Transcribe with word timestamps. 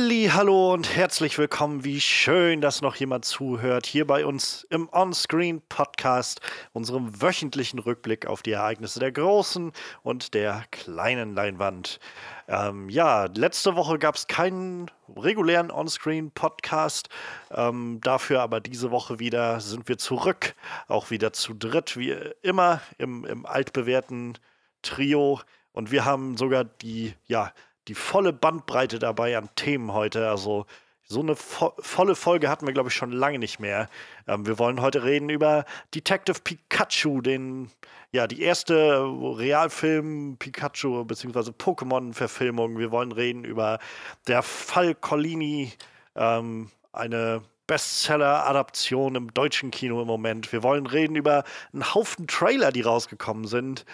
Hallo 0.00 0.74
und 0.74 0.94
herzlich 0.94 1.36
willkommen. 1.38 1.82
Wie 1.82 2.00
schön, 2.00 2.60
dass 2.60 2.82
noch 2.82 2.94
jemand 2.94 3.24
zuhört 3.24 3.84
hier 3.84 4.06
bei 4.06 4.24
uns 4.24 4.64
im 4.70 4.88
Onscreen 4.92 5.60
Podcast, 5.68 6.40
unserem 6.72 7.20
wöchentlichen 7.20 7.80
Rückblick 7.80 8.24
auf 8.28 8.42
die 8.42 8.52
Ereignisse 8.52 9.00
der 9.00 9.10
großen 9.10 9.72
und 10.04 10.34
der 10.34 10.62
kleinen 10.70 11.34
Leinwand. 11.34 11.98
Ähm, 12.46 12.88
ja, 12.88 13.24
letzte 13.24 13.74
Woche 13.74 13.98
gab 13.98 14.14
es 14.14 14.28
keinen 14.28 14.88
regulären 15.16 15.72
Onscreen 15.72 16.30
Podcast. 16.30 17.08
Ähm, 17.50 17.98
dafür 18.00 18.40
aber 18.42 18.60
diese 18.60 18.92
Woche 18.92 19.18
wieder 19.18 19.58
sind 19.58 19.88
wir 19.88 19.98
zurück, 19.98 20.54
auch 20.86 21.10
wieder 21.10 21.32
zu 21.32 21.54
dritt, 21.54 21.96
wie 21.96 22.16
immer 22.42 22.80
im, 22.98 23.24
im 23.24 23.44
altbewährten 23.44 24.38
Trio. 24.82 25.40
Und 25.72 25.90
wir 25.90 26.04
haben 26.04 26.36
sogar 26.36 26.64
die, 26.64 27.14
ja, 27.26 27.52
die 27.88 27.94
volle 27.94 28.32
Bandbreite 28.32 28.98
dabei 28.98 29.36
an 29.36 29.48
Themen 29.56 29.92
heute. 29.92 30.28
Also 30.28 30.66
so 31.04 31.20
eine 31.20 31.34
vo 31.36 31.72
volle 31.78 32.14
Folge 32.14 32.50
hatten 32.50 32.66
wir, 32.66 32.74
glaube 32.74 32.90
ich, 32.90 32.94
schon 32.94 33.12
lange 33.12 33.38
nicht 33.38 33.58
mehr. 33.58 33.88
Ähm, 34.26 34.46
wir 34.46 34.58
wollen 34.58 34.82
heute 34.82 35.04
reden 35.04 35.30
über 35.30 35.64
Detective 35.94 36.40
Pikachu, 36.44 37.22
den, 37.22 37.70
ja, 38.12 38.26
die 38.26 38.42
erste 38.42 39.02
Realfilm 39.02 40.36
Pikachu 40.38 41.04
bzw. 41.04 41.50
Pokémon-Verfilmung. 41.52 42.78
Wir 42.78 42.90
wollen 42.90 43.12
reden 43.12 43.44
über 43.44 43.78
der 44.26 44.42
Fall 44.42 44.94
Collini, 44.94 45.72
ähm, 46.14 46.70
eine 46.92 47.42
Bestseller-Adaption 47.66 49.14
im 49.14 49.32
deutschen 49.32 49.70
Kino 49.70 50.00
im 50.00 50.06
Moment. 50.06 50.52
Wir 50.52 50.62
wollen 50.62 50.86
reden 50.86 51.16
über 51.16 51.44
einen 51.72 51.94
Haufen 51.94 52.26
Trailer, 52.26 52.72
die 52.72 52.80
rausgekommen 52.80 53.46
sind. 53.46 53.84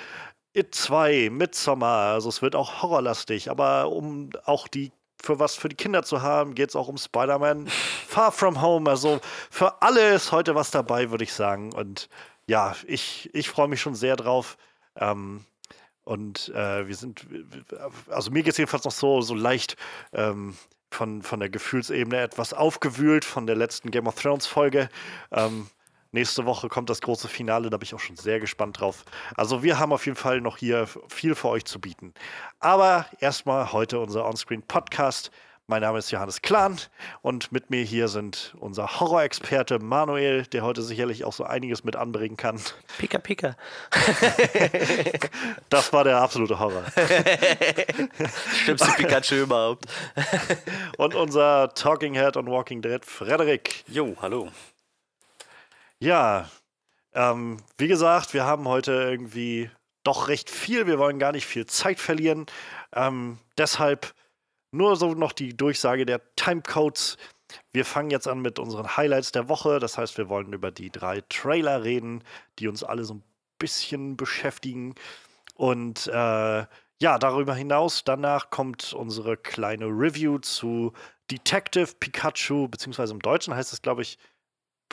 It 0.55 0.75
2, 0.75 1.31
Midsommar, 1.31 2.15
also 2.15 2.29
es 2.29 2.41
wird 2.41 2.55
auch 2.55 2.83
horrorlastig, 2.83 3.51
aber 3.51 3.91
um 3.91 4.31
auch 4.45 4.69
die 4.69 4.93
für 5.21 5.41
was 5.41 5.57
für 5.57 5.69
die 5.69 5.77
Kinder 5.77 6.03
zu 6.03 6.23
haben, 6.23 6.55
geht 6.55 6.69
es 6.69 6.77
auch 6.77 6.87
um 6.87 6.97
Spider-Man 6.97 7.67
Far 8.09 8.31
From 8.31 8.61
Home. 8.61 8.89
Also 8.89 9.21
für 9.51 9.83
alle 9.83 10.15
ist 10.15 10.33
heute 10.33 10.55
was 10.55 10.71
dabei, 10.71 11.11
würde 11.11 11.25
ich 11.25 11.33
sagen. 11.33 11.73
Und 11.73 12.09
ja, 12.47 12.77
ich, 12.87 13.31
ich 13.33 13.49
freue 13.49 13.69
mich 13.69 13.81
schon 13.81 13.95
sehr 13.95 14.17
drauf. 14.17 14.57
Ähm, 14.97 15.45
und 16.05 16.51
äh, 16.51 16.87
wir 16.87 16.95
sind, 16.95 17.27
also 18.11 18.31
mir 18.31 18.43
geht 18.43 18.53
es 18.53 18.59
jedenfalls 18.59 18.85
noch 18.85 18.93
so, 18.93 19.23
so 19.23 19.35
leicht 19.35 19.77
ähm, 20.13 20.55
von, 20.91 21.23
von 21.23 21.41
der 21.41 21.49
Gefühlsebene 21.49 22.21
etwas 22.21 22.53
aufgewühlt 22.53 23.25
von 23.25 23.47
der 23.47 23.57
letzten 23.57 23.91
Game 23.91 24.07
of 24.07 24.21
Thrones 24.21 24.47
Folge. 24.47 24.91
Ähm, 25.33 25.69
Nächste 26.15 26.47
Woche 26.47 26.69
kommt 26.69 26.91
das 26.91 27.01
große 27.01 27.27
Finale, 27.27 27.71
da 27.71 27.77
bin 27.77 27.87
ich 27.87 27.93
auch 27.93 27.99
schon 27.99 28.15
sehr 28.15 28.39
gespannt 28.39 28.79
drauf. 28.79 29.05
Also 29.35 29.65
wir 29.65 29.81
haben 29.81 29.93
auf 29.93 30.07
jeden 30.07 30.17
Fall 30.17 30.41
noch 30.41 30.59
hier 30.59 30.87
viel 31.09 31.35
für 31.35 31.49
euch 31.49 31.65
zu 31.65 31.81
bieten. 31.81 32.15
Aber 32.61 33.07
erstmal 33.19 33.73
heute 33.73 33.99
unser 33.99 34.25
Onscreen-Podcast. 34.25 35.33
Mein 35.67 35.83
Name 35.83 35.99
ist 35.99 36.13
Johannes 36.13 36.41
Klahn 36.41 36.79
und 37.23 37.51
mit 37.51 37.71
mir 37.71 37.83
hier 37.83 38.07
sind 38.07 38.55
unser 38.61 39.01
Horrorexperte 39.01 39.81
Manuel, 39.81 40.45
der 40.45 40.63
heute 40.63 40.83
sicherlich 40.83 41.25
auch 41.25 41.33
so 41.33 41.43
einiges 41.43 41.83
mit 41.83 41.97
anbringen 41.97 42.37
kann. 42.37 42.61
Pika 42.97 43.19
Pika. 43.19 43.57
das 45.69 45.93
war 45.93 46.05
der 46.05 46.19
absolute 46.19 46.61
Horror. 46.61 46.85
Schlimmste 48.63 48.93
Pikachu 48.93 49.35
überhaupt. 49.35 49.87
und 50.97 51.17
unser 51.17 51.75
Talking 51.75 52.15
Head 52.15 52.37
und 52.37 52.49
Walking 52.49 52.83
Dead 52.83 53.05
Frederik. 53.05 53.83
Jo, 53.89 54.15
hallo. 54.23 54.53
Ja, 56.05 56.51
ähm, 57.15 57.57
wie 57.79 57.89
gesagt, 57.89 58.35
wir 58.35 58.45
haben 58.45 58.69
heute 58.69 58.93
irgendwie 58.93 59.71
doch 60.03 60.29
recht 60.29 60.51
viel. 60.51 60.87
Wir 60.87 60.99
wollen 60.99 61.19
gar 61.19 61.33
nicht 61.33 61.47
viel 61.47 61.65
Zeit 61.65 61.99
verlieren. 61.99 62.45
Ähm, 62.93 63.39
deshalb 63.57 64.15
nur 64.71 64.97
so 64.97 65.15
noch 65.15 65.33
die 65.33 65.57
Durchsage 65.57 66.05
der 66.05 66.21
Timecodes. 66.37 67.17
Wir 67.73 67.87
fangen 67.87 68.11
jetzt 68.11 68.29
an 68.29 68.43
mit 68.43 68.59
unseren 68.59 68.99
Highlights 68.99 69.33
der 69.33 69.49
Woche. 69.49 69.79
Das 69.79 69.97
heißt, 69.97 70.19
wir 70.19 70.29
wollen 70.29 70.53
über 70.53 70.71
die 70.71 70.91
drei 70.91 71.23
Trailer 71.31 71.85
reden, 71.85 72.23
die 72.59 72.69
uns 72.69 72.85
alle 72.85 73.05
so 73.05 73.15
ein 73.15 73.25
bisschen 73.59 74.19
beschäftigen. 74.19 74.97
Und 75.55 76.07
äh, 76.09 76.67
ja, 77.01 77.19
darüber 77.19 77.55
hinaus, 77.55 78.05
danach 78.05 78.51
kommt 78.51 78.93
unsere 78.93 79.39
kleine 79.39 79.87
Review 79.87 80.37
zu 80.37 80.93
Detective 81.31 81.95
Pikachu, 81.99 82.69
beziehungsweise 82.69 83.15
im 83.15 83.21
Deutschen 83.21 83.55
heißt 83.55 83.73
es, 83.73 83.81
glaube 83.81 84.03
ich, 84.03 84.19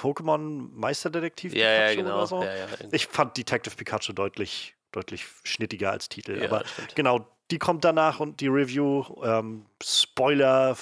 Pokémon 0.01 0.69
Meisterdetektiv 0.73 1.53
ja, 1.53 1.67
Pikachu 1.67 1.89
ja, 1.89 1.95
genau. 1.95 2.17
oder 2.17 2.28
so. 2.28 2.44
Ja, 2.44 2.56
ja. 2.56 2.67
Ich 2.91 3.07
fand 3.07 3.38
Detective 3.38 3.75
Pikachu 3.75 4.13
deutlich, 4.13 4.75
deutlich 4.91 5.25
schnittiger 5.44 5.91
als 5.91 6.09
Titel. 6.09 6.44
Aber 6.44 6.63
genau, 6.95 7.28
die 7.51 7.59
kommt 7.59 7.84
danach 7.84 8.19
und 8.19 8.40
die 8.41 8.47
Review, 8.47 9.03
ähm, 9.23 9.66
Spoiler, 9.84 10.75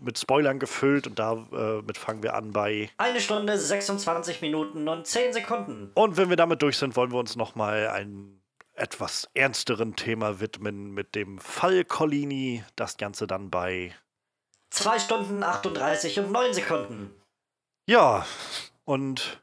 mit 0.00 0.18
Spoilern 0.18 0.58
gefüllt 0.58 1.06
und 1.06 1.18
damit 1.18 1.96
äh, 1.96 2.00
fangen 2.00 2.22
wir 2.22 2.34
an 2.34 2.52
bei. 2.52 2.90
Eine 2.96 3.20
Stunde, 3.20 3.58
26 3.58 4.40
Minuten 4.40 4.88
und 4.88 5.06
10 5.06 5.34
Sekunden. 5.34 5.90
Und 5.94 6.16
wenn 6.16 6.30
wir 6.30 6.36
damit 6.36 6.62
durch 6.62 6.78
sind, 6.78 6.96
wollen 6.96 7.12
wir 7.12 7.18
uns 7.18 7.36
nochmal 7.36 7.88
einem 7.88 8.40
etwas 8.74 9.28
ernsteren 9.34 9.96
Thema 9.96 10.40
widmen 10.40 10.92
mit 10.92 11.14
dem 11.14 11.38
Fall 11.38 11.84
Collini. 11.84 12.64
Das 12.74 12.96
Ganze 12.96 13.26
dann 13.26 13.50
bei. 13.50 13.94
2 14.70 14.98
Stunden 14.98 15.42
38 15.42 16.18
und 16.20 16.32
9 16.32 16.54
Sekunden. 16.54 17.21
Ja, 17.86 18.24
und 18.84 19.42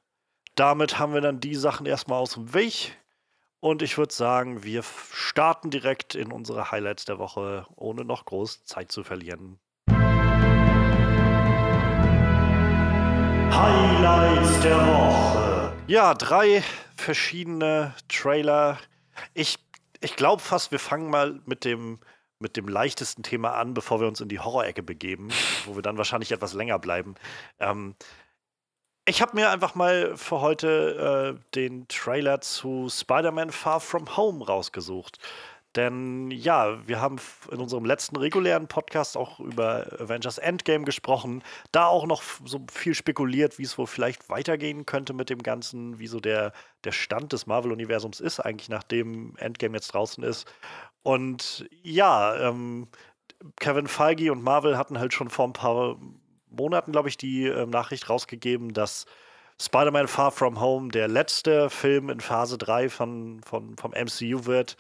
damit 0.56 0.98
haben 0.98 1.14
wir 1.14 1.20
dann 1.20 1.42
die 1.42 1.56
Sachen 1.56 1.86
erstmal 1.86 2.20
aus 2.20 2.36
dem 2.36 2.54
Weg. 2.54 2.96
Und 3.60 3.82
ich 3.82 3.98
würde 3.98 4.14
sagen, 4.14 4.64
wir 4.64 4.82
starten 5.12 5.72
direkt 5.72 6.16
in 6.16 6.32
unsere 6.32 6.72
Highlights 6.72 7.04
der 7.04 7.20
Woche, 7.20 7.68
ohne 7.76 8.06
noch 8.06 8.24
groß 8.24 8.64
Zeit 8.64 8.94
zu 8.94 9.04
verlieren. 9.04 9.60
Highlights 13.52 14.62
der 14.62 14.88
Woche. 14.88 15.74
Ja, 15.88 16.14
drei 16.14 16.64
verschiedene 16.96 17.94
Trailer. 18.08 18.78
Ich, 19.34 19.58
ich 20.00 20.16
glaube 20.16 20.42
fast, 20.42 20.72
wir 20.72 20.80
fangen 20.80 21.10
mal 21.10 21.42
mit 21.46 21.66
dem, 21.66 22.00
mit 22.40 22.56
dem 22.56 22.70
leichtesten 22.70 23.22
Thema 23.22 23.56
an, 23.56 23.74
bevor 23.74 24.00
wir 24.00 24.08
uns 24.08 24.22
in 24.22 24.30
die 24.30 24.40
Horrorecke 24.40 24.82
begeben, 24.82 25.28
wo 25.66 25.76
wir 25.76 25.82
dann 25.82 25.98
wahrscheinlich 25.98 26.32
etwas 26.32 26.54
länger 26.54 26.80
bleiben. 26.80 27.16
Ähm, 27.60 27.96
ich 29.10 29.24
habe 29.24 29.36
mir 29.36 29.50
einfach 29.50 29.74
mal 29.74 30.16
für 30.16 30.40
heute 30.40 31.36
äh, 31.36 31.56
den 31.56 31.88
Trailer 31.88 32.42
zu 32.42 32.90
Spider-Man 32.90 33.52
Far 33.52 33.80
From 33.80 34.16
Home 34.16 34.46
rausgesucht. 34.46 35.18
Denn 35.76 36.32
ja, 36.32 36.88
wir 36.88 37.02
haben 37.02 37.18
in 37.52 37.60
unserem 37.60 37.86
letzten 37.86 38.16
regulären 38.18 38.68
Podcast 38.68 39.18
auch 39.18 39.40
über 39.40 39.88
Avengers 40.00 40.38
Endgame 40.38 40.84
gesprochen. 40.84 41.44
Da 41.72 41.88
auch 41.88 42.06
noch 42.06 42.24
so 42.46 42.66
viel 42.72 42.94
spekuliert, 42.94 43.58
wie 43.60 43.64
es 43.64 43.78
wohl 43.78 43.88
vielleicht 43.88 44.30
weitergehen 44.30 44.86
könnte 44.86 45.14
mit 45.14 45.30
dem 45.30 45.42
Ganzen, 45.44 46.00
wie 46.00 46.08
so 46.08 46.20
der, 46.20 46.54
der 46.84 46.92
Stand 46.92 47.34
des 47.34 47.48
Marvel-Universums 47.48 48.20
ist, 48.20 48.40
eigentlich 48.40 48.70
nachdem 48.70 49.36
Endgame 49.38 49.76
jetzt 49.76 49.94
draußen 49.94 50.24
ist. 50.24 50.52
Und 51.04 51.68
ja, 51.82 52.36
ähm, 52.50 52.88
Kevin 53.60 53.88
Feige 53.88 54.32
und 54.32 54.44
Marvel 54.44 54.78
hatten 54.78 55.00
halt 55.00 55.14
schon 55.14 55.30
vor 55.30 55.46
ein 55.46 55.54
paar 55.54 55.98
Monaten, 56.50 56.92
glaube 56.92 57.10
ich, 57.10 57.18
die 57.18 57.46
äh, 57.46 57.66
Nachricht 57.66 58.10
rausgegeben, 58.10 58.74
dass 58.74 59.06
Spider-Man 59.62 60.08
Far 60.08 60.32
From 60.32 60.60
Home 60.60 60.90
der 60.90 61.08
letzte 61.08 61.70
Film 61.70 62.10
in 62.10 62.22
Phase 62.22 62.58
3 62.58 62.90
von, 62.90 63.42
von, 63.44 63.76
vom 63.78 63.92
MCU 63.92 64.46
wird. 64.46 64.78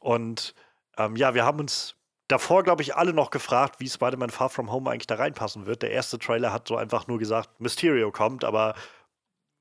Und 0.00 0.54
ähm, 0.96 1.16
ja, 1.16 1.34
wir 1.34 1.44
haben 1.44 1.58
uns 1.58 1.96
davor, 2.28 2.62
glaube 2.62 2.82
ich, 2.82 2.94
alle 2.94 3.12
noch 3.12 3.30
gefragt, 3.30 3.80
wie 3.80 3.88
Spider-Man 3.88 4.30
Far 4.30 4.50
From 4.50 4.70
Home 4.70 4.90
eigentlich 4.90 5.08
da 5.08 5.16
reinpassen 5.16 5.66
wird. 5.66 5.82
Der 5.82 5.90
erste 5.90 6.18
Trailer 6.18 6.52
hat 6.52 6.68
so 6.68 6.76
einfach 6.76 7.06
nur 7.06 7.18
gesagt, 7.18 7.60
Mysterio 7.60 8.12
kommt, 8.12 8.44
aber 8.44 8.74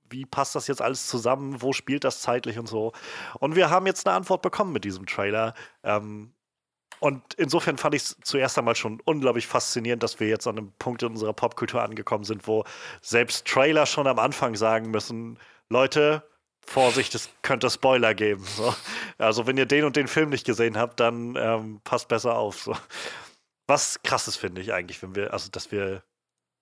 wie 0.10 0.26
passt 0.26 0.54
das 0.56 0.68
jetzt 0.68 0.82
alles 0.82 1.08
zusammen? 1.08 1.62
Wo 1.62 1.74
spielt 1.74 2.04
das 2.04 2.22
zeitlich 2.22 2.60
und 2.60 2.68
so? 2.68 2.94
Und 3.40 3.56
wir 3.56 3.70
haben 3.72 3.88
jetzt 3.88 4.06
eine 4.06 4.16
Antwort 4.16 4.44
bekommen 4.44 4.72
mit 4.72 4.84
diesem 4.84 5.08
Trailer. 5.08 5.56
Ähm, 5.84 6.34
und 7.04 7.34
insofern 7.34 7.78
fand 7.78 7.96
ich 7.96 8.04
es 8.04 8.18
zuerst 8.24 8.58
einmal 8.58 8.78
schon 8.78 9.02
unglaublich 9.04 9.46
faszinierend, 9.46 10.02
dass 10.02 10.22
wir 10.22 10.30
jetzt 10.30 10.48
an 10.48 10.58
einem 10.58 10.72
Punkt 10.80 11.04
in 11.04 11.10
unserer 11.10 11.34
Popkultur 11.34 11.84
angekommen 11.84 12.24
sind, 12.24 12.48
wo 12.48 12.64
selbst 13.02 13.46
Trailer 13.46 13.86
schon 13.86 14.08
am 14.08 14.20
Anfang 14.20 14.56
sagen 14.56 14.90
müssen, 14.90 15.38
Leute, 15.68 16.24
Vorsicht, 16.66 17.14
es 17.14 17.30
könnte 17.42 17.70
Spoiler 17.70 18.14
geben. 18.14 18.46
So. 18.46 18.74
Also 19.18 19.46
wenn 19.46 19.58
ihr 19.58 19.66
den 19.66 19.84
und 19.84 19.98
den 19.98 20.08
Film 20.08 20.30
nicht 20.30 20.46
gesehen 20.46 20.78
habt, 20.78 21.02
dann 21.02 21.36
ähm, 21.36 21.82
passt 21.84 22.08
besser 22.08 22.38
auf. 22.38 22.62
So. 22.62 22.78
Was 23.68 24.02
krasses 24.04 24.38
finde 24.38 24.62
ich 24.62 24.72
eigentlich, 24.72 25.04
wenn 25.04 25.14
wir, 25.14 25.34
also 25.34 25.50
dass 25.52 25.74
wir, 25.74 26.04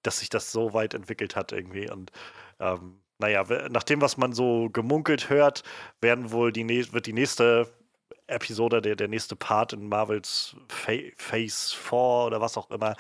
dass 0.02 0.22
sich 0.22 0.30
das 0.30 0.52
so 0.52 0.74
weit 0.74 0.96
entwickelt 0.96 1.36
hat 1.36 1.52
irgendwie. 1.52 1.88
Und 1.88 2.12
ähm, 2.60 3.04
naja, 3.20 3.46
nach 3.70 3.84
dem, 3.84 4.02
was 4.02 4.18
man 4.18 4.34
so 4.34 4.72
gemunkelt 4.72 5.30
hört, 5.30 5.62
werden 6.02 6.32
wohl 6.32 6.52
die 6.52 6.68
wird 6.68 7.06
die 7.06 7.14
nächste 7.14 7.72
Episode, 8.28 8.82
der, 8.82 8.96
der 8.96 9.08
nächste 9.08 9.36
Part 9.36 9.74
in 9.74 9.88
Marvels 9.88 10.56
Fa 10.68 10.94
Phase 11.18 11.76
4 11.76 11.94
oder 12.28 12.42
was 12.42 12.58
auch 12.58 12.70
immer, 12.72 12.96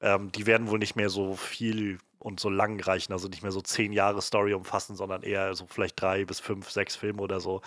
ähm, 0.00 0.30
die 0.32 0.46
werden 0.46 0.68
wohl 0.68 0.78
nicht 0.78 0.96
mehr 0.96 1.08
so 1.08 1.34
viel 1.34 1.98
und 2.18 2.40
so 2.40 2.48
lang 2.48 2.80
reichen, 2.80 3.12
also 3.12 3.28
nicht 3.28 3.42
mehr 3.42 3.52
so 3.52 3.60
zehn 3.60 3.92
Jahre 3.92 4.20
Story 4.20 4.52
umfassen, 4.52 4.96
sondern 4.96 5.22
eher 5.22 5.54
so 5.54 5.66
vielleicht 5.68 6.00
drei 6.00 6.24
bis 6.24 6.40
fünf, 6.40 6.70
sechs 6.70 6.96
Filme 6.96 7.22
oder 7.22 7.38
so 7.38 7.62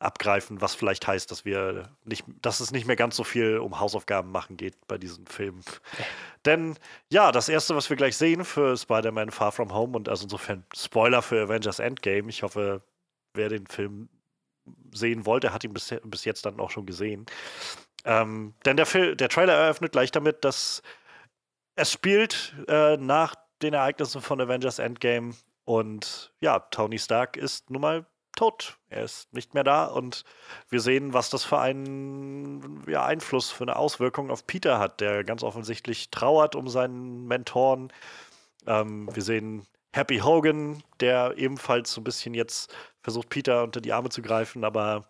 abgreifen, 0.00 0.60
was 0.60 0.74
vielleicht 0.74 1.06
heißt, 1.06 1.30
dass 1.30 1.46
wir 1.46 1.88
nicht, 2.04 2.24
dass 2.42 2.60
es 2.60 2.72
nicht 2.72 2.86
mehr 2.86 2.96
ganz 2.96 3.16
so 3.16 3.24
viel 3.24 3.58
um 3.58 3.80
Hausaufgaben 3.80 4.30
machen 4.30 4.58
geht 4.58 4.74
bei 4.86 4.98
diesen 4.98 5.26
Filmen. 5.26 5.64
Denn 6.44 6.76
ja, 7.10 7.32
das 7.32 7.48
erste, 7.48 7.74
was 7.74 7.88
wir 7.88 7.96
gleich 7.96 8.16
sehen 8.16 8.44
für 8.44 8.76
Spider-Man 8.76 9.30
Far 9.30 9.52
From 9.52 9.72
Home 9.72 9.96
und 9.96 10.10
also 10.10 10.24
insofern 10.24 10.64
Spoiler 10.76 11.22
für 11.22 11.44
Avengers 11.44 11.78
Endgame. 11.78 12.28
Ich 12.28 12.42
hoffe, 12.42 12.82
wer 13.32 13.48
den 13.48 13.66
Film 13.66 14.10
sehen 14.92 15.26
wollte, 15.26 15.52
hat 15.52 15.64
ihn 15.64 15.72
bis, 15.72 15.94
bis 16.04 16.24
jetzt 16.24 16.46
dann 16.46 16.60
auch 16.60 16.70
schon 16.70 16.86
gesehen. 16.86 17.26
Ähm, 18.04 18.54
denn 18.64 18.76
der, 18.76 18.86
der 19.14 19.28
Trailer 19.28 19.54
eröffnet 19.54 19.92
gleich 19.92 20.10
damit, 20.10 20.44
dass 20.44 20.82
es 21.76 21.90
spielt 21.90 22.54
äh, 22.68 22.96
nach 22.96 23.34
den 23.62 23.74
Ereignissen 23.74 24.20
von 24.20 24.40
Avengers 24.40 24.78
Endgame 24.78 25.34
und 25.64 26.32
ja, 26.40 26.58
Tony 26.58 26.98
Stark 26.98 27.36
ist 27.36 27.70
nun 27.70 27.82
mal 27.82 28.06
tot. 28.34 28.78
Er 28.88 29.04
ist 29.04 29.32
nicht 29.32 29.54
mehr 29.54 29.64
da 29.64 29.86
und 29.86 30.24
wir 30.68 30.80
sehen, 30.80 31.12
was 31.12 31.30
das 31.30 31.44
für 31.44 31.58
einen 31.58 32.82
ja, 32.88 33.04
Einfluss, 33.04 33.50
für 33.50 33.64
eine 33.64 33.76
Auswirkung 33.76 34.30
auf 34.30 34.46
Peter 34.46 34.78
hat, 34.78 35.00
der 35.00 35.22
ganz 35.24 35.42
offensichtlich 35.42 36.10
trauert 36.10 36.56
um 36.56 36.68
seinen 36.68 37.26
Mentoren. 37.26 37.92
Ähm, 38.66 39.08
wir 39.14 39.22
sehen 39.22 39.66
Happy 39.94 40.18
Hogan, 40.18 40.82
der 41.00 41.34
ebenfalls 41.36 41.92
so 41.92 42.00
ein 42.00 42.04
bisschen 42.04 42.34
jetzt 42.34 42.74
versucht, 43.02 43.28
Peter 43.28 43.62
unter 43.62 43.80
die 43.80 43.92
Arme 43.92 44.08
zu 44.08 44.22
greifen, 44.22 44.64
aber 44.64 45.06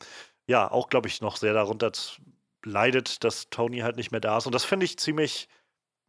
ja, 0.46 0.70
auch, 0.70 0.88
glaube 0.88 1.08
ich, 1.08 1.20
noch 1.20 1.36
sehr 1.36 1.54
darunter 1.54 1.92
leidet, 2.64 3.24
dass 3.24 3.48
Tony 3.50 3.78
halt 3.80 3.96
nicht 3.96 4.10
mehr 4.10 4.20
da 4.20 4.38
ist. 4.38 4.46
Und 4.46 4.54
das 4.54 4.64
finde 4.64 4.84
ich 4.84 4.98
ziemlich 4.98 5.48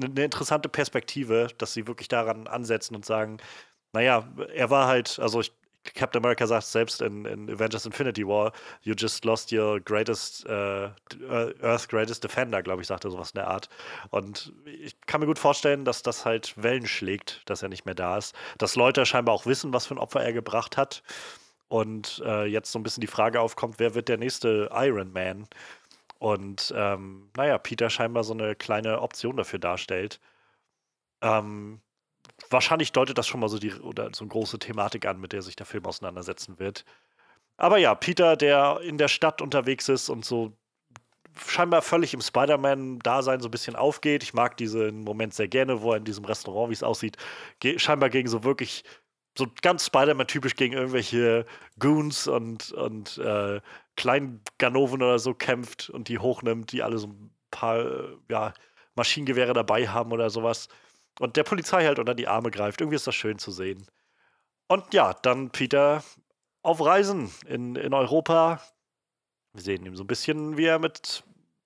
eine 0.01 0.23
interessante 0.23 0.69
Perspektive, 0.69 1.49
dass 1.57 1.73
sie 1.73 1.87
wirklich 1.87 2.07
daran 2.07 2.47
ansetzen 2.47 2.95
und 2.95 3.05
sagen, 3.05 3.37
naja, 3.93 4.27
er 4.53 4.69
war 4.69 4.87
halt, 4.87 5.19
also 5.19 5.41
ich, 5.41 5.53
Captain 5.83 6.21
America 6.21 6.47
sagt 6.47 6.65
selbst 6.65 7.01
in, 7.01 7.25
in, 7.25 7.49
Avengers 7.49 7.85
Infinity 7.85 8.25
War, 8.25 8.51
you 8.81 8.93
just 8.97 9.25
lost 9.25 9.51
your 9.51 9.79
greatest, 9.79 10.45
uh, 10.47 10.89
Earth's 11.61 11.87
greatest 11.87 12.23
defender, 12.23 12.61
glaube 12.63 12.81
ich, 12.81 12.87
sagt 12.87 13.05
er 13.05 13.11
sowas 13.11 13.31
in 13.31 13.39
der 13.39 13.47
Art. 13.47 13.69
Und 14.09 14.53
ich 14.65 14.99
kann 15.01 15.19
mir 15.19 15.27
gut 15.27 15.39
vorstellen, 15.39 15.85
dass 15.85 16.01
das 16.01 16.25
halt 16.25 16.53
Wellen 16.61 16.87
schlägt, 16.87 17.41
dass 17.45 17.63
er 17.63 17.69
nicht 17.69 17.85
mehr 17.85 17.95
da 17.95 18.17
ist. 18.17 18.35
Dass 18.57 18.75
Leute 18.75 19.05
scheinbar 19.05 19.35
auch 19.35 19.45
wissen, 19.45 19.73
was 19.73 19.87
für 19.87 19.95
ein 19.95 19.99
Opfer 19.99 20.23
er 20.23 20.33
gebracht 20.33 20.77
hat. 20.77 21.03
Und 21.67 22.21
äh, 22.25 22.45
jetzt 22.45 22.71
so 22.71 22.79
ein 22.79 22.83
bisschen 22.83 23.01
die 23.01 23.07
Frage 23.07 23.41
aufkommt, 23.41 23.79
wer 23.79 23.95
wird 23.95 24.07
der 24.07 24.17
nächste 24.17 24.69
Iron 24.73 25.11
Man? 25.11 25.47
Und 26.19 26.73
ähm, 26.75 27.29
naja, 27.35 27.57
Peter 27.57 27.89
scheinbar 27.89 28.23
so 28.23 28.33
eine 28.33 28.55
kleine 28.55 29.01
Option 29.01 29.35
dafür 29.37 29.59
darstellt. 29.59 30.21
Ähm, 31.21 31.81
wahrscheinlich 32.49 32.91
deutet 32.91 33.17
das 33.17 33.27
schon 33.27 33.39
mal 33.39 33.49
so 33.49 33.59
die 33.59 33.73
oder 33.73 34.09
so 34.13 34.23
eine 34.23 34.29
große 34.29 34.59
Thematik 34.59 35.05
an, 35.05 35.19
mit 35.19 35.33
der 35.33 35.41
sich 35.41 35.55
der 35.55 35.65
Film 35.65 35.85
auseinandersetzen 35.85 36.59
wird. 36.59 36.85
Aber 37.57 37.77
ja, 37.77 37.95
Peter, 37.95 38.35
der 38.35 38.79
in 38.81 38.97
der 38.97 39.07
Stadt 39.07 39.41
unterwegs 39.41 39.89
ist 39.89 40.09
und 40.09 40.25
so 40.25 40.53
scheinbar 41.47 41.81
völlig 41.81 42.13
im 42.13 42.21
Spider-Man-Dasein 42.21 43.39
so 43.39 43.47
ein 43.47 43.51
bisschen 43.51 43.75
aufgeht. 43.75 44.23
Ich 44.23 44.33
mag 44.33 44.57
diesen 44.57 45.01
Moment 45.01 45.33
sehr 45.33 45.47
gerne, 45.47 45.81
wo 45.81 45.91
er 45.91 45.97
in 45.97 46.03
diesem 46.03 46.25
Restaurant, 46.25 46.69
wie 46.69 46.73
es 46.73 46.83
aussieht, 46.83 47.17
scheinbar 47.77 48.09
gegen 48.09 48.27
so 48.27 48.43
wirklich 48.43 48.83
so 49.37 49.47
ganz 49.61 49.85
Spider-Man-typisch 49.87 50.55
gegen 50.55 50.73
irgendwelche 50.73 51.45
Goons 51.79 52.27
und, 52.27 52.71
und 52.71 53.17
äh, 53.17 53.61
Kleinganoven 53.95 55.01
oder 55.01 55.17
so 55.17 55.33
kämpft 55.33 55.89
und 55.89 56.07
die 56.07 56.19
hochnimmt, 56.19 56.71
die 56.71 56.83
alle 56.83 56.99
so 56.99 57.07
ein 57.07 57.31
paar 57.49 57.79
äh, 57.79 58.17
ja, 58.29 58.53
Maschinengewehre 58.95 59.53
dabei 59.53 59.87
haben 59.87 60.11
oder 60.11 60.29
sowas. 60.29 60.67
Und 61.19 61.37
der 61.37 61.43
Polizei 61.43 61.85
halt 61.85 61.99
unter 61.99 62.15
die 62.15 62.27
Arme 62.27 62.51
greift. 62.51 62.81
Irgendwie 62.81 62.95
ist 62.95 63.07
das 63.07 63.15
schön 63.15 63.37
zu 63.37 63.51
sehen. 63.51 63.85
Und 64.67 64.93
ja, 64.93 65.13
dann 65.21 65.51
Peter 65.51 66.03
auf 66.63 66.83
Reisen 66.83 67.31
in, 67.45 67.75
in 67.75 67.93
Europa. 67.93 68.61
Wir 69.53 69.61
sehen 69.61 69.85
ihm 69.85 69.95
so 69.95 70.03
ein 70.03 70.07
bisschen, 70.07 70.57
wie 70.57 70.65
er 70.65 70.79
mit 70.79 71.23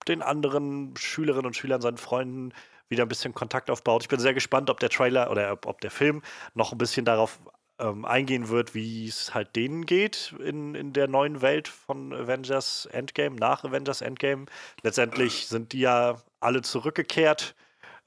den 0.08 0.22
anderen 0.22 0.96
Schülerinnen 0.98 1.46
und 1.46 1.56
Schülern, 1.56 1.82
seinen 1.82 1.98
Freunden, 1.98 2.54
wieder 2.90 3.04
ein 3.04 3.10
bisschen 3.10 3.34
Kontakt 3.34 3.70
aufbaut. 3.70 4.04
Ich 4.04 4.10
bin 4.10 4.20
sehr 4.20 4.34
gespannt, 4.34 4.70
ob 4.70 4.80
der 4.80 4.90
Trailer 4.90 5.30
oder 5.30 5.58
ob 5.66 5.82
der 5.82 5.92
Film 5.92 6.22
noch 6.54 6.72
ein 6.72 6.78
bisschen 6.78 7.06
darauf 7.06 7.40
ähm, 7.80 8.06
eingehen 8.06 8.50
wird, 8.50 8.74
wie 8.74 9.08
es 9.08 9.34
halt 9.34 9.56
denen 9.56 9.86
geht 9.86 10.34
in, 10.44 10.74
in 10.74 10.94
der 10.94 11.08
neuen 11.08 11.42
Welt 11.42 11.68
von 11.68 12.14
Avengers 12.14 12.88
Endgame, 12.88 13.36
nach 13.36 13.64
Avengers 13.64 14.02
Endgame. 14.02 14.46
Letztendlich 14.84 15.48
sind 15.48 15.74
die 15.74 15.82
ja 15.82 16.22
alle 16.40 16.62
zurückgekehrt, 16.62 17.56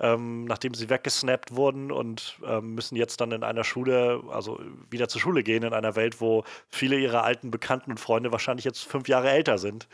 ähm, 0.00 0.44
nachdem 0.46 0.74
sie 0.74 0.88
weggesnappt 0.88 1.54
wurden 1.54 1.92
und 1.92 2.38
ähm, 2.44 2.74
müssen 2.74 2.96
jetzt 2.96 3.20
dann 3.20 3.32
in 3.32 3.44
einer 3.44 3.64
Schule, 3.64 4.22
also 4.30 4.58
wieder 4.90 5.08
zur 5.08 5.20
Schule 5.20 5.42
gehen, 5.42 5.62
in 5.62 5.74
einer 5.74 5.94
Welt, 5.94 6.20
wo 6.20 6.44
viele 6.68 6.98
ihrer 6.98 7.22
alten 7.22 7.50
Bekannten 7.50 7.92
und 7.92 8.00
Freunde 8.00 8.32
wahrscheinlich 8.32 8.64
jetzt 8.64 8.84
fünf 8.84 9.08
Jahre 9.08 9.30
älter 9.30 9.58
sind. 9.58 9.88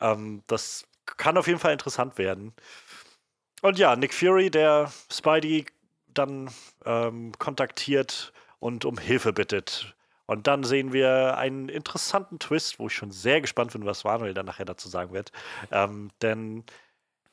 Ähm, 0.00 0.42
das 0.46 0.86
kann 1.04 1.36
auf 1.36 1.46
jeden 1.46 1.58
Fall 1.58 1.72
interessant 1.72 2.18
werden. 2.18 2.54
Und 3.60 3.78
ja, 3.78 3.94
Nick 3.94 4.14
Fury, 4.14 4.50
der 4.50 4.90
Spidey 5.10 5.66
dann 6.14 6.50
ähm, 6.84 7.32
kontaktiert 7.38 8.32
und 8.58 8.84
um 8.84 8.98
Hilfe 8.98 9.32
bittet. 9.32 9.94
Und 10.26 10.46
dann 10.46 10.64
sehen 10.64 10.92
wir 10.92 11.36
einen 11.36 11.68
interessanten 11.68 12.38
Twist, 12.38 12.78
wo 12.78 12.86
ich 12.86 12.94
schon 12.94 13.10
sehr 13.10 13.40
gespannt 13.40 13.72
bin, 13.72 13.84
was 13.84 14.04
Manuel 14.04 14.34
dann 14.34 14.46
nachher 14.46 14.64
dazu 14.64 14.88
sagen 14.88 15.12
wird. 15.12 15.30
Ähm, 15.70 16.10
denn 16.22 16.64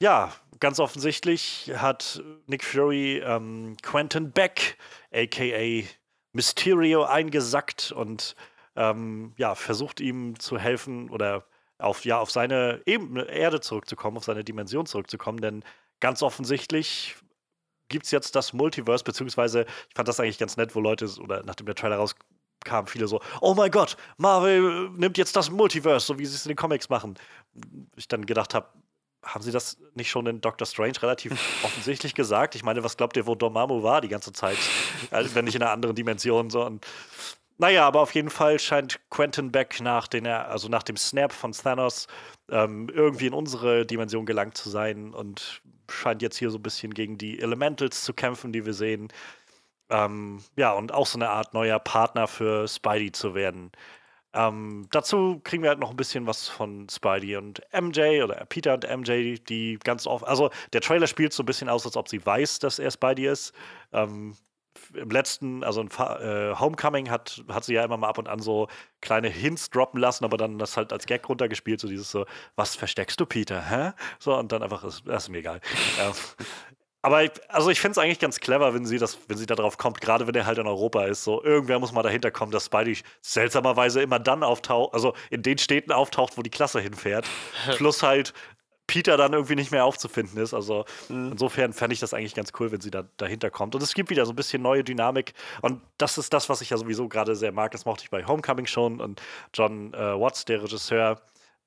ja, 0.02 0.34
ganz 0.60 0.80
offensichtlich 0.80 1.72
hat 1.76 2.22
Nick 2.48 2.64
Fury 2.64 3.22
ähm, 3.24 3.78
Quentin 3.82 4.32
Beck, 4.32 4.78
aka 5.14 5.88
Mysterio, 6.34 7.04
eingesackt 7.04 7.92
und 7.92 8.36
ähm, 8.76 9.34
ja, 9.38 9.56
versucht 9.56 10.00
ihm 10.00 10.40
zu 10.40 10.58
helfen 10.58 11.10
oder 11.10 11.46
auf, 11.80 12.06
ja, 12.06 12.20
auf 12.20 12.32
seine 12.32 12.82
Erde 12.86 13.62
zurückzukommen, 13.62 14.18
auf 14.18 14.26
seine 14.26 14.44
Dimension 14.44 14.86
zurückzukommen, 14.86 15.40
denn 15.40 15.64
ganz 16.00 16.22
offensichtlich 16.22 17.16
gibt 17.90 18.06
es 18.06 18.12
jetzt 18.12 18.36
das 18.36 18.54
Multiverse, 18.54 19.04
beziehungsweise 19.04 19.66
ich 19.90 19.96
fand 19.96 20.08
das 20.08 20.20
eigentlich 20.20 20.38
ganz 20.38 20.58
nett, 20.58 20.76
wo 20.76 20.80
Leute, 20.80 21.08
oder 21.20 21.44
nachdem 21.44 21.66
der 21.66 21.76
Trailer 21.76 21.98
rauskam, 21.98 22.86
viele 22.86 23.08
so, 23.08 23.22
oh 23.42 23.56
mein 23.56 23.72
Gott, 23.72 23.98
Marvel 24.18 24.90
nimmt 24.92 25.18
jetzt 25.18 25.36
das 25.36 25.50
Multiverse, 25.50 26.06
so 26.06 26.20
wie 26.20 26.26
sie 26.26 26.36
es 26.36 26.46
in 26.46 26.50
den 26.50 26.58
Comics 26.58 26.90
machen. 26.90 27.16
Ich 27.96 28.08
dann 28.08 28.26
gedacht 28.26 28.54
habe, 28.54 28.70
haben 29.24 29.44
sie 29.44 29.52
das 29.52 29.78
nicht 29.96 30.10
schon 30.10 30.26
in 30.28 30.42
Doctor 30.42 30.66
Strange 30.66 31.02
relativ 31.02 31.32
offensichtlich 31.64 32.16
gesagt? 32.16 32.56
Ich 32.56 32.64
meine, 32.64 32.84
was 32.84 32.98
glaubt 32.98 33.18
ihr, 33.18 33.28
wo 33.28 33.36
Dormammu 33.36 33.84
war 33.84 34.02
die 34.02 34.08
ganze 34.08 34.34
Zeit? 34.34 34.58
Also, 35.12 35.36
wenn 35.36 35.46
nicht 35.46 35.56
in 35.56 35.62
einer 35.62 35.72
anderen 35.72 35.96
Dimension. 35.96 36.50
So. 36.50 36.66
Und, 36.66 36.86
naja, 37.58 37.86
aber 37.86 38.02
auf 38.02 38.14
jeden 38.16 38.30
Fall 38.30 38.60
scheint 38.60 39.00
Quentin 39.10 39.52
Beck 39.52 39.82
nach, 39.82 40.08
den, 40.08 40.26
also 40.26 40.70
nach 40.70 40.84
dem 40.84 40.96
Snap 40.96 41.34
von 41.34 41.52
Thanos 41.52 42.08
ähm, 42.50 42.90
irgendwie 42.90 43.28
in 43.28 43.34
unsere 43.34 43.86
Dimension 43.86 44.26
gelangt 44.26 44.56
zu 44.56 44.70
sein 44.70 45.14
und 45.14 45.62
scheint 45.90 46.22
jetzt 46.22 46.38
hier 46.38 46.52
so 46.52 46.58
ein 46.58 46.64
bisschen 46.64 46.94
gegen 46.94 47.18
die 47.18 47.40
Elementals 47.42 48.04
zu 48.04 48.14
kämpfen, 48.14 48.54
die 48.54 48.66
wir 48.66 48.74
sehen. 48.74 49.10
Ähm, 49.90 50.42
ja, 50.56 50.72
und 50.72 50.94
auch 50.94 51.08
so 51.08 51.18
eine 51.18 51.30
Art 51.30 51.54
neuer 51.54 51.80
Partner 51.80 52.28
für 52.28 52.68
Spidey 52.68 53.12
zu 53.12 53.34
werden. 53.34 53.72
Ähm, 54.34 54.88
dazu 54.92 55.42
kriegen 55.44 55.64
wir 55.64 55.70
halt 55.70 55.80
noch 55.80 55.90
ein 55.90 55.96
bisschen 55.96 56.28
was 56.28 56.48
von 56.48 56.88
Spidey 56.90 57.36
und 57.36 57.62
MJ 57.74 58.22
oder 58.22 58.46
Peter 58.46 58.76
und 58.76 58.84
MJ, 58.88 59.36
die 59.36 59.80
ganz 59.84 60.06
oft, 60.06 60.26
also 60.26 60.52
der 60.74 60.82
Trailer 60.82 61.08
spielt 61.08 61.34
so 61.34 61.42
ein 61.42 61.48
bisschen 61.48 61.68
aus, 61.68 61.86
als 61.86 61.98
ob 61.98 62.08
sie 62.08 62.24
weiß, 62.24 62.60
dass 62.60 62.78
er 62.78 62.92
Spidey 62.92 63.28
ist. 63.28 63.54
Ähm, 63.92 64.36
Im 64.94 65.10
letzten, 65.10 65.64
also 65.64 65.82
in 65.82 65.88
äh, 65.88 66.56
Homecoming 66.56 67.10
hat, 67.10 67.44
hat 67.50 67.64
sie 67.64 67.74
ja 67.74 67.84
immer 67.84 67.98
mal 67.98 68.08
ab 68.08 68.20
und 68.20 68.28
an 68.28 68.40
so 68.40 68.68
kleine 69.02 69.30
Hints 69.30 69.72
droppen 69.72 70.00
lassen, 70.00 70.24
aber 70.26 70.38
dann 70.38 70.60
das 70.60 70.78
halt 70.78 70.94
als 70.94 71.08
Gag 71.08 71.28
runtergespielt, 71.28 71.80
so 71.80 71.88
dieses 71.88 72.12
so, 72.12 72.26
was 72.56 72.76
versteckst 72.76 73.20
du, 73.20 73.26
Peter, 73.26 73.68
hä? 73.68 73.94
So, 74.20 74.36
und 74.38 74.52
dann 74.52 74.62
einfach, 74.62 74.84
das 74.84 75.02
ist 75.06 75.30
mir 75.30 75.40
egal. 75.40 75.60
ähm, 76.02 76.14
aber 77.02 77.24
ich, 77.24 77.32
also 77.48 77.70
ich 77.70 77.80
finde 77.80 77.92
es 77.92 77.98
eigentlich 77.98 78.20
ganz 78.20 78.40
clever, 78.40 78.74
wenn 78.74 78.86
sie 78.86 78.98
das, 78.98 79.18
wenn 79.28 79.38
sie 79.38 79.46
darauf 79.46 79.78
kommt, 79.78 80.02
gerade 80.02 80.28
wenn 80.28 80.36
er 80.36 80.46
halt 80.46 80.58
in 80.58 80.68
Europa 80.68 81.06
ist. 81.06 81.24
So, 81.24 81.44
irgendwer 81.44 81.80
muss 81.80 81.92
mal 81.94 82.04
dahinter 82.04 82.32
kommen, 82.32 82.52
dass 82.52 82.66
Spidey 82.66 82.98
seltsamerweise 83.22 84.02
immer 84.02 84.20
dann 84.20 84.44
auftaucht, 84.44 84.94
also 84.94 85.14
in 85.30 85.42
den 85.42 85.58
Städten 85.58 85.92
auftaucht, 85.92 86.38
wo 86.38 86.42
die 86.42 86.50
Klasse 86.50 86.82
hinfährt. 86.82 87.26
Plus 87.78 88.04
halt 88.04 88.34
Peter 88.90 89.18
dann 89.18 89.34
irgendwie 89.34 89.56
nicht 89.56 89.72
mehr 89.72 89.86
aufzufinden 89.86 90.42
ist. 90.42 90.54
Also 90.54 90.84
mhm. 91.08 91.34
insofern 91.34 91.74
fände 91.74 91.94
ich 91.94 92.00
das 92.00 92.14
eigentlich 92.14 92.36
ganz 92.36 92.52
cool, 92.60 92.72
wenn 92.72 92.82
sie 92.82 92.92
da 92.92 93.04
dahinter 93.18 93.52
kommt. 93.52 93.76
Und 93.76 93.84
es 93.84 93.94
gibt 93.94 94.10
wieder 94.10 94.26
so 94.26 94.34
ein 94.34 94.36
bisschen 94.36 94.62
neue 94.62 94.84
Dynamik. 94.84 95.34
Und 95.62 95.82
das 95.98 96.18
ist 96.18 96.34
das, 96.34 96.50
was 96.50 96.62
ich 96.62 96.72
ja 96.72 96.78
sowieso 96.78 97.08
gerade 97.08 97.36
sehr 97.36 97.52
mag. 97.52 97.72
Das 97.72 97.86
mochte 97.86 98.04
ich 98.04 98.10
bei 98.10 98.26
Homecoming 98.26 98.66
schon. 98.66 99.00
Und 99.00 99.22
John 99.54 99.94
äh, 99.94 100.20
Watts, 100.20 100.44
der 100.46 100.64
Regisseur, 100.64 101.22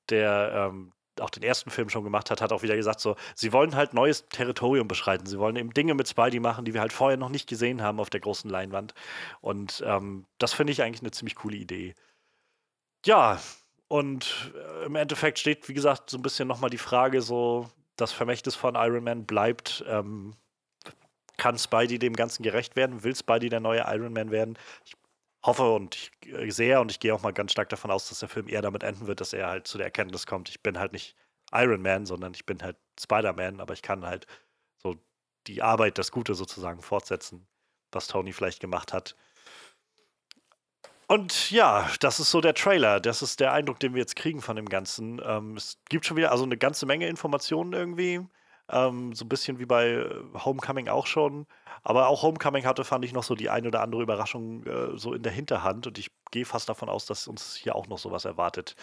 der 0.09 0.69
ähm, 0.69 0.91
auch 1.19 1.29
den 1.29 1.43
ersten 1.43 1.69
Film 1.69 1.89
schon 1.89 2.03
gemacht 2.03 2.31
hat, 2.31 2.41
hat 2.41 2.51
auch 2.51 2.63
wieder 2.63 2.75
gesagt, 2.75 2.99
so, 2.99 3.15
sie 3.35 3.53
wollen 3.53 3.75
halt 3.75 3.93
neues 3.93 4.27
Territorium 4.29 4.87
beschreiten. 4.87 5.25
Sie 5.25 5.39
wollen 5.39 5.55
eben 5.55 5.73
Dinge 5.73 5.93
mit 5.93 6.07
Spidey 6.07 6.39
machen, 6.39 6.65
die 6.65 6.73
wir 6.73 6.81
halt 6.81 6.93
vorher 6.93 7.17
noch 7.17 7.29
nicht 7.29 7.47
gesehen 7.47 7.81
haben 7.81 7.99
auf 7.99 8.09
der 8.09 8.19
großen 8.19 8.49
Leinwand. 8.49 8.93
Und 9.41 9.83
ähm, 9.85 10.25
das 10.37 10.53
finde 10.53 10.73
ich 10.73 10.81
eigentlich 10.81 11.01
eine 11.01 11.11
ziemlich 11.11 11.35
coole 11.35 11.57
Idee. 11.57 11.95
Ja, 13.05 13.39
und 13.87 14.53
äh, 14.55 14.85
im 14.85 14.95
Endeffekt 14.95 15.39
steht, 15.39 15.69
wie 15.69 15.73
gesagt, 15.73 16.09
so 16.09 16.17
ein 16.17 16.23
bisschen 16.23 16.47
nochmal 16.47 16.69
die 16.69 16.77
Frage, 16.77 17.21
so, 17.21 17.69
das 17.95 18.11
Vermächtnis 18.11 18.55
von 18.55 18.75
Iron 18.75 19.03
Man 19.03 19.25
bleibt. 19.25 19.83
Ähm, 19.87 20.35
kann 21.37 21.57
Spidey 21.57 21.99
dem 21.99 22.15
Ganzen 22.15 22.43
gerecht 22.43 22.75
werden? 22.75 23.03
Will 23.03 23.15
Spidey 23.15 23.49
der 23.49 23.59
neue 23.59 23.83
Iron 23.87 24.13
Man 24.13 24.31
werden? 24.31 24.57
Ich 24.85 24.95
hoffe 25.43 25.71
und 25.71 25.95
ich 25.95 26.33
äh, 26.33 26.49
sehe 26.49 26.79
und 26.79 26.91
ich 26.91 26.99
gehe 26.99 27.13
auch 27.13 27.21
mal 27.21 27.33
ganz 27.33 27.51
stark 27.51 27.69
davon 27.69 27.91
aus, 27.91 28.09
dass 28.09 28.19
der 28.19 28.29
Film 28.29 28.47
eher 28.47 28.61
damit 28.61 28.83
enden 28.83 29.07
wird, 29.07 29.21
dass 29.21 29.33
er 29.33 29.47
halt 29.47 29.67
zu 29.67 29.77
der 29.77 29.85
Erkenntnis 29.87 30.25
kommt, 30.25 30.49
ich 30.49 30.61
bin 30.61 30.79
halt 30.79 30.93
nicht 30.93 31.15
Iron 31.53 31.81
Man, 31.81 32.05
sondern 32.05 32.33
ich 32.33 32.45
bin 32.45 32.61
halt 32.61 32.77
Spider-Man, 32.99 33.59
aber 33.59 33.73
ich 33.73 33.81
kann 33.81 34.05
halt 34.05 34.25
so 34.77 34.95
die 35.47 35.61
Arbeit, 35.61 35.97
das 35.97 36.11
Gute 36.11 36.35
sozusagen 36.35 36.81
fortsetzen, 36.81 37.47
was 37.91 38.07
Tony 38.07 38.33
vielleicht 38.33 38.59
gemacht 38.59 38.93
hat. 38.93 39.15
Und 41.07 41.51
ja, 41.51 41.89
das 41.99 42.19
ist 42.19 42.31
so 42.31 42.41
der 42.41 42.55
Trailer. 42.55 42.99
Das 42.99 43.21
ist 43.21 43.39
der 43.39 43.51
Eindruck, 43.51 43.79
den 43.79 43.93
wir 43.93 43.99
jetzt 43.99 44.15
kriegen 44.15 44.41
von 44.41 44.55
dem 44.55 44.67
Ganzen. 44.67 45.21
Ähm, 45.23 45.57
es 45.57 45.77
gibt 45.89 46.05
schon 46.05 46.17
wieder 46.17 46.31
also 46.31 46.43
eine 46.43 46.57
ganze 46.57 46.85
Menge 46.85 47.07
Informationen 47.07 47.73
irgendwie. 47.73 48.21
Ähm, 48.69 49.13
so 49.13 49.25
ein 49.25 49.29
bisschen 49.29 49.59
wie 49.59 49.65
bei 49.65 49.89
äh, 49.89 50.09
Homecoming 50.45 50.87
auch 50.87 51.05
schon. 51.05 51.45
Aber 51.83 52.07
auch 52.07 52.23
Homecoming 52.23 52.65
hatte, 52.65 52.85
fand 52.85 53.03
ich, 53.03 53.11
noch 53.11 53.23
so 53.23 53.35
die 53.35 53.49
ein 53.49 53.67
oder 53.67 53.81
andere 53.81 54.01
Überraschung 54.01 54.65
äh, 54.65 54.97
so 54.97 55.13
in 55.13 55.21
der 55.21 55.33
Hinterhand. 55.33 55.85
Und 55.85 55.97
ich 55.97 56.11
gehe 56.31 56.45
fast 56.45 56.69
davon 56.69 56.87
aus, 56.87 57.05
dass 57.05 57.27
uns 57.27 57.55
hier 57.55 57.75
auch 57.75 57.87
noch 57.87 57.97
sowas 57.97 58.23
erwartet. 58.23 58.75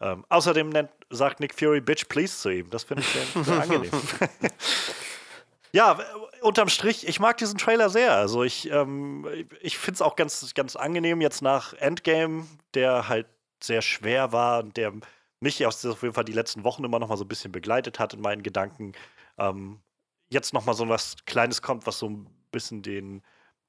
Ähm, 0.00 0.24
außerdem 0.28 0.68
nennt, 0.68 0.90
sagt 1.10 1.40
Nick 1.40 1.54
Fury 1.54 1.80
Bitch 1.80 2.08
Please 2.08 2.38
zu 2.38 2.50
ihm. 2.50 2.70
Das 2.70 2.84
finde 2.84 3.02
ich 3.02 3.08
sehr, 3.08 3.44
sehr 3.44 3.60
angenehm. 3.60 3.90
ja, 5.72 5.98
unterm 6.40 6.68
Strich, 6.68 7.06
ich 7.08 7.18
mag 7.18 7.36
diesen 7.38 7.58
Trailer 7.58 7.90
sehr. 7.90 8.14
Also 8.14 8.44
ich, 8.44 8.70
ähm, 8.70 9.26
ich 9.60 9.76
finde 9.76 9.96
es 9.96 10.02
auch 10.02 10.14
ganz, 10.14 10.54
ganz 10.54 10.76
angenehm 10.76 11.20
jetzt 11.20 11.42
nach 11.42 11.72
Endgame, 11.74 12.46
der 12.74 13.08
halt 13.08 13.26
sehr 13.60 13.82
schwer 13.82 14.30
war 14.30 14.62
und 14.62 14.76
der 14.76 14.92
mich 15.40 15.64
auf 15.66 15.82
jeden 15.82 16.14
Fall 16.14 16.24
die 16.24 16.32
letzten 16.32 16.64
Wochen 16.64 16.84
immer 16.84 16.98
noch 16.98 17.08
mal 17.08 17.16
so 17.16 17.24
ein 17.24 17.28
bisschen 17.28 17.52
begleitet 17.52 17.98
hat 17.98 18.14
in 18.14 18.20
meinen 18.20 18.42
Gedanken 18.42 18.92
ähm, 19.38 19.80
jetzt 20.28 20.52
noch 20.52 20.64
mal 20.64 20.74
so 20.74 20.88
was 20.88 21.16
Kleines 21.26 21.62
kommt, 21.62 21.86
was 21.86 21.98
so 21.98 22.08
ein 22.08 22.26
bisschen 22.50 22.82
den, 22.82 23.22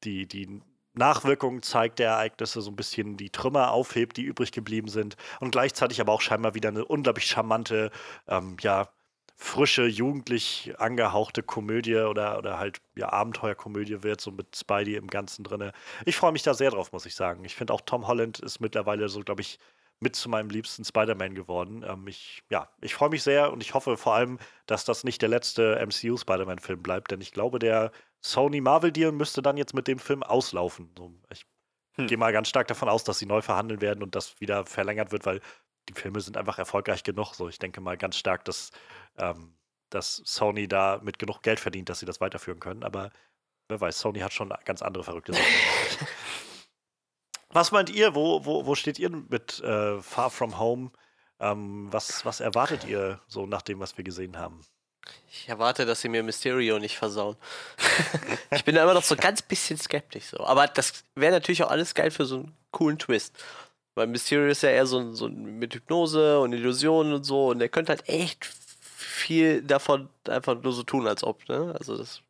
die, 0.04 0.28
die 0.28 0.62
Nachwirkungen 0.94 1.62
zeigt 1.62 2.00
der 2.00 2.12
Ereignisse, 2.12 2.62
so 2.62 2.72
ein 2.72 2.76
bisschen 2.76 3.18
die 3.18 3.30
Trümmer 3.30 3.72
aufhebt, 3.72 4.18
die 4.18 4.24
übrig 4.24 4.52
geblieben 4.52 4.88
sind 4.88 5.16
und 5.40 5.52
gleichzeitig 5.52 6.00
aber 6.02 6.14
auch 6.14 6.22
scheinbar 6.22 6.56
wieder 6.56 6.70
eine 6.70 6.86
unglaublich 6.86 7.26
charmante, 7.26 7.92
ähm, 8.28 8.58
ja, 8.62 8.90
frische, 9.38 9.86
jugendlich 9.86 10.74
angehauchte 10.78 11.44
Komödie 11.44 11.98
oder, 11.98 12.38
oder 12.38 12.58
halt 12.58 12.82
ja, 12.96 13.12
Abenteuerkomödie 13.12 14.02
wird, 14.02 14.22
so 14.22 14.32
mit 14.32 14.56
Spidey 14.56 14.96
im 14.96 15.08
Ganzen 15.08 15.44
drin. 15.44 15.72
Ich 16.06 16.16
freue 16.16 16.32
mich 16.32 16.44
da 16.44 16.54
sehr 16.54 16.72
drauf, 16.72 16.94
muss 16.94 17.06
ich 17.06 17.16
sagen. 17.16 17.44
Ich 17.44 17.56
finde 17.56 17.74
auch 17.74 17.82
Tom 17.82 18.08
Holland 18.08 18.40
ist 18.40 18.62
mittlerweile 18.62 19.10
so, 19.10 19.20
glaube 19.22 19.42
ich, 19.42 19.60
mit 20.06 20.16
zu 20.16 20.30
meinem 20.30 20.50
liebsten 20.50 20.86
Spider-Man 20.86 21.34
geworden. 21.34 21.84
Ähm, 21.86 22.08
ich, 22.08 22.44
ja, 22.50 22.70
ich 22.80 22.94
freue 22.94 23.10
mich 23.10 23.24
sehr 23.24 23.52
und 23.52 23.62
ich 23.62 23.74
hoffe 23.74 23.98
vor 23.98 24.14
allem, 24.14 24.38
dass 24.68 24.86
das 24.86 25.04
nicht 25.04 25.22
der 25.22 25.30
letzte 25.30 25.84
MCU-Spider-Man-Film 25.84 26.82
bleibt, 26.84 27.10
denn 27.10 27.22
ich 27.22 27.34
glaube, 27.34 27.58
der 27.58 27.92
Sony-Marvel-Deal 28.22 29.12
müsste 29.12 29.42
dann 29.42 29.58
jetzt 29.58 29.74
mit 29.74 29.88
dem 29.88 29.98
Film 29.98 30.22
auslaufen. 30.22 30.94
Ich 31.32 31.46
hm. 31.96 32.06
gehe 32.06 32.18
mal 32.20 32.32
ganz 32.32 32.50
stark 32.50 32.68
davon 32.68 32.88
aus, 32.88 33.04
dass 33.04 33.18
sie 33.18 33.26
neu 33.26 33.42
verhandeln 33.42 33.82
werden 33.82 34.04
und 34.04 34.14
das 34.14 34.40
wieder 34.40 34.66
verlängert 34.68 35.12
wird, 35.12 35.26
weil 35.26 35.42
die 35.90 35.94
Filme 35.94 36.22
sind 36.22 36.38
einfach 36.38 36.60
erfolgreich 36.60 37.04
genug. 37.04 37.34
So, 37.34 37.50
ich 37.50 37.58
denke 37.58 37.82
mal 37.82 37.98
ganz 37.98 38.16
stark, 38.16 38.46
dass, 38.46 38.70
ähm, 39.18 39.58
dass 39.90 40.22
Sony 40.24 40.68
da 40.68 41.00
mit 41.04 41.18
genug 41.18 41.42
Geld 41.42 41.60
verdient, 41.60 41.90
dass 41.90 42.00
sie 42.00 42.06
das 42.06 42.22
weiterführen 42.22 42.60
können. 42.60 42.84
Aber 42.84 43.10
wer 43.70 43.82
weiß, 43.82 44.00
Sony 44.00 44.20
hat 44.20 44.34
schon 44.34 44.54
ganz 44.66 44.84
andere 44.84 45.04
verrückte 45.04 45.34
Sachen. 45.34 45.46
Was 47.56 47.72
meint 47.72 47.90
ihr? 47.90 48.16
Wo, 48.16 48.44
wo, 48.44 48.66
wo 48.66 48.76
steht 48.76 49.00
ihr 49.00 49.10
mit 49.10 49.62
äh, 49.62 50.02
Far 50.02 50.30
From 50.30 50.60
Home? 50.60 50.92
Ähm, 51.40 51.88
was, 51.90 52.26
was 52.26 52.42
erwartet 52.42 52.84
ihr 52.84 53.22
so 53.30 53.46
nach 53.46 53.62
dem, 53.62 53.80
was 53.80 53.98
wir 53.98 54.04
gesehen 54.04 54.38
haben? 54.38 54.60
Ich 55.32 55.48
erwarte, 55.48 55.86
dass 55.86 56.02
sie 56.02 56.10
mir 56.10 56.22
Mysterio 56.22 56.80
nicht 56.80 56.98
versauen. 56.98 57.38
ich 58.52 58.66
bin 58.66 58.76
da 58.76 58.84
immer 58.84 58.94
noch 58.94 59.04
so 59.04 59.16
ganz 59.16 59.42
bisschen 59.42 59.78
skeptisch 59.78 60.26
so. 60.26 60.44
Aber 60.44 60.68
das 60.68 61.06
wäre 61.16 61.32
natürlich 61.32 61.64
auch 61.64 61.72
alles 61.72 61.96
geil 61.96 62.12
für 62.12 62.26
so 62.26 62.40
einen 62.40 62.58
coolen 62.72 63.00
Twist. 63.00 63.42
Weil 63.94 64.08
Mysterio 64.08 64.48
ist 64.48 64.64
ja 64.64 64.72
eher 64.72 64.86
so, 64.86 65.14
so 65.14 65.30
mit 65.30 65.76
Hypnose 65.76 66.42
und 66.42 66.52
Illusionen 66.52 67.14
und 67.14 67.24
so. 67.24 67.52
Und 67.52 67.60
der 67.60 67.70
könnte 67.70 67.94
halt 67.94 68.10
echt 68.10 68.44
viel 68.44 69.62
davon 69.62 70.10
einfach 70.28 70.62
nur 70.62 70.74
so 70.74 70.84
tun, 70.84 71.08
als 71.08 71.24
ob. 71.24 71.48
Ne? 71.48 71.74
Also 71.80 71.96
das. 71.96 72.22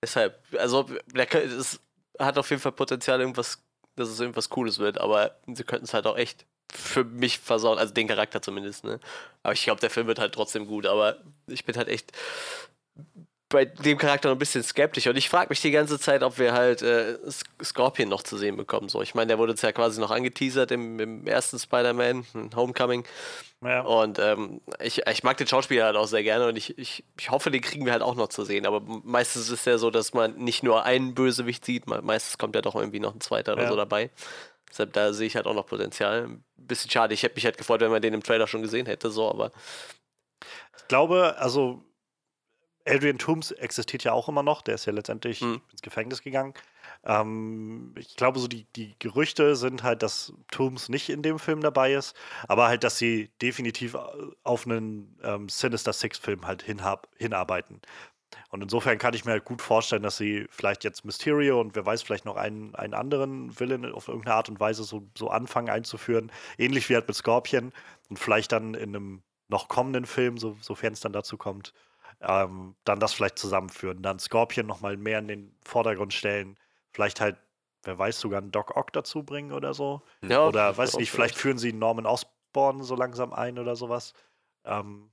Deshalb, 0.00 0.40
also 0.56 0.84
der 1.12 1.26
das 1.26 1.80
hat 2.16 2.38
auf 2.38 2.48
jeden 2.50 2.62
Fall 2.62 2.72
Potenzial, 2.72 3.20
irgendwas 3.20 3.65
dass 3.96 4.08
es 4.08 4.20
irgendwas 4.20 4.48
Cooles 4.50 4.78
wird, 4.78 4.98
aber 4.98 5.36
sie 5.46 5.64
könnten 5.64 5.86
es 5.86 5.94
halt 5.94 6.06
auch 6.06 6.16
echt 6.16 6.46
für 6.72 7.04
mich 7.04 7.38
versauen, 7.38 7.78
also 7.78 7.94
den 7.94 8.08
Charakter 8.08 8.42
zumindest, 8.42 8.84
ne? 8.84 9.00
Aber 9.42 9.52
ich 9.54 9.64
glaube, 9.64 9.80
der 9.80 9.90
Film 9.90 10.06
wird 10.06 10.18
halt 10.18 10.34
trotzdem 10.34 10.66
gut, 10.66 10.86
aber 10.86 11.16
ich 11.46 11.64
bin 11.64 11.76
halt 11.76 11.88
echt 11.88 12.12
bei 13.48 13.64
dem 13.64 13.96
Charakter 13.96 14.28
noch 14.28 14.36
ein 14.36 14.40
bisschen 14.40 14.64
skeptisch 14.64 15.06
und 15.06 15.16
ich 15.16 15.28
frage 15.28 15.50
mich 15.50 15.60
die 15.60 15.70
ganze 15.70 16.00
Zeit, 16.00 16.24
ob 16.24 16.38
wir 16.38 16.52
halt 16.52 16.82
äh, 16.82 17.16
Scorpion 17.62 18.08
noch 18.08 18.24
zu 18.24 18.36
sehen 18.36 18.56
bekommen. 18.56 18.88
So, 18.88 19.02
ich 19.02 19.14
meine, 19.14 19.28
der 19.28 19.38
wurde 19.38 19.52
jetzt 19.52 19.62
ja 19.62 19.70
quasi 19.70 20.00
noch 20.00 20.10
angeteasert 20.10 20.72
im, 20.72 20.98
im 20.98 21.26
ersten 21.26 21.58
Spider-Man, 21.58 22.26
Homecoming. 22.56 23.04
Ja. 23.62 23.82
Und 23.82 24.18
ähm, 24.18 24.60
ich, 24.80 25.06
ich 25.06 25.22
mag 25.22 25.36
den 25.36 25.46
Schauspieler 25.46 25.84
halt 25.84 25.96
auch 25.96 26.08
sehr 26.08 26.24
gerne 26.24 26.48
und 26.48 26.56
ich, 26.56 26.76
ich, 26.76 27.04
ich 27.18 27.30
hoffe, 27.30 27.50
den 27.50 27.62
kriegen 27.62 27.84
wir 27.84 27.92
halt 27.92 28.02
auch 28.02 28.16
noch 28.16 28.28
zu 28.28 28.44
sehen. 28.44 28.66
Aber 28.66 28.80
meistens 28.80 29.44
ist 29.44 29.60
es 29.60 29.64
ja 29.64 29.78
so, 29.78 29.90
dass 29.90 30.12
man 30.12 30.36
nicht 30.36 30.64
nur 30.64 30.84
einen 30.84 31.14
Bösewicht 31.14 31.64
sieht, 31.64 31.86
meistens 31.86 32.38
kommt 32.38 32.56
ja 32.56 32.62
doch 32.62 32.74
irgendwie 32.74 33.00
noch 33.00 33.14
ein 33.14 33.20
zweiter 33.20 33.52
ja. 33.52 33.58
oder 33.58 33.68
so 33.68 33.76
dabei. 33.76 34.10
Deshalb 34.68 34.92
da 34.92 35.12
sehe 35.12 35.28
ich 35.28 35.36
halt 35.36 35.46
auch 35.46 35.54
noch 35.54 35.66
Potenzial. 35.66 36.24
Ein 36.24 36.44
bisschen 36.56 36.90
schade. 36.90 37.14
Ich 37.14 37.22
hätte 37.22 37.36
mich 37.36 37.44
halt 37.44 37.58
gefreut, 37.58 37.80
wenn 37.80 37.92
man 37.92 38.02
den 38.02 38.12
im 38.12 38.22
Trailer 38.22 38.48
schon 38.48 38.62
gesehen 38.62 38.86
hätte, 38.86 39.10
so, 39.10 39.30
aber. 39.30 39.52
Ich 40.76 40.88
glaube, 40.88 41.36
also 41.38 41.82
Adrian 42.86 43.18
Toomes 43.18 43.50
existiert 43.50 44.04
ja 44.04 44.12
auch 44.12 44.28
immer 44.28 44.42
noch, 44.42 44.62
der 44.62 44.76
ist 44.76 44.86
ja 44.86 44.92
letztendlich 44.92 45.40
mhm. 45.40 45.60
ins 45.70 45.82
Gefängnis 45.82 46.22
gegangen. 46.22 46.54
Ähm, 47.04 47.94
ich 47.98 48.16
glaube, 48.16 48.38
so 48.38 48.48
die, 48.48 48.64
die 48.76 48.94
Gerüchte 48.98 49.56
sind 49.56 49.82
halt, 49.82 50.02
dass 50.02 50.32
Toomes 50.50 50.88
nicht 50.88 51.08
in 51.08 51.22
dem 51.22 51.38
Film 51.38 51.60
dabei 51.60 51.94
ist, 51.94 52.16
aber 52.48 52.68
halt, 52.68 52.84
dass 52.84 52.98
sie 52.98 53.30
definitiv 53.42 53.94
äh, 53.94 53.98
auf 54.44 54.66
einen 54.66 55.18
ähm, 55.22 55.48
Sinister 55.48 55.92
Six-Film 55.92 56.46
halt 56.46 56.62
hinhab, 56.62 57.08
hinarbeiten. 57.16 57.80
Und 58.50 58.62
insofern 58.62 58.98
kann 58.98 59.14
ich 59.14 59.24
mir 59.24 59.32
halt 59.32 59.44
gut 59.44 59.62
vorstellen, 59.62 60.02
dass 60.02 60.16
sie 60.16 60.46
vielleicht 60.50 60.84
jetzt 60.84 61.04
Mysterio 61.04 61.60
und 61.60 61.74
wer 61.74 61.86
weiß, 61.86 62.02
vielleicht 62.02 62.24
noch 62.24 62.36
einen, 62.36 62.74
einen 62.74 62.94
anderen 62.94 63.58
Villain 63.58 63.84
auf 63.92 64.08
irgendeine 64.08 64.36
Art 64.36 64.48
und 64.48 64.60
Weise 64.60 64.84
so, 64.84 65.08
so 65.16 65.30
anfangen 65.30 65.70
einzuführen. 65.70 66.30
Ähnlich 66.58 66.88
wie 66.88 66.94
halt 66.94 67.08
mit 67.08 67.16
Scorpion. 67.16 67.72
Und 68.08 68.18
vielleicht 68.18 68.52
dann 68.52 68.74
in 68.74 68.94
einem 68.94 69.22
noch 69.48 69.68
kommenden 69.68 70.06
Film, 70.06 70.38
so, 70.38 70.56
sofern 70.60 70.92
es 70.92 71.00
dann 71.00 71.12
dazu 71.12 71.36
kommt, 71.36 71.72
ähm, 72.20 72.74
dann 72.84 73.00
das 73.00 73.12
vielleicht 73.12 73.38
zusammenführen. 73.38 74.02
Dann 74.02 74.18
Scorpion 74.18 74.66
nochmal 74.66 74.96
mehr 74.96 75.18
in 75.18 75.28
den 75.28 75.56
Vordergrund 75.64 76.14
stellen. 76.14 76.58
Vielleicht 76.92 77.20
halt, 77.20 77.36
wer 77.82 77.98
weiß, 77.98 78.20
sogar 78.20 78.40
einen 78.40 78.50
Doc 78.50 78.76
Ock 78.76 78.92
dazu 78.92 79.22
bringen 79.22 79.52
oder 79.52 79.74
so. 79.74 80.02
Ja, 80.22 80.46
oder 80.46 80.76
weiß 80.76 80.96
nicht, 80.96 81.10
vielleicht 81.10 81.36
führen 81.36 81.58
sie 81.58 81.72
Norman 81.72 82.06
Osborn 82.06 82.82
so 82.82 82.96
langsam 82.96 83.32
ein 83.32 83.58
oder 83.58 83.76
sowas. 83.76 84.14
Ähm, 84.64 85.10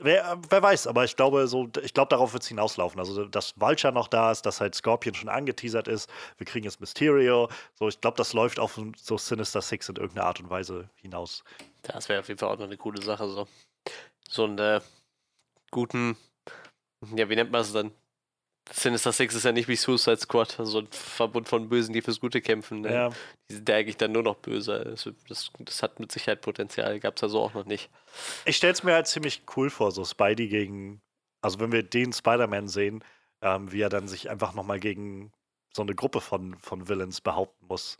Wer, 0.00 0.38
wer, 0.48 0.62
weiß, 0.62 0.86
aber 0.86 1.02
ich 1.02 1.16
glaube, 1.16 1.48
so, 1.48 1.68
ich 1.82 1.92
glaube, 1.92 2.10
darauf 2.10 2.32
wird 2.32 2.44
es 2.44 2.48
hinauslaufen. 2.48 3.00
Also, 3.00 3.24
dass 3.24 3.60
Vulture 3.60 3.92
noch 3.92 4.06
da 4.06 4.30
ist, 4.30 4.46
dass 4.46 4.60
halt 4.60 4.76
Scorpion 4.76 5.12
schon 5.12 5.28
angeteasert 5.28 5.88
ist, 5.88 6.08
wir 6.36 6.46
kriegen 6.46 6.64
jetzt 6.64 6.80
Mysterio. 6.80 7.48
So, 7.74 7.88
ich 7.88 8.00
glaube, 8.00 8.16
das 8.16 8.32
läuft 8.32 8.60
auf 8.60 8.78
so 8.96 9.18
Sinister 9.18 9.60
Six 9.60 9.88
in 9.88 9.96
irgendeiner 9.96 10.28
Art 10.28 10.38
und 10.38 10.50
Weise 10.50 10.88
hinaus. 10.94 11.42
Das 11.82 12.08
wäre 12.08 12.20
auf 12.20 12.28
jeden 12.28 12.38
Fall 12.38 12.50
auch 12.50 12.58
noch 12.58 12.66
eine 12.66 12.76
coole 12.76 13.02
Sache. 13.02 13.28
So, 13.28 13.48
so 14.28 14.44
ein 14.44 14.56
äh, 14.60 14.80
guten, 15.70 16.16
ja, 17.16 17.28
wie 17.28 17.36
nennt 17.36 17.50
man 17.50 17.60
es 17.60 17.72
dann? 17.72 17.92
Sinister 18.70 19.12
Six 19.12 19.34
ist 19.34 19.44
ja 19.44 19.52
nicht 19.52 19.68
wie 19.68 19.76
Suicide 19.76 20.18
Squad, 20.18 20.58
so 20.60 20.80
ein 20.80 20.88
Verbund 20.90 21.48
von 21.48 21.68
Bösen, 21.68 21.92
die 21.92 22.02
fürs 22.02 22.20
Gute 22.20 22.40
kämpfen. 22.40 22.82
Ne? 22.82 22.92
Ja. 22.92 23.10
Die 23.50 23.54
sind 23.54 23.68
ja 23.68 23.76
eigentlich 23.76 23.96
dann 23.96 24.12
nur 24.12 24.22
noch 24.22 24.36
böse. 24.36 24.84
Das, 24.84 25.08
das, 25.26 25.50
das 25.58 25.82
hat 25.82 26.00
mit 26.00 26.12
Sicherheit 26.12 26.42
Potenzial, 26.42 27.00
gab 27.00 27.16
es 27.16 27.22
ja 27.22 27.28
so 27.28 27.40
auch 27.40 27.54
noch 27.54 27.64
nicht. 27.64 27.90
Ich 28.44 28.56
stelle 28.56 28.72
es 28.74 28.82
mir 28.82 28.92
halt 28.92 29.06
ziemlich 29.06 29.42
cool 29.56 29.70
vor, 29.70 29.90
so 29.90 30.04
Spidey 30.04 30.48
gegen, 30.48 31.00
also 31.40 31.60
wenn 31.60 31.72
wir 31.72 31.82
den 31.82 32.12
Spider-Man 32.12 32.68
sehen, 32.68 33.02
ähm, 33.40 33.72
wie 33.72 33.80
er 33.80 33.88
dann 33.88 34.08
sich 34.08 34.28
einfach 34.28 34.52
nochmal 34.52 34.80
gegen 34.80 35.32
so 35.74 35.82
eine 35.82 35.94
Gruppe 35.94 36.20
von, 36.20 36.58
von 36.58 36.88
Villains 36.88 37.20
behaupten 37.20 37.66
muss. 37.66 37.98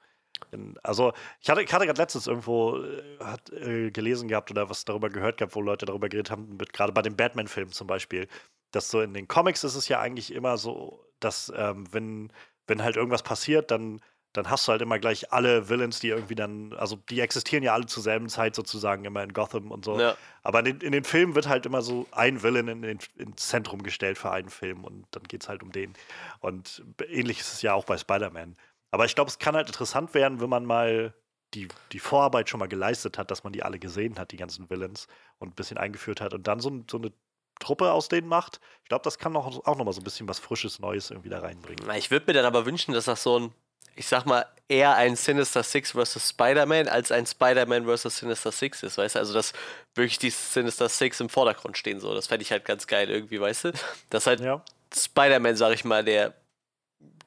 Also, 0.83 1.12
ich 1.40 1.50
hatte, 1.50 1.62
ich 1.62 1.73
hatte 1.73 1.87
gerade 1.87 2.00
letztens 2.00 2.26
irgendwo 2.26 2.78
äh, 2.78 3.18
hat, 3.21 3.50
äh, 3.52 3.90
gelesen 3.90 4.28
gehabt 4.28 4.50
oder 4.50 4.71
was 4.71 4.85
darüber 4.85 5.11
gehört 5.11 5.38
gehabt, 5.38 5.54
wo 5.54 5.61
Leute 5.61 5.87
darüber 5.87 6.09
geredet 6.09 6.30
haben, 6.30 6.57
gerade 6.73 6.92
bei 6.92 7.02
den 7.02 7.16
Batman-Filmen 7.16 7.73
zum 7.73 7.87
Beispiel, 7.87 8.28
dass 8.71 8.90
so 8.90 9.00
in 9.00 9.14
den 9.14 9.28
Comics 9.28 9.64
ist 9.64 9.75
es 9.75 9.88
ja 9.88 10.00
eigentlich 10.00 10.33
immer 10.33 10.59
so, 10.59 11.04
dass 11.21 11.52
ähm, 11.57 11.87
wenn, 11.92 12.33
wenn 12.66 12.83
halt 12.83 12.97
irgendwas 12.97 13.23
passiert, 13.23 13.71
dann, 13.71 14.00
dann 14.33 14.50
hast 14.50 14.68
du 14.68 14.73
halt 14.73 14.83
immer 14.83 14.99
gleich 14.99 15.33
alle 15.33 15.68
Villains, 15.68 16.00
die 16.00 16.09
irgendwie 16.09 16.35
dann, 16.35 16.75
also 16.75 16.97
die 16.97 17.21
existieren 17.21 17.62
ja 17.62 17.73
alle 17.73 17.87
zur 17.87 18.02
selben 18.02 18.28
Zeit 18.28 18.54
sozusagen 18.54 19.04
immer 19.04 19.23
in 19.23 19.33
Gotham 19.33 19.71
und 19.71 19.85
so. 19.85 19.99
Ja. 19.99 20.16
Aber 20.42 20.61
in 20.61 20.64
den, 20.66 20.80
in 20.80 20.92
den 20.92 21.04
Filmen 21.04 21.35
wird 21.35 21.49
halt 21.49 21.66
immer 21.66 21.83
so 21.83 22.07
ein 22.11 22.42
Villain 22.42 22.68
in, 22.68 22.83
in, 22.83 22.99
ins 23.16 23.49
Zentrum 23.49 23.83
gestellt 23.83 24.18
für 24.18 24.30
einen 24.30 24.50
Film 24.50 24.85
und 24.85 25.07
dann 25.12 25.23
geht 25.25 25.42
es 25.42 25.49
halt 25.49 25.62
um 25.62 25.73
den. 25.73 25.95
Und 26.40 26.85
ähnlich 27.09 27.40
ist 27.40 27.54
es 27.54 27.62
ja 27.62 27.75
auch 27.75 27.85
bei 27.85 27.97
Spider-Man. 27.97 28.57
Aber 28.90 29.04
ich 29.04 29.14
glaube, 29.14 29.28
es 29.28 29.38
kann 29.38 29.54
halt 29.54 29.68
interessant 29.68 30.14
werden, 30.14 30.40
wenn 30.40 30.50
man 30.50 30.64
mal 30.64 31.14
die, 31.54 31.68
die 31.92 31.99
Vorarbeit 31.99 32.49
schon 32.49 32.61
mal 32.61 32.68
geleistet 32.68 33.18
hat, 33.18 33.30
dass 33.30 33.45
man 33.45 33.52
die 33.52 33.62
alle 33.62 33.78
gesehen 33.78 34.18
hat, 34.18 34.33
die 34.33 34.37
ganzen 34.37 34.68
Villains, 34.68 35.07
und 35.38 35.49
ein 35.49 35.54
bisschen 35.54 35.78
eingeführt 35.78 36.21
hat 36.21 36.35
und 36.35 36.47
dann 36.47 36.61
so, 36.61 36.85
so 36.90 36.99
eine 36.99 37.12
Truppe 37.61 37.92
aus 37.92 38.09
denen 38.09 38.28
macht. 38.28 38.61
Ich 38.83 38.88
glaube, 38.88 39.02
das 39.04 39.18
kann 39.18 39.33
noch, 39.33 39.47
auch 39.66 39.76
nochmal 39.76 39.95
so 39.95 40.00
ein 40.00 40.04
bisschen 40.04 40.28
was 40.28 40.38
Frisches, 40.38 40.78
Neues 40.78 41.11
irgendwie 41.11 41.28
da 41.28 41.40
reinbringen. 41.40 41.88
Ich 41.97 42.11
würde 42.11 42.26
mir 42.26 42.33
dann 42.35 42.45
aber 42.45 42.66
wünschen, 42.66 42.95
dass 42.95 43.07
das 43.07 43.23
so 43.23 43.38
ein, 43.38 43.54
ich 43.97 44.07
sag 44.07 44.26
mal, 44.26 44.47
eher 44.68 44.95
ein 44.95 45.16
Sinister 45.16 45.62
Six 45.62 45.92
vs. 45.92 46.28
Spider-Man 46.28 46.88
als 46.88 47.11
ein 47.11 47.26
Spider-Man 47.26 47.85
vs. 47.87 48.18
Sinister 48.18 48.52
Six 48.52 48.83
ist, 48.83 48.99
weißt 48.99 49.16
du? 49.16 49.18
Also, 49.18 49.33
dass 49.35 49.52
wirklich 49.95 50.18
die 50.18 50.30
Sinister 50.30 50.88
Six 50.88 51.21
im 51.21 51.28
Vordergrund 51.28 51.76
stehen, 51.76 51.99
so. 51.99 52.14
Das 52.14 52.26
fände 52.28 52.42
ich 52.42 52.52
halt 52.52 52.64
ganz 52.64 52.87
geil 52.87 53.11
irgendwie, 53.11 53.40
weißt 53.40 53.64
du? 53.64 53.73
Dass 54.11 54.26
halt 54.26 54.40
Ja. 54.40 54.62
Spider-Man, 54.95 55.57
sag 55.57 55.73
ich 55.73 55.85
mal, 55.85 56.04
der 56.04 56.35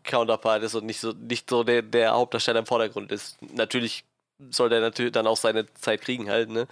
Counterpart 0.03 0.63
ist 0.63 0.75
und 0.75 0.85
nicht 0.85 0.99
so, 0.99 1.11
nicht 1.11 1.49
so 1.49 1.63
der, 1.63 1.81
der 1.81 2.13
Hauptdarsteller 2.13 2.59
im 2.59 2.65
Vordergrund 2.65 3.11
ist. 3.11 3.37
Natürlich 3.53 4.03
soll 4.49 4.69
der 4.69 4.81
natürlich 4.81 5.11
dann 5.11 5.27
auch 5.27 5.37
seine 5.37 5.71
Zeit 5.75 6.01
kriegen 6.01 6.29
halt, 6.29 6.49
ne? 6.49 6.67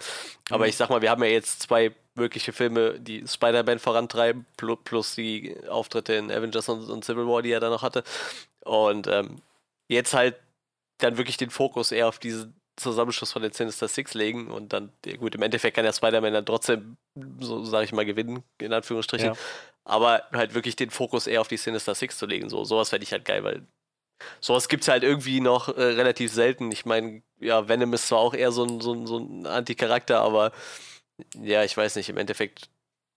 Aber 0.50 0.64
Mhm. 0.64 0.70
ich 0.70 0.76
sag 0.76 0.90
mal, 0.90 1.02
wir 1.02 1.10
haben 1.10 1.22
ja 1.22 1.30
jetzt 1.30 1.62
zwei 1.62 1.94
wirkliche 2.16 2.52
Filme, 2.52 2.98
die 2.98 3.26
Spider-Man 3.26 3.78
vorantreiben, 3.78 4.44
plu- 4.58 4.76
plus 4.76 5.14
die 5.14 5.56
Auftritte 5.68 6.14
in 6.14 6.32
Avengers 6.32 6.68
und, 6.68 6.90
und 6.90 7.04
Civil 7.04 7.26
War, 7.28 7.42
die 7.42 7.52
er 7.52 7.60
dann 7.60 7.70
noch 7.70 7.82
hatte. 7.82 8.02
Und 8.64 9.06
ähm, 9.06 9.36
jetzt 9.88 10.14
halt 10.14 10.34
dann 10.98 11.16
wirklich 11.16 11.36
den 11.36 11.50
Fokus 11.50 11.92
eher 11.92 12.08
auf 12.08 12.18
diesen 12.18 12.54
Zusammenschluss 12.76 13.32
von 13.32 13.42
den 13.42 13.52
Sinister 13.52 13.88
Six 13.88 14.14
legen 14.14 14.50
und 14.50 14.72
dann, 14.72 14.90
ja 15.06 15.16
gut, 15.16 15.34
im 15.34 15.42
Endeffekt 15.42 15.76
kann 15.76 15.84
der 15.84 15.92
Spider-Man 15.92 16.32
dann 16.32 16.46
trotzdem, 16.46 16.96
so 17.38 17.64
sage 17.64 17.84
ich 17.84 17.92
mal, 17.92 18.04
gewinnen, 18.04 18.42
in 18.58 18.72
Anführungsstrichen. 18.72 19.28
Ja. 19.28 19.36
Aber 19.84 20.22
halt 20.32 20.54
wirklich 20.54 20.76
den 20.76 20.90
Fokus 20.90 21.26
eher 21.26 21.40
auf 21.40 21.48
die 21.48 21.56
Sinister 21.56 21.94
Six 21.94 22.18
zu 22.18 22.26
legen. 22.26 22.48
So, 22.48 22.64
sowas 22.64 22.90
fände 22.90 23.04
ich 23.04 23.12
halt 23.12 23.24
geil, 23.24 23.44
weil 23.44 23.66
sowas 24.40 24.68
gibt 24.68 24.82
es 24.82 24.88
halt 24.88 25.02
irgendwie 25.02 25.40
noch 25.40 25.68
äh, 25.68 25.82
relativ 25.82 26.32
selten. 26.32 26.70
Ich 26.70 26.84
meine, 26.84 27.22
ja, 27.38 27.68
Venom 27.68 27.92
ist 27.94 28.08
zwar 28.08 28.18
auch 28.18 28.34
eher 28.34 28.52
so 28.52 28.64
ein, 28.64 28.80
so 28.80 28.92
ein, 28.92 29.06
so 29.06 29.18
ein 29.18 29.46
Anti-Charakter, 29.46 30.20
aber 30.20 30.52
ja, 31.42 31.64
ich 31.64 31.76
weiß 31.76 31.96
nicht, 31.96 32.08
im 32.08 32.16
Endeffekt 32.18 32.70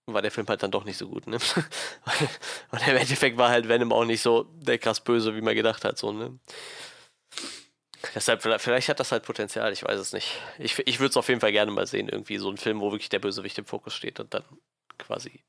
war 0.06 0.22
der 0.22 0.30
Film 0.30 0.46
halt 0.48 0.62
dann 0.62 0.70
doch 0.70 0.84
nicht 0.84 0.98
so 0.98 1.08
gut, 1.08 1.26
ne? 1.26 1.38
Und 2.70 2.88
im 2.88 2.96
Endeffekt 2.96 3.38
war 3.38 3.48
halt 3.48 3.68
Venom 3.68 3.92
auch 3.92 4.04
nicht 4.04 4.22
so 4.22 4.44
der 4.54 4.78
krass 4.78 5.00
böse, 5.00 5.34
wie 5.34 5.40
man 5.40 5.54
gedacht 5.54 5.84
hat, 5.84 5.98
so, 5.98 6.12
ne? 6.12 6.38
Deshalb, 8.14 8.42
vielleicht, 8.42 8.88
hat 8.88 9.00
das 9.00 9.12
halt 9.12 9.24
Potenzial, 9.24 9.72
ich 9.72 9.82
weiß 9.82 9.98
es 9.98 10.12
nicht. 10.12 10.30
Ich, 10.58 10.78
ich 10.86 11.00
würde 11.00 11.10
es 11.10 11.16
auf 11.16 11.28
jeden 11.28 11.40
Fall 11.40 11.52
gerne 11.52 11.70
mal 11.70 11.86
sehen, 11.86 12.08
irgendwie 12.08 12.36
so 12.36 12.50
ein 12.50 12.58
Film, 12.58 12.80
wo 12.80 12.90
wirklich 12.90 13.08
der 13.08 13.18
Bösewicht 13.18 13.56
im 13.58 13.64
Fokus 13.64 13.94
steht 13.94 14.20
und 14.20 14.34
dann 14.34 14.44
quasi. 14.98 15.42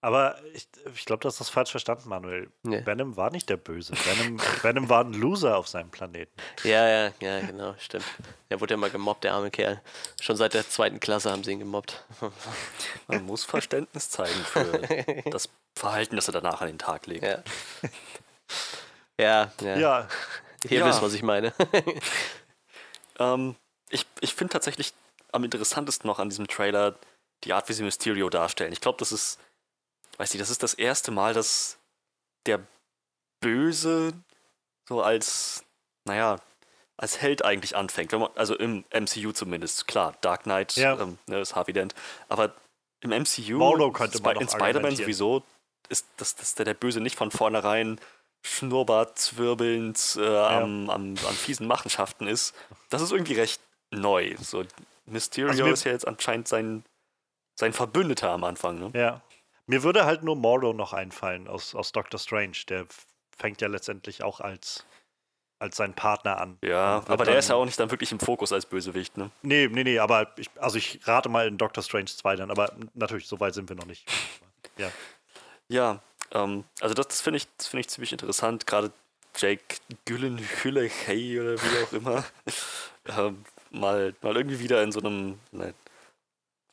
Aber 0.00 0.36
ich, 0.54 0.68
ich 0.94 1.04
glaube, 1.06 1.20
du 1.22 1.28
hast 1.28 1.40
das 1.40 1.48
falsch 1.50 1.72
verstanden, 1.72 2.08
Manuel. 2.08 2.50
Nee. 2.62 2.86
Venom 2.86 3.16
war 3.16 3.30
nicht 3.30 3.48
der 3.50 3.56
Böse. 3.56 3.94
Venom, 3.94 4.38
Venom 4.62 4.88
war 4.88 5.04
ein 5.04 5.12
Loser 5.12 5.56
auf 5.56 5.66
seinem 5.66 5.90
Planeten. 5.90 6.32
Ja, 6.62 6.86
ja, 6.88 7.12
ja, 7.20 7.40
genau, 7.40 7.74
stimmt. 7.78 8.04
Der 8.48 8.60
wurde 8.60 8.74
ja 8.74 8.78
mal 8.78 8.90
gemobbt, 8.90 9.24
der 9.24 9.34
arme 9.34 9.50
Kerl. 9.50 9.80
Schon 10.20 10.36
seit 10.36 10.54
der 10.54 10.68
zweiten 10.68 11.00
Klasse 11.00 11.32
haben 11.32 11.42
sie 11.42 11.50
ihn 11.52 11.58
gemobbt. 11.58 12.04
Man 13.08 13.24
muss 13.24 13.44
Verständnis 13.44 14.08
zeigen 14.10 14.38
für 14.44 14.62
das 15.30 15.48
Verhalten, 15.76 16.14
das 16.14 16.28
er 16.28 16.32
danach 16.32 16.60
an 16.60 16.68
den 16.68 16.78
Tag 16.78 17.06
legt. 17.06 17.24
Ja. 17.24 17.42
Ja, 19.20 19.52
ja. 19.60 19.76
Ja, 19.78 20.08
Ihr 20.68 20.78
Ja. 20.80 20.86
wisst, 20.86 21.02
was 21.02 21.12
ich 21.14 21.22
meine. 21.22 21.52
Ähm, 23.18 23.56
ich 23.90 24.06
ich 24.20 24.34
finde 24.34 24.52
tatsächlich 24.52 24.92
am 25.32 25.44
interessantesten 25.44 26.06
noch 26.08 26.18
an 26.20 26.28
diesem 26.28 26.46
Trailer 26.46 26.94
die 27.44 27.52
Art, 27.52 27.68
wie 27.68 27.72
sie 27.72 27.82
Mysterio 27.82 28.28
darstellen. 28.30 28.72
Ich 28.72 28.80
glaube, 28.80 28.98
das 28.98 29.12
ist, 29.12 29.38
weiß 30.18 30.32
nicht, 30.32 30.40
das 30.40 30.50
ist 30.50 30.62
das 30.62 30.74
erste 30.74 31.10
Mal, 31.10 31.32
dass 31.34 31.78
der 32.46 32.60
Böse 33.40 34.12
so 34.88 35.02
als, 35.02 35.64
naja, 36.04 36.38
als 36.96 37.20
Held 37.20 37.44
eigentlich 37.44 37.76
anfängt. 37.76 38.12
Man, 38.12 38.28
also 38.34 38.56
im 38.56 38.84
MCU 38.92 39.32
zumindest. 39.32 39.86
Klar, 39.86 40.16
Dark 40.20 40.42
Knight 40.42 40.76
Ja. 40.76 40.98
ähm, 41.00 41.18
ne, 41.26 41.40
ist 41.40 41.54
Harvey 41.54 41.72
Dent. 41.72 41.94
Aber 42.28 42.54
im 43.00 43.10
MCU, 43.10 43.58
könnte 43.92 44.20
man 44.22 44.36
in 44.36 44.48
Spider-Man 44.48 44.96
sowieso, 44.96 45.44
ist, 45.88 46.06
dass, 46.16 46.34
dass 46.34 46.54
der, 46.56 46.64
der 46.64 46.74
Böse 46.74 47.00
nicht 47.00 47.16
von 47.16 47.30
vornherein 47.30 48.00
Schnurrbart 48.42 49.18
zwirbelnd 49.18 50.16
äh, 50.20 50.36
am, 50.36 50.90
am, 50.90 51.14
am 51.16 51.34
fiesen 51.34 51.66
Machenschaften 51.66 52.26
ist. 52.26 52.54
Das 52.88 53.02
ist 53.02 53.12
irgendwie 53.12 53.34
recht 53.34 53.60
neu. 53.90 54.34
So, 54.40 54.64
Mysterio 55.06 55.50
Also 55.50 55.66
ist 55.66 55.84
ja 55.84 55.92
jetzt 55.92 56.06
anscheinend 56.06 56.48
sein, 56.48 56.84
sein 57.58 57.72
Verbündeter 57.72 58.30
am 58.30 58.44
Anfang. 58.44 58.78
Ne? 58.78 58.90
ja. 58.94 59.20
Mir 59.68 59.82
würde 59.82 60.06
halt 60.06 60.22
nur 60.22 60.34
Mordo 60.34 60.72
noch 60.72 60.94
einfallen 60.94 61.46
aus, 61.46 61.74
aus 61.74 61.92
Doctor 61.92 62.18
Strange. 62.18 62.56
Der 62.70 62.86
fängt 63.36 63.60
ja 63.60 63.68
letztendlich 63.68 64.22
auch 64.22 64.40
als, 64.40 64.86
als 65.58 65.76
sein 65.76 65.92
Partner 65.92 66.40
an. 66.40 66.56
Ja, 66.62 67.04
aber 67.06 67.26
der 67.26 67.38
ist 67.38 67.50
ja 67.50 67.54
auch 67.54 67.66
nicht 67.66 67.78
dann 67.78 67.90
wirklich 67.90 68.10
im 68.10 68.18
Fokus 68.18 68.50
als 68.50 68.64
Bösewicht. 68.64 69.18
Ne? 69.18 69.30
Nee, 69.42 69.68
nee, 69.70 69.84
nee, 69.84 69.98
aber 69.98 70.32
ich, 70.38 70.48
also 70.58 70.78
ich 70.78 71.06
rate 71.06 71.28
mal 71.28 71.46
in 71.46 71.58
Doctor 71.58 71.84
Strange 71.84 72.06
2 72.06 72.36
dann, 72.36 72.50
aber 72.50 72.72
natürlich, 72.94 73.28
so 73.28 73.38
weit 73.40 73.52
sind 73.54 73.68
wir 73.68 73.76
noch 73.76 73.86
nicht. 73.86 74.08
Ja. 74.76 74.92
Ja, 75.66 76.02
ähm, 76.30 76.62
also 76.80 76.94
das, 76.94 77.08
das 77.08 77.20
finde 77.20 77.38
ich, 77.38 77.48
das 77.56 77.66
find 77.66 77.80
ich 77.80 77.88
ziemlich 77.88 78.12
interessant. 78.12 78.64
Gerade 78.64 78.92
Jake 79.36 79.76
Gyllenhaal 80.04 80.88
hey, 81.04 81.40
oder 81.40 81.60
wie 81.60 81.84
auch 81.84 81.92
immer, 81.92 82.24
ähm, 83.18 83.44
mal, 83.70 84.14
mal 84.22 84.36
irgendwie 84.36 84.60
wieder 84.60 84.84
in 84.84 84.92
so 84.92 85.00
einem 85.00 85.40
ne, 85.50 85.74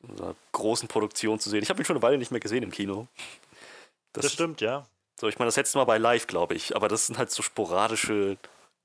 einer 0.09 0.35
großen 0.51 0.87
Produktion 0.87 1.39
zu 1.39 1.49
sehen. 1.49 1.63
Ich 1.63 1.69
habe 1.69 1.81
ihn 1.81 1.85
schon 1.85 1.95
eine 1.97 2.03
Weile 2.03 2.17
nicht 2.17 2.31
mehr 2.31 2.39
gesehen 2.39 2.63
im 2.63 2.71
Kino. 2.71 3.07
Das, 4.13 4.31
stimmt, 4.31 4.61
ja. 4.61 4.85
So, 5.19 5.27
ich 5.27 5.37
meine, 5.39 5.47
das 5.47 5.55
letzte 5.55 5.77
Mal 5.77 5.85
bei 5.85 5.97
Live, 5.97 6.27
glaube 6.27 6.55
ich. 6.55 6.75
Aber 6.75 6.87
das 6.87 7.07
sind 7.07 7.17
halt 7.17 7.31
so 7.31 7.41
sporadische 7.43 8.37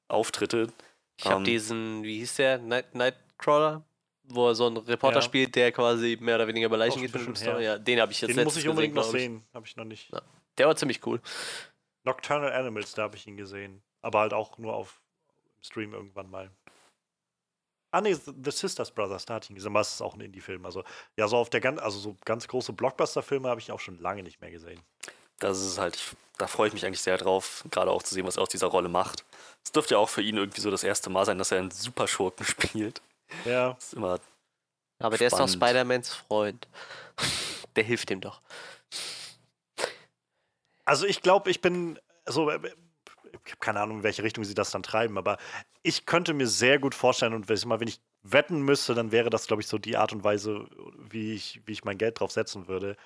Auftritte. 0.08 0.72
Ich 1.16 1.26
habe 1.26 1.36
Ähm. 1.38 1.44
diesen, 1.44 2.02
wie 2.02 2.18
hieß 2.18 2.36
der? 2.36 2.58
Night, 2.58 2.94
Nightcrawler? 2.94 3.82
Wo 4.24 4.48
er 4.48 4.54
so 4.54 4.66
einen 4.66 4.76
Reporter 4.76 5.18
Ja. 5.18 5.22
spielt, 5.22 5.56
der 5.56 5.72
quasi 5.72 6.16
mehr 6.20 6.36
oder 6.36 6.46
weniger 6.46 6.66
über 6.66 6.76
Leichen 6.76 7.00
geht. 7.02 7.12
Ja, 7.42 7.78
den 7.78 8.00
habe 8.00 8.12
ich 8.12 8.20
jetzt 8.20 8.36
Den 8.36 8.44
muss 8.44 8.56
ich 8.56 8.68
unbedingt 8.68 8.94
gesehen, 8.94 9.06
noch 9.12 9.18
sehen. 9.40 9.44
Habe 9.54 9.66
ich 9.66 9.76
noch 9.76 9.84
nicht. 9.84 10.12
Ja. 10.12 10.22
Der 10.58 10.66
war 10.68 10.76
ziemlich 10.76 11.04
cool. 11.06 11.20
Nocturnal 12.04 12.52
Animals, 12.52 12.94
da 12.94 13.02
habe 13.02 13.16
ich 13.16 13.26
ihn 13.26 13.36
gesehen. 13.36 13.82
Aber 14.02 14.20
halt 14.20 14.32
auch 14.32 14.56
nur 14.58 14.74
auf 14.74 15.00
Stream 15.62 15.92
irgendwann 15.92 16.30
mal. 16.30 16.50
Ah, 17.92 18.00
nee, 18.00 18.14
The 18.14 18.50
Sisters 18.50 18.90
Brothers, 18.92 19.26
da 19.26 19.34
hatte 19.34 19.46
ich 19.46 19.50
ihn 19.50 19.56
gesehen. 19.56 19.72
Aber 19.72 19.80
es 19.80 19.92
ist 19.92 20.00
auch 20.00 20.14
ein 20.14 20.20
Indie-Film. 20.20 20.64
Also, 20.64 20.84
ja, 21.16 21.26
so 21.26 21.36
auf 21.36 21.50
der 21.50 21.60
ganz, 21.60 21.80
also 21.80 21.98
so 21.98 22.16
ganz 22.24 22.46
große 22.46 22.72
Blockbuster-Filme 22.72 23.48
habe 23.48 23.60
ich 23.60 23.72
auch 23.72 23.80
schon 23.80 23.98
lange 24.00 24.22
nicht 24.22 24.40
mehr 24.40 24.50
gesehen. 24.50 24.80
Das 25.38 25.58
ist 25.60 25.78
halt, 25.78 25.96
ich, 25.96 26.04
da 26.38 26.46
freue 26.46 26.68
ich 26.68 26.74
mich 26.74 26.84
eigentlich 26.86 27.00
sehr 27.00 27.16
drauf, 27.18 27.64
gerade 27.70 27.90
auch 27.90 28.02
zu 28.02 28.14
sehen, 28.14 28.26
was 28.26 28.36
er 28.36 28.42
aus 28.42 28.48
dieser 28.50 28.68
Rolle 28.68 28.88
macht. 28.88 29.24
Es 29.64 29.72
dürfte 29.72 29.94
ja 29.94 29.98
auch 29.98 30.08
für 30.08 30.22
ihn 30.22 30.36
irgendwie 30.36 30.60
so 30.60 30.70
das 30.70 30.84
erste 30.84 31.10
Mal 31.10 31.24
sein, 31.24 31.38
dass 31.38 31.50
er 31.50 31.58
einen 31.58 31.70
Superschurken 31.70 32.44
spielt. 32.46 33.00
Ja, 33.44 33.72
Das 33.72 33.84
ist 33.86 33.94
immer 33.94 34.20
Aber 34.98 35.16
der 35.16 35.26
ist 35.28 35.32
doch 35.32 35.48
Spannend. 35.48 35.54
Spider-Mans 35.54 36.14
Freund. 36.14 36.68
Der 37.76 37.84
hilft 37.84 38.10
ihm 38.10 38.20
doch. 38.20 38.40
Also 40.84 41.06
ich 41.06 41.22
glaube, 41.22 41.50
ich 41.50 41.60
bin 41.60 42.00
so, 42.26 42.50
äh, 42.50 42.58
habe 43.46 43.60
keine 43.60 43.80
Ahnung, 43.80 43.98
in 43.98 44.02
welche 44.02 44.22
Richtung 44.22 44.44
sie 44.44 44.54
das 44.54 44.70
dann 44.70 44.82
treiben, 44.82 45.18
aber 45.18 45.38
ich 45.82 46.06
könnte 46.06 46.34
mir 46.34 46.46
sehr 46.46 46.78
gut 46.78 46.94
vorstellen 46.94 47.34
und 47.34 47.48
wenn 47.48 47.56
ich 47.88 47.94
ich 47.94 48.00
wetten 48.22 48.62
müsste, 48.62 48.94
dann 48.94 49.12
wäre 49.12 49.30
das, 49.30 49.46
glaube 49.46 49.62
ich, 49.62 49.68
so 49.68 49.78
die 49.78 49.96
Art 49.96 50.12
und 50.12 50.24
Weise, 50.24 50.66
wie 50.98 51.32
ich, 51.34 51.62
wie 51.64 51.72
ich 51.72 51.84
mein 51.84 51.98
Geld 51.98 52.20
drauf 52.20 52.32
setzen 52.32 52.68
würde, 52.68 52.96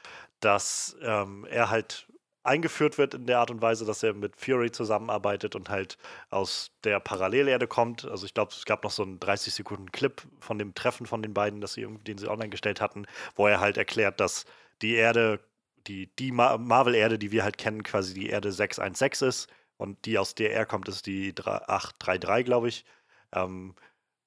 dass 0.41 0.97
ähm, 1.03 1.47
er 1.49 1.71
halt 1.71 2.09
eingeführt 2.43 2.99
wird 2.99 3.15
in 3.15 3.27
der 3.27 3.39
Art 3.39 3.51
und 3.51 3.63
Weise, 3.63 3.87
dass 3.87 4.03
er 4.03 4.13
mit 4.13 4.37
Fury 4.37 4.71
zusammenarbeitet 4.71 5.57
und 5.57 5.71
halt 5.71 5.97
aus 6.31 6.71
der 6.85 7.01
Parallelerde 7.01 7.67
kommt. 7.67 8.05
Also 8.05 8.27
ich 8.27 8.35
glaube, 8.35 8.53
es 8.53 8.67
gab 8.67 8.85
noch 8.85 8.91
so 8.91 9.03
einen 9.03 9.19
30 9.19 9.55
Sekunden 9.55 9.91
Clip 9.93 10.23
von 10.41 10.59
dem 10.59 10.75
Treffen 10.75 11.07
von 11.07 11.23
den 11.23 11.33
beiden, 11.33 11.61
das 11.61 11.75
sie, 11.75 11.87
den 12.07 12.19
sie 12.19 12.29
online 12.29 12.51
gestellt 12.51 12.81
hatten, 12.81 13.07
wo 13.35 13.47
er 13.47 13.61
halt 13.61 13.79
erklärt, 13.79 14.21
dass 14.21 14.45
die 14.83 14.95
Erde 14.95 15.41
die, 15.87 16.15
die 16.17 16.33
Ma 16.33 16.57
Marvel-Erde, 16.59 17.19
die 17.19 17.33
wir 17.33 17.45
halt 17.45 17.59
kennen, 17.59 17.83
quasi 17.83 18.15
die 18.15 18.29
Erde 18.29 18.53
616 18.53 19.29
ist. 19.29 19.49
Und 19.85 20.05
die 20.07 20.19
aus 20.19 20.35
der 20.35 20.53
er 20.53 20.65
kommt, 20.67 20.89
ist 20.89 21.07
die 21.07 21.33
3- 21.35 21.69
833, 21.69 22.45
glaube 22.47 22.69
ich. 22.69 22.85
Ähm, 23.33 23.75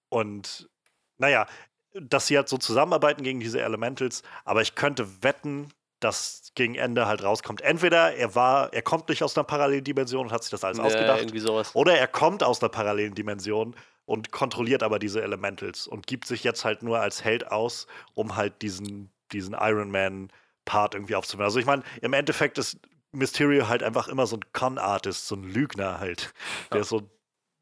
und 0.09 0.69
naja, 1.17 1.47
dass 1.93 2.27
sie 2.27 2.37
halt 2.37 2.47
so 2.47 2.57
zusammenarbeiten 2.57 3.23
gegen 3.23 3.39
diese 3.39 3.59
Elementals, 3.61 4.21
aber 4.45 4.61
ich 4.61 4.75
könnte 4.75 5.23
wetten, 5.23 5.69
dass 5.99 6.51
gegen 6.53 6.75
Ende 6.75 7.07
halt 7.07 7.23
rauskommt. 7.23 7.61
Entweder 7.61 8.13
er 8.13 8.35
war, 8.35 8.71
er 8.71 8.83
kommt 8.83 9.09
nicht 9.09 9.23
aus 9.23 9.35
einer 9.35 9.45
parallelen 9.45 9.83
Dimension 9.83 10.27
und 10.27 10.31
hat 10.31 10.43
sich 10.43 10.51
das 10.51 10.63
alles 10.63 10.77
Ja, 10.77 10.83
ausgedacht, 10.83 11.33
oder 11.73 11.97
er 11.97 12.07
kommt 12.07 12.43
aus 12.43 12.61
einer 12.61 12.69
parallelen 12.69 13.15
Dimension 13.15 13.75
und 14.05 14.31
kontrolliert 14.31 14.83
aber 14.83 14.99
diese 14.99 15.23
Elementals 15.23 15.87
und 15.87 16.05
gibt 16.05 16.27
sich 16.27 16.43
jetzt 16.43 16.65
halt 16.65 16.83
nur 16.83 16.99
als 16.99 17.23
Held 17.23 17.51
aus, 17.51 17.87
um 18.13 18.35
halt 18.35 18.61
diesen, 18.61 19.09
diesen 19.31 19.55
Iron 19.59 19.89
Man-Part 19.89 20.93
irgendwie 20.93 21.15
aufzunehmen. 21.15 21.45
Also 21.45 21.57
ich 21.59 21.65
meine, 21.65 21.81
im 22.01 22.13
Endeffekt 22.13 22.59
ist 22.59 22.77
Mysterio 23.11 23.67
halt 23.67 23.83
einfach 23.83 24.07
immer 24.07 24.27
so 24.27 24.37
ein 24.37 24.41
Con-Artist, 24.53 25.27
so 25.27 25.35
ein 25.35 25.43
Lügner 25.43 25.99
halt. 25.99 26.33
Der 26.73 26.83
so, 26.83 27.09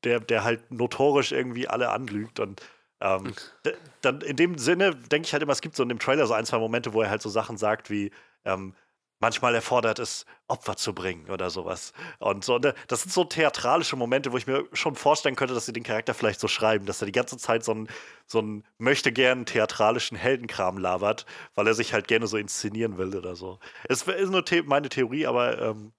der, 0.03 0.19
der 0.19 0.43
halt 0.43 0.71
notorisch 0.71 1.31
irgendwie 1.31 1.67
alle 1.67 1.89
anlügt 1.89 2.39
und 2.39 2.61
ähm, 3.01 3.33
d- 3.65 3.73
dann 4.01 4.21
in 4.21 4.35
dem 4.37 4.57
Sinne 4.57 4.95
denke 4.95 5.25
ich 5.27 5.33
halt 5.33 5.43
immer, 5.43 5.51
es 5.51 5.61
gibt 5.61 5.75
so 5.75 5.83
in 5.83 5.89
dem 5.89 5.99
Trailer 5.99 6.27
so 6.27 6.33
ein, 6.33 6.45
zwei 6.45 6.59
Momente, 6.59 6.93
wo 6.93 7.01
er 7.01 7.09
halt 7.09 7.21
so 7.21 7.29
Sachen 7.29 7.57
sagt 7.57 7.89
wie, 7.89 8.11
ähm, 8.45 8.73
manchmal 9.19 9.55
erfordert 9.55 9.99
es, 9.99 10.25
Opfer 10.47 10.75
zu 10.75 10.93
bringen 10.93 11.29
oder 11.29 11.49
sowas. 11.49 11.93
Und 12.19 12.45
so, 12.45 12.59
ne, 12.59 12.75
das 12.87 13.03
sind 13.03 13.11
so 13.11 13.23
theatralische 13.23 13.95
Momente, 13.95 14.31
wo 14.31 14.37
ich 14.37 14.47
mir 14.47 14.65
schon 14.73 14.95
vorstellen 14.95 15.35
könnte, 15.35 15.53
dass 15.53 15.65
sie 15.65 15.73
den 15.73 15.83
Charakter 15.83 16.13
vielleicht 16.13 16.39
so 16.39 16.47
schreiben, 16.47 16.85
dass 16.85 17.01
er 17.01 17.07
die 17.07 17.11
ganze 17.11 17.37
Zeit 17.37 17.63
so 17.63 17.71
einen, 17.71 17.89
so 18.27 18.43
möchte 18.77 19.11
gern 19.11 19.45
theatralischen 19.45 20.17
Heldenkram 20.17 20.77
labert, 20.77 21.25
weil 21.55 21.67
er 21.67 21.73
sich 21.73 21.93
halt 21.93 22.07
gerne 22.07 22.27
so 22.27 22.37
inszenieren 22.37 22.97
will 22.97 23.15
oder 23.15 23.35
so. 23.35 23.59
Es 23.89 24.03
ist 24.03 24.29
nur 24.29 24.43
the 24.47 24.61
meine 24.61 24.89
Theorie, 24.89 25.25
aber 25.25 25.59
ähm, 25.61 25.93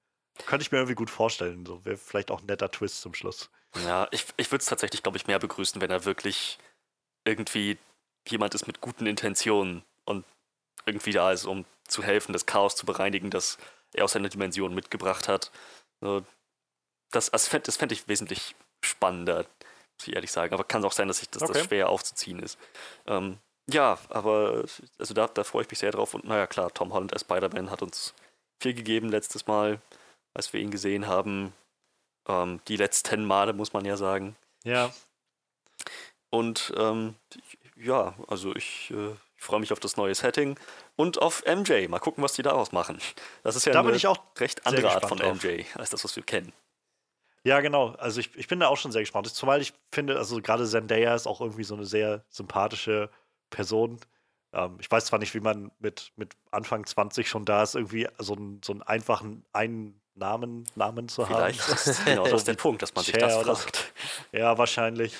könnte 0.44 0.62
ich 0.62 0.70
mir 0.70 0.79
irgendwie 0.79 0.94
gut 0.94 1.11
vorstellen. 1.11 1.64
So 1.66 1.85
wäre 1.85 1.96
vielleicht 1.96 2.31
auch 2.31 2.40
ein 2.40 2.46
netter 2.46 2.70
Twist 2.70 3.00
zum 3.00 3.14
Schluss. 3.14 3.50
Ja, 3.85 4.09
ich, 4.11 4.26
ich 4.37 4.50
würde 4.50 4.62
es 4.62 4.68
tatsächlich, 4.68 5.02
glaube 5.02 5.18
ich, 5.18 5.26
mehr 5.26 5.38
begrüßen, 5.38 5.81
wenn 5.81 5.90
er 5.90 6.05
wirklich 6.05 6.59
irgendwie 7.24 7.79
jemand 8.29 8.55
ist 8.55 8.66
mit 8.66 8.81
guten 8.81 9.07
Intentionen 9.07 9.83
und 10.05 10.24
irgendwie 10.85 11.12
da 11.12 11.33
ist, 11.33 11.44
um 11.44 11.64
zu 11.88 12.03
helfen, 12.03 12.33
das 12.33 12.46
Chaos 12.46 12.77
zu 12.77 12.87
bereinigen, 12.87 13.31
das 13.31 13.59
er 13.92 14.05
aus 14.05 14.12
seiner 14.12 14.29
Dimension 14.29 14.75
mitgebracht 14.75 15.29
hat. 15.29 15.51
Das, 17.11 17.31
das 17.31 17.49
fände 17.49 17.72
fänd 17.72 17.92
ich 17.92 18.09
wesentlich 18.09 18.55
spannender, 18.83 19.46
muss 19.99 20.09
ich 20.09 20.14
ehrlich 20.14 20.33
sagen. 20.33 20.55
Aber 20.55 20.64
kann 20.64 20.85
auch 20.85 20.92
sein, 20.92 21.09
dass, 21.09 21.22
ich, 21.22 21.31
dass 21.31 21.42
okay. 21.42 21.53
das 21.55 21.64
schwer 21.64 21.88
aufzuziehen 21.88 22.40
ist. 22.40 22.59
Ähm, 23.07 23.38
ja, 23.68 23.99
aber 24.11 24.64
also 24.99 25.14
da, 25.14 25.27
da 25.27 25.44
freue 25.44 25.62
ich 25.62 25.70
mich 25.70 25.79
sehr 25.79 25.90
drauf. 25.92 26.14
Und 26.14 26.25
naja, 26.25 26.46
klar, 26.46 26.72
Tom 26.72 26.92
Holland 26.92 27.12
als 27.12 27.22
Spider-Man 27.22 27.70
hat 27.70 27.83
uns 27.83 28.14
viel 28.61 28.75
gegeben 28.75 29.09
letztes 29.09 29.46
Mal, 29.46 29.81
als 30.35 30.53
wir 30.53 30.61
ihn 30.61 30.70
gesehen 30.70 31.07
haben. 31.07 31.53
Ähm, 32.29 32.61
die 32.68 32.77
letzten 32.77 33.25
Male, 33.25 33.53
muss 33.53 33.72
man 33.72 33.85
ja 33.85 33.96
sagen. 33.96 34.37
Ja. 34.64 34.92
Und 36.31 36.72
ähm, 36.77 37.14
ja, 37.77 38.14
also 38.29 38.55
ich, 38.55 38.90
äh, 38.90 39.12
ich 39.12 39.25
freue 39.46 39.61
mich 39.61 39.72
auf 39.72 39.80
das 39.80 39.96
neue 39.96 40.14
Setting 40.14 40.59
und 40.96 41.22
auf 41.22 41.42
MJ. 41.46 41.88
Mal 41.88 41.98
gucken, 41.98 42.22
was 42.22 42.35
die 42.35 42.42
daraus 42.42 42.72
machen. 42.72 42.98
Das 43.42 43.56
ist 43.56 43.66
ja 43.66 43.72
da 43.72 43.80
eine 43.80 43.96
ich 43.96 44.06
auch 44.06 44.18
recht 44.38 44.66
andere 44.66 44.92
Art 44.92 45.09
von. 45.09 45.18
MJ 45.18 45.64
als 45.74 45.90
das, 45.90 46.04
was 46.04 46.14
wir 46.16 46.22
kennen. 46.22 46.52
Ja, 47.44 47.61
genau. 47.61 47.90
Also 47.98 48.20
ich, 48.20 48.35
ich 48.37 48.48
bin 48.48 48.59
da 48.59 48.66
auch 48.66 48.76
schon 48.76 48.90
sehr 48.90 49.02
gespannt. 49.02 49.28
Zumal 49.28 49.62
ich 49.62 49.72
finde, 49.92 50.18
also 50.18 50.42
gerade 50.42 50.66
Zendaya 50.66 51.14
ist 51.14 51.26
auch 51.26 51.40
irgendwie 51.40 51.62
so 51.62 51.74
eine 51.74 51.87
sehr 51.87 52.24
sympathische 52.28 53.09
Person. 53.50 54.00
Ähm, 54.52 54.78
ich 54.80 54.90
weiß 54.90 55.06
zwar 55.06 55.20
nicht, 55.20 55.32
wie 55.32 55.40
man 55.40 55.70
mit, 55.78 56.12
mit 56.16 56.35
Anfang 56.50 56.85
20 56.85 57.28
schon 57.28 57.44
da 57.44 57.62
ist, 57.62 57.76
irgendwie 57.76 58.09
so, 58.18 58.35
ein, 58.35 58.61
so 58.64 58.72
einen 58.72 58.82
einfachen 58.82 59.44
einen 59.52 60.00
Namen, 60.16 60.64
Namen 60.74 61.09
zu 61.09 61.24
Vielleicht 61.24 61.61
haben. 61.61 61.76
Vielleicht 61.76 62.04
genau 62.04 62.24
das 62.24 62.40
ist 62.40 62.48
der 62.48 62.54
Punkt, 62.54 62.82
dass 62.82 62.94
man 62.94 63.04
sich 63.04 63.14
das 63.14 63.37
fragt. 63.37 63.92
Ja, 64.32 64.59
wahrscheinlich. 64.59 65.14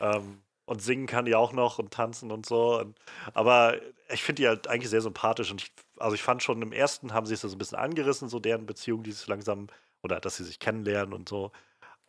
Ähm, 0.00 0.40
und 0.68 0.82
singen 0.82 1.06
kann 1.06 1.24
die 1.24 1.34
auch 1.34 1.52
noch 1.52 1.78
und 1.78 1.92
tanzen 1.92 2.30
und 2.30 2.44
so. 2.44 2.78
Und, 2.78 2.98
aber 3.32 3.78
ich 4.10 4.22
finde 4.22 4.42
die 4.42 4.48
halt 4.48 4.68
eigentlich 4.68 4.90
sehr 4.90 5.00
sympathisch 5.00 5.50
und 5.50 5.62
ich, 5.62 5.72
also 5.96 6.14
ich 6.14 6.22
fand 6.22 6.42
schon 6.42 6.60
im 6.60 6.72
ersten 6.72 7.14
haben 7.14 7.26
sie 7.26 7.34
es 7.34 7.40
so 7.40 7.48
ein 7.48 7.58
bisschen 7.58 7.78
angerissen, 7.78 8.28
so 8.28 8.38
deren 8.38 8.66
Beziehung, 8.66 9.02
die 9.02 9.12
sich 9.12 9.26
langsam, 9.26 9.68
oder 10.02 10.20
dass 10.20 10.36
sie 10.36 10.44
sich 10.44 10.58
kennenlernen 10.58 11.14
und 11.14 11.28
so. 11.28 11.52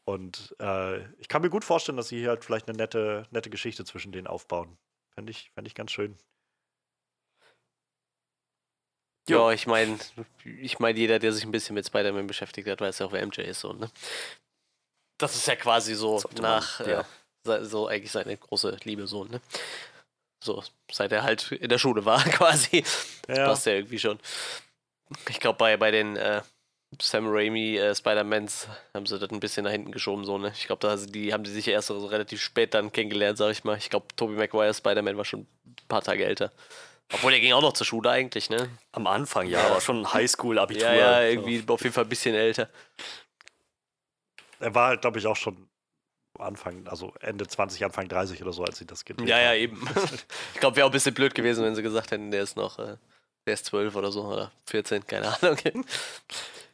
Und 0.04 0.56
äh, 0.60 1.06
ich 1.20 1.30
kann 1.30 1.42
mir 1.42 1.50
gut 1.50 1.64
vorstellen, 1.64 1.98
dass 1.98 2.10
sie 2.10 2.20
hier 2.20 2.30
halt 2.30 2.44
vielleicht 2.44 2.68
eine 2.68 2.78
nette, 2.78 3.28
nette 3.32 3.50
Geschichte 3.50 3.86
zwischen 3.86 4.12
denen 4.12 4.28
aufbauen. 4.28 4.78
Fände 5.12 5.32
ich, 5.32 5.52
fänd 5.52 5.68
ich 5.68 5.76
ganz 5.76 5.92
schön. 5.92 6.18
Ja, 9.30 9.52
ich 9.52 9.68
meine, 9.68 9.98
ich 10.44 10.80
meine, 10.80 10.98
jeder, 11.00 11.20
der 11.20 11.32
sich 11.32 11.46
ein 11.46 11.52
bisschen 11.52 11.76
mit 11.76 11.86
Spider-Man 11.86 12.28
beschäftigt 12.28 12.68
hat, 12.68 12.82
weiß 12.82 13.00
ja 13.00 13.06
auch, 13.06 13.12
wer 13.12 13.26
MJ 13.26 13.42
ist 13.42 13.60
so, 13.62 13.74
ne? 13.74 13.90
Das 15.20 15.36
ist 15.36 15.48
ja 15.48 15.56
quasi 15.56 15.94
so 15.94 16.22
nach, 16.42 16.80
man, 16.80 16.90
ja. 16.90 17.02
äh, 17.02 17.04
so 17.44 17.88
eigentlich 17.88 18.12
seine 18.12 18.38
große 18.38 18.78
Liebe 18.84 19.08
so, 19.08 19.24
ne? 19.26 19.42
So, 20.44 20.64
seit 20.92 21.12
er 21.12 21.24
halt 21.24 21.52
in 21.52 21.70
der 21.70 21.80
Schule 21.80 22.06
war, 22.06 22.24
quasi. 22.24 22.82
Das 23.28 23.38
ja. 23.38 23.46
passt 23.46 23.66
ja 23.66 23.74
irgendwie 23.74 24.00
schon. 24.00 24.20
Ich 25.30 25.40
glaube, 25.40 25.58
bei, 25.58 25.76
bei 25.78 25.92
den 25.92 26.16
äh, 26.16 26.42
Sam 27.02 27.28
Raimi 27.28 27.78
äh, 27.78 27.94
Spider-Mans 27.94 28.68
haben 28.94 29.06
sie 29.06 29.20
das 29.20 29.30
ein 29.30 29.40
bisschen 29.40 29.64
nach 29.66 29.72
hinten 29.72 29.92
geschoben, 29.92 30.24
so, 30.26 30.38
ne? 30.38 30.52
Ich 30.56 30.66
glaube, 30.66 30.88
da 30.88 30.96
die, 30.96 31.34
haben 31.34 31.44
die 31.44 31.52
sich 31.52 31.68
erst 31.68 31.88
so 31.88 32.06
relativ 32.08 32.42
spät 32.42 32.74
dann 32.74 32.92
kennengelernt, 32.92 33.38
sag 33.38 33.52
ich 33.52 33.64
mal. 33.64 33.78
Ich 33.78 33.90
glaube, 33.90 34.08
Tobey 34.16 34.34
Maguire 34.34 34.74
Spider-Man 34.74 35.18
war 35.18 35.26
schon 35.26 35.42
ein 35.42 35.76
paar 35.88 36.02
Tage 36.02 36.26
älter. 36.26 36.52
Obwohl, 37.12 37.34
er 37.34 37.40
ging 37.40 37.54
auch 37.54 37.62
noch 37.62 37.74
zur 37.74 37.88
Schule 37.88 38.10
eigentlich, 38.10 38.50
ne? 38.50 38.70
Am 38.92 39.08
Anfang, 39.08 39.48
ja, 39.48 39.66
aber 39.66 39.82
schon 39.82 40.14
Highschool-Abitur. 40.14 40.84
Ja, 40.84 41.22
ja, 41.22 41.22
irgendwie 41.24 41.60
so. 41.60 41.74
auf 41.74 41.82
jeden 41.82 41.94
Fall 41.94 42.06
ein 42.06 42.10
bisschen 42.10 42.36
älter. 42.36 42.70
Er 44.60 44.76
war 44.76 44.90
halt, 44.90 45.02
glaube 45.02 45.20
ich, 45.20 45.26
auch 45.26 45.36
schon 45.36 45.69
Anfang, 46.40 46.88
also 46.88 47.14
Ende 47.20 47.48
20, 47.48 47.86
Anfang 47.86 48.08
30 48.08 48.42
oder 48.42 48.54
so, 48.54 48.64
als 48.64 48.78
sie 48.78 48.86
das 48.86 49.06
gedreht 49.06 49.28
Ja, 49.28 49.40
ja, 49.40 49.54
eben. 49.54 49.88
ich 50.54 50.60
glaube, 50.60 50.78
wäre 50.78 50.86
auch 50.86 50.92
ein 50.92 50.94
bisschen 50.94 51.14
blöd 51.14 51.36
gewesen, 51.36 51.64
wenn 51.64 51.76
sie 51.76 51.84
gesagt 51.84 52.12
hätten, 52.12 52.32
der 52.32 52.44
ist 52.44 52.56
noch, 52.56 52.80
äh, 52.80 52.98
der 53.46 53.54
ist 53.54 53.66
12 53.66 53.96
oder 53.96 54.12
so 54.12 54.26
oder 54.26 54.52
14, 54.68 55.06
keine 55.06 55.36
Ahnung. 55.42 55.58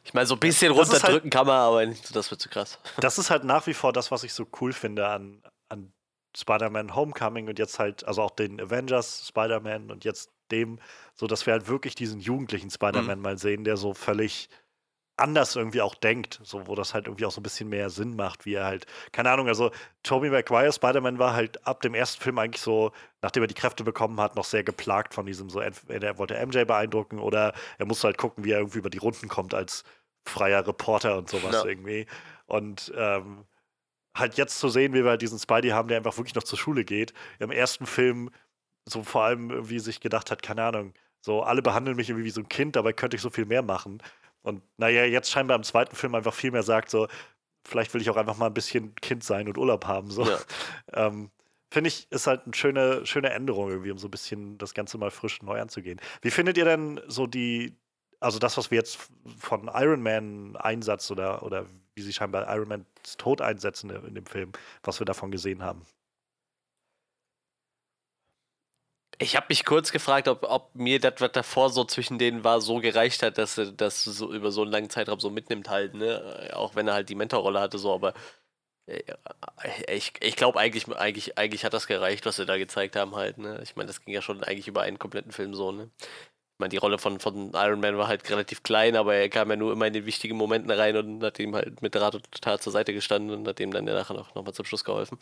Ich 0.04 0.14
meine, 0.14 0.28
so 0.28 0.34
ein 0.34 0.40
bisschen 0.40 0.68
das 0.68 0.78
halt 0.78 0.92
runterdrücken 0.92 1.22
halt, 1.24 1.32
kann 1.32 1.46
man, 1.48 1.56
aber 1.56 1.84
nicht, 1.84 2.14
das 2.14 2.30
wird 2.30 2.40
zu 2.40 2.48
krass. 2.48 2.78
Das 3.00 3.18
ist 3.18 3.28
halt 3.28 3.42
nach 3.42 3.66
wie 3.66 3.74
vor 3.74 3.92
das, 3.92 4.12
was 4.12 4.22
ich 4.22 4.32
so 4.32 4.46
cool 4.60 4.72
finde 4.72 5.08
an, 5.08 5.42
an 5.68 5.92
Spider-Man 6.36 6.94
Homecoming 6.94 7.48
und 7.48 7.58
jetzt 7.58 7.80
halt, 7.80 8.04
also 8.04 8.22
auch 8.22 8.30
den 8.30 8.60
Avengers 8.60 9.26
Spider-Man 9.26 9.90
und 9.90 10.04
jetzt 10.04 10.30
dem, 10.52 10.78
so 11.14 11.26
dass 11.26 11.44
wir 11.46 11.54
halt 11.54 11.66
wirklich 11.66 11.96
diesen 11.96 12.20
jugendlichen 12.20 12.70
Spider-Man 12.70 13.18
mhm. 13.18 13.22
mal 13.24 13.36
sehen, 13.36 13.64
der 13.64 13.76
so 13.76 13.94
völlig 13.94 14.48
anders 15.16 15.56
irgendwie 15.56 15.80
auch 15.80 15.94
denkt, 15.94 16.40
so 16.42 16.66
wo 16.66 16.74
das 16.74 16.92
halt 16.92 17.06
irgendwie 17.06 17.24
auch 17.24 17.30
so 17.30 17.40
ein 17.40 17.42
bisschen 17.42 17.68
mehr 17.68 17.88
Sinn 17.88 18.16
macht, 18.16 18.44
wie 18.44 18.54
er 18.54 18.66
halt, 18.66 18.86
keine 19.12 19.30
Ahnung, 19.30 19.48
also 19.48 19.70
Tobey 20.02 20.30
Maguire 20.30 20.72
Spider-Man 20.72 21.18
war 21.18 21.34
halt 21.34 21.66
ab 21.66 21.80
dem 21.80 21.94
ersten 21.94 22.22
Film 22.22 22.38
eigentlich 22.38 22.60
so, 22.60 22.92
nachdem 23.22 23.42
er 23.42 23.46
die 23.46 23.54
Kräfte 23.54 23.82
bekommen 23.82 24.20
hat, 24.20 24.36
noch 24.36 24.44
sehr 24.44 24.62
geplagt 24.62 25.14
von 25.14 25.24
diesem 25.24 25.48
so, 25.48 25.60
entweder 25.60 26.06
er 26.06 26.18
wollte 26.18 26.46
MJ 26.46 26.64
beeindrucken 26.64 27.18
oder 27.18 27.54
er 27.78 27.86
musste 27.86 28.08
halt 28.08 28.18
gucken, 28.18 28.44
wie 28.44 28.52
er 28.52 28.58
irgendwie 28.58 28.78
über 28.78 28.90
die 28.90 28.98
Runden 28.98 29.28
kommt 29.28 29.54
als 29.54 29.84
freier 30.26 30.66
Reporter 30.66 31.16
und 31.16 31.30
sowas 31.30 31.54
ja. 31.54 31.64
irgendwie. 31.64 32.06
Und 32.46 32.92
ähm, 32.96 33.44
halt 34.14 34.36
jetzt 34.36 34.58
zu 34.58 34.68
sehen, 34.68 34.92
wie 34.92 35.02
wir 35.02 35.10
halt 35.10 35.22
diesen 35.22 35.38
Spidey 35.38 35.70
haben, 35.70 35.88
der 35.88 35.96
einfach 35.96 36.16
wirklich 36.16 36.34
noch 36.34 36.42
zur 36.42 36.58
Schule 36.58 36.84
geht, 36.84 37.14
im 37.38 37.50
ersten 37.50 37.86
Film 37.86 38.30
so 38.84 39.02
vor 39.02 39.22
allem 39.22 39.50
irgendwie 39.50 39.78
sich 39.78 40.00
gedacht 40.00 40.30
hat, 40.30 40.42
keine 40.42 40.64
Ahnung, 40.64 40.94
so 41.20 41.42
alle 41.42 41.62
behandeln 41.62 41.96
mich 41.96 42.08
irgendwie 42.08 42.26
wie 42.26 42.30
so 42.30 42.40
ein 42.40 42.48
Kind, 42.48 42.76
dabei 42.76 42.92
könnte 42.92 43.16
ich 43.16 43.22
so 43.22 43.30
viel 43.30 43.46
mehr 43.46 43.62
machen. 43.62 44.00
Und 44.46 44.62
naja, 44.76 45.04
jetzt 45.04 45.30
scheinbar 45.30 45.56
im 45.56 45.64
zweiten 45.64 45.96
Film 45.96 46.14
einfach 46.14 46.32
viel 46.32 46.52
mehr 46.52 46.62
sagt, 46.62 46.88
so, 46.88 47.08
vielleicht 47.64 47.92
will 47.92 48.00
ich 48.00 48.10
auch 48.10 48.16
einfach 48.16 48.36
mal 48.36 48.46
ein 48.46 48.54
bisschen 48.54 48.94
Kind 48.94 49.24
sein 49.24 49.48
und 49.48 49.58
Urlaub 49.58 49.86
haben. 49.86 50.10
So. 50.10 50.24
Ja. 50.24 50.38
Ähm, 50.92 51.30
Finde 51.68 51.88
ich, 51.88 52.06
ist 52.12 52.28
halt 52.28 52.44
eine 52.44 52.54
schöne, 52.54 53.04
schöne 53.04 53.30
Änderung 53.30 53.68
irgendwie, 53.68 53.90
um 53.90 53.98
so 53.98 54.06
ein 54.06 54.12
bisschen 54.12 54.56
das 54.56 54.72
Ganze 54.72 54.98
mal 54.98 55.10
frisch 55.10 55.42
neu 55.42 55.60
anzugehen. 55.60 56.00
Wie 56.22 56.30
findet 56.30 56.56
ihr 56.56 56.64
denn 56.64 57.00
so 57.08 57.26
die, 57.26 57.76
also 58.20 58.38
das, 58.38 58.56
was 58.56 58.70
wir 58.70 58.78
jetzt 58.78 59.10
von 59.36 59.68
Iron 59.74 60.00
Man 60.00 60.56
Einsatz 60.56 61.10
oder, 61.10 61.42
oder 61.42 61.66
wie 61.96 62.02
sie 62.02 62.12
scheinbar 62.12 62.46
Iron 62.54 62.68
Mans 62.68 62.86
Tod 63.18 63.40
einsetzen 63.40 63.90
in 63.90 64.14
dem 64.14 64.26
Film, 64.26 64.52
was 64.84 65.00
wir 65.00 65.04
davon 65.06 65.32
gesehen 65.32 65.64
haben? 65.64 65.82
Ich 69.18 69.34
habe 69.34 69.46
mich 69.48 69.64
kurz 69.64 69.92
gefragt, 69.92 70.28
ob, 70.28 70.42
ob 70.44 70.74
mir 70.74 71.00
das, 71.00 71.14
was 71.20 71.32
davor 71.32 71.70
so 71.70 71.84
zwischen 71.84 72.18
denen 72.18 72.44
war, 72.44 72.60
so 72.60 72.80
gereicht 72.80 73.22
hat, 73.22 73.38
dass 73.38 73.56
er 73.56 73.72
das 73.72 74.04
so 74.04 74.32
über 74.32 74.52
so 74.52 74.62
einen 74.62 74.70
langen 74.72 74.90
Zeitraum 74.90 75.20
so 75.20 75.30
mitnimmt 75.30 75.70
halt, 75.70 75.94
ne? 75.94 76.50
Auch 76.52 76.74
wenn 76.74 76.86
er 76.88 76.94
halt 76.94 77.08
die 77.08 77.14
Mentorrolle 77.14 77.60
hatte, 77.60 77.78
so, 77.78 77.94
aber 77.94 78.12
äh, 78.86 79.02
ich, 79.88 80.14
ich 80.22 80.36
glaube 80.36 80.58
eigentlich, 80.60 80.88
eigentlich, 80.96 81.38
eigentlich 81.38 81.64
hat 81.64 81.74
das 81.74 81.86
gereicht, 81.86 82.26
was 82.26 82.36
sie 82.36 82.46
da 82.46 82.58
gezeigt 82.58 82.96
haben 82.96 83.16
halt, 83.16 83.38
ne? 83.38 83.60
Ich 83.62 83.76
meine, 83.76 83.88
das 83.88 84.02
ging 84.02 84.14
ja 84.14 84.22
schon 84.22 84.44
eigentlich 84.44 84.68
über 84.68 84.82
einen 84.82 84.98
kompletten 84.98 85.32
Film 85.32 85.54
so, 85.54 85.72
ne? 85.72 85.90
Ich 86.56 86.60
meine, 86.60 86.70
die 86.70 86.78
Rolle 86.78 86.96
von, 86.96 87.20
von 87.20 87.52
Iron 87.52 87.80
Man 87.80 87.98
war 87.98 88.08
halt 88.08 88.30
relativ 88.30 88.62
klein, 88.62 88.96
aber 88.96 89.14
er 89.14 89.28
kam 89.28 89.50
ja 89.50 89.56
nur 89.56 89.74
immer 89.74 89.88
in 89.88 89.92
den 89.92 90.06
wichtigen 90.06 90.38
Momenten 90.38 90.70
rein 90.70 90.96
und 90.96 91.22
hat 91.22 91.38
ihm 91.38 91.54
halt 91.54 91.82
mit 91.82 91.94
Rat 91.94 92.14
und 92.14 92.32
Tat 92.40 92.62
zur 92.62 92.72
Seite 92.72 92.94
gestanden 92.94 93.36
und 93.36 93.46
hat 93.46 93.60
ihm 93.60 93.70
dann 93.70 93.86
ja 93.86 93.92
nachher 93.92 94.14
noch, 94.14 94.34
noch 94.34 94.42
mal 94.42 94.54
zum 94.54 94.64
Schluss 94.64 94.82
geholfen. 94.82 95.18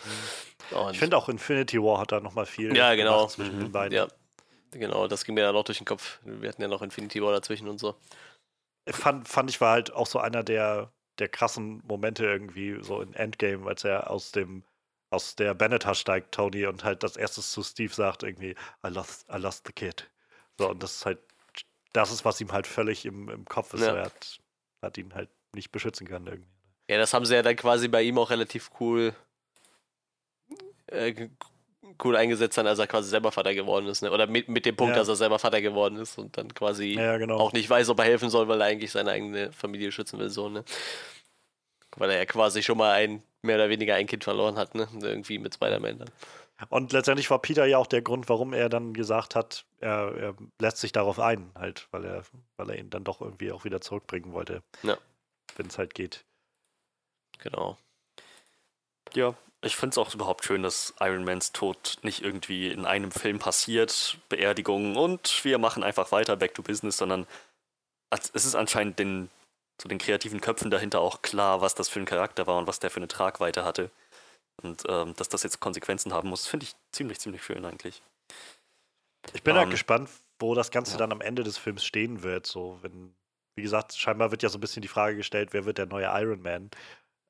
Mhm. 0.71 0.91
ich 0.93 0.99
finde 1.01 1.17
auch 1.17 1.29
Infinity 1.29 1.83
War 1.83 1.99
hat 1.99 2.13
da 2.13 2.21
noch 2.21 2.35
mal 2.35 2.47
viel 2.47 2.77
ja, 2.77 2.95
genau. 2.95 3.27
zwischen 3.27 3.57
mhm. 3.57 3.63
den 3.63 3.73
beiden. 3.73 3.97
Ja, 3.97 4.07
genau, 4.71 5.09
das 5.09 5.25
ging 5.25 5.35
mir 5.35 5.43
dann 5.43 5.57
auch 5.57 5.65
durch 5.65 5.79
den 5.79 5.87
Kopf. 5.87 6.21
Wir 6.23 6.49
hatten 6.49 6.63
ja 6.63 6.69
noch 6.69 6.83
Infinity 6.83 7.21
War 7.21 7.33
dazwischen 7.33 7.67
und 7.67 7.79
so. 7.79 7.97
Fand, 8.89 9.27
fand 9.27 9.51
ich 9.51 9.61
war 9.61 9.73
halt 9.73 9.93
auch 9.93 10.07
so 10.07 10.21
einer 10.21 10.45
der, 10.45 10.93
der 11.19 11.29
krassen 11.29 11.83
Momente 11.85 12.25
irgendwie 12.25 12.79
so 12.81 13.01
in 13.01 13.13
Endgame, 13.13 13.67
als 13.67 13.83
er 13.83 14.09
aus 14.09 14.31
dem 14.31 14.63
aus 15.11 15.37
der 15.37 15.55
Benetar 15.55 15.95
steigt, 15.95 16.35
Tony, 16.35 16.67
und 16.67 16.85
halt 16.85 17.03
das 17.03 17.17
erste 17.17 17.41
zu 17.41 17.63
Steve 17.63 17.95
sagt 17.95 18.23
irgendwie, 18.25 18.57
I 18.85 18.89
lost, 18.89 19.27
I 19.33 19.39
lost 19.39 19.67
the 19.67 19.73
kid. 19.73 20.11
So, 20.59 20.71
und 20.71 20.83
das 20.83 20.97
ist 20.97 21.07
halt, 21.07 21.19
das 21.93 22.13
ist, 22.13 22.25
was 22.25 22.41
ihm 22.41 22.53
halt 22.53 22.67
völlig 22.67 23.07
im, 23.07 23.29
im 23.29 23.45
Kopf 23.45 23.75
ist. 23.75 23.83
Ja. 23.83 23.95
er 23.95 24.05
hat, 24.05 24.39
hat 24.83 24.99
ihn 24.99 25.15
halt 25.15 25.31
nicht 25.55 25.73
beschützen 25.73 26.07
können 26.07 26.27
irgendwie. 26.27 26.51
Ja, 26.91 26.99
das 26.99 27.15
haben 27.15 27.25
sie 27.25 27.35
ja 27.35 27.43
dann 27.43 27.57
quasi 27.57 27.89
bei 27.89 28.03
ihm 28.03 28.19
auch 28.19 28.31
relativ 28.31 28.71
cool 28.79 29.15
äh, 30.89 31.29
cool 32.03 32.17
eingesetzt, 32.17 32.57
dann, 32.59 32.67
als 32.67 32.79
er 32.79 32.87
quasi 32.87 33.09
selber 33.09 33.33
Vater 33.33 33.55
geworden 33.55 33.87
ist. 33.87 34.03
Ne? 34.03 34.11
Oder 34.11 34.27
mit, 34.27 34.49
mit 34.49 34.67
dem 34.67 34.77
Punkt, 34.77 34.95
ja. 34.95 35.01
dass 35.01 35.09
er 35.09 35.17
selber 35.17 35.39
Vater 35.39 35.61
geworden 35.61 35.97
ist 35.97 36.19
und 36.19 36.37
dann 36.37 36.53
quasi 36.55 36.95
ja, 36.95 37.17
genau. 37.19 37.39
auch 37.39 37.53
nicht 37.53 37.69
weiß, 37.69 37.89
ob 37.91 37.99
er 37.99 38.07
helfen 38.07 38.31
soll, 38.31 38.49
weil 38.49 38.61
er 38.61 38.67
eigentlich 38.67 38.93
seine 38.93 39.11
eigene 39.11 39.53
Familie 39.53 39.93
schützen 39.93 40.19
will. 40.19 40.31
So, 40.31 40.49
ne? 40.49 40.65
Weil 41.97 42.11
er 42.11 42.19
ja 42.19 42.25
quasi 42.25 42.63
schon 42.63 42.79
mal 42.79 42.93
ein, 42.93 43.23
mehr 43.43 43.57
oder 43.57 43.69
weniger 43.69 43.95
ein 43.95 44.07
Kind 44.07 44.25
verloren 44.25 44.57
hat, 44.57 44.75
ne? 44.75 44.89
Irgendwie 45.01 45.39
mit 45.39 45.55
Spider-Man 45.55 45.99
dann. 45.99 46.11
Und 46.69 46.93
letztendlich 46.93 47.31
war 47.31 47.41
Peter 47.41 47.67
ja 47.67 47.79
auch 47.79 47.87
der 47.87 48.03
Grund, 48.03 48.29
warum 48.29 48.53
er 48.53 48.69
dann 48.69 48.95
gesagt 48.95 49.35
hat, 49.35 49.65
er, 49.81 50.15
er 50.17 50.35
lässt 50.61 50.79
sich 50.79 50.93
darauf 50.93 51.19
ein, 51.19 51.51
halt, 51.55 51.89
weil 51.91 52.05
er, 52.05 52.23
weil 52.57 52.71
er 52.71 52.79
ihn 52.79 52.91
dann 52.91 53.05
doch 53.05 53.21
irgendwie 53.21 53.53
auch 53.53 53.65
wieder 53.65 53.81
zurückbringen 53.81 54.33
wollte. 54.33 54.63
Ja. 54.83 54.97
Wenn 55.57 55.67
es 55.67 55.79
halt 55.79 55.95
geht. 55.95 56.25
Genau. 57.39 57.77
Ja, 59.15 59.35
ich 59.63 59.77
finde 59.77 59.95
es 59.95 59.99
auch 59.99 60.15
überhaupt 60.15 60.45
schön, 60.45 60.63
dass 60.63 60.95
Iron 61.01 61.25
Mans 61.25 61.53
Tod 61.53 61.97
nicht 62.03 62.23
irgendwie 62.23 62.69
in 62.69 62.85
einem 62.85 63.11
Film 63.11 63.39
passiert, 63.39 64.19
Beerdigung 64.29 64.97
und 64.97 65.45
wir 65.45 65.59
machen 65.59 65.83
einfach 65.83 66.13
weiter, 66.13 66.37
back 66.37 66.55
to 66.55 66.63
business, 66.63 66.97
sondern 66.97 67.27
es 68.11 68.31
ist 68.31 68.55
anscheinend 68.55 68.99
den, 68.99 69.31
so 69.81 69.89
den 69.89 69.99
kreativen 69.99 70.41
Köpfen 70.41 70.71
dahinter 70.71 71.01
auch 71.01 71.23
klar, 71.23 71.61
was 71.61 71.75
das 71.75 71.89
für 71.89 72.01
ein 72.01 72.05
Charakter 72.05 72.47
war 72.47 72.59
und 72.59 72.67
was 72.67 72.79
der 72.79 72.91
für 72.91 72.99
eine 72.99 73.09
Tragweite 73.09 73.65
hatte. 73.65 73.91
Und 74.63 74.85
ähm, 74.89 75.15
dass 75.17 75.29
das 75.29 75.43
jetzt 75.43 75.61
Konsequenzen 75.61 76.13
haben 76.13 76.29
muss, 76.29 76.47
finde 76.47 76.65
ich 76.65 76.75
ziemlich, 76.93 77.19
ziemlich 77.21 77.43
schön 77.43 77.65
eigentlich. 77.65 78.03
Ich 79.33 79.43
bin 79.43 79.55
Ähm, 79.55 79.61
halt 79.61 79.71
gespannt, 79.71 80.11
wo 80.39 80.55
das 80.55 80.71
Ganze 80.71 80.93
ja. 80.93 80.99
dann 80.99 81.13
am 81.13 81.21
Ende 81.21 81.43
des 81.45 81.59
Films 81.59 81.85
stehen 81.85 82.23
wird. 82.23 82.47
So, 82.47 82.79
wenn, 82.83 83.15
wie 83.57 83.63
gesagt, 83.63 83.95
scheinbar 83.95 84.31
wird 84.31 84.43
ja 84.43 84.49
so 84.49 84.59
ein 84.59 84.61
bisschen 84.61 84.83
die 84.83 84.89
Frage 84.89 85.17
gestellt, 85.17 85.53
wer 85.53 85.65
wird 85.65 85.79
der 85.79 85.87
neue 85.87 86.07
Iron 86.07 86.43
Man? 86.43 86.71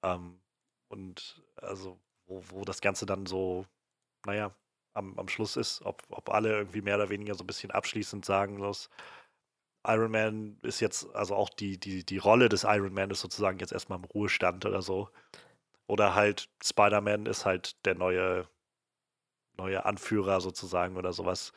Ähm, 0.05 0.41
und 0.89 1.43
also, 1.57 1.99
wo, 2.27 2.43
wo 2.51 2.65
das 2.65 2.81
Ganze 2.81 3.07
dann 3.07 3.27
so, 3.27 3.67
naja, 4.27 4.55
am, 4.95 5.19
am 5.19 5.29
Schluss 5.29 5.57
ist, 5.57 5.83
ob, 5.83 6.03
ob 6.11 6.31
alle 6.31 6.53
irgendwie 6.57 6.83
mehr 6.83 6.97
oder 6.97 7.09
weniger 7.11 7.35
so 7.35 7.45
ein 7.45 7.47
bisschen 7.47 7.71
abschließend 7.71 8.25
sagen, 8.25 8.59
los, 8.59 8.91
Iron 9.87 10.11
Man 10.13 10.59
ist 10.63 10.81
jetzt, 10.81 11.15
also 11.15 11.35
auch 11.35 11.51
die, 11.51 11.79
die, 11.79 12.05
die 12.05 12.19
Rolle 12.19 12.49
des 12.49 12.65
Iron 12.65 12.95
Man 12.95 13.11
ist 13.11 13.21
sozusagen 13.21 13.59
jetzt 13.59 13.73
erstmal 13.73 13.99
im 13.99 14.05
Ruhestand 14.05 14.65
oder 14.67 14.83
so. 14.83 15.11
Oder 15.87 16.14
halt 16.14 16.49
Spider-Man 16.62 17.27
ist 17.27 17.44
halt 17.47 17.85
der 17.87 17.94
neue, 17.94 18.49
neue 19.57 19.85
Anführer 19.85 20.40
sozusagen 20.40 20.97
oder 20.97 21.12
sowas. 21.12 21.53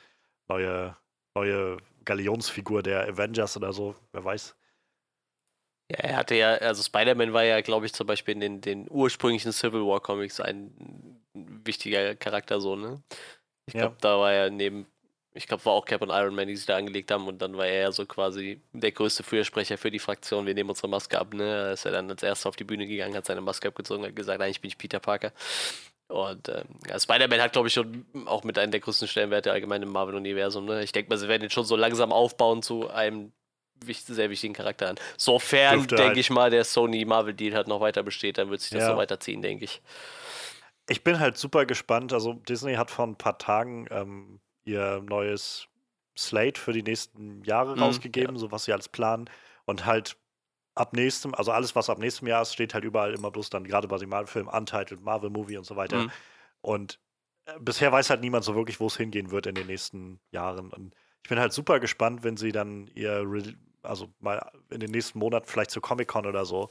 Neue, 0.47 0.95
neue 1.35 1.77
Galionsfigur 2.05 2.83
der 2.83 3.07
Avengers 3.07 3.57
oder 3.57 3.73
so, 3.73 3.95
wer 4.13 4.23
weiß. 4.25 4.55
Ja, 5.89 5.97
er 5.99 6.17
hatte 6.17 6.35
ja, 6.35 6.55
also 6.55 6.83
Spider-Man 6.83 7.31
war 7.31 7.43
ja, 7.45 7.61
glaube 7.61 7.85
ich, 7.85 7.93
zum 7.93 8.07
Beispiel 8.07 8.33
in 8.33 8.39
den, 8.41 8.61
den 8.61 8.87
ursprünglichen 8.91 9.53
Civil 9.53 9.81
War 9.85 10.01
Comics 10.01 10.41
ein 10.41 11.21
wichtiger 11.33 12.15
Charakter 12.15 12.59
so, 12.59 12.75
ne? 12.75 13.01
Ich 13.67 13.75
Ja. 13.75 13.81
glaube, 13.81 13.97
da 14.01 14.19
war 14.19 14.33
er 14.33 14.49
neben, 14.51 14.87
ich 15.37 15.47
glaube, 15.47 15.63
war 15.65 15.73
auch 15.73 15.85
Cap 15.85 16.01
und 16.01 16.09
Iron 16.09 16.35
Man, 16.35 16.47
die 16.47 16.55
sich 16.55 16.65
da 16.65 16.75
angelegt 16.77 17.11
haben 17.11 17.27
und 17.27 17.41
dann 17.41 17.55
war 17.55 17.65
er 17.67 17.81
ja 17.81 17.91
so 17.91 18.05
quasi 18.05 18.61
der 18.73 18.91
größte 18.91 19.23
Fürsprecher 19.23 19.77
für 19.77 19.91
die 19.91 19.99
Fraktion. 19.99 20.45
Wir 20.45 20.53
nehmen 20.53 20.69
unsere 20.69 20.89
Maske 20.89 21.19
ab, 21.19 21.33
ne? 21.33 21.45
Da 21.45 21.71
ist 21.71 21.85
er 21.85 21.91
dann 21.91 22.09
als 22.09 22.23
erster 22.23 22.49
auf 22.49 22.55
die 22.55 22.63
Bühne 22.65 22.87
gegangen, 22.87 23.15
hat 23.15 23.25
seine 23.25 23.41
Maske 23.41 23.67
abgezogen, 23.69 24.03
hat 24.05 24.15
gesagt, 24.15 24.41
eigentlich 24.41 24.61
bin 24.61 24.69
ich 24.69 24.77
Peter 24.77 24.99
Parker. 24.99 25.31
Und 26.09 26.47
ähm, 26.49 26.63
ja, 26.89 26.99
Spider-Man 26.99 27.41
hat, 27.41 27.51
glaube 27.53 27.67
ich, 27.67 27.73
schon 27.73 28.05
auch 28.25 28.43
mit 28.43 28.57
einem 28.57 28.71
der 28.71 28.79
größten 28.79 29.07
Stellenwerte 29.07 29.51
allgemein 29.51 29.81
im 29.83 29.89
Marvel-Universum. 29.89 30.65
Ne? 30.65 30.83
Ich 30.83 30.91
denke 30.93 31.09
mal, 31.09 31.17
sie 31.17 31.27
werden 31.27 31.43
ihn 31.43 31.49
schon 31.49 31.65
so 31.65 31.75
langsam 31.75 32.11
aufbauen 32.13 32.63
zu 32.63 32.89
einem 32.89 33.33
wich- 33.85 34.03
sehr 34.05 34.29
wichtigen 34.29 34.53
Charakter 34.53 34.89
an. 34.89 34.95
Sofern, 35.17 35.85
denke 35.85 36.03
halt- 36.03 36.17
ich 36.17 36.29
mal, 36.29 36.49
der 36.49 36.63
Sony-Marvel-Deal 36.63 37.53
halt 37.55 37.67
noch 37.67 37.81
weiter 37.81 38.03
besteht, 38.03 38.37
dann 38.37 38.49
wird 38.49 38.61
sich 38.61 38.69
das 38.71 38.83
Ja. 38.83 38.91
so 38.91 38.97
weiterziehen, 38.97 39.41
denke 39.41 39.65
ich. 39.65 39.81
Ich 40.89 41.03
bin 41.03 41.19
halt 41.19 41.37
super 41.37 41.65
gespannt. 41.65 42.13
Also 42.13 42.31
Disney 42.33 42.75
hat 42.75 42.89
vor 42.89 43.05
ein 43.05 43.17
paar 43.17 43.37
Tagen 43.37 43.87
ähm, 43.91 44.39
ihr 44.67 45.01
neues 45.01 45.67
Slate 46.17 46.59
für 46.59 46.73
die 46.73 46.83
nächsten 46.83 47.43
Jahre 47.43 47.77
Mhm, 47.77 47.79
rausgegeben, 47.79 48.37
so 48.37 48.51
was 48.51 48.65
sie 48.65 48.73
als 48.73 48.89
planen. 48.89 49.29
Und 49.65 49.85
halt 49.85 50.17
ab 50.75 50.93
nächstem, 50.93 51.35
also 51.35 51.51
alles, 51.51 51.75
was 51.75 51.89
ab 51.89 51.99
nächstem 51.99 52.27
Jahr 52.27 52.41
ist, 52.43 52.53
steht 52.53 52.73
halt 52.73 52.83
überall 52.85 53.13
immer 53.13 53.31
bloß 53.31 53.49
dann, 53.49 53.63
gerade 53.65 53.87
bei 53.87 53.97
den 53.97 54.09
Marvel-Filmen, 54.09 54.49
Untitled, 54.53 55.01
Marvel-Movie 55.01 55.57
und 55.57 55.65
so 55.65 55.75
weiter. 55.75 56.05
Mhm. 56.05 56.11
Und 56.61 56.99
äh, 57.45 57.59
bisher 57.59 57.91
weiß 57.91 58.09
halt 58.09 58.21
niemand 58.21 58.45
so 58.45 58.55
wirklich, 58.55 58.79
wo 58.79 58.87
es 58.87 58.97
hingehen 58.97 59.31
wird 59.31 59.47
in 59.47 59.55
den 59.55 59.67
nächsten 59.67 60.19
Jahren. 60.31 60.71
Und 60.71 60.95
ich 61.23 61.29
bin 61.29 61.39
halt 61.39 61.53
super 61.53 61.79
gespannt, 61.79 62.23
wenn 62.23 62.37
sie 62.37 62.51
dann 62.51 62.87
ihr, 62.95 63.23
Re 63.25 63.55
also 63.83 64.13
mal 64.19 64.51
in 64.69 64.79
den 64.81 64.91
nächsten 64.91 65.19
Monaten 65.19 65.47
vielleicht 65.47 65.71
zur 65.71 65.81
Comic-Con 65.81 66.25
oder 66.25 66.45
so, 66.45 66.69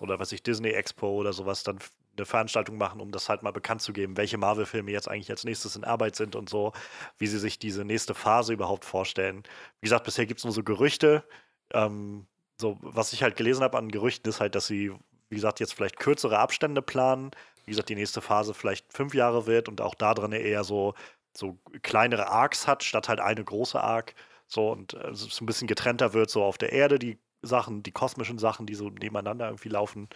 oder 0.00 0.18
was 0.18 0.32
ich, 0.32 0.42
Disney 0.42 0.70
Expo 0.70 1.08
oder 1.08 1.32
sowas, 1.32 1.62
dann 1.62 1.78
eine 2.18 2.26
Veranstaltung 2.26 2.76
machen, 2.76 3.00
um 3.00 3.10
das 3.10 3.28
halt 3.28 3.42
mal 3.42 3.52
bekannt 3.52 3.82
zu 3.82 3.92
geben, 3.92 4.16
welche 4.16 4.38
Marvel-Filme 4.38 4.90
jetzt 4.90 5.08
eigentlich 5.08 5.30
als 5.30 5.44
nächstes 5.44 5.76
in 5.76 5.84
Arbeit 5.84 6.16
sind 6.16 6.36
und 6.36 6.48
so, 6.48 6.72
wie 7.18 7.26
sie 7.26 7.38
sich 7.38 7.58
diese 7.58 7.84
nächste 7.84 8.14
Phase 8.14 8.52
überhaupt 8.52 8.84
vorstellen. 8.84 9.42
Wie 9.80 9.86
gesagt, 9.86 10.04
bisher 10.04 10.26
gibt 10.26 10.38
es 10.40 10.44
nur 10.44 10.52
so 10.52 10.62
Gerüchte. 10.62 11.24
Ähm, 11.72 12.26
so, 12.60 12.76
was 12.80 13.12
ich 13.12 13.22
halt 13.22 13.36
gelesen 13.36 13.62
habe 13.62 13.78
an 13.78 13.90
Gerüchten, 13.90 14.28
ist 14.28 14.40
halt, 14.40 14.54
dass 14.54 14.66
sie, 14.66 14.92
wie 15.30 15.36
gesagt, 15.36 15.60
jetzt 15.60 15.74
vielleicht 15.74 15.98
kürzere 15.98 16.38
Abstände 16.38 16.82
planen. 16.82 17.30
Wie 17.64 17.70
gesagt, 17.70 17.88
die 17.88 17.94
nächste 17.94 18.20
Phase 18.20 18.54
vielleicht 18.54 18.92
fünf 18.92 19.14
Jahre 19.14 19.46
wird 19.46 19.68
und 19.68 19.80
auch 19.80 19.94
da 19.94 20.14
drin 20.14 20.32
eher 20.32 20.64
so, 20.64 20.94
so 21.36 21.58
kleinere 21.82 22.28
Arcs 22.28 22.66
hat, 22.66 22.82
statt 22.82 23.08
halt 23.08 23.20
eine 23.20 23.44
große 23.44 23.80
Arc. 23.80 24.14
So 24.46 24.70
und 24.72 24.94
äh, 24.94 25.14
so 25.14 25.42
ein 25.42 25.46
bisschen 25.46 25.68
getrennter 25.68 26.14
wird, 26.14 26.30
so 26.30 26.42
auf 26.42 26.58
der 26.58 26.72
Erde 26.72 26.98
die 26.98 27.18
Sachen, 27.42 27.82
die 27.82 27.92
kosmischen 27.92 28.38
Sachen, 28.38 28.66
die 28.66 28.74
so 28.74 28.88
nebeneinander 28.90 29.46
irgendwie 29.46 29.68
laufen. 29.68 30.08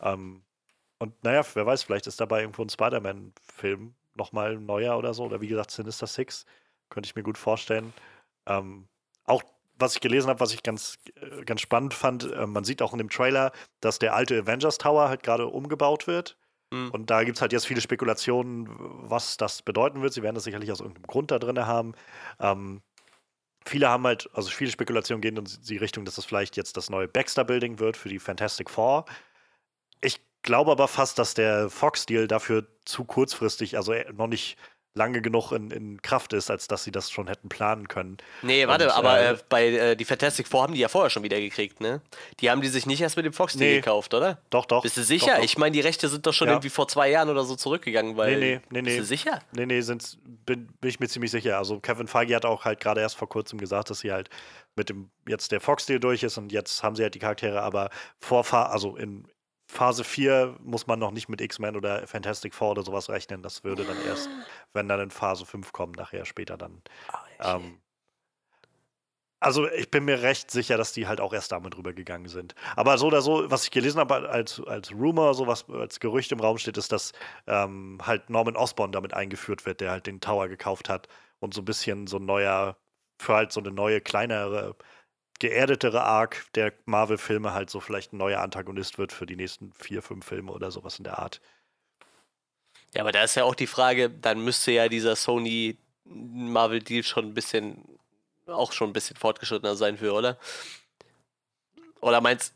Ähm, 0.00 0.42
und 1.04 1.24
naja, 1.24 1.42
wer 1.54 1.66
weiß, 1.66 1.84
vielleicht 1.84 2.06
ist 2.06 2.20
dabei 2.20 2.40
irgendwo 2.40 2.62
ein 2.62 2.68
Spider-Man-Film 2.68 3.94
nochmal 4.14 4.56
neuer 4.58 4.96
oder 4.98 5.14
so. 5.14 5.24
Oder 5.24 5.40
wie 5.40 5.48
gesagt, 5.48 5.70
Sinister 5.70 6.06
Six. 6.06 6.46
Könnte 6.90 7.08
ich 7.08 7.16
mir 7.16 7.22
gut 7.22 7.38
vorstellen. 7.38 7.92
Ähm, 8.46 8.88
auch 9.24 9.42
was 9.78 9.94
ich 9.94 10.00
gelesen 10.00 10.28
habe, 10.28 10.40
was 10.40 10.52
ich 10.52 10.62
ganz, 10.62 10.98
äh, 11.16 11.44
ganz 11.44 11.60
spannend 11.60 11.94
fand, 11.94 12.30
äh, 12.30 12.46
man 12.46 12.64
sieht 12.64 12.82
auch 12.82 12.92
in 12.92 12.98
dem 12.98 13.10
Trailer, 13.10 13.52
dass 13.80 13.98
der 13.98 14.14
alte 14.14 14.38
Avengers 14.38 14.78
Tower 14.78 15.08
halt 15.08 15.22
gerade 15.22 15.46
umgebaut 15.46 16.06
wird. 16.06 16.36
Mhm. 16.70 16.90
Und 16.90 17.10
da 17.10 17.24
gibt 17.24 17.38
es 17.38 17.42
halt 17.42 17.52
jetzt 17.52 17.66
viele 17.66 17.80
Spekulationen, 17.80 18.68
was 18.68 19.36
das 19.36 19.62
bedeuten 19.62 20.02
wird. 20.02 20.12
Sie 20.12 20.22
werden 20.22 20.34
das 20.34 20.44
sicherlich 20.44 20.70
aus 20.70 20.80
irgendeinem 20.80 21.06
Grund 21.06 21.30
da 21.30 21.38
drin 21.38 21.66
haben. 21.66 21.94
Ähm, 22.38 22.82
viele 23.64 23.88
haben 23.88 24.04
halt, 24.04 24.28
also 24.32 24.50
viele 24.50 24.70
Spekulationen 24.70 25.20
gehen 25.20 25.36
in 25.36 25.44
die 25.44 25.76
Richtung, 25.76 26.04
dass 26.04 26.16
das 26.16 26.24
vielleicht 26.24 26.56
jetzt 26.56 26.76
das 26.76 26.90
neue 26.90 27.08
Baxter-Building 27.08 27.78
wird 27.78 27.96
für 27.96 28.08
die 28.08 28.18
Fantastic 28.18 28.70
Four. 28.70 29.06
Ich 30.44 30.46
glaube 30.46 30.70
aber 30.72 30.88
fast, 30.88 31.18
dass 31.18 31.32
der 31.32 31.70
Fox-Deal 31.70 32.28
dafür 32.28 32.66
zu 32.84 33.04
kurzfristig, 33.04 33.78
also 33.78 33.94
äh, 33.94 34.12
noch 34.12 34.26
nicht 34.26 34.58
lange 34.92 35.22
genug 35.22 35.52
in, 35.52 35.70
in 35.70 36.02
Kraft 36.02 36.34
ist, 36.34 36.50
als 36.50 36.68
dass 36.68 36.84
sie 36.84 36.92
das 36.92 37.10
schon 37.10 37.28
hätten 37.28 37.48
planen 37.48 37.88
können. 37.88 38.18
Nee, 38.42 38.68
warte, 38.68 38.84
Und, 38.84 38.90
aber 38.90 39.18
äh, 39.18 39.32
äh, 39.32 39.38
bei 39.48 39.68
äh, 39.68 39.96
die 39.96 40.04
Fantastic 40.04 40.46
Four 40.46 40.64
haben 40.64 40.74
die 40.74 40.80
ja 40.80 40.88
vorher 40.88 41.08
schon 41.08 41.22
wieder 41.22 41.40
gekriegt, 41.40 41.80
ne? 41.80 42.02
Die 42.40 42.50
haben 42.50 42.60
die 42.60 42.68
sich 42.68 42.84
nicht 42.84 43.00
erst 43.00 43.16
mit 43.16 43.24
dem 43.24 43.32
Fox 43.32 43.54
Deal 43.54 43.70
Nee. 43.70 43.76
gekauft, 43.76 44.12
oder? 44.12 44.36
Doch, 44.50 44.66
doch. 44.66 44.82
Bist 44.82 44.98
du 44.98 45.00
doch, 45.00 45.06
sicher? 45.08 45.36
Doch, 45.38 45.44
Ich 45.44 45.56
meine, 45.56 45.72
die 45.72 45.80
Rechte 45.80 46.10
sind 46.10 46.26
doch 46.26 46.34
schon 46.34 46.48
Ja. 46.48 46.52
irgendwie 46.52 46.68
vor 46.68 46.88
zwei 46.88 47.08
Jahren 47.08 47.30
oder 47.30 47.44
so 47.44 47.56
zurückgegangen, 47.56 48.18
weil. 48.18 48.38
Nee, 48.38 48.60
nee, 48.68 48.82
nee, 48.82 48.82
Bist 48.82 48.94
nee. 48.96 48.98
du 48.98 49.04
sicher? 49.06 49.40
Nee, 49.52 49.64
nee, 49.64 49.80
sind's, 49.80 50.18
bin, 50.44 50.66
bin 50.78 50.90
ich 50.90 51.00
mir 51.00 51.08
ziemlich 51.08 51.30
sicher. 51.30 51.56
Also 51.56 51.80
Kevin 51.80 52.06
Feige 52.06 52.36
hat 52.36 52.44
auch 52.44 52.66
halt 52.66 52.80
gerade 52.80 53.00
erst 53.00 53.16
vor 53.16 53.30
kurzem 53.30 53.58
gesagt, 53.58 53.88
dass 53.88 54.00
sie 54.00 54.12
halt 54.12 54.28
mit 54.76 54.90
dem 54.90 55.08
jetzt 55.26 55.52
der 55.52 55.62
Fox-Deal 55.62 56.00
durch 56.00 56.22
ist 56.22 56.36
und 56.36 56.52
jetzt 56.52 56.82
haben 56.82 56.96
sie 56.96 57.02
halt 57.02 57.14
die 57.14 57.18
Charaktere, 57.20 57.62
aber 57.62 57.88
vor 58.20 58.44
also 58.52 58.96
in 58.96 59.26
Phase 59.74 60.04
4 60.04 60.56
muss 60.62 60.86
man 60.86 61.00
noch 61.00 61.10
nicht 61.10 61.28
mit 61.28 61.40
X-Men 61.40 61.74
oder 61.74 62.06
Fantastic 62.06 62.54
Four 62.54 62.70
oder 62.70 62.82
sowas 62.82 63.10
rechnen. 63.10 63.42
Das 63.42 63.64
würde 63.64 63.84
dann 63.84 63.96
erst, 64.06 64.30
wenn 64.72 64.86
dann 64.86 65.00
in 65.00 65.10
Phase 65.10 65.44
5 65.44 65.72
kommen, 65.72 65.92
nachher 65.92 66.24
später 66.24 66.56
dann. 66.56 66.80
Ähm, 67.40 67.80
also 69.40 69.68
ich 69.68 69.90
bin 69.90 70.04
mir 70.04 70.22
recht 70.22 70.52
sicher, 70.52 70.76
dass 70.76 70.92
die 70.92 71.08
halt 71.08 71.20
auch 71.20 71.34
erst 71.34 71.50
damit 71.50 71.76
rübergegangen 71.76 72.28
sind. 72.28 72.54
Aber 72.76 72.96
so 72.98 73.08
oder 73.08 73.20
so, 73.20 73.50
was 73.50 73.64
ich 73.64 73.72
gelesen 73.72 73.98
habe 73.98 74.28
als, 74.28 74.62
als 74.64 74.92
Rumor, 74.92 75.34
so 75.34 75.48
was 75.48 75.68
als 75.68 75.98
Gerücht 75.98 76.30
im 76.30 76.38
Raum 76.38 76.56
steht, 76.56 76.78
ist, 76.78 76.92
dass 76.92 77.12
ähm, 77.48 77.98
halt 78.00 78.30
Norman 78.30 78.56
Osborn 78.56 78.92
damit 78.92 79.12
eingeführt 79.12 79.66
wird, 79.66 79.80
der 79.80 79.90
halt 79.90 80.06
den 80.06 80.20
Tower 80.20 80.46
gekauft 80.46 80.88
hat 80.88 81.08
und 81.40 81.52
so 81.52 81.62
ein 81.62 81.64
bisschen 81.64 82.06
so 82.06 82.18
ein 82.18 82.24
neuer, 82.24 82.76
für 83.20 83.34
halt 83.34 83.52
so 83.52 83.58
eine 83.60 83.72
neue, 83.72 84.00
kleinere, 84.00 84.76
geerdetere 85.40 86.02
Arc 86.04 86.46
der 86.54 86.72
Marvel-Filme 86.86 87.52
halt 87.52 87.70
so 87.70 87.80
vielleicht 87.80 88.12
ein 88.12 88.18
neuer 88.18 88.40
Antagonist 88.40 88.98
wird 88.98 89.12
für 89.12 89.26
die 89.26 89.36
nächsten 89.36 89.72
vier, 89.72 90.02
fünf 90.02 90.26
Filme 90.26 90.52
oder 90.52 90.70
sowas 90.70 90.98
in 90.98 91.04
der 91.04 91.18
Art. 91.18 91.40
Ja, 92.94 93.02
aber 93.02 93.12
da 93.12 93.24
ist 93.24 93.34
ja 93.34 93.44
auch 93.44 93.54
die 93.56 93.66
Frage, 93.66 94.08
dann 94.08 94.44
müsste 94.44 94.70
ja 94.72 94.88
dieser 94.88 95.16
Sony 95.16 95.78
Marvel 96.04 96.80
Deal 96.80 97.02
schon 97.02 97.26
ein 97.26 97.34
bisschen, 97.34 97.84
auch 98.46 98.72
schon 98.72 98.90
ein 98.90 98.92
bisschen 98.92 99.16
fortgeschrittener 99.16 99.74
sein 99.74 99.98
für, 99.98 100.12
oder? 100.12 100.38
Oder 102.00 102.20
meinst 102.20 102.54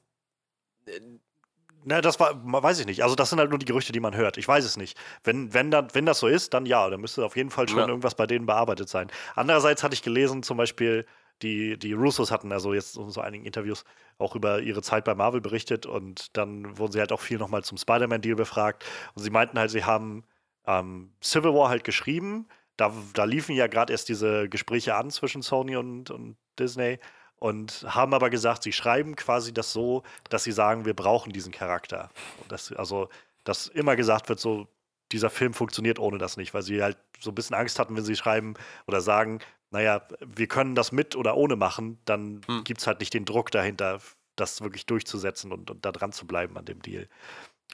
Na, 1.85 2.01
das 2.01 2.21
war, 2.21 2.33
weiß 2.45 2.81
ich 2.81 2.87
nicht. 2.87 3.03
Also, 3.03 3.15
das 3.15 3.31
sind 3.31 3.39
halt 3.39 3.51
nur 3.51 3.59
die 3.59 3.65
Gerüchte, 3.65 3.93
die 3.93 4.01
man 4.01 4.15
hört. 4.15 4.37
Ich 4.37 4.47
weiß 4.47 4.65
es 4.65 4.77
nicht. 4.77 4.99
Wenn, 5.25 5.55
wenn, 5.55 5.71
dann, 5.71 5.89
wenn 5.95 6.07
das 6.07 6.21
so 6.21 6.27
ist, 6.29 6.55
dann 6.55 6.67
ja, 6.67 6.89
dann 6.91 7.01
müsste 7.01 7.25
auf 7.25 7.37
jeden 7.37 7.51
Fall 7.51 7.69
schon 7.69 7.79
Ja. 7.79 7.89
irgendwas 7.89 8.15
bei 8.15 8.27
denen 8.27 8.47
bearbeitet 8.47 8.89
sein. 8.89 9.11
Andererseits 9.35 9.83
hatte 9.83 9.95
ich 9.95 10.03
gelesen, 10.03 10.43
zum 10.43 10.57
Beispiel, 10.59 11.07
die, 11.43 11.79
die 11.79 11.93
Russos 11.93 12.31
hatten 12.31 12.53
also 12.53 12.75
jetzt 12.75 12.97
in 12.97 13.11
so 13.11 13.21
einigen 13.21 13.45
Interviews 13.45 13.85
auch 14.19 14.35
über 14.35 14.61
ihre 14.61 14.83
Zeit 14.83 15.05
bei 15.05 15.15
Marvel 15.15 15.41
berichtet 15.41 15.87
und 15.87 16.37
dann 16.37 16.79
wurden 16.79 16.93
sie 16.93 17.01
halt 17.01 17.13
auch 17.13 17.21
viel 17.21 17.39
nochmal 17.39 17.63
zum 17.63 17.79
Spider-Man-Deal 17.79 18.37
befragt. 18.37 18.85
Und 19.15 19.23
sie 19.23 19.31
meinten 19.31 19.59
halt, 19.59 19.71
sie 19.71 19.85
haben 19.85 20.25
ähm, 20.67 21.13
Civil 21.23 21.55
War 21.55 21.69
halt 21.69 21.85
geschrieben. 21.85 22.49
Da, 22.77 22.93
da 23.15 23.25
liefen 23.25 23.55
ja 23.55 23.67
gerade 23.67 23.93
erst 23.93 24.09
diese 24.09 24.49
Gespräche 24.49 24.95
an 24.95 25.11
zwischen 25.11 25.43
Sony 25.43 25.77
und, 25.77 26.11
und 26.11 26.37
Disney 26.59 26.99
und 27.37 27.85
haben 27.89 28.15
aber 28.15 28.31
gesagt, 28.31 28.63
sie 28.65 28.73
schreiben 28.73 29.17
quasi 29.17 29.53
das 29.55 29.73
so, 29.73 30.03
dass 30.29 30.45
sie 30.45 30.53
sagen, 30.53 30.85
wir 30.85 30.95
brauchen 30.95 31.33
diesen 31.33 31.53
Charakter. 31.53 32.11
Und 32.43 32.51
das, 32.51 32.73
also, 32.73 33.09
dass 33.45 33.69
immer 33.69 33.97
gesagt 33.97 34.29
wird, 34.29 34.41
so, 34.41 34.69
dieser 35.13 35.31
Film 35.31 35.55
funktioniert 35.55 35.99
ohne 35.99 36.19
das 36.19 36.37
nicht, 36.37 36.53
weil 36.53 36.63
sie 36.63 36.83
halt 36.83 36.99
so 37.19 37.31
ein 37.31 37.35
bisschen 37.35 37.57
Angst 37.57 37.79
hatten, 37.79 37.97
wenn 37.97 38.05
sie 38.05 38.17
schreiben 38.17 38.55
oder 38.87 39.01
sagen, 39.01 39.41
naja, 39.71 40.07
wir 40.21 40.47
können 40.47 40.75
das 40.75 40.93
mit 40.93 41.17
oder 41.17 41.37
ohne 41.37 41.57
machen, 41.57 41.99
dann 42.05 42.41
Hm. 42.47 42.65
gibt 42.65 42.81
es 42.81 42.87
halt 42.87 43.01
nicht 43.01 43.15
den 43.15 43.25
Druck 43.25 43.51
dahinter, 43.51 44.01
das 44.37 44.63
wirklich 44.63 44.87
durchzusetzen 44.87 45.53
und, 45.53 45.71
und 45.71 45.85
da 45.85 45.93
dran 45.93 46.13
zu 46.13 46.27
bleiben 46.27 46.57
an 46.57 46.65
dem 46.65 46.81
Deal. 46.81 47.09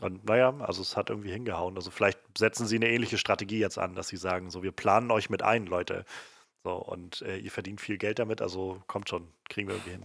Und 0.00 0.24
naja, 0.24 0.52
also 0.58 0.82
es 0.82 0.96
hat 0.96 1.10
irgendwie 1.10 1.30
hingehauen. 1.30 1.76
Also 1.76 1.90
vielleicht 1.90 2.18
setzen 2.36 2.66
sie 2.66 2.76
eine 2.76 2.88
ähnliche 2.90 3.18
Strategie 3.18 3.60
jetzt 3.60 3.78
an, 3.78 3.94
dass 3.94 4.08
sie 4.08 4.16
sagen, 4.16 4.50
so, 4.50 4.62
wir 4.62 4.72
planen 4.72 5.10
euch 5.12 5.30
mit 5.30 5.42
ein, 5.42 5.66
Leute. 5.66 6.04
So, 6.64 6.72
und 6.72 7.22
äh, 7.22 7.36
ihr 7.36 7.50
verdient 7.50 7.80
viel 7.80 7.98
Geld 7.98 8.18
damit, 8.18 8.40
also 8.40 8.82
kommt 8.86 9.08
schon, 9.08 9.28
kriegen 9.48 9.68
wir 9.68 9.76
irgendwie 9.76 9.92
hin. 9.92 10.04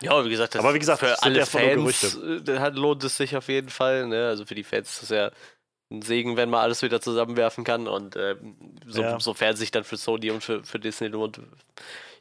Ja, 0.00 0.24
wie 0.24 0.30
gesagt, 0.30 0.54
das 0.54 0.60
Aber 0.64 0.74
wie 0.74 0.78
gesagt, 0.78 1.00
für 1.00 1.22
alle 1.22 1.44
Fans 1.44 2.14
äh, 2.14 2.68
lohnt 2.70 3.02
es 3.02 3.16
sich 3.16 3.36
auf 3.36 3.48
jeden 3.48 3.68
Fall. 3.68 4.06
Ne? 4.06 4.28
Also 4.28 4.46
für 4.46 4.54
die 4.54 4.62
Fans 4.62 4.88
ist 4.90 5.02
das 5.02 5.08
ja 5.10 5.30
ein 5.90 6.02
Segen, 6.02 6.36
wenn 6.36 6.50
man 6.50 6.60
alles 6.60 6.82
wieder 6.82 7.00
zusammenwerfen 7.00 7.64
kann. 7.64 7.88
Und 7.88 8.16
ähm, 8.16 8.56
so, 8.86 9.02
Ja. 9.02 9.20
sofern 9.20 9.56
sich 9.56 9.70
dann 9.70 9.84
für 9.84 9.96
Sony 9.96 10.30
und 10.30 10.42
für, 10.44 10.62
für 10.64 10.78
Disney 10.78 11.08
lohnt. 11.08 11.40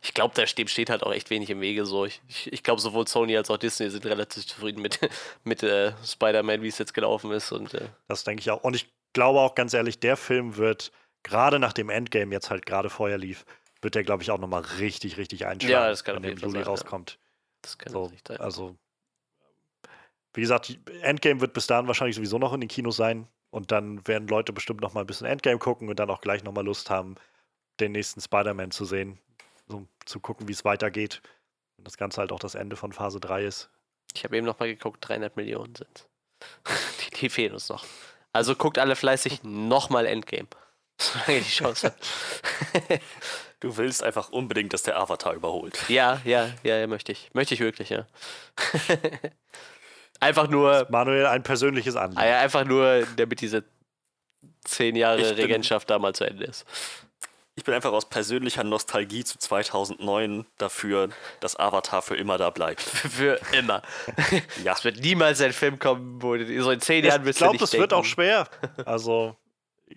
Ich 0.01 0.13
glaube, 0.13 0.34
da 0.36 0.45
steht, 0.47 0.69
steht 0.69 0.89
halt 0.89 1.03
auch 1.03 1.12
echt 1.12 1.30
wenig 1.30 1.49
im 1.49 1.60
Wege. 1.60 1.86
So. 1.86 2.06
Ich, 2.06 2.21
ich, 2.45 2.63
glaube, 2.63 2.80
sowohl 2.82 3.08
Sony 3.08 3.36
als 3.36 3.49
auch 3.49 3.58
Disney 3.58 3.89
sind 3.89 4.06
relativ 4.06 4.45
zufrieden 4.45 4.82
mit, 4.82 4.99
mit 5.43 5.63
äh, 5.63 5.93
Spider-Man, 6.06 6.62
wie 6.62 6.67
es 6.67 6.77
jetzt 6.77 6.93
gelaufen 6.93 7.32
ist. 7.32 7.51
Und 7.51 7.73
äh, 7.73 7.89
Das 8.08 8.23
denke 8.23 8.41
ich 8.41 8.51
auch. 8.51 8.63
Und 8.63 8.75
ich 8.75 8.88
glaube 9.13 9.39
auch 9.39 9.56
ganz 9.56 9.73
ehrlich, 9.73 9.99
der 9.99 10.15
Film 10.15 10.56
wird, 10.58 10.91
gerade 11.23 11.60
nach 11.60 11.73
dem 11.73 11.89
Endgame 11.89 12.34
jetzt 12.34 12.49
halt 12.49 12.65
gerade 12.65 12.89
vorher 12.89 13.17
lief, 13.17 13.45
wird 13.82 13.95
der, 13.95 14.03
glaube 14.03 14.23
ich, 14.23 14.32
auch 14.32 14.39
nochmal 14.39 14.62
richtig, 14.80 15.17
richtig 15.17 15.45
einschlagen, 15.45 15.71
Ja, 15.73 15.89
das 15.89 16.03
kann 16.03 16.15
wenn 16.15 16.21
der 16.23 16.32
Juli 16.34 16.51
sein, 16.51 16.62
ja. 16.62 16.67
rauskommt. 16.67 17.19
das 17.62 17.77
kann 17.77 17.91
So, 17.91 18.08
nicht 18.10 18.27
sein. 18.27 18.38
also, 18.39 18.75
wie 20.34 20.41
gesagt, 20.41 20.77
Endgame 21.01 21.41
wird 21.41 21.53
bis 21.53 21.67
dahin 21.67 21.88
wahrscheinlich 21.88 22.15
sowieso 22.15 22.38
noch 22.38 22.53
in 22.53 22.62
den 22.62 22.69
Kinos 22.69 22.95
sein. 22.95 23.27
Und 23.49 23.71
dann 23.71 24.05
werden 24.07 24.27
Leute 24.27 24.53
bestimmt 24.53 24.81
noch 24.81 24.93
mal 24.93 25.01
ein 25.01 25.07
bisschen 25.07 25.27
Endgame 25.27 25.60
gucken 25.60 25.89
und 25.89 25.99
dann 25.99 26.10
auch 26.10 26.21
gleich 26.21 26.43
noch 26.43 26.53
mal 26.53 26.65
Lust 26.65 26.89
haben, 26.89 27.15
den 27.79 27.93
nächsten 27.93 28.21
Spider-Man 28.21 28.71
zu 28.71 28.86
sehen. 28.86 29.19
So, 29.67 29.88
zu 30.05 30.19
gucken, 30.19 30.47
wie 30.47 30.53
es 30.53 30.65
weitergeht. 30.65 31.21
Und 31.77 31.88
das 31.88 31.97
Ganze 31.97 32.21
halt 32.21 32.31
auch 32.31 32.39
das 32.39 32.55
Ende 32.55 32.75
von 32.75 32.91
Phase 32.91 33.19
3 33.19 33.45
ist. 33.45 33.69
Ich 34.13 34.23
habe 34.23 34.38
eben 34.38 34.45
noch 34.45 34.60
mal 34.60 34.67
geguckt, 34.67 35.07
300 35.07 35.36
Millionen 35.36 35.75
sind 35.75 36.07
die, 37.01 37.15
die 37.15 37.29
fehlen 37.29 37.53
uns 37.53 37.69
noch. 37.69 37.86
Also 38.33 38.55
guckt 38.55 38.77
alle 38.77 38.95
fleißig 38.95 39.43
nochmal 39.43 40.05
Endgame. 40.05 40.47
Solange 40.99 41.36
ihr 41.38 41.41
die 41.41 41.49
Chance 41.49 41.88
habt. 41.88 43.01
Du 43.60 43.75
willst 43.75 44.03
einfach 44.03 44.29
unbedingt, 44.29 44.71
dass 44.71 44.83
der 44.83 44.99
Avatar 44.99 45.33
überholt. 45.33 45.89
Ja, 45.89 46.21
ja, 46.25 46.51
ja, 46.62 46.77
ja, 46.77 46.86
möchte 46.86 47.12
ich. 47.12 47.31
Möchte 47.33 47.55
ich 47.55 47.60
wirklich, 47.60 47.89
ja. 47.89 48.05
Einfach 50.19 50.47
nur, 50.47 50.88
Manuel, 50.89 51.25
ein 51.27 51.43
persönliches 51.43 51.95
Anliegen. 51.95 52.21
ah 52.21 52.39
einfach 52.39 52.65
nur, 52.65 53.06
damit 53.17 53.41
diese 53.41 53.63
zehn 54.63 54.95
Jahre 54.95 55.21
Ich 55.21 55.27
bin- 55.30 55.36
Regentschaft 55.45 55.89
da 55.89 55.99
mal 55.99 56.13
zu 56.13 56.23
Ende 56.25 56.45
ist. 56.45 56.65
Ich 57.56 57.63
bin 57.63 57.73
einfach 57.73 57.91
aus 57.91 58.08
persönlicher 58.08 58.63
Nostalgie 58.63 59.23
zu 59.23 59.39
2009 59.39 60.45
dafür, 60.60 61.10
dass 61.39 61.56
Avatar 61.60 62.03
für 62.03 62.15
immer 62.15 62.38
da 62.38 62.51
bleibt. 62.51 62.82
Für 63.17 63.39
immer. 63.51 63.82
Ja, 64.63 64.73
Es 64.73 64.84
wird 64.84 64.99
niemals 64.99 65.41
ein 65.41 65.53
Film 65.53 65.80
kommen, 65.80 66.21
wo 66.21 66.36
du- 66.36 66.62
so 66.62 66.69
in 66.69 66.80
zehn 66.82 67.03
Jahren 67.03 67.21
ich 67.21 67.27
wirst 67.27 67.39
du 67.39 67.45
glaube, 67.45 67.53
nicht 67.53 67.62
das 67.63 67.71
denken. 67.71 67.82
wird 67.82 67.93
auch 67.93 68.06
schwer. 68.06 68.47
Also, 68.86 69.36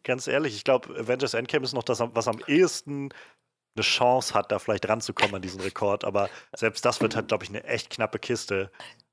ganz 0.04 0.26
ehrlich, 0.26 0.54
ich 0.56 0.64
glaube, 0.64 0.94
Avengers 0.98 1.34
Endgame 1.34 1.64
ist 1.64 1.74
noch 1.74 1.82
das, 1.82 2.00
was 2.00 2.28
am 2.28 2.40
ehesten 2.46 3.10
eine 3.76 3.82
Chance 3.84 4.32
hat, 4.34 4.50
da 4.50 4.58
vielleicht 4.58 4.88
ranzukommen 4.88 5.34
an 5.36 5.42
diesen 5.42 5.60
Rekord. 5.60 6.04
Aber 6.04 6.30
selbst 6.56 6.84
das 6.86 7.00
wird 7.02 7.14
halt, 7.14 7.28
glaube 7.28 7.44
ich, 7.44 7.50
eine 7.50 7.62
echt 7.64 7.90
knappe 7.90 8.18
Kiste. 8.18 8.70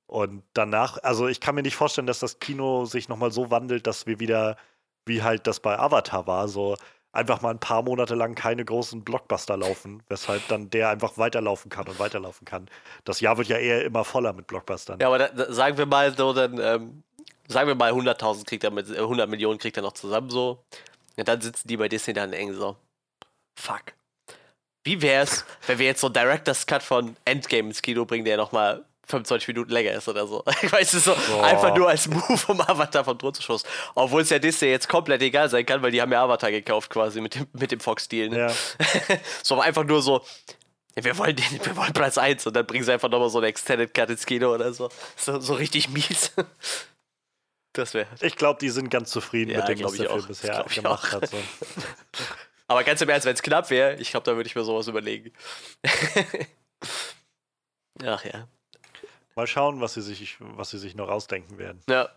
Und 0.07 0.43
danach, 0.53 0.97
also 1.03 1.27
ich 1.27 1.41
kann 1.41 1.55
mir 1.55 1.63
nicht 1.63 1.75
vorstellen, 1.75 2.07
dass 2.07 2.19
das 2.19 2.39
Kino 2.39 2.85
sich 2.85 3.09
nochmal 3.09 3.31
so 3.31 3.51
wandelt, 3.51 3.87
dass 3.87 4.07
wir 4.07 4.19
wieder, 4.19 4.57
wie 5.05 5.21
halt 5.21 5.47
das 5.47 5.59
bei 5.59 5.77
Avatar 5.77 6.27
war, 6.27 6.47
so 6.47 6.77
einfach 7.11 7.41
mal 7.41 7.49
ein 7.49 7.59
paar 7.59 7.81
Monate 7.83 8.15
lang 8.15 8.35
keine 8.35 8.63
großen 8.63 9.03
Blockbuster 9.03 9.57
laufen, 9.57 10.03
weshalb 10.07 10.47
dann 10.47 10.69
der 10.69 10.89
einfach 10.89 11.17
weiterlaufen 11.17 11.69
kann 11.69 11.87
und 11.87 11.99
weiterlaufen 11.99 12.45
kann. 12.45 12.69
Das 13.03 13.21
Jahr 13.21 13.37
wird 13.37 13.47
ja 13.47 13.57
eher 13.57 13.83
immer 13.83 14.03
voller 14.03 14.33
mit 14.33 14.47
Blockbustern. 14.47 14.99
Ja, 14.99 15.07
aber 15.07 15.17
da, 15.17 15.27
da, 15.29 15.51
sagen 15.51 15.77
wir 15.77 15.85
mal 15.85 16.15
so, 16.15 16.31
dann, 16.31 16.59
ähm, 16.59 17.03
sagen 17.47 17.67
wir 17.67 17.75
mal 17.75 17.91
100.000 17.91 18.45
kriegt 18.45 18.63
er 18.63 18.71
mit, 18.71 18.89
äh, 18.89 18.99
100 18.99 19.29
Millionen 19.29 19.57
kriegt 19.57 19.77
er 19.77 19.83
noch 19.83 19.93
zusammen 19.93 20.29
so. 20.29 20.63
Und 21.17 21.27
dann 21.27 21.41
sitzen 21.41 21.67
die 21.67 21.77
bei 21.77 21.89
Disney 21.89 22.13
dann 22.13 22.33
eng 22.33 22.53
so. 22.53 22.77
Fuck. 23.59 23.93
Wie 24.83 25.01
wär's, 25.01 25.43
wenn 25.65 25.79
wir 25.79 25.87
jetzt 25.87 26.01
so 26.01 26.09
Director's 26.09 26.67
Cut 26.67 26.83
von 26.83 27.17
Endgame 27.25 27.69
ins 27.69 27.81
Kino 27.81 28.05
bringen, 28.05 28.25
der 28.25 28.37
nochmal 28.37 28.85
25 29.07 29.47
Minuten 29.49 29.71
länger 29.71 29.93
ist 29.93 30.07
oder 30.07 30.27
so. 30.27 30.43
Ich 30.61 30.71
weiß 30.71 30.93
es 30.93 31.05
so, 31.05 31.15
einfach 31.41 31.75
nur 31.75 31.89
als 31.89 32.07
Move, 32.07 32.39
um 32.47 32.61
Avatar 32.61 33.05
vom 33.05 33.17
Thron 33.17 33.33
zu 33.33 33.41
stoßen. 33.41 33.69
Obwohl 33.95 34.21
es 34.21 34.29
ja 34.29 34.39
Disney 34.39 34.69
jetzt 34.69 34.89
komplett 34.89 35.21
egal 35.21 35.49
sein 35.49 35.65
kann, 35.65 35.81
weil 35.81 35.91
die 35.91 36.01
haben 36.01 36.11
ja 36.11 36.23
Avatar 36.23 36.51
gekauft 36.51 36.89
quasi 36.89 37.21
mit 37.21 37.35
dem, 37.35 37.47
mit 37.53 37.71
dem 37.71 37.79
Fox-Deal. 37.79 38.29
Ne? 38.29 38.37
Ja. 38.37 39.17
so 39.43 39.59
einfach 39.59 39.83
nur 39.85 40.01
so, 40.01 40.25
wir 40.95 41.17
wollen, 41.17 41.35
den, 41.35 41.45
wir 41.63 41.75
wollen 41.77 41.93
Platz 41.93 42.17
1 42.17 42.47
und 42.47 42.55
dann 42.55 42.65
bringen 42.65 42.83
sie 42.83 42.91
einfach 42.91 43.09
nochmal 43.09 43.29
so 43.29 43.37
eine 43.37 43.47
Extended 43.47 43.93
Cut 43.93 44.09
ins 44.09 44.25
Kino 44.25 44.53
oder 44.53 44.73
so. 44.73 44.89
So, 45.15 45.39
so 45.39 45.53
richtig 45.53 45.89
mies. 45.89 46.31
Das 47.73 47.93
wäre. 47.93 48.07
Ich 48.21 48.35
glaube, 48.35 48.59
die 48.59 48.69
sind 48.69 48.89
ganz 48.89 49.11
zufrieden 49.11 49.51
Ja, 49.51 49.59
mit 49.59 49.67
dem, 49.67 49.85
was 49.85 49.91
der 49.93 50.09
Film 50.09 50.23
auch. 50.23 50.27
bisher 50.27 50.65
gemacht 50.73 51.11
hat. 51.11 51.29
So. 51.29 51.37
Aber 52.67 52.83
ganz 52.83 53.01
im 53.01 53.09
Ernst, 53.09 53.27
wenn 53.27 53.35
es 53.35 53.43
knapp 53.43 53.69
wäre, 53.69 53.97
ich 53.97 54.09
glaube, 54.09 54.23
da 54.23 54.35
würde 54.35 54.47
ich 54.47 54.55
mir 54.55 54.63
sowas 54.63 54.87
überlegen. 54.87 55.31
Ach 58.03 58.25
ja. 58.25 58.47
Mal 59.37 59.47
schauen, 59.47 59.79
was 59.79 59.93
sie, 59.93 60.01
sich, 60.01 60.37
was 60.39 60.71
sie 60.71 60.79
sich 60.79 60.95
noch 60.95 61.09
ausdenken 61.09 61.57
werden. 61.57 61.79
Ja, 61.89 62.09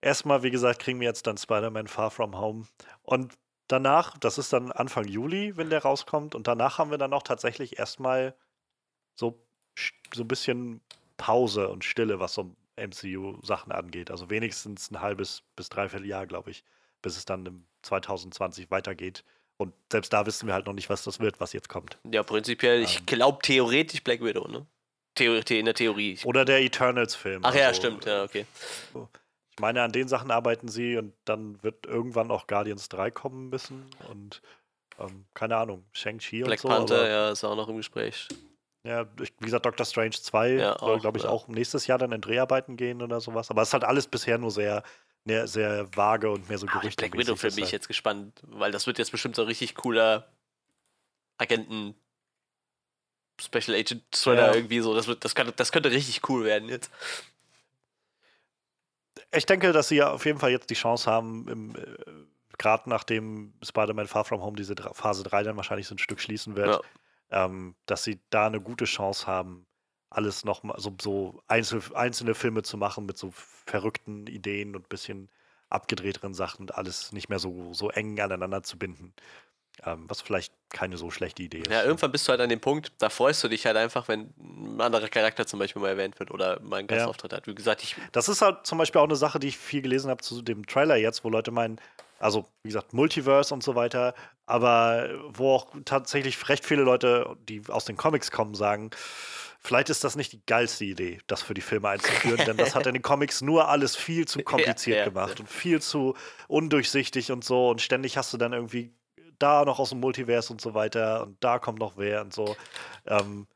Erstmal, 0.00 0.42
wie 0.42 0.50
gesagt, 0.50 0.80
kriegen 0.80 1.00
wir 1.00 1.06
jetzt 1.08 1.26
dann 1.26 1.38
Spider-Man 1.38 1.86
Far 1.86 2.10
From 2.10 2.36
Home. 2.38 2.66
Und 3.02 3.32
danach, 3.68 4.18
das 4.18 4.36
ist 4.36 4.52
dann 4.52 4.70
Anfang 4.70 5.06
Juli, 5.06 5.56
wenn 5.56 5.70
der 5.70 5.82
rauskommt. 5.82 6.34
Und 6.34 6.46
danach 6.46 6.76
haben 6.78 6.90
wir 6.90 6.98
dann 6.98 7.14
auch 7.14 7.22
tatsächlich 7.22 7.78
erstmal 7.78 8.34
so, 9.18 9.38
so 10.14 10.22
ein 10.24 10.28
bisschen 10.28 10.82
Pause 11.16 11.68
und 11.68 11.84
Stille, 11.84 12.20
was 12.20 12.34
so 12.34 12.54
MCU-Sachen 12.76 13.72
angeht. 13.72 14.10
Also 14.10 14.28
wenigstens 14.28 14.90
ein 14.90 15.00
halbes 15.00 15.42
bis 15.56 15.70
dreiviertel 15.70 16.06
Jahr, 16.06 16.26
glaube 16.26 16.50
ich, 16.50 16.64
bis 17.00 17.16
es 17.16 17.24
dann 17.24 17.46
im 17.46 17.66
2020 17.82 18.70
weitergeht. 18.70 19.24
Und 19.56 19.72
selbst 19.90 20.12
da 20.12 20.26
wissen 20.26 20.46
wir 20.48 20.54
halt 20.54 20.66
noch 20.66 20.72
nicht, 20.74 20.90
was 20.90 21.04
das 21.04 21.20
wird, 21.20 21.40
was 21.40 21.52
jetzt 21.54 21.68
kommt. 21.70 21.98
ja 22.10 22.22
prinzipiell, 22.22 22.82
ich 22.82 22.98
Ähm. 22.98 23.06
glaube 23.06 23.38
theoretisch 23.42 24.02
Black 24.02 24.20
Widow, 24.20 24.48
ne? 24.48 24.66
Theor 25.14 25.40
in 25.48 25.64
der 25.64 25.74
Theorie. 25.74 26.18
Oder 26.24 26.44
der 26.44 26.60
Eternals-Film. 26.62 27.42
Ach 27.44 27.54
ja, 27.54 27.68
Also, 27.68 27.80
stimmt, 27.80 28.04
ja, 28.04 28.24
okay. 28.24 28.46
Ich 29.52 29.60
meine, 29.60 29.82
an 29.82 29.92
den 29.92 30.08
Sachen 30.08 30.30
arbeiten 30.30 30.68
sie 30.68 30.96
und 30.96 31.14
dann 31.24 31.62
wird 31.62 31.86
irgendwann 31.86 32.30
auch 32.30 32.46
Guardians 32.48 32.88
3 32.88 33.10
kommen 33.12 33.48
müssen 33.50 33.86
und 34.10 34.42
ähm, 34.98 35.26
keine 35.34 35.56
Ahnung, 35.56 35.84
Shang-Chi 35.92 36.42
und 36.42 36.46
Black 36.48 36.60
so. 36.60 36.68
Panther, 36.68 36.96
aber, 36.98 37.08
ja, 37.08 37.30
ist 37.30 37.44
auch 37.44 37.54
noch 37.56 37.68
im 37.68 37.76
Gespräch. 37.76 38.26
ja, 38.84 39.06
ich, 39.20 39.32
wie 39.38 39.44
gesagt, 39.44 39.64
Doctor 39.66 39.86
Strange 39.86 40.10
2 40.12 40.50
Ja, 40.50 40.76
soll, 40.78 40.98
glaube 40.98 41.18
ich, 41.18 41.24
ja. 41.24 41.30
auch 41.30 41.46
nächstes 41.48 41.86
Jahr 41.86 41.98
dann 41.98 42.10
in 42.12 42.20
Dreharbeiten 42.20 42.76
gehen 42.76 43.00
oder 43.02 43.20
sowas. 43.20 43.50
Aber 43.50 43.62
es 43.62 43.68
ist 43.68 43.72
halt 43.74 43.84
alles 43.84 44.08
bisher 44.08 44.38
nur 44.38 44.50
sehr, 44.50 44.82
sehr, 45.24 45.46
sehr 45.46 45.96
vage 45.96 46.30
und 46.30 46.48
mehr 46.48 46.58
so 46.58 46.66
Ah, 46.68 46.78
Gerüchte. 46.80 47.02
Black 47.08 47.16
Widow-Film 47.18 47.54
bin 47.54 47.64
ich 47.64 47.70
jetzt 47.72 47.86
gespannt, 47.88 48.40
weil 48.46 48.72
das 48.72 48.86
wird 48.88 48.98
jetzt 48.98 49.10
bestimmt 49.12 49.36
so 49.36 49.42
ein 49.42 49.48
richtig 49.48 49.74
cooler 49.76 50.28
Agenten 51.38 51.94
Special 53.40 53.76
Agent 53.76 54.02
Thriller 54.12 54.48
Ja. 54.48 54.54
irgendwie 54.54 54.80
so. 54.80 54.94
Das, 54.94 55.06
wird, 55.06 55.24
das, 55.24 55.34
kann, 55.34 55.52
das 55.56 55.72
könnte 55.72 55.90
richtig 55.90 56.28
cool 56.28 56.44
werden 56.44 56.68
jetzt. 56.68 56.90
Ich 59.32 59.46
denke, 59.46 59.72
dass 59.72 59.88
sie 59.88 59.96
ja 59.96 60.10
auf 60.10 60.24
jeden 60.26 60.38
Fall 60.38 60.50
jetzt 60.50 60.70
die 60.70 60.74
Chance 60.74 61.10
haben, 61.10 61.48
im, 61.48 61.76
äh, 61.76 61.96
gerade 62.58 62.88
nachdem 62.88 63.52
Spider-Man 63.62 64.06
Far 64.06 64.24
From 64.24 64.42
Home 64.42 64.56
diese 64.56 64.74
Phase 64.92 65.22
3 65.24 65.42
dann 65.42 65.56
wahrscheinlich 65.56 65.86
so 65.86 65.94
ein 65.94 65.98
Stück 65.98 66.20
schließen 66.20 66.56
wird, 66.56 66.80
ähm, 67.30 67.74
dass 67.86 68.04
sie 68.04 68.20
da 68.30 68.46
eine 68.46 68.60
gute 68.60 68.84
Chance 68.84 69.26
haben, 69.26 69.66
alles 70.10 70.44
noch 70.44 70.62
mal 70.62 70.78
so, 70.78 70.94
so 71.00 71.42
einzel, 71.48 71.82
einzelne 71.94 72.34
Filme 72.34 72.62
zu 72.62 72.76
machen 72.76 73.06
mit 73.06 73.18
so 73.18 73.32
verrückten 73.66 74.26
Ideen 74.28 74.76
und 74.76 74.88
bisschen 74.88 75.28
abgedrehteren 75.68 76.34
Sachen 76.34 76.62
und 76.62 76.74
alles 76.76 77.10
nicht 77.12 77.28
mehr 77.28 77.40
so, 77.40 77.74
so 77.74 77.90
eng 77.90 78.20
aneinander 78.20 78.62
zu 78.62 78.78
binden. 78.78 79.12
Ähm, 79.84 80.04
was 80.08 80.20
vielleicht 80.20 80.52
keine 80.70 80.96
so 80.96 81.10
schlechte 81.10 81.42
Idee 81.42 81.58
ist. 81.58 81.70
Ja, 81.70 81.82
irgendwann 81.82 82.12
bist 82.12 82.26
du 82.26 82.30
halt 82.30 82.40
an 82.40 82.48
dem 82.48 82.60
Punkt, 82.60 82.92
da 82.98 83.08
freust 83.08 83.42
du 83.42 83.48
dich 83.48 83.66
halt 83.66 83.76
einfach, 83.76 84.08
wenn 84.08 84.32
ein 84.38 84.80
anderer 84.80 85.08
Charakter 85.08 85.46
zum 85.46 85.58
Beispiel 85.58 85.82
mal 85.82 85.88
erwähnt 85.88 86.18
wird 86.18 86.30
oder 86.30 86.60
mal 86.60 86.78
einen 86.78 86.88
Ja. 86.88 86.96
Gastauftritt 86.96 87.32
hat. 87.32 87.46
Wie 87.46 87.54
gesagt, 87.54 87.82
ich. 87.82 87.96
Das 88.12 88.28
ist 88.28 88.40
halt 88.40 88.66
zum 88.66 88.78
Beispiel 88.78 89.00
auch 89.00 89.06
eine 89.06 89.16
Sache, 89.16 89.38
die 89.38 89.48
ich 89.48 89.58
viel 89.58 89.82
gelesen 89.82 90.10
habe 90.10 90.22
zu 90.22 90.42
dem 90.42 90.66
Trailer 90.66 90.96
jetzt, 90.96 91.24
wo 91.24 91.28
Leute 91.28 91.50
meinen, 91.50 91.80
also 92.18 92.46
wie 92.62 92.68
gesagt, 92.68 92.92
Multiverse 92.92 93.52
und 93.52 93.62
so 93.62 93.74
weiter, 93.74 94.14
aber 94.46 95.08
wo 95.28 95.52
auch 95.52 95.68
tatsächlich 95.84 96.48
recht 96.48 96.64
viele 96.64 96.82
Leute, 96.82 97.36
die 97.48 97.62
aus 97.68 97.84
den 97.84 97.96
Comics 97.96 98.30
kommen, 98.30 98.54
sagen, 98.54 98.90
vielleicht 99.60 99.90
ist 99.90 100.04
das 100.04 100.16
nicht 100.16 100.32
die 100.32 100.42
geilste 100.46 100.84
Idee, 100.84 101.18
das 101.26 101.42
für 101.42 101.54
die 101.54 101.60
Filme 101.60 101.88
einzuführen, 101.88 102.44
denn 102.46 102.56
das 102.56 102.74
hat 102.74 102.86
in 102.86 102.94
den 102.94 103.02
Comics 103.02 103.40
nur 103.42 103.68
alles 103.68 103.96
viel 103.96 104.26
zu 104.26 104.42
kompliziert 104.42 104.98
ja, 104.98 105.04
gemacht 105.04 105.40
und 105.40 105.48
viel 105.48 105.80
zu 105.80 106.14
undurchsichtig 106.48 107.32
und 107.32 107.44
so 107.44 107.68
und 107.70 107.80
ständig 107.80 108.16
hast 108.16 108.32
du 108.32 108.36
dann 108.36 108.52
irgendwie 108.52 108.92
da 109.38 109.64
noch 109.64 109.78
aus 109.78 109.90
dem 109.90 110.00
Multiverse 110.00 110.52
und 110.52 110.60
so 110.60 110.74
weiter 110.74 111.22
und 111.24 111.36
da 111.42 111.58
kommt 111.58 111.78
noch 111.78 111.96
wer 111.96 112.22
und 112.22 112.32
so. 112.34 112.56
Ähm, 113.06 113.46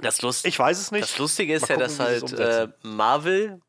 Das, 0.00 0.22
Lust, 0.22 0.46
ich 0.46 0.58
weiß 0.58 0.78
es 0.78 0.90
nicht. 0.92 1.04
das 1.04 1.18
Lustige 1.18 1.54
ist 1.54 1.68
Mal 1.68 1.80
ja, 1.80 1.86
gucken, 1.86 1.96
dass 2.36 2.38
halt 2.38 2.68
äh. 2.72 2.72
Marvel 2.82 3.60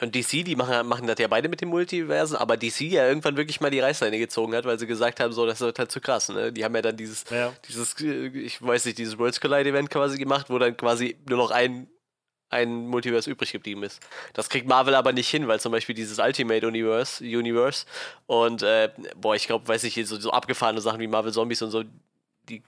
Und 0.00 0.14
DC, 0.16 0.44
die 0.44 0.56
machen, 0.56 0.86
machen 0.88 1.06
das 1.06 1.18
ja 1.20 1.28
beide 1.28 1.48
mit 1.48 1.60
den 1.60 1.68
Multiversen, 1.68 2.36
aber 2.36 2.56
DC 2.56 2.80
ja 2.82 3.06
irgendwann 3.06 3.36
wirklich 3.36 3.60
mal 3.60 3.70
die 3.70 3.78
Reißleine 3.80 4.18
gezogen 4.18 4.54
hat, 4.54 4.64
weil 4.64 4.78
sie 4.78 4.86
gesagt 4.88 5.20
haben, 5.20 5.32
so, 5.32 5.46
das 5.46 5.60
wird 5.60 5.78
halt 5.78 5.92
zu 5.92 6.00
krass. 6.00 6.28
Ne? 6.28 6.52
Die 6.52 6.64
haben 6.64 6.74
ja 6.74 6.82
dann 6.82 6.96
dieses, 6.96 7.24
Ja. 7.30 7.52
dieses, 7.68 7.94
äh, 8.00 8.26
ich 8.28 8.60
weiß 8.60 8.84
nicht, 8.86 8.98
dieses 8.98 9.16
Worlds 9.18 9.40
Collide 9.40 9.68
Event 9.70 9.90
quasi 9.90 10.18
gemacht, 10.18 10.46
wo 10.50 10.58
dann 10.58 10.76
quasi 10.76 11.16
nur 11.28 11.38
noch 11.38 11.50
ein, 11.52 11.86
ein 12.52 12.86
Multiverse 12.86 13.30
übrig 13.30 13.52
geblieben 13.52 13.82
ist. 13.82 14.00
Das 14.34 14.48
kriegt 14.48 14.68
Marvel 14.68 14.94
aber 14.94 15.12
nicht 15.12 15.28
hin, 15.28 15.48
weil 15.48 15.58
zum 15.60 15.72
Beispiel 15.72 15.94
dieses 15.94 16.18
Ultimate 16.18 16.66
Universe, 16.66 17.24
Universe 17.24 17.86
und, 18.26 18.62
äh, 18.62 18.90
boah, 19.16 19.34
ich 19.34 19.46
glaube, 19.46 19.66
weiß 19.66 19.84
ich, 19.84 19.94
so, 20.06 20.18
so 20.20 20.30
abgefahrene 20.30 20.80
Sachen 20.80 21.00
wie 21.00 21.06
Marvel 21.06 21.32
Zombies 21.32 21.62
und 21.62 21.70
so, 21.70 21.84
die 22.48 22.62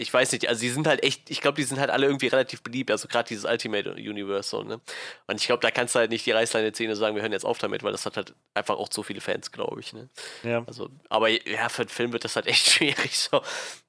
ich 0.00 0.14
weiß 0.14 0.30
nicht, 0.30 0.48
also 0.48 0.60
die 0.60 0.68
sind 0.68 0.86
halt 0.86 1.02
echt, 1.02 1.28
ich 1.28 1.40
glaube, 1.40 1.56
die 1.56 1.64
sind 1.64 1.80
halt 1.80 1.90
alle 1.90 2.06
irgendwie 2.06 2.28
relativ 2.28 2.62
beliebt, 2.62 2.92
also 2.92 3.08
gerade 3.08 3.28
dieses 3.28 3.44
Ultimate 3.44 3.94
Universe 3.94 4.48
so, 4.48 4.62
ne? 4.62 4.80
Und 5.26 5.40
ich 5.40 5.46
glaube, 5.46 5.60
da 5.60 5.72
kannst 5.72 5.96
du 5.96 5.98
halt 5.98 6.12
nicht 6.12 6.24
die 6.24 6.30
Reißleine 6.30 6.72
ziehen 6.72 6.88
und 6.88 6.94
sagen, 6.94 7.16
wir 7.16 7.22
hören 7.22 7.32
jetzt 7.32 7.44
auf 7.44 7.58
damit, 7.58 7.82
weil 7.82 7.90
das 7.90 8.06
hat 8.06 8.16
halt 8.16 8.32
einfach 8.54 8.76
auch 8.76 8.86
so 8.92 9.02
viele 9.02 9.20
Fans, 9.20 9.50
glaube 9.50 9.80
ich, 9.80 9.92
ne? 9.92 10.08
Ja. 10.44 10.62
Also, 10.68 10.88
aber 11.08 11.28
ja, 11.28 11.68
für 11.68 11.82
einen 11.82 11.88
Film 11.88 12.12
wird 12.12 12.22
das 12.24 12.36
halt 12.36 12.46
echt 12.46 12.66
schwierig 12.70 13.18
so. 13.18 13.42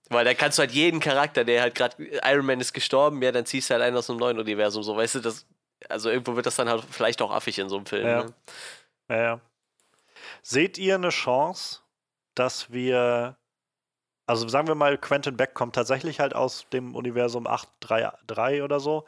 Weil 0.10 0.26
da 0.26 0.34
kannst 0.34 0.58
du 0.58 0.62
halt 0.62 0.72
jeden 0.72 1.00
Charakter, 1.00 1.46
der 1.46 1.62
halt 1.62 1.76
gerade 1.76 2.04
Iron 2.24 2.46
Man 2.46 2.60
ist 2.60 2.74
gestorben, 2.74 3.22
ja, 3.22 3.32
dann 3.32 3.46
ziehst 3.46 3.70
du 3.70 3.76
halt 3.76 3.84
einen 3.84 3.96
aus 3.96 4.10
einem 4.10 4.20
neuen 4.20 4.40
Universum, 4.40 4.82
so, 4.84 4.96
weißt 4.98 5.16
du, 5.16 5.20
das, 5.20 5.46
also 5.88 6.10
irgendwo 6.10 6.36
wird 6.36 6.46
das 6.48 6.56
dann 6.56 6.68
halt 6.68 6.84
vielleicht 6.90 7.22
auch 7.22 7.32
affig 7.32 7.60
in 7.60 7.70
so 7.70 7.78
einem 7.78 7.86
Film, 7.86 8.08
Ja. 8.08 8.24
ne? 8.24 8.34
Ja, 9.10 9.18
ja. 9.18 9.42
Seht 10.42 10.78
ihr 10.78 10.96
eine 10.96 11.10
Chance, 11.10 11.82
dass 12.36 12.72
wir, 12.72 13.38
also 14.26 14.48
sagen 14.48 14.68
wir 14.68 14.76
mal, 14.76 14.98
Quentin 14.98 15.38
Beck 15.38 15.54
kommt 15.54 15.76
tatsächlich 15.76 16.20
halt 16.20 16.36
aus 16.36 16.66
dem 16.72 16.96
Universum 16.96 17.46
833 17.48 18.62
oder 18.62 18.80
so. 18.80 19.06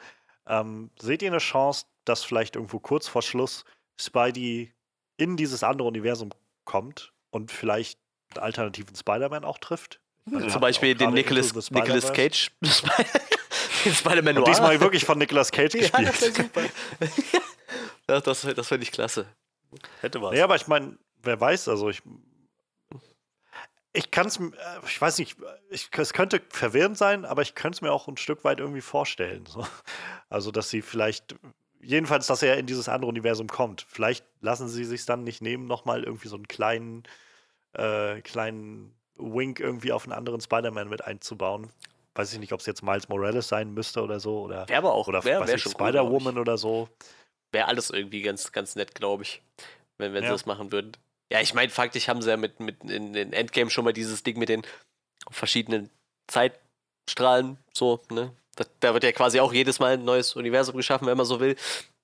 Ähm, 0.48 0.92
seht 1.00 1.22
ihr 1.22 1.30
eine 1.30 1.38
Chance, 1.40 1.86
dass 2.06 2.24
vielleicht 2.24 2.56
irgendwo 2.56 2.80
kurz 2.80 3.08
vor 3.08 3.22
Schluss 3.22 3.64
Spidey 4.00 4.74
in 5.18 5.38
dieses 5.38 5.64
andere 5.64 5.88
Universum 5.88 6.32
kommt 6.66 7.14
und 7.30 7.52
vielleicht 7.52 8.00
einen 8.34 8.44
alternativen 8.44 8.96
Spider-Man 8.96 9.46
auch 9.46 9.60
trifft? 9.60 10.01
Also 10.26 10.40
wir 10.40 10.50
Zum 10.50 10.62
Beispiel 10.62 10.96
den 10.96 11.14
Nicolas, 11.14 11.72
Nicolas. 11.72 12.14
Cage, 12.14 12.52
den 12.62 13.94
Spider-Man 13.94 14.36
Noir. 14.36 14.46
diesmal 14.46 14.80
wirklich 14.80 15.04
von 15.06 15.18
Nicolas 15.18 15.52
Cage 15.52 15.74
ja, 15.76 15.82
gespielt. 15.82 16.08
das 16.08 16.22
wäre 16.22 16.34
super. 16.34 16.62
das 18.08 18.24
das, 18.24 18.56
das 18.56 18.68
finde 18.68 18.84
ich 18.84 18.92
klasse. 18.92 19.26
Hätte 20.02 20.22
was. 20.22 20.36
Ja, 20.36 20.44
aber 20.44 20.56
ich 20.56 20.68
meine, 20.68 20.98
wer 21.24 21.40
weiß, 21.40 21.68
also 21.68 21.90
ich. 21.90 22.02
Ich 23.94 24.10
kann 24.10 24.28
es, 24.28 24.40
ich 24.88 25.02
weiß 25.02 25.18
nicht, 25.18 25.36
ich, 25.70 25.90
es 25.98 26.14
könnte 26.14 26.42
verwirrend 26.48 26.98
sein, 26.98 27.26
aber 27.26 27.42
ich 27.42 27.56
könnte 27.56 27.76
es 27.76 27.82
mir 27.82 27.92
auch 27.92 28.08
ein 28.08 28.16
Stück 28.16 28.46
weit 28.46 28.62
irgendwie 28.62 28.80
vorstellen. 28.80 29.46
So. 29.46 29.68
Also, 30.30 30.52
dass 30.52 30.70
sie 30.70 30.82
vielleicht, 30.82 31.36
jedenfalls, 31.82 32.26
dass 32.28 32.42
er 32.42 32.58
in 32.58 32.68
dieses 32.68 32.88
andere 32.88 33.10
Universum 33.10 33.48
kommt. 33.48 33.86
Vielleicht 33.90 34.26
lassen 34.40 34.70
sie 34.70 34.86
sich 34.86 35.06
dann 35.06 35.26
nicht 35.26 35.42
nehmen, 35.42 35.68
nochmal 35.68 36.06
irgendwie 36.06 36.30
so 36.30 36.38
einen 36.38 36.48
kleinen, 36.48 37.04
äh, 37.74 38.22
kleinen 38.22 38.96
Wink 39.22 39.60
irgendwie 39.60 39.92
auf 39.92 40.04
einen 40.04 40.14
anderen 40.14 40.42
Spider-Man 40.42 40.90
mit 40.90 41.04
einzubauen. 41.04 41.70
Weiß 42.16 42.34
ich 42.34 42.40
nicht, 42.40 42.52
ob 42.52 42.60
es 42.60 42.66
jetzt 42.66 42.84
Miles 42.84 43.08
Morales 43.08 43.48
sein 43.48 43.74
müsste 43.74 44.02
oder 44.02 44.20
so. 44.20 44.42
Oder, 44.42 44.68
Wäre 44.68 44.80
aber 44.80 44.94
auch, 44.94 45.08
oder 45.08 45.24
wär 45.24 45.42
ich. 45.54 45.64
Spider-Woman 45.64 46.38
oder 46.38 46.58
so. 46.58 46.90
wäre 47.54 47.68
alles 47.68 47.90
irgendwie 47.90 48.22
ganz, 48.22 48.52
ganz 48.52 48.76
nett, 48.76 48.96
glaube 48.96 49.24
ich, 49.24 49.42
wenn, 49.98 50.14
wenn 50.14 50.24
Ja. 50.24 50.30
sie 50.30 50.34
das 50.36 50.46
machen 50.46 50.72
würden. 50.72 50.92
Ja, 51.32 51.40
ich 51.40 51.54
meine, 51.54 51.70
faktisch 51.70 52.10
haben 52.10 52.22
sie 52.22 52.30
ja 52.30 52.36
mit, 52.38 52.60
mit 52.60 52.84
in 52.84 53.14
den 53.14 53.32
Endgame 53.32 53.70
schon 53.70 53.86
mal 53.86 53.94
dieses 53.94 54.24
Ding 54.24 54.38
mit 54.38 54.50
den 54.50 54.64
verschiedenen 55.30 55.90
Zeitstrahlen, 57.08 57.58
so, 57.74 58.02
ne? 58.10 58.36
Da, 58.56 58.66
da 58.82 58.94
wird 58.94 59.06
ja 59.06 59.14
quasi 59.14 59.40
auch 59.40 59.54
jedes 59.54 59.80
Mal 59.80 59.94
ein 59.94 60.04
neues 60.04 60.36
Universum 60.36 60.76
geschaffen, 60.76 61.08
wenn 61.08 61.16
man 61.16 61.26
so 61.26 61.40
will. 61.40 61.56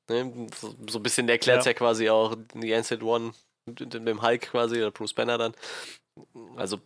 Ne? 0.10 0.48
So, 0.56 0.74
so 0.90 1.00
ein 1.00 1.04
bisschen 1.04 1.28
erklärt 1.28 1.60
es 1.60 1.66
Ja. 1.66 1.72
ja. 1.72 1.78
quasi 1.78 2.10
auch 2.10 2.36
die 2.54 2.74
Ancient 2.74 3.04
One 3.04 3.34
mit, 3.66 3.82
mit 3.82 3.94
dem 4.08 4.22
Hulk 4.22 4.44
quasi, 4.44 4.78
oder 4.78 4.92
Bruce 4.92 5.14
Banner 5.14 5.38
dann. 5.38 5.54
Also, 6.56 6.80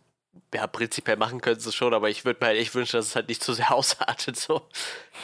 ja, 0.54 0.66
prinzipiell 0.66 1.16
machen 1.16 1.40
können 1.40 1.58
sie 1.60 1.68
es 1.68 1.74
schon, 1.74 1.94
aber 1.94 2.08
ich 2.10 2.24
würde 2.24 2.38
mir 2.40 2.48
halt 2.48 2.58
echt 2.58 2.74
wünschen, 2.74 2.96
dass 2.96 3.06
es 3.06 3.16
halt 3.16 3.28
nicht 3.28 3.42
zu 3.42 3.52
sehr 3.52 3.72
ausartet. 3.74 4.36
So. 4.36 4.68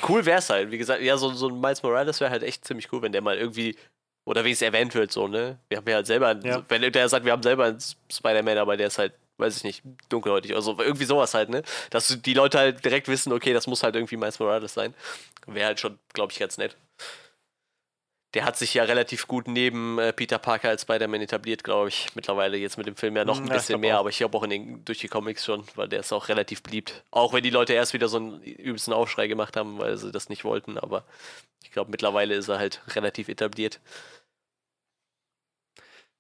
Cool 0.09 0.25
wäre 0.27 0.39
es 0.39 0.51
halt. 0.51 0.71
Wie 0.71 0.79
gesagt, 0.79 1.03
ja, 1.03 1.17
so, 1.17 1.33
so 1.33 1.49
ein 1.49 1.61
Miles 1.61 1.83
Morales 1.83 2.21
wäre 2.21 2.31
halt 2.31 2.43
echt 2.43 2.65
ziemlich 2.65 2.93
cool, 2.93 3.03
wenn 3.03 3.13
der 3.13 3.23
mal 3.23 3.37
irgendwie, 3.37 3.77
oder 4.25 4.45
wie 4.45 4.51
es 4.53 4.63
erwähnt 4.63 4.95
wird, 4.95 5.13
so, 5.13 5.29
ne? 5.29 5.59
Wir 5.69 5.79
haben 5.79 5.89
ja 5.89 5.97
halt 5.97 6.07
selber, 6.07 6.29
einen, 6.29 6.43
Ja. 6.45 6.63
wenn 6.69 6.83
der 6.93 7.09
sagt, 7.09 7.25
wir 7.25 7.33
haben 7.33 7.43
selber 7.43 7.65
einen 7.65 7.79
Spider-Man, 8.13 8.59
aber 8.59 8.77
der 8.77 8.89
ist 8.89 8.99
halt, 8.99 9.13
weiß 9.39 9.57
ich 9.59 9.65
nicht, 9.65 9.83
dunkelhäutig 10.09 10.53
oder 10.53 10.63
so, 10.63 10.77
irgendwie 10.79 11.05
sowas 11.07 11.33
halt, 11.35 11.49
ne? 11.49 11.63
Dass 11.91 12.09
die 12.21 12.35
Leute 12.35 12.59
halt 12.59 12.85
direkt 12.85 13.09
wissen, 13.09 13.33
okay, 13.33 13.53
das 13.53 13.67
muss 13.67 13.83
halt 13.83 13.95
irgendwie 13.97 14.17
Miles 14.17 14.39
Morales 14.39 14.75
sein. 14.75 14.95
Wäre 15.47 15.67
halt 15.69 15.81
schon, 15.81 15.99
glaube 16.13 16.33
ich, 16.33 16.39
ganz 16.39 16.59
nett. 16.59 16.77
Der 18.35 18.45
hat 18.45 18.57
sich 18.59 18.75
ja 18.75 18.85
relativ 18.85 19.27
gut 19.27 19.49
neben 19.49 19.99
äh, 19.99 20.13
Peter 20.13 20.39
Parker 20.39 20.69
als 20.69 20.83
Spider-Man 20.83 21.23
etabliert, 21.23 21.65
glaube 21.65 21.89
ich. 21.89 22.15
Mittlerweile 22.15 22.59
jetzt 22.59 22.77
mit 22.77 22.87
dem 22.87 22.97
Film 22.97 23.17
ja 23.17 23.25
noch 23.25 23.43
Mm, 23.43 23.47
ein 23.47 23.51
ja, 23.51 23.53
bisschen 23.53 23.81
mehr, 23.81 23.99
auch. 23.99 23.99
aber 23.99 24.11
ich 24.11 24.19
glaube 24.19 24.37
auch 24.37 24.43
in 24.43 24.51
den, 24.51 24.85
durch 24.85 24.99
die 24.99 25.09
Comics 25.09 25.45
schon, 25.45 25.65
weil 25.77 25.89
der 25.89 26.01
ist 26.01 26.13
auch 26.13 26.29
relativ 26.29 26.63
beliebt. 26.63 27.05
Auch 27.11 27.33
wenn 27.33 27.43
die 27.43 27.51
Leute 27.51 27.73
erst 27.73 27.95
wieder 27.95 28.09
so 28.09 28.19
einen 28.19 28.43
übelsten 28.43 28.93
Aufschrei 28.93 29.29
gemacht 29.29 29.57
haben, 29.57 29.79
weil 29.79 29.97
sie 29.97 30.13
das 30.13 30.29
nicht 30.29 30.45
wollten, 30.45 30.79
aber 30.79 31.05
ich 31.65 31.71
glaube, 31.73 31.91
mittlerweile 31.91 32.35
ist 32.35 32.49
er 32.49 32.59
halt 32.59 32.83
relativ 32.97 33.29
etabliert. 33.29 33.81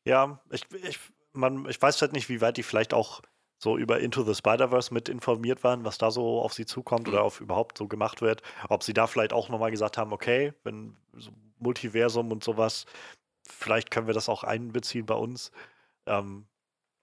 Ja, 0.05 0.41
ich, 0.51 0.63
ich, 0.83 0.99
man, 1.33 1.69
ich 1.69 1.81
weiß 1.81 2.01
halt 2.03 2.13
nicht, 2.13 2.29
wie 2.29 2.41
weit 2.41 2.57
die 2.57 2.63
vielleicht 2.63 2.95
auch 2.95 3.23
so 3.59 3.77
über 3.77 3.99
Into 4.01 4.23
the 4.23 4.35
Spider-Verse 4.35 4.95
mit 4.95 5.09
informiert 5.09 5.65
waren, 5.65 5.85
was 5.85 5.99
da 5.99 6.11
so 6.11 6.41
auf 6.41 6.55
sie 6.55 6.65
zukommt 6.65 7.09
oder 7.09 7.23
auf 7.25 7.41
überhaupt 7.41 7.77
so 7.77 7.89
gemacht 7.89 8.21
wird. 8.21 8.43
Ob 8.69 8.83
sie 8.85 8.95
da 8.95 9.07
vielleicht 9.07 9.33
auch 9.33 9.49
nochmal 9.49 9.71
gesagt 9.73 9.99
haben, 9.99 10.13
okay, 10.13 10.53
wenn 10.63 10.97
so 11.15 11.31
Multiversum 11.59 12.31
und 12.31 12.45
sowas, 12.45 12.87
vielleicht 13.49 13.91
können 13.91 14.07
wir 14.07 14.15
das 14.15 14.29
auch 14.29 14.45
einbeziehen 14.45 15.07
bei 15.07 15.15
uns. 15.15 15.51
Ähm, 16.07 16.47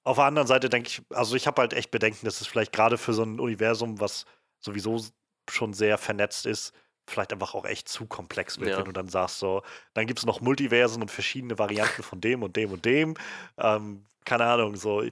auf 0.04 0.18
der 0.18 0.26
anderen 0.26 0.48
Seite 0.48 0.70
denke 0.70 0.88
ich, 0.90 1.02
also 1.10 1.36
ich 1.36 1.46
habe 1.48 1.62
halt 1.62 1.74
echt 1.74 1.92
Bedenken, 1.92 2.26
dass 2.26 2.40
es 2.40 2.48
vielleicht 2.48 2.72
gerade 2.72 2.98
für 2.98 3.14
so 3.14 3.24
ein 3.24 3.40
Universum, 3.40 4.00
was 4.00 4.26
sowieso 4.60 5.04
schon 5.50 5.74
sehr 5.74 5.98
vernetzt 5.98 6.46
ist, 6.46 6.74
vielleicht 7.08 7.34
einfach 7.34 7.54
auch 7.54 7.66
echt 7.66 7.90
zu 7.90 8.06
komplex 8.06 8.60
wird, 8.60 8.70
Ja. 8.72 8.78
wenn 8.78 8.86
du 8.86 8.92
dann 8.92 9.10
sagst, 9.10 9.40
so, 9.40 9.62
dann 9.94 10.08
gibt 10.08 10.20
es 10.20 10.26
noch 10.26 10.42
Multiversen 10.42 11.02
und 11.02 11.12
verschiedene 11.12 11.60
Varianten 11.60 12.02
von 12.04 12.22
dem 12.22 12.44
und 12.44 12.56
dem 12.56 12.72
und 12.72 12.86
dem. 12.86 13.16
Ähm, 13.58 14.06
keine 14.24 14.46
Ahnung, 14.46 14.76
so. 14.76 15.04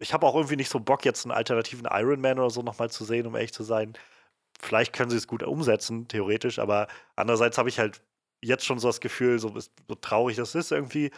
Ich, 0.00 0.12
habe 0.12 0.26
auch 0.26 0.34
irgendwie 0.34 0.56
nicht 0.56 0.70
so 0.70 0.80
Bock, 0.80 1.04
jetzt 1.04 1.24
einen 1.24 1.32
alternativen 1.32 1.86
Iron 1.90 2.20
Man 2.20 2.38
oder 2.38 2.50
so 2.50 2.62
nochmal 2.62 2.90
zu 2.90 3.04
sehen, 3.04 3.26
um 3.26 3.36
ehrlich 3.36 3.52
zu 3.52 3.62
sein. 3.62 3.94
Vielleicht 4.60 4.92
können 4.92 5.10
sie 5.10 5.16
es 5.16 5.26
gut 5.26 5.42
umsetzen, 5.42 6.08
theoretisch, 6.08 6.58
aber 6.58 6.88
andererseits 7.16 7.58
habe 7.58 7.68
ich 7.68 7.78
halt 7.78 8.02
jetzt 8.42 8.64
schon 8.64 8.78
so 8.78 8.88
das 8.88 9.00
Gefühl, 9.00 9.38
so, 9.38 9.54
so 9.58 9.94
traurig 10.00 10.36
das 10.36 10.54
ist 10.54 10.72
irgendwie, 10.72 11.10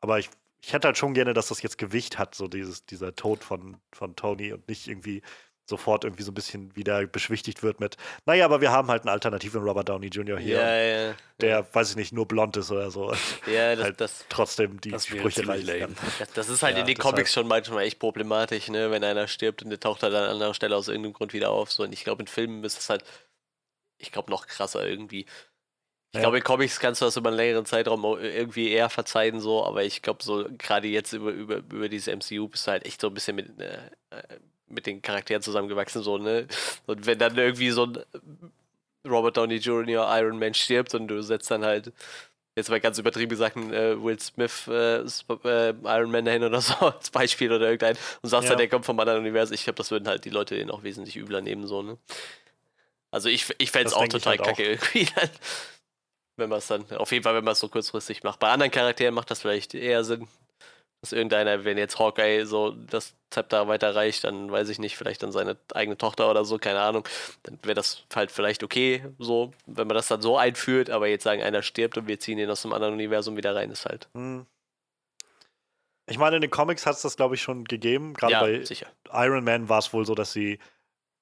aber 0.00 0.18
ich, 0.18 0.30
ich 0.62 0.72
hätte 0.72 0.88
halt 0.88 0.98
schon 0.98 1.14
gerne, 1.14 1.34
dass 1.34 1.48
das 1.48 1.62
jetzt 1.62 1.78
Gewicht 1.78 2.18
hat, 2.18 2.34
so 2.34 2.48
dieses, 2.48 2.84
dieser 2.86 3.14
Tod 3.14 3.44
von, 3.44 3.76
von 3.92 4.16
Tony 4.16 4.52
und 4.52 4.68
nicht 4.68 4.88
irgendwie 4.88 5.22
sofort 5.70 6.04
irgendwie 6.04 6.22
so 6.24 6.30
ein 6.30 6.34
bisschen 6.34 6.76
wieder 6.76 7.06
beschwichtigt 7.06 7.62
wird 7.62 7.80
mit, 7.80 7.96
naja, 8.26 8.44
aber 8.44 8.60
wir 8.60 8.70
haben 8.70 8.88
halt 8.88 9.02
einen 9.02 9.08
alternativen 9.08 9.62
Robert 9.62 9.88
Downey 9.88 10.08
Jr. 10.08 10.38
hier, 10.38 10.58
Ja, 10.58 10.76
ja. 11.08 11.14
der, 11.40 11.74
weiß 11.74 11.90
ich 11.90 11.96
nicht, 11.96 12.12
nur 12.12 12.28
blond 12.28 12.58
ist 12.58 12.70
oder 12.70 12.90
so. 12.90 13.14
Ja, 13.46 13.74
das, 13.74 13.84
halt 13.84 14.00
das, 14.02 14.26
trotzdem 14.28 14.78
die 14.82 14.90
Das 14.90 15.06
Sprüche 15.06 15.42
kann. 15.42 15.96
das, 16.18 16.32
das 16.34 16.48
ist 16.50 16.62
halt 16.62 16.74
Ja, 16.76 16.80
in 16.82 16.86
den 16.86 16.98
Comics 16.98 17.32
schon 17.32 17.46
manchmal 17.48 17.84
echt 17.84 17.98
problematisch, 17.98 18.68
ne? 18.68 18.90
Wenn 18.90 19.02
einer 19.02 19.26
stirbt 19.26 19.62
und 19.62 19.70
der 19.70 19.80
taucht 19.80 20.02
halt 20.02 20.12
an 20.14 20.24
anderer 20.24 20.52
Stelle 20.52 20.76
aus 20.76 20.88
irgendeinem 20.88 21.14
Grund 21.14 21.32
wieder 21.32 21.50
auf. 21.50 21.72
So. 21.72 21.84
Und 21.84 21.94
ich 21.94 22.04
glaube, 22.04 22.22
in 22.22 22.26
Filmen 22.26 22.62
ist 22.64 22.78
es 22.78 22.90
halt, 22.90 23.04
ich 23.98 24.12
glaube, 24.12 24.30
noch 24.30 24.46
krasser 24.46 24.86
irgendwie. 24.86 25.20
Ich 26.12 26.16
Ja. 26.16 26.20
glaube, 26.22 26.38
in 26.38 26.42
Comics 26.44 26.80
kannst 26.80 27.00
du 27.00 27.04
das 27.04 27.16
über 27.16 27.28
einen 27.28 27.36
längeren 27.36 27.64
Zeitraum 27.66 28.04
au- 28.04 28.16
irgendwie 28.18 28.70
eher 28.70 28.90
verzeihen, 28.90 29.38
so, 29.40 29.64
aber 29.64 29.84
ich 29.84 30.02
glaube, 30.02 30.22
so 30.24 30.44
gerade 30.58 30.88
jetzt 30.88 31.12
über, 31.12 31.30
über, 31.30 31.58
über 31.58 31.88
diese 31.88 32.10
MCU 32.10 32.48
bist 32.48 32.66
du 32.66 32.72
halt 32.72 32.84
echt 32.84 33.00
so 33.00 33.06
ein 33.06 33.14
bisschen 33.14 33.36
mit, 33.36 33.60
äh, 33.60 33.78
äh, 34.10 34.22
mit 34.70 34.86
den 34.86 35.02
Charakteren 35.02 35.42
zusammengewachsen, 35.42 36.02
so, 36.02 36.18
ne? 36.18 36.46
Und 36.86 37.06
wenn 37.06 37.18
dann 37.18 37.36
irgendwie 37.36 37.70
so 37.70 37.86
ein 37.86 37.98
Robert 39.06 39.36
Downey 39.36 39.56
Jr. 39.56 40.06
Iron 40.18 40.38
Man 40.38 40.54
stirbt 40.54 40.94
und 40.94 41.08
du 41.08 41.22
setzt 41.22 41.50
dann 41.50 41.64
halt, 41.64 41.92
jetzt 42.56 42.68
mal 42.68 42.80
ganz 42.80 42.98
übertrieben 42.98 43.30
gesagt, 43.30 43.56
äh, 43.56 44.02
Will 44.02 44.18
Smith 44.20 44.66
äh, 44.68 44.98
äh, 45.00 45.74
Iron 45.84 46.10
Man 46.10 46.24
dahin 46.24 46.44
oder 46.44 46.60
so 46.60 46.74
als 46.86 47.10
Beispiel 47.10 47.52
oder 47.52 47.66
irgendein 47.66 47.96
und 48.22 48.28
sagst 48.28 48.44
Ja. 48.44 48.50
dann, 48.50 48.58
der 48.58 48.68
kommt 48.68 48.84
vom 48.86 48.98
anderen 49.00 49.20
Universum. 49.20 49.54
Ich 49.54 49.64
glaube, 49.64 49.76
das 49.76 49.90
würden 49.90 50.08
halt 50.08 50.24
die 50.24 50.30
Leute 50.30 50.56
den 50.56 50.70
auch 50.70 50.82
wesentlich 50.82 51.16
übler 51.16 51.40
nehmen, 51.40 51.66
so, 51.66 51.82
ne? 51.82 51.96
Also 53.10 53.28
ich, 53.28 53.46
ich 53.58 53.70
fände 53.70 53.88
es 53.88 53.94
auch 53.94 54.06
total 54.06 54.32
halt 54.32 54.40
auch. 54.42 54.46
kacke 54.46 54.64
irgendwie 54.72 55.06
dann. 55.16 55.30
Wenn 56.36 56.48
man 56.48 56.58
es 56.58 56.68
dann, 56.68 56.90
auf 56.92 57.10
jeden 57.12 57.24
Fall, 57.24 57.34
wenn 57.34 57.44
man 57.44 57.52
es 57.52 57.60
so 57.60 57.68
kurzfristig 57.68 58.22
macht. 58.22 58.38
Bei 58.38 58.50
anderen 58.50 58.70
Charakteren 58.70 59.14
macht 59.14 59.30
das 59.30 59.40
vielleicht 59.40 59.74
eher 59.74 60.04
Sinn, 60.04 60.28
dass 61.00 61.12
irgendeiner, 61.12 61.64
wenn 61.64 61.78
jetzt 61.78 61.98
Hawkeye 61.98 62.44
so 62.44 62.72
das 62.72 63.14
Zepter 63.30 63.68
weiterreicht, 63.68 64.24
dann 64.24 64.50
weiß 64.50 64.68
ich 64.68 64.78
nicht, 64.78 64.96
vielleicht 64.96 65.22
dann 65.22 65.32
seine 65.32 65.56
eigene 65.74 65.96
Tochter 65.96 66.30
oder 66.30 66.44
so, 66.44 66.58
keine 66.58 66.80
Ahnung, 66.80 67.08
dann 67.44 67.58
wäre 67.62 67.74
das 67.74 68.04
halt 68.14 68.30
vielleicht 68.30 68.62
okay, 68.62 69.04
so, 69.18 69.52
wenn 69.66 69.86
man 69.86 69.94
das 69.94 70.08
dann 70.08 70.20
so 70.20 70.36
einführt, 70.36 70.90
aber 70.90 71.08
jetzt 71.08 71.24
sagen, 71.24 71.42
einer 71.42 71.62
stirbt 71.62 71.96
und 71.96 72.06
wir 72.06 72.20
ziehen 72.20 72.38
ihn 72.38 72.50
aus 72.50 72.64
einem 72.64 72.74
anderen 72.74 72.94
Universum 72.94 73.36
wieder 73.36 73.54
rein, 73.54 73.70
ist 73.70 73.86
halt. 73.86 74.08
Hm. 74.14 74.46
Ich 76.06 76.18
meine, 76.18 76.36
in 76.36 76.42
den 76.42 76.50
Comics 76.50 76.86
hat 76.86 76.96
es 76.96 77.02
das, 77.02 77.16
glaube 77.16 77.36
ich, 77.36 77.42
schon 77.42 77.64
gegeben. 77.64 78.14
Gerade 78.14 78.32
ja, 78.32 78.40
bei 78.40 78.64
sicher. 78.64 78.88
Iron 79.12 79.44
Man 79.44 79.68
war 79.68 79.78
es 79.78 79.92
wohl 79.92 80.04
so, 80.04 80.16
dass 80.16 80.32
sie 80.32 80.58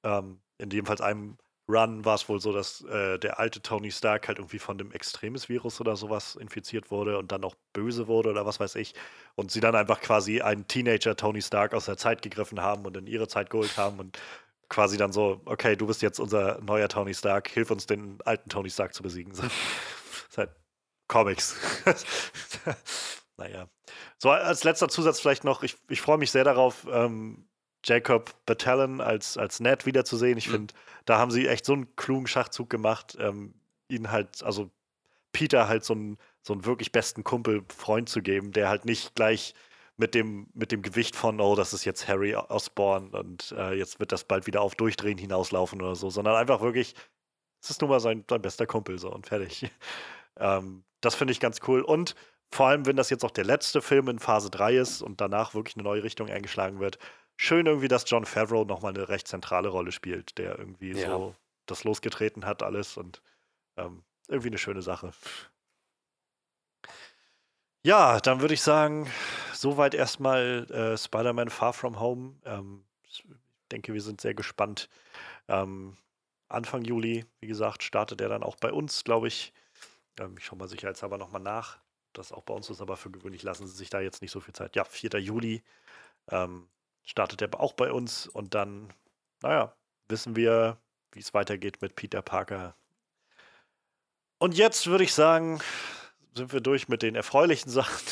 ähm, 0.02 0.40
in 0.56 0.70
jedenfalls 0.70 1.02
einem 1.02 1.36
Run 1.68 2.04
war 2.04 2.14
es 2.14 2.28
wohl 2.28 2.40
so, 2.40 2.52
dass 2.52 2.82
äh, 2.84 3.18
der 3.18 3.38
alte 3.38 3.60
Tony 3.60 3.90
Stark 3.90 4.28
halt 4.28 4.38
irgendwie 4.38 4.58
von 4.58 4.78
dem 4.78 4.90
Extremis-Virus 4.90 5.80
oder 5.80 5.96
sowas 5.96 6.36
infiziert 6.36 6.90
wurde 6.90 7.18
und 7.18 7.30
dann 7.30 7.44
auch 7.44 7.54
böse 7.74 8.06
wurde 8.06 8.30
oder 8.30 8.46
was 8.46 8.58
weiß 8.58 8.76
ich. 8.76 8.94
Und 9.34 9.50
sie 9.50 9.60
dann 9.60 9.74
einfach 9.74 10.00
quasi 10.00 10.40
einen 10.40 10.66
Teenager 10.66 11.14
Tony 11.14 11.42
Stark 11.42 11.74
aus 11.74 11.84
der 11.84 11.98
Zeit 11.98 12.22
gegriffen 12.22 12.62
haben 12.62 12.86
und 12.86 12.96
in 12.96 13.06
ihre 13.06 13.28
Zeit 13.28 13.50
geholt 13.50 13.76
haben 13.76 13.98
und 14.00 14.18
quasi 14.70 14.96
dann 14.96 15.12
so, 15.12 15.42
okay, 15.44 15.76
du 15.76 15.86
bist 15.86 16.00
jetzt 16.00 16.20
unser 16.20 16.58
neuer 16.62 16.88
Tony 16.88 17.12
Stark, 17.14 17.48
hilf 17.48 17.70
uns 17.70 17.86
den 17.86 18.18
alten 18.24 18.48
Tony 18.48 18.70
Stark 18.70 18.94
zu 18.94 19.02
besiegen. 19.02 19.34
So. 19.34 19.42
Ist 20.28 20.38
halt 20.38 20.50
Comics. 21.06 21.56
naja. 23.36 23.68
So, 24.18 24.30
als 24.30 24.64
letzter 24.64 24.88
Zusatz 24.88 25.20
vielleicht 25.20 25.44
noch, 25.44 25.62
ich, 25.62 25.76
ich 25.88 26.00
freue 26.00 26.18
mich 26.18 26.30
sehr 26.30 26.44
darauf, 26.44 26.86
ähm, 26.90 27.48
Jacob 27.88 28.34
Battalion 28.46 29.00
als, 29.00 29.36
als 29.36 29.60
Ned 29.60 29.86
wiederzusehen. 29.86 30.38
Ich 30.38 30.48
mhm. 30.48 30.52
finde, 30.52 30.74
da 31.04 31.18
haben 31.18 31.30
sie 31.30 31.46
echt 31.46 31.64
so 31.64 31.72
einen 31.72 31.94
klugen 31.96 32.26
Schachzug 32.26 32.68
gemacht, 32.70 33.16
ähm, 33.20 33.54
ihn 33.88 34.10
halt, 34.10 34.42
also 34.42 34.70
Peter 35.32 35.68
halt 35.68 35.84
so 35.84 35.94
einen, 35.94 36.18
so 36.42 36.52
einen 36.52 36.64
wirklich 36.64 36.92
besten 36.92 37.24
Kumpel, 37.24 37.64
Freund 37.68 38.08
zu 38.08 38.22
geben, 38.22 38.52
der 38.52 38.68
halt 38.68 38.84
nicht 38.84 39.14
gleich 39.14 39.54
mit 39.96 40.14
dem, 40.14 40.48
mit 40.54 40.70
dem 40.72 40.82
Gewicht 40.82 41.16
von, 41.16 41.40
oh, 41.40 41.56
das 41.56 41.72
ist 41.72 41.84
jetzt 41.84 42.06
Harry 42.08 42.34
Osborn 42.34 43.10
und 43.10 43.52
äh, 43.56 43.74
jetzt 43.74 43.98
wird 43.98 44.12
das 44.12 44.24
bald 44.24 44.46
wieder 44.46 44.62
auf 44.62 44.74
Durchdrehen 44.74 45.18
hinauslaufen 45.18 45.82
oder 45.82 45.96
so, 45.96 46.08
sondern 46.08 46.36
einfach 46.36 46.60
wirklich, 46.60 46.94
es 47.60 47.70
ist 47.70 47.80
nun 47.80 47.90
mal 47.90 48.00
sein, 48.00 48.24
sein 48.28 48.40
bester 48.40 48.66
Kumpel 48.66 48.98
so 48.98 49.12
und 49.12 49.26
fertig. 49.26 49.70
ähm, 50.36 50.84
das 51.00 51.14
finde 51.14 51.32
ich 51.32 51.40
ganz 51.40 51.60
cool. 51.66 51.82
Und 51.82 52.14
vor 52.50 52.68
allem, 52.68 52.86
wenn 52.86 52.96
das 52.96 53.10
jetzt 53.10 53.24
auch 53.24 53.30
der 53.30 53.44
letzte 53.44 53.82
Film 53.82 54.08
in 54.08 54.18
Phase 54.18 54.50
3 54.50 54.76
ist 54.76 55.02
und 55.02 55.20
danach 55.20 55.54
wirklich 55.54 55.76
eine 55.76 55.84
neue 55.84 56.02
Richtung 56.02 56.28
eingeschlagen 56.28 56.80
wird, 56.80 56.98
schön 57.36 57.66
irgendwie, 57.66 57.88
dass 57.88 58.08
John 58.08 58.24
Favreau 58.24 58.64
nochmal 58.64 58.94
eine 58.94 59.08
recht 59.08 59.28
zentrale 59.28 59.68
Rolle 59.68 59.92
spielt, 59.92 60.38
der 60.38 60.58
irgendwie 60.58 60.92
ja. 60.92 61.08
so 61.08 61.34
das 61.66 61.84
losgetreten 61.84 62.46
hat, 62.46 62.62
alles 62.62 62.96
und 62.96 63.22
ähm, 63.76 64.02
irgendwie 64.28 64.48
eine 64.48 64.58
schöne 64.58 64.82
Sache. 64.82 65.12
Ja, 67.84 68.20
dann 68.20 68.40
würde 68.40 68.54
ich 68.54 68.62
sagen, 68.62 69.10
soweit 69.52 69.94
erstmal 69.94 70.66
äh, 70.70 70.98
Spider-Man 70.98 71.48
Far 71.48 71.72
From 71.72 72.00
Home. 72.00 72.34
Ähm, 72.44 72.84
ich 73.04 73.24
denke, 73.70 73.94
wir 73.94 74.02
sind 74.02 74.20
sehr 74.20 74.34
gespannt. 74.34 74.88
Ähm, 75.46 75.96
Anfang 76.48 76.84
Juli, 76.84 77.24
wie 77.40 77.46
gesagt, 77.46 77.82
startet 77.82 78.20
er 78.20 78.28
dann 78.28 78.42
auch 78.42 78.56
bei 78.56 78.72
uns, 78.72 79.04
glaube 79.04 79.28
ich. 79.28 79.52
Ähm, 80.18 80.34
ich 80.38 80.46
schaue 80.46 80.58
mal 80.58 80.68
sicherheitshalber 80.68 81.18
nochmal 81.18 81.42
nach. 81.42 81.78
Das 82.18 82.32
auch 82.32 82.42
bei 82.42 82.52
uns 82.52 82.68
ist 82.68 82.80
aber 82.80 82.96
für 82.96 83.12
gewöhnlich, 83.12 83.44
lassen 83.44 83.68
Sie 83.68 83.76
sich 83.76 83.90
da 83.90 84.00
jetzt 84.00 84.22
nicht 84.22 84.32
so 84.32 84.40
viel 84.40 84.52
Zeit. 84.52 84.74
Ja, 84.74 84.82
4. 84.82 85.20
Juli. 85.20 85.62
Ähm, 86.30 86.68
startet 87.04 87.40
er 87.40 87.60
auch 87.60 87.74
bei 87.74 87.92
uns 87.92 88.26
und 88.26 88.54
dann, 88.54 88.92
naja, 89.40 89.72
wissen 90.08 90.34
wir, 90.34 90.78
wie 91.12 91.20
es 91.20 91.32
weitergeht 91.32 91.80
mit 91.80 91.94
Peter 91.94 92.20
Parker. 92.20 92.74
Und 94.38 94.56
jetzt 94.56 94.88
würde 94.88 95.04
ich 95.04 95.14
sagen, 95.14 95.60
sind 96.34 96.52
wir 96.52 96.60
durch 96.60 96.88
mit 96.88 97.02
den 97.02 97.14
erfreulichen 97.14 97.70
Sachen. 97.70 98.04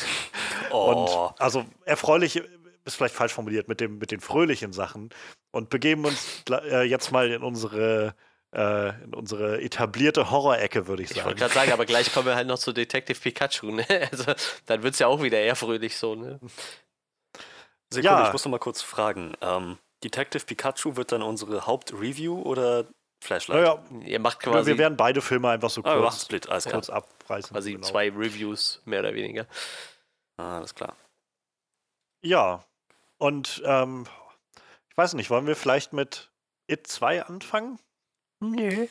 Oh. 0.71 1.33
Und 1.33 1.41
also 1.41 1.65
erfreulich 1.83 2.37
ist 2.85 2.95
vielleicht 2.95 3.13
falsch 3.13 3.33
formuliert, 3.33 3.67
mit, 3.67 3.81
dem, 3.81 3.97
mit 3.97 4.11
den 4.11 4.21
fröhlichen 4.21 4.71
Sachen 4.71 5.09
und 5.51 5.69
begeben 5.69 6.05
uns 6.05 6.45
äh, 6.49 6.83
jetzt 6.83 7.11
mal 7.11 7.29
in 7.29 7.43
unsere 7.43 8.15
äh, 8.55 9.03
in 9.03 9.13
unsere 9.13 9.61
etablierte 9.61 10.31
Horrorecke, 10.31 10.87
würde 10.87 11.03
ich 11.03 11.09
sagen. 11.09 11.19
Ich 11.19 11.25
wollte 11.25 11.39
gerade 11.39 11.53
sagen, 11.53 11.71
aber 11.71 11.85
gleich 11.87 12.13
kommen 12.13 12.27
wir 12.27 12.35
halt 12.35 12.47
noch 12.47 12.59
zu 12.59 12.73
Detective 12.73 13.19
Pikachu, 13.19 13.71
ne? 13.71 13.85
Also 14.11 14.33
dann 14.65 14.83
wird 14.83 14.93
es 14.93 14.99
ja 14.99 15.07
auch 15.07 15.21
wieder 15.21 15.39
eher 15.39 15.55
fröhlich 15.55 15.97
so, 15.97 16.15
ne? 16.15 16.39
Sekunde, 17.89 18.05
ja. 18.05 18.27
ich 18.27 18.33
muss 18.33 18.43
noch 18.45 18.51
mal 18.51 18.59
kurz 18.59 18.81
fragen. 18.81 19.33
Ähm, 19.41 19.77
Detective 20.03 20.45
Pikachu 20.45 20.95
wird 20.95 21.11
dann 21.11 21.21
unsere 21.21 21.65
Hauptreview 21.65 22.41
oder 22.41 22.85
Flashlight? 23.23 23.61
Naja, 23.61 23.83
Ihr 24.05 24.19
macht 24.19 24.39
quasi. 24.39 24.71
wir 24.71 24.77
werden 24.77 24.97
beide 24.97 25.21
Filme 25.21 25.49
einfach 25.49 25.69
so 25.69 25.83
ah, 25.83 25.97
kurz, 25.97 26.23
Split, 26.23 26.49
alles 26.49 26.65
kurz 26.65 26.89
abreißen. 26.89 27.53
Quasi 27.53 27.73
genau. 27.73 27.87
zwei 27.87 28.09
Reviews, 28.09 28.81
mehr 28.85 28.99
oder 28.99 29.13
weniger. 29.13 29.47
Ah, 30.37 30.57
alles 30.57 30.75
klar. 30.75 30.95
Ja, 32.21 32.63
und 33.17 33.61
ähm, 33.65 34.05
ich 34.89 34.97
weiß 34.97 35.13
nicht, 35.13 35.29
wollen 35.29 35.47
wir 35.47 35.55
vielleicht 35.55 35.93
mit 35.93 36.31
It 36.67 36.87
2 36.87 37.23
anfangen? 37.23 37.79
Nö. 38.39 38.87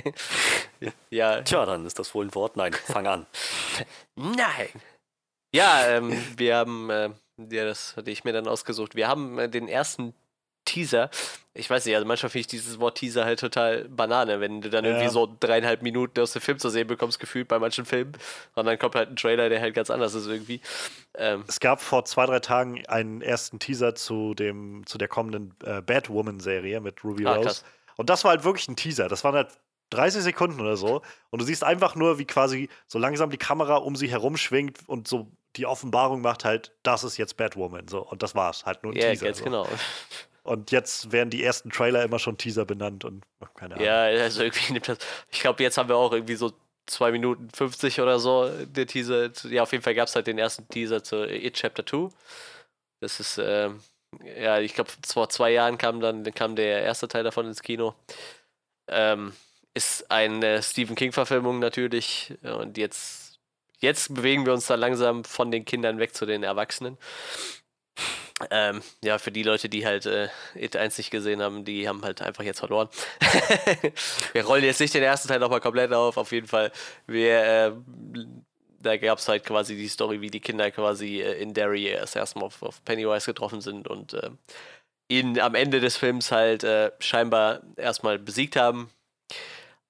ja. 1.10 1.42
Tja, 1.42 1.66
dann 1.66 1.86
ist 1.86 1.98
das 1.98 2.14
wohl 2.14 2.26
ein 2.26 2.34
Wort. 2.34 2.56
Nein, 2.56 2.72
fang 2.72 3.06
an. 3.06 3.26
Nein. 4.16 4.68
Ja, 5.54 5.88
ähm, 5.88 6.16
wir 6.36 6.56
haben 6.56 6.90
äh, 6.90 7.10
ja, 7.50 7.64
das 7.64 7.96
hatte 7.96 8.10
ich 8.10 8.24
mir 8.24 8.32
dann 8.32 8.48
ausgesucht. 8.48 8.94
Wir 8.94 9.08
haben 9.08 9.38
äh, 9.38 9.48
den 9.48 9.68
ersten 9.68 10.14
Teaser. 10.66 11.10
Ich 11.54 11.68
weiß 11.68 11.86
nicht, 11.86 11.94
also 11.94 12.06
manchmal 12.06 12.30
finde 12.30 12.42
ich 12.42 12.46
dieses 12.46 12.78
Wort 12.78 12.98
Teaser 12.98 13.24
halt 13.24 13.40
total 13.40 13.88
Banane, 13.88 14.40
wenn 14.40 14.60
du 14.60 14.70
dann 14.70 14.84
ja. 14.84 14.92
irgendwie 14.92 15.08
so 15.08 15.28
dreieinhalb 15.40 15.82
Minuten 15.82 16.20
aus 16.20 16.32
dem 16.32 16.42
Film 16.42 16.58
zu 16.58 16.68
sehen 16.68 16.86
bekommst, 16.86 17.18
gefühlt 17.18 17.48
bei 17.48 17.58
manchen 17.58 17.86
Filmen. 17.86 18.12
Und 18.54 18.66
dann 18.66 18.78
kommt 18.78 18.94
halt 18.94 19.08
ein 19.08 19.16
Trailer, 19.16 19.48
der 19.48 19.60
halt 19.60 19.74
ganz 19.74 19.90
anders 19.90 20.14
ist 20.14 20.26
irgendwie. 20.26 20.60
Ähm 21.14 21.44
es 21.48 21.58
gab 21.58 21.80
vor 21.80 22.04
zwei, 22.04 22.26
drei 22.26 22.40
Tagen 22.40 22.86
einen 22.86 23.20
ersten 23.20 23.58
Teaser 23.58 23.94
zu, 23.94 24.34
dem, 24.34 24.86
zu 24.86 24.98
der 24.98 25.08
kommenden 25.08 25.54
äh, 25.64 25.80
Batwoman-Serie 25.80 26.80
mit 26.80 27.02
Ruby 27.02 27.26
ah, 27.26 27.34
Rose. 27.34 27.46
Krass. 27.46 27.64
Und 28.00 28.08
das 28.08 28.24
war 28.24 28.30
halt 28.30 28.44
wirklich 28.44 28.66
ein 28.66 28.76
Teaser. 28.76 29.08
Das 29.08 29.24
waren 29.24 29.34
halt 29.34 29.50
30 29.90 30.22
Sekunden 30.22 30.58
oder 30.58 30.78
so. 30.78 31.02
Und 31.28 31.42
du 31.42 31.44
siehst 31.44 31.62
einfach 31.62 31.94
nur, 31.96 32.18
wie 32.18 32.24
quasi 32.24 32.70
so 32.86 32.98
langsam 32.98 33.28
die 33.28 33.36
Kamera 33.36 33.76
um 33.76 33.94
sie 33.94 34.10
herum 34.10 34.38
schwingt 34.38 34.78
und 34.88 35.06
so 35.06 35.30
die 35.56 35.66
Offenbarung 35.66 36.22
macht 36.22 36.46
halt, 36.46 36.72
das 36.82 37.04
ist 37.04 37.18
jetzt 37.18 37.36
Batwoman. 37.36 37.88
So. 37.88 38.00
Und 38.00 38.22
das 38.22 38.34
war's. 38.34 38.64
Halt 38.64 38.82
nur 38.84 38.94
ein 38.94 38.96
yeah, 38.96 39.10
Teaser. 39.10 39.26
Ganz 39.26 39.38
so. 39.38 39.44
genau. 39.44 39.68
Und 40.44 40.70
jetzt 40.70 41.12
werden 41.12 41.28
die 41.28 41.44
ersten 41.44 41.68
Trailer 41.68 42.02
immer 42.02 42.18
schon 42.18 42.38
Teaser 42.38 42.64
benannt 42.64 43.04
und 43.04 43.22
keine 43.54 43.74
Ahnung. 43.74 43.86
Ja, 43.86 44.04
also 44.04 44.44
irgendwie 44.44 44.72
nimmt 44.72 44.88
das. 44.88 44.96
Ich 45.30 45.40
glaube, 45.40 45.62
jetzt 45.62 45.76
haben 45.76 45.90
wir 45.90 45.96
auch 45.96 46.14
irgendwie 46.14 46.36
so 46.36 46.54
2 46.86 47.12
Minuten 47.12 47.50
50 47.50 48.00
oder 48.00 48.18
so 48.18 48.48
der 48.64 48.86
Teaser. 48.86 49.30
Ja, 49.50 49.64
auf 49.64 49.72
jeden 49.72 49.84
Fall 49.84 49.94
gab 49.94 50.08
es 50.08 50.14
halt 50.14 50.26
den 50.26 50.38
ersten 50.38 50.66
Teaser 50.68 51.04
zu 51.04 51.30
It 51.30 51.52
Chapter 51.52 51.84
2. 51.84 52.08
Das 53.00 53.20
ist, 53.20 53.36
ähm, 53.36 53.80
ja, 54.40 54.60
ich 54.60 54.74
glaube, 54.74 54.90
vor 55.06 55.28
zwei 55.28 55.52
Jahren 55.52 55.78
kam 55.78 56.00
dann 56.00 56.24
kam 56.34 56.56
der 56.56 56.82
erste 56.82 57.08
Teil 57.08 57.24
davon 57.24 57.46
ins 57.46 57.62
Kino. 57.62 57.94
Ähm, 58.88 59.32
ist 59.74 60.10
eine 60.10 60.62
Stephen 60.62 60.96
King-Verfilmung 60.96 61.58
natürlich. 61.60 62.34
Und 62.42 62.76
jetzt 62.76 63.38
jetzt 63.78 64.14
bewegen 64.14 64.46
wir 64.46 64.52
uns 64.52 64.66
da 64.66 64.74
langsam 64.74 65.24
von 65.24 65.50
den 65.50 65.64
Kindern 65.64 65.98
weg 65.98 66.14
zu 66.14 66.26
den 66.26 66.42
Erwachsenen. 66.42 66.98
Ähm, 68.50 68.80
ja, 69.04 69.18
für 69.18 69.30
die 69.30 69.42
Leute, 69.42 69.68
die 69.68 69.84
halt 69.84 70.06
äh, 70.06 70.28
It 70.54 70.74
1 70.74 70.96
nicht 70.96 71.10
gesehen 71.10 71.42
haben, 71.42 71.64
die 71.64 71.86
haben 71.86 72.02
halt 72.02 72.22
einfach 72.22 72.42
jetzt 72.42 72.60
verloren. 72.60 72.88
wir 74.32 74.44
rollen 74.46 74.64
jetzt 74.64 74.80
nicht 74.80 74.94
den 74.94 75.02
ersten 75.02 75.28
Teil 75.28 75.40
nochmal 75.40 75.60
komplett 75.60 75.92
auf. 75.92 76.16
Auf 76.16 76.32
jeden 76.32 76.46
Fall, 76.46 76.72
wir, 77.06 77.44
äh, 77.44 77.72
da 78.80 78.96
gab 78.96 79.18
es 79.18 79.28
halt 79.28 79.44
quasi 79.44 79.76
die 79.76 79.88
Story, 79.88 80.20
wie 80.20 80.30
die 80.30 80.40
Kinder 80.40 80.70
quasi 80.70 81.20
äh, 81.20 81.40
in 81.40 81.54
Derry 81.54 81.86
erst 81.86 82.16
erstmal 82.16 82.44
auf, 82.44 82.62
auf 82.62 82.84
Pennywise 82.84 83.26
getroffen 83.26 83.60
sind 83.60 83.86
und 83.88 84.14
äh, 84.14 84.30
ihn 85.08 85.38
am 85.40 85.54
Ende 85.54 85.80
des 85.80 85.96
Films 85.96 86.32
halt 86.32 86.64
äh, 86.64 86.92
scheinbar 86.98 87.60
erstmal 87.76 88.18
besiegt 88.18 88.56
haben. 88.56 88.90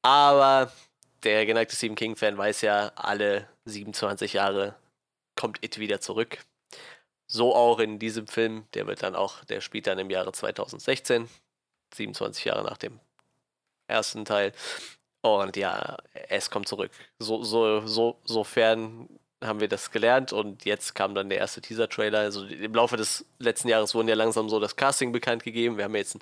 Aber 0.03 0.73
der 1.23 1.47
geneigte 1.47 1.77
Stephen 1.77 1.95
King-Fan 1.95 2.37
weiß 2.37 2.63
ja, 2.63 2.93
alle 2.97 3.47
27 3.67 4.33
Jahre 4.33 4.75
kommt 5.37 5.63
It 5.65 5.79
wieder 5.79 6.01
zurück. 6.01 6.39
So 7.27 7.55
auch 7.55 7.79
in 7.79 7.99
diesem 7.99 8.27
Film, 8.27 8.67
der 8.75 8.87
wird 8.87 9.03
dann 9.03 9.15
auch, 9.15 9.45
der 9.45 9.61
spielt 9.61 9.87
dann 9.87 9.99
im 9.99 10.11
Jahre 10.11 10.33
2016, 10.33 11.29
27 11.95 12.47
Jahre 12.47 12.65
nach 12.65 12.79
dem 12.79 12.99
ersten 13.87 14.25
Teil. 14.25 14.53
Und 15.23 15.57
ja, 15.57 15.99
es 16.29 16.51
kommt 16.51 16.69
zurück. 16.69 16.91
So, 17.19 17.43
so, 17.43 17.87
so, 17.87 18.17
sofern 18.25 19.09
haben 19.43 19.61
wir 19.61 19.69
das 19.69 19.91
gelernt 19.91 20.33
und 20.33 20.65
jetzt 20.65 20.95
kam 20.95 21.15
dann 21.15 21.31
der 21.31 21.39
erste 21.39 21.61
Teaser-Trailer. 21.61 22.21
Also 22.21 22.45
im 22.47 22.75
Laufe 22.75 22.97
des 22.97 23.25
letzten 23.39 23.69
Jahres 23.69 23.95
wurden 23.95 24.09
ja 24.09 24.15
langsam 24.15 24.49
so 24.49 24.61
das 24.61 24.77
Casting 24.77 25.13
bekannt 25.13 25.43
gegeben. 25.43 25.77
Wir 25.77 25.85
haben 25.85 25.97
jetzt 25.97 26.17
ein 26.17 26.21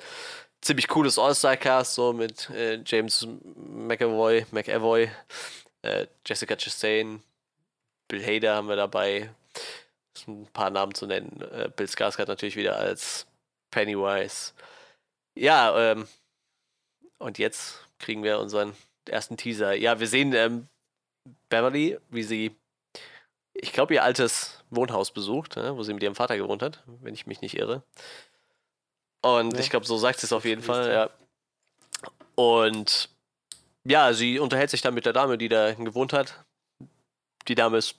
ziemlich 0.61 0.89
cooles 0.89 1.19
All-Star-Cast, 1.19 1.95
so 1.95 2.13
mit 2.13 2.51
äh, 2.51 2.81
James 2.85 3.27
McAvoy, 3.57 4.47
McAvoy, 4.51 5.11
äh, 5.83 6.07
Jessica 6.27 6.57
Chastain, 6.57 7.23
Bill 8.09 8.25
Hader 8.25 8.57
haben 8.57 8.69
wir 8.69 8.77
dabei. 8.77 9.31
Ein 10.27 10.47
paar 10.53 10.71
Namen 10.71 10.95
zu 10.95 11.07
nennen. 11.07 11.41
Äh, 11.53 11.71
Bill 11.75 11.87
Skarsgård 11.87 12.27
natürlich 12.27 12.57
wieder 12.57 12.77
als 12.77 13.27
Pennywise. 13.71 14.53
Ja, 15.37 15.93
ähm, 15.93 16.09
und 17.19 17.39
jetzt 17.39 17.87
kriegen 17.99 18.23
wir 18.23 18.39
unseren 18.41 18.75
ersten 19.09 19.37
Teaser. 19.37 19.75
Ja, 19.75 20.01
wir 20.01 20.07
sehen 20.07 20.33
ähm, 20.33 20.69
Beverly, 21.49 21.99
wie 22.11 22.23
sie, 22.23 22.57
ich 23.53 23.73
glaube, 23.73 23.95
ihr 23.95 24.05
altes 24.05 24.65
Wohnhaus 24.71 25.11
besucht, 25.11 25.57
ne, 25.57 25.77
wo 25.77 25.83
sie 25.83 25.95
mit 25.95 26.03
ihrem 26.03 26.15
Vater 26.15 26.37
gewohnt 26.37 26.63
hat, 26.63 26.83
wenn 27.03 27.15
ich 27.15 27.27
mich 27.27 27.41
nicht 27.41 27.57
irre. 27.57 27.83
Und 29.23 29.55
ja. 29.55 29.61
ich 29.61 29.71
glaube, 29.71 29.87
so 29.87 29.97
sagt 29.97 30.21
sie 30.21 30.27
es 30.27 30.33
auf 30.33 30.45
jeden 30.45 30.63
Fall, 30.63 30.93
ja. 30.93 31.11
Und 32.35 33.11
ja, 33.85 34.13
sie 34.13 34.39
unterhält 34.39 34.71
sich 34.71 34.81
dann 34.81 34.95
mit 34.95 35.07
der 35.07 35.13
Dame, 35.13 35.39
die 35.39 35.49
da 35.49 35.73
gewohnt 35.73 36.13
hat. 36.13 36.45
Die 37.49 37.55
Dame 37.55 37.79
ist 37.79 37.97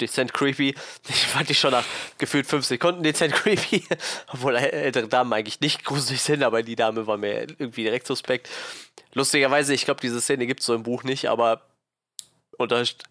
dezent 0.00 0.32
creepy. 0.32 0.74
Ich 1.08 1.26
fand 1.26 1.48
die 1.48 1.54
schon 1.54 1.72
nach 1.72 1.84
gefühlt 2.18 2.46
fünf 2.46 2.64
Sekunden 2.64 3.02
dezent 3.02 3.34
creepy. 3.34 3.84
Obwohl 4.32 4.56
ältere 4.56 5.08
Damen 5.08 5.32
eigentlich 5.32 5.60
nicht 5.60 5.84
gruselig 5.84 6.22
sind, 6.22 6.42
aber 6.42 6.62
die 6.62 6.76
Dame 6.76 7.06
war 7.06 7.16
mir 7.16 7.42
irgendwie 7.42 7.82
direkt 7.82 8.06
suspekt. 8.06 8.48
Lustigerweise, 9.14 9.74
ich 9.74 9.84
glaube, 9.84 10.00
diese 10.00 10.20
Szene 10.20 10.46
gibt 10.46 10.60
es 10.60 10.66
so 10.66 10.74
im 10.74 10.82
Buch 10.82 11.02
nicht, 11.02 11.28
aber 11.28 11.62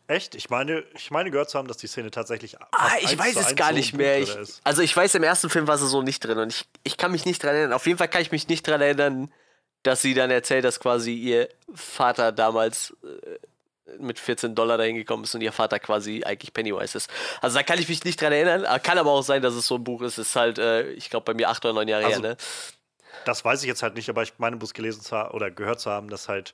Echt? 0.07 0.35
Ich 0.35 0.49
meine, 0.49 0.83
ich 0.93 1.09
meine 1.09 1.31
gehört 1.31 1.49
zu 1.49 1.57
haben, 1.57 1.69
dass 1.69 1.77
die 1.77 1.87
Szene 1.87 2.11
tatsächlich. 2.11 2.57
Ah, 2.71 2.91
ich 2.99 3.17
weiß 3.17 3.37
es 3.37 3.55
gar 3.55 3.69
so 3.69 3.75
nicht 3.75 3.93
mehr. 3.93 4.19
Ich, 4.19 4.35
also 4.63 4.81
ich 4.81 4.95
weiß, 4.95 5.15
im 5.15 5.23
ersten 5.23 5.49
Film 5.49 5.67
war 5.67 5.77
sie 5.77 5.87
so 5.87 6.01
nicht 6.01 6.19
drin 6.19 6.37
und 6.37 6.53
ich, 6.53 6.65
ich 6.83 6.97
kann 6.97 7.13
mich 7.13 7.25
nicht 7.25 7.41
dran 7.41 7.55
erinnern. 7.55 7.73
Auf 7.73 7.87
jeden 7.87 7.97
Fall 7.97 8.09
kann 8.09 8.21
ich 8.21 8.31
mich 8.31 8.49
nicht 8.49 8.67
dran 8.67 8.81
erinnern, 8.81 9.31
dass 9.83 10.01
sie 10.01 10.13
dann 10.13 10.31
erzählt, 10.31 10.65
dass 10.65 10.81
quasi 10.81 11.13
ihr 11.13 11.47
Vater 11.73 12.33
damals 12.33 12.95
äh, 13.03 13.37
mit 13.99 14.19
14 14.19 14.55
Dollar 14.55 14.77
dahin 14.77 14.95
gekommen 14.95 15.23
ist 15.23 15.33
und 15.35 15.41
ihr 15.41 15.51
Vater 15.51 15.79
quasi 15.79 16.23
eigentlich 16.23 16.53
Pennywise 16.53 16.97
ist. 16.97 17.09
Also 17.41 17.57
da 17.57 17.63
kann 17.63 17.79
ich 17.79 17.87
mich 17.87 18.03
nicht 18.03 18.21
dran 18.21 18.31
erinnern. 18.31 18.65
Kann 18.83 18.97
aber 18.97 19.11
auch 19.11 19.23
sein, 19.23 19.41
dass 19.41 19.53
es 19.53 19.67
so 19.67 19.75
ein 19.75 19.83
Buch 19.83 20.01
ist. 20.01 20.17
Es 20.17 20.29
ist 20.29 20.35
halt, 20.35 20.59
äh, 20.59 20.91
ich 20.91 21.09
glaube, 21.09 21.25
bei 21.25 21.33
mir 21.33 21.49
acht 21.49 21.63
oder 21.65 21.73
neun 21.73 21.87
Jahre 21.87 22.05
also, 22.05 22.21
her, 22.21 22.29
ne? 22.29 22.37
Das 23.25 23.43
weiß 23.43 23.61
ich 23.61 23.67
jetzt 23.67 23.83
halt 23.83 23.95
nicht, 23.95 24.09
aber 24.09 24.23
ich 24.23 24.33
meine 24.37 24.57
bloß 24.57 24.73
gelesen 24.73 25.01
zu 25.01 25.15
haben 25.15 25.31
oder 25.31 25.51
gehört 25.51 25.79
zu 25.79 25.89
haben, 25.89 26.09
dass 26.09 26.29
halt 26.29 26.53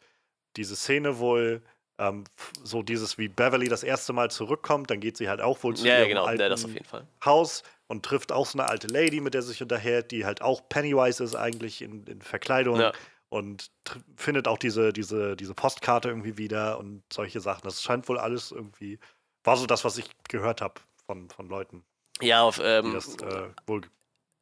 diese 0.56 0.76
Szene 0.76 1.20
wohl 1.20 1.62
ähm, 2.00 2.24
so 2.64 2.82
dieses, 2.82 3.18
wie 3.18 3.28
Beverly 3.28 3.70
das 3.70 3.84
erste 3.84 4.14
Mal 4.14 4.32
zurückkommt, 4.32 4.90
dann 4.90 5.00
geht 5.00 5.18
sie 5.18 5.30
halt 5.30 5.42
auch 5.42 5.64
wohl 5.64 5.76
zu 5.76 5.86
ja, 5.86 6.00
ihrem 6.00 6.10
genau, 6.10 6.26
alten 6.26 6.86
Fall. 6.86 7.08
Haus 7.24 7.64
und 7.88 8.04
trifft 8.04 8.32
auch 8.32 8.48
so 8.48 8.58
eine 8.58 8.68
alte 8.68 8.88
Lady, 8.88 9.22
mit 9.22 9.34
der 9.34 9.42
sie 9.42 9.50
sich 9.50 9.62
unterhält, 9.62 10.12
die 10.12 10.26
halt 10.26 10.42
auch 10.42 10.68
Pennywise 10.70 11.24
ist 11.24 11.36
eigentlich 11.36 11.82
in, 11.82 12.06
in 12.08 12.22
Verkleidung. 12.22 12.80
Ja. 12.80 12.94
Und 13.34 13.72
findet 14.16 14.48
auch 14.48 14.60
diese, 14.60 14.94
diese, 14.94 15.36
diese 15.36 15.56
Postkarte 15.56 16.08
irgendwie 16.08 16.38
wieder 16.38 16.78
und 16.78 17.02
solche 17.12 17.42
Sachen. 17.42 17.64
Das 17.64 17.82
scheint 17.82 18.08
wohl 18.08 18.20
alles 18.20 18.52
irgendwie, 18.52 19.00
war 19.44 19.58
so 19.58 19.66
das, 19.66 19.84
was 19.84 19.98
ich 19.98 20.06
gehört 20.30 20.62
habe 20.62 20.76
von, 21.08 21.32
von 21.32 21.50
Leuten. 21.50 21.84
Ja, 22.22 22.44
auf, 22.44 22.62
ähm, 22.64 22.94
das, 22.94 23.16
äh, 23.16 23.50
wohl 23.66 23.82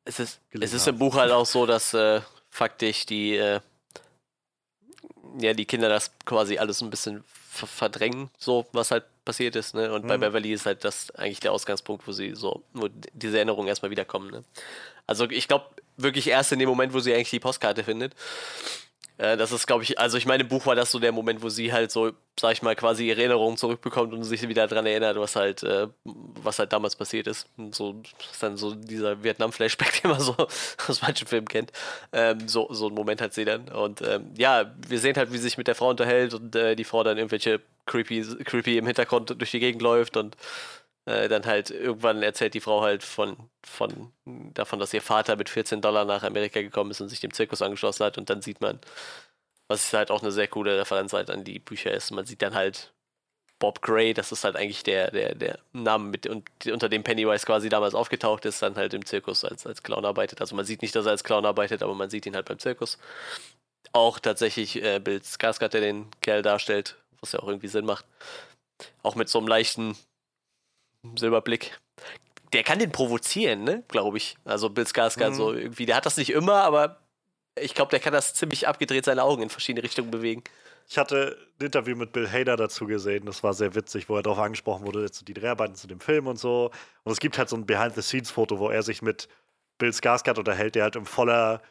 es 0.04 0.20
ist, 0.20 0.42
es 0.50 0.74
ist 0.74 0.88
im 0.88 0.98
Buch 0.98 1.16
halt 1.16 1.32
auch 1.32 1.46
so, 1.46 1.66
dass 1.66 1.94
äh, 1.94 2.20
faktisch 2.50 3.06
die, 3.06 3.38
äh, 3.38 3.62
ja, 5.40 5.54
die 5.54 5.66
Kinder 5.66 5.88
das 5.88 6.12
quasi 6.26 6.58
alles 6.58 6.82
ein 6.82 6.90
bisschen 6.90 7.24
verdrängen, 7.52 8.30
so 8.38 8.66
was 8.72 8.92
halt 8.92 9.04
passiert 9.26 9.58
ist, 9.58 9.76
ne? 9.76 9.94
Und 9.94 10.06
mhm. 10.06 10.08
bei 10.08 10.18
Beverly 10.18 10.54
ist 10.54 10.66
halt 10.66 10.86
das 10.86 11.12
eigentlich 11.12 11.42
der 11.42 11.52
Ausgangspunkt, 11.52 12.08
wo 12.08 12.14
sie 12.14 12.34
so, 12.34 12.64
wo 12.74 12.88
diese 13.14 13.38
Erinnerungen 13.38 13.68
erstmal 13.68 13.92
wiederkommen, 13.92 14.32
ne? 14.32 14.44
Also 15.06 15.30
ich 15.30 15.50
glaube 15.50 15.66
wirklich 15.98 16.28
erst 16.28 16.54
in 16.54 16.60
dem 16.60 16.70
Moment, 16.70 16.94
wo 16.94 17.00
sie 17.00 17.14
eigentlich 17.14 17.30
die 17.30 17.40
Postkarte 17.40 17.84
findet. 17.84 18.16
Äh, 19.22 19.38
das 19.38 19.52
ist, 19.52 19.68
glaube 19.68 19.84
ich, 19.84 20.00
also 20.00 20.18
ich 20.18 20.26
meine, 20.26 20.42
im 20.42 20.50
Buch 20.50 20.66
war 20.66 20.76
das 20.76 20.90
so 20.90 20.98
der 20.98 21.12
Moment, 21.12 21.44
wo 21.44 21.50
sie 21.50 21.72
halt 21.72 21.92
so, 21.92 22.12
sag 22.40 22.54
ich 22.54 22.64
mal, 22.64 22.76
quasi 22.76 23.08
ihre 23.08 23.20
Erinnerungen 23.20 23.56
zurückbekommt 23.56 24.14
und 24.14 24.24
sich 24.24 24.48
wieder 24.48 24.68
daran 24.68 24.88
erinnert, 24.88 25.16
was 25.18 25.36
halt, 25.36 25.62
äh, 25.62 25.88
was 26.04 26.58
halt 26.58 26.74
damals 26.74 26.96
passiert 26.96 27.28
ist. 27.28 27.48
Und 27.56 27.76
so 27.76 28.02
ist 28.32 28.42
dann 28.42 28.58
so 28.58 28.74
dieser 28.74 29.24
Vietnam-Flashback, 29.24 30.02
den 30.02 30.10
man 30.12 30.20
so 30.20 30.36
aus 30.88 31.02
manchen 31.04 31.28
Filmen 31.28 31.48
kennt. 31.48 31.72
Ähm, 32.12 32.48
so, 32.48 32.68
so 32.72 32.88
ein 32.88 32.96
Moment 32.96 33.22
hat 33.22 33.36
sie 33.36 33.46
dann. 33.46 33.70
Und 33.70 34.02
ähm, 34.02 34.32
ja, 34.36 34.74
wir 34.88 35.00
sehen 35.00 35.16
halt, 35.16 35.32
wie 35.32 35.38
sie 35.38 35.44
sich 35.44 35.58
mit 35.58 35.68
der 35.68 35.76
Frau 35.76 35.90
unterhält 35.90 36.34
und 36.34 36.56
äh, 36.56 36.76
die 36.76 36.84
Frau 36.84 37.04
dann 37.04 37.18
irgendwelche 37.18 37.62
creepy, 37.86 38.26
creepy 38.44 38.80
im 38.80 38.88
Hintergrund 38.88 39.36
durch 39.38 39.52
die 39.52 39.60
Gegend 39.60 39.84
läuft 39.84 40.18
und 40.18 40.36
äh, 41.06 41.28
dann 41.30 41.46
halt 41.46 41.72
irgendwann 41.72 42.22
erzählt 42.24 42.54
die 42.54 42.62
Frau 42.62 42.82
halt 42.82 43.04
von, 43.04 43.38
von 43.64 44.12
davon, 44.54 44.80
dass 44.80 44.94
ihr 44.94 45.02
Vater 45.02 45.36
mit 45.36 45.50
14 45.50 45.82
Dollar 45.82 46.06
nach 46.06 46.24
Amerika 46.24 46.62
gekommen 46.62 46.92
ist 46.92 47.02
und 47.02 47.10
sich 47.10 47.20
dem 47.20 47.34
Zirkus 47.34 47.62
angeschlossen 47.62 48.06
hat 48.06 48.18
und 48.18 48.30
dann 48.30 48.42
sieht 48.42 48.62
man, 48.62 48.80
was 49.68 49.94
halt 49.94 50.12
auch 50.12 50.22
eine 50.22 50.32
sehr 50.32 50.48
coole 50.48 50.80
Referenz 50.80 51.14
halt 51.14 51.30
an 51.32 51.44
die 51.44 51.60
Bücher 51.60 51.92
ist. 51.92 52.12
Man 52.12 52.26
sieht 52.26 52.42
dann 52.42 52.56
halt 52.56 52.94
Bob 53.62 53.82
Gray, 53.82 54.14
das 54.14 54.32
ist 54.32 54.44
halt 54.44 54.56
eigentlich 54.56 54.84
der, 54.84 55.12
der, 55.12 55.36
der 55.36 55.60
Name, 55.72 56.06
mit, 56.06 56.28
und, 56.28 56.50
unter 56.68 56.90
dem 56.90 57.04
Pennywise 57.04 57.46
quasi 57.46 57.70
damals 57.70 57.96
aufgetaucht 57.96 58.46
ist, 58.46 58.62
dann 58.62 58.76
halt 58.76 58.94
im 58.94 59.06
Zirkus 59.06 59.46
als, 59.46 59.66
als 59.68 59.84
Clown 59.84 60.04
arbeitet. 60.04 60.42
Also 60.42 60.56
man 60.56 60.66
sieht 60.66 60.82
nicht, 60.82 60.96
dass 60.96 61.06
er 61.06 61.12
als 61.12 61.24
Clown 61.24 61.46
arbeitet, 61.46 61.84
aber 61.84 61.96
man 61.96 62.10
sieht 62.10 62.26
ihn 62.26 62.36
halt 62.36 62.48
beim 62.48 62.60
Zirkus. 62.60 62.98
Auch 63.94 64.20
tatsächlich 64.20 64.82
äh, 64.84 65.00
Bill 65.00 65.22
Skarsgård, 65.22 65.70
der 65.74 65.82
den 65.82 66.08
Kerl 66.22 66.42
darstellt, 66.42 66.98
was 67.20 67.34
ja 67.34 67.40
auch 67.40 67.48
irgendwie 67.48 67.68
Sinn 67.68 67.86
macht. 67.86 68.06
Auch 69.04 69.16
mit 69.16 69.30
so 69.30 69.38
einem 69.38 69.48
leichten 69.48 69.96
Silberblick. 71.16 71.78
Der 72.54 72.64
kann 72.64 72.80
den 72.80 72.92
provozieren, 72.92 73.64
ne? 73.64 73.84
Glaube 73.88 74.18
ich. 74.18 74.36
Also 74.44 74.70
Bill 74.70 74.86
Skarsgård 74.86 75.32
mhm. 75.32 75.36
so 75.36 75.54
irgendwie. 75.54 75.86
Der 75.86 75.96
hat 75.96 76.06
das 76.06 76.18
nicht 76.18 76.32
immer, 76.32 76.64
aber 76.64 77.00
ich 77.60 77.74
glaube, 77.74 77.92
der 77.92 78.00
kann 78.00 78.14
das 78.14 78.34
ziemlich 78.34 78.68
abgedreht 78.68 79.06
seine 79.06 79.24
Augen 79.24 79.44
in 79.44 79.50
verschiedene 79.50 79.84
Richtungen 79.84 80.12
bewegen. 80.12 80.44
Ich 80.90 80.98
hatte 80.98 81.38
ein 81.60 81.66
Interview 81.66 81.96
mit 81.96 82.12
Bill 82.12 82.30
Hader 82.30 82.58
dazu 82.58 82.86
gesehen, 82.86 83.26
das 83.26 83.44
war 83.44 83.54
sehr 83.54 83.76
witzig, 83.76 84.10
wo 84.10 84.18
er 84.18 84.24
darauf 84.24 84.40
angesprochen 84.40 84.86
wurde, 84.86 85.10
zu 85.12 85.24
die 85.24 85.34
Dreharbeiten 85.34 85.76
zu 85.76 85.88
dem 85.88 86.00
Film 86.00 86.28
und 86.28 86.38
so. 86.38 86.72
Und 87.04 87.12
es 87.12 87.20
gibt 87.20 87.38
halt 87.38 87.50
so 87.50 87.56
ein 87.56 87.66
Behind-the-Scenes-Foto, 87.66 88.60
wo 88.60 88.70
er 88.70 88.84
sich 88.84 89.02
mit 89.02 89.30
Bill 89.78 89.92
Skarsgård 89.92 90.40
unterhält, 90.40 90.76
der 90.76 90.84
halt 90.84 90.96
im 90.96 91.06
voller 91.06 91.62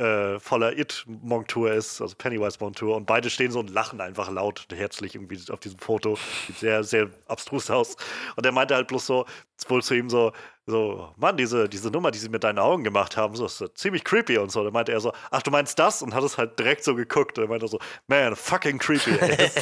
äh, 0.00 0.40
voller 0.40 0.76
It-Montur 0.78 1.72
ist, 1.72 2.00
also 2.00 2.14
Pennywise-Montur, 2.16 2.96
und 2.96 3.04
beide 3.06 3.28
stehen 3.28 3.50
so 3.52 3.60
und 3.60 3.70
lachen 3.70 4.00
einfach 4.00 4.30
laut 4.30 4.66
und 4.68 4.78
herzlich 4.78 5.14
irgendwie 5.14 5.38
auf 5.52 5.60
diesem 5.60 5.78
Foto. 5.78 6.16
Sieht 6.46 6.56
sehr, 6.58 6.82
sehr 6.84 7.10
abstrus 7.28 7.70
aus. 7.70 7.96
Und 8.36 8.46
er 8.46 8.52
meinte 8.52 8.74
halt 8.74 8.88
bloß 8.88 9.06
so, 9.06 9.26
wohl 9.68 9.82
zu 9.82 9.94
ihm 9.94 10.08
so, 10.08 10.32
so, 10.66 11.12
Mann, 11.16 11.36
diese, 11.36 11.68
diese 11.68 11.90
Nummer, 11.90 12.10
die 12.10 12.18
sie 12.18 12.30
mit 12.30 12.44
deinen 12.44 12.58
Augen 12.58 12.82
gemacht 12.82 13.16
haben, 13.16 13.36
so 13.36 13.44
ist 13.44 13.62
ziemlich 13.74 14.04
creepy 14.04 14.38
und 14.38 14.50
so. 14.50 14.64
Da 14.64 14.70
meinte 14.70 14.92
er 14.92 15.00
so, 15.00 15.12
ach, 15.30 15.42
du 15.42 15.50
meinst 15.50 15.78
das? 15.78 16.00
Und 16.02 16.14
hat 16.14 16.24
es 16.24 16.38
halt 16.38 16.58
direkt 16.58 16.82
so 16.84 16.94
geguckt. 16.94 17.38
Und 17.38 17.44
er 17.44 17.48
meinte 17.48 17.68
so, 17.68 17.78
man, 18.06 18.36
fucking 18.36 18.78
creepy, 18.78 19.18
ey. 19.20 19.50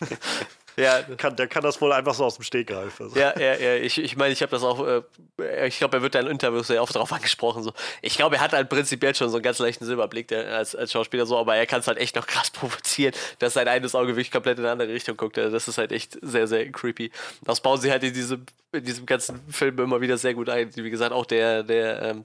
Ja. 0.78 1.02
Kann, 1.16 1.36
der 1.36 1.48
kann 1.48 1.62
das 1.62 1.80
wohl 1.80 1.92
einfach 1.92 2.14
so 2.14 2.24
aus 2.24 2.36
dem 2.36 2.44
Steg 2.44 2.68
greifen. 2.68 3.04
Also. 3.04 3.18
Ja, 3.18 3.38
ja, 3.38 3.54
ja. 3.56 3.74
Ich, 3.76 3.98
ich 3.98 4.16
meine, 4.16 4.32
ich 4.32 4.42
habe 4.42 4.50
das 4.50 4.62
auch, 4.62 4.86
äh, 4.86 5.66
ich 5.66 5.78
glaube, 5.78 5.96
er 5.98 6.02
wird 6.02 6.14
da 6.14 6.20
in 6.20 6.26
Interviews 6.28 6.68
sehr 6.68 6.82
oft 6.82 6.94
darauf 6.94 7.12
angesprochen. 7.12 7.62
So. 7.62 7.72
Ich 8.02 8.16
glaube, 8.16 8.36
er 8.36 8.42
hat 8.42 8.52
halt 8.52 8.68
prinzipiell 8.68 9.14
schon 9.14 9.28
so 9.28 9.36
einen 9.36 9.42
ganz 9.42 9.58
leichten 9.58 9.84
Silberblick 9.84 10.28
der, 10.28 10.56
als, 10.56 10.76
als 10.76 10.92
Schauspieler 10.92 11.26
so, 11.26 11.36
aber 11.36 11.56
er 11.56 11.66
kann 11.66 11.80
es 11.80 11.88
halt 11.88 11.98
echt 11.98 12.16
noch 12.16 12.26
krass 12.26 12.50
provozieren, 12.52 13.14
dass 13.38 13.54
sein 13.54 13.68
eines 13.68 13.94
Auge 13.94 14.08
wirklich 14.08 14.30
komplett 14.30 14.58
in 14.58 14.64
eine 14.64 14.72
andere 14.72 14.88
Richtung 14.88 15.16
guckt. 15.16 15.38
Also 15.38 15.50
das 15.50 15.68
ist 15.68 15.78
halt 15.78 15.92
echt 15.92 16.18
sehr, 16.22 16.46
sehr 16.46 16.70
creepy. 16.70 17.10
Das 17.42 17.60
bauen 17.60 17.80
sie 17.80 17.90
halt 17.90 18.04
in 18.04 18.14
diesem, 18.14 18.46
in 18.72 18.84
diesem 18.84 19.06
ganzen 19.06 19.40
Film 19.50 19.78
immer 19.78 20.00
wieder 20.00 20.16
sehr 20.16 20.34
gut 20.34 20.48
ein. 20.48 20.74
Wie 20.76 20.90
gesagt, 20.90 21.12
auch 21.12 21.26
der, 21.26 21.62
der, 21.62 22.02
ähm, 22.02 22.24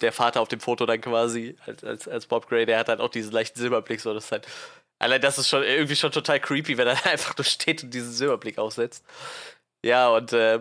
der 0.00 0.12
Vater 0.12 0.40
auf 0.40 0.48
dem 0.48 0.60
Foto 0.60 0.86
dann 0.86 1.00
quasi 1.00 1.56
als, 1.66 1.84
als, 1.84 2.08
als 2.08 2.26
Bob 2.26 2.48
Gray, 2.48 2.66
der 2.66 2.78
hat 2.78 2.88
halt 2.88 3.00
auch 3.00 3.08
diesen 3.08 3.32
leichten 3.32 3.58
Silberblick, 3.58 4.00
so 4.00 4.12
das 4.12 4.26
ist 4.26 4.32
halt 4.32 4.46
Allein 4.98 5.20
das 5.20 5.38
ist 5.38 5.48
schon 5.48 5.62
irgendwie 5.62 5.96
schon 5.96 6.12
total 6.12 6.40
creepy, 6.40 6.78
wenn 6.78 6.88
er 6.88 7.06
einfach 7.10 7.36
nur 7.36 7.44
steht 7.44 7.82
und 7.82 7.92
diesen 7.92 8.12
Silberblick 8.12 8.58
aufsetzt. 8.58 9.04
Ja, 9.84 10.08
und 10.08 10.32
äh, 10.32 10.60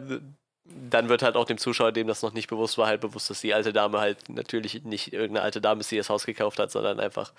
dann 0.65 1.09
wird 1.09 1.23
halt 1.23 1.35
auch 1.35 1.45
dem 1.45 1.57
Zuschauer, 1.57 1.91
dem 1.91 2.07
das 2.07 2.21
noch 2.21 2.33
nicht 2.33 2.47
bewusst 2.49 2.77
war, 2.77 2.87
halt 2.87 3.01
bewusst, 3.01 3.29
dass 3.29 3.41
die 3.41 3.53
alte 3.53 3.73
Dame 3.73 3.99
halt 3.99 4.29
natürlich 4.29 4.83
nicht 4.83 5.13
irgendeine 5.13 5.43
alte 5.43 5.61
Dame 5.61 5.81
ist, 5.81 5.91
die 5.91 5.97
das 5.97 6.09
Haus 6.09 6.25
gekauft 6.25 6.59
hat, 6.59 6.71
sondern 6.71 6.99
einfach 6.99 7.33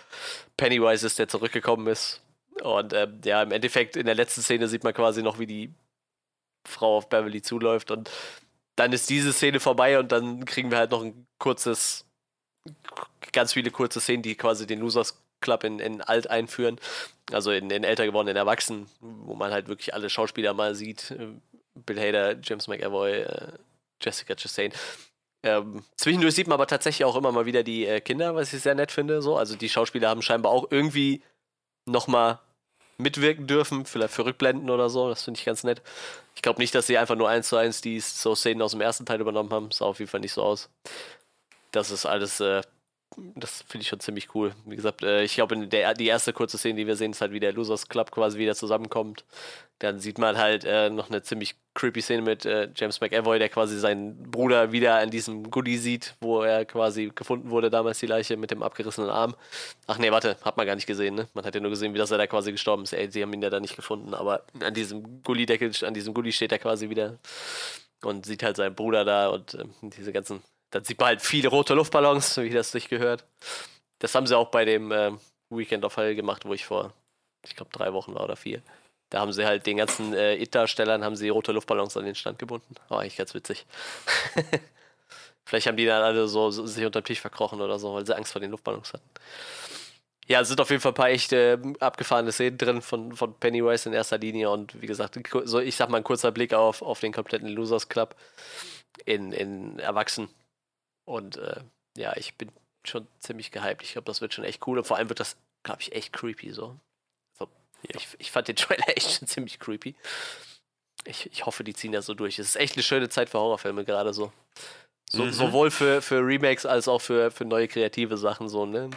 Pennywise 0.56 1.06
ist, 1.06 1.18
der 1.18 1.28
zurückgekommen 1.28 1.86
ist. 1.86 2.22
Und 2.62 2.92
äh, 2.92 3.08
ja, 3.24 3.42
im 3.42 3.52
Endeffekt 3.52 3.96
in 3.96 4.06
der 4.06 4.14
letzten 4.14 4.42
Szene 4.42 4.68
sieht 4.68 4.84
man 4.84 4.94
quasi 4.94 5.22
noch, 5.22 5.38
wie 5.38 5.46
die 5.46 5.74
Frau 6.66 6.98
auf 6.98 7.08
Beverly 7.08 7.42
zuläuft 7.42 7.90
und 7.90 8.10
dann 8.76 8.92
ist 8.92 9.08
diese 9.10 9.32
Szene 9.32 9.60
vorbei 9.60 9.98
und 9.98 10.10
dann 10.12 10.44
kriegen 10.44 10.70
wir 10.70 10.78
halt 10.78 10.90
noch 10.90 11.02
ein 11.02 11.26
kurzes, 11.38 12.06
ganz 13.32 13.52
viele 13.52 13.70
kurze 13.70 14.00
Szenen, 14.00 14.22
die 14.22 14.34
quasi 14.34 14.66
den 14.66 14.80
Losers 14.80 15.22
Club 15.44 15.62
in, 15.62 15.78
in 15.78 16.00
alt 16.00 16.28
einführen, 16.28 16.80
also 17.30 17.52
in, 17.52 17.70
in 17.70 17.84
älter 17.84 18.06
gewordenen 18.06 18.36
Erwachsenen, 18.36 18.88
wo 19.00 19.34
man 19.34 19.52
halt 19.52 19.68
wirklich 19.68 19.94
alle 19.94 20.10
Schauspieler 20.10 20.54
mal 20.54 20.74
sieht. 20.74 21.12
Äh, 21.12 21.28
Bill 21.76 22.00
Hader, 22.00 22.36
James 22.42 22.66
McAvoy, 22.66 23.22
äh, 23.22 23.52
Jessica 24.02 24.34
Chastain. 24.34 24.72
Ähm, 25.44 25.84
zwischendurch 25.96 26.34
sieht 26.34 26.46
man 26.46 26.54
aber 26.54 26.66
tatsächlich 26.66 27.04
auch 27.04 27.16
immer 27.16 27.30
mal 27.30 27.46
wieder 27.46 27.62
die 27.62 27.86
äh, 27.86 28.00
Kinder, 28.00 28.34
was 28.34 28.52
ich 28.52 28.62
sehr 28.62 28.74
nett 28.74 28.90
finde. 28.90 29.20
So. 29.22 29.36
Also 29.36 29.56
die 29.56 29.68
Schauspieler 29.68 30.08
haben 30.08 30.22
scheinbar 30.22 30.50
auch 30.50 30.66
irgendwie 30.70 31.22
nochmal 31.84 32.38
mitwirken 32.96 33.46
dürfen, 33.46 33.84
vielleicht 33.84 34.14
für 34.14 34.24
Rückblenden 34.24 34.70
oder 34.70 34.88
so. 34.88 35.08
Das 35.08 35.24
finde 35.24 35.38
ich 35.38 35.44
ganz 35.44 35.64
nett. 35.64 35.82
Ich 36.34 36.42
glaube 36.42 36.60
nicht, 36.60 36.74
dass 36.74 36.86
sie 36.86 36.96
einfach 36.96 37.16
nur 37.16 37.28
eins 37.28 37.48
zu 37.48 37.56
eins 37.56 37.80
die 37.80 38.00
so 38.00 38.34
Szenen 38.34 38.62
aus 38.62 38.70
dem 38.70 38.80
ersten 38.80 39.04
Teil 39.04 39.20
übernommen 39.20 39.50
haben. 39.50 39.70
Sah 39.70 39.84
auf 39.84 39.98
jeden 39.98 40.10
Fall 40.10 40.20
nicht 40.20 40.32
so 40.32 40.42
aus. 40.42 40.70
Das 41.72 41.90
ist 41.90 42.06
alles 42.06 42.40
äh, 42.40 42.62
das 43.16 43.62
finde 43.62 43.82
ich 43.82 43.88
schon 43.88 44.00
ziemlich 44.00 44.34
cool. 44.34 44.54
Wie 44.64 44.76
gesagt, 44.76 45.02
äh, 45.02 45.22
ich 45.22 45.34
glaube, 45.34 45.66
die 45.66 46.06
erste 46.06 46.32
kurze 46.32 46.58
Szene, 46.58 46.76
die 46.76 46.86
wir 46.86 46.96
sehen, 46.96 47.12
ist 47.12 47.20
halt, 47.20 47.32
wie 47.32 47.40
der 47.40 47.52
Losers 47.52 47.88
Club 47.88 48.10
quasi 48.10 48.38
wieder 48.38 48.54
zusammenkommt. 48.54 49.24
Dann 49.78 49.98
sieht 49.98 50.18
man 50.18 50.38
halt 50.38 50.64
äh, 50.64 50.90
noch 50.90 51.10
eine 51.10 51.22
ziemlich 51.22 51.56
creepy 51.74 52.00
Szene 52.00 52.22
mit 52.22 52.46
äh, 52.46 52.70
James 52.74 53.00
McAvoy, 53.00 53.38
der 53.38 53.48
quasi 53.48 53.78
seinen 53.78 54.30
Bruder 54.30 54.72
wieder 54.72 54.96
an 54.96 55.10
diesem 55.10 55.50
Goodie 55.50 55.76
sieht, 55.76 56.14
wo 56.20 56.42
er 56.42 56.64
quasi 56.64 57.10
gefunden 57.14 57.50
wurde, 57.50 57.70
damals 57.70 57.98
die 57.98 58.06
Leiche 58.06 58.36
mit 58.36 58.50
dem 58.50 58.62
abgerissenen 58.62 59.10
Arm. 59.10 59.34
Ach 59.86 59.98
nee, 59.98 60.10
warte, 60.10 60.36
hat 60.42 60.56
man 60.56 60.66
gar 60.66 60.76
nicht 60.76 60.86
gesehen, 60.86 61.14
ne? 61.16 61.28
Man 61.34 61.44
hat 61.44 61.54
ja 61.54 61.60
nur 61.60 61.70
gesehen, 61.70 61.92
wie 61.94 61.98
das 61.98 62.10
er 62.10 62.18
da 62.18 62.26
quasi 62.26 62.52
gestorben 62.52 62.84
ist. 62.84 62.92
Ey, 62.92 63.10
sie 63.10 63.22
haben 63.22 63.32
ihn 63.32 63.42
ja 63.42 63.50
da 63.50 63.60
nicht 63.60 63.76
gefunden, 63.76 64.14
aber 64.14 64.44
an 64.60 64.74
diesem 64.74 65.22
Gully-Deckel, 65.22 65.72
an 65.84 65.94
diesem 65.94 66.14
Gully 66.14 66.32
steht 66.32 66.52
er 66.52 66.58
quasi 66.58 66.88
wieder 66.88 67.18
und 68.02 68.26
sieht 68.26 68.42
halt 68.42 68.56
seinen 68.56 68.74
Bruder 68.74 69.04
da 69.04 69.28
und 69.28 69.54
äh, 69.54 69.64
diese 69.82 70.12
ganzen 70.12 70.42
dann 70.74 70.82
sieht 70.82 70.98
man 70.98 71.06
halt 71.06 71.22
viele 71.22 71.48
rote 71.48 71.72
Luftballons, 71.74 72.36
wie 72.38 72.50
das 72.50 72.72
sich 72.72 72.88
gehört. 72.88 73.24
Das 74.00 74.14
haben 74.16 74.26
sie 74.26 74.36
auch 74.36 74.48
bei 74.48 74.64
dem 74.64 74.90
äh, 74.90 75.12
Weekend 75.48 75.84
of 75.84 75.96
Hell 75.96 76.16
gemacht, 76.16 76.44
wo 76.44 76.52
ich 76.52 76.64
vor, 76.66 76.92
ich 77.44 77.54
glaube, 77.54 77.70
drei 77.72 77.92
Wochen 77.92 78.12
war 78.14 78.24
oder 78.24 78.34
vier. 78.34 78.60
Da 79.08 79.20
haben 79.20 79.32
sie 79.32 79.46
halt 79.46 79.66
den 79.66 79.76
ganzen 79.76 80.12
äh, 80.14 80.34
It-Darstellern 80.34 81.04
haben 81.04 81.14
sie 81.14 81.28
rote 81.28 81.52
Luftballons 81.52 81.96
an 81.96 82.06
den 82.06 82.16
Stand 82.16 82.40
gebunden. 82.40 82.74
War 82.88 83.00
eigentlich 83.00 83.16
ganz 83.16 83.34
witzig. 83.34 83.66
Vielleicht 85.44 85.68
haben 85.68 85.76
die 85.76 85.86
dann 85.86 86.02
alle 86.02 86.26
so, 86.26 86.50
so 86.50 86.66
sich 86.66 86.84
unter 86.84 87.02
dem 87.02 87.04
Tisch 87.04 87.20
verkrochen 87.20 87.60
oder 87.60 87.78
so, 87.78 87.94
weil 87.94 88.04
sie 88.04 88.16
Angst 88.16 88.32
vor 88.32 88.40
den 88.40 88.50
Luftballons 88.50 88.94
hatten. 88.94 89.08
Ja, 90.26 90.40
es 90.40 90.48
sind 90.48 90.60
auf 90.60 90.70
jeden 90.70 90.82
Fall 90.82 90.90
ein 90.90 90.96
paar 90.96 91.10
echt 91.10 91.32
äh, 91.32 91.56
abgefahrene 91.78 92.32
Szenen 92.32 92.58
drin 92.58 92.82
von, 92.82 93.14
von 93.14 93.38
Pennywise 93.38 93.88
in 93.88 93.94
erster 93.94 94.18
Linie 94.18 94.50
und 94.50 94.82
wie 94.82 94.86
gesagt, 94.86 95.20
so 95.44 95.60
ich 95.60 95.76
sag 95.76 95.88
mal 95.88 95.98
ein 95.98 96.04
kurzer 96.04 96.32
Blick 96.32 96.52
auf, 96.52 96.82
auf 96.82 96.98
den 96.98 97.12
kompletten 97.12 97.48
Losers 97.48 97.88
Club 97.88 98.16
in, 99.04 99.30
in 99.32 99.78
Erwachsen. 99.78 100.28
Und 101.04 101.36
äh, 101.36 101.60
ja, 101.96 102.16
ich 102.16 102.34
bin 102.34 102.50
schon 102.84 103.06
ziemlich 103.20 103.50
gehypt. 103.50 103.82
Ich 103.82 103.92
glaube, 103.92 104.06
das 104.06 104.20
wird 104.20 104.34
schon 104.34 104.44
echt 104.44 104.66
cool 104.66 104.78
und 104.78 104.86
vor 104.86 104.96
allem 104.96 105.08
wird 105.08 105.20
das, 105.20 105.36
glaube 105.62 105.80
ich, 105.80 105.92
echt 105.92 106.12
creepy 106.12 106.52
so. 106.52 106.76
so 107.38 107.48
ja. 107.82 107.96
ich, 107.96 108.08
ich 108.18 108.30
fand 108.30 108.48
den 108.48 108.56
Trailer 108.56 108.88
echt 108.88 109.10
schon 109.10 109.28
ziemlich 109.28 109.58
creepy. 109.58 109.94
Ich, 111.04 111.30
ich 111.30 111.46
hoffe, 111.46 111.64
die 111.64 111.74
ziehen 111.74 111.92
das 111.92 112.06
so 112.06 112.14
durch. 112.14 112.38
Es 112.38 112.48
ist 112.48 112.56
echt 112.56 112.76
eine 112.76 112.82
schöne 112.82 113.08
Zeit 113.08 113.28
für 113.28 113.38
Horrorfilme, 113.38 113.84
gerade 113.84 114.14
so. 114.14 114.32
so 115.10 115.24
mhm. 115.24 115.32
Sowohl 115.32 115.70
für, 115.70 116.00
für 116.00 116.20
Remakes 116.20 116.64
als 116.66 116.88
auch 116.88 117.00
für, 117.00 117.30
für 117.30 117.44
neue 117.44 117.68
kreative 117.68 118.16
Sachen, 118.16 118.48
so, 118.48 118.64
ne? 118.64 118.90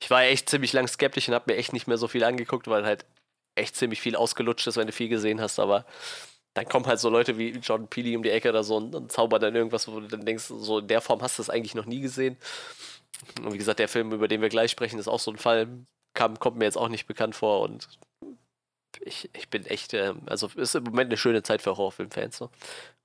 ich 0.00 0.10
war 0.10 0.22
echt 0.22 0.48
ziemlich 0.48 0.72
lang 0.72 0.88
skeptisch 0.88 1.28
und 1.28 1.34
habe 1.34 1.52
mir 1.52 1.58
echt 1.58 1.72
nicht 1.72 1.86
mehr 1.86 1.98
so 1.98 2.08
viel 2.08 2.24
angeguckt, 2.24 2.68
weil 2.68 2.84
halt 2.84 3.04
echt 3.54 3.76
ziemlich 3.76 4.00
viel 4.00 4.16
ausgelutscht 4.16 4.66
ist, 4.66 4.76
wenn 4.76 4.86
du 4.86 4.92
viel 4.92 5.08
gesehen 5.08 5.40
hast, 5.40 5.58
aber 5.58 5.84
dann 6.54 6.68
kommen 6.68 6.86
halt 6.86 6.98
so 6.98 7.08
Leute 7.08 7.38
wie 7.38 7.50
Jordan 7.50 7.88
Peele 7.88 8.16
um 8.16 8.22
die 8.22 8.30
Ecke 8.30 8.48
oder 8.48 8.64
so 8.64 8.76
und, 8.76 8.94
und 8.94 9.12
zaubern 9.12 9.40
dann 9.40 9.54
irgendwas, 9.54 9.88
wo 9.88 10.00
du 10.00 10.08
dann 10.08 10.24
denkst, 10.24 10.44
so 10.44 10.78
in 10.78 10.88
der 10.88 11.00
Form 11.00 11.22
hast 11.22 11.38
du 11.38 11.42
das 11.42 11.50
eigentlich 11.50 11.74
noch 11.74 11.86
nie 11.86 12.00
gesehen. 12.00 12.36
Und 13.42 13.52
wie 13.52 13.58
gesagt, 13.58 13.78
der 13.78 13.88
Film, 13.88 14.12
über 14.12 14.28
den 14.28 14.40
wir 14.40 14.48
gleich 14.48 14.70
sprechen, 14.70 14.98
ist 14.98 15.08
auch 15.08 15.20
so 15.20 15.30
ein 15.30 15.38
Fall, 15.38 15.68
kam, 16.14 16.38
kommt 16.38 16.56
mir 16.56 16.64
jetzt 16.64 16.78
auch 16.78 16.88
nicht 16.88 17.06
bekannt 17.06 17.36
vor 17.36 17.62
und 17.62 17.88
ich, 19.00 19.30
ich 19.34 19.48
bin 19.48 19.64
echt, 19.66 19.94
äh, 19.94 20.14
also 20.26 20.48
ist 20.56 20.74
im 20.74 20.84
Moment 20.84 21.10
eine 21.10 21.16
schöne 21.16 21.42
Zeit 21.42 21.62
für 21.62 21.76
Horrorfilmfans. 21.76 22.40
Ne? 22.40 22.48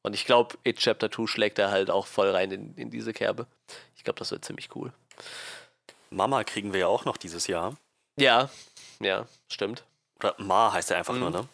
Und 0.01 0.13
ich 0.13 0.25
glaube, 0.25 0.57
It 0.63 0.79
Chapter 0.79 1.11
2 1.11 1.27
schlägt 1.27 1.59
da 1.59 1.71
halt 1.71 1.89
auch 1.89 2.07
voll 2.07 2.29
rein 2.29 2.51
in, 2.51 2.75
in 2.75 2.89
diese 2.89 3.13
Kerbe. 3.13 3.47
Ich 3.95 4.03
glaube, 4.03 4.19
das 4.19 4.31
wird 4.31 4.43
ziemlich 4.43 4.75
cool. 4.75 4.91
Mama 6.09 6.43
kriegen 6.43 6.73
wir 6.73 6.81
ja 6.81 6.87
auch 6.87 7.05
noch 7.05 7.17
dieses 7.17 7.47
Jahr. 7.47 7.75
Ja, 8.17 8.49
ja, 8.99 9.25
stimmt. 9.49 9.83
Oder 10.19 10.35
Ma 10.37 10.71
heißt 10.71 10.91
er 10.91 10.97
einfach 10.97 11.13
mhm. 11.13 11.19
nur, 11.19 11.29
ne? 11.31 11.47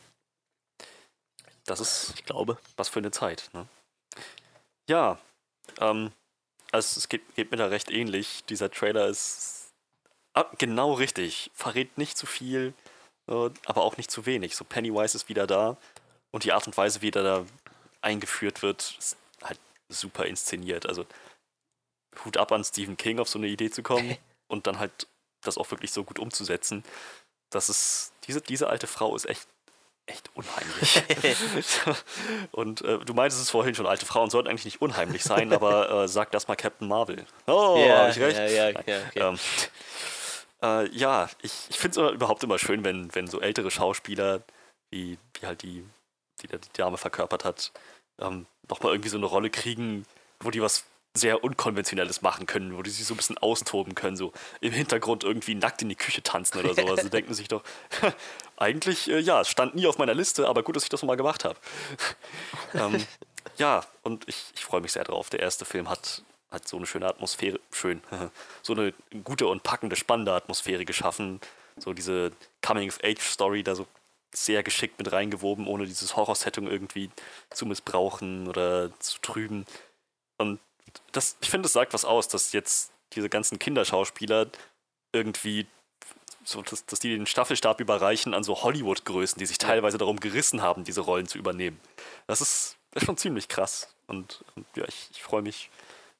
Das 1.70 1.80
ist, 1.80 2.14
ich 2.16 2.26
glaube, 2.26 2.58
was 2.78 2.90
für 2.90 3.00
eine 3.00 3.12
Zeit. 3.12 3.50
Ne? 3.54 3.68
Ja, 4.88 5.20
ähm, 5.80 6.12
also 6.72 6.98
es 6.98 7.10
geht, 7.10 7.36
geht 7.36 7.52
mir 7.52 7.58
da 7.58 7.68
recht 7.68 7.92
ähnlich. 7.92 8.44
Dieser 8.46 8.72
Trailer 8.72 9.08
ist 9.08 9.72
ah, 10.34 10.46
genau 10.58 10.94
richtig. 10.94 11.52
Verrät 11.54 11.98
nicht 11.98 12.18
zu 12.18 12.26
viel, 12.26 12.74
äh, 13.28 13.50
aber 13.66 13.84
auch 13.84 13.98
nicht 13.98 14.10
zu 14.10 14.26
wenig. 14.26 14.56
So 14.56 14.66
Pennywise 14.66 15.16
ist 15.16 15.30
wieder 15.30 15.46
da 15.46 15.78
und 16.32 16.44
die 16.44 16.54
Art 16.54 16.66
und 16.66 16.76
Weise, 16.76 17.02
wie 17.02 17.12
er 17.12 17.24
da 17.24 17.46
eingeführt 18.02 18.64
wird, 18.64 18.96
ist 18.98 19.18
halt 19.44 19.60
super 19.90 20.26
inszeniert. 20.26 20.88
Also 20.88 21.06
Hut 22.26 22.38
ab 22.38 22.52
an 22.52 22.64
Stephen 22.64 22.98
King, 22.98 23.20
auf 23.20 23.30
so 23.30 23.38
eine 23.38 23.48
Idee 23.48 23.70
zu 23.70 23.84
kommen. 23.84 24.18
und 24.48 24.66
dann 24.66 24.80
halt 24.80 25.08
das 25.42 25.58
auch 25.58 25.70
wirklich 25.72 25.92
so 25.92 26.04
gut 26.04 26.20
umzusetzen. 26.20 26.84
Das 27.52 27.70
ist, 27.70 28.12
diese, 28.26 28.42
diese 28.42 28.68
alte 28.68 28.88
Frau 28.88 29.16
ist 29.16 29.26
echt, 29.26 29.48
echt 30.10 30.30
unheimlich. 30.34 31.02
und 32.52 32.82
äh, 32.82 33.00
du 33.00 33.14
meintest 33.14 33.42
es 33.42 33.50
vorhin 33.50 33.76
schon, 33.76 33.86
alte 33.86 34.06
Frauen 34.06 34.30
sollten 34.30 34.50
eigentlich 34.50 34.66
nicht 34.66 34.82
unheimlich 34.82 35.24
sein, 35.24 35.54
aber 35.54 35.90
äh, 36.04 36.08
sag 36.08 36.32
das 36.32 36.48
mal 36.48 36.56
Captain 36.56 36.88
Marvel. 36.88 37.26
Oh, 37.48 37.78
yeah, 37.78 38.04
hab 38.04 38.10
ich 38.12 38.20
recht? 38.20 38.38
Ja, 38.38 38.46
ja, 38.46 38.70
ja, 38.70 38.80
okay. 38.80 39.02
ähm, 39.16 39.40
äh, 40.62 40.90
ja 40.90 41.30
ich, 41.42 41.54
ich 41.70 41.78
finde 41.78 42.08
es 42.08 42.14
überhaupt 42.14 42.44
immer 42.44 42.60
schön, 42.60 42.84
wenn, 42.84 43.14
wenn 43.14 43.28
so 43.28 43.40
ältere 43.40 43.72
Schauspieler, 43.72 44.42
wie, 44.90 45.18
wie 45.40 45.46
halt 45.46 45.62
die, 45.62 45.86
die 46.42 46.48
die 46.48 46.60
Dame 46.74 46.98
verkörpert 46.98 47.46
hat, 47.46 47.72
ähm, 48.20 48.46
nochmal 48.68 48.94
irgendwie 48.94 49.10
so 49.10 49.18
eine 49.18 49.26
Rolle 49.26 49.50
kriegen, 49.50 50.06
wo 50.40 50.52
die 50.52 50.62
was 50.62 50.86
sehr 51.14 51.44
Unkonventionelles 51.44 52.22
machen 52.22 52.46
können, 52.46 52.78
wo 52.78 52.84
die 52.84 52.90
sich 52.90 53.06
so 53.06 53.14
ein 53.14 53.18
bisschen 53.18 53.38
austoben 53.38 53.96
können, 53.96 54.16
so 54.16 54.32
im 54.62 54.72
Hintergrund 54.72 55.24
irgendwie 55.24 55.56
nackt 55.56 55.82
in 55.82 55.90
die 55.90 55.96
Küche 55.96 56.22
tanzen 56.22 56.60
oder 56.60 56.74
so. 56.74 56.86
Also 56.86 57.10
denken 57.10 57.34
sich 57.34 57.48
doch, 57.48 57.64
eigentlich, 58.58 59.10
äh, 59.10 59.20
ja, 59.20 59.44
stand 59.44 59.76
nie 59.76 59.88
auf 59.88 59.98
meiner 59.98 60.14
Liste, 60.14 60.48
aber 60.48 60.64
gut, 60.64 60.76
dass 60.76 60.84
ich 60.84 60.90
das 60.90 61.04
mal 61.04 61.18
gemacht 61.18 61.46
habe. 61.46 61.60
ähm, 62.74 63.06
ja, 63.58 63.84
und 64.04 64.28
ich, 64.28 64.52
ich 64.56 64.64
freue 64.64 64.82
mich 64.82 64.92
sehr 64.92 65.04
drauf. 65.04 65.30
Der 65.30 65.40
erste 65.40 65.66
Film 65.66 65.90
hat, 65.90 66.24
hat 66.52 66.68
so 66.68 66.78
eine 66.78 66.86
schöne 66.86 67.08
Atmosphäre, 67.08 67.60
schön, 67.72 68.02
so 68.62 68.74
eine 68.74 68.94
gute 69.24 69.48
und 69.48 69.64
packende, 69.64 69.96
spannende 69.96 70.34
Atmosphäre 70.34 70.86
geschaffen. 70.86 71.42
So 71.78 71.94
diese 71.94 72.32
Coming-of-Age-Story 72.62 73.64
da 73.64 73.74
so 73.74 73.88
sehr 74.32 74.64
geschickt 74.64 75.00
mit 75.00 75.12
reingewoben, 75.12 75.68
ohne 75.68 75.86
dieses 75.86 76.16
Horror-Setting 76.16 76.68
irgendwie 76.68 77.10
zu 77.50 77.66
missbrauchen 77.66 78.48
oder 78.48 78.92
zu 79.00 79.20
trüben. 79.22 79.66
Und 80.38 80.60
das, 81.12 81.38
ich 81.42 81.50
finde, 81.50 81.68
es 81.68 81.74
sagt 81.74 81.94
was 81.94 82.06
aus, 82.06 82.28
dass 82.28 82.52
jetzt 82.54 82.92
diese 83.14 83.30
ganzen 83.30 83.60
Kinderschauspieler 83.60 84.48
irgendwie 85.12 85.68
so, 86.44 86.62
dass, 86.62 86.86
dass 86.86 87.00
die 87.00 87.10
den 87.10 87.26
Staffelstab 87.26 87.80
überreichen 87.80 88.34
an 88.34 88.44
so 88.44 88.64
Hollywood-Größen, 88.64 89.40
die 89.40 89.46
sich 89.46 89.58
teilweise 89.58 89.98
darum 89.98 90.20
gerissen 90.20 90.62
haben, 90.62 90.84
diese 90.84 91.02
Rollen 91.02 91.28
zu 91.28 91.38
übernehmen. 91.38 91.80
Das 92.28 92.42
ist, 92.42 92.78
das 92.92 93.04
ist 93.04 93.08
schon 93.08 93.18
ziemlich 93.18 93.48
krass. 93.48 93.94
Und, 94.08 94.44
und 94.56 94.66
ja, 94.76 94.86
ich, 94.88 95.10
ich 95.12 95.22
freue 95.22 95.42
mich, 95.42 95.70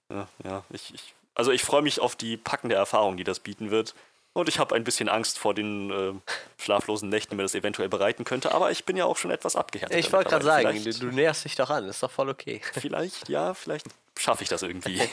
ja, 0.10 0.28
ja 0.44 0.64
ich, 0.70 0.94
ich, 0.94 1.16
also 1.34 1.52
ich 1.52 1.64
freue 1.64 1.82
mich 1.82 2.00
auf 2.00 2.16
die 2.16 2.38
packende 2.38 2.76
Erfahrung, 2.76 3.18
die 3.18 3.24
das 3.24 3.40
bieten 3.40 3.72
wird. 3.72 3.96
Und 4.40 4.50
ich 4.50 4.60
habe 4.60 4.76
ein 4.76 4.84
bisschen 4.84 5.10
Angst 5.10 5.38
vor 5.38 5.54
den 5.54 5.92
äh, 5.92 6.14
schlaflosen 6.62 7.10
Nächten, 7.10 7.36
mir 7.36 7.44
das 7.44 7.56
eventuell 7.56 7.90
bereiten 7.90 8.24
könnte. 8.24 8.54
Aber 8.54 8.72
ich 8.72 8.86
bin 8.86 8.98
ja 8.98 9.06
auch 9.06 9.18
schon 9.18 9.32
etwas 9.32 9.56
abgehärtet. 9.56 9.98
Ich 9.98 10.12
wollte 10.12 10.30
gerade 10.30 10.46
sagen, 10.46 10.84
du, 10.84 10.92
du 10.92 11.08
näherst 11.08 11.46
dich 11.46 11.56
doch 11.56 11.70
an. 11.70 11.86
Ist 11.86 12.02
doch 12.04 12.12
voll 12.12 12.30
okay. 12.30 12.62
Vielleicht, 12.74 13.30
ja, 13.30 13.54
vielleicht 13.54 13.88
schaffe 14.18 14.44
ich 14.44 14.50
das 14.50 14.62
irgendwie. 14.62 15.02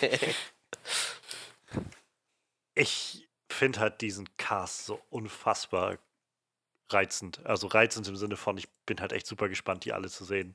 ich 2.75 3.27
finde 3.49 3.81
halt 3.81 4.01
diesen 4.01 4.29
Cast 4.37 4.87
so 4.87 5.01
unfassbar 5.11 5.99
reizend. 6.91 7.45
Also 7.45 7.67
reizend 7.67 8.07
im 8.09 8.17
Sinne 8.17 8.37
von, 8.37 8.59
ich 8.59 8.69
bin 8.87 9.01
halt 9.01 9.13
echt 9.13 9.27
super 9.27 9.49
gespannt, 9.49 9.85
die 9.85 9.93
alle 9.93 10.09
zu 10.09 10.25
sehen. 10.25 10.55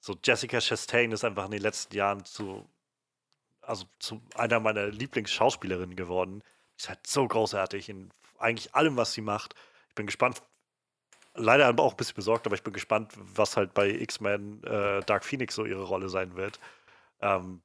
So 0.00 0.16
Jessica 0.22 0.60
Chastain 0.60 1.12
ist 1.12 1.24
einfach 1.24 1.46
in 1.46 1.52
den 1.52 1.62
letzten 1.62 1.94
Jahren 1.94 2.24
zu, 2.24 2.68
also 3.60 3.84
zu 3.98 4.20
einer 4.34 4.60
meiner 4.60 4.88
Lieblingsschauspielerinnen 4.88 5.96
geworden. 5.96 6.42
Ist 6.82 6.88
halt 6.88 7.06
so 7.06 7.28
großartig 7.28 7.88
in 7.90 8.10
eigentlich 8.40 8.74
allem, 8.74 8.96
was 8.96 9.12
sie 9.12 9.20
macht. 9.20 9.54
Ich 9.90 9.94
bin 9.94 10.06
gespannt, 10.06 10.42
leider 11.32 11.72
auch 11.78 11.92
ein 11.92 11.96
bisschen 11.96 12.16
besorgt, 12.16 12.44
aber 12.44 12.56
ich 12.56 12.64
bin 12.64 12.72
gespannt, 12.72 13.12
was 13.16 13.56
halt 13.56 13.72
bei 13.72 13.88
X-Men 13.88 14.64
äh, 14.64 15.00
Dark 15.02 15.24
Phoenix 15.24 15.54
so 15.54 15.64
ihre 15.64 15.84
Rolle 15.84 16.08
sein 16.08 16.34
wird. 16.34 16.58
Ähm, 17.20 17.62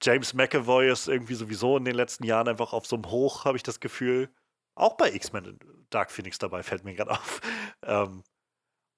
James 0.00 0.34
McAvoy 0.34 0.88
ist 0.88 1.08
irgendwie 1.08 1.34
sowieso 1.34 1.78
in 1.78 1.84
den 1.84 1.96
letzten 1.96 2.22
Jahren 2.22 2.46
einfach 2.46 2.72
auf 2.72 2.86
so 2.86 2.94
einem 2.94 3.10
Hoch, 3.10 3.44
habe 3.44 3.56
ich 3.56 3.64
das 3.64 3.80
Gefühl. 3.80 4.30
Auch 4.76 4.96
bei 4.96 5.12
X-Men 5.14 5.58
Dark 5.90 6.12
Phoenix 6.12 6.38
dabei, 6.38 6.62
fällt 6.62 6.84
mir 6.84 6.94
gerade 6.94 7.10
auf. 7.18 7.40
Ähm, 7.82 8.22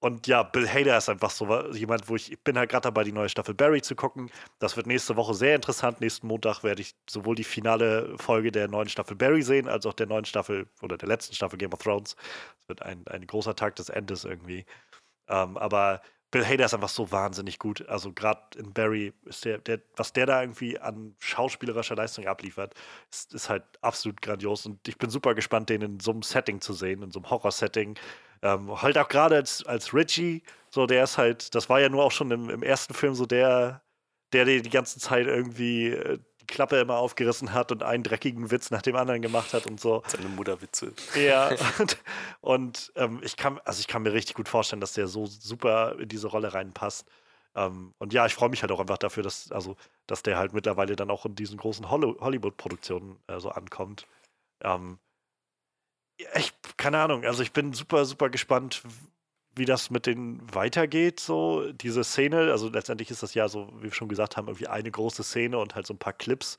und 0.03 0.27
ja, 0.27 0.43
Bill 0.43 0.67
Hader 0.67 0.97
ist 0.97 1.07
einfach 1.07 1.29
so 1.29 1.47
jemand, 1.71 2.09
wo 2.09 2.17
ich, 2.17 2.29
ich 2.29 2.43
bin 2.43 2.57
halt 2.57 2.69
gerade 2.69 2.83
dabei, 2.83 3.05
die 3.05 3.13
neue 3.13 3.29
Staffel 3.29 3.53
Barry 3.53 3.81
zu 3.81 3.95
gucken. 3.95 4.29
Das 4.59 4.75
wird 4.75 4.85
nächste 4.85 5.15
Woche 5.15 5.33
sehr 5.33 5.55
interessant. 5.55 6.01
Nächsten 6.01 6.27
Montag 6.27 6.61
werde 6.61 6.81
ich 6.81 6.93
sowohl 7.09 7.35
die 7.35 7.45
finale 7.45 8.17
Folge 8.17 8.51
der 8.51 8.67
neuen 8.67 8.89
Staffel 8.89 9.15
Barry 9.15 9.41
sehen, 9.43 9.69
als 9.69 9.85
auch 9.85 9.93
der 9.93 10.07
neuen 10.07 10.25
Staffel 10.25 10.67
oder 10.81 10.97
der 10.97 11.07
letzten 11.07 11.35
Staffel 11.35 11.57
Game 11.57 11.71
of 11.71 11.79
Thrones. 11.79 12.17
Es 12.59 12.67
wird 12.67 12.81
ein, 12.81 13.07
ein 13.07 13.25
großer 13.25 13.55
Tag 13.55 13.77
des 13.77 13.87
Endes 13.87 14.25
irgendwie. 14.25 14.65
Ähm, 15.29 15.55
aber 15.55 16.01
Bill 16.31 16.45
Hader 16.45 16.65
ist 16.65 16.73
einfach 16.73 16.89
so 16.89 17.09
wahnsinnig 17.13 17.57
gut. 17.57 17.87
Also 17.87 18.11
gerade 18.11 18.41
in 18.57 18.73
Barry 18.73 19.13
ist 19.23 19.45
der, 19.45 19.59
der, 19.59 19.79
was 19.95 20.11
der 20.11 20.25
da 20.25 20.41
irgendwie 20.41 20.77
an 20.81 21.15
schauspielerischer 21.19 21.95
Leistung 21.95 22.27
abliefert, 22.27 22.73
ist, 23.09 23.33
ist, 23.33 23.47
halt 23.47 23.63
absolut 23.79 24.21
grandios. 24.21 24.65
Und 24.65 24.85
ich 24.85 24.97
bin 24.97 25.09
super 25.09 25.33
gespannt, 25.33 25.69
den 25.69 25.81
in 25.81 25.99
so 26.01 26.11
einem 26.11 26.23
Setting 26.23 26.59
zu 26.59 26.73
sehen, 26.73 27.03
in 27.03 27.11
so 27.11 27.19
einem 27.19 27.29
Horror-Setting. 27.29 27.97
Ähm, 28.43 28.81
halt 28.81 28.97
auch 28.97 29.07
gerade 29.07 29.35
als, 29.35 29.65
als 29.65 29.93
Richie, 29.93 30.43
so 30.69 30.85
der 30.85 31.05
ist 31.05 31.17
halt, 31.17 31.55
das 31.55 31.69
war 31.69 31.79
ja 31.79 31.87
nur 31.87 32.03
auch 32.03 32.11
schon 32.11 32.29
im, 32.29 32.49
im 32.49 32.61
ersten 32.61 32.93
Film 32.93 33.15
so 33.15 33.25
der, 33.25 33.81
der 34.33 34.43
die 34.45 34.69
ganze 34.69 34.99
Zeit 34.99 35.27
irgendwie 35.27 35.91
äh, 35.91 36.19
die 36.41 36.45
Klappe 36.47 36.77
immer 36.77 36.97
aufgerissen 36.97 37.53
hat 37.53 37.71
und 37.71 37.83
einen 37.83 38.03
dreckigen 38.03 38.51
Witz 38.51 38.69
nach 38.69 38.81
dem 38.81 38.97
anderen 38.97 39.21
gemacht 39.21 39.53
hat 39.53 39.65
und 39.65 39.79
so. 39.79 40.03
Seine 40.07 40.27
Mutterwitze. 40.27 40.91
Ja, 41.15 41.51
und, 41.79 41.97
und 42.41 42.91
ähm, 42.97 43.21
ich 43.23 43.37
kann, 43.37 43.61
also 43.63 43.79
ich 43.79 43.87
kann 43.87 44.03
mir 44.03 44.11
richtig 44.11 44.35
gut 44.35 44.49
vorstellen, 44.49 44.81
dass 44.81 44.91
der 44.91 45.07
so 45.07 45.25
super 45.25 45.95
in 45.97 46.09
diese 46.09 46.27
Rolle 46.27 46.53
reinpasst. 46.53 47.07
Ähm, 47.55 47.93
und 47.97 48.11
ja, 48.11 48.25
ich 48.25 48.33
freue 48.33 48.49
mich 48.49 48.61
halt 48.61 48.73
auch 48.73 48.81
einfach 48.81 48.97
dafür, 48.97 49.23
dass, 49.23 49.53
also, 49.53 49.77
dass 50.05 50.21
der 50.21 50.37
halt 50.37 50.51
mittlerweile 50.51 50.97
dann 50.97 51.11
auch 51.11 51.25
in 51.25 51.35
diesen 51.35 51.57
großen 51.57 51.89
Hollywood-Produktionen 51.89 53.19
äh, 53.27 53.39
so 53.39 53.51
ankommt. 53.51 54.05
Ähm, 54.61 54.99
ich, 56.35 56.53
keine 56.77 56.99
Ahnung, 56.99 57.25
also 57.25 57.43
ich 57.43 57.51
bin 57.51 57.73
super, 57.73 58.05
super 58.05 58.29
gespannt, 58.29 58.83
wie 59.55 59.65
das 59.65 59.89
mit 59.89 60.05
denen 60.05 60.41
weitergeht, 60.53 61.19
so 61.19 61.71
diese 61.73 62.03
Szene. 62.03 62.51
Also 62.51 62.69
letztendlich 62.69 63.11
ist 63.11 63.23
das 63.23 63.33
ja 63.33 63.47
so, 63.47 63.71
wie 63.77 63.83
wir 63.83 63.93
schon 63.93 64.09
gesagt 64.09 64.35
haben, 64.35 64.47
irgendwie 64.47 64.67
eine 64.67 64.89
große 64.89 65.23
Szene 65.23 65.57
und 65.59 65.75
halt 65.75 65.85
so 65.85 65.93
ein 65.93 65.99
paar 65.99 66.13
Clips. 66.13 66.57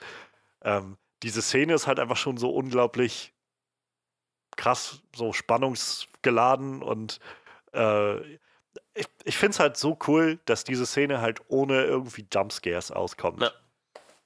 Ähm, 0.63 0.97
diese 1.23 1.43
Szene 1.43 1.75
ist 1.75 1.87
halt 1.87 1.99
einfach 1.99 2.17
schon 2.17 2.37
so 2.37 2.51
unglaublich 2.51 3.33
krass, 4.57 5.01
so 5.17 5.33
spannungsgeladen 5.33 6.83
und 6.83 7.19
äh, 7.73 8.21
ich, 8.95 9.07
ich 9.25 9.37
finde 9.37 9.51
es 9.51 9.61
halt 9.61 9.77
so 9.77 9.99
cool, 10.07 10.39
dass 10.45 10.63
diese 10.63 10.87
Szene 10.87 11.21
halt 11.21 11.41
ohne 11.49 11.85
irgendwie 11.85 12.27
Jumpscares 12.33 12.93
auskommt. 12.93 13.43
Ja. 13.43 13.51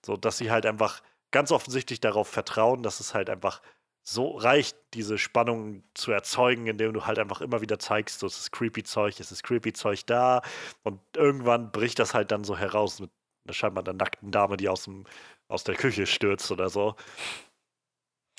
So, 0.05 0.17
dass 0.17 0.39
sie 0.39 0.51
halt 0.51 0.67
einfach 0.67 1.03
ganz 1.31 1.51
offensichtlich 1.51 2.01
darauf 2.01 2.29
vertrauen, 2.29 2.83
dass 2.83 3.01
es 3.01 3.15
halt 3.15 3.31
einfach 3.31 3.63
so 4.11 4.31
reicht, 4.39 4.75
diese 4.95 5.19
Spannung 5.19 5.83
zu 5.93 6.13
erzeugen, 6.13 6.67
indem 6.67 6.95
du 6.95 7.05
halt 7.05 7.19
einfach 7.19 7.43
immer 7.43 7.61
wieder 7.61 7.79
zeigst, 7.79 8.21
so 8.21 8.27
es 8.27 8.39
ist 8.39 8.53
creepy 8.53 8.83
Zeug, 8.83 9.21
es 9.21 9.31
ist 9.31 9.43
creepy 9.43 9.75
Zeug 9.75 10.07
da 10.07 10.41
und 10.83 10.99
irgendwann 11.15 11.71
bricht 11.73 11.99
das 11.99 12.15
halt 12.15 12.31
dann 12.31 12.43
so 12.43 12.57
heraus 12.57 13.01
mit 13.01 13.11
einer 13.45 13.53
scheinbar 13.53 13.85
einer 13.85 13.93
nackten 13.93 14.31
Dame, 14.31 14.57
die 14.57 14.71
aus, 14.71 14.85
dem, 14.85 15.05
aus 15.49 15.63
der 15.65 15.75
Küche 15.75 16.07
stürzt 16.07 16.51
oder 16.51 16.71
so. 16.71 16.97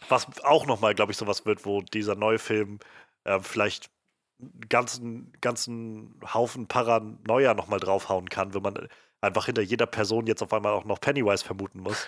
Was 0.08 0.28
auch 0.44 0.66
nochmal, 0.66 0.96
glaube 0.96 1.12
ich, 1.12 1.18
sowas 1.20 1.46
wird, 1.46 1.66
wo 1.66 1.82
dieser 1.82 2.16
neue 2.16 2.40
Film 2.40 2.80
äh, 3.26 3.40
vielleicht 3.40 3.92
einen 4.42 4.70
ganzen, 4.70 5.34
ganzen 5.40 6.20
Haufen 6.34 6.68
Paranoia 6.68 7.54
nochmal 7.54 7.80
draufhauen 7.80 8.30
kann, 8.30 8.56
wenn 8.56 8.64
man 8.64 8.88
einfach 9.22 9.46
hinter 9.46 9.62
jeder 9.62 9.86
Person 9.86 10.26
jetzt 10.26 10.42
auf 10.42 10.54
einmal 10.54 10.74
auch 10.74 10.86
noch 10.86 11.00
Pennywise 11.00 11.46
vermuten 11.46 11.82
muss. 11.82 12.08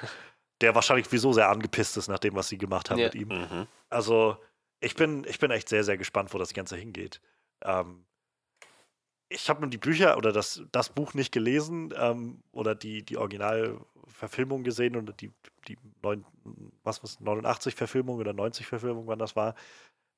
Der 0.61 0.75
wahrscheinlich 0.75 1.07
sowieso 1.07 1.33
sehr 1.33 1.49
angepisst 1.49 1.97
ist 1.97 2.07
nach 2.07 2.19
dem, 2.19 2.35
was 2.35 2.47
sie 2.49 2.57
gemacht 2.57 2.89
haben 2.89 2.99
Ja. 2.99 3.05
mit 3.05 3.15
ihm. 3.15 3.27
Mhm. 3.29 3.67
Also, 3.89 4.37
ich 4.79 4.95
bin, 4.95 5.23
ich 5.25 5.39
bin 5.39 5.51
echt 5.51 5.69
sehr, 5.69 5.83
sehr 5.83 5.97
gespannt, 5.97 6.33
wo 6.33 6.37
das 6.37 6.53
Ganze 6.53 6.75
hingeht. 6.77 7.21
Ähm, 7.63 8.05
ich 9.29 9.49
habe 9.49 9.61
nur 9.61 9.69
die 9.69 9.77
Bücher 9.77 10.17
oder 10.17 10.31
das, 10.33 10.61
das 10.71 10.89
Buch 10.89 11.13
nicht 11.13 11.31
gelesen 11.31 11.93
ähm, 11.95 12.43
oder 12.51 12.75
die, 12.75 13.03
die 13.03 13.17
Originalverfilmung 13.17 14.63
gesehen 14.63 14.95
oder 14.97 15.13
die, 15.13 15.31
die 15.67 15.77
neun, 16.03 16.25
was 16.83 17.01
was 17.03 17.19
89 17.21 17.75
Verfilmung 17.75 18.17
oder 18.17 18.33
90 18.33 18.65
Verfilmung, 18.65 19.07
wann 19.07 19.19
das 19.19 19.35
war, 19.35 19.55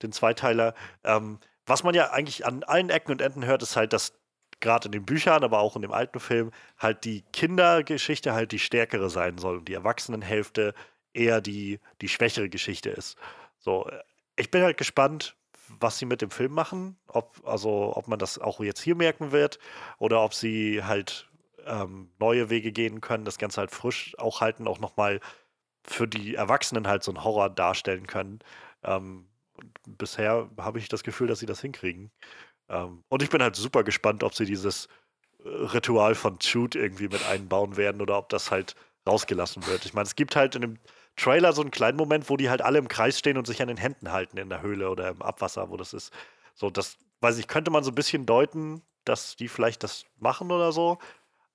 den 0.01 0.11
Zweiteiler. 0.11 0.73
Ähm, 1.03 1.39
was 1.65 1.83
man 1.83 1.93
ja 1.93 2.09
eigentlich 2.11 2.45
an 2.45 2.63
allen 2.63 2.89
Ecken 2.89 3.11
und 3.11 3.21
Enden 3.21 3.45
hört, 3.45 3.61
ist 3.61 3.75
halt, 3.75 3.93
dass 3.93 4.13
gerade 4.63 4.87
in 4.87 4.93
den 4.93 5.05
Büchern, 5.05 5.43
aber 5.43 5.59
auch 5.59 5.75
in 5.75 5.83
dem 5.83 5.91
alten 5.91 6.19
Film, 6.19 6.51
halt 6.79 7.05
die 7.05 7.23
Kindergeschichte 7.33 8.33
halt 8.33 8.51
die 8.51 8.59
stärkere 8.59 9.09
sein 9.09 9.37
soll 9.37 9.57
und 9.57 9.67
die 9.67 9.73
Erwachsenenhälfte 9.75 10.73
eher 11.13 11.41
die, 11.41 11.79
die 12.01 12.09
schwächere 12.09 12.49
Geschichte 12.49 12.89
ist. 12.89 13.17
So, 13.59 13.87
äh, 13.87 13.99
ich 14.35 14.49
bin 14.49 14.63
halt 14.63 14.77
gespannt, 14.77 15.35
was 15.79 15.97
sie 15.97 16.05
mit 16.05 16.21
dem 16.21 16.31
Film 16.31 16.53
machen, 16.53 16.97
ob, 17.07 17.41
also 17.45 17.95
ob 17.95 18.07
man 18.07 18.19
das 18.19 18.39
auch 18.39 18.59
jetzt 18.59 18.81
hier 18.81 18.95
merken 18.95 19.31
wird 19.31 19.59
oder 19.99 20.23
ob 20.23 20.33
sie 20.33 20.83
halt 20.83 21.29
ähm, 21.65 22.09
neue 22.19 22.49
Wege 22.49 22.71
gehen 22.71 23.01
können, 23.01 23.25
das 23.25 23.37
Ganze 23.37 23.61
halt 23.61 23.71
frisch 23.71 24.15
auch 24.17 24.41
halten, 24.41 24.67
auch 24.67 24.79
nochmal 24.79 25.19
für 25.85 26.07
die 26.07 26.35
Erwachsenen 26.35 26.87
halt 26.87 27.03
so 27.03 27.11
einen 27.11 27.23
Horror 27.23 27.49
darstellen 27.49 28.07
können. 28.07 28.39
Ähm, 28.83 29.27
bisher 29.85 30.49
habe 30.57 30.79
ich 30.79 30.89
das 30.89 31.03
Gefühl, 31.03 31.27
dass 31.27 31.39
sie 31.39 31.45
das 31.45 31.61
hinkriegen. 31.61 32.11
Ähm, 32.69 33.03
und 33.09 33.23
ich 33.23 33.29
bin 33.29 33.41
halt 33.41 33.55
super 33.55 33.83
gespannt, 33.83 34.23
ob 34.23 34.33
sie 34.33 34.45
dieses 34.45 34.87
äh, 35.43 35.49
Ritual 35.49 36.15
von 36.15 36.39
Shoot 36.41 36.75
irgendwie 36.75 37.07
mit 37.07 37.25
einbauen 37.25 37.77
werden 37.77 38.01
oder 38.01 38.17
ob 38.17 38.29
das 38.29 38.51
halt 38.51 38.75
rausgelassen 39.07 39.65
wird. 39.67 39.85
Ich 39.85 39.93
meine, 39.93 40.05
es 40.05 40.15
gibt 40.15 40.35
halt 40.35 40.55
in 40.55 40.61
dem 40.61 40.79
Trailer 41.15 41.53
so 41.53 41.61
einen 41.61 41.71
kleinen 41.71 41.97
Moment, 41.97 42.29
wo 42.29 42.37
die 42.37 42.49
halt 42.49 42.61
alle 42.61 42.79
im 42.79 42.87
Kreis 42.87 43.19
stehen 43.19 43.37
und 43.37 43.45
sich 43.45 43.61
an 43.61 43.67
den 43.67 43.77
Händen 43.77 44.11
halten 44.11 44.37
in 44.37 44.49
der 44.49 44.61
Höhle 44.61 44.89
oder 44.89 45.09
im 45.09 45.21
Abwasser, 45.21 45.69
wo 45.69 45.77
das 45.77 45.93
ist. 45.93 46.11
So, 46.55 46.69
das, 46.69 46.97
weiß 47.21 47.37
ich, 47.37 47.47
könnte 47.47 47.71
man 47.71 47.83
so 47.83 47.91
ein 47.91 47.95
bisschen 47.95 48.25
deuten, 48.25 48.81
dass 49.05 49.35
die 49.35 49.47
vielleicht 49.47 49.83
das 49.83 50.05
machen 50.19 50.51
oder 50.51 50.71
so. 50.71 50.97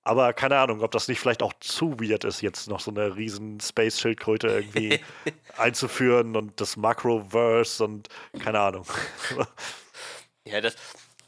Aber 0.03 0.33
keine 0.33 0.57
Ahnung, 0.57 0.81
ob 0.81 0.91
das 0.91 1.07
nicht 1.07 1.19
vielleicht 1.19 1.43
auch 1.43 1.53
zu 1.59 1.99
weird 1.99 2.23
ist, 2.23 2.41
jetzt 2.41 2.67
noch 2.69 2.79
so 2.79 2.89
eine 2.89 3.15
riesen 3.15 3.59
Space-Schildkröte 3.59 4.47
irgendwie 4.47 4.99
einzuführen 5.57 6.35
und 6.35 6.59
das 6.61 6.77
Macroverse 6.77 7.83
und 7.83 8.07
keine 8.39 8.59
Ahnung. 8.59 8.85
Ja, 10.51 10.61
das, 10.61 10.75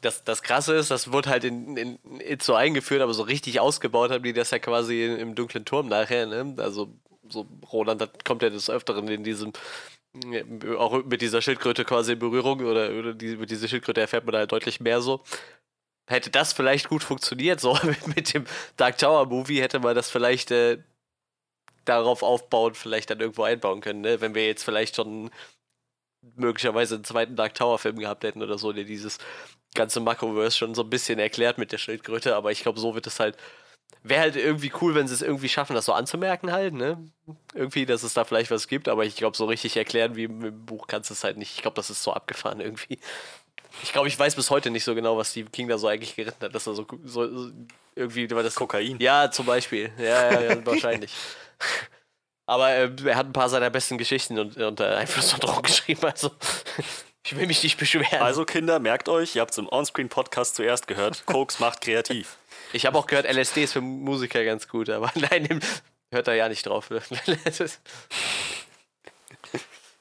das, 0.02 0.24
das 0.24 0.42
Krasse 0.42 0.74
ist, 0.74 0.90
das 0.90 1.12
wurde 1.12 1.30
halt 1.30 1.44
in, 1.44 1.76
in, 1.76 1.96
in 2.18 2.40
so 2.40 2.54
eingeführt, 2.54 3.02
aber 3.02 3.14
so 3.14 3.22
richtig 3.22 3.60
ausgebaut 3.60 4.10
haben 4.10 4.24
die 4.24 4.32
das 4.32 4.50
ja 4.50 4.58
quasi 4.58 5.04
im, 5.04 5.34
dunklen 5.34 5.64
Turm 5.64 5.88
nachher, 5.88 6.26
ne? 6.26 6.54
Also, 6.58 6.92
so 7.28 7.46
Roland 7.72 8.00
das 8.00 8.10
kommt 8.24 8.42
ja 8.42 8.50
des 8.50 8.68
Öfteren 8.68 9.08
in 9.08 9.24
diesem, 9.24 9.52
ja, 10.30 10.42
auch 10.76 11.04
mit 11.04 11.22
dieser 11.22 11.40
Schildkröte 11.40 11.84
quasi 11.84 12.12
in 12.12 12.18
Berührung 12.18 12.60
oder, 12.60 12.90
oder 12.90 13.14
die, 13.14 13.36
mit 13.36 13.50
dieser 13.50 13.68
Schildkröte 13.68 14.00
erfährt 14.00 14.24
man 14.24 14.32
da 14.32 14.38
halt 14.40 14.52
deutlich 14.52 14.80
mehr 14.80 15.00
so. 15.00 15.22
Hätte 16.08 16.30
das 16.30 16.52
vielleicht 16.52 16.88
gut 16.88 17.04
funktioniert, 17.04 17.60
so 17.60 17.78
mit, 17.84 18.06
mit 18.08 18.34
dem 18.34 18.44
Dark 18.76 18.98
Tower 18.98 19.26
Movie 19.26 19.62
hätte 19.62 19.78
man 19.78 19.94
das 19.94 20.10
vielleicht 20.10 20.50
äh, 20.50 20.78
darauf 21.84 22.22
aufbauen, 22.22 22.74
vielleicht 22.74 23.10
dann 23.10 23.20
irgendwo 23.20 23.44
einbauen 23.44 23.80
können, 23.80 24.00
ne? 24.00 24.20
Wenn 24.20 24.34
wir 24.34 24.46
jetzt 24.46 24.64
vielleicht 24.64 24.96
schon 24.96 25.30
möglicherweise 26.36 26.94
einen 26.94 27.04
zweiten 27.04 27.36
Dark 27.36 27.54
Tower 27.54 27.78
Film 27.78 27.98
gehabt 27.98 28.24
hätten 28.24 28.42
oder 28.42 28.58
so, 28.58 28.72
der 28.72 28.84
dieses 28.84 29.18
ganze 29.74 30.00
Macroverse 30.00 30.56
schon 30.56 30.74
so 30.74 30.82
ein 30.82 30.90
bisschen 30.90 31.18
erklärt 31.18 31.58
mit 31.58 31.72
der 31.72 31.78
Schildkröte, 31.78 32.36
aber 32.36 32.52
ich 32.52 32.62
glaube, 32.62 32.80
so 32.80 32.94
wird 32.94 33.06
es 33.06 33.20
halt. 33.20 33.36
Wäre 34.04 34.22
halt 34.22 34.36
irgendwie 34.36 34.72
cool, 34.80 34.96
wenn 34.96 35.06
sie 35.06 35.14
es 35.14 35.22
irgendwie 35.22 35.48
schaffen, 35.48 35.74
das 35.74 35.84
so 35.84 35.92
anzumerken 35.92 36.50
halt, 36.50 36.74
ne? 36.74 36.98
Irgendwie, 37.54 37.86
dass 37.86 38.02
es 38.02 38.14
da 38.14 38.24
vielleicht 38.24 38.50
was 38.50 38.66
gibt, 38.66 38.88
aber 38.88 39.04
ich 39.04 39.14
glaube, 39.14 39.36
so 39.36 39.44
richtig 39.44 39.76
erklären 39.76 40.16
wie 40.16 40.24
im, 40.24 40.64
Buch 40.66 40.88
kannst 40.88 41.10
du 41.10 41.14
es 41.14 41.22
halt 41.22 41.36
nicht. 41.36 41.54
Ich 41.54 41.62
glaube, 41.62 41.76
das 41.76 41.88
ist 41.88 42.02
so 42.02 42.12
abgefahren 42.12 42.60
irgendwie. 42.60 42.98
Ich 43.82 43.92
glaube, 43.92 44.08
ich 44.08 44.18
weiß 44.18 44.34
bis 44.34 44.50
heute 44.50 44.70
nicht 44.70 44.82
so 44.82 44.96
genau, 44.96 45.16
was 45.16 45.30
Stephen 45.30 45.52
King 45.52 45.68
da 45.68 45.78
so 45.78 45.86
eigentlich 45.86 46.16
geritten 46.16 46.44
hat, 46.44 46.54
dass 46.54 46.66
er 46.66 46.74
so, 46.74 46.84
so, 47.04 47.28
so 47.28 47.52
irgendwie, 47.94 48.28
weil 48.30 48.42
das 48.42 48.56
Kokain. 48.56 48.98
ja, 48.98 49.30
zum 49.30 49.46
Beispiel. 49.46 49.92
Ja, 49.98 50.32
ja, 50.32 50.40
ja 50.40 50.66
wahrscheinlich. 50.66 51.12
Aber 52.46 52.70
äh, 52.70 52.90
er 53.04 53.16
hat 53.16 53.26
ein 53.26 53.32
paar 53.32 53.48
seiner 53.48 53.70
besten 53.70 53.98
Geschichten 53.98 54.38
und, 54.38 54.56
unter 54.56 54.96
Einfluss 54.96 55.30
von 55.32 55.40
Drogen 55.40 55.62
geschrieben, 55.62 56.04
also 56.04 56.30
ich 57.24 57.36
will 57.36 57.46
mich 57.46 57.62
nicht 57.62 57.78
beschweren. 57.78 58.20
Also 58.20 58.44
Kinder, 58.44 58.78
merkt 58.78 59.08
euch, 59.08 59.36
ihr 59.36 59.42
habt 59.42 59.52
es 59.52 59.58
im 59.58 59.68
Onscreen-Podcast 59.68 60.56
zuerst 60.56 60.86
gehört, 60.86 61.24
Koks 61.26 61.60
macht 61.60 61.80
kreativ. 61.80 62.36
ich 62.72 62.84
habe 62.86 62.98
auch 62.98 63.06
gehört, 63.06 63.26
LSD 63.32 63.64
ist 63.64 63.72
für 63.74 63.80
Musiker 63.80 64.44
ganz 64.44 64.68
gut, 64.68 64.90
aber 64.90 65.10
nein, 65.14 65.44
dem- 65.44 65.60
hört 66.10 66.28
er 66.28 66.34
ja 66.34 66.48
nicht 66.48 66.66
drauf. 66.66 66.90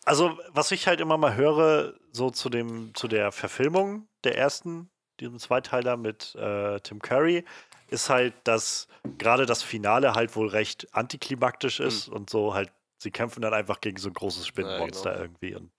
Also, 0.04 0.38
was 0.50 0.72
ich 0.72 0.88
halt 0.88 1.00
immer 1.00 1.18
mal 1.18 1.36
höre, 1.36 1.94
so 2.12 2.32
zu 2.32 2.50
dem, 2.50 2.92
zu 2.96 3.08
der 3.08 3.32
Verfilmung 3.32 4.08
der 4.24 4.36
ersten, 4.38 4.90
diesem 5.20 5.38
Zweiteiler 5.40 5.96
mit 5.96 6.34
äh, 6.36 6.80
Tim 6.82 7.02
Curry, 7.02 7.46
ist 7.92 8.10
halt, 8.10 8.34
dass 8.46 8.88
gerade 9.18 9.46
das 9.46 9.62
Finale 9.62 10.16
halt 10.16 10.36
wohl 10.36 10.48
recht 10.48 10.88
antiklimaktisch 10.94 11.80
ist 11.80 12.08
und 12.08 12.30
so 12.30 12.54
halt, 12.54 12.72
sie 12.98 13.12
kämpfen 13.12 13.42
dann 13.42 13.54
einfach 13.54 13.82
gegen 13.82 13.98
so 13.98 14.10
ein 14.10 14.14
großes 14.14 14.48
Spinnenmonster 14.48 15.12
genau. 15.12 15.24
irgendwie 15.24 15.56
und 15.56 15.72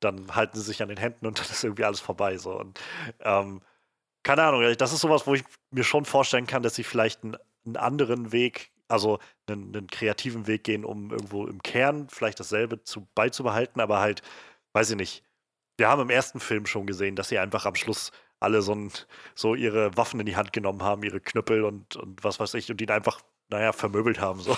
dann 0.00 0.34
halten 0.34 0.58
sie 0.58 0.64
sich 0.64 0.82
an 0.82 0.88
den 0.88 0.98
Händen 0.98 1.26
und 1.26 1.38
dann 1.40 1.46
ist 1.46 1.64
irgendwie 1.64 1.84
alles 1.84 2.00
vorbei. 2.00 2.36
So. 2.36 2.58
Und 2.58 2.78
ähm, 3.20 3.62
keine 4.22 4.42
Ahnung, 4.42 4.62
das 4.76 4.92
ist 4.92 5.00
sowas, 5.00 5.26
wo 5.26 5.34
ich 5.34 5.44
mir 5.70 5.84
schon 5.84 6.04
vorstellen 6.04 6.46
kann, 6.46 6.62
dass 6.62 6.74
sie 6.74 6.84
vielleicht 6.84 7.24
einen, 7.24 7.36
einen 7.64 7.76
anderen 7.76 8.32
Weg, 8.32 8.72
also 8.88 9.18
einen, 9.46 9.74
einen 9.74 9.86
kreativen 9.86 10.46
Weg 10.46 10.64
gehen, 10.64 10.84
um 10.84 11.10
irgendwo 11.10 11.46
im 11.46 11.62
Kern 11.62 12.08
vielleicht 12.10 12.40
dasselbe 12.40 12.82
zu, 12.84 13.08
beizubehalten, 13.14 13.80
aber 13.80 14.00
halt, 14.00 14.22
weiß 14.74 14.90
ich 14.90 14.96
nicht. 14.96 15.24
Wir 15.76 15.88
haben 15.88 16.02
im 16.02 16.10
ersten 16.10 16.40
Film 16.40 16.66
schon 16.66 16.86
gesehen, 16.86 17.16
dass 17.16 17.30
sie 17.30 17.38
einfach 17.38 17.66
am 17.66 17.74
Schluss 17.74 18.12
alle 18.44 18.62
so, 18.62 18.74
ein, 18.74 18.92
so 19.34 19.54
ihre 19.54 19.96
Waffen 19.96 20.20
in 20.20 20.26
die 20.26 20.36
Hand 20.36 20.52
genommen 20.52 20.82
haben, 20.82 21.02
ihre 21.02 21.20
Knüppel 21.20 21.64
und, 21.64 21.96
und 21.96 22.22
was 22.22 22.38
weiß 22.38 22.54
ich, 22.54 22.70
und 22.70 22.80
ihn 22.80 22.90
einfach, 22.90 23.20
naja, 23.48 23.72
vermöbelt 23.72 24.20
haben. 24.20 24.40
So. 24.40 24.56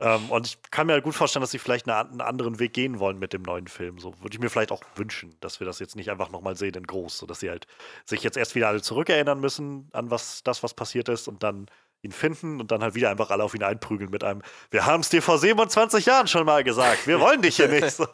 ähm, 0.00 0.30
und 0.30 0.46
ich 0.46 0.58
kann 0.70 0.86
mir 0.86 0.94
halt 0.94 1.04
gut 1.04 1.14
vorstellen, 1.14 1.42
dass 1.42 1.52
sie 1.52 1.58
vielleicht 1.58 1.88
eine, 1.88 2.10
einen 2.10 2.20
anderen 2.20 2.58
Weg 2.58 2.72
gehen 2.72 2.98
wollen 2.98 3.18
mit 3.18 3.32
dem 3.32 3.42
neuen 3.42 3.68
Film. 3.68 3.98
So 3.98 4.14
würde 4.20 4.34
ich 4.34 4.40
mir 4.40 4.50
vielleicht 4.50 4.72
auch 4.72 4.82
wünschen, 4.96 5.36
dass 5.40 5.60
wir 5.60 5.66
das 5.66 5.78
jetzt 5.78 5.94
nicht 5.94 6.10
einfach 6.10 6.30
nochmal 6.30 6.56
sehen 6.56 6.74
in 6.74 6.86
groß, 6.86 7.18
sodass 7.18 7.40
sie 7.40 7.50
halt 7.50 7.66
sich 8.04 8.22
jetzt 8.22 8.36
erst 8.36 8.54
wieder 8.54 8.68
alle 8.68 8.82
zurückerinnern 8.82 9.38
müssen 9.38 9.88
an 9.92 10.10
was 10.10 10.42
das, 10.42 10.62
was 10.62 10.74
passiert 10.74 11.08
ist 11.08 11.28
und 11.28 11.42
dann 11.42 11.66
ihn 12.04 12.12
finden 12.12 12.60
und 12.60 12.70
dann 12.70 12.82
halt 12.82 12.94
wieder 12.94 13.10
einfach 13.10 13.30
alle 13.30 13.42
auf 13.42 13.54
ihn 13.54 13.62
einprügeln 13.62 14.10
mit 14.10 14.22
einem, 14.22 14.42
wir 14.70 14.86
haben 14.86 15.00
es 15.00 15.08
dir 15.08 15.22
vor 15.22 15.38
27 15.38 16.04
Jahren 16.06 16.28
schon 16.28 16.44
mal 16.44 16.62
gesagt, 16.62 17.06
wir 17.06 17.18
wollen 17.18 17.42
dich 17.42 17.56
hier 17.56 17.68
nicht. 17.68 17.90
So. 17.90 18.06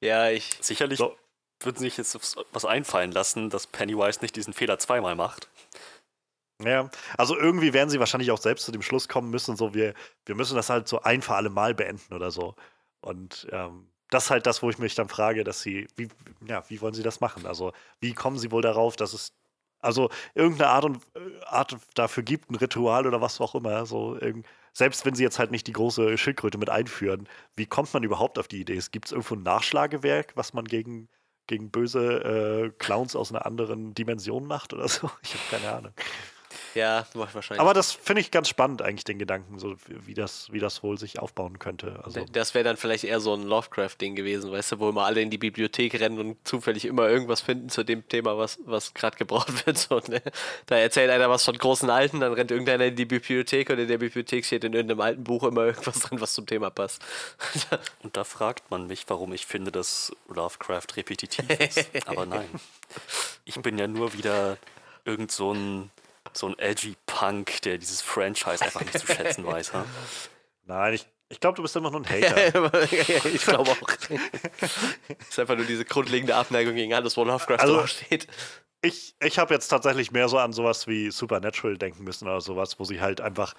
ja, 0.00 0.30
ich. 0.30 0.58
Sicherlich 0.60 0.98
So. 0.98 1.14
Würden 1.60 1.78
sich 1.78 1.96
jetzt 1.96 2.44
was 2.52 2.64
einfallen 2.64 3.12
lassen, 3.12 3.50
dass 3.50 3.66
Pennywise 3.66 4.20
nicht 4.22 4.36
diesen 4.36 4.52
Fehler 4.52 4.78
zweimal 4.78 5.14
macht. 5.14 5.48
Ja, 6.62 6.90
also 7.16 7.36
irgendwie 7.38 7.72
werden 7.72 7.88
sie 7.88 8.00
wahrscheinlich 8.00 8.30
auch 8.30 8.40
selbst 8.40 8.66
zu 8.66 8.72
dem 8.72 8.82
Schluss 8.82 9.08
kommen 9.08 9.30
müssen, 9.30 9.56
so 9.56 9.72
wir, 9.72 9.94
wir 10.26 10.34
müssen 10.34 10.56
das 10.56 10.68
halt 10.68 10.88
so 10.88 11.00
ein 11.02 11.22
für 11.22 11.34
alle 11.34 11.48
Mal 11.50 11.74
beenden 11.74 12.12
oder 12.14 12.30
so. 12.30 12.54
Und 13.00 13.46
ähm, 13.50 13.88
das 14.10 14.24
ist 14.24 14.30
halt 14.30 14.46
das, 14.46 14.62
wo 14.62 14.70
ich 14.70 14.78
mich 14.78 14.94
dann 14.94 15.08
frage, 15.08 15.44
dass 15.44 15.62
sie, 15.62 15.86
wie, 15.96 16.08
ja, 16.46 16.62
wie 16.68 16.80
wollen 16.80 16.94
sie 16.94 17.02
das 17.02 17.20
machen? 17.20 17.46
Also, 17.46 17.72
wie 18.00 18.12
kommen 18.12 18.38
sie 18.38 18.50
wohl 18.50 18.62
darauf, 18.62 18.96
dass 18.96 19.12
es, 19.14 19.32
also 19.80 20.10
irgendeine 20.34 20.70
Art 20.70 20.84
und 20.84 20.96
äh, 21.14 21.44
Art 21.46 21.76
dafür 21.94 22.22
gibt, 22.24 22.50
ein 22.50 22.56
Ritual 22.56 23.06
oder 23.06 23.20
was 23.20 23.40
auch 23.40 23.54
immer, 23.54 23.86
so 23.86 24.18
irgend, 24.18 24.46
selbst 24.74 25.06
wenn 25.06 25.14
sie 25.14 25.22
jetzt 25.22 25.38
halt 25.38 25.50
nicht 25.52 25.66
die 25.66 25.72
große 25.72 26.18
Schildkröte 26.18 26.58
mit 26.58 26.70
einführen, 26.70 27.28
wie 27.56 27.66
kommt 27.66 27.92
man 27.94 28.02
überhaupt 28.02 28.38
auf 28.38 28.48
die 28.48 28.60
Idee? 28.60 28.80
Gibt 28.90 29.06
es 29.06 29.12
irgendwo 29.12 29.34
ein 29.36 29.42
Nachschlagewerk, 29.42 30.32
was 30.36 30.52
man 30.52 30.64
gegen, 30.66 31.08
gegen 31.50 31.70
böse 31.70 32.22
äh, 32.22 32.70
Clowns 32.78 33.16
aus 33.16 33.30
einer 33.32 33.44
anderen 33.44 33.92
Dimension 33.92 34.46
macht 34.46 34.72
oder 34.72 34.88
so? 34.88 35.10
Ich 35.22 35.34
habe 35.34 35.62
keine 35.62 35.76
Ahnung. 35.76 35.92
Ja, 36.74 37.06
wahrscheinlich. 37.14 37.60
Aber 37.60 37.74
das 37.74 37.92
finde 37.92 38.20
ich 38.20 38.30
ganz 38.30 38.48
spannend, 38.48 38.82
eigentlich, 38.82 39.04
den 39.04 39.18
Gedanken, 39.18 39.58
so 39.58 39.76
wie 39.86 40.14
das, 40.14 40.52
wie 40.52 40.60
das 40.60 40.82
wohl 40.82 40.98
sich 40.98 41.18
aufbauen 41.18 41.58
könnte. 41.58 42.00
Also, 42.04 42.24
das 42.32 42.54
wäre 42.54 42.64
dann 42.64 42.76
vielleicht 42.76 43.04
eher 43.04 43.20
so 43.20 43.34
ein 43.34 43.42
Lovecraft-Ding 43.42 44.14
gewesen, 44.14 44.52
weißt 44.52 44.72
du, 44.72 44.78
wo 44.78 44.88
immer 44.90 45.04
alle 45.04 45.20
in 45.20 45.30
die 45.30 45.38
Bibliothek 45.38 45.98
rennen 45.98 46.18
und 46.18 46.36
zufällig 46.46 46.84
immer 46.84 47.08
irgendwas 47.08 47.40
finden 47.40 47.68
zu 47.68 47.84
dem 47.84 48.06
Thema, 48.08 48.38
was, 48.38 48.58
was 48.64 48.94
gerade 48.94 49.16
gebraucht 49.16 49.66
wird. 49.66 49.78
So, 49.78 50.00
ne? 50.08 50.22
Da 50.66 50.76
erzählt 50.76 51.10
einer 51.10 51.30
was 51.30 51.44
von 51.44 51.56
großen 51.56 51.90
Alten, 51.90 52.20
dann 52.20 52.32
rennt 52.32 52.50
irgendeiner 52.50 52.86
in 52.86 52.96
die 52.96 53.04
Bibliothek 53.04 53.70
und 53.70 53.78
in 53.78 53.88
der 53.88 53.98
Bibliothek 53.98 54.44
steht 54.44 54.64
in 54.64 54.72
irgendeinem 54.72 55.00
alten 55.00 55.24
Buch 55.24 55.44
immer 55.44 55.66
irgendwas 55.66 55.98
drin, 56.00 56.20
was 56.20 56.34
zum 56.34 56.46
Thema 56.46 56.70
passt. 56.70 57.02
und 58.02 58.16
da 58.16 58.24
fragt 58.24 58.70
man 58.70 58.86
mich, 58.86 59.04
warum 59.08 59.32
ich 59.32 59.46
finde, 59.46 59.72
dass 59.72 60.12
Lovecraft 60.28 60.96
repetitiv 60.96 61.48
ist. 61.58 61.90
Aber 62.06 62.26
nein. 62.26 62.48
Ich 63.44 63.60
bin 63.60 63.78
ja 63.78 63.86
nur 63.86 64.12
wieder 64.12 64.58
irgend 65.04 65.30
so 65.32 65.52
ein 65.52 65.90
so 66.32 66.46
ein 66.48 66.58
edgy 66.58 66.96
Punk, 67.06 67.62
der 67.62 67.78
dieses 67.78 68.00
Franchise 68.02 68.62
einfach 68.64 68.80
nicht 68.82 68.98
zu 68.98 69.06
schätzen 69.06 69.44
weiß. 69.46 69.72
Ha? 69.74 69.84
Nein, 70.66 70.94
ich, 70.94 71.06
ich 71.28 71.40
glaube, 71.40 71.56
du 71.56 71.62
bist 71.62 71.74
immer 71.76 71.90
nur 71.90 72.00
ein 72.00 72.08
Hater. 72.08 72.82
ich 73.26 73.42
glaube 73.44 73.70
auch. 73.70 73.90
das 74.60 74.70
ist 75.30 75.38
einfach 75.38 75.56
nur 75.56 75.66
diese 75.66 75.84
grundlegende 75.84 76.34
Abneigung 76.36 76.74
gegen 76.74 76.94
alles, 76.94 77.16
wo 77.16 77.24
Lovecraft 77.24 77.58
Also- 77.60 77.76
draufsteht. 77.76 78.26
Ich, 78.82 79.14
ich 79.22 79.38
habe 79.38 79.52
jetzt 79.52 79.68
tatsächlich 79.68 80.10
mehr 80.10 80.26
so 80.30 80.38
an 80.38 80.54
sowas 80.54 80.86
wie 80.86 81.10
Supernatural 81.10 81.76
denken 81.76 82.02
müssen 82.02 82.26
oder 82.26 82.40
sowas, 82.40 82.78
wo 82.78 82.84
sie 82.84 83.02
halt 83.02 83.20
einfach 83.20 83.52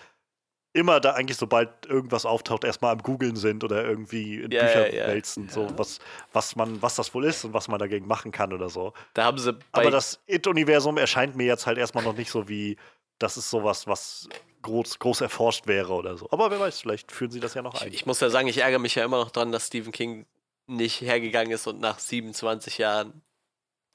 immer 0.74 1.00
da 1.00 1.14
eigentlich, 1.14 1.38
sobald 1.38 1.86
irgendwas 1.86 2.26
auftaucht, 2.26 2.64
erstmal 2.64 2.94
am 2.94 3.00
Googeln 3.00 3.36
sind 3.36 3.64
oder 3.64 3.84
irgendwie 3.86 4.42
in 4.42 4.52
Ja, 4.52 4.64
Bücher 4.64 4.94
ja, 4.94 5.02
ja. 5.04 5.08
wälzen, 5.08 5.50
so 5.50 5.68
was, 5.78 6.00
was 6.32 6.56
man, 6.56 6.82
was 6.82 6.96
das 6.96 7.14
wohl 7.14 7.26
ist 7.26 7.44
und 7.44 7.54
was 7.54 7.68
man 7.68 7.80
dagegen 7.80 8.08
machen 8.08 8.32
kann 8.32 8.54
oder 8.54 8.70
so. 8.70 8.94
Da 9.14 9.26
haben 9.26 9.38
sie 9.38 9.58
Aber 9.72 9.92
das 9.92 10.20
It-Universum 10.28 10.98
erscheint 10.98 11.36
mir 11.36 11.46
jetzt 11.46 11.66
halt 11.66 11.78
erstmal 11.78 12.04
noch 12.04 12.16
nicht 12.16 12.32
so 12.32 12.48
wie, 12.48 12.78
das 13.20 13.38
ist 13.38 13.50
sowas, 13.50 13.88
was 13.88 14.30
groß, 14.62 15.00
groß 15.00 15.22
erforscht 15.22 15.68
wäre 15.68 15.94
oder 15.94 16.18
so. 16.18 16.30
Aber 16.32 16.52
wer 16.52 16.60
weiß, 16.60 16.80
vielleicht 16.80 17.12
führen 17.12 17.32
sie 17.32 17.40
das 17.40 17.54
ja 17.54 17.62
noch 17.62 17.82
ein. 17.82 17.90
Ich, 17.90 17.96
ich 17.96 18.06
muss 18.06 18.20
ja 18.20 18.30
sagen, 18.30 18.48
ich 18.48 18.60
ärgere 18.60 18.80
mich 18.80 18.96
ja 18.96 19.04
immer 19.04 19.18
noch 19.18 19.32
dran, 19.32 19.52
dass 19.52 19.68
Stephen 19.68 19.92
King 19.92 20.26
nicht 20.68 21.02
hergegangen 21.02 21.52
ist 21.52 21.68
und 21.68 21.80
nach 21.82 22.00
27 22.00 22.78
Jahren 22.78 23.22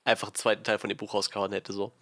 einfach 0.04 0.28
einen 0.28 0.34
zweiten 0.34 0.64
Teil 0.64 0.78
von 0.78 0.88
dem 0.88 0.96
Buch 0.96 1.14
rausgehauen 1.14 1.52
hätte. 1.52 1.72
So. 1.72 1.92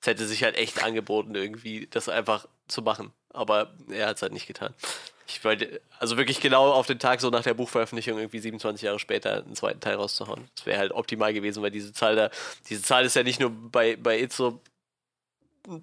Es 0.00 0.06
hätte 0.06 0.26
sich 0.26 0.42
halt 0.44 0.56
echt 0.56 0.82
angeboten, 0.82 1.34
irgendwie 1.34 1.86
das 1.86 2.08
einfach 2.08 2.46
zu 2.68 2.82
machen. 2.82 3.12
Aber 3.32 3.72
er 3.90 4.08
hat 4.08 4.16
es 4.16 4.22
halt 4.22 4.32
nicht 4.32 4.46
getan. 4.46 4.74
Ich 5.26 5.44
wollte, 5.44 5.80
also 6.00 6.16
wirklich 6.16 6.40
genau 6.40 6.72
auf 6.72 6.86
den 6.86 6.98
Tag 6.98 7.20
so 7.20 7.30
nach 7.30 7.44
der 7.44 7.54
Buchveröffentlichung, 7.54 8.18
irgendwie 8.18 8.40
27 8.40 8.82
Jahre 8.82 8.98
später, 8.98 9.44
einen 9.44 9.54
zweiten 9.54 9.80
Teil 9.80 9.94
rauszuhauen. 9.94 10.48
Das 10.56 10.66
wäre 10.66 10.78
halt 10.78 10.92
optimal 10.92 11.32
gewesen, 11.32 11.62
weil 11.62 11.70
diese 11.70 11.92
Zahl 11.92 12.16
da, 12.16 12.30
diese 12.68 12.82
Zahl 12.82 13.04
ist 13.04 13.14
ja 13.14 13.22
nicht 13.22 13.38
nur 13.38 13.50
bei, 13.50 13.94
bei 13.96 14.20
It 14.20 14.32
so, 14.32 14.60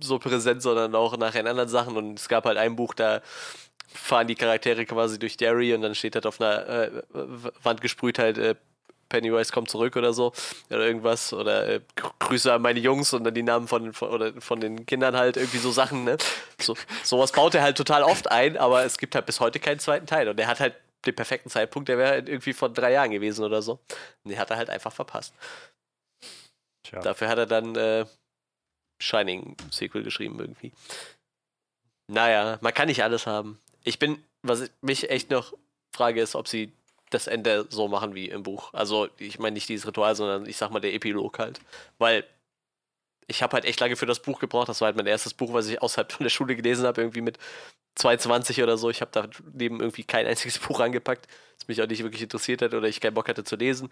so 0.02 0.20
präsent, 0.20 0.62
sondern 0.62 0.94
auch 0.96 1.16
nachher 1.18 1.42
in 1.42 1.48
anderen 1.48 1.70
Sachen. 1.70 1.96
Und 1.96 2.20
es 2.20 2.28
gab 2.28 2.46
halt 2.46 2.58
ein 2.58 2.76
Buch, 2.76 2.94
da 2.94 3.22
fahren 3.88 4.28
die 4.28 4.36
Charaktere 4.36 4.86
quasi 4.86 5.18
durch 5.18 5.38
Derry 5.38 5.74
und 5.74 5.82
dann 5.82 5.96
steht 5.96 6.16
halt 6.16 6.26
auf 6.26 6.42
einer 6.42 6.68
äh, 6.68 6.92
Wand 7.64 7.82
gesprüht 7.82 8.20
halt 8.20 8.38
äh, 8.38 8.56
Pennywise 9.10 9.52
kommt 9.52 9.70
zurück 9.70 9.96
oder 9.96 10.14
so 10.14 10.34
oder 10.70 10.86
irgendwas 10.86 11.34
oder 11.34 11.68
äh, 11.68 11.82
Gr- 11.96 12.12
Grüße 12.20 12.52
an 12.54 12.62
meine 12.62 12.80
Jungs 12.80 13.14
und 13.14 13.24
dann 13.24 13.34
die 13.34 13.44
Namen 13.44 13.68
von, 13.68 13.94
von, 13.94 14.10
oder 14.10 14.34
von 14.42 14.60
den 14.60 14.86
Kindern 14.86 15.16
halt 15.16 15.38
irgendwie 15.38 15.58
so 15.60 15.72
Sachen, 15.72 16.04
ne? 16.04 16.18
So, 16.60 16.76
sowas 17.04 17.32
baut 17.32 17.56
er 17.56 17.62
halt 17.62 17.78
total 17.78 18.04
oft 18.04 18.32
ein, 18.32 18.58
aber 18.58 18.84
es 18.84 18.98
gibt 18.98 19.16
halt 19.16 19.26
bis 19.26 19.40
heute 19.40 19.60
keinen 19.60 19.80
zweiten 19.80 20.08
Teil 20.08 20.28
und 20.30 20.40
er 20.40 20.48
hat 20.48 20.60
halt 20.60 20.76
den 21.06 21.16
perfekten 21.16 21.50
Zeitpunkt, 21.50 21.90
der 21.90 21.98
wäre 21.98 22.10
halt 22.10 22.30
irgendwie 22.30 22.54
vor 22.54 22.70
drei 22.70 22.92
Jahren 22.92 23.12
gewesen 23.12 23.44
oder 23.46 23.62
so. 23.62 23.80
Und 24.24 24.32
den 24.32 24.40
hat 24.40 24.50
er 24.50 24.58
halt 24.58 24.70
einfach 24.70 24.92
verpasst. 24.92 25.34
Tja. 26.84 27.00
Dafür 27.02 27.30
hat 27.30 27.38
er 27.38 27.46
dann 27.46 27.76
äh, 27.76 28.06
Shining 29.02 29.56
Sequel 29.72 30.04
geschrieben 30.04 30.40
irgendwie. 30.40 30.72
Naja, 32.08 32.58
man 32.62 32.74
kann 32.74 32.88
nicht 32.88 33.04
alles 33.04 33.28
haben. 33.28 33.60
Ich 33.84 34.00
bin, 34.00 34.24
was 34.42 34.62
ich 34.62 34.72
mich 34.82 35.10
echt 35.10 35.30
noch 35.30 35.54
frage, 35.96 36.22
ist, 36.22 36.36
ob 36.36 36.48
sie 36.48 36.72
das 37.10 37.28
Ende 37.28 37.66
so 37.70 37.88
machen 37.88 38.16
wie 38.16 38.30
im 38.30 38.44
Buch. 38.44 38.74
Also, 38.74 39.08
ich 39.18 39.40
meine 39.40 39.54
nicht 39.54 39.70
dieses 39.70 39.88
Ritual, 39.88 40.16
sondern 40.16 40.46
ich 40.46 40.58
sag 40.58 40.72
mal 40.72 40.80
der 40.80 40.94
Epilog 40.94 41.40
halt. 41.40 41.60
Weil 41.98 42.26
ich 43.28 43.44
habe 43.44 43.54
halt 43.54 43.66
echt 43.66 43.80
lange 43.80 43.96
für 43.96 44.06
das 44.06 44.22
Buch 44.22 44.40
gebraucht. 44.40 44.70
Das 44.70 44.82
war 44.82 44.88
halt 44.88 44.98
mein 44.98 45.08
erstes 45.08 45.34
Buch, 45.34 45.54
was 45.54 45.68
ich 45.68 45.82
außerhalb 45.82 46.12
von 46.12 46.24
der 46.24 46.30
Schule 46.30 46.56
gelesen 46.56 46.86
habe, 46.86 47.02
irgendwie 47.02 47.22
mit 47.22 47.38
22 47.96 48.64
oder 48.64 48.78
so. 48.78 48.90
Ich 48.90 49.02
habe 49.02 49.30
daneben 49.54 49.80
irgendwie 49.82 50.04
kein 50.04 50.26
einziges 50.26 50.60
Buch 50.68 50.80
angepackt, 50.80 51.28
das 51.58 51.68
mich 51.68 51.82
auch 51.82 51.88
nicht 51.88 52.04
wirklich 52.04 52.22
interessiert 52.22 52.62
hat 52.62 52.74
oder 52.74 52.88
ich 52.88 53.02
keinen 53.02 53.14
Bock 53.14 53.28
hatte 53.30 53.44
zu 53.44 53.56
lesen. 53.56 53.90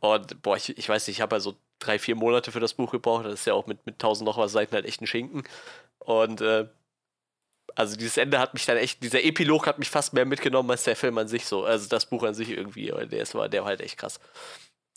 Und 0.00 0.42
boah, 0.42 0.56
ich, 0.56 0.76
ich 0.76 0.88
weiß 0.88 1.06
nicht, 1.06 1.18
ich 1.18 1.22
habe 1.22 1.34
also 1.34 1.54
drei, 1.78 1.98
vier 1.98 2.16
Monate 2.16 2.52
für 2.52 2.60
das 2.60 2.74
Buch 2.74 2.92
gebraucht. 2.92 3.26
Das 3.26 3.34
ist 3.34 3.46
ja 3.46 3.54
auch 3.54 3.66
mit, 3.66 3.84
mit 3.86 3.96
1000 3.96 4.26
noch 4.26 4.38
was 4.38 4.52
Seiten 4.52 4.74
halt 4.74 4.86
echt 4.86 5.00
ein 5.00 5.06
Schinken. 5.06 5.44
Und 5.98 6.40
äh, 6.40 6.68
also 7.74 7.96
dieses 7.96 8.16
Ende 8.16 8.38
hat 8.38 8.54
mich 8.54 8.66
dann 8.66 8.76
echt, 8.76 9.02
dieser 9.02 9.22
Epilog 9.22 9.66
hat 9.66 9.78
mich 9.78 9.90
fast 9.90 10.12
mehr 10.12 10.24
mitgenommen 10.24 10.70
als 10.70 10.84
der 10.84 10.96
Film 10.96 11.18
an 11.18 11.28
sich 11.28 11.46
so. 11.46 11.64
Also 11.64 11.88
das 11.88 12.06
Buch 12.06 12.22
an 12.22 12.34
sich 12.34 12.50
irgendwie, 12.50 12.86
der, 12.86 13.20
ist, 13.20 13.34
war, 13.34 13.48
der 13.48 13.62
war 13.62 13.68
halt 13.68 13.80
echt 13.80 13.98
krass. 13.98 14.20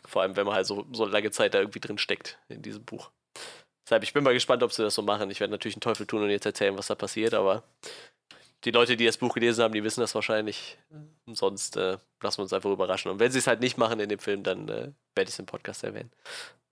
Vor 0.06 0.22
allem, 0.22 0.36
wenn 0.36 0.46
man 0.46 0.56
halt 0.56 0.68
so, 0.68 0.86
so 0.92 1.06
lange 1.06 1.32
Zeit 1.32 1.54
da 1.54 1.60
irgendwie 1.60 1.80
drin 1.80 1.98
steckt 1.98 2.40
in 2.48 2.62
diesem 2.62 2.86
Buch. 2.86 3.12
Deshalb, 3.86 4.04
ich 4.04 4.14
bin 4.14 4.24
mal 4.24 4.34
gespannt, 4.34 4.64
ob 4.64 4.74
sie 4.74 4.84
das 4.84 4.96
so 4.96 5.02
machen. 5.02 5.30
Ich 5.30 5.40
werde 5.40 5.52
natürlich 5.52 5.76
einen 5.76 5.82
Teufel 5.82 6.08
tun 6.08 6.24
und 6.24 6.30
jetzt 6.30 6.46
erzählen, 6.46 6.78
was 6.78 6.88
da 6.88 6.96
passiert, 6.96 7.34
aber 7.34 7.64
die 8.64 8.72
Leute, 8.72 8.98
die 8.98 9.06
das 9.06 9.18
Buch 9.18 9.34
gelesen 9.34 9.64
haben, 9.64 9.74
die 9.74 9.84
wissen 9.84 10.02
das 10.02 10.16
wahrscheinlich. 10.16 10.78
Sonst 11.28 11.78
äh, 11.78 11.98
lassen 12.22 12.40
wir 12.40 12.44
uns 12.44 12.54
einfach 12.54 12.72
überraschen. 12.72 13.12
Und 13.12 13.20
wenn 13.20 13.32
sie 13.32 13.40
es 13.40 13.48
halt 13.48 13.60
nicht 13.60 13.78
machen 13.78 14.00
in 14.00 14.10
dem 14.10 14.20
Film, 14.20 14.44
dann 14.44 14.68
äh, 14.70 14.92
werde 15.16 15.30
ich 15.30 15.30
es 15.30 15.40
im 15.40 15.46
Podcast 15.46 15.84
erwähnen, 15.84 16.12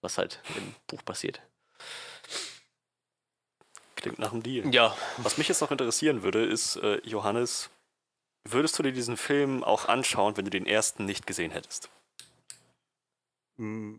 was 0.02 0.18
halt 0.18 0.42
im 0.58 0.76
Buch 0.88 1.06
passiert. 1.06 1.42
Klingt 4.04 4.20
nach 4.20 4.34
einem 4.34 4.44
Deal. 4.44 4.74
Ja, 4.74 4.96
Was 5.18 5.38
mich 5.38 5.48
jetzt 5.48 5.62
noch 5.62 5.72
interessieren 5.72 6.24
würde, 6.24 6.44
ist, 6.46 6.76
äh, 6.76 7.00
Johannes, 7.06 7.70
würdest 8.44 8.78
du 8.78 8.84
dir 8.84 8.92
diesen 8.92 9.16
Film 9.16 9.64
auch 9.64 9.86
anschauen, 9.86 10.36
wenn 10.36 10.44
du 10.46 10.52
den 10.52 10.66
ersten 10.66 11.06
nicht 11.06 11.26
gesehen 11.26 11.52
hättest? 11.52 11.90
Mm, 13.58 13.96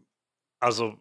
Also, 0.61 0.99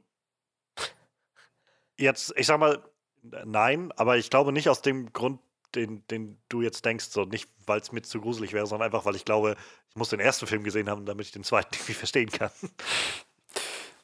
jetzt, 1.98 2.34
ich 2.38 2.48
sag 2.48 2.60
mal, 2.60 2.82
nein, 3.22 3.92
aber 3.98 4.18
ich 4.18 4.30
glaube 4.30 4.54
nicht 4.54 4.70
aus 4.70 4.82
dem 4.82 5.12
Grund, 5.12 5.42
den, 5.76 6.08
den 6.08 6.42
du 6.48 6.62
jetzt 6.62 6.86
denkst, 6.86 7.06
so 7.10 7.26
nicht, 7.26 7.50
weil 7.66 7.82
es 7.82 7.92
mir 7.92 8.04
zu 8.04 8.22
gruselig 8.22 8.54
wäre, 8.54 8.68
sondern 8.68 8.86
einfach, 8.86 9.06
weil 9.06 9.16
ich 9.16 9.26
glaube, 9.26 9.58
ich 9.90 9.96
muss 9.98 10.10
den 10.10 10.20
ersten 10.22 10.48
Film 10.48 10.64
gesehen 10.64 10.90
haben, 10.90 11.06
damit 11.06 11.26
ich 11.26 11.32
den 11.34 11.44
zweiten 11.44 11.74
irgendwie 11.76 11.94
verstehen 11.94 12.30
kann. 12.32 12.52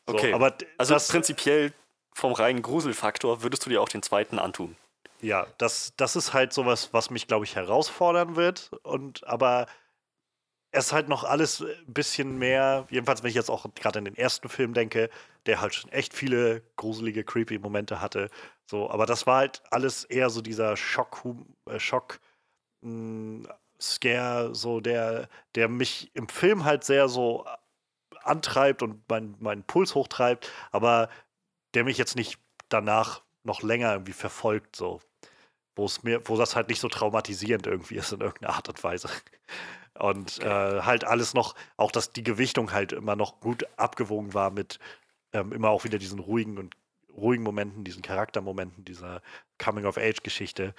So, 0.08 0.16
Okay. 0.16 0.34
aber 0.34 0.58
Also 0.78 0.94
das, 0.94 1.08
prinzipiell 1.08 1.74
vom 2.14 2.34
reinen 2.34 2.62
Gruselfaktor 2.62 3.44
würdest 3.44 3.66
du 3.66 3.70
dir 3.70 3.82
auch 3.82 3.88
den 3.90 4.02
zweiten 4.04 4.40
antun. 4.40 4.76
Ja, 5.22 5.48
das, 5.58 5.94
das 5.98 6.16
ist 6.16 6.34
halt 6.34 6.54
sowas, 6.54 6.94
was 6.94 7.10
mich, 7.10 7.28
glaube 7.28 7.46
ich, 7.46 7.56
herausfordern 7.56 8.36
wird. 8.36 8.72
Und 8.84 9.26
aber 9.28 9.68
es 10.72 10.88
ist 10.88 10.94
halt 10.94 11.10
noch 11.10 11.24
alles 11.24 11.62
ein 11.62 11.94
bisschen 11.94 12.38
mehr, 12.38 12.86
jedenfalls 12.92 13.24
wenn 13.24 13.30
ich 13.30 13.36
jetzt 13.36 13.50
auch 13.50 13.66
gerade 13.74 14.00
an 14.00 14.06
den 14.06 14.16
ersten 14.16 14.50
Film 14.50 14.74
denke, 14.74 15.10
der 15.46 15.62
halt 15.62 15.74
schon 15.74 15.92
echt 15.92 16.14
viele 16.14 16.62
gruselige, 16.76 17.24
creepy 17.24 17.58
Momente 17.60 18.02
hatte. 18.02 18.30
So, 18.70 18.90
aber 18.90 19.06
das 19.08 19.26
war 19.26 19.38
halt 19.40 19.64
alles 19.72 20.04
eher 20.06 20.30
so 20.30 20.42
dieser 20.42 20.78
Schock, 20.78 21.24
äh, 21.66 21.80
Schock, 21.80 22.20
mh, 22.82 23.50
Scare, 23.82 24.54
so 24.56 24.82
der, 24.82 25.30
der 25.56 25.70
mich 25.70 26.12
im 26.16 26.28
Film 26.30 26.66
halt 26.66 26.84
sehr 26.84 27.10
so 27.10 27.46
antreibt 28.24 28.84
und 28.84 29.04
mein, 29.10 29.36
meinen 29.40 29.64
Puls 29.64 29.96
hochtreibt, 29.96 30.52
aber 30.72 31.10
der 31.74 31.84
mich 31.86 31.98
jetzt 31.98 32.16
nicht 32.16 32.40
danach 32.70 33.24
noch 33.44 33.64
länger 33.64 33.94
irgendwie 33.94 34.14
verfolgt, 34.14 34.76
so. 34.76 35.02
Wo 35.80 35.86
es 35.86 36.04
mir, 36.04 36.22
wo 36.26 36.36
das 36.36 36.58
halt 36.58 36.68
nicht 36.68 36.82
so 36.82 36.90
traumatisierend 36.90 37.66
irgendwie 37.66 37.96
ist 37.96 38.12
in 38.12 38.20
irgendeiner 38.20 38.54
Art 38.54 38.68
und 38.68 38.84
Weise. 38.84 39.10
Und 39.98 40.40
äh, 40.40 40.82
halt 40.82 41.06
alles 41.06 41.34
noch, 41.34 41.56
auch 41.78 41.92
dass 41.92 42.12
die 42.12 42.24
Gewichtung 42.24 42.74
halt 42.74 42.92
immer 42.92 43.16
noch 43.16 43.40
gut 43.40 43.66
abgewogen 43.78 44.34
war 44.34 44.52
mit 44.52 44.80
ähm, 45.34 45.54
immer 45.54 45.70
auch 45.70 45.86
wieder 45.86 45.98
diesen 45.98 46.20
ruhigen 46.20 46.58
und 46.58 46.76
ruhigen 47.16 47.44
Momenten, 47.44 47.84
diesen 47.84 48.02
Charaktermomenten, 48.02 48.84
dieser 48.84 49.22
Coming-of-Age-Geschichte. 49.58 50.74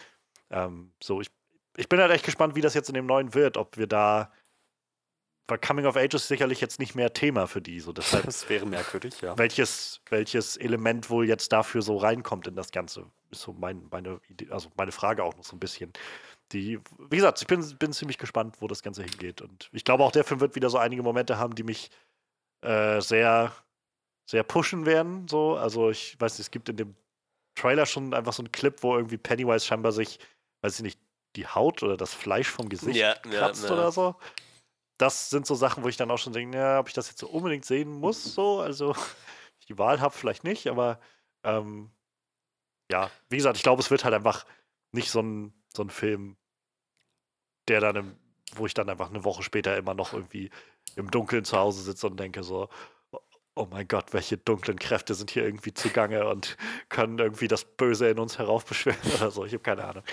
Ähm, 0.50 0.92
so, 1.02 1.20
ich, 1.20 1.28
ich 1.76 1.88
bin 1.88 1.98
halt 1.98 2.12
echt 2.12 2.24
gespannt, 2.24 2.54
wie 2.56 2.60
das 2.60 2.74
jetzt 2.74 2.88
in 2.88 2.94
dem 2.94 3.06
neuen 3.06 3.34
wird, 3.34 3.56
ob 3.56 3.76
wir 3.76 3.86
da. 3.86 4.32
Weil 5.50 5.58
Coming 5.58 5.86
of 5.86 5.96
Age 5.96 6.14
ist 6.14 6.28
sicherlich 6.28 6.60
jetzt 6.60 6.78
nicht 6.78 6.94
mehr 6.94 7.12
Thema 7.12 7.46
für 7.46 7.60
die. 7.60 7.80
So, 7.80 7.92
deshalb 7.92 8.24
Das 8.26 8.48
wäre 8.48 8.66
merkwürdig, 8.66 9.20
ja. 9.20 9.36
welches, 9.36 10.00
welches 10.08 10.56
Element 10.56 11.10
wohl 11.10 11.28
jetzt 11.28 11.52
dafür 11.52 11.82
so 11.82 11.96
reinkommt 11.96 12.46
in 12.46 12.54
das 12.54 12.70
Ganze, 12.70 13.06
ist 13.30 13.42
so 13.42 13.52
mein, 13.52 13.86
meine 13.90 14.20
Idee, 14.28 14.48
also 14.50 14.70
meine 14.76 14.92
Frage 14.92 15.24
auch 15.24 15.36
noch 15.36 15.44
so 15.44 15.56
ein 15.56 15.60
bisschen. 15.60 15.92
Die, 16.52 16.80
wie 17.10 17.16
gesagt, 17.16 17.40
ich 17.40 17.46
bin, 17.46 17.64
bin 17.78 17.92
ziemlich 17.92 18.18
gespannt, 18.18 18.56
wo 18.60 18.66
das 18.66 18.82
Ganze 18.82 19.02
hingeht. 19.02 19.40
Und 19.40 19.68
ich 19.72 19.84
glaube 19.84 20.04
auch, 20.04 20.12
der 20.12 20.24
Film 20.24 20.40
wird 20.40 20.54
wieder 20.54 20.70
so 20.70 20.78
einige 20.78 21.02
Momente 21.02 21.38
haben, 21.38 21.54
die 21.54 21.62
mich 21.62 21.90
äh, 22.62 23.00
sehr, 23.00 23.52
sehr 24.26 24.42
pushen 24.42 24.86
werden. 24.86 25.28
So. 25.28 25.56
Also 25.56 25.90
ich 25.90 26.20
weiß 26.20 26.34
nicht, 26.34 26.46
es 26.46 26.50
gibt 26.50 26.68
in 26.68 26.76
dem 26.76 26.94
Trailer 27.54 27.86
schon 27.86 28.14
einfach 28.14 28.32
so 28.32 28.42
einen 28.42 28.52
Clip, 28.52 28.82
wo 28.82 28.96
irgendwie 28.96 29.16
Pennywise 29.16 29.64
scheinbar 29.66 29.92
sich, 29.92 30.18
weiß 30.62 30.76
ich 30.76 30.82
nicht, 30.82 31.00
die 31.36 31.46
Haut 31.46 31.82
oder 31.82 31.96
das 31.96 32.14
Fleisch 32.14 32.48
vom 32.48 32.68
Gesicht 32.68 32.96
Ja, 32.96 33.14
kratzt 33.14 33.64
ja. 33.64 33.72
oder 33.72 33.92
so. 33.92 34.16
Das 35.00 35.30
sind 35.30 35.46
so 35.46 35.54
Sachen, 35.54 35.82
wo 35.82 35.88
ich 35.88 35.96
dann 35.96 36.10
auch 36.10 36.18
schon 36.18 36.34
denke, 36.34 36.58
ja, 36.58 36.78
ob 36.78 36.88
ich 36.88 36.94
das 36.94 37.08
jetzt 37.08 37.20
so 37.20 37.28
unbedingt 37.28 37.64
sehen 37.64 37.90
muss, 37.90 38.22
so. 38.34 38.60
Also, 38.60 38.94
ich 39.60 39.66
die 39.66 39.78
Wahl 39.78 40.00
habe, 40.00 40.14
vielleicht 40.14 40.44
nicht, 40.44 40.66
aber 40.66 41.00
ähm, 41.42 41.90
ja, 42.92 43.10
wie 43.30 43.36
gesagt, 43.36 43.56
ich 43.56 43.62
glaube, 43.62 43.80
es 43.80 43.90
wird 43.90 44.04
halt 44.04 44.14
einfach 44.14 44.44
nicht 44.92 45.10
so 45.10 45.20
ein, 45.20 45.54
so 45.74 45.82
ein 45.82 45.90
Film, 45.90 46.36
der 47.68 47.80
dann, 47.80 47.96
im, 47.96 48.16
wo 48.54 48.66
ich 48.66 48.74
dann 48.74 48.90
einfach 48.90 49.08
eine 49.08 49.24
Woche 49.24 49.42
später 49.42 49.76
immer 49.76 49.94
noch 49.94 50.12
irgendwie 50.12 50.50
im 50.96 51.10
Dunkeln 51.10 51.44
zu 51.44 51.56
Hause 51.56 51.82
sitze 51.82 52.06
und 52.06 52.18
denke 52.18 52.42
so, 52.42 52.68
oh 53.54 53.66
mein 53.70 53.88
Gott, 53.88 54.12
welche 54.12 54.36
dunklen 54.36 54.78
Kräfte 54.78 55.14
sind 55.14 55.30
hier 55.30 55.44
irgendwie 55.44 55.72
zugange 55.72 56.26
und 56.26 56.56
können 56.88 57.18
irgendwie 57.18 57.48
das 57.48 57.64
Böse 57.64 58.08
in 58.08 58.18
uns 58.18 58.38
heraufbeschwören 58.38 58.98
oder 59.16 59.30
so. 59.30 59.44
Ich 59.44 59.52
habe 59.52 59.62
keine 59.62 59.84
Ahnung. 59.84 60.04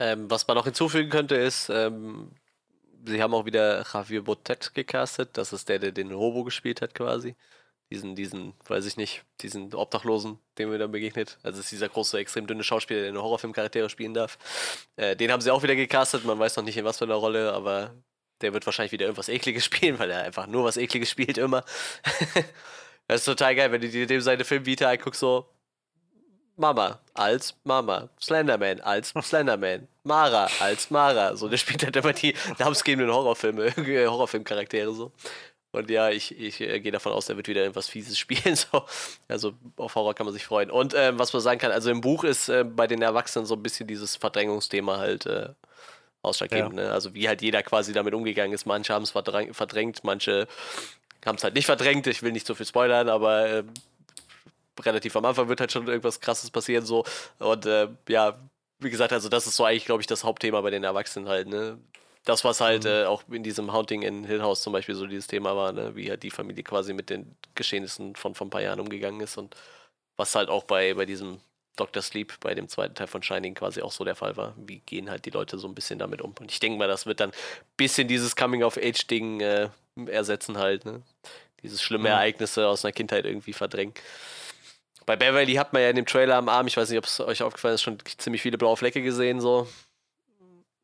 Ähm, 0.00 0.30
was 0.30 0.48
man 0.48 0.56
noch 0.56 0.64
hinzufügen 0.64 1.10
könnte, 1.10 1.36
ist, 1.36 1.68
ähm, 1.68 2.32
sie 3.04 3.22
haben 3.22 3.34
auch 3.34 3.46
wieder 3.46 3.84
Javier 3.92 4.22
Botet 4.22 4.74
gecastet. 4.74 5.30
Das 5.34 5.52
ist 5.52 5.68
der, 5.68 5.78
der 5.78 5.92
den 5.92 6.12
Hobo 6.14 6.44
gespielt 6.44 6.82
hat, 6.82 6.94
quasi. 6.94 7.36
Diesen, 7.90 8.14
diesen, 8.14 8.54
weiß 8.66 8.86
ich 8.86 8.96
nicht, 8.96 9.24
diesen 9.40 9.74
Obdachlosen, 9.74 10.38
dem 10.58 10.70
wir 10.70 10.78
dann 10.78 10.92
begegnet. 10.92 11.38
Also 11.42 11.58
es 11.58 11.66
ist 11.66 11.72
dieser 11.72 11.88
große, 11.88 12.18
extrem 12.18 12.46
dünne 12.46 12.62
Schauspieler, 12.62 13.00
der 13.00 13.08
eine 13.10 13.22
Horrorfilmcharaktere 13.22 13.90
spielen 13.90 14.14
darf. 14.14 14.38
Äh, 14.96 15.16
den 15.16 15.32
haben 15.32 15.40
sie 15.40 15.50
auch 15.50 15.62
wieder 15.62 15.74
gecastet. 15.74 16.24
Man 16.24 16.38
weiß 16.38 16.56
noch 16.56 16.64
nicht 16.64 16.76
in 16.76 16.84
was 16.84 16.98
für 16.98 17.04
einer 17.04 17.14
Rolle, 17.14 17.52
aber 17.52 17.94
der 18.42 18.52
wird 18.52 18.64
wahrscheinlich 18.66 18.92
wieder 18.92 19.06
irgendwas 19.06 19.28
Ekliges 19.28 19.64
spielen, 19.66 19.98
weil 19.98 20.10
er 20.10 20.22
einfach 20.22 20.46
nur 20.46 20.64
was 20.64 20.76
Ekliges 20.76 21.10
spielt 21.10 21.38
immer. 21.38 21.64
das 23.08 23.20
ist 23.22 23.24
total 23.24 23.56
geil, 23.56 23.72
wenn 23.72 23.80
du 23.80 23.88
dir 23.88 24.06
dem 24.06 24.20
seine 24.20 24.44
Filmvita 24.44 24.88
anguckst, 24.88 25.20
so 25.20 25.48
Mama 26.60 27.00
als 27.14 27.54
Mama, 27.64 28.08
Slenderman 28.20 28.80
als 28.80 29.12
Slenderman, 29.22 29.88
Mara 30.04 30.48
als 30.60 30.90
Mara. 30.90 31.34
So, 31.36 31.48
der 31.48 31.56
spielt 31.56 31.82
halt 31.82 31.96
immer 31.96 32.12
die 32.12 32.34
namensgebenden 32.58 33.12
Horrorfilme, 33.12 33.72
Horrorfilmcharaktere 33.76 34.92
so. 34.92 35.12
Und 35.72 35.88
ja, 35.88 36.10
ich, 36.10 36.36
ich 36.38 36.60
äh, 36.60 36.80
gehe 36.80 36.90
davon 36.90 37.12
aus, 37.12 37.28
er 37.28 37.36
wird 37.36 37.46
wieder 37.46 37.62
irgendwas 37.62 37.88
Fieses 37.88 38.18
spielen. 38.18 38.56
So. 38.56 38.84
Also 39.28 39.52
auf 39.76 39.94
Horror 39.94 40.14
kann 40.14 40.26
man 40.26 40.32
sich 40.32 40.44
freuen. 40.44 40.70
Und 40.70 40.94
ähm, 40.96 41.18
was 41.18 41.32
man 41.32 41.40
sagen 41.40 41.60
kann, 41.60 41.70
also 41.70 41.90
im 41.90 42.00
Buch 42.00 42.24
ist 42.24 42.48
äh, 42.48 42.64
bei 42.64 42.86
den 42.86 43.02
Erwachsenen 43.02 43.46
so 43.46 43.54
ein 43.54 43.62
bisschen 43.62 43.86
dieses 43.86 44.16
Verdrängungsthema 44.16 44.98
halt 44.98 45.26
äh, 45.26 45.50
ausschlaggebend. 46.22 46.76
Ja. 46.76 46.86
Ne? 46.86 46.92
Also 46.92 47.14
wie 47.14 47.28
halt 47.28 47.40
jeder 47.40 47.62
quasi 47.62 47.92
damit 47.92 48.14
umgegangen 48.14 48.52
ist. 48.52 48.66
Manche 48.66 48.92
haben 48.92 49.04
es 49.04 49.10
verdrängt, 49.12 50.02
manche 50.02 50.48
haben 51.24 51.36
es 51.36 51.44
halt 51.44 51.54
nicht 51.54 51.66
verdrängt. 51.66 52.06
Ich 52.08 52.22
will 52.22 52.32
nicht 52.32 52.46
so 52.46 52.54
viel 52.54 52.66
spoilern, 52.66 53.08
aber 53.08 53.48
äh, 53.48 53.64
relativ 54.80 55.16
am 55.16 55.24
Anfang 55.24 55.48
wird 55.48 55.60
halt 55.60 55.72
schon 55.72 55.86
irgendwas 55.86 56.20
krasses 56.20 56.50
passieren 56.50 56.84
so. 56.84 57.04
Und 57.38 57.66
äh, 57.66 57.88
ja, 58.08 58.38
wie 58.78 58.90
gesagt, 58.90 59.12
also 59.12 59.28
das 59.28 59.46
ist 59.46 59.56
so 59.56 59.64
eigentlich, 59.64 59.84
glaube 59.84 60.02
ich, 60.02 60.06
das 60.06 60.24
Hauptthema 60.24 60.60
bei 60.60 60.70
den 60.70 60.84
Erwachsenen 60.84 61.28
halt, 61.28 61.48
ne? 61.48 61.78
Das, 62.24 62.44
was 62.44 62.60
halt 62.60 62.84
mhm. 62.84 62.90
äh, 62.90 63.04
auch 63.04 63.22
in 63.30 63.42
diesem 63.42 63.72
Haunting 63.72 64.02
in 64.02 64.24
Hill 64.24 64.42
House 64.42 64.62
zum 64.62 64.74
Beispiel 64.74 64.94
so 64.94 65.06
dieses 65.06 65.26
Thema 65.26 65.56
war, 65.56 65.72
ne? 65.72 65.96
wie 65.96 66.10
halt 66.10 66.22
die 66.22 66.30
Familie 66.30 66.62
quasi 66.62 66.92
mit 66.92 67.08
den 67.08 67.34
Geschehnissen 67.54 68.14
von 68.14 68.34
vor 68.34 68.46
ein 68.46 68.50
paar 68.50 68.60
Jahren 68.60 68.78
umgegangen 68.78 69.20
ist 69.22 69.38
und 69.38 69.56
was 70.18 70.34
halt 70.34 70.50
auch 70.50 70.64
bei, 70.64 70.92
bei 70.92 71.06
diesem 71.06 71.40
Dr. 71.76 72.02
Sleep 72.02 72.38
bei 72.40 72.54
dem 72.54 72.68
zweiten 72.68 72.94
Teil 72.94 73.06
von 73.06 73.22
Shining 73.22 73.54
quasi 73.54 73.80
auch 73.80 73.92
so 73.92 74.04
der 74.04 74.14
Fall 74.14 74.36
war. 74.36 74.54
Wie 74.58 74.80
gehen 74.80 75.08
halt 75.08 75.24
die 75.24 75.30
Leute 75.30 75.58
so 75.58 75.66
ein 75.66 75.74
bisschen 75.74 75.98
damit 75.98 76.20
um? 76.20 76.34
Und 76.38 76.50
ich 76.50 76.60
denke 76.60 76.78
mal, 76.78 76.88
das 76.88 77.06
wird 77.06 77.20
dann 77.20 77.30
ein 77.30 77.36
bisschen 77.78 78.06
dieses 78.06 78.36
Coming-of-Age-Ding 78.36 79.40
äh, 79.40 79.68
ersetzen 80.06 80.58
halt, 80.58 80.84
ne? 80.84 81.02
Dieses 81.62 81.82
schlimme 81.82 82.04
mhm. 82.04 82.14
Ereignisse 82.14 82.68
aus 82.68 82.84
einer 82.84 82.92
Kindheit 82.92 83.24
irgendwie 83.24 83.52
verdrängen. 83.52 83.94
Bei 85.10 85.16
Beverly 85.16 85.54
hat 85.54 85.72
man 85.72 85.82
ja 85.82 85.90
in 85.90 85.96
dem 85.96 86.06
Trailer 86.06 86.36
am 86.36 86.48
Arm, 86.48 86.68
ich 86.68 86.76
weiß 86.76 86.88
nicht, 86.88 86.98
ob 86.98 87.04
es 87.04 87.18
euch 87.18 87.42
aufgefallen 87.42 87.74
ist, 87.74 87.82
schon 87.82 87.98
ziemlich 88.18 88.42
viele 88.42 88.56
blaue 88.56 88.76
Flecke 88.76 89.02
gesehen, 89.02 89.40
so. 89.40 89.66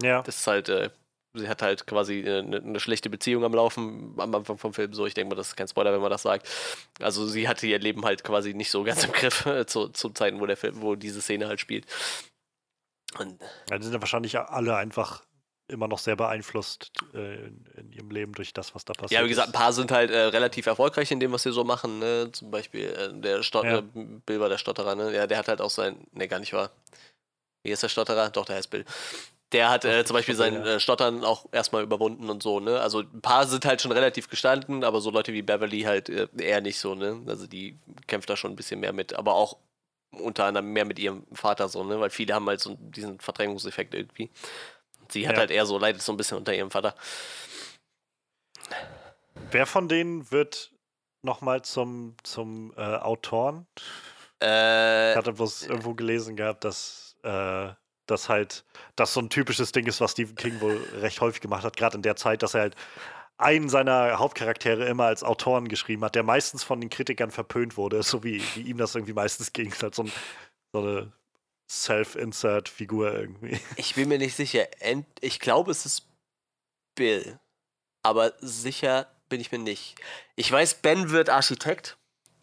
Ja. 0.03 0.23
Das 0.23 0.39
ist 0.39 0.47
halt, 0.49 0.69
äh, 0.69 0.91
sie 1.33 1.49
hat 1.49 1.63
halt 1.63 1.87
quasi 1.87 2.29
eine, 2.29 2.57
eine, 2.57 2.81
schlechte 2.81 3.09
Beziehung 3.09 3.45
am 3.45 3.55
Laufen 3.55 4.15
am 4.19 4.35
Anfang 4.35 4.59
vom 4.59 4.75
Film, 4.75 4.95
so. 4.95 5.07
Ich 5.07 5.15
denke 5.15 5.29
mal, 5.29 5.37
das 5.37 5.51
ist 5.51 5.57
kein 5.57 5.69
Spoiler, 5.69 5.93
wenn 5.93 6.01
man 6.01 6.11
das 6.11 6.23
sagt. 6.23 6.49
Also 6.99 7.25
sie 7.25 7.47
hatte 7.47 7.69
ihr 7.69 7.79
Leben 7.79 8.05
halt 8.05 8.25
quasi 8.25 8.53
nicht 8.53 8.73
so 8.73 8.83
ganz 8.83 9.05
im 9.05 9.13
Griff 9.13 9.47
äh, 9.47 9.65
zu, 9.69 9.91
zu 9.91 10.11
Zeiten, 10.11 10.41
wo 10.41 10.47
der 10.47 10.57
Film, 10.57 10.83
wo 10.83 10.97
diese 10.97 11.23
Szene 11.23 11.47
halt 11.47 11.61
spielt. 11.61 11.87
Und 13.21 13.41
ja, 13.71 13.79
die 13.79 13.85
sind 13.85 13.95
ja 13.95 14.01
wahrscheinlich 14.01 14.37
alle 14.37 14.75
einfach 14.75 15.23
immer 15.69 15.89
noch 15.89 15.99
sehr 15.99 16.17
beeinflusst 16.17 16.93
äh, 17.15 17.47
in, 17.77 17.93
ihrem 17.93 18.11
Leben 18.11 18.33
durch 18.33 18.53
das, 18.53 18.75
was 18.75 18.85
da 18.85 18.93
passiert. 18.93 19.21
Ja, 19.21 19.25
wie 19.25 19.29
gesagt, 19.29 19.49
ein 19.49 19.53
paar 19.53 19.73
sind 19.73 19.91
halt 19.91 20.11
äh, 20.11 20.19
relativ 20.19 20.67
erfolgreich 20.67 21.11
in 21.11 21.21
dem, 21.21 21.33
was 21.33 21.43
sie 21.43 21.53
so 21.53 21.65
machen. 21.65 21.99
Ne? 21.99 22.31
Zum 22.33 22.51
Beispiel 22.51 22.85
äh, 22.85 23.13
der 23.13 23.43
Stotter, 23.43 23.83
ja. 23.95 24.11
Bill 24.27 24.41
war 24.41 24.49
der 24.49 24.59
Stotterer, 24.59 24.95
ne? 24.95 25.15
Ja, 25.15 25.27
der 25.27 25.39
hat 25.39 25.49
halt 25.49 25.61
auch 25.61 25.71
sein, 25.71 26.07
ne, 26.13 26.29
gar 26.29 26.39
nicht 26.39 26.53
wahr. 26.53 26.71
Wie 27.65 27.71
ist 27.71 27.83
der 27.83 27.89
Stotterer? 27.89 28.31
Doch, 28.31 28.45
der 28.45 28.57
heißt 28.57 28.71
Bill. 28.71 28.85
Der 29.53 29.71
hat 29.71 29.85
äh, 29.85 30.05
zum 30.05 30.15
Beispiel 30.15 30.35
sein 30.35 30.57
äh, 30.57 30.81
Stottern 30.81 31.25
auch 31.25 31.47
erstmal 31.53 31.83
überwunden 31.83 32.29
und 32.31 32.43
so, 32.43 32.59
ne? 32.61 32.81
Also 32.81 33.01
ein 33.01 33.21
paar 33.21 33.47
sind 33.47 33.65
halt 33.65 33.81
schon 33.81 33.93
relativ 33.93 34.29
gestanden, 34.29 34.83
aber 34.83 35.01
so 35.01 35.11
Leute 35.11 35.33
wie 35.33 35.43
Beverly 35.43 35.83
halt 35.83 36.09
äh, 36.09 36.29
eher 36.37 36.61
nicht 36.61 36.79
so, 36.79 36.95
ne? 36.95 37.23
Also 37.27 37.47
die 37.47 37.79
kämpft 38.07 38.29
da 38.29 38.37
schon 38.37 38.53
ein 38.53 38.57
bisschen 38.57 38.81
mehr 38.81 38.93
mit, 38.93 39.15
aber 39.15 39.35
auch 39.35 39.57
unter 40.11 40.47
anderem 40.47 40.73
mehr 40.73 40.85
mit 40.85 40.99
ihrem 40.99 41.25
Vater 41.33 41.69
so, 41.69 41.85
ne? 41.85 42.01
Weil 42.01 42.11
viele 42.11 42.35
haben 42.35 42.47
halt 42.47 42.61
so 42.61 42.77
diesen 42.81 43.21
Verdrängungseffekt 43.21 43.95
irgendwie. 43.95 44.31
Sie 45.13 45.27
hat 45.27 45.35
ja. 45.35 45.41
halt 45.41 45.51
eher 45.51 45.67
so, 45.67 45.79
leidet 45.79 46.03
so 46.03 46.13
ein 46.13 46.17
bisschen 46.17 46.39
unter 46.39 46.55
ihrem 46.55 46.71
Vater. 46.71 46.95
Wer 49.51 49.67
von 49.67 49.89
denen 49.89 50.31
wird 50.31 50.73
nochmal 51.23 51.63
zum, 51.63 52.17
zum 52.23 52.73
äh, 52.77 52.81
Autoren? 52.81 53.67
Äh, 54.43 55.13
ich 55.13 55.17
hatte 55.17 55.33
bloß 55.33 55.65
irgendwo 55.65 55.95
gelesen 55.95 56.37
gehabt, 56.37 56.65
dass 56.65 57.17
äh, 57.23 57.69
das 58.07 58.29
halt 58.29 58.65
das 58.95 59.13
so 59.13 59.21
ein 59.21 59.31
typisches 59.31 59.73
Ding 59.73 59.87
ist, 59.87 60.01
was 60.01 60.13
Stephen 60.13 60.37
King 60.37 60.61
wohl 60.61 60.81
recht 61.01 61.21
häufig 61.21 61.41
gemacht 61.41 61.65
hat, 61.65 61.77
gerade 61.77 61.97
in 61.97 62.03
der 62.03 62.17
Zeit, 62.17 62.43
dass 62.43 62.55
er 62.55 62.61
halt 62.63 62.77
einen 63.39 63.69
seiner 63.69 64.19
Hauptcharaktere 64.19 64.87
immer 64.87 65.05
als 65.05 65.23
Autoren 65.23 65.69
geschrieben 65.69 66.05
hat, 66.05 66.15
der 66.15 66.23
meistens 66.23 66.65
von 66.65 66.81
den 66.81 66.89
Kritikern 66.89 67.31
verpönt 67.31 67.77
wurde, 67.77 68.03
so 68.03 68.25
wie, 68.25 68.43
wie 68.55 68.63
ihm 68.63 68.79
das 68.79 68.95
irgendwie 68.95 69.13
meistens 69.13 69.53
ging. 69.53 69.73
Halt 69.83 69.95
so, 69.95 70.05
ein, 70.05 70.13
so 70.73 70.81
eine 70.81 71.13
Self-Insert-Figur 71.69 73.13
irgendwie. 73.13 73.61
Ich 73.77 73.95
bin 73.95 74.09
mir 74.09 74.19
nicht 74.19 74.37
sicher. 74.37 74.67
Ich 75.21 75.41
glaube, 75.41 75.71
es 75.71 75.87
ist 75.87 76.07
Bill. 76.95 77.39
Aber 78.03 78.33
sicher 78.41 79.09
bin 79.29 79.41
ich 79.41 79.51
mir 79.51 79.59
nicht. 79.59 79.97
Ich 80.37 80.51
weiß, 80.51 80.75
Ben 80.77 81.11
wird 81.11 81.29
Architekt. 81.29 81.97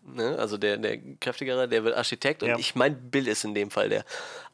Ne? 0.05 0.37
Also 0.37 0.57
der, 0.57 0.77
der 0.77 0.97
kräftigere, 1.19 1.69
der 1.69 1.83
wird 1.85 1.95
Architekt. 1.95 2.43
Und 2.43 2.49
ja. 2.49 2.57
ich 2.57 2.75
meine, 2.75 2.95
Bill 2.95 3.27
ist 3.27 3.45
in 3.45 3.55
dem 3.55 3.71
Fall 3.71 3.89
der. 3.89 4.03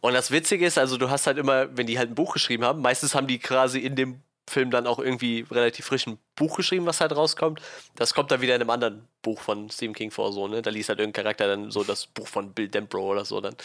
Und 0.01 0.13
das 0.13 0.29
Witzige 0.31 0.65
ist, 0.65 0.77
also 0.77 0.97
du 0.97 1.09
hast 1.09 1.25
halt 1.25 1.37
immer, 1.37 1.75
wenn 1.75 1.87
die 1.87 1.97
halt 1.97 2.11
ein 2.11 2.15
Buch 2.15 2.33
geschrieben 2.33 2.63
haben, 2.63 2.81
meistens 2.81 3.15
haben 3.15 3.27
die 3.27 3.39
quasi 3.39 3.79
in 3.79 3.95
dem 3.95 4.21
Film 4.49 4.71
dann 4.71 4.87
auch 4.87 4.99
irgendwie 4.99 5.45
relativ 5.49 5.85
frisch 5.85 6.07
ein 6.07 6.17
Buch 6.35 6.57
geschrieben, 6.57 6.85
was 6.85 7.01
halt 7.01 7.15
rauskommt. 7.15 7.61
Das 7.95 8.13
kommt 8.13 8.31
dann 8.31 8.41
wieder 8.41 8.55
in 8.55 8.61
einem 8.61 8.69
anderen 8.69 9.07
Buch 9.21 9.39
von 9.39 9.69
Stephen 9.69 9.93
King 9.93 10.11
vor, 10.11 10.33
so, 10.33 10.47
ne? 10.47 10.61
Da 10.61 10.71
liest 10.71 10.89
halt 10.89 10.99
irgendein 10.99 11.23
Charakter 11.23 11.47
dann 11.47 11.71
so 11.71 11.83
das 11.83 12.07
Buch 12.07 12.27
von 12.27 12.53
Bill 12.53 12.67
Dempro 12.67 13.01
oder 13.01 13.25
so 13.25 13.39
dann. 13.41 13.55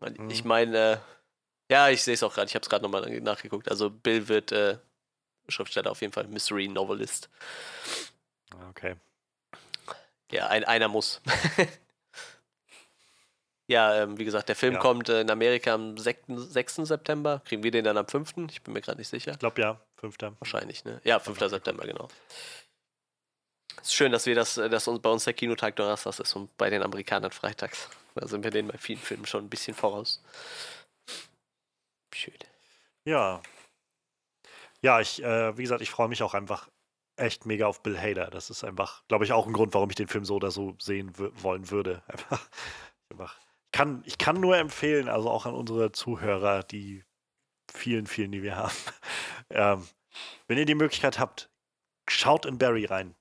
Mhm. 0.00 0.30
Ich 0.30 0.44
meine, 0.44 0.92
äh, 0.92 0.96
ja, 1.70 1.88
ich 1.88 2.02
sehe 2.02 2.14
es 2.14 2.22
auch 2.22 2.34
gerade, 2.34 2.48
ich 2.48 2.54
habe 2.54 2.62
es 2.62 2.70
gerade 2.70 2.82
nochmal 2.82 3.20
nachgeguckt. 3.20 3.70
Also 3.70 3.90
Bill 3.90 4.28
wird 4.28 4.52
äh, 4.52 4.78
Schriftsteller 5.48 5.90
auf 5.90 6.00
jeden 6.00 6.12
Fall, 6.12 6.26
Mystery 6.28 6.68
Novelist. 6.68 7.28
Okay. 8.70 8.96
Ja, 10.30 10.48
ein, 10.48 10.64
einer 10.64 10.88
muss. 10.88 11.20
ja, 13.66 14.02
ähm, 14.02 14.18
wie 14.18 14.24
gesagt, 14.24 14.48
der 14.48 14.56
Film 14.56 14.74
ja. 14.74 14.80
kommt 14.80 15.08
äh, 15.08 15.22
in 15.22 15.30
Amerika 15.30 15.74
am 15.74 15.96
6. 15.96 16.20
6. 16.28 16.76
September. 16.76 17.42
Kriegen 17.46 17.62
wir 17.62 17.70
den 17.70 17.84
dann 17.84 17.96
am 17.96 18.06
5.? 18.06 18.34
Ich 18.50 18.62
bin 18.62 18.74
mir 18.74 18.80
gerade 18.80 18.98
nicht 18.98 19.08
sicher. 19.08 19.32
Ich 19.32 19.38
glaube 19.38 19.60
ja, 19.60 19.80
5. 19.96 20.16
Wahrscheinlich, 20.38 20.84
ne? 20.84 21.00
Ja, 21.04 21.18
5. 21.18 21.38
September, 21.38 21.86
genau. 21.86 22.08
Es 23.80 23.88
ist 23.88 23.94
schön, 23.94 24.12
dass 24.12 24.26
wir 24.26 24.34
das, 24.34 24.58
äh, 24.58 24.68
dass 24.68 24.86
uns 24.86 25.00
bei 25.00 25.10
uns 25.10 25.24
der 25.24 25.32
Kinotag 25.32 25.76
Donnerstags 25.76 26.18
ist 26.18 26.36
und 26.36 26.54
bei 26.58 26.68
den 26.68 26.82
Amerikanern 26.82 27.30
freitags. 27.30 27.88
Da 28.18 28.26
sind 28.26 28.42
wir 28.42 28.50
denen 28.50 28.68
bei 28.68 28.78
vielen 28.78 28.98
Filmen 28.98 29.26
schon 29.26 29.44
ein 29.44 29.50
bisschen 29.50 29.74
voraus. 29.74 30.22
Schön. 32.12 32.34
Ja. 33.04 33.40
Ja, 34.82 35.00
ich, 35.00 35.22
äh, 35.22 35.56
wie 35.56 35.62
gesagt, 35.62 35.82
ich 35.82 35.90
freue 35.90 36.08
mich 36.08 36.22
auch 36.22 36.34
einfach 36.34 36.68
echt 37.16 37.46
mega 37.46 37.66
auf 37.66 37.82
Bill 37.82 37.98
Hader. 37.98 38.30
Das 38.30 38.50
ist 38.50 38.64
einfach, 38.64 39.06
glaube 39.08 39.24
ich, 39.24 39.32
auch 39.32 39.46
ein 39.46 39.52
Grund, 39.52 39.74
warum 39.74 39.90
ich 39.90 39.96
den 39.96 40.08
Film 40.08 40.24
so 40.24 40.36
oder 40.36 40.50
so 40.50 40.74
sehen 40.80 41.12
wollen 41.16 41.70
würde. 41.70 42.02
Einfach, 42.08 42.48
einfach. 43.10 43.38
Kann, 43.72 44.02
ich 44.06 44.18
kann 44.18 44.40
nur 44.40 44.56
empfehlen, 44.56 45.08
also 45.08 45.30
auch 45.30 45.46
an 45.46 45.54
unsere 45.54 45.92
Zuhörer, 45.92 46.62
die 46.62 47.04
vielen, 47.72 48.06
vielen, 48.06 48.32
die 48.32 48.42
wir 48.42 48.56
haben. 48.56 48.74
Ähm, 49.50 49.88
wenn 50.46 50.58
ihr 50.58 50.66
die 50.66 50.74
Möglichkeit 50.74 51.18
habt, 51.18 51.50
schaut 52.06 52.44
in 52.44 52.58
Barry 52.58 52.84
rein. 52.84 53.14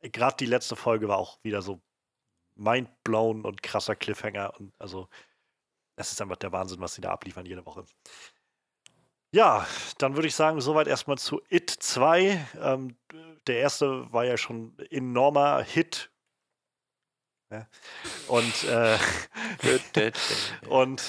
Gerade 0.00 0.36
die 0.36 0.46
letzte 0.46 0.76
Folge 0.76 1.08
war 1.08 1.18
auch 1.18 1.42
wieder 1.42 1.60
so 1.60 1.80
mindblown 2.56 3.44
und 3.44 3.62
krasser 3.62 3.96
Cliffhanger. 3.96 4.58
Und 4.58 4.72
also, 4.78 5.08
es 5.96 6.12
ist 6.12 6.20
einfach 6.20 6.36
der 6.36 6.52
Wahnsinn, 6.52 6.80
was 6.80 6.94
sie 6.94 7.00
da 7.00 7.10
abliefern 7.10 7.46
jede 7.46 7.64
Woche. 7.64 7.84
Ja, 9.32 9.66
dann 9.98 10.14
würde 10.16 10.28
ich 10.28 10.34
sagen, 10.34 10.60
soweit 10.60 10.86
erstmal 10.86 11.18
zu 11.18 11.42
It 11.50 11.70
2. 11.70 12.46
Ähm, 12.60 12.96
der 13.46 13.58
erste 13.58 14.10
war 14.12 14.24
ja 14.24 14.36
schon 14.36 14.78
enormer 14.90 15.62
Hit. 15.62 16.10
Ja. 17.50 17.68
Und, 18.28 18.64
äh, 18.64 18.98
und 20.68 21.02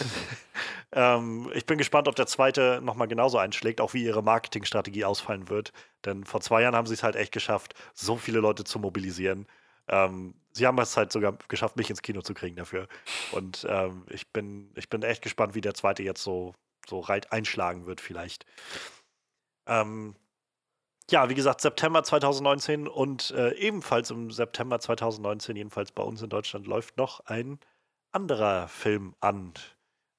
ähm, 0.91 1.51
ich 1.53 1.65
bin 1.65 1.77
gespannt, 1.77 2.07
ob 2.07 2.15
der 2.15 2.27
zweite 2.27 2.79
nochmal 2.81 3.07
genauso 3.07 3.37
einschlägt, 3.37 3.81
auch 3.81 3.93
wie 3.93 4.03
ihre 4.03 4.23
Marketingstrategie 4.23 5.05
ausfallen 5.05 5.49
wird. 5.49 5.73
Denn 6.05 6.23
vor 6.23 6.41
zwei 6.41 6.61
Jahren 6.61 6.75
haben 6.75 6.87
sie 6.87 6.93
es 6.93 7.03
halt 7.03 7.15
echt 7.15 7.31
geschafft, 7.31 7.73
so 7.93 8.17
viele 8.17 8.39
Leute 8.39 8.63
zu 8.63 8.79
mobilisieren. 8.79 9.47
Ähm, 9.87 10.35
sie 10.57 10.67
haben 10.67 10.77
es 10.79 10.97
halt 10.97 11.11
sogar 11.11 11.37
geschafft, 11.47 11.77
mich 11.77 11.89
ins 11.89 12.01
Kino 12.01 12.21
zu 12.21 12.33
kriegen 12.33 12.55
dafür. 12.55 12.87
Und 13.31 13.65
ähm, 13.69 14.05
ich, 14.09 14.31
bin, 14.31 14.71
ich 14.75 14.89
bin 14.89 15.03
echt 15.03 15.21
gespannt, 15.21 15.55
wie 15.55 15.61
der 15.61 15.73
zweite 15.73 16.03
jetzt 16.03 16.23
so 16.23 16.53
so 16.89 16.99
reit 16.99 17.31
einschlagen 17.31 17.85
wird 17.85 18.01
vielleicht. 18.01 18.45
Ähm, 19.67 20.15
ja, 21.09 21.29
wie 21.29 21.35
gesagt, 21.35 21.61
September 21.61 22.03
2019 22.03 22.87
und 22.87 23.31
äh, 23.31 23.53
ebenfalls 23.55 24.11
im 24.11 24.31
September 24.31 24.79
2019, 24.79 25.55
jedenfalls 25.55 25.91
bei 25.91 26.03
uns 26.03 26.21
in 26.21 26.29
Deutschland, 26.29 26.67
läuft 26.67 26.97
noch 26.97 27.21
ein 27.21 27.59
anderer 28.11 28.67
Film 28.67 29.15
an, 29.19 29.53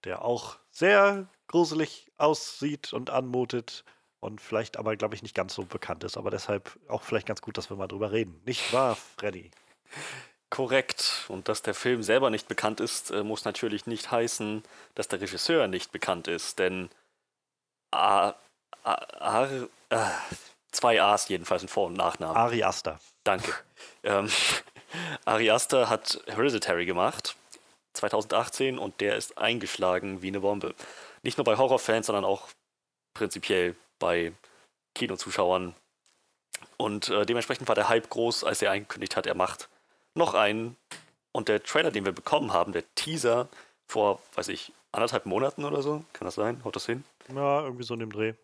der 0.04 0.24
auch 0.24 0.58
sehr 0.70 1.28
gruselig 1.46 2.10
aussieht 2.16 2.92
und 2.92 3.10
anmutet 3.10 3.84
und 4.20 4.40
vielleicht 4.40 4.76
aber, 4.76 4.96
glaube 4.96 5.14
ich, 5.14 5.22
nicht 5.22 5.34
ganz 5.34 5.54
so 5.54 5.64
bekannt 5.64 6.04
ist. 6.04 6.16
Aber 6.16 6.30
deshalb 6.30 6.78
auch 6.88 7.02
vielleicht 7.02 7.26
ganz 7.26 7.42
gut, 7.42 7.58
dass 7.58 7.70
wir 7.70 7.76
mal 7.76 7.86
drüber 7.86 8.12
reden. 8.12 8.40
Nicht 8.44 8.72
wahr, 8.72 8.96
Freddy? 8.96 9.50
Korrekt. 10.50 11.26
Und 11.28 11.48
dass 11.48 11.62
der 11.62 11.74
Film 11.74 12.02
selber 12.02 12.30
nicht 12.30 12.48
bekannt 12.48 12.80
ist, 12.80 13.10
äh, 13.10 13.22
muss 13.22 13.44
natürlich 13.44 13.86
nicht 13.86 14.10
heißen, 14.10 14.62
dass 14.94 15.08
der 15.08 15.20
Regisseur 15.20 15.68
nicht 15.68 15.92
bekannt 15.92 16.28
ist. 16.28 16.58
Denn 16.58 16.88
A, 17.90 18.34
A, 18.82 18.92
A, 18.92 19.48
A, 19.90 20.22
zwei 20.72 21.02
A's 21.02 21.28
jedenfalls 21.28 21.62
in 21.62 21.68
Vor- 21.68 21.86
und 21.88 21.94
Nachnamen. 21.94 22.36
Ari 22.36 22.62
Aster. 22.62 22.98
Danke. 23.24 23.52
ähm, 24.04 24.30
Ari 25.24 25.50
Aster 25.50 25.90
hat 25.90 26.20
Hereditary 26.26 26.86
gemacht, 26.86 27.36
2018, 27.94 28.78
und 28.78 29.00
der 29.00 29.16
ist 29.16 29.36
eingeschlagen 29.36 30.22
wie 30.22 30.28
eine 30.28 30.40
Bombe. 30.40 30.74
Nicht 31.22 31.36
nur 31.36 31.44
bei 31.44 31.58
Horrorfans, 31.58 32.06
sondern 32.06 32.24
auch 32.24 32.48
prinzipiell 33.14 33.74
bei 33.98 34.32
Kinozuschauern. 34.94 35.74
Und 36.76 37.08
äh, 37.08 37.26
dementsprechend 37.26 37.68
war 37.68 37.74
der 37.74 37.88
Hype 37.88 38.08
groß, 38.08 38.44
als 38.44 38.62
er 38.62 38.70
angekündigt 38.70 39.16
hat, 39.16 39.26
er 39.26 39.34
macht 39.34 39.68
noch 40.14 40.34
einen. 40.34 40.76
Und 41.32 41.48
der 41.48 41.62
Trailer, 41.62 41.90
den 41.90 42.04
wir 42.04 42.12
bekommen 42.12 42.52
haben, 42.52 42.72
der 42.72 42.84
Teaser 42.94 43.48
vor, 43.86 44.20
weiß 44.34 44.48
ich, 44.48 44.72
anderthalb 44.92 45.26
Monaten 45.26 45.64
oder 45.64 45.82
so, 45.82 46.04
kann 46.12 46.26
das 46.26 46.34
sein? 46.34 46.62
Haut 46.64 46.76
das 46.76 46.86
hin? 46.86 47.04
Ja, 47.34 47.62
irgendwie 47.62 47.84
so 47.84 47.94
in 47.94 48.00
dem 48.00 48.12
Dreh. 48.12 48.34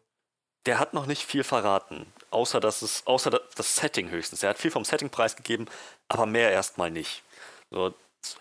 Der 0.67 0.79
hat 0.79 0.95
noch 0.95 1.07
nicht 1.07 1.23
viel 1.23 1.45
verraten, 1.45 2.07
außer 2.31 2.61
dass 2.61 2.83
es, 2.83 3.07
außer 3.07 3.31
das 3.31 3.77
Setting 3.77 4.11
höchstens. 4.11 4.43
Er 4.43 4.51
hat 4.51 4.59
viel 4.59 4.71
vom 4.71 4.85
Setting 4.85 5.11
preisgegeben, 5.11 5.69
aber 6.09 6.25
mehr 6.27 6.53
erstmal 6.53 6.91
nicht. 6.91 7.23
So, 7.71 7.95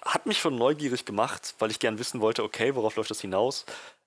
hat 0.04 0.26
mich 0.26 0.40
schon 0.40 0.56
neugierig 0.56 1.06
gemacht, 1.06 1.56
weil 1.60 1.72
ich 1.72 1.80
gern 1.80 2.00
wissen 2.00 2.22
wollte, 2.22 2.44
okay, 2.44 2.76
worauf 2.76 2.96
läuft 2.96 3.10
das 3.10 3.22
hinaus? 3.22 3.66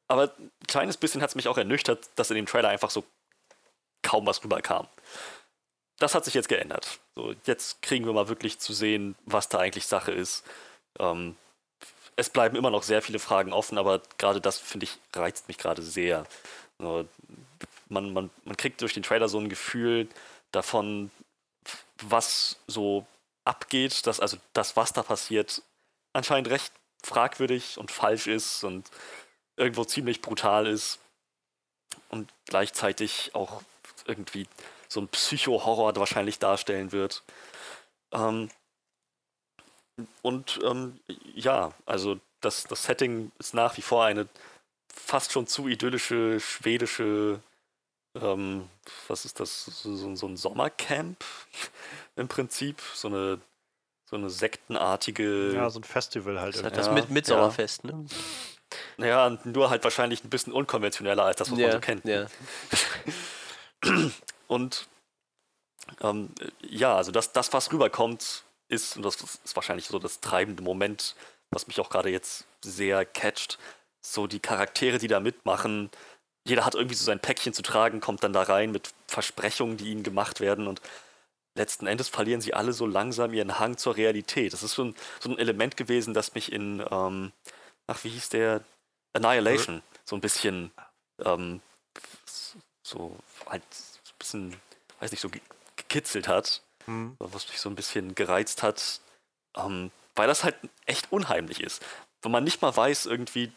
Aber 0.09 0.35
ein 0.39 0.51
kleines 0.67 0.97
bisschen 0.97 1.21
hat 1.21 1.31
es 1.31 1.35
mich 1.35 1.49
auch 1.49 1.59
ernüchtert, 1.59 2.09
dass 2.15 2.31
in 2.31 2.37
dem 2.37 2.47
Trailer 2.47 2.69
einfach 2.69 2.91
so 2.91 3.05
kaum 4.03 4.27
was 4.27 4.43
rüberkam. 4.43 4.87
Das 5.99 6.15
hat 6.15 6.25
sich 6.25 6.35
jetzt 6.35 6.49
geändert. 6.49 7.01
So, 7.15 7.35
jetzt 7.45 7.81
kriegen 7.83 8.05
wir 8.05 8.13
mal 8.13 8.29
wirklich 8.29 8.59
zu 8.59 8.73
sehen, 8.73 9.17
was 9.25 9.49
da 9.49 9.59
eigentlich 9.59 9.87
Sache 9.87 10.13
ist. 10.13 10.45
Ähm, 10.99 11.37
es 12.17 12.31
bleiben 12.31 12.57
immer 12.57 12.71
noch 12.71 12.83
sehr 12.83 13.03
viele 13.03 13.19
Fragen 13.19 13.53
offen, 13.53 13.79
aber 13.79 14.03
gerade 14.19 14.41
das, 14.41 14.59
finde 14.59 14.85
ich, 14.85 14.99
reizt 15.15 15.49
mich 15.49 15.59
gerade 15.59 15.83
sehr. 15.83 16.27
So, 16.79 17.07
man, 17.89 18.13
man, 18.13 18.31
man 18.45 18.57
kriegt 18.57 18.81
durch 18.81 18.95
den 18.95 19.03
Trailer 19.03 19.29
so 19.29 19.39
ein 19.39 19.49
Gefühl 19.49 20.09
davon, 20.53 21.11
was 22.03 22.59
so 22.67 23.07
abgeht, 23.45 24.07
dass 24.07 24.21
also 24.21 24.37
das, 24.53 24.77
was 24.77 24.93
da 24.93 25.03
passiert, 25.03 25.63
anscheinend 26.13 26.51
recht 26.51 26.73
fragwürdig 27.03 27.79
und 27.79 27.91
falsch 27.91 28.27
ist 28.27 28.65
und 28.65 28.91
irgendwo 29.57 29.85
ziemlich 29.85 30.21
brutal 30.21 30.67
ist 30.67 30.99
und 32.09 32.31
gleichzeitig 32.47 33.35
auch 33.35 33.63
irgendwie 34.07 34.47
so 34.89 35.01
ein 35.01 35.09
Psycho-Horror 35.09 35.97
wahrscheinlich 35.97 36.39
darstellen 36.39 36.93
wird. 36.93 37.23
Ähm, 38.13 38.51
und 40.23 40.61
ähm, 40.63 41.01
ja, 41.35 41.73
also 41.87 42.19
das, 42.41 42.65
das 42.65 42.83
Setting 42.85 43.33
ist 43.39 43.55
nach 43.55 43.77
wie 43.77 43.83
vor 43.83 44.05
eine 44.05 44.29
fast 44.95 45.33
schon 45.33 45.47
zu 45.47 45.69
idyllische 45.69 46.41
schwedische, 46.41 47.41
ähm, 48.15 48.69
was 49.09 49.25
ist 49.25 49.41
das, 49.41 49.65
so, 49.65 50.15
so 50.15 50.27
ein 50.27 50.37
Sommercamp 50.37 51.25
im 52.17 52.29
Prinzip, 52.29 52.81
so 52.95 53.09
eine, 53.09 53.41
so 54.05 54.17
eine 54.17 54.31
sektenartige. 54.31 55.55
Ja, 55.55 55.71
so 55.71 55.81
ein 55.81 55.85
Festival 55.85 56.41
halt. 56.41 56.55
Das 56.55 56.61
ist 56.61 56.65
irgendwie. 56.65 56.77
das 56.77 56.87
Ja, 56.87 56.93
mit 56.93 57.11
Mitsommerfest, 57.11 57.85
ne? 57.85 58.07
Naja, 58.97 59.39
nur 59.45 59.71
halt 59.71 59.85
wahrscheinlich 59.85 60.25
ein 60.25 60.31
bisschen 60.31 60.53
unkonventioneller 60.53 61.25
als 61.25 61.37
das, 61.37 61.51
was 61.51 61.59
man 61.59 61.73
so 61.73 61.81
kennt. 61.81 62.05
ja. 62.05 62.27
Und 64.49 64.89
ähm, 66.01 66.31
ja, 66.63 66.97
also 66.97 67.13
das, 67.13 67.33
das, 67.33 67.53
was 67.53 67.73
rüberkommt, 67.73 68.45
ist, 68.69 68.97
und 68.97 69.05
das 69.05 69.23
ist 69.23 69.55
wahrscheinlich 69.55 69.87
so 69.87 69.99
das 69.99 70.21
treibende 70.21 70.63
Moment, 70.63 71.15
was 71.51 71.67
mich 71.69 71.81
auch 71.81 71.91
gerade 71.91 72.11
jetzt 72.11 72.47
sehr 72.63 73.05
catcht, 73.05 73.59
so 74.01 74.27
die 74.27 74.41
Charaktere, 74.41 74.99
die 74.99 75.09
da 75.09 75.21
mitmachen. 75.21 75.91
Jeder 76.45 76.65
hat 76.65 76.75
irgendwie 76.75 76.97
so 76.97 77.05
sein 77.05 77.21
Päckchen 77.21 77.53
zu 77.53 77.63
tragen, 77.63 78.01
kommt 78.01 78.25
dann 78.25 78.33
da 78.33 78.43
rein 78.43 78.73
mit 78.73 78.93
Versprechungen, 79.07 79.77
die 79.77 79.91
ihnen 79.91 80.03
gemacht 80.03 80.41
werden 80.41 80.67
und 80.67 80.81
letzten 81.55 81.87
Endes 81.87 82.09
verlieren 82.09 82.41
sie 82.41 82.55
alle 82.55 82.73
so 82.73 82.87
langsam 82.87 83.33
ihren 83.33 83.59
Hang 83.59 83.79
zur 83.79 83.97
Realität. 83.97 84.53
Das 84.53 84.63
ist 84.63 84.73
so 84.73 84.85
ein, 84.85 84.95
so 85.21 85.31
ein 85.31 85.39
Element 85.39 85.77
gewesen, 85.77 86.13
das 86.13 86.35
mich 86.35 86.53
in, 86.53 86.85
ähm, 86.91 87.33
ach, 87.87 88.05
wie 88.05 88.11
hieß 88.11 88.29
der? 88.31 88.63
Annihilation 89.15 89.83
so 90.05 90.15
ein 90.15 90.21
bisschen 90.21 90.71
ähm, 91.25 91.63
so 92.83 93.17
halt 93.47 93.63
bisschen, 94.27 94.57
weiß 95.01 95.11
nicht, 95.13 95.21
so 95.21 95.29
ge- 95.29 95.41
gekitzelt 95.77 96.29
hat, 96.29 96.63
Hm. 96.87 97.17
was 97.19 97.49
mich 97.49 97.61
so 97.61 97.69
ein 97.69 97.75
bisschen 97.77 98.15
gereizt 98.15 98.63
hat, 98.63 99.01
ähm, 99.57 99.91
weil 100.15 100.27
das 100.29 100.45
halt 100.45 100.57
echt 100.87 101.13
unheimlich 101.13 101.61
ist. 101.61 101.83
Wenn 102.23 102.33
man 102.33 102.45
nicht 102.45 102.63
mal 102.63 102.75
weiß, 102.77 103.07
irgendwie, 103.07 103.53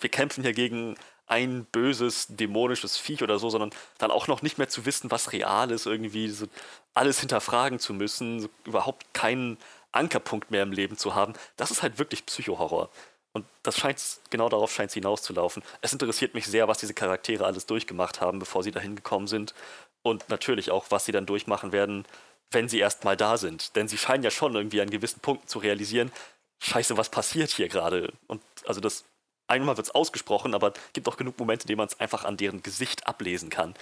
wir 0.00 0.10
kämpfen 0.10 0.42
hier 0.42 0.52
gegen 0.52 0.96
ein 1.26 1.64
böses, 1.66 2.26
dämonisches 2.28 2.98
Viech 2.98 3.22
oder 3.22 3.38
so, 3.38 3.48
sondern 3.48 3.70
dann 3.98 4.10
auch 4.10 4.26
noch 4.28 4.42
nicht 4.42 4.58
mehr 4.58 4.68
zu 4.68 4.84
wissen, 4.84 5.10
was 5.10 5.32
real 5.32 5.70
ist, 5.70 5.86
irgendwie 5.86 6.28
so 6.28 6.46
alles 6.92 7.20
hinterfragen 7.20 7.78
zu 7.78 7.94
müssen, 7.94 8.40
so 8.40 8.48
überhaupt 8.64 9.12
keinen 9.14 9.56
Ankerpunkt 9.92 10.50
mehr 10.50 10.62
im 10.62 10.72
Leben 10.72 10.98
zu 10.98 11.14
haben, 11.14 11.32
das 11.56 11.70
ist 11.70 11.82
halt 11.82 11.98
wirklich 11.98 12.26
Psychohorror. 12.26 12.90
Und 13.34 13.44
das 13.64 13.76
scheint, 13.76 14.00
genau 14.30 14.48
darauf 14.48 14.72
scheint 14.72 14.90
es 14.90 14.94
hinauszulaufen. 14.94 15.62
Es 15.80 15.92
interessiert 15.92 16.34
mich 16.34 16.46
sehr, 16.46 16.68
was 16.68 16.78
diese 16.78 16.94
Charaktere 16.94 17.44
alles 17.44 17.66
durchgemacht 17.66 18.20
haben, 18.20 18.38
bevor 18.38 18.62
sie 18.62 18.70
dahin 18.70 18.94
gekommen 18.94 19.26
sind. 19.26 19.54
Und 20.02 20.28
natürlich 20.28 20.70
auch, 20.70 20.86
was 20.90 21.04
sie 21.04 21.12
dann 21.12 21.26
durchmachen 21.26 21.72
werden, 21.72 22.06
wenn 22.52 22.68
sie 22.68 22.78
erst 22.78 23.04
mal 23.04 23.16
da 23.16 23.36
sind. 23.36 23.74
Denn 23.74 23.88
sie 23.88 23.98
scheinen 23.98 24.22
ja 24.22 24.30
schon 24.30 24.54
irgendwie 24.54 24.80
an 24.80 24.88
gewissen 24.88 25.18
Punkten 25.18 25.48
zu 25.48 25.58
realisieren, 25.58 26.12
scheiße, 26.60 26.96
was 26.96 27.10
passiert 27.10 27.50
hier 27.50 27.68
gerade? 27.68 28.12
Und 28.28 28.40
also 28.66 28.80
das, 28.80 29.04
einmal 29.48 29.76
wird 29.76 29.88
es 29.88 29.94
ausgesprochen, 29.94 30.54
aber 30.54 30.68
es 30.68 30.92
gibt 30.92 31.08
auch 31.08 31.16
genug 31.16 31.36
Momente, 31.38 31.64
in 31.64 31.68
denen 31.68 31.78
man 31.78 31.88
es 31.88 31.98
einfach 31.98 32.24
an 32.24 32.36
deren 32.36 32.62
Gesicht 32.62 33.08
ablesen 33.08 33.50
kann, 33.50 33.74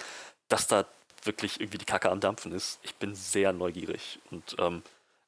dass 0.47 0.67
da 0.67 0.85
wirklich 1.23 1.61
irgendwie 1.61 1.77
die 1.77 1.85
Kacke 1.85 2.09
am 2.09 2.19
Dampfen 2.19 2.51
ist. 2.51 2.79
Ich 2.81 2.95
bin 2.95 3.13
sehr 3.13 3.53
neugierig. 3.53 4.19
Und 4.31 4.55
ähm, 4.57 4.81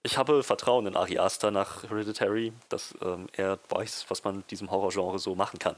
ich 0.06 0.18
habe 0.18 0.44
Vertrauen 0.44 0.88
in 0.88 0.96
Ari 0.96 1.20
Aster 1.20 1.52
nach 1.52 1.84
Hereditary, 1.90 2.54
dass 2.70 2.94
ähm, 3.02 3.28
er 3.34 3.60
weiß, 3.70 4.06
was 4.10 4.24
man 4.24 4.44
diesem 4.50 4.72
Horrorgenre 4.72 5.20
so 5.20 5.36
machen 5.36 5.60
kann. 5.60 5.76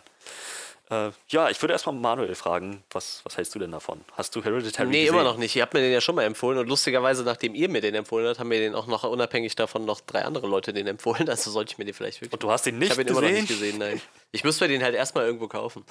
Äh, 0.90 1.12
ja, 1.28 1.50
ich 1.50 1.62
würde 1.62 1.74
erstmal 1.74 1.96
Manuel 1.96 2.34
fragen, 2.36 2.82
was, 2.92 3.20
was 3.26 3.36
hältst 3.36 3.54
du 3.56 3.60
denn 3.60 3.72
davon? 3.72 4.00
Hast 4.14 4.34
du 4.36 4.44
Hereditary 4.44 4.88
Nee, 4.88 5.02
gesehen? 5.06 5.14
immer 5.16 5.24
noch 5.24 5.36
nicht. 5.36 5.54
Ihr 5.56 5.62
habt 5.62 5.74
mir 5.74 5.82
den 5.82 5.92
ja 5.92 6.00
schon 6.00 6.16
mal 6.16 6.24
empfohlen 6.24 6.58
und 6.60 6.68
lustigerweise, 6.68 7.24
nachdem 7.24 7.56
ihr 7.56 7.68
mir 7.68 7.82
den 7.82 7.94
empfohlen 7.96 8.26
habt, 8.28 8.40
haben 8.40 8.48
mir 8.48 8.60
den 8.60 8.74
auch 8.74 8.88
noch 8.88 9.04
unabhängig 9.04 9.56
davon 9.56 9.84
noch 9.84 10.00
drei 10.00 10.24
andere 10.24 10.48
Leute 10.48 10.72
den 10.74 10.88
empfohlen. 10.88 11.28
Also 11.30 11.52
sollte 11.52 11.74
ich 11.74 11.78
mir 11.78 11.84
den 11.86 11.94
vielleicht 11.94 12.22
wirklich. 12.22 12.34
Und 12.34 12.44
du 12.44 12.50
hast 12.52 12.68
ich 12.68 12.74
nicht 12.74 12.92
habe 12.92 13.02
ihn 13.02 13.08
gesehen? 13.08 13.18
immer 13.24 13.32
noch 13.32 13.38
nicht 13.38 13.48
gesehen, 13.50 13.78
nein. 13.80 14.02
Ich 14.32 14.44
muss 14.46 14.60
mir 14.62 14.70
den 14.70 14.82
halt 14.82 14.96
erstmal 14.96 15.26
irgendwo 15.26 15.48
kaufen. 15.50 15.84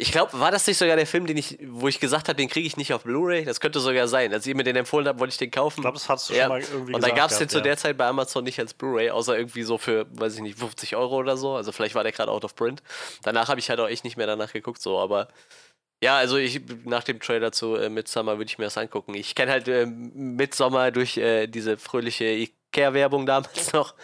Ich 0.00 0.12
glaube, 0.12 0.38
war 0.38 0.52
das 0.52 0.64
nicht 0.68 0.78
sogar 0.78 0.94
der 0.94 1.08
Film, 1.08 1.26
den 1.26 1.36
ich, 1.36 1.58
wo 1.66 1.88
ich 1.88 1.98
gesagt 1.98 2.28
habe, 2.28 2.36
den 2.36 2.48
kriege 2.48 2.64
ich 2.64 2.76
nicht 2.76 2.92
auf 2.94 3.02
Blu-ray? 3.02 3.44
Das 3.44 3.58
könnte 3.58 3.80
sogar 3.80 4.06
sein. 4.06 4.32
Als 4.32 4.46
ihr 4.46 4.54
mir 4.54 4.62
den 4.62 4.76
empfohlen 4.76 5.08
habt, 5.08 5.18
wollte 5.18 5.32
ich 5.32 5.38
den 5.38 5.50
kaufen. 5.50 5.80
Ich 5.80 5.82
glaube, 5.82 5.96
das 5.98 6.08
hast 6.08 6.30
du 6.30 6.34
Ja. 6.34 6.42
schon 6.42 6.48
mal 6.50 6.60
irgendwie 6.60 6.94
Und 6.94 7.02
dann 7.02 7.10
gesagt. 7.10 7.16
gab 7.16 7.30
es 7.32 7.38
den 7.38 7.48
gehabt, 7.48 7.50
zu 7.50 7.58
ja. 7.58 7.64
der 7.64 7.76
Zeit 7.78 7.96
bei 7.98 8.06
Amazon 8.06 8.44
nicht 8.44 8.60
als 8.60 8.74
Blu-ray, 8.74 9.10
außer 9.10 9.36
irgendwie 9.36 9.64
so 9.64 9.76
für, 9.76 10.06
weiß 10.12 10.36
ich 10.36 10.40
nicht, 10.40 10.56
50 10.56 10.94
Euro 10.94 11.16
oder 11.16 11.36
so. 11.36 11.56
Also 11.56 11.72
vielleicht 11.72 11.96
war 11.96 12.04
der 12.04 12.12
gerade 12.12 12.30
out 12.30 12.44
of 12.44 12.54
print. 12.54 12.80
Danach 13.24 13.48
habe 13.48 13.58
ich 13.58 13.70
halt 13.70 13.80
auch 13.80 13.88
echt 13.88 14.04
nicht 14.04 14.16
mehr 14.16 14.28
danach 14.28 14.52
geguckt, 14.52 14.80
so, 14.80 15.00
aber 15.00 15.26
ja, 16.00 16.16
also 16.16 16.36
ich 16.36 16.60
nach 16.84 17.02
dem 17.02 17.18
Trailer 17.18 17.50
zu 17.50 17.74
äh, 17.74 17.88
Midsommar 17.88 18.38
würde 18.38 18.48
ich 18.48 18.56
mir 18.58 18.66
das 18.66 18.78
angucken. 18.78 19.14
Ich 19.14 19.34
kenne 19.34 19.50
halt 19.50 19.66
äh, 19.66 19.84
Midsommar 19.84 20.92
durch 20.92 21.16
äh, 21.16 21.48
diese 21.48 21.76
fröhliche 21.76 22.24
Ikea-Werbung 22.24 23.26
damals 23.26 23.72
noch. 23.72 23.96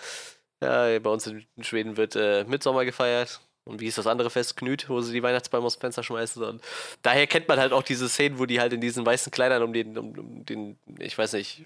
Ja, 0.60 0.98
bei 0.98 1.10
uns 1.10 1.28
in 1.28 1.46
Schweden 1.60 1.96
wird 1.96 2.16
äh, 2.16 2.42
Midsommar 2.48 2.84
gefeiert. 2.84 3.40
Und 3.64 3.80
wie 3.80 3.86
ist 3.86 3.98
das 3.98 4.06
andere 4.06 4.30
Fest? 4.30 4.56
Knüt, 4.56 4.88
wo 4.88 5.00
sie 5.00 5.12
die 5.12 5.22
Weihnachtsbäume 5.22 5.66
aus 5.66 5.76
dem 5.76 5.80
Fenster 5.80 6.02
schmeißen. 6.02 6.42
Und 6.42 6.62
daher 7.02 7.26
kennt 7.26 7.48
man 7.48 7.58
halt 7.58 7.72
auch 7.72 7.82
diese 7.82 8.08
Szenen, 8.08 8.38
wo 8.38 8.46
die 8.46 8.60
halt 8.60 8.72
in 8.72 8.80
diesen 8.80 9.06
weißen 9.06 9.32
Kleidern 9.32 9.62
um 9.62 9.72
den, 9.72 9.96
um, 9.96 10.18
um 10.18 10.46
den, 10.46 10.78
ich 10.98 11.16
weiß 11.16 11.32
nicht, 11.32 11.64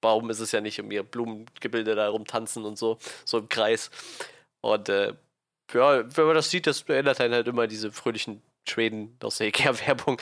Baum 0.00 0.30
ist 0.30 0.40
es 0.40 0.52
ja 0.52 0.60
nicht, 0.60 0.80
um 0.80 0.90
ihr 0.90 1.02
Blumengebilde 1.02 1.94
da 1.94 2.08
rumtanzen 2.08 2.64
und 2.64 2.78
so, 2.78 2.98
so 3.24 3.38
im 3.38 3.48
Kreis. 3.48 3.90
Und 4.60 4.88
äh, 4.88 5.14
ja, 5.72 6.16
wenn 6.16 6.26
man 6.26 6.34
das 6.34 6.50
sieht, 6.50 6.66
das 6.66 6.82
erinnert 6.82 7.20
einen 7.20 7.34
halt 7.34 7.48
immer 7.48 7.66
diese 7.66 7.90
fröhlichen 7.90 8.42
Schweden 8.68 9.16
aus 9.22 9.38
der 9.38 9.48
Ikea-Werbung. 9.48 10.20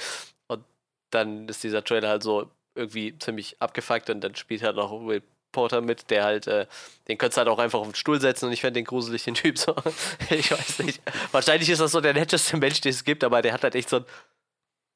Und 0.49 0.65
dann 1.11 1.49
ist 1.49 1.65
dieser 1.65 1.85
Trailer 1.85 2.09
halt 2.09 2.23
so 2.23 2.51
irgendwie 2.75 3.19
ziemlich 3.19 3.61
abgefuckt 3.61 4.09
und 4.09 4.23
dann 4.23 4.35
spielt 4.35 4.63
halt 4.63 4.77
noch 4.77 4.93
Will 5.07 5.23
Porter 5.53 5.81
mit, 5.81 6.11
der 6.11 6.25
halt, 6.25 6.47
äh, 6.47 6.67
den 7.09 7.19
könntest 7.19 7.37
du 7.37 7.41
halt 7.41 7.49
auch 7.49 7.59
einfach 7.59 7.81
auf 7.81 7.87
den 7.87 7.95
Stuhl 7.95 8.21
setzen 8.21 8.47
und 8.47 8.53
ich 8.53 8.61
fände 8.61 8.81
den 8.81 8.85
gruselig, 8.85 9.25
den 9.25 9.35
Typ 9.35 9.59
so. 9.59 9.75
ich 10.31 10.51
weiß 10.51 10.81
nicht. 10.81 11.01
Wahrscheinlich 11.31 11.69
ist 11.69 11.81
das 11.81 11.93
so 11.93 12.01
der 12.01 12.15
netteste 12.15 12.57
Mensch, 12.57 12.81
den 12.81 12.91
es 12.91 13.05
gibt, 13.05 13.23
aber 13.25 13.43
der 13.43 13.53
hat 13.53 13.63
halt 13.63 13.75
echt 13.75 13.89
so 13.89 13.97
ein, 13.97 14.05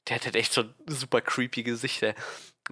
der 0.09 0.17
hat 0.17 0.25
halt 0.25 0.37
echt 0.37 0.53
so 0.53 0.63
ein 0.63 0.75
super 0.87 1.21
creepy 1.21 1.63
Gesicht. 1.63 2.03
Der 2.03 2.15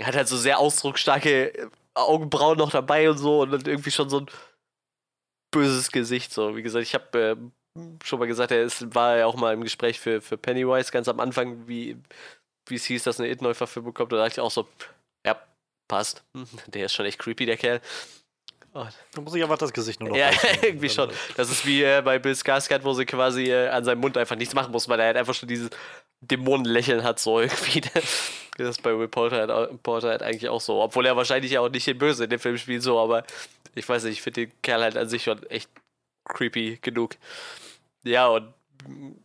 hat 0.03 0.17
halt 0.17 0.29
so 0.29 0.37
sehr 0.37 0.59
ausdrucksstarke 0.59 1.71
Augenbrauen 1.95 2.59
noch 2.59 2.71
dabei 2.71 3.09
und 3.09 3.19
so 3.19 3.43
und 3.43 3.53
dann 3.53 3.63
irgendwie 3.67 3.91
schon 3.91 4.11
so 4.11 4.21
ein 4.21 4.27
böses 5.53 5.93
Gesicht. 5.93 6.33
So, 6.33 6.57
wie 6.57 6.63
gesagt, 6.63 6.85
ich 6.85 6.95
habe 6.95 7.19
äh, 7.19 7.37
schon 8.05 8.19
mal 8.19 8.27
gesagt, 8.27 8.51
er 8.51 8.63
ist, 8.63 8.95
war 8.95 9.17
ja 9.17 9.27
auch 9.27 9.37
mal 9.37 9.55
im 9.55 9.63
Gespräch 9.63 10.01
für, 10.01 10.21
für 10.21 10.37
Pennywise 10.37 10.93
ganz 10.93 11.09
am 11.09 11.21
Anfang, 11.21 11.67
wie, 11.69 11.97
wie 12.67 12.75
es 12.75 12.85
hieß, 12.85 13.05
dass 13.05 13.21
eine 13.21 13.31
It-Neuverfilmung 13.31 13.93
bekommt. 13.93 14.13
Da 14.13 14.17
dachte 14.17 14.33
ich 14.33 14.41
auch 14.41 14.51
so, 14.51 14.69
passt. 15.89 16.25
Der 16.67 16.87
ist 16.87 16.95
schon 16.95 17.07
echt 17.07 17.19
creepy, 17.19 17.47
der 17.47 17.57
Kerl. 17.57 17.81
Oh. 18.77 18.87
Da 19.13 19.21
muss 19.21 19.35
ich 19.35 19.43
einfach 19.43 19.59
das 19.59 19.73
Gesicht 19.73 20.01
nur 20.01 20.09
noch 20.09 20.17
Ja, 20.17 20.31
irgendwie 20.63 20.89
schon. 20.89 21.09
Das 21.37 21.49
ist 21.49 21.65
wie 21.65 21.85
äh, 21.85 22.03
bei 22.05 22.19
Bill 22.19 22.33
Skarsgård, 22.33 22.83
wo 22.83 22.93
sie 22.93 23.07
quasi 23.07 23.45
äh, 23.45 23.69
an 23.69 23.85
seinem 23.85 24.01
Mund 24.01 24.19
einfach 24.19 24.35
nichts 24.35 24.53
machen 24.53 24.73
muss, 24.73 24.89
weil 24.89 24.99
er 24.99 25.07
halt 25.07 25.17
einfach 25.17 25.35
schon 25.35 25.49
dieses 25.49 25.71
Dämonenlächeln 26.21 27.05
hat, 27.05 27.19
so 27.21 27.41
irgendwie. 27.41 27.83
Das 28.57 28.69
ist 28.69 28.83
bei 28.83 28.97
Will 28.97 29.09
Porter 29.09 29.49
halt, 29.49 29.83
Porter 29.83 30.11
halt 30.11 30.23
eigentlich 30.23 30.49
auch 30.49 30.61
so. 30.61 30.81
Obwohl 30.81 31.07
er 31.07 31.17
wahrscheinlich 31.17 31.51
ja 31.51 31.61
auch 31.61 31.69
nicht 31.69 31.89
den 31.89 31.99
Böse 31.99 32.23
in 32.23 32.31
dem 32.31 32.39
Film 32.39 32.57
spielt, 32.57 32.85
so, 32.85 33.01
aber 33.01 33.25
ich 33.75 33.89
weiß 33.89 34.05
nicht, 34.05 34.13
ich 34.13 34.23
finde 34.23 34.47
den 34.47 34.63
Kerl 34.63 34.81
halt 34.81 34.97
an 34.97 35.09
sich 35.09 35.25
schon 35.25 35.43
echt 35.47 35.69
creepy 36.25 36.79
genug. 36.81 37.17
Ja, 38.05 38.29
und 38.29 38.55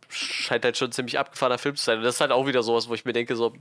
scheint 0.08 0.64
halt 0.64 0.76
schon 0.76 0.88
ein 0.88 0.92
ziemlich 0.92 1.16
abgefahrener 1.16 1.58
Film 1.58 1.76
zu 1.76 1.84
sein. 1.84 1.98
Und 1.98 2.04
das 2.04 2.16
ist 2.16 2.20
halt 2.20 2.32
auch 2.32 2.46
wieder 2.48 2.64
sowas, 2.64 2.88
wo 2.88 2.94
ich 2.94 3.04
mir 3.04 3.12
denke, 3.12 3.36
so, 3.36 3.54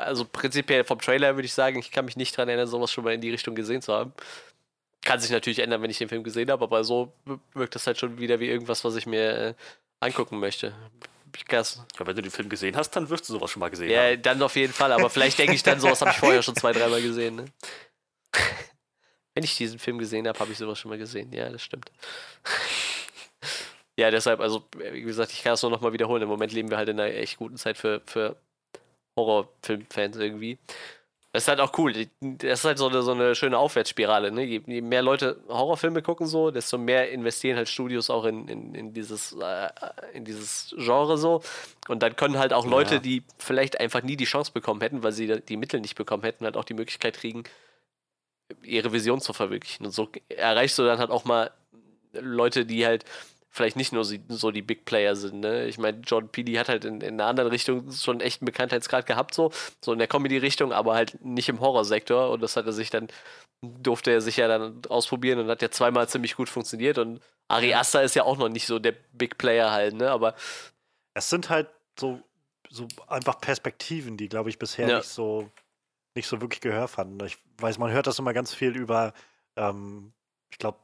also 0.00 0.24
prinzipiell 0.24 0.84
vom 0.84 1.00
Trailer 1.00 1.36
würde 1.36 1.46
ich 1.46 1.52
sagen, 1.52 1.78
ich 1.78 1.90
kann 1.90 2.04
mich 2.04 2.16
nicht 2.16 2.36
daran 2.36 2.48
erinnern, 2.48 2.66
sowas 2.66 2.92
schon 2.92 3.04
mal 3.04 3.14
in 3.14 3.20
die 3.20 3.30
Richtung 3.30 3.54
gesehen 3.54 3.82
zu 3.82 3.92
haben. 3.92 4.12
Kann 5.02 5.20
sich 5.20 5.30
natürlich 5.30 5.60
ändern, 5.60 5.82
wenn 5.82 5.90
ich 5.90 5.98
den 5.98 6.08
Film 6.08 6.22
gesehen 6.22 6.50
habe, 6.50 6.62
aber 6.62 6.84
so 6.84 7.12
wirkt 7.54 7.74
das 7.74 7.86
halt 7.86 7.98
schon 7.98 8.18
wieder 8.18 8.40
wie 8.40 8.48
irgendwas, 8.48 8.84
was 8.84 8.96
ich 8.96 9.06
mir 9.06 9.38
äh, 9.38 9.54
angucken 10.00 10.38
möchte. 10.38 10.74
Krass. 11.48 11.82
Ja, 11.98 12.06
wenn 12.06 12.16
du 12.16 12.22
den 12.22 12.30
Film 12.30 12.48
gesehen 12.48 12.76
hast, 12.76 12.90
dann 12.90 13.08
wirst 13.08 13.28
du 13.28 13.32
sowas 13.32 13.50
schon 13.50 13.60
mal 13.60 13.70
gesehen 13.70 13.90
ja, 13.90 14.02
haben. 14.02 14.10
Ja, 14.10 14.16
dann 14.16 14.42
auf 14.42 14.56
jeden 14.56 14.72
Fall, 14.72 14.92
aber 14.92 15.08
vielleicht 15.10 15.38
denke 15.38 15.54
ich 15.54 15.62
dann, 15.62 15.80
sowas 15.80 16.00
habe 16.00 16.10
ich 16.10 16.18
vorher 16.18 16.42
schon 16.42 16.56
zwei, 16.56 16.72
dreimal 16.72 17.00
gesehen. 17.00 17.36
Ne? 17.36 17.44
wenn 19.34 19.44
ich 19.44 19.56
diesen 19.56 19.78
Film 19.78 19.98
gesehen 19.98 20.26
habe, 20.28 20.38
habe 20.38 20.52
ich 20.52 20.58
sowas 20.58 20.78
schon 20.78 20.90
mal 20.90 20.98
gesehen. 20.98 21.32
Ja, 21.32 21.48
das 21.48 21.62
stimmt. 21.62 21.90
ja, 23.96 24.10
deshalb, 24.10 24.40
also, 24.40 24.68
wie 24.92 25.02
gesagt, 25.02 25.32
ich 25.32 25.42
kann 25.42 25.54
es 25.54 25.62
nur 25.62 25.70
noch 25.70 25.80
mal 25.80 25.92
wiederholen. 25.92 26.22
Im 26.22 26.28
Moment 26.28 26.52
leben 26.52 26.70
wir 26.70 26.76
halt 26.76 26.88
in 26.88 27.00
einer 27.00 27.14
echt 27.14 27.38
guten 27.38 27.56
Zeit 27.56 27.78
für, 27.78 28.02
für 28.06 28.36
Horrorfilmfans 29.16 30.16
irgendwie. 30.16 30.58
Das 31.32 31.44
ist 31.44 31.48
halt 31.48 31.60
auch 31.60 31.78
cool. 31.78 31.92
Das 32.20 32.60
ist 32.60 32.64
halt 32.64 32.78
so 32.78 32.88
eine, 32.88 33.02
so 33.02 33.12
eine 33.12 33.36
schöne 33.36 33.56
Aufwärtsspirale. 33.56 34.32
Ne? 34.32 34.42
Je, 34.42 34.62
je, 34.66 34.80
mehr 34.80 35.00
Leute 35.02 35.40
Horrorfilme 35.48 36.02
gucken, 36.02 36.26
so, 36.26 36.50
desto 36.50 36.76
mehr 36.76 37.12
investieren 37.12 37.56
halt 37.56 37.68
Studios 37.68 38.10
auch 38.10 38.24
in, 38.24 38.48
in, 38.48 38.74
in, 38.74 38.92
dieses, 38.92 39.36
äh, 39.40 39.68
in 40.12 40.24
dieses 40.24 40.74
Genre 40.76 41.16
so. 41.16 41.40
Und 41.86 42.02
dann 42.02 42.16
können 42.16 42.38
halt 42.38 42.52
auch 42.52 42.66
Leute, 42.66 42.94
ja. 42.94 43.00
die 43.00 43.22
vielleicht 43.38 43.78
einfach 43.78 44.02
nie 44.02 44.16
die 44.16 44.24
Chance 44.24 44.50
bekommen 44.52 44.80
hätten, 44.80 45.04
weil 45.04 45.12
sie 45.12 45.40
die 45.40 45.56
Mittel 45.56 45.80
nicht 45.80 45.94
bekommen 45.94 46.24
hätten, 46.24 46.44
halt 46.44 46.56
auch 46.56 46.64
die 46.64 46.74
Möglichkeit 46.74 47.14
kriegen, 47.14 47.44
ihre 48.64 48.92
Vision 48.92 49.20
zu 49.20 49.32
verwirklichen. 49.32 49.86
Und 49.86 49.92
so 49.92 50.08
erreichst 50.28 50.80
du 50.80 50.82
dann 50.82 50.98
halt 50.98 51.10
auch 51.10 51.24
mal 51.24 51.52
Leute, 52.12 52.66
die 52.66 52.84
halt 52.84 53.04
vielleicht 53.50 53.76
nicht 53.76 53.92
nur 53.92 54.04
so 54.04 54.50
die 54.50 54.62
Big 54.62 54.84
Player 54.84 55.16
sind. 55.16 55.40
Ne? 55.40 55.66
Ich 55.66 55.76
meine, 55.78 56.00
John 56.06 56.28
Peely 56.28 56.54
hat 56.54 56.68
halt 56.68 56.84
in, 56.84 57.00
in, 57.00 57.14
einer 57.14 57.26
anderen 57.26 57.50
Richtung 57.50 57.90
schon 57.90 58.20
echt 58.20 58.40
einen 58.40 58.46
Bekanntheitsgrad 58.46 59.06
gehabt, 59.06 59.34
so, 59.34 59.50
so 59.84 59.92
in 59.92 59.98
der 59.98 60.08
Comedy-Richtung, 60.08 60.72
aber 60.72 60.94
halt 60.94 61.22
nicht 61.24 61.48
im 61.48 61.60
Horrorsektor. 61.60 62.30
Und 62.30 62.42
das 62.42 62.56
hat 62.56 62.66
er 62.66 62.72
sich 62.72 62.90
dann, 62.90 63.08
durfte 63.60 64.12
er 64.12 64.20
sich 64.20 64.36
ja 64.36 64.46
dann 64.46 64.80
ausprobieren 64.88 65.40
und 65.40 65.48
hat 65.48 65.62
ja 65.62 65.70
zweimal 65.70 66.08
ziemlich 66.08 66.36
gut 66.36 66.48
funktioniert. 66.48 66.98
Und 66.98 67.20
Ari 67.48 67.74
Aster 67.74 68.02
ist 68.02 68.14
ja 68.14 68.22
auch 68.22 68.38
noch 68.38 68.48
nicht 68.48 68.66
so 68.66 68.78
der 68.78 68.94
Big 69.12 69.36
Player 69.36 69.70
halt, 69.70 69.94
ne? 69.94 70.10
Aber. 70.10 70.34
Es 71.14 71.28
sind 71.28 71.50
halt 71.50 71.68
so, 71.98 72.22
so 72.68 72.86
einfach 73.08 73.40
Perspektiven, 73.40 74.16
die, 74.16 74.28
glaube 74.28 74.48
ich, 74.48 74.60
bisher 74.60 74.88
ja. 74.88 74.98
nicht 74.98 75.08
so 75.08 75.50
nicht 76.14 76.26
so 76.26 76.40
wirklich 76.40 76.60
Gehör 76.60 76.88
fanden. 76.88 77.24
Ich 77.24 77.38
weiß, 77.58 77.78
man 77.78 77.92
hört 77.92 78.06
das 78.06 78.18
immer 78.18 78.32
ganz 78.32 78.52
viel 78.52 78.76
über, 78.76 79.12
ähm, 79.56 80.12
ich 80.50 80.58
glaube, 80.58 80.78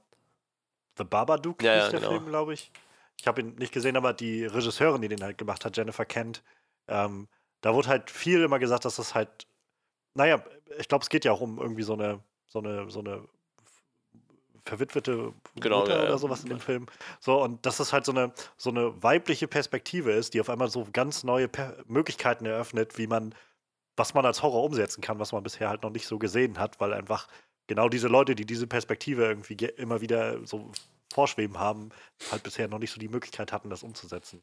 The 0.96 1.04
Babadook 1.04 1.62
ja, 1.62 1.74
ist 1.74 1.84
ja, 1.84 1.90
der 1.90 2.00
genau. 2.00 2.10
Film, 2.12 2.26
glaube 2.26 2.54
ich. 2.54 2.70
Ich 3.18 3.26
habe 3.26 3.40
ihn 3.40 3.54
nicht 3.56 3.72
gesehen, 3.72 3.96
aber 3.96 4.12
die 4.12 4.44
Regisseurin, 4.44 5.02
die 5.02 5.08
den 5.08 5.22
halt 5.22 5.38
gemacht 5.38 5.64
hat, 5.64 5.76
Jennifer 5.76 6.04
Kent, 6.04 6.42
ähm, 6.88 7.28
da 7.60 7.74
wurde 7.74 7.88
halt 7.88 8.10
viel 8.10 8.42
immer 8.42 8.58
gesagt, 8.58 8.84
dass 8.84 8.96
das 8.96 9.14
halt, 9.14 9.46
naja, 10.14 10.44
ich 10.78 10.88
glaube, 10.88 11.02
es 11.02 11.08
geht 11.08 11.24
ja 11.24 11.32
auch 11.32 11.40
um 11.40 11.58
irgendwie 11.58 11.82
so 11.82 11.94
eine, 11.94 12.20
so 12.46 12.58
eine, 12.60 12.90
so 12.90 13.00
eine 13.00 13.26
verwitwete 14.64 15.32
genau, 15.56 15.80
Mutter 15.80 15.94
ja, 15.94 16.02
oder 16.02 16.10
ja. 16.10 16.18
sowas 16.18 16.42
in 16.42 16.50
dem 16.50 16.60
Film. 16.60 16.86
So, 17.20 17.42
und 17.42 17.64
dass 17.64 17.78
das 17.78 17.92
halt 17.92 18.04
so 18.04 18.12
eine, 18.12 18.32
so 18.56 18.70
eine 18.70 19.02
weibliche 19.02 19.48
Perspektive 19.48 20.12
ist, 20.12 20.34
die 20.34 20.40
auf 20.40 20.50
einmal 20.50 20.68
so 20.68 20.86
ganz 20.92 21.24
neue 21.24 21.48
per 21.48 21.76
Möglichkeiten 21.86 22.46
eröffnet, 22.46 22.98
wie 22.98 23.06
man, 23.06 23.34
was 23.96 24.14
man 24.14 24.26
als 24.26 24.42
Horror 24.42 24.64
umsetzen 24.64 25.00
kann, 25.00 25.18
was 25.18 25.32
man 25.32 25.42
bisher 25.42 25.68
halt 25.68 25.82
noch 25.82 25.90
nicht 25.90 26.06
so 26.06 26.18
gesehen 26.18 26.58
hat, 26.58 26.80
weil 26.80 26.92
einfach 26.92 27.28
genau 27.66 27.88
diese 27.88 28.08
Leute, 28.08 28.34
die 28.34 28.46
diese 28.46 28.66
Perspektive 28.66 29.24
irgendwie 29.24 29.54
immer 29.76 30.00
wieder 30.00 30.44
so 30.46 30.70
vorschweben 31.12 31.58
haben, 31.58 31.90
halt 32.30 32.42
bisher 32.42 32.68
noch 32.68 32.78
nicht 32.78 32.90
so 32.90 33.00
die 33.00 33.08
Möglichkeit 33.08 33.52
hatten, 33.52 33.70
das 33.70 33.82
umzusetzen. 33.82 34.42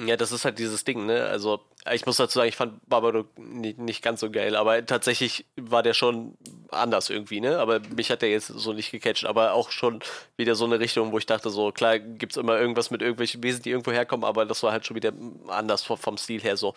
Ja, 0.00 0.16
das 0.16 0.30
ist 0.30 0.44
halt 0.44 0.60
dieses 0.60 0.84
Ding, 0.84 1.06
ne? 1.06 1.24
Also, 1.24 1.60
ich 1.92 2.06
muss 2.06 2.18
dazu 2.18 2.38
sagen, 2.38 2.48
ich 2.48 2.54
fand 2.54 2.88
Babadook 2.88 3.36
nicht, 3.36 3.78
nicht 3.78 4.00
ganz 4.00 4.20
so 4.20 4.30
geil, 4.30 4.54
aber 4.54 4.86
tatsächlich 4.86 5.44
war 5.56 5.82
der 5.82 5.92
schon 5.92 6.38
anders 6.70 7.10
irgendwie, 7.10 7.40
ne? 7.40 7.58
Aber 7.58 7.80
mich 7.80 8.08
hat 8.12 8.22
der 8.22 8.30
jetzt 8.30 8.46
so 8.46 8.72
nicht 8.72 8.92
gecatcht, 8.92 9.26
aber 9.26 9.54
auch 9.54 9.72
schon 9.72 9.98
wieder 10.36 10.54
so 10.54 10.66
eine 10.66 10.78
Richtung, 10.78 11.10
wo 11.10 11.18
ich 11.18 11.26
dachte, 11.26 11.50
so, 11.50 11.72
klar, 11.72 11.98
gibt's 11.98 12.36
immer 12.36 12.60
irgendwas 12.60 12.92
mit 12.92 13.02
irgendwelchen 13.02 13.42
Wesen, 13.42 13.62
die 13.62 13.70
irgendwo 13.70 13.90
herkommen, 13.90 14.24
aber 14.24 14.46
das 14.46 14.62
war 14.62 14.70
halt 14.70 14.86
schon 14.86 14.94
wieder 14.94 15.12
anders 15.48 15.82
vom, 15.82 15.98
vom 15.98 16.16
Stil 16.16 16.42
her 16.42 16.56
so. 16.56 16.74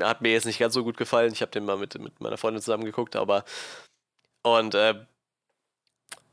Hat 0.00 0.22
mir 0.22 0.30
jetzt 0.30 0.46
nicht 0.46 0.60
ganz 0.60 0.74
so 0.74 0.84
gut 0.84 0.96
gefallen. 0.96 1.32
Ich 1.32 1.42
habe 1.42 1.50
den 1.50 1.64
mal 1.64 1.76
mit, 1.76 1.98
mit 1.98 2.20
meiner 2.20 2.36
Freundin 2.38 2.62
zusammen 2.62 2.84
geguckt, 2.84 3.16
aber 3.16 3.44
und 4.42 4.74
äh, 4.74 4.94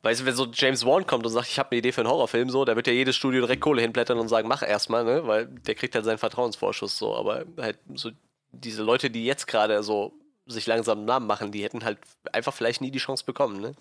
Weißt 0.06 0.22
du, 0.22 0.26
wenn 0.27 0.36
so 0.36 0.45
James 0.53 0.86
Wan 0.86 1.07
kommt 1.07 1.26
und 1.26 1.32
sagt, 1.32 1.48
ich 1.48 1.57
habe 1.57 1.72
eine 1.72 1.80
Idee 1.80 1.91
für 1.91 2.02
einen 2.02 2.11
Horrorfilm, 2.11 2.52
so, 2.52 2.64
da 2.64 2.76
wird 2.76 2.86
ja 2.86 2.94
jedes 2.94 3.15
Studio 3.15 3.41
direkt 3.41 3.61
Kohle 3.61 3.82
hinblättern 3.82 4.19
und 4.19 4.27
sagen, 4.27 4.48
mach 4.48 4.61
erstmal, 4.61 5.03
ne? 5.03 5.26
Weil 5.26 5.48
der 5.48 5.73
kriegt 5.73 5.95
halt 5.95 6.06
seinen 6.06 6.19
Vertrauensvorschuss 6.19 6.95
so. 6.95 7.15
Aber 7.15 7.44
halt 7.57 7.80
so 7.95 8.11
diese 8.52 8.84
Leute, 8.84 9.10
die 9.10 9.26
jetzt 9.26 9.48
gerade 9.48 9.82
so 9.82 10.14
sich 10.45 10.68
langsam 10.68 10.99
einen 10.99 11.07
Namen 11.07 11.26
machen, 11.26 11.52
die 11.52 11.64
hätten 11.64 11.84
halt 11.84 11.98
einfach 12.32 12.53
vielleicht 12.53 12.82
nie 12.82 12.91
die 12.91 12.99
Chance 12.99 13.26
bekommen, 13.26 13.60
ne? 13.60 13.73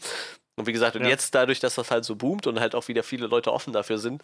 Und 0.57 0.67
wie 0.67 0.73
gesagt, 0.73 0.97
und 0.97 1.03
Ja. 1.03 1.09
jetzt 1.11 1.35
dadurch, 1.35 1.61
dass 1.61 1.75
das 1.75 1.91
halt 1.91 2.07
so 2.07 2.17
boomt 2.17 2.47
und 2.47 2.59
halt 2.59 2.75
auch 2.75 2.89
wieder 2.89 3.03
viele 3.03 3.27
Leute 3.27 3.53
offen 3.53 3.75
dafür 3.75 3.99
sind, 3.99 4.23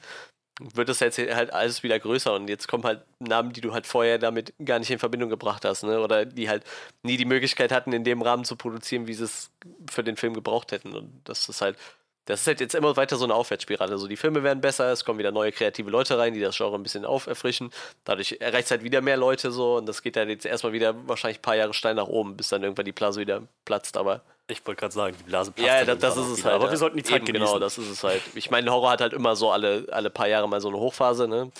wird 0.74 0.88
das 0.88 1.00
jetzt 1.00 1.18
halt 1.18 1.52
alles 1.52 1.82
wieder 1.82 1.98
größer 1.98 2.34
und 2.34 2.48
jetzt 2.48 2.68
kommen 2.68 2.84
halt 2.84 3.02
Namen, 3.18 3.52
die 3.52 3.60
du 3.60 3.72
halt 3.72 3.86
vorher 3.86 4.18
damit 4.18 4.52
gar 4.64 4.78
nicht 4.78 4.90
in 4.90 4.98
Verbindung 4.98 5.30
gebracht 5.30 5.64
hast, 5.64 5.82
ne? 5.84 6.00
Oder 6.00 6.26
die 6.26 6.48
halt 6.48 6.64
nie 7.02 7.16
die 7.16 7.24
Möglichkeit 7.24 7.72
hatten, 7.72 7.92
in 7.92 8.04
dem 8.04 8.22
Rahmen 8.22 8.44
zu 8.44 8.56
produzieren, 8.56 9.06
wie 9.06 9.14
sie 9.14 9.24
es 9.24 9.50
für 9.90 10.04
den 10.04 10.16
Film 10.16 10.34
gebraucht 10.34 10.72
hätten. 10.72 10.94
Und 10.94 11.22
das 11.24 11.48
ist 11.48 11.62
halt, 11.62 11.76
das 12.26 12.42
ist 12.42 12.46
halt 12.46 12.60
jetzt 12.60 12.74
immer 12.74 12.96
weiter 12.96 13.16
so 13.16 13.24
eine 13.24 13.34
Aufwärtsspirale. 13.34 13.92
Also 13.92 14.06
die 14.06 14.16
Filme 14.16 14.42
werden 14.42 14.60
besser, 14.60 14.92
es 14.92 15.04
kommen 15.04 15.18
wieder 15.18 15.32
neue 15.32 15.52
kreative 15.52 15.90
Leute 15.90 16.18
rein, 16.18 16.34
die 16.34 16.40
das 16.40 16.56
Genre 16.56 16.76
ein 16.76 16.82
bisschen 16.82 17.04
auferfrischen. 17.04 17.70
Dadurch 18.04 18.36
erreicht 18.40 18.66
es 18.66 18.70
halt 18.70 18.84
wieder 18.84 19.00
mehr 19.00 19.16
Leute 19.16 19.50
so 19.50 19.76
und 19.78 19.86
das 19.86 20.02
geht 20.02 20.16
dann 20.16 20.28
jetzt 20.28 20.46
erstmal 20.46 20.72
wieder 20.72 20.94
wahrscheinlich 21.08 21.38
ein 21.38 21.42
paar 21.42 21.56
Jahre 21.56 21.74
steil 21.74 21.94
nach 21.94 22.06
oben, 22.06 22.36
bis 22.36 22.48
dann 22.48 22.62
irgendwann 22.62 22.84
die 22.84 22.92
Blase 22.92 23.20
wieder 23.20 23.42
platzt. 23.64 23.96
Aber 23.96 24.22
Ich 24.50 24.66
wollte 24.66 24.80
gerade 24.80 24.94
sagen, 24.94 25.16
die 25.18 25.24
Blase 25.24 25.52
passt. 25.52 25.66
ja, 25.66 25.84
das, 25.84 25.98
das 25.98 26.16
ist 26.16 26.26
es 26.26 26.38
wieder. 26.38 26.44
halt. 26.46 26.54
Aber 26.56 26.64
ja. 26.66 26.70
wir 26.70 26.78
sollten 26.78 26.96
die 26.96 27.02
Zeit 27.02 27.16
Eben, 27.16 27.26
genießen. 27.26 27.46
Genau, 27.46 27.58
das 27.58 27.78
ist 27.78 27.88
es 27.88 28.04
halt. 28.04 28.22
Ich 28.34 28.50
meine, 28.50 28.70
Horror 28.70 28.90
hat 28.90 29.00
halt 29.00 29.12
immer 29.12 29.36
so 29.36 29.50
alle, 29.50 29.86
alle 29.90 30.10
paar 30.10 30.28
Jahre 30.28 30.48
mal 30.48 30.60
so 30.60 30.68
eine 30.68 30.78
Hochphase, 30.78 31.28
ne? 31.28 31.50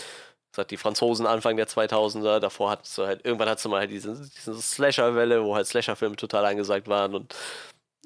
Das 0.52 0.58
hat 0.58 0.70
die 0.70 0.76
Franzosen 0.76 1.26
Anfang 1.26 1.56
der 1.56 1.68
2000er, 1.68 2.40
davor 2.40 2.70
hattest 2.70 2.98
du 2.98 3.06
halt, 3.06 3.24
irgendwann 3.24 3.48
hattest 3.48 3.66
du 3.66 3.68
mal 3.68 3.80
halt 3.80 3.90
diese, 3.92 4.14
diese 4.14 4.60
Slasher-Welle, 4.60 5.44
wo 5.44 5.54
halt 5.54 5.66
Slasher-Filme 5.66 6.16
total 6.16 6.44
angesagt 6.44 6.88
waren 6.88 7.14
und, 7.14 7.36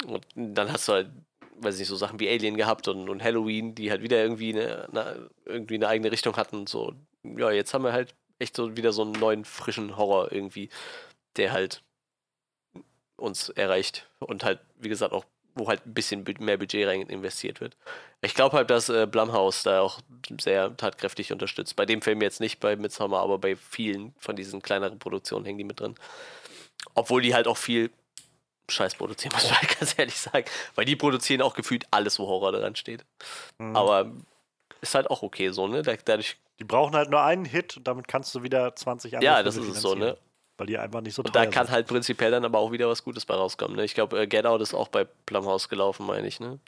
und 0.06 0.27
dann 0.35 0.70
hast 0.70 0.86
du 0.89 0.93
halt, 0.93 1.11
weiß 1.56 1.77
ich 1.77 1.81
nicht, 1.81 1.89
so 1.89 1.97
Sachen 1.97 2.20
wie 2.20 2.28
Alien 2.28 2.56
gehabt 2.59 2.86
und, 2.89 3.09
und 3.09 3.24
Halloween, 3.24 3.74
die 3.74 3.90
halt 3.90 4.02
wieder 4.02 4.20
irgendwie 4.20 4.52
eine, 4.52 4.89
eine, 4.90 5.31
irgendwie 5.47 5.77
eine 5.77 5.89
eigene 5.89 6.12
Richtung 6.12 6.36
hatten 6.36 6.56
und 6.56 6.69
so. 6.69 6.93
Ja, 7.23 7.51
jetzt 7.51 7.73
haben 7.73 7.85
wir 7.85 7.94
halt 7.94 8.15
echt 8.39 8.56
so 8.56 8.77
wieder 8.77 8.93
so 8.93 9.02
einen 9.02 9.12
neuen, 9.12 9.47
frischen 9.47 9.97
Horror 9.97 10.31
irgendwie, 10.31 10.69
der 11.36 11.52
halt 11.52 11.82
uns 13.16 13.49
erreicht 13.51 14.09
und 14.19 14.45
halt, 14.45 14.61
wie 14.78 14.89
gesagt, 14.89 15.12
auch 15.12 15.24
wo 15.57 15.69
halt 15.69 15.86
ein 15.86 15.95
bisschen 15.95 16.24
mehr 16.41 16.57
Budget 16.57 16.89
rein 16.89 17.03
investiert 17.03 17.61
wird. 17.61 17.77
Ich 18.23 18.35
glaube 18.35 18.57
halt, 18.57 18.70
dass 18.70 18.89
äh, 18.89 19.07
Blumhouse 19.07 19.62
da 19.62 19.82
auch 19.82 20.01
sehr 20.41 20.77
tatkräftig 20.77 21.31
unterstützt. 21.32 21.77
Bei 21.77 21.86
dem 21.86 22.03
Film 22.03 22.20
jetzt 22.23 22.41
nicht 22.41 22.59
bei 22.59 22.74
Midsommar, 22.74 23.23
aber 23.23 23.39
bei 23.39 23.55
vielen 23.55 24.15
von 24.19 24.35
diesen 24.35 24.62
kleineren 24.62 24.99
Produktionen 24.99 25.45
hängen 25.45 25.59
die 25.59 25.65
mit 25.65 25.78
drin. 25.78 25.95
Obwohl 26.95 27.23
die 27.23 27.35
halt 27.35 27.47
auch 27.47 27.57
viel 27.57 27.91
Scheiß 28.69 28.97
produzieren, 28.97 29.32
muss 29.35 29.45
man 29.49 29.61
halt 29.61 29.78
ganz 29.78 29.97
ehrlich 29.97 30.19
sagen. 30.19 30.45
Weil 30.74 30.86
die 30.86 30.97
produzieren 30.97 31.41
auch 31.41 31.55
gefühlt 31.55 31.86
alles, 31.93 32.19
wo 32.19 32.27
Horror 32.27 32.51
dran 32.51 32.74
steht. 32.74 33.05
Mhm. 33.59 33.77
Aber 33.77 34.11
ist 34.81 34.97
halt 34.97 35.09
auch 35.09 35.23
okay 35.23 35.51
so, 35.51 35.69
ne? 35.69 35.82
Da- 35.82 35.95
Dadurch, 36.05 36.36
Die 36.59 36.65
brauchen 36.65 36.97
halt 36.97 37.11
nur 37.11 37.23
einen 37.23 37.45
Hit 37.45 37.77
und 37.77 37.86
damit 37.86 38.09
kannst 38.09 38.35
du 38.35 38.43
wieder 38.43 38.74
20 38.74 39.15
andere 39.16 39.24
ja, 39.24 39.43
das 39.45 39.57
ist 39.57 39.69
es 39.69 39.81
so, 39.81 39.95
ne? 39.95 40.16
Weil 40.56 40.66
die 40.66 40.78
einfach 40.78 41.01
nicht 41.01 41.14
so 41.14 41.22
Und 41.22 41.35
da 41.35 41.47
kann 41.47 41.66
sind. 41.66 41.74
halt 41.74 41.86
prinzipiell 41.86 42.31
dann 42.31 42.44
aber 42.44 42.59
auch 42.59 42.72
wieder 42.72 42.89
was 42.89 43.02
Gutes 43.05 43.24
bei 43.26 43.35
rauskommen. 43.35 43.76
Ne? 43.76 43.85
Ich 43.85 43.94
glaube, 43.94 44.20
äh, 44.20 44.26
Get 44.26 44.47
Out 44.47 44.60
ist 44.60 44.74
auch 44.74 44.89
bei 44.89 45.05
Plumhouse 45.05 45.68
gelaufen, 45.68 46.06
meine 46.06 46.26
ich. 46.26 46.40
Ne? 46.40 46.59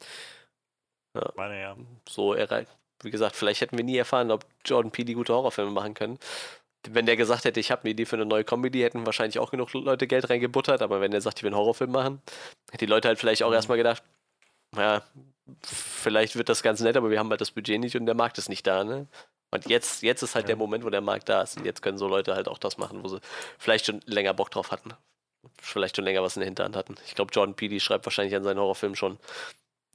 Meine 1.36 1.60
ja. 1.60 1.76
So 2.08 2.34
erreicht. 2.34 2.70
Wie 3.02 3.10
gesagt, 3.10 3.36
vielleicht 3.36 3.60
hätten 3.60 3.76
wir 3.76 3.84
nie 3.84 3.96
erfahren, 3.96 4.30
ob 4.30 4.44
Jordan 4.64 4.90
Peele 4.90 5.14
gute 5.14 5.32
Horrorfilme 5.34 5.70
machen 5.70 5.94
können. 5.94 6.18
Wenn 6.88 7.06
der 7.06 7.16
gesagt 7.16 7.44
hätte, 7.44 7.58
ich 7.60 7.70
habe 7.70 7.82
eine 7.82 7.90
Idee 7.90 8.04
für 8.06 8.16
eine 8.16 8.26
neue 8.26 8.44
Comedy, 8.44 8.80
hätten 8.80 9.06
wahrscheinlich 9.06 9.38
auch 9.38 9.50
genug 9.50 9.72
Leute 9.72 10.06
Geld 10.06 10.28
reingebuttert. 10.30 10.82
Aber 10.82 11.00
wenn 11.00 11.10
der 11.10 11.20
sagt, 11.20 11.38
ich 11.38 11.42
will 11.42 11.48
einen 11.50 11.56
Horrorfilm 11.58 11.90
machen, 11.90 12.22
hätten 12.70 12.78
die 12.84 12.86
Leute 12.86 13.08
halt 13.08 13.18
vielleicht 13.18 13.42
auch 13.42 13.48
Mhm. 13.48 13.54
erstmal 13.54 13.78
gedacht, 13.78 14.02
ja, 14.76 15.02
vielleicht 15.62 16.36
wird 16.36 16.48
das 16.48 16.62
ganz 16.62 16.80
nett, 16.80 16.96
aber 16.96 17.10
wir 17.10 17.18
haben 17.18 17.30
halt 17.30 17.40
das 17.40 17.50
Budget 17.50 17.80
nicht 17.80 17.96
und 17.96 18.06
der 18.06 18.14
Markt 18.14 18.38
ist 18.38 18.48
nicht 18.48 18.66
da. 18.66 18.84
Ne? 18.84 19.06
Und 19.52 19.68
jetzt, 19.68 20.02
jetzt 20.02 20.22
ist 20.22 20.34
halt 20.34 20.44
Ja. 20.44 20.48
der 20.48 20.56
Moment, 20.56 20.84
wo 20.84 20.90
der 20.90 21.00
Markt 21.00 21.28
da 21.28 21.42
ist. 21.42 21.56
Und 21.56 21.64
jetzt 21.64 21.80
können 21.82 21.98
so 21.98 22.08
Leute 22.08 22.34
halt 22.34 22.48
auch 22.48 22.58
das 22.58 22.78
machen, 22.78 23.02
wo 23.02 23.08
sie 23.08 23.20
vielleicht 23.58 23.86
schon 23.86 24.00
länger 24.06 24.34
Bock 24.34 24.50
drauf 24.50 24.70
hatten. 24.70 24.92
Vielleicht 25.60 25.96
schon 25.96 26.04
länger 26.04 26.22
was 26.22 26.36
in 26.36 26.40
der 26.40 26.46
Hinterhand 26.48 26.76
hatten. 26.76 26.96
Ich 27.06 27.14
glaube, 27.14 27.32
Jordan 27.32 27.54
Peele 27.54 27.78
schreibt 27.80 28.04
wahrscheinlich 28.06 28.34
an 28.34 28.42
seinen 28.44 28.58
Horrorfilm 28.58 28.96
schon 28.96 29.18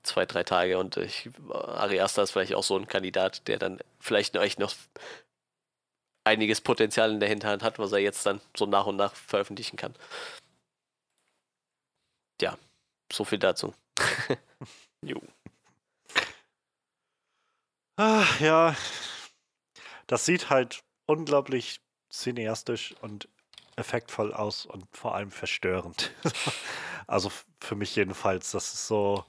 zwei, 0.03 0.25
drei 0.25 0.43
Tage 0.43 0.79
und 0.79 0.97
ich, 0.97 1.29
Ari 1.51 1.99
Aster 1.99 2.23
ist 2.23 2.31
vielleicht 2.31 2.55
auch 2.55 2.63
so 2.63 2.75
ein 2.77 2.87
Kandidat, 2.87 3.47
der 3.47 3.59
dann 3.59 3.79
vielleicht 3.99 4.33
noch 4.33 4.41
echt 4.41 4.57
noch 4.59 4.73
einiges 6.23 6.61
Potenzial 6.61 7.11
in 7.11 7.19
der 7.19 7.29
Hinterhand 7.29 7.61
hat, 7.61 7.77
was 7.77 7.91
er 7.91 7.99
jetzt 7.99 8.25
dann 8.25 8.41
so 8.57 8.65
nach 8.65 8.85
und 8.85 8.95
nach 8.95 9.13
veröffentlichen 9.13 9.75
kann. 9.77 9.93
Ja, 12.41 12.57
so 13.11 13.25
viel 13.25 13.39
dazu. 13.39 13.73
Jo. 15.03 15.19
Ah, 17.97 18.25
ja, 18.39 18.75
das 20.11 20.25
sieht 20.25 20.49
halt 20.49 20.83
unglaublich 21.05 21.79
cineastisch 22.11 22.93
und 22.99 23.29
effektvoll 23.77 24.33
aus 24.33 24.65
und 24.65 24.85
vor 24.91 25.15
allem 25.15 25.31
verstörend. 25.31 26.11
also 27.07 27.31
für 27.61 27.75
mich 27.75 27.95
jedenfalls, 27.95 28.51
das 28.51 28.73
ist 28.73 28.87
so. 28.87 29.23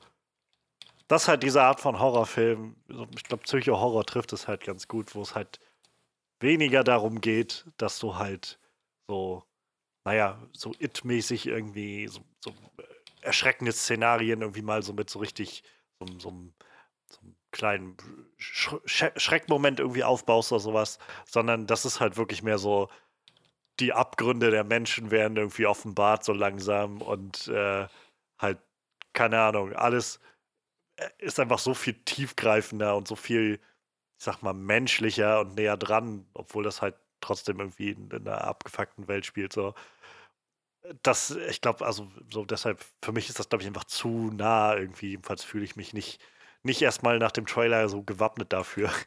Das 1.07 1.23
ist 1.23 1.29
halt 1.29 1.45
diese 1.45 1.63
Art 1.63 1.81
von 1.81 2.01
Horrorfilm. 2.01 2.75
so, 2.89 3.07
Ich 3.15 3.23
glaube, 3.23 3.45
Psycho-Horror 3.45 4.05
trifft 4.05 4.33
es 4.33 4.49
halt 4.49 4.65
ganz 4.65 4.89
gut, 4.89 5.15
wo 5.15 5.23
es 5.23 5.37
halt 5.37 5.61
weniger 6.41 6.83
darum 6.83 7.21
geht, 7.21 7.65
dass 7.77 8.01
du 8.01 8.17
halt 8.17 8.59
so, 9.07 9.45
naja, 10.05 10.43
so 10.53 10.75
it-mäßig 10.81 11.47
irgendwie 11.47 12.09
so, 12.09 12.23
so 12.41 12.51
äh, 12.51 12.83
erschreckende 13.21 13.73
Szenarien 13.73 14.41
irgendwie 14.41 14.63
mal 14.63 14.83
so 14.83 14.93
mit 14.93 15.11
so 15.11 15.21
richtig 15.21 15.63
so, 16.01 16.07
so, 16.19 16.53
so 17.09 17.21
einem 17.21 17.37
kleinen 17.53 17.97
Sch 18.39 18.75
Sch 18.87 19.13
Schreckmoment 19.17 19.81
irgendwie 19.81 20.05
aufbaust 20.05 20.53
oder 20.53 20.61
sowas, 20.61 20.99
sondern 21.27 21.67
das 21.67 21.85
ist 21.85 22.01
halt 22.01 22.17
wirklich 22.17 22.43
mehr 22.43 22.59
so, 22.59 22.89
die 23.81 23.93
Abgründe 23.93 24.51
der 24.51 24.65
Menschen 24.65 25.11
werden 25.11 25.37
irgendwie 25.37 25.67
offenbart 25.67 26.25
so 26.25 26.33
langsam 26.33 27.03
und 27.03 27.49
äh, 27.49 27.87
halt, 28.39 28.59
keine 29.13 29.41
Ahnung, 29.41 29.75
alles 29.75 30.21
äh, 30.97 31.09
ist 31.19 31.41
einfach 31.41 31.59
so 31.59 31.75
viel 31.75 31.95
tiefgreifender 32.05 32.97
und 32.97 33.09
so 33.09 33.17
viel, 33.17 33.61
ich 34.19 34.25
sag 34.25 34.43
mal, 34.43 34.55
menschlicher 34.55 35.41
und 35.41 35.57
näher 35.57 35.77
dran, 35.77 36.27
obwohl 36.35 36.65
das 36.65 36.83
halt 36.83 36.97
trotzdem 37.21 37.61
irgendwie 37.61 37.91
in, 37.91 38.11
in 38.11 38.29
einer 38.29 38.45
abgefuckten 38.45 39.09
Welt 39.09 39.27
spielt. 39.27 39.53
So. 39.53 39.75
Das, 41.03 41.31
ich 41.31 41.61
glaube, 41.61 41.85
also 41.87 42.11
so 42.31 42.45
deshalb, 42.45 42.85
für 43.03 43.13
mich 43.13 43.29
ist 43.29 43.39
das, 43.39 43.49
glaube 43.49 43.63
ich, 43.63 43.69
einfach 43.69 43.85
zu 43.85 44.31
nah 44.33 44.77
irgendwie. 44.77 45.11
Jedenfalls 45.11 45.45
fühle 45.45 45.65
ich 45.65 45.77
mich 45.77 45.93
nicht, 45.95 46.21
nicht 46.63 46.83
erstmal 46.83 47.19
nach 47.19 47.33
dem 47.33 47.47
Trailer 47.47 47.89
so 47.89 48.03
gewappnet 48.03 48.53
dafür. 48.53 48.91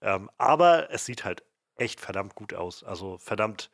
Ähm, 0.00 0.30
aber 0.38 0.92
es 0.92 1.06
sieht 1.06 1.24
halt 1.24 1.42
echt 1.74 1.98
verdammt 1.98 2.36
gut 2.36 2.54
aus. 2.54 2.84
Also 2.84 3.18
verdammt, 3.18 3.68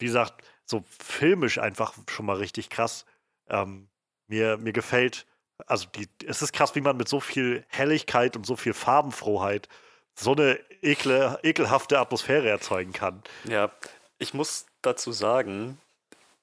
wie 0.00 0.06
gesagt, 0.06 0.44
so 0.64 0.82
filmisch 0.98 1.58
einfach 1.58 1.94
schon 2.08 2.26
mal 2.26 2.38
richtig 2.38 2.70
krass. 2.70 3.06
Ähm, 3.48 3.88
mir, 4.26 4.56
mir 4.56 4.72
gefällt, 4.72 5.24
also 5.64 5.86
die, 5.94 6.08
es 6.26 6.42
ist 6.42 6.52
krass, 6.52 6.74
wie 6.74 6.80
man 6.80 6.96
mit 6.96 7.08
so 7.08 7.20
viel 7.20 7.64
Helligkeit 7.68 8.34
und 8.34 8.44
so 8.44 8.56
viel 8.56 8.74
Farbenfroheit 8.74 9.68
so 10.14 10.32
eine 10.32 10.58
ekle, 10.82 11.38
ekelhafte 11.42 11.98
Atmosphäre 11.98 12.48
erzeugen 12.48 12.92
kann. 12.92 13.22
Ja, 13.44 13.70
ich 14.18 14.34
muss 14.34 14.66
dazu 14.82 15.12
sagen, 15.12 15.78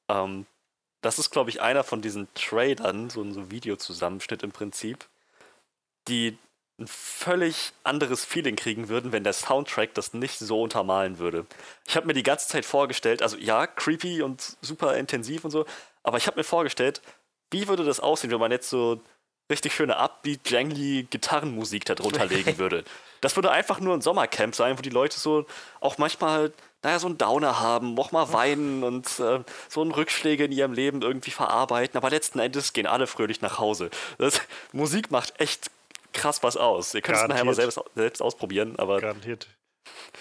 ähm, 0.07 0.45
das 1.01 1.19
ist, 1.19 1.29
glaube 1.29 1.49
ich, 1.49 1.61
einer 1.61 1.83
von 1.83 2.01
diesen 2.01 2.27
Trailern, 2.33 3.09
so 3.09 3.21
ein 3.21 3.31
so 3.31 3.51
Videozusammenschnitt 3.51 4.43
im 4.43 4.51
Prinzip, 4.51 5.07
die 6.07 6.37
ein 6.79 6.87
völlig 6.87 7.73
anderes 7.83 8.23
Feeling 8.23 8.55
kriegen 8.55 8.87
würden, 8.87 9.11
wenn 9.11 9.23
der 9.23 9.33
Soundtrack 9.33 9.93
das 9.93 10.13
nicht 10.13 10.39
so 10.39 10.61
untermalen 10.61 11.19
würde. 11.19 11.45
Ich 11.85 11.95
habe 11.95 12.07
mir 12.07 12.13
die 12.13 12.23
ganze 12.23 12.47
Zeit 12.47 12.65
vorgestellt, 12.65 13.21
also 13.21 13.37
ja, 13.37 13.67
creepy 13.67 14.21
und 14.21 14.57
super 14.61 14.95
intensiv 14.95 15.43
und 15.43 15.51
so, 15.51 15.65
aber 16.03 16.17
ich 16.17 16.27
habe 16.27 16.37
mir 16.37 16.45
vorgestellt, 16.45 17.01
wie 17.51 17.67
würde 17.67 17.83
das 17.83 17.99
aussehen, 17.99 18.31
wenn 18.31 18.39
man 18.39 18.51
jetzt 18.51 18.69
so 18.69 19.01
richtig 19.49 19.73
schöne 19.73 19.97
upbeat, 19.97 20.49
jangly 20.49 21.07
Gitarrenmusik 21.09 21.85
darunter 21.85 22.25
legen 22.27 22.57
würde. 22.57 22.83
Das 23.21 23.35
würde 23.35 23.51
einfach 23.51 23.79
nur 23.79 23.95
ein 23.95 24.01
Sommercamp 24.01 24.55
sein, 24.55 24.77
wo 24.77 24.81
die 24.81 24.89
Leute 24.89 25.19
so 25.19 25.45
auch 25.81 25.97
manchmal, 25.97 26.53
naja, 26.83 26.99
so 26.99 27.07
einen 27.07 27.17
Downer 27.17 27.59
haben, 27.59 27.99
auch 27.99 28.11
mal 28.11 28.31
weinen 28.31 28.83
und 28.85 29.07
äh, 29.19 29.43
so 29.67 29.81
einen 29.81 29.91
Rückschläge 29.91 30.45
in 30.45 30.51
ihrem 30.51 30.73
Leben 30.73 31.01
irgendwie 31.01 31.31
verarbeiten, 31.31 31.97
aber 31.97 32.09
letzten 32.09 32.39
Endes 32.39 32.73
gehen 32.73 32.87
alle 32.87 33.07
fröhlich 33.07 33.41
nach 33.41 33.59
Hause. 33.59 33.89
Das, 34.17 34.39
Musik 34.71 35.11
macht 35.11 35.39
echt 35.41 35.71
krass 36.13 36.43
was 36.43 36.57
aus. 36.57 36.93
Ihr 36.93 37.01
könnt 37.01 37.17
es 37.17 37.27
nachher 37.27 37.45
mal 37.45 37.53
selbst, 37.53 37.79
selbst 37.95 38.21
ausprobieren, 38.21 38.75
aber 38.77 38.99
Garantiert. 38.99 39.47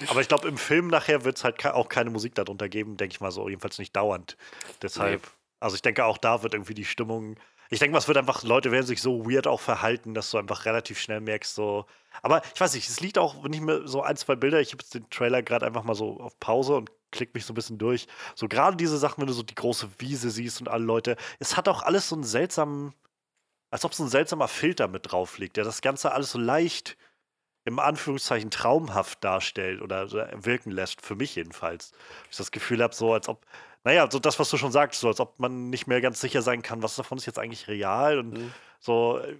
Aber 0.09 0.21
ich 0.21 0.29
glaube, 0.29 0.49
im 0.49 0.57
Film 0.57 0.89
nachher 0.89 1.25
wird 1.25 1.37
es 1.37 1.45
halt 1.45 1.65
auch 1.67 1.89
keine 1.89 2.11
Musik 2.11 2.35
darunter 2.35 2.69
geben, 2.69 2.97
denke 2.97 3.13
ich 3.15 3.21
mal 3.21 3.31
so, 3.31 3.49
jedenfalls 3.49 3.79
nicht 3.79 3.95
dauernd. 3.95 4.37
Deshalb, 4.83 5.29
also 5.61 5.77
ich 5.77 5.83
denke, 5.83 6.05
auch 6.05 6.19
da 6.19 6.43
wird 6.43 6.55
irgendwie 6.55 6.75
die 6.75 6.85
Stimmung. 6.85 7.37
Ich 7.71 7.81
denke 7.81 7.93
mal, 7.93 7.99
es 7.99 8.09
wird 8.09 8.17
einfach, 8.17 8.45
Leute 8.45 8.71
werden 8.73 8.87
sich 8.87 9.03
so 9.03 9.31
weird 9.31 9.47
auch 9.47 9.61
verhalten, 9.61 10.15
dass 10.15 10.31
du 10.31 10.39
einfach 10.39 10.65
relativ 10.65 10.99
schnell 10.99 11.21
merkst, 11.21 11.55
so. 11.55 11.85
Aber 12.23 12.43
ich 12.55 12.61
weiß 12.61 12.75
nicht, 12.75 12.89
es 12.89 13.01
liegt 13.01 13.19
auch, 13.19 13.45
wenn 13.45 13.53
ich 13.53 13.61
mir 13.61 13.87
so 13.87 14.03
ein, 14.03 14.17
zwei 14.17 14.37
Bilder, 14.37 14.61
ich 14.61 14.73
habe 14.73 14.83
jetzt 14.83 14.95
den 14.95 15.09
Trailer 15.11 15.43
gerade 15.43 15.67
einfach 15.67 15.85
mal 15.85 15.95
so 15.95 16.19
auf 16.21 16.39
Pause 16.41 16.77
und 16.77 16.91
klick 17.11 17.35
mich 17.35 17.45
so 17.45 17.53
ein 17.53 17.55
bisschen 17.55 17.79
durch. 17.79 18.07
So 18.35 18.49
gerade 18.49 18.77
diese 18.77 18.99
Sachen, 18.99 19.21
wenn 19.21 19.29
du 19.29 19.35
so 19.35 19.43
die 19.43 19.55
große 19.55 19.89
Wiese 19.99 20.31
siehst 20.31 20.61
und 20.61 20.69
alle 20.69 20.85
Leute, 20.85 21.17
es 21.39 21.57
hat 21.57 21.69
auch 21.69 21.83
alles 21.83 22.09
so 22.09 22.17
einen 22.17 22.25
seltsamen, 22.25 22.95
als 23.71 23.85
ob 23.85 23.95
so 23.95 24.05
ein 24.05 24.09
seltsamer 24.09 24.49
Filter 24.49 24.89
mit 24.89 25.11
drauf 25.11 25.39
liegt, 25.39 25.57
der 25.57 25.65
das 25.65 25.81
Ganze 25.83 26.13
alles 26.13 26.33
so 26.33 26.39
leicht 26.39 26.97
im 27.65 27.79
Anführungszeichen 27.79 28.51
traumhaft 28.51 29.23
darstellt 29.23 29.83
oder 29.83 30.11
wirken 30.43 30.71
lässt, 30.71 31.03
für 31.03 31.17
mich 31.17 31.35
jedenfalls. 31.37 31.93
Ich 32.31 32.37
das 32.39 32.51
Gefühl 32.51 32.83
habe, 32.83 32.95
so 32.95 33.13
als 33.13 33.29
ob, 33.29 33.45
naja, 33.85 34.11
so 34.11 34.19
das, 34.19 34.39
was 34.39 34.49
du 34.49 34.57
schon 34.57 34.73
sagst, 34.73 35.01
so 35.01 35.09
als 35.09 35.21
ob 35.21 35.39
man 35.39 35.69
nicht 35.69 35.87
mehr 35.87 36.01
ganz 36.01 36.21
sicher 36.21 36.41
sein 36.41 36.63
kann, 36.63 36.83
was 36.83 36.97
davon 36.97 37.19
ist 37.19 37.27
jetzt 37.27 37.39
eigentlich 37.39 37.69
real 37.69 38.19
und 38.19 38.31
Mhm. 38.39 38.53
so. 38.81 39.19
äh, 39.19 39.37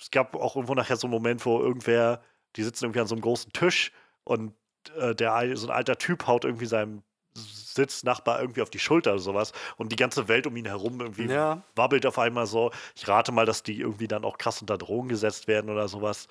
Es 0.00 0.10
gab 0.10 0.34
auch 0.34 0.56
irgendwo 0.56 0.74
nachher 0.74 0.96
so 0.96 1.06
einen 1.06 1.12
Moment, 1.12 1.44
wo 1.44 1.60
irgendwer, 1.60 2.22
die 2.56 2.62
sitzen 2.64 2.84
irgendwie 2.86 3.00
an 3.00 3.06
so 3.06 3.14
einem 3.14 3.22
großen 3.22 3.52
Tisch 3.52 3.92
und 4.24 4.54
äh, 4.96 5.14
der 5.14 5.56
so 5.56 5.66
ein 5.68 5.72
alter 5.72 5.96
Typ 5.96 6.26
haut 6.26 6.44
irgendwie 6.44 6.66
seinem 6.66 7.02
Sitznachbar 7.34 8.40
irgendwie 8.40 8.62
auf 8.62 8.70
die 8.70 8.78
Schulter 8.78 9.12
oder 9.12 9.20
sowas 9.20 9.52
und 9.76 9.90
die 9.92 9.96
ganze 9.96 10.28
Welt 10.28 10.46
um 10.46 10.56
ihn 10.56 10.66
herum 10.66 11.00
irgendwie 11.00 11.26
Ja. 11.28 11.62
wabbelt 11.74 12.04
auf 12.06 12.18
einmal 12.18 12.46
so. 12.46 12.70
Ich 12.94 13.08
rate 13.08 13.32
mal, 13.32 13.46
dass 13.46 13.62
die 13.62 13.80
irgendwie 13.80 14.08
dann 14.08 14.24
auch 14.24 14.38
krass 14.38 14.60
unter 14.60 14.76
Drogen 14.78 15.08
gesetzt 15.08 15.48
werden 15.48 15.70
oder 15.70 15.88
sowas. 15.88 16.28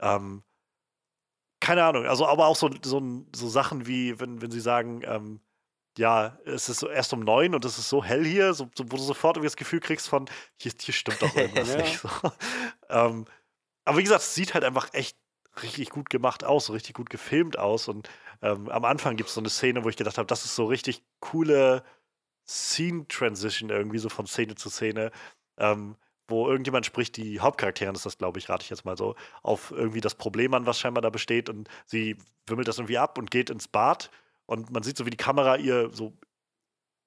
Ähm, 0.00 0.42
keine 1.60 1.84
Ahnung, 1.84 2.06
also 2.06 2.26
aber 2.26 2.46
auch 2.46 2.56
so, 2.56 2.70
so, 2.84 3.00
so 3.34 3.48
Sachen 3.48 3.86
wie, 3.86 4.18
wenn, 4.18 4.42
wenn 4.42 4.50
sie 4.50 4.60
sagen, 4.60 5.02
ähm, 5.04 5.40
ja, 5.96 6.38
es 6.44 6.68
ist 6.68 6.80
so 6.80 6.88
erst 6.88 7.12
um 7.12 7.20
neun 7.20 7.54
und 7.54 7.64
es 7.64 7.78
ist 7.78 7.88
so 7.88 8.02
hell 8.02 8.24
hier, 8.24 8.54
so, 8.54 8.68
so, 8.76 8.84
wo 8.90 8.96
du 8.96 9.02
sofort 9.02 9.36
irgendwie 9.36 9.46
das 9.48 9.56
Gefühl 9.56 9.80
kriegst 9.80 10.08
von, 10.08 10.28
hier, 10.56 10.72
hier 10.80 10.94
stimmt 10.94 11.22
doch 11.22 11.36
irgendwas 11.36 11.68
Ja. 11.68 11.76
nicht. 11.76 11.98
So. 12.00 12.08
Ähm, 12.88 13.24
aber 13.86 13.98
wie 13.98 14.02
gesagt, 14.02 14.22
es 14.22 14.34
sieht 14.34 14.52
halt 14.54 14.64
einfach 14.64 14.92
echt 14.92 15.16
richtig 15.62 15.90
gut 15.90 16.10
gemacht 16.10 16.44
aus, 16.44 16.66
so 16.66 16.72
richtig 16.72 16.94
gut 16.94 17.10
gefilmt 17.10 17.58
aus. 17.58 17.88
Und 17.88 18.08
ähm, 18.40 18.68
am 18.68 18.84
Anfang 18.84 19.16
gibt 19.16 19.28
es 19.28 19.34
so 19.34 19.40
eine 19.40 19.50
Szene, 19.50 19.84
wo 19.84 19.88
ich 19.88 19.96
gedacht 19.96 20.18
habe, 20.18 20.26
das 20.26 20.44
ist 20.44 20.56
so 20.56 20.66
richtig 20.66 21.02
coole 21.20 21.84
Scene-Transition 22.46 23.70
irgendwie, 23.70 23.98
so 23.98 24.08
von 24.08 24.26
Szene 24.26 24.54
zu 24.54 24.70
Szene. 24.70 25.10
Ähm, 25.58 25.96
wo 26.28 26.48
irgendjemand 26.48 26.86
spricht, 26.86 27.16
die 27.16 27.40
Hauptcharakterin 27.40 27.94
ist 27.94 28.06
das, 28.06 28.16
glaube 28.18 28.38
ich, 28.38 28.48
rate 28.48 28.64
ich 28.64 28.70
jetzt 28.70 28.84
mal 28.84 28.96
so, 28.96 29.16
auf 29.42 29.70
irgendwie 29.70 30.00
das 30.00 30.14
Problem 30.14 30.54
an, 30.54 30.66
was 30.66 30.78
scheinbar 30.78 31.02
da 31.02 31.10
besteht. 31.10 31.48
Und 31.48 31.68
sie 31.84 32.16
wimmelt 32.46 32.68
das 32.68 32.78
irgendwie 32.78 32.98
ab 32.98 33.18
und 33.18 33.30
geht 33.30 33.50
ins 33.50 33.68
Bad. 33.68 34.10
Und 34.46 34.70
man 34.70 34.82
sieht 34.82 34.96
so, 34.96 35.04
wie 35.06 35.10
die 35.10 35.16
Kamera 35.16 35.56
ihr 35.56 35.90
so 35.92 36.16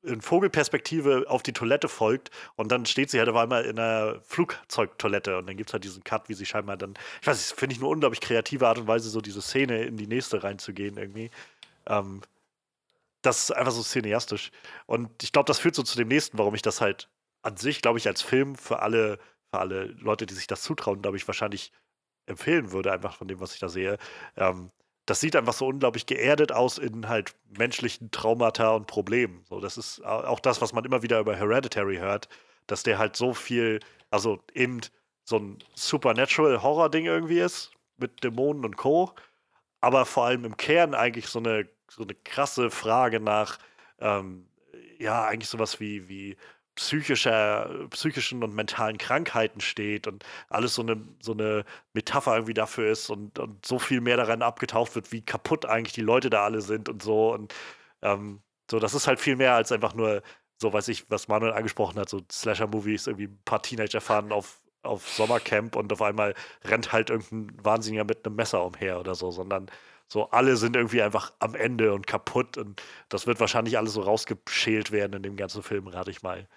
in 0.06 0.22
Vogelperspektive 0.22 1.26
auf 1.28 1.44
die 1.44 1.54
Toilette 1.54 1.88
folgt. 1.88 2.32
Und 2.56 2.72
dann 2.72 2.86
steht 2.86 3.10
sie 3.10 3.20
halt 3.20 3.30
auf 3.30 3.36
einmal 3.36 3.66
in 3.66 3.80
einer 3.80 4.22
Flugzeugtoilette. 4.24 5.38
Und 5.38 5.48
dann 5.48 5.58
gibt 5.58 5.70
es 5.70 5.74
halt 5.74 5.84
diesen 5.84 6.04
Cut, 6.04 6.30
wie 6.30 6.34
sie 6.34 6.46
scheinbar 6.46 6.78
dann, 6.78 6.94
ich 7.22 7.28
weiß 7.28 7.38
nicht, 7.38 7.60
finde 7.60 7.74
ich 7.76 7.82
eine 7.82 7.90
unglaublich 7.90 8.22
kreative 8.22 8.68
Art 8.68 8.78
und 8.78 8.88
Weise, 8.88 9.10
so 9.10 9.22
diese 9.22 9.42
Szene 9.42 9.84
in 9.84 9.98
die 9.98 10.08
nächste 10.08 10.44
reinzugehen 10.44 10.98
irgendwie. 10.98 11.32
Ähm, 11.88 12.22
das 13.22 13.46
ist 13.46 13.52
einfach 13.52 13.72
so 13.72 13.82
cineastisch. 13.82 14.52
Und 14.86 15.24
ich 15.24 15.32
glaube, 15.32 15.48
das 15.48 15.60
führt 15.60 15.76
so 15.76 15.84
zu 15.84 15.98
dem 15.98 16.08
nächsten, 16.08 16.38
warum 16.38 16.56
ich 16.56 16.62
das 16.62 16.82
halt 16.82 17.10
an 17.42 17.58
sich, 17.58 17.82
glaube 17.82 17.98
ich, 17.98 18.08
als 18.08 18.22
Film 18.22 18.56
für 18.56 18.80
alle, 18.80 19.20
für 19.52 19.60
alle 19.60 19.86
Leute, 19.86 20.26
die 20.26 20.34
sich 20.34 20.48
das 20.48 20.62
zutrauen, 20.62 21.02
glaube 21.02 21.18
ich, 21.18 21.28
wahrscheinlich 21.28 21.72
empfehlen 22.28 22.72
würde, 22.72 22.92
einfach 22.92 23.16
von 23.16 23.28
dem, 23.28 23.40
was 23.40 23.54
ich 23.54 23.60
da 23.60 23.70
sehe. 23.70 23.98
Ähm, 24.36 24.72
das 25.06 25.20
sieht 25.20 25.36
einfach 25.36 25.54
so 25.54 25.68
unglaublich 25.68 26.06
geerdet 26.06 26.52
aus 26.52 26.78
in 26.78 27.08
halt 27.08 27.36
menschlichen 27.58 28.12
Traumata 28.12 28.72
und 28.72 28.88
Problemen. 28.88 29.44
So, 29.48 29.60
das 29.60 29.78
ist 29.78 30.04
auch 30.04 30.40
das, 30.40 30.62
was 30.62 30.74
man 30.74 30.84
immer 30.86 31.04
wieder 31.04 31.20
über 31.20 31.36
Hereditary 31.36 31.98
hört, 31.98 32.28
dass 32.68 32.84
der 32.84 32.98
halt 32.98 33.16
so 33.16 33.34
viel, 33.34 33.80
also 34.10 34.40
eben 34.54 34.82
so 35.24 35.38
ein 35.38 35.60
Supernatural-Horror-Ding 35.76 37.06
irgendwie 37.06 37.40
ist, 37.40 37.72
mit 37.98 38.24
Dämonen 38.24 38.66
und 38.66 38.78
Co. 38.78 39.14
Aber 39.80 40.06
vor 40.06 40.26
allem 40.26 40.46
im 40.46 40.58
Kern 40.58 40.96
eigentlich 40.96 41.28
so 41.28 41.40
eine, 41.40 41.68
so 41.90 42.04
eine 42.04 42.16
krasse 42.16 42.72
Frage 42.72 43.20
nach, 43.20 43.60
ähm, 44.00 44.48
ja, 44.98 45.26
eigentlich 45.26 45.50
sowas 45.50 45.80
wie, 45.80 46.08
wie 46.10 46.38
psychischer, 46.76 47.88
psychischen 47.90 48.44
und 48.44 48.54
mentalen 48.54 48.98
Krankheiten 48.98 49.62
steht 49.62 50.08
und 50.08 50.26
alles 50.50 50.76
so 50.76 50.82
eine, 50.82 51.02
so 51.22 51.34
eine 51.34 51.66
Metapher 51.94 52.36
irgendwie 52.36 52.54
dafür 52.54 52.92
ist 52.92 53.10
und, 53.10 53.40
und 53.40 53.66
so 53.66 53.80
viel 53.80 54.02
mehr 54.02 54.18
daran 54.18 54.42
abgetaucht 54.42 54.96
wird, 54.96 55.12
wie 55.12 55.22
kaputt 55.22 55.66
eigentlich 55.66 55.94
die 55.94 56.02
Leute 56.02 56.30
da 56.30 56.44
alle 56.44 56.62
sind 56.62 56.90
und 56.90 57.02
so. 57.02 57.34
Und 57.34 57.54
ähm, 58.02 58.42
so, 58.70 58.80
das 58.80 58.94
ist 58.94 59.08
halt 59.08 59.20
viel 59.20 59.36
mehr 59.36 59.56
als 59.56 59.72
einfach 59.72 59.94
nur, 59.96 60.22
so 60.62 60.74
weiß 60.74 60.88
ich, 60.90 61.10
was 61.10 61.28
Manuel 61.28 61.54
angesprochen 61.54 62.00
hat, 62.00 62.10
so 62.10 62.22
Slasher-Movies, 62.32 63.08
irgendwie 63.08 63.26
ein 63.28 63.42
paar 63.46 63.62
Teenager 63.62 64.02
fahren 64.02 64.32
auf, 64.32 64.62
auf 64.84 65.08
Sommercamp 65.10 65.76
und 65.76 65.92
auf 65.94 66.02
einmal 66.02 66.34
rennt 66.64 66.92
halt 66.92 67.10
irgendein 67.10 67.64
Wahnsinniger 67.64 68.04
mit 68.06 68.26
einem 68.26 68.36
Messer 68.36 68.64
umher 68.66 69.00
oder 69.00 69.16
so, 69.16 69.32
sondern 69.32 69.70
so 70.08 70.30
alle 70.32 70.56
sind 70.58 70.76
irgendwie 70.76 71.02
einfach 71.02 71.34
am 71.40 71.56
Ende 71.56 71.94
und 71.94 72.08
kaputt 72.08 72.58
und 72.58 72.82
das 73.10 73.28
wird 73.28 73.40
wahrscheinlich 73.40 73.78
alles 73.78 73.94
so 73.94 74.02
rausgeschält 74.02 74.92
werden 74.92 75.14
in 75.14 75.24
dem 75.24 75.36
ganzen 75.38 75.64
Film, 75.64 75.88
rate 75.88 76.12
ich 76.12 76.22
mal. 76.22 76.48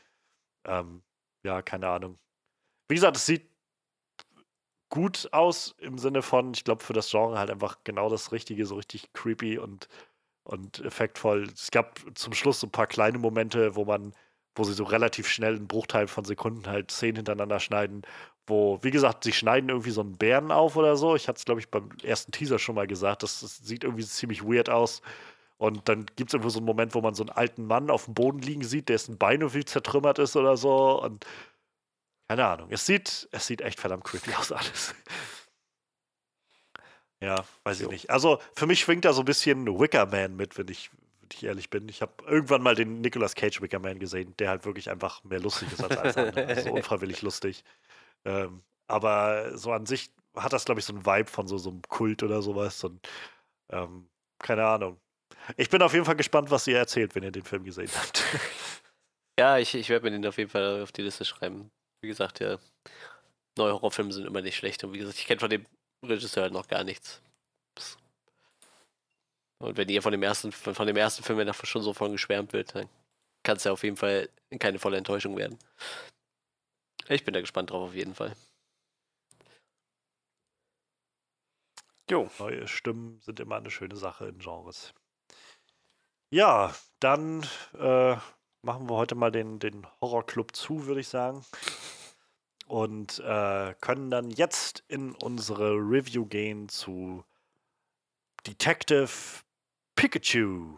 Ähm, 0.69 1.03
ja, 1.45 1.63
keine 1.63 1.89
Ahnung. 1.89 2.17
Wie 2.89 2.97
gesagt, 2.97 3.17
es 3.17 3.27
sieht 3.27 3.51
gut 4.91 5.29
aus 5.33 5.75
im 5.79 5.99
Sinne 5.99 6.23
von, 6.23 6.53
ich 6.55 6.65
glaube, 6.65 6.83
für 6.83 6.93
das 6.93 7.11
Genre 7.11 7.39
halt 7.39 7.51
einfach 7.51 7.79
genau 7.85 8.09
das 8.09 8.33
Richtige, 8.33 8.65
so 8.67 8.77
richtig 8.77 9.13
creepy 9.13 9.59
und, 9.59 9.89
und 10.45 10.81
effektvoll. 10.81 11.45
Es 11.55 11.71
gab 11.71 12.01
zum 12.15 12.33
Schluss 12.35 12.61
so 12.61 12.67
ein 12.69 12.73
paar 12.73 12.87
kleine 12.87 13.19
Momente, 13.19 13.77
wo 13.77 13.85
man, 13.85 14.15
wo 14.55 14.65
sie 14.65 14.75
so 14.75 14.85
relativ 14.85 15.29
schnell 15.29 15.57
einen 15.57 15.69
Bruchteil 15.69 16.09
von 16.09 16.25
Sekunden 16.25 16.67
halt 16.69 16.91
Szenen 16.91 17.17
hintereinander 17.17 17.61
schneiden, 17.61 18.03
wo, 18.47 18.79
wie 18.83 18.91
gesagt, 18.91 19.25
sie 19.25 19.33
schneiden 19.33 19.71
irgendwie 19.71 19.91
so 19.91 20.01
einen 20.03 20.17
Bären 20.19 20.53
auf 20.53 20.77
oder 20.77 20.97
so. 20.97 21.17
Ich 21.17 21.29
hatte 21.29 21.39
es, 21.39 21.45
glaube 21.45 21.61
ich, 21.61 21.71
beim 21.71 21.91
ersten 22.03 22.33
Teaser 22.33 22.59
schon 22.59 22.75
mal 22.77 22.87
gesagt. 22.87 23.23
Das, 23.23 23.41
das 23.41 23.59
sieht 23.59 23.85
irgendwie 23.85 24.05
ziemlich 24.07 24.45
weird 24.45 24.71
aus. 24.71 25.03
Und 25.59 25.89
dann 25.89 26.07
gibt 26.17 26.31
es 26.31 26.35
irgendwo 26.35 26.51
so 26.51 26.61
einen 26.61 26.67
Moment, 26.67 26.95
wo 26.95 27.01
man 27.01 27.15
so 27.15 27.25
einen 27.25 27.31
alten 27.31 27.67
Mann 27.67 27.91
auf 27.91 28.05
dem 28.05 28.15
Boden 28.15 28.41
liegen 28.41 28.63
sieht, 28.63 28.89
dessen 28.89 29.19
Bein 29.19 29.41
irgendwie 29.41 29.65
zertrümmert 29.65 30.21
ist 30.21 30.37
oder 30.37 30.57
so. 30.57 31.03
Und 31.03 31.27
keine 32.29 32.47
Ahnung. 32.47 32.69
Es 32.71 32.87
sieht, 32.87 33.29
es 33.33 33.47
sieht 33.47 33.61
echt 33.61 33.81
verdammt 33.81 34.05
creepy 34.05 34.35
aus 34.35 34.53
alles. 34.53 34.95
ja, 37.21 37.45
weiß 37.65 37.81
ich 37.81 37.89
nicht. 37.89 38.11
Also 38.11 38.39
für 38.55 38.67
mich 38.67 38.81
schwingt 38.81 39.05
da 39.05 39.13
so 39.13 39.23
ein 39.23 39.25
bisschen 39.25 39.67
Wicker 39.81 40.07
Man 40.07 40.37
mit, 40.37 40.57
wenn 40.59 40.69
ich, 40.69 40.91
wenn 41.21 41.29
ich 41.33 41.43
ehrlich 41.43 41.71
bin. 41.71 41.89
Ich 41.89 42.03
habe 42.03 42.13
irgendwann 42.27 42.63
mal 42.63 42.77
den 42.77 43.01
Nicolas 43.01 43.35
Cage 43.35 43.61
Wicker 43.61 43.81
Man 43.81 43.99
gesehen, 43.99 44.37
der 44.39 44.51
halt 44.51 44.65
wirklich 44.65 44.91
einfach 44.91 45.25
mehr 45.25 45.41
lustig 45.41 45.73
ist 45.73 45.83
als 45.83 45.97
alles 45.97 46.17
andere. 46.17 46.47
Also 46.47 46.71
unfreiwillig 46.73 47.23
lustig. 47.23 47.65
Ähm, 48.25 48.63
aber 48.87 49.57
so 49.59 49.73
an 49.73 49.87
sich 49.87 50.13
hat 50.37 50.53
das, 50.53 50.67
glaube 50.67 50.81
ich, 50.81 50.87
so 50.87 50.93
einen 50.93 51.05
Vibe 51.05 51.29
von 51.31 51.49
so, 51.49 51.59
so 51.59 51.71
einem 51.71 51.83
Kult 51.83 52.23
oder 52.23 52.43
sowas. 52.43 52.85
Und 52.85 53.09
ähm, 53.71 54.09
keine 54.39 54.65
Ahnung. 54.67 55.01
Ich 55.57 55.71
bin 55.71 55.83
auf 55.83 55.93
jeden 55.93 56.05
Fall 56.05 56.17
gespannt, 56.17 56.51
was 56.51 56.67
ihr 56.67 56.79
erzählt, 56.79 57.15
wenn 57.15 57.23
ihr 57.23 57.33
den 57.33 57.45
Film 57.45 57.65
gesehen 57.65 57.91
habt. 57.95 58.23
Ja, 59.39 59.57
ich, 59.57 59.73
ich 59.77 59.89
werde 59.89 60.05
mir 60.05 60.11
den 60.11 60.27
auf 60.27 60.37
jeden 60.37 60.51
Fall 60.51 60.83
auf 60.83 60.91
die 60.91 61.03
Liste 61.03 61.25
schreiben. 61.25 61.71
Wie 62.03 62.09
gesagt, 62.09 62.41
ja, 62.41 62.59
neue 63.57 63.73
Horrorfilme 63.73 64.13
sind 64.13 64.27
immer 64.27 64.43
nicht 64.43 64.57
schlecht. 64.57 64.83
Und 64.83 64.93
wie 64.95 64.99
gesagt, 64.99 65.17
ich 65.17 65.27
kenne 65.27 65.39
von 65.39 65.49
dem 65.49 65.65
Regisseur 66.05 66.43
halt 66.43 66.53
noch 66.53 66.67
gar 66.67 66.83
nichts. 66.83 67.23
Und 69.61 69.77
wenn 69.77 69.89
ihr 69.89 70.03
von 70.03 70.11
dem 70.11 70.25
ersten, 70.25 70.51
von 70.51 70.87
dem 70.89 70.97
ersten 70.97 71.23
Film 71.23 71.39
davon 71.47 71.67
schon 71.67 71.83
so 71.83 71.95
von 71.95 72.11
geschwärmt 72.11 72.53
wird, 72.53 72.75
dann 72.75 72.89
kann 73.45 73.57
es 73.57 73.65
ja 73.65 73.71
auf 73.71 73.85
jeden 73.85 73.97
Fall 73.97 74.29
keine 74.59 74.81
volle 74.81 74.97
Enttäuschung 74.97 75.37
werden. 75.37 75.57
Ich 77.09 77.25
bin 77.25 77.33
da 77.33 77.41
gespannt 77.41 77.71
drauf, 77.71 77.91
auf 77.91 77.95
jeden 77.95 78.15
Fall. 78.15 78.35
Jo. 82.11 82.31
Neue 82.39 82.67
Stimmen 82.67 83.21
sind 83.21 83.39
immer 83.41 83.57
eine 83.57 83.71
schöne 83.71 83.97
Sache 83.97 84.29
in 84.29 84.39
Genres. 84.39 84.95
Ja, 86.31 86.75
dann 87.01 87.43
äh, 87.79 88.17
machen 88.61 88.91
wir 88.91 88.97
heute 88.97 89.15
mal 89.15 89.31
den, 89.31 89.59
den 89.59 89.87
Horrorclub 90.03 90.55
zu, 90.55 90.85
würde 90.85 91.01
ich 91.01 91.09
sagen. 91.09 91.43
Und 92.67 93.21
äh, 93.21 93.75
können 93.81 94.11
dann 94.11 94.31
jetzt 94.31 94.85
in 94.89 95.15
unsere 95.15 95.73
Review 95.73 96.27
gehen 96.27 96.69
zu 96.69 97.25
Detective 98.47 99.09
Pikachu. 99.97 100.77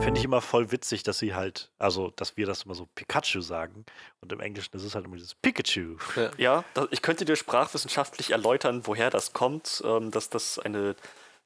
Finde 0.00 0.18
ich 0.18 0.24
immer 0.24 0.40
voll 0.40 0.72
witzig, 0.72 1.02
dass 1.02 1.18
sie 1.18 1.34
halt, 1.34 1.70
also, 1.78 2.10
dass 2.16 2.36
wir 2.38 2.46
das 2.46 2.62
immer 2.62 2.74
so 2.74 2.88
Pikachu 2.94 3.42
sagen 3.42 3.84
und 4.20 4.32
im 4.32 4.40
Englischen 4.40 4.74
ist 4.74 4.82
es 4.82 4.94
halt 4.94 5.04
immer 5.04 5.16
dieses 5.16 5.34
Pikachu. 5.34 5.96
Ja, 6.16 6.30
ja 6.38 6.64
das, 6.74 6.88
ich 6.90 7.02
könnte 7.02 7.26
dir 7.26 7.36
sprachwissenschaftlich 7.36 8.30
erläutern, 8.30 8.82
woher 8.86 9.10
das 9.10 9.34
kommt, 9.34 9.82
ähm, 9.84 10.10
dass 10.10 10.30
das 10.30 10.58
eine 10.58 10.96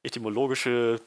etymologische 0.03 1.01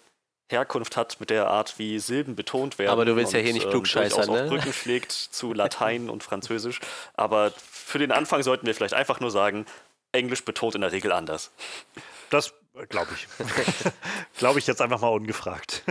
Herkunft 0.51 0.97
hat 0.97 1.20
mit 1.20 1.31
der 1.31 1.49
Art, 1.49 1.79
wie 1.79 1.99
Silben 1.99 2.37
betont 2.37 2.79
werden. 2.79 2.91
Aber 2.91 3.05
du 3.05 3.16
willst 3.16 3.33
und, 3.33 3.39
ja 3.41 3.45
hier 3.45 3.55
nicht 3.55 3.65
ähm, 3.65 3.70
klugscheißern, 3.70 4.31
ne? 4.31 4.49
Brücken 4.49 4.73
schlägt 4.75 5.12
zu 5.12 5.53
Latein 5.53 6.11
und 6.11 6.23
Französisch. 6.23 6.81
Aber 7.15 7.53
für 7.70 7.99
den 7.99 8.12
Anfang 8.12 8.43
sollten 8.43 8.66
wir 8.66 8.75
vielleicht 8.75 8.95
einfach 8.95 9.20
nur 9.20 9.31
sagen, 9.31 9.65
Englisch 10.12 10.45
betont 10.45 10.75
in 10.75 10.81
der 10.83 10.93
Regel 10.93 11.12
anders. 11.12 11.51
Das 12.31 12.55
glaube 12.86 13.10
ich. 13.14 13.26
glaube 14.38 14.59
ich 14.59 14.66
jetzt 14.66 14.80
einfach 14.80 15.00
mal 15.00 15.09
ungefragt. 15.09 15.82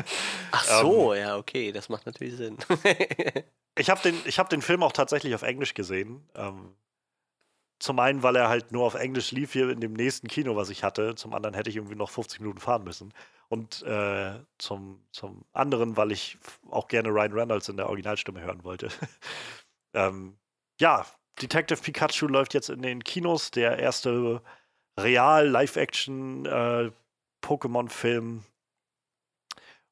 Ach 0.52 0.64
so, 0.64 1.14
ähm, 1.14 1.22
ja, 1.22 1.38
okay, 1.38 1.72
das 1.72 1.90
macht 1.90 2.06
natürlich 2.06 2.36
Sinn. 2.36 2.58
ich 3.78 3.90
habe 3.90 4.02
den, 4.02 4.16
hab 4.16 4.50
den 4.50 4.62
Film 4.62 4.84
auch 4.84 4.92
tatsächlich 4.92 5.36
auf 5.36 5.42
Englisch 5.42 5.74
gesehen. 5.74 6.28
Ähm, 6.36 6.76
zum 7.80 8.00
einen, 8.00 8.24
weil 8.24 8.36
er 8.36 8.50
halt 8.50 8.72
nur 8.72 8.86
auf 8.86 8.96
Englisch 8.96 9.32
lief 9.32 9.54
hier 9.54 9.70
in 9.70 9.80
dem 9.80 9.94
nächsten 9.94 10.28
Kino, 10.28 10.56
was 10.56 10.70
ich 10.70 10.84
hatte. 10.84 11.16
Zum 11.16 11.34
anderen 11.34 11.54
hätte 11.54 11.70
ich 11.70 11.76
irgendwie 11.76 11.96
noch 11.96 12.10
50 12.10 12.40
Minuten 12.40 12.60
fahren 12.60 12.84
müssen. 12.84 13.14
Und 13.50 13.84
äh, 13.84 14.40
zum, 14.58 15.06
zum 15.12 15.46
anderen, 15.54 15.96
weil 15.96 16.12
ich 16.12 16.38
auch 16.70 16.88
gerne 16.88 17.10
Ryan 17.10 17.34
Reynolds 17.34 17.70
in 17.70 17.78
der 17.78 17.88
Originalstimme 17.88 18.42
hören 18.42 18.64
wollte. 18.64 18.90
ähm, 19.94 20.38
ja, 20.80 21.06
Detective 21.42 21.82
Pikachu 21.82 22.28
läuft 22.28 22.54
jetzt 22.56 22.70
in 22.70 22.82
den 22.82 23.04
Kinos. 23.04 23.52
Der 23.52 23.78
erste 23.78 24.42
real 24.98 25.48
Live-Action 25.48 26.46
äh. 26.46 26.92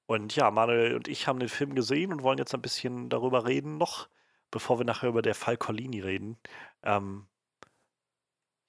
Und 0.07 0.35
ja, 0.35 0.51
Manuel 0.51 0.95
und 0.95 1.07
ich 1.07 1.27
haben 1.27 1.39
den 1.39 1.49
Film 1.49 1.73
gesehen 1.75 2.11
und 2.11 2.23
wollen 2.23 2.37
jetzt 2.37 2.53
ein 2.53 2.61
bisschen 2.61 3.09
darüber 3.09 3.45
reden, 3.45 3.77
noch 3.77 4.07
bevor 4.51 4.79
wir 4.79 4.85
nachher 4.85 5.09
über 5.09 5.21
der 5.21 5.35
Fall 5.35 5.57
Collini 5.57 5.99
reden. 6.01 6.37
Ähm, 6.83 7.27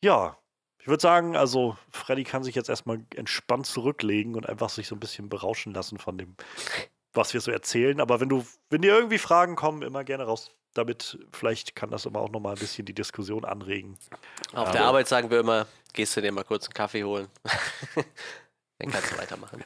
ja, 0.02 0.38
ich 0.80 0.88
würde 0.88 1.02
sagen, 1.02 1.36
also 1.36 1.76
Freddy 1.90 2.24
kann 2.24 2.44
sich 2.44 2.54
jetzt 2.54 2.68
erstmal 2.68 3.04
entspannt 3.14 3.66
zurücklegen 3.66 4.34
und 4.34 4.48
einfach 4.48 4.70
sich 4.70 4.88
so 4.88 4.96
ein 4.96 5.00
bisschen 5.00 5.28
berauschen 5.28 5.74
lassen 5.74 5.98
von 5.98 6.18
dem, 6.18 6.36
was 7.12 7.34
wir 7.34 7.40
so 7.40 7.50
erzählen. 7.50 8.00
Aber 8.00 8.20
wenn 8.20 8.28
du, 8.28 8.46
wenn 8.70 8.82
dir 8.82 8.94
irgendwie 8.94 9.18
Fragen 9.18 9.56
kommen, 9.56 9.82
immer 9.82 10.04
gerne 10.04 10.24
raus 10.24 10.55
damit. 10.76 11.18
Vielleicht 11.32 11.74
kann 11.74 11.90
das 11.90 12.06
immer 12.06 12.20
auch 12.20 12.30
nochmal 12.30 12.54
ein 12.54 12.58
bisschen 12.58 12.84
die 12.84 12.94
Diskussion 12.94 13.44
anregen. 13.44 13.96
Auf 14.52 14.72
der 14.72 14.84
Arbeit 14.84 15.08
sagen 15.08 15.30
wir 15.30 15.40
immer, 15.40 15.66
gehst 15.92 16.16
du 16.16 16.20
dir 16.20 16.32
mal 16.32 16.44
kurz 16.44 16.66
einen 16.66 16.74
Kaffee 16.74 17.04
holen. 17.04 17.28
Dann 18.78 18.90
kannst 18.90 19.12
du 19.12 19.18
weitermachen. 19.18 19.64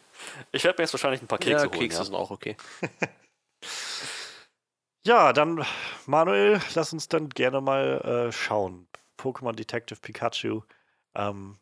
Ich 0.52 0.62
werde 0.62 0.78
mir 0.78 0.84
jetzt 0.84 0.94
wahrscheinlich 0.94 1.20
ein 1.20 1.26
paar 1.26 1.38
Kekse 1.38 1.66
ja, 1.66 1.70
holen. 1.70 1.80
Kekse 1.80 1.98
ja. 1.98 2.04
sind 2.04 2.14
auch 2.14 2.30
okay. 2.30 2.56
ja, 5.04 5.32
dann, 5.32 5.64
Manuel, 6.06 6.60
lass 6.74 6.92
uns 6.92 7.08
dann 7.08 7.28
gerne 7.28 7.60
mal 7.60 8.28
äh, 8.28 8.32
schauen. 8.32 8.86
Pokémon 9.18 9.52
Detective 9.52 9.98
Pikachu. 10.00 10.62
Ähm, 11.16 11.58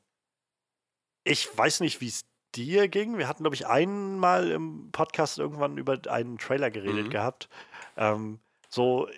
ich 1.24 1.48
weiß 1.56 1.80
nicht, 1.80 2.02
wie 2.02 2.08
es 2.08 2.26
dir 2.54 2.88
ging. 2.88 3.18
Wir 3.18 3.28
hatten, 3.28 3.42
glaube 3.42 3.56
ich, 3.56 3.66
einmal 3.66 4.50
im 4.50 4.90
Podcast 4.92 5.38
irgendwann 5.38 5.78
über 5.78 5.98
einen 6.08 6.38
Trailer 6.38 6.70
geredet 6.70 7.06
mhm. 7.06 7.10
gehabt. 7.10 7.48
Ähm, 7.96 8.40
so, 8.68 9.08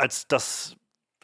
als 0.00 0.26
das, 0.26 0.76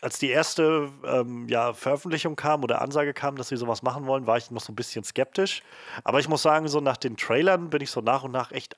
als 0.03 0.19
die 0.19 0.28
erste 0.28 0.90
ähm, 1.05 1.48
ja, 1.48 1.73
Veröffentlichung 1.73 2.36
kam 2.36 2.62
oder 2.62 2.82
Ansage 2.82 3.15
kam, 3.15 3.36
dass 3.36 3.48
sie 3.48 3.57
sowas 3.57 3.82
machen 3.82 4.07
wollen, 4.07 4.27
war 4.27 4.36
ich 4.36 4.51
noch 4.51 4.61
so 4.61 4.73
ein 4.73 4.77
bisschen 4.77 5.03
skeptisch. 5.03 5.62
Aber 6.05 6.20
ich 6.20 6.28
muss 6.28 6.43
sagen, 6.43 6.69
so 6.69 6.81
nach 6.81 6.98
den 6.98 7.16
Trailern 7.16 7.70
bin 7.70 7.81
ich 7.81 7.90
so 7.90 8.03
nach 8.03 8.23
und 8.23 8.32
nach 8.32 8.53
echt 8.53 8.77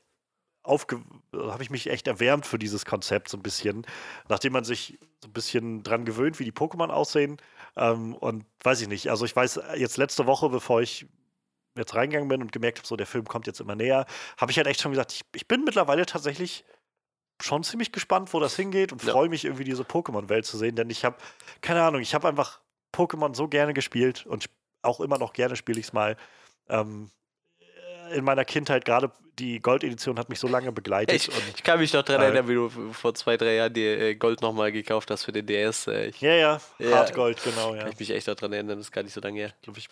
aufge 0.62 1.02
habe 1.34 1.62
ich 1.62 1.70
mich 1.70 1.88
echt 1.90 2.06
erwärmt 2.06 2.46
für 2.46 2.58
dieses 2.58 2.84
Konzept 2.84 3.28
so 3.28 3.38
ein 3.38 3.42
bisschen, 3.42 3.86
nachdem 4.28 4.52
man 4.52 4.64
sich 4.64 4.98
so 5.22 5.28
ein 5.28 5.32
bisschen 5.32 5.82
dran 5.82 6.04
gewöhnt, 6.04 6.38
wie 6.38 6.44
die 6.44 6.52
Pokémon 6.52 6.90
aussehen. 6.90 7.38
Ähm, 7.76 8.14
und 8.14 8.44
weiß 8.62 8.80
ich 8.82 8.88
nicht, 8.88 9.10
also 9.10 9.24
ich 9.24 9.34
weiß 9.34 9.60
jetzt 9.76 9.96
letzte 9.96 10.26
Woche, 10.26 10.48
bevor 10.48 10.80
ich 10.80 11.06
jetzt 11.76 11.94
reingegangen 11.94 12.28
bin 12.28 12.42
und 12.42 12.52
gemerkt 12.52 12.78
habe, 12.78 12.86
so 12.86 12.96
der 12.96 13.06
Film 13.06 13.24
kommt 13.24 13.46
jetzt 13.46 13.60
immer 13.60 13.74
näher, 13.74 14.06
habe 14.36 14.52
ich 14.52 14.58
halt 14.58 14.68
echt 14.68 14.80
schon 14.80 14.92
gesagt, 14.92 15.12
ich, 15.12 15.22
ich 15.34 15.48
bin 15.48 15.64
mittlerweile 15.64 16.06
tatsächlich 16.06 16.64
schon 17.40 17.62
ziemlich 17.62 17.92
gespannt, 17.92 18.32
wo 18.32 18.40
das 18.40 18.56
hingeht 18.56 18.92
und 18.92 19.02
ja. 19.02 19.12
freue 19.12 19.28
mich 19.28 19.44
irgendwie 19.44 19.64
diese 19.64 19.82
Pokémon-Welt 19.82 20.44
zu 20.44 20.58
sehen, 20.58 20.76
denn 20.76 20.90
ich 20.90 21.04
habe, 21.04 21.16
keine 21.60 21.82
Ahnung, 21.82 22.00
ich 22.00 22.14
habe 22.14 22.28
einfach 22.28 22.60
Pokémon 22.94 23.34
so 23.34 23.48
gerne 23.48 23.74
gespielt 23.74 24.26
und 24.26 24.46
auch 24.82 25.00
immer 25.00 25.18
noch 25.18 25.32
gerne 25.32 25.56
spiele 25.56 25.78
ich 25.78 25.86
es 25.86 25.92
mal. 25.92 26.16
Ähm, 26.68 27.10
in 28.12 28.24
meiner 28.24 28.44
Kindheit, 28.44 28.84
gerade 28.84 29.12
die 29.38 29.60
Gold-Edition 29.60 30.18
hat 30.18 30.28
mich 30.28 30.40
so 30.40 30.48
lange 30.48 30.72
begleitet. 30.72 31.14
Ich, 31.14 31.30
ich 31.54 31.62
kann 31.62 31.78
mich 31.78 31.92
noch 31.92 32.02
daran 32.02 32.22
äh, 32.22 32.24
erinnern, 32.26 32.48
wie 32.48 32.54
du 32.54 32.68
vor 32.92 33.14
zwei, 33.14 33.36
drei 33.36 33.54
Jahren 33.54 33.72
dir 33.72 34.00
äh, 34.00 34.14
Gold 34.14 34.42
nochmal 34.42 34.72
gekauft 34.72 35.10
hast 35.10 35.24
für 35.24 35.32
den 35.32 35.46
DS. 35.46 35.86
Äh, 35.86 36.06
ich, 36.06 36.20
ja, 36.20 36.34
ja, 36.34 36.60
Ja. 36.78 36.96
Hartgold, 36.96 37.42
genau, 37.42 37.74
ja. 37.74 37.82
Kann 37.82 37.92
ich 37.92 37.98
mich 37.98 38.10
echt 38.10 38.26
daran 38.28 38.52
erinnern, 38.52 38.78
das 38.78 38.86
ist 38.86 38.92
gar 38.92 39.02
nicht 39.02 39.12
so 39.12 39.20
lange 39.20 39.38
her. 39.38 39.52
glaube 39.62 39.78
ich, 39.78 39.88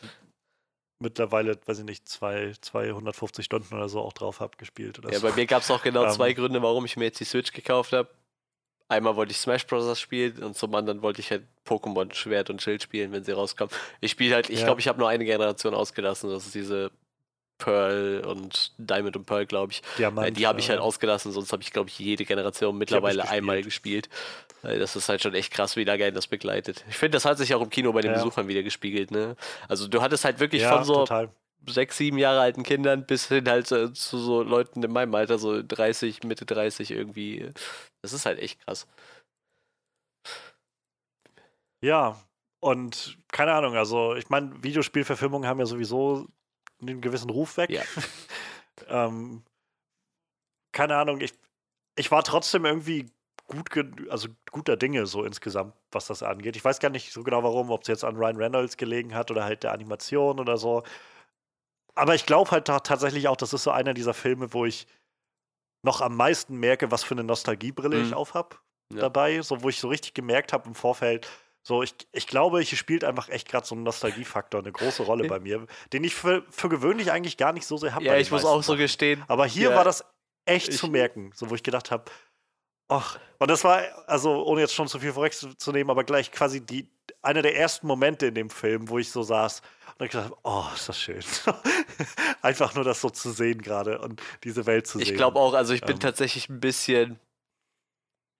mittlerweile, 0.98 1.58
weiß 1.66 1.78
ich 1.80 1.84
nicht, 1.84 2.08
zwei, 2.08 2.52
250 2.60 3.44
Stunden 3.44 3.74
oder 3.74 3.88
so 3.88 4.00
auch 4.00 4.12
drauf 4.12 4.40
habe 4.40 4.56
gespielt. 4.56 4.98
Oder 4.98 5.12
Ja, 5.12 5.18
so. 5.20 5.28
bei 5.28 5.34
mir 5.34 5.46
gab 5.46 5.62
es 5.62 5.70
auch 5.70 5.82
genau 5.82 6.04
Ähm. 6.06 6.10
zwei 6.10 6.32
Gründe, 6.32 6.62
warum 6.62 6.84
ich 6.84 6.96
mir 6.96 7.04
jetzt 7.06 7.20
die 7.20 7.24
Switch 7.24 7.52
gekauft 7.52 7.92
habe. 7.92 8.08
Einmal 8.88 9.16
wollte 9.16 9.32
ich 9.32 9.38
Smash 9.38 9.66
Bros. 9.66 9.98
spielen 10.00 10.42
und 10.44 10.56
zum 10.56 10.72
anderen 10.74 11.02
wollte 11.02 11.20
ich 11.20 11.30
halt 11.32 11.42
Pokémon 11.66 12.12
Schwert 12.14 12.50
und 12.50 12.62
Schild 12.62 12.82
spielen, 12.84 13.10
wenn 13.10 13.24
sie 13.24 13.32
rauskommen. 13.32 13.74
Ich 14.00 14.12
spiele 14.12 14.34
halt, 14.36 14.48
ich 14.48 14.60
Ja. 14.60 14.66
glaube, 14.66 14.80
ich 14.80 14.86
habe 14.86 15.00
nur 15.00 15.08
eine 15.08 15.24
Generation 15.24 15.74
ausgelassen. 15.74 16.30
Das 16.30 16.46
ist 16.46 16.54
diese 16.54 16.92
Pearl 17.58 18.22
und 18.26 18.72
Diamond 18.78 19.16
und 19.16 19.24
Pearl, 19.26 19.46
glaube 19.46 19.72
ich. 19.72 19.82
Diamant, 19.98 20.28
Äh, 20.28 20.32
die 20.32 20.46
habe 20.46 20.60
ich 20.60 20.68
halt 20.70 20.80
ausgelassen, 20.80 21.32
sonst 21.32 21.52
habe 21.52 21.62
ich, 21.62 21.72
glaube 21.72 21.88
ich, 21.88 21.98
jede 21.98 22.24
Generation 22.24 22.76
mittlerweile 22.76 23.22
gespielt. 23.22 23.32
einmal 23.38 23.62
gespielt. 23.62 24.08
Äh, 24.62 24.78
Das 24.78 24.96
ist 24.96 25.08
halt 25.08 25.22
schon 25.22 25.34
echt 25.34 25.52
krass, 25.52 25.76
wie 25.76 25.84
lange 25.84 26.04
einen 26.04 26.14
das 26.14 26.26
begleitet. 26.26 26.84
Ich 26.88 26.96
finde, 26.96 27.16
das 27.16 27.24
hat 27.24 27.38
sich 27.38 27.54
auch 27.54 27.62
im 27.62 27.70
Kino 27.70 27.92
bei 27.92 28.00
den 28.02 28.12
Ja. 28.12 28.18
Besuchern 28.18 28.48
wieder 28.48 28.62
gespiegelt. 28.62 29.10
Ne? 29.10 29.36
Also 29.68 29.88
du 29.88 30.02
hattest 30.02 30.24
halt 30.24 30.38
wirklich 30.40 30.62
ja, 30.62 30.74
von 30.74 30.84
so 30.84 30.94
total. 30.94 31.30
sechs, 31.66 31.96
sieben 31.96 32.18
Jahre 32.18 32.40
alten 32.40 32.62
Kindern 32.62 33.06
bis 33.06 33.28
hin 33.28 33.48
halt 33.48 33.70
äh, 33.72 33.92
zu 33.92 34.18
so 34.18 34.42
Leuten 34.42 34.82
in 34.82 34.92
meinem 34.92 35.14
Alter, 35.14 35.38
so 35.38 35.62
30, 35.62 36.22
Mitte 36.24 36.44
30 36.46 36.90
irgendwie. 36.90 37.50
Das 38.02 38.12
ist 38.12 38.26
halt 38.26 38.38
echt 38.38 38.60
krass. 38.64 38.86
Ja, 41.80 42.20
und 42.60 43.18
keine 43.32 43.52
Ahnung, 43.52 43.76
also 43.76 44.14
ich 44.14 44.28
meine, 44.28 44.62
Videospielverfilmungen 44.62 45.48
haben 45.48 45.60
ja 45.60 45.66
sowieso 45.66 46.26
einen 46.80 47.00
gewissen 47.00 47.30
Ruf 47.30 47.56
weg. 47.56 47.70
Ja. 47.70 47.82
ähm, 48.88 49.42
keine 50.72 50.96
Ahnung, 50.96 51.20
ich, 51.20 51.32
ich 51.96 52.10
war 52.10 52.22
trotzdem 52.22 52.64
irgendwie 52.64 53.10
gut, 53.46 53.70
also 54.10 54.28
guter 54.50 54.76
Dinge 54.76 55.06
so 55.06 55.24
insgesamt, 55.24 55.74
was 55.90 56.06
das 56.06 56.22
angeht. 56.22 56.56
Ich 56.56 56.64
weiß 56.64 56.80
gar 56.80 56.90
nicht 56.90 57.12
so 57.12 57.22
genau 57.22 57.42
warum, 57.42 57.70
ob 57.70 57.82
es 57.82 57.88
jetzt 57.88 58.04
an 58.04 58.16
Ryan 58.16 58.36
Reynolds 58.36 58.76
gelegen 58.76 59.14
hat 59.14 59.30
oder 59.30 59.44
halt 59.44 59.62
der 59.62 59.72
Animation 59.72 60.38
oder 60.40 60.58
so. 60.58 60.82
Aber 61.94 62.14
ich 62.14 62.26
glaube 62.26 62.50
halt 62.50 62.66
ta- 62.66 62.80
tatsächlich 62.80 63.28
auch, 63.28 63.36
das 63.36 63.54
ist 63.54 63.62
so 63.62 63.70
einer 63.70 63.94
dieser 63.94 64.12
Filme, 64.12 64.52
wo 64.52 64.66
ich 64.66 64.86
noch 65.82 66.00
am 66.00 66.16
meisten 66.16 66.56
merke, 66.56 66.90
was 66.90 67.04
für 67.04 67.14
eine 67.14 67.24
Nostalgiebrille 67.24 67.98
ich 68.00 68.08
Mhm. 68.08 68.14
aufhab 68.14 68.60
Ja. 68.92 69.00
dabei, 69.00 69.40
so 69.40 69.62
wo 69.62 69.68
ich 69.68 69.80
so 69.80 69.88
richtig 69.88 70.12
gemerkt 70.14 70.52
habe 70.52 70.68
im 70.68 70.74
Vorfeld, 70.74 71.28
so 71.66 71.82
ich, 71.82 71.96
ich 72.12 72.28
glaube, 72.28 72.60
hier 72.60 72.78
spielt 72.78 73.02
einfach 73.02 73.28
echt 73.28 73.48
gerade 73.48 73.66
so 73.66 73.74
ein 73.74 73.82
Nostalgiefaktor 73.82 74.60
eine 74.60 74.70
große 74.70 75.02
Rolle 75.02 75.26
bei 75.26 75.40
mir, 75.40 75.66
den 75.92 76.04
ich 76.04 76.14
für, 76.14 76.44
für 76.48 76.68
gewöhnlich 76.68 77.10
eigentlich 77.10 77.36
gar 77.36 77.52
nicht 77.52 77.66
so 77.66 77.76
sehr 77.76 77.92
habe. 77.92 78.04
Ja, 78.04 78.16
ich 78.16 78.30
muss 78.30 78.44
auch 78.44 78.62
so 78.62 78.76
gestehen. 78.76 79.24
Aber 79.26 79.46
hier 79.46 79.70
Ja, 79.70 79.76
war 79.76 79.82
das 79.82 80.04
echt 80.44 80.68
ich- 80.68 80.78
zu 80.78 80.86
merken, 80.86 81.32
so 81.34 81.50
wo 81.50 81.56
ich 81.56 81.64
gedacht 81.64 81.90
habe, 81.90 82.04
ach, 82.86 83.18
und 83.40 83.50
das 83.50 83.64
war, 83.64 83.82
also 84.06 84.44
ohne 84.46 84.60
jetzt 84.60 84.74
schon 84.74 84.86
zu 84.86 85.00
viel 85.00 85.12
vorwegzunehmen, 85.12 85.90
aber 85.90 86.04
gleich 86.04 86.30
quasi 86.30 86.64
die, 86.64 86.88
einer 87.20 87.42
der 87.42 87.56
ersten 87.56 87.88
Momente 87.88 88.26
in 88.26 88.36
dem 88.36 88.48
Film, 88.48 88.88
wo 88.88 88.98
ich 89.00 89.10
so 89.10 89.24
saß 89.24 89.60
und 89.98 90.04
ich 90.04 90.12
gedacht 90.12 90.30
habe, 90.30 90.38
oh, 90.44 90.66
ist 90.72 90.88
das 90.88 91.00
schön. 91.00 91.24
Einfach 92.42 92.76
nur 92.76 92.84
das 92.84 93.00
so 93.00 93.10
zu 93.10 93.32
sehen 93.32 93.60
gerade 93.60 93.98
und 93.98 94.22
diese 94.44 94.66
Welt 94.66 94.86
zu 94.86 94.98
sehen. 94.98 95.08
Ich 95.08 95.14
glaube 95.16 95.40
auch, 95.40 95.54
also 95.54 95.74
ich 95.74 95.80
bin 95.80 95.96
Ähm. 95.96 96.00
tatsächlich 96.00 96.48
ein 96.48 96.60
bisschen, 96.60 97.18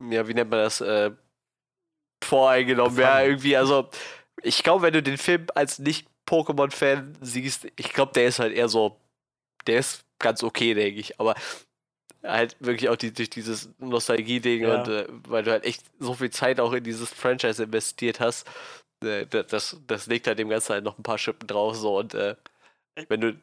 ja, 0.01 0.29
wie 0.29 0.35
nennt 0.35 0.51
man 0.51 0.61
das, 0.61 0.81
äh, 0.81 1.11
voreingenommen. 2.23 2.99
Ja, 2.99 3.07
Befangen. 3.17 3.27
irgendwie, 3.31 3.57
also 3.57 3.89
ich 4.43 4.63
glaube, 4.63 4.83
wenn 4.83 4.93
du 4.93 5.03
den 5.03 5.19
Film 5.19 5.47
als 5.55 5.79
Nicht-Pokémon-Fan 5.79 7.17
siehst, 7.21 7.67
ich 7.77 7.93
glaube, 7.93 8.13
der 8.13 8.27
ist 8.27 8.39
halt 8.39 8.55
eher 8.55 8.69
so, 8.69 8.97
der 9.67 9.79
ist 9.81 10.05
ganz 10.19 10.43
okay, 10.43 10.75
denke 10.75 11.01
ich, 11.01 11.19
aber 11.21 11.35
halt 12.23 12.57
wirklich 12.61 12.89
auch 12.89 12.97
die, 12.97 13.13
durch 13.13 13.31
dieses 13.31 13.71
Nostalgie-Ding 13.79 14.63
Ja. 14.63 14.75
und 14.83 14.89
äh, 14.89 15.07
weil 15.29 15.43
du 15.45 15.51
halt 15.53 15.65
echt 15.65 15.85
so 15.99 16.15
viel 16.15 16.31
Zeit 16.31 16.59
auch 16.61 16.73
in 16.73 16.83
dieses 16.85 17.11
Franchise 17.13 17.63
investiert 17.63 18.21
hast, 18.21 18.47
äh, 19.05 19.27
da- 19.27 19.43
das, 19.43 19.77
das 19.87 20.07
legt 20.07 20.27
halt 20.27 20.39
dem 20.39 20.49
Ganzen 20.49 20.73
halt 20.75 20.85
noch 20.85 20.99
ein 20.99 21.03
paar 21.03 21.19
Schippen 21.19 21.47
drauf, 21.47 21.77
so 21.77 21.99
und 21.99 22.15
äh, 22.15 22.35
wenn 23.09 23.21
du, 23.21 23.39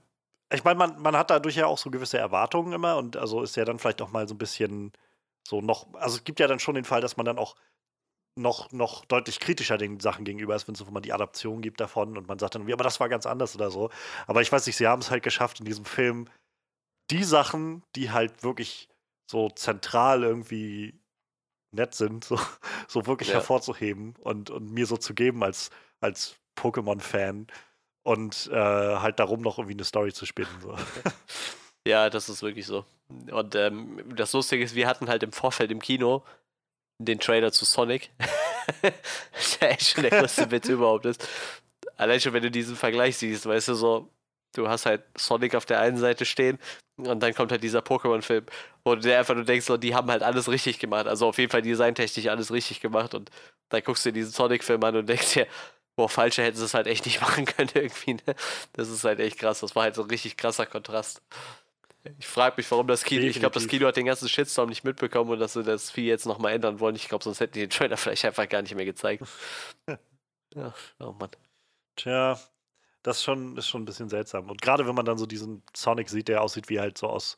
Ich 0.51 0.63
meine, 0.63 0.77
man, 0.77 1.01
man 1.01 1.15
hat 1.15 1.29
dadurch 1.29 1.55
ja 1.55 1.67
auch 1.67 1.77
so 1.77 1.91
gewisse 1.91 2.17
Erwartungen 2.17 2.73
immer 2.73 2.97
und 2.97 3.17
also 3.17 3.41
ist 3.43 3.55
ja 3.55 3.65
dann 3.65 3.79
vielleicht 3.79 4.01
auch 4.01 4.11
mal 4.11 4.27
so 4.27 4.33
ein 4.35 4.39
bisschen 4.39 4.91
so 5.47 5.61
noch, 5.61 5.87
also 5.93 6.17
es 6.17 6.23
gibt 6.23 6.39
ja 6.39 6.47
dann 6.47 6.59
schon 6.59 6.75
den 6.75 6.85
Fall, 6.85 7.01
dass 7.01 7.17
man 7.17 7.25
dann 7.25 7.37
auch 7.37 7.55
noch, 8.35 8.71
noch 8.71 9.05
deutlich 9.05 9.39
kritischer 9.39 9.77
den 9.77 9.99
Sachen 9.99 10.25
gegenüber 10.25 10.55
ist, 10.55 10.67
wenn 10.67 10.73
es 10.73 10.79
so 10.79 10.85
mal 10.85 11.01
die 11.01 11.13
Adaption 11.13 11.61
gibt 11.61 11.79
davon 11.79 12.17
und 12.17 12.27
man 12.27 12.39
sagt 12.39 12.55
dann, 12.55 12.65
wie, 12.67 12.73
aber 12.73 12.83
das 12.83 12.99
war 12.99 13.09
ganz 13.09 13.25
anders 13.25 13.55
oder 13.55 13.69
so. 13.69 13.89
Aber 14.27 14.41
ich 14.41 14.51
weiß 14.51 14.65
nicht, 14.65 14.75
sie 14.75 14.87
haben 14.87 15.01
es 15.01 15.11
halt 15.11 15.23
geschafft 15.23 15.59
in 15.59 15.65
diesem 15.65 15.85
Film, 15.85 16.27
die 17.11 17.23
Sachen, 17.23 17.83
die 17.95 18.11
halt 18.11 18.43
wirklich 18.43 18.89
so 19.29 19.49
zentral 19.49 20.23
irgendwie 20.23 20.99
nett 21.71 21.93
sind, 21.95 22.23
so, 22.23 22.39
so 22.87 23.05
wirklich 23.05 23.29
Ja. 23.29 23.35
hervorzuheben 23.35 24.15
und, 24.19 24.49
und 24.49 24.71
mir 24.71 24.85
so 24.85 24.97
zu 24.97 25.13
geben 25.13 25.43
als, 25.43 25.69
als 26.01 26.35
Pokémon-Fan 26.57 27.47
und 28.03 28.49
äh, 28.51 28.55
halt 28.55 29.19
darum 29.19 29.41
noch 29.41 29.57
irgendwie 29.59 29.75
eine 29.75 29.83
Story 29.85 30.11
zu 30.13 30.25
spinnen. 30.25 30.59
So. 30.61 30.75
Ja, 31.85 32.09
das 32.09 32.29
ist 32.29 32.41
wirklich 32.41 32.65
so. 32.65 32.85
Und 33.09 33.55
ähm, 33.55 34.15
das 34.15 34.31
Lustige 34.31 34.63
ist, 34.63 34.73
wir 34.73 34.87
hatten 34.87 35.09
halt 35.09 35.21
im 35.21 35.33
Vorfeld 35.33 35.69
im 35.69 35.79
Kino 35.81 36.23
den 36.99 37.19
Trailer 37.19 37.51
zu 37.51 37.65
Sonic. 37.65 38.09
der 39.61 39.71
echt 39.71 39.89
schon 39.89 40.03
der 40.03 40.19
größte 40.19 40.49
Witz 40.51 40.69
überhaupt 40.69 41.05
ist. 41.05 41.27
Allein 41.97 42.19
schon, 42.19 42.33
wenn 42.33 42.43
du 42.43 42.51
diesen 42.51 42.75
Vergleich 42.75 43.17
siehst, 43.17 43.45
weißt 43.45 43.69
du, 43.69 43.73
so, 43.75 44.09
du 44.55 44.67
hast 44.67 44.85
halt 44.85 45.03
Sonic 45.17 45.55
auf 45.55 45.65
der 45.65 45.79
einen 45.79 45.97
Seite 45.97 46.25
stehen 46.25 46.59
und 46.97 47.21
dann 47.21 47.33
kommt 47.33 47.51
halt 47.51 47.63
dieser 47.63 47.79
Pokémon-Film, 47.79 48.45
wo 48.85 48.95
du 48.95 49.17
einfach 49.17 49.35
nur 49.35 49.45
denkst, 49.45 49.65
so, 49.65 49.77
die 49.77 49.95
haben 49.95 50.09
halt 50.09 50.23
alles 50.23 50.49
richtig 50.49 50.79
gemacht. 50.79 51.07
Also 51.07 51.27
auf 51.27 51.37
jeden 51.37 51.51
Fall 51.51 51.61
designtechnisch 51.61 52.27
alles 52.27 52.51
richtig 52.51 52.81
gemacht 52.81 53.13
und 53.13 53.29
dann 53.69 53.83
guckst 53.83 54.05
du 54.05 54.11
dir 54.11 54.19
diesen 54.19 54.31
Sonic-Film 54.31 54.83
an 54.83 54.95
und 54.95 55.07
denkst 55.07 55.33
dir, 55.33 55.47
boah, 55.95 56.09
falsche 56.09 56.43
hätten 56.43 56.57
sie 56.57 56.65
es 56.65 56.73
halt 56.73 56.87
echt 56.87 57.05
nicht 57.05 57.21
machen 57.21 57.45
können 57.45 57.69
irgendwie. 57.73 58.15
Ne? 58.15 58.35
Das 58.73 58.89
ist 58.89 59.03
halt 59.03 59.19
echt 59.19 59.39
krass. 59.39 59.59
Das 59.59 59.75
war 59.75 59.83
halt 59.83 59.95
so 59.95 60.03
ein 60.03 60.09
richtig 60.09 60.37
krasser 60.37 60.65
Kontrast. 60.65 61.21
Ich 62.19 62.27
frage 62.27 62.55
mich, 62.57 62.69
warum 62.69 62.87
das 62.87 63.03
Kino, 63.03 63.21
ich 63.21 63.39
glaube, 63.39 63.53
das 63.53 63.63
Definitiv. 63.63 63.79
Kino 63.79 63.87
hat 63.87 63.97
den 63.97 64.05
ganzen 64.05 64.27
Shitstorm 64.27 64.69
nicht 64.69 64.83
mitbekommen 64.83 65.31
und 65.31 65.39
dass 65.39 65.53
sie 65.53 65.63
das 65.63 65.89
viel 65.89 66.03
jetzt 66.03 66.25
nochmal 66.25 66.53
ändern 66.53 66.79
wollen. 66.79 66.95
Ich 66.95 67.07
glaube, 67.07 67.23
sonst 67.23 67.39
hätten 67.39 67.53
die 67.53 67.61
den 67.61 67.69
Trailer 67.69 67.97
vielleicht 67.97 68.25
einfach 68.25 68.47
gar 68.49 68.61
nicht 68.61 68.75
mehr 68.75 68.85
gezeigt. 68.85 69.23
Ja, 70.55 70.71
oh 70.99 71.13
Mann. 71.13 71.31
Tja, 71.95 72.39
das 73.01 73.17
ist 73.17 73.23
schon, 73.23 73.57
ist 73.57 73.67
schon 73.67 73.81
ein 73.81 73.85
bisschen 73.85 74.09
seltsam. 74.09 74.51
Und 74.51 74.61
gerade 74.61 74.85
wenn 74.87 74.93
man 74.93 75.05
dann 75.05 75.17
so 75.17 75.25
diesen 75.25 75.63
Sonic 75.75 76.09
sieht, 76.09 76.27
der 76.27 76.43
aussieht 76.43 76.69
wie 76.69 76.79
halt 76.79 76.95
so 76.95 77.07
aus, 77.07 77.37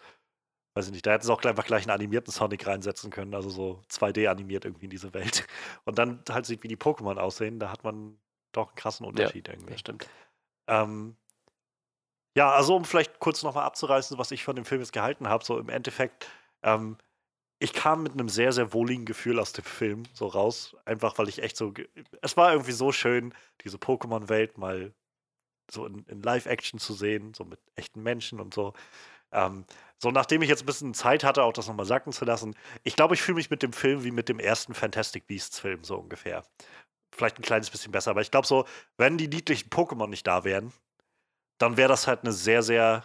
weiß 0.75 0.87
ich 0.87 0.91
nicht, 0.91 1.05
da 1.05 1.13
hätten 1.13 1.25
sie 1.25 1.31
auch 1.31 1.41
einfach 1.43 1.65
gleich 1.65 1.83
einen 1.83 1.91
animierten 1.91 2.33
Sonic 2.33 2.67
reinsetzen 2.67 3.11
können, 3.11 3.33
also 3.33 3.49
so 3.49 3.81
2D 3.89 4.27
animiert 4.27 4.65
irgendwie 4.65 4.85
in 4.85 4.89
diese 4.91 5.13
Welt. 5.13 5.47
Und 5.85 5.97
dann 5.97 6.23
halt 6.29 6.45
sieht, 6.45 6.63
wie 6.63 6.67
die 6.67 6.75
Pokémon 6.75 7.17
aussehen, 7.17 7.57
da 7.59 7.71
hat 7.71 7.85
man 7.85 8.17
doch 8.51 8.67
einen 8.67 8.75
krassen 8.75 9.05
Unterschied 9.05 9.47
irgendwie. 9.47 9.71
Das 9.71 9.79
stimmt. 9.79 10.09
Ähm, 10.67 11.15
ja, 12.35 12.51
also 12.51 12.75
um 12.75 12.85
vielleicht 12.85 13.19
kurz 13.19 13.43
nochmal 13.43 13.65
abzureißen, 13.65 14.17
was 14.17 14.31
ich 14.31 14.43
von 14.43 14.55
dem 14.55 14.65
Film 14.65 14.81
jetzt 14.81 14.93
gehalten 14.93 15.29
habe, 15.29 15.43
so 15.45 15.57
im 15.57 15.69
Endeffekt, 15.69 16.27
ähm, 16.63 16.97
ich 17.59 17.73
kam 17.73 18.03
mit 18.03 18.13
einem 18.13 18.29
sehr, 18.29 18.51
sehr 18.51 18.73
wohligen 18.73 19.05
Gefühl 19.05 19.39
aus 19.39 19.53
dem 19.53 19.63
Film 19.63 20.03
so 20.13 20.27
raus, 20.27 20.75
einfach 20.85 21.17
weil 21.17 21.29
ich 21.29 21.41
echt 21.41 21.57
so, 21.57 21.73
es 22.21 22.37
war 22.37 22.51
irgendwie 22.51 22.73
so 22.73 22.91
schön, 22.91 23.33
diese 23.63 23.77
Pokémon-Welt 23.77 24.57
mal 24.57 24.93
so 25.71 25.85
in, 25.85 26.05
in 26.05 26.21
Live-Action 26.21 26.79
zu 26.79 26.93
sehen, 26.93 27.33
so 27.33 27.45
mit 27.45 27.59
echten 27.75 28.03
Menschen 28.03 28.39
und 28.39 28.53
so. 28.53 28.73
Ähm, 29.31 29.65
so, 29.97 30.11
nachdem 30.11 30.41
ich 30.41 30.49
jetzt 30.49 30.63
ein 30.63 30.67
bisschen 30.67 30.93
Zeit 30.93 31.23
hatte, 31.23 31.43
auch 31.43 31.53
das 31.53 31.67
nochmal 31.67 31.85
sacken 31.85 32.13
zu 32.13 32.25
lassen, 32.25 32.55
ich 32.83 32.95
glaube, 32.95 33.15
ich 33.15 33.21
fühle 33.21 33.35
mich 33.35 33.49
mit 33.49 33.63
dem 33.63 33.73
Film 33.73 34.03
wie 34.03 34.11
mit 34.11 34.29
dem 34.29 34.39
ersten 34.39 34.73
Fantastic 34.73 35.27
Beasts-Film, 35.27 35.83
so 35.83 35.97
ungefähr. 35.97 36.43
Vielleicht 37.11 37.39
ein 37.39 37.43
kleines 37.43 37.69
bisschen 37.69 37.91
besser, 37.91 38.11
aber 38.11 38.21
ich 38.21 38.31
glaube 38.31 38.47
so, 38.47 38.65
wenn 38.97 39.17
die 39.17 39.29
niedlichen 39.29 39.69
Pokémon 39.69 40.07
nicht 40.07 40.27
da 40.27 40.43
wären, 40.43 40.73
dann 41.57 41.77
wäre 41.77 41.89
das 41.89 42.07
halt 42.07 42.21
eine 42.23 42.31
sehr, 42.33 42.63
sehr 42.63 43.03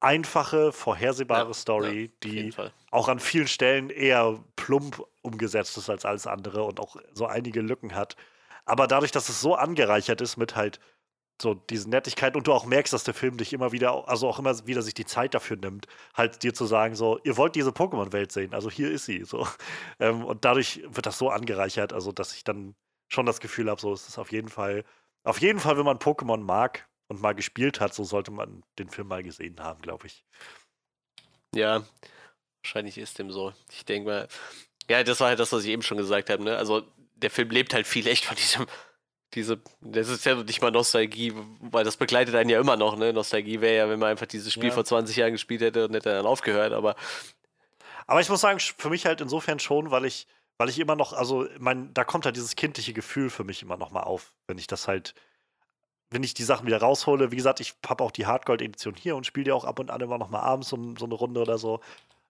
einfache, 0.00 0.72
vorhersehbare 0.72 1.48
Ja, 1.48 1.54
Story, 1.54 2.12
jeden 2.22 2.50
die 2.50 2.54
auch 2.90 3.08
an 3.08 3.18
vielen 3.20 3.48
Stellen 3.48 3.90
eher 3.90 4.44
plump 4.56 5.02
umgesetzt 5.22 5.76
ist 5.78 5.90
als 5.90 6.04
alles 6.04 6.26
andere 6.26 6.64
und 6.64 6.78
auch 6.80 6.96
so 7.12 7.26
einige 7.26 7.60
Lücken 7.62 7.94
hat. 7.94 8.16
Aber 8.66 8.86
dadurch, 8.86 9.12
dass 9.12 9.28
es 9.28 9.40
so 9.40 9.54
angereichert 9.54 10.20
ist 10.20 10.36
mit 10.36 10.56
halt 10.56 10.80
so 11.42 11.54
diesen 11.54 11.90
Nettigkeit 11.90 12.36
und 12.36 12.46
du 12.46 12.52
auch 12.52 12.64
merkst, 12.66 12.92
dass 12.92 13.04
der 13.04 13.14
Film 13.14 13.36
dich 13.38 13.52
immer 13.52 13.72
wieder, 13.72 14.08
also 14.08 14.28
auch 14.28 14.38
immer 14.38 14.66
wieder 14.66 14.82
sich 14.82 14.94
die 14.94 15.06
Zeit 15.06 15.34
dafür 15.34 15.56
nimmt, 15.56 15.86
halt 16.14 16.42
dir 16.44 16.54
zu 16.54 16.66
sagen, 16.66 16.94
so, 16.94 17.18
ihr 17.24 17.36
wollt 17.36 17.56
diese 17.56 17.70
Pokémon-Welt 17.70 18.30
sehen, 18.32 18.54
also 18.54 18.70
hier 18.70 18.90
ist 18.90 19.06
sie, 19.06 19.24
so. 19.24 19.46
Ähm, 20.00 20.24
und 20.24 20.44
dadurch 20.44 20.82
wird 20.86 21.06
das 21.06 21.18
so 21.18 21.30
angereichert, 21.30 21.92
also 21.92 22.12
dass 22.12 22.34
ich 22.34 22.44
dann 22.44 22.76
schon 23.08 23.26
das 23.26 23.40
Gefühl 23.40 23.70
habe, 23.70 23.80
so, 23.80 23.92
es 23.92 24.08
ist 24.08 24.18
auf 24.18 24.32
jeden 24.32 24.48
Fall, 24.48 24.84
auf 25.24 25.40
jeden 25.40 25.58
Fall, 25.60 25.76
wenn 25.78 25.84
man 25.84 25.98
Pokémon 25.98 26.38
mag 26.38 26.88
und 27.08 27.20
mal 27.20 27.34
gespielt 27.34 27.80
hat, 27.80 27.94
so 27.94 28.04
sollte 28.04 28.30
man 28.30 28.62
den 28.78 28.88
Film 28.88 29.08
mal 29.08 29.22
gesehen 29.22 29.60
haben, 29.60 29.82
glaube 29.82 30.06
ich. 30.06 30.24
Ja, 31.54 31.84
wahrscheinlich 32.62 32.98
ist 32.98 33.18
dem 33.18 33.30
so. 33.30 33.52
Ich 33.70 33.84
denke 33.84 34.08
mal, 34.08 34.28
ja, 34.90 35.02
das 35.04 35.20
war 35.20 35.28
halt 35.28 35.38
das, 35.38 35.52
was 35.52 35.64
ich 35.64 35.70
eben 35.70 35.82
schon 35.82 35.98
gesagt 35.98 36.30
habe, 36.30 36.42
ne? 36.42 36.56
Also 36.56 36.82
der 37.14 37.30
Film 37.30 37.50
lebt 37.50 37.74
halt 37.74 37.86
viel 37.86 38.06
echt 38.06 38.24
von 38.24 38.36
diesem, 38.36 38.66
diese, 39.34 39.60
das 39.80 40.08
ist 40.08 40.24
ja 40.26 40.34
nicht 40.42 40.60
mal 40.62 40.70
Nostalgie, 40.70 41.32
weil 41.60 41.84
das 41.84 41.96
begleitet 41.96 42.34
einen 42.34 42.50
ja 42.50 42.60
immer 42.60 42.76
noch, 42.76 42.96
ne? 42.96 43.12
Nostalgie 43.12 43.60
wäre 43.60 43.76
ja, 43.76 43.88
wenn 43.88 43.98
man 43.98 44.10
einfach 44.10 44.26
dieses 44.26 44.52
Spiel 44.52 44.68
Ja. 44.68 44.74
vor 44.74 44.84
20 44.84 45.16
Jahren 45.16 45.32
gespielt 45.32 45.60
hätte 45.60 45.86
und 45.86 45.94
hätte 45.94 46.10
dann 46.10 46.26
aufgehört, 46.26 46.72
aber 46.72 46.96
Aber 48.06 48.20
ich 48.20 48.28
muss 48.28 48.40
sagen, 48.42 48.60
für 48.60 48.90
mich 48.90 49.06
halt 49.06 49.20
insofern 49.20 49.58
schon, 49.58 49.90
weil 49.90 50.04
ich, 50.04 50.26
weil 50.58 50.68
ich 50.68 50.78
immer 50.78 50.94
noch, 50.96 51.12
also 51.14 51.46
mein, 51.58 51.92
da 51.94 52.04
kommt 52.04 52.26
halt 52.26 52.36
dieses 52.36 52.54
kindliche 52.56 52.92
Gefühl 52.92 53.30
für 53.30 53.44
mich 53.44 53.62
immer 53.62 53.76
noch 53.76 53.90
mal 53.90 54.02
auf, 54.02 54.34
wenn 54.46 54.58
ich 54.58 54.66
das 54.66 54.88
halt, 54.88 55.14
wenn 56.14 56.22
ich 56.22 56.34
die 56.34 56.44
Sachen 56.44 56.66
wieder 56.66 56.78
raushole. 56.78 57.32
Wie 57.32 57.36
gesagt, 57.36 57.60
ich 57.60 57.74
habe 57.86 58.04
auch 58.04 58.12
die 58.12 58.26
Hardgold-Edition 58.26 58.94
hier 58.94 59.16
und 59.16 59.26
spiele 59.26 59.44
die 59.44 59.52
auch 59.52 59.64
ab 59.64 59.78
und 59.80 59.90
an 59.90 60.00
immer 60.00 60.16
noch 60.16 60.30
mal 60.30 60.40
abends 60.40 60.68
so, 60.68 60.78
so 60.98 61.04
eine 61.04 61.14
Runde 61.14 61.42
oder 61.42 61.58
so. 61.58 61.80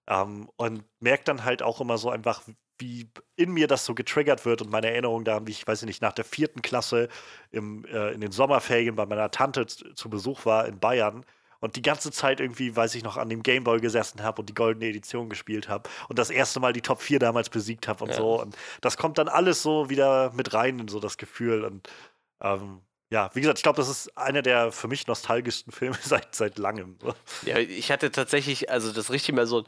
Ähm, 0.07 0.49
und 0.57 0.83
merke 0.99 1.23
dann 1.25 1.45
halt 1.45 1.61
auch 1.63 1.81
immer 1.81 1.97
so 1.97 2.09
einfach, 2.09 2.41
wie 2.77 3.09
in 3.35 3.51
mir 3.51 3.67
das 3.67 3.85
so 3.85 3.95
getriggert 3.95 4.45
wird 4.45 4.61
und 4.61 4.69
meine 4.69 4.89
Erinnerung 4.89 5.23
daran, 5.23 5.47
wie 5.47 5.51
ich, 5.51 5.65
weiß 5.65 5.83
ich 5.83 5.87
nicht, 5.87 6.01
nach 6.01 6.13
der 6.13 6.25
vierten 6.25 6.61
Klasse 6.61 7.07
im, 7.51 7.85
äh, 7.85 8.11
in 8.11 8.21
den 8.21 8.31
Sommerferien 8.31 8.95
bei 8.95 9.05
meiner 9.05 9.31
Tante 9.31 9.65
zu, 9.67 10.09
Besuch 10.09 10.45
war 10.45 10.67
in 10.67 10.79
Bayern 10.79 11.25
und 11.61 11.77
die 11.77 11.81
ganze 11.81 12.11
Zeit 12.11 12.39
irgendwie, 12.39 12.75
weiß 12.75 12.95
ich 12.95 13.03
noch, 13.03 13.17
an 13.17 13.29
dem 13.29 13.43
Gameboy 13.43 13.79
gesessen 13.79 14.23
habe 14.23 14.41
und 14.41 14.49
die 14.49 14.53
goldene 14.53 14.87
Edition 14.87 15.29
gespielt 15.29 15.69
habe 15.69 15.89
und 16.09 16.19
das 16.19 16.29
erste 16.29 16.59
Mal 16.59 16.73
die 16.73 16.81
Top 16.81 17.01
4 17.01 17.19
damals 17.19 17.49
besiegt 17.49 17.87
habe 17.87 18.03
und 18.03 18.09
Ja. 18.09 18.17
so. 18.17 18.41
Und 18.41 18.57
das 18.81 18.97
kommt 18.97 19.17
dann 19.17 19.29
alles 19.29 19.61
so 19.61 19.89
wieder 19.89 20.31
mit 20.33 20.53
rein 20.53 20.79
in 20.79 20.87
so 20.87 20.99
das 20.99 21.17
Gefühl. 21.17 21.63
Und 21.63 21.89
ähm, 22.41 22.81
ja, 23.11 23.29
wie 23.33 23.41
gesagt, 23.41 23.59
ich 23.59 23.63
glaube, 23.63 23.77
das 23.77 23.89
ist 23.89 24.17
einer 24.17 24.41
der 24.41 24.71
für 24.71 24.87
mich 24.87 25.07
nostalgischsten 25.07 25.71
Filme 25.71 25.97
seit, 26.03 26.35
seit 26.35 26.57
langem. 26.57 26.97
Ja, 27.45 27.57
ich 27.57 27.91
hatte 27.91 28.11
tatsächlich, 28.11 28.69
also 28.69 28.91
das 28.91 29.11
richtig 29.11 29.35
mal 29.35 29.47
so, 29.47 29.63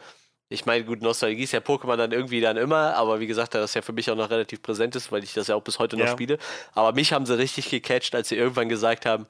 ich 0.50 0.66
meine, 0.66 0.86
gut, 0.86 1.02
Nostalgie 1.02 1.44
ist 1.44 1.52
ja 1.52 1.60
Pokémon 1.60 1.98
dann 1.98 2.12
irgendwie 2.14 2.40
dann 2.40 2.56
immer, 2.58 2.96
aber 2.96 3.20
wie 3.20 3.28
gesagt, 3.28 3.54
da 3.54 3.60
das 3.60 3.74
ja 3.74 3.82
für 3.82 3.92
mich 3.92 4.10
auch 4.10 4.16
noch 4.16 4.30
relativ 4.30 4.62
präsent 4.62 4.96
ist, 4.96 5.12
weil 5.12 5.24
ich 5.24 5.34
das 5.34 5.48
ja 5.48 5.56
auch 5.56 5.62
bis 5.64 5.78
heute 5.78 5.98
noch 5.98 6.06
Ja. 6.06 6.12
spiele. 6.12 6.38
Aber 6.74 6.94
mich 6.94 7.12
haben 7.12 7.26
sie 7.26 7.38
richtig 7.38 7.70
gecatcht, 7.70 8.16
als 8.16 8.30
sie 8.30 8.38
irgendwann 8.38 8.70
gesagt 8.70 9.06
haben, 9.06 9.28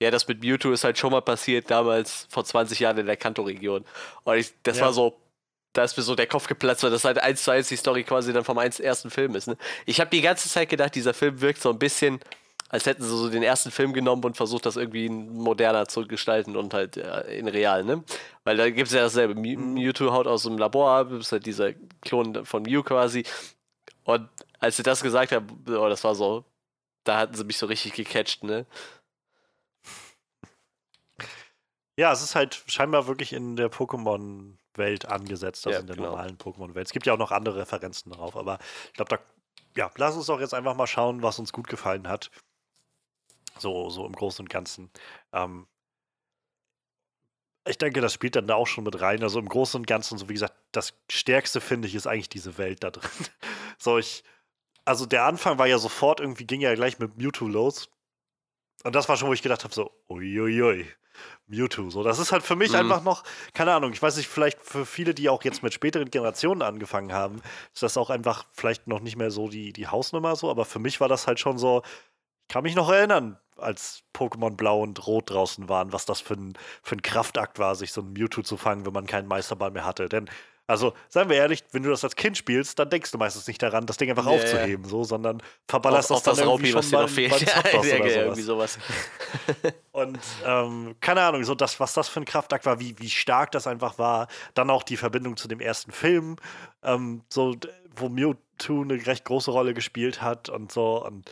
ja, 0.00 0.12
das 0.12 0.28
mit 0.28 0.40
Mewtwo 0.40 0.70
ist 0.70 0.84
halt 0.84 0.96
schon 0.96 1.10
mal 1.10 1.22
passiert, 1.22 1.70
damals 1.72 2.28
vor 2.30 2.44
20 2.44 2.78
Jahren 2.78 2.98
in 2.98 3.06
der 3.06 3.16
Kanto-Region. 3.16 3.84
Und 4.22 4.36
ich, 4.36 4.52
das 4.62 4.78
Ja. 4.78 4.86
war 4.86 4.92
so, 4.92 5.20
da 5.72 5.82
ist 5.82 5.96
mir 5.96 6.04
so 6.04 6.14
der 6.14 6.28
Kopf 6.28 6.46
geplatzt, 6.46 6.84
weil 6.84 6.90
das 6.92 7.04
halt 7.04 7.18
eins 7.18 7.42
zu 7.42 7.50
eins 7.50 7.68
die 7.68 7.76
Story 7.76 8.04
quasi 8.04 8.32
dann 8.32 8.44
vom 8.44 8.58
ersten 8.58 9.10
Film 9.10 9.34
ist. 9.34 9.48
Ne? 9.48 9.56
Ich 9.86 9.98
habe 10.00 10.10
die 10.10 10.20
ganze 10.20 10.48
Zeit 10.48 10.68
gedacht, 10.68 10.94
dieser 10.94 11.14
Film 11.14 11.40
wirkt 11.40 11.60
so 11.60 11.70
ein 11.70 11.80
bisschen, 11.80 12.20
als 12.68 12.86
hätten 12.86 13.02
sie 13.02 13.08
so 13.08 13.30
den 13.30 13.42
ersten 13.42 13.70
Film 13.70 13.92
genommen 13.92 14.24
und 14.24 14.36
versucht, 14.36 14.66
das 14.66 14.76
irgendwie 14.76 15.08
moderner 15.08 15.88
zu 15.88 16.06
gestalten 16.06 16.56
und 16.56 16.74
halt 16.74 16.96
äh, 16.96 17.38
in 17.38 17.48
real, 17.48 17.84
ne? 17.84 18.04
Weil 18.44 18.56
da 18.56 18.68
gibt 18.70 18.88
es 18.88 18.94
ja 18.94 19.00
dasselbe. 19.02 19.34
Mew- 19.34 19.56
Mewtwo 19.58 20.12
haut 20.12 20.26
aus 20.26 20.42
dem 20.42 20.58
Labor, 20.58 20.90
ab, 20.90 21.12
ist 21.12 21.32
halt 21.32 21.46
dieser 21.46 21.72
Klon 22.02 22.44
von 22.44 22.62
Mew 22.62 22.82
quasi. 22.82 23.24
Und 24.04 24.28
als 24.58 24.76
sie 24.76 24.82
das 24.82 25.02
gesagt 25.02 25.32
haben, 25.32 25.46
oh, 25.68 25.88
das 25.88 26.04
war 26.04 26.14
so, 26.14 26.44
da 27.04 27.18
hatten 27.18 27.34
sie 27.34 27.44
mich 27.44 27.58
so 27.58 27.66
richtig 27.66 27.94
gecatcht, 27.94 28.44
ne? 28.44 28.66
Ja, 31.98 32.12
es 32.12 32.22
ist 32.22 32.34
halt 32.36 32.62
scheinbar 32.68 33.06
wirklich 33.08 33.32
in 33.32 33.56
der 33.56 33.70
Pokémon-Welt 33.72 35.06
angesetzt, 35.06 35.66
also 35.66 35.76
Ja, 35.76 35.80
in 35.80 35.86
der 35.88 35.96
genau. 35.96 36.10
normalen 36.10 36.38
Pokémon-Welt. 36.38 36.86
Es 36.86 36.92
gibt 36.92 37.06
ja 37.06 37.14
auch 37.14 37.18
noch 37.18 37.32
andere 37.32 37.56
Referenzen 37.56 38.12
darauf, 38.12 38.36
aber 38.36 38.58
ich 38.86 38.92
glaube, 38.92 39.16
da, 39.16 39.18
ja, 39.76 39.90
lass 39.96 40.14
uns 40.14 40.26
doch 40.26 40.38
jetzt 40.38 40.54
einfach 40.54 40.76
mal 40.76 40.86
schauen, 40.86 41.22
was 41.22 41.38
uns 41.40 41.52
gut 41.52 41.66
gefallen 41.66 42.06
hat. 42.06 42.30
So, 43.58 43.90
so 43.90 44.06
im 44.06 44.12
Großen 44.12 44.44
und 44.44 44.48
Ganzen. 44.48 44.90
Ähm, 45.32 45.66
ich 47.66 47.78
denke, 47.78 48.00
das 48.00 48.14
spielt 48.14 48.34
dann 48.36 48.46
da 48.46 48.54
auch 48.54 48.66
schon 48.66 48.84
mit 48.84 49.00
rein. 49.00 49.22
Also 49.22 49.38
im 49.38 49.48
Großen 49.48 49.78
und 49.78 49.86
Ganzen, 49.86 50.16
so 50.18 50.28
wie 50.28 50.34
gesagt, 50.34 50.54
das 50.72 50.94
Stärkste 51.10 51.60
finde 51.60 51.86
ich 51.88 51.94
ist 51.94 52.06
eigentlich 52.06 52.28
diese 52.30 52.56
Welt 52.58 52.82
da 52.82 52.90
drin. 52.90 53.10
so, 53.78 53.98
ich, 53.98 54.24
also 54.84 55.04
der 55.06 55.24
Anfang 55.24 55.58
war 55.58 55.66
ja 55.66 55.78
sofort 55.78 56.20
irgendwie, 56.20 56.46
ging 56.46 56.60
ja 56.60 56.74
gleich 56.74 56.98
mit 56.98 57.18
Mewtwo 57.18 57.46
los. 57.46 57.90
Und 58.84 58.94
das 58.94 59.08
war 59.08 59.16
schon, 59.16 59.28
wo 59.28 59.32
ich 59.34 59.42
gedacht 59.42 59.64
habe, 59.64 59.74
so, 59.74 59.90
uiuiui. 60.08 60.86
Mewtwo. 61.46 61.90
So, 61.90 62.02
das 62.04 62.20
ist 62.20 62.30
halt 62.30 62.44
für 62.44 62.54
mich 62.56 62.70
Mhm. 62.70 62.76
einfach 62.78 63.02
noch, 63.02 63.24
keine 63.52 63.72
Ahnung, 63.74 63.92
ich 63.92 64.00
weiß 64.00 64.16
nicht, 64.16 64.28
vielleicht 64.28 64.62
für 64.62 64.86
viele, 64.86 65.14
die 65.14 65.28
auch 65.28 65.42
jetzt 65.42 65.62
mit 65.64 65.74
späteren 65.74 66.10
Generationen 66.10 66.62
angefangen 66.62 67.12
haben, 67.12 67.42
ist 67.74 67.82
das 67.82 67.96
auch 67.96 68.08
einfach 68.08 68.46
vielleicht 68.52 68.86
noch 68.86 69.00
nicht 69.00 69.16
mehr 69.16 69.30
so 69.32 69.48
die, 69.48 69.72
die 69.72 69.88
Hausnummer 69.88 70.36
so, 70.36 70.48
aber 70.48 70.64
für 70.64 70.78
mich 70.78 71.00
war 71.00 71.08
das 71.08 71.26
halt 71.26 71.40
schon 71.40 71.58
so, 71.58 71.82
ich 72.42 72.48
kann 72.54 72.62
mich 72.62 72.76
noch 72.76 72.88
erinnern, 72.88 73.38
als 73.58 74.02
Pokémon 74.14 74.56
Blau 74.56 74.82
und 74.82 75.06
Rot 75.06 75.30
draußen 75.30 75.68
waren, 75.68 75.92
was 75.92 76.06
das 76.06 76.20
für 76.20 76.34
ein, 76.34 76.54
für 76.82 76.96
ein 76.96 77.02
Kraftakt 77.02 77.58
war, 77.58 77.74
sich 77.74 77.92
so 77.92 78.00
ein 78.02 78.12
Mewtwo 78.12 78.42
zu 78.42 78.56
fangen, 78.56 78.86
wenn 78.86 78.92
man 78.92 79.06
keinen 79.06 79.28
Meisterball 79.28 79.70
mehr 79.70 79.84
hatte. 79.84 80.08
Denn, 80.08 80.28
also, 80.66 80.92
seien 81.08 81.30
wir 81.30 81.36
ehrlich, 81.36 81.64
wenn 81.72 81.82
du 81.82 81.88
das 81.88 82.04
als 82.04 82.14
Kind 82.14 82.36
spielst, 82.36 82.78
dann 82.78 82.90
denkst 82.90 83.10
du 83.10 83.16
meistens 83.16 83.46
nicht 83.46 83.62
daran, 83.62 83.86
das 83.86 83.96
Ding 83.96 84.10
einfach 84.10 84.26
ja. 84.26 84.32
aufzuheben, 84.32 84.84
so, 84.84 85.02
sondern 85.02 85.42
verballerst 85.66 86.10
auf, 86.10 86.18
auf 86.18 86.22
das 86.24 86.36
das 86.36 86.44
dann 86.44 86.52
irgendwie 86.52 86.72
Raupi, 86.72 86.78
was 86.78 86.90
schon 86.90 86.90
dir 86.90 86.96
beim, 86.98 87.06
noch 87.06 87.40
fehlt. 87.70 87.82
Ja, 87.82 87.96
ja, 87.96 88.00
oder 88.00 88.16
irgendwie 88.16 88.42
sowas. 88.42 88.78
Und 89.92 90.18
ähm, 90.44 90.94
keine 91.00 91.22
Ahnung, 91.22 91.42
so 91.44 91.54
das, 91.54 91.80
was 91.80 91.94
das 91.94 92.08
für 92.08 92.20
ein 92.20 92.26
Kraftakt 92.26 92.66
war, 92.66 92.80
wie, 92.80 92.98
wie 92.98 93.08
stark 93.08 93.50
das 93.52 93.66
einfach 93.66 93.98
war. 93.98 94.28
Dann 94.52 94.68
auch 94.68 94.82
die 94.82 94.98
Verbindung 94.98 95.38
zu 95.38 95.48
dem 95.48 95.60
ersten 95.60 95.90
Film, 95.90 96.36
ähm, 96.82 97.22
so, 97.30 97.56
wo 97.96 98.10
Mewtwo 98.10 98.82
eine 98.82 99.06
recht 99.06 99.24
große 99.24 99.50
Rolle 99.50 99.72
gespielt 99.72 100.20
hat 100.20 100.50
und 100.50 100.70
so. 100.70 101.02
Und 101.02 101.30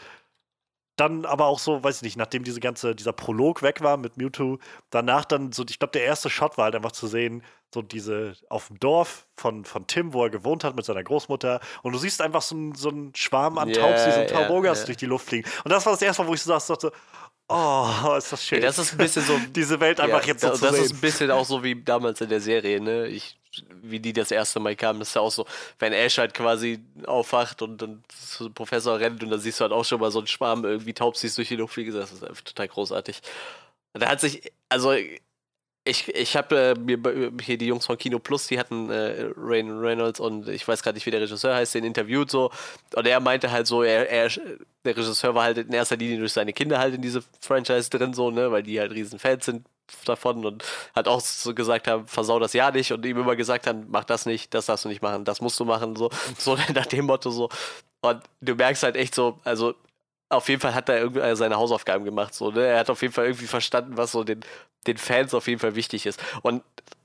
dann 0.97 1.25
aber 1.27 1.47
auch 1.47 1.59
so, 1.59 1.85
weiß 1.85 1.97
ich 1.97 2.03
nicht, 2.03 2.17
nachdem 2.17 2.43
diese 2.45 2.61
ganze, 2.61 2.95
dieser 2.95 3.13
Prolog 3.13 3.63
weg 3.63 3.83
war 3.83 3.97
mit 3.97 4.17
Mewtwo, 4.17 4.59
danach 4.91 5.25
dann 5.25 5.53
so, 5.53 5.65
ich 5.69 5.79
glaube, 5.79 5.93
der 5.93 6.05
erste 6.05 6.31
Shot 6.31 6.57
war 6.57 6.65
halt 6.65 6.75
einfach 6.75 6.93
zu 6.93 7.07
sehen, 7.07 7.43
so 7.75 7.83
diese 7.83 8.35
auf 8.49 8.69
dem 8.69 8.79
Dorf 8.81 9.27
von, 9.37 9.65
von 9.65 9.87
Tim, 9.87 10.13
wo 10.15 10.25
er 10.25 10.31
gewohnt 10.31 10.65
hat 10.65 10.75
mit 10.77 10.85
seiner 10.87 11.05
Großmutter. 11.05 11.61
Und 11.83 11.93
du 11.93 11.99
siehst 11.99 12.23
einfach 12.23 12.41
so, 12.43 12.55
ein, 12.57 12.75
so 12.75 12.89
einen 12.89 13.15
Schwarm 13.15 13.59
an 13.59 13.69
Ja, 13.69 13.81
Taubsis 13.83 14.17
und 14.17 14.31
ja, 14.31 14.43
Taubogas 14.43 14.81
ja. 14.81 14.87
durch 14.87 14.97
die 14.97 15.07
Luft 15.07 15.27
fliegen. 15.29 15.49
Und 15.65 15.71
das 15.73 15.85
war 15.85 15.93
das 15.93 16.01
erste 16.03 16.23
Mal, 16.23 16.29
wo 16.29 16.35
ich 16.35 16.43
so 16.43 16.49
saß, 16.49 16.67
dachte, 16.69 16.93
oh, 17.49 18.15
ist 18.17 18.33
das 18.33 18.45
schön. 18.45 18.61
Ja, 18.61 18.69
das 18.69 18.79
ist 18.79 18.93
ein 18.93 18.99
bisschen 18.99 19.23
so. 19.25 19.39
diese 19.55 19.79
Welt 19.81 20.01
einfach 20.01 20.23
ja, 20.23 20.29
jetzt 20.29 20.41
so 20.41 20.49
da- 20.49 20.55
zu 20.55 20.65
Das 20.65 20.75
sehen. 20.77 20.85
ist 20.85 20.93
ein 20.95 21.01
bisschen 21.01 21.31
auch 21.31 21.45
so 21.45 21.63
wie 21.63 21.83
damals 21.83 22.21
in 22.21 22.29
der 22.29 22.41
Serie, 22.41 22.81
ne? 22.81 23.07
Ich, 23.09 23.39
wie 23.83 24.01
die 24.01 24.13
das 24.13 24.31
erste 24.31 24.61
Mal 24.61 24.77
kamen, 24.77 24.99
das 24.99 25.09
ist 25.09 25.15
ja 25.15 25.21
auch 25.21 25.31
so, 25.31 25.47
wenn 25.79 25.93
Ash 25.93 26.19
halt 26.19 26.35
quasi 26.35 26.81
aufwacht 27.07 27.63
und 27.63 27.83
dann 27.83 28.03
zum 28.09 28.53
Professor 28.55 28.99
rennt 28.99 29.23
und 29.23 29.31
dann 29.31 29.41
siehst 29.41 29.61
du 29.61 29.63
halt 29.63 29.73
auch 29.73 29.85
schon 29.85 30.01
mal 30.01 30.11
so 30.11 30.19
einen 30.19 30.27
Schwarm 30.27 30.65
irgendwie 30.65 30.95
Taubsis 30.95 31.35
durch 31.35 31.49
die 31.49 31.57
Luft 31.57 31.75
fliegen, 31.75 31.93
das 31.95 32.13
ist 32.13 32.25
einfach 32.25 32.43
total 32.43 32.69
großartig. 32.69 33.21
Und 33.93 34.03
da 34.03 34.09
hat 34.09 34.21
sich, 34.21 34.53
also 34.69 34.95
ich, 35.87 36.09
ich 36.15 36.37
habe 36.37 36.75
äh, 36.77 36.79
mir 36.79 36.99
hier 37.41 37.57
die 37.57 37.67
Jungs 37.67 37.87
von 37.87 37.97
Kino 37.97 38.19
Plus, 38.19 38.49
die 38.49 38.59
hatten 38.59 38.91
äh, 38.91 39.31
Rain 39.37 39.79
Reynolds 39.79 40.21
und 40.21 40.49
ich 40.49 40.67
weiß 40.67 40.83
gerade 40.83 40.97
nicht, 40.97 41.07
wie 41.07 41.11
der 41.11 41.21
Regisseur 41.21 41.55
heißt, 41.55 41.75
den 41.75 41.85
interviewt 41.85 42.31
so. 42.31 42.51
Und 42.95 43.07
er 43.07 43.21
meinte 43.21 43.51
halt 43.51 43.67
so, 43.67 43.83
er, 43.83 44.11
er, 44.11 44.29
der 44.85 44.97
Regisseur 44.97 45.35
war 45.35 45.45
halt 45.45 45.59
in 45.59 45.73
erster 45.73 45.97
Linie 45.97 46.19
durch 46.19 46.33
seine 46.33 46.53
Kinder 46.53 46.79
halt 46.79 46.95
in 46.95 47.03
diese 47.03 47.23
Franchise 47.41 47.89
drin, 47.89 48.15
so, 48.15 48.31
ne, 48.31 48.51
weil 48.51 48.63
die 48.65 48.81
halt 48.81 48.93
riesen 48.93 49.19
Fans 49.19 49.45
sind 49.45 49.67
davon 50.05 50.45
und 50.45 50.65
hat 50.95 51.07
auch 51.07 51.21
so 51.21 51.55
gesagt 51.55 51.87
haben, 51.87 52.07
versau 52.09 52.41
das 52.41 52.53
ja 52.53 52.73
nicht 52.73 52.93
und 52.93 53.07
ihm 53.07 53.19
immer 53.19 53.37
gesagt 53.37 53.69
haben, 53.69 53.87
mach 53.89 54.05
das 54.05 54.27
nicht, 54.27 54.53
das 54.53 54.67
darfst 54.67 54.85
du 54.85 54.89
nicht 54.89 55.03
machen, 55.03 55.25
das 55.25 55.41
musst 55.41 55.61
du 55.61 55.65
machen, 55.65 55.95
so, 55.95 56.11
so 56.39 56.57
nach 56.75 56.87
dem 56.87 57.07
Motto 57.07 57.31
so. 57.31 57.49
Und 58.01 58.23
du 58.41 58.55
merkst 58.55 58.83
halt 58.83 58.97
echt 58.97 59.15
so, 59.15 59.39
also 59.45 59.75
auf 60.29 60.49
jeden 60.49 60.61
Fall 60.61 60.75
hat 60.75 60.89
er 60.89 60.99
irgendwie 60.99 61.21
äh, 61.21 61.37
seine 61.37 61.57
Hausaufgaben 61.57 62.05
gemacht, 62.05 62.35
so, 62.35 62.51
ne? 62.51 62.67
Er 62.67 62.81
hat 62.81 62.91
auf 62.91 63.01
jeden 63.03 63.15
Fall 63.15 63.27
irgendwie 63.27 63.47
verstanden, 63.47 63.97
was 63.97 64.13
so 64.13 64.25
den, 64.25 64.41
den 64.87 64.99
Fans 64.99 65.35
auf 65.35 65.49
jeden 65.49 65.61
Fall 65.61 65.75
wichtig 65.75 66.07
ist. 66.07 66.23
Und 66.43 66.63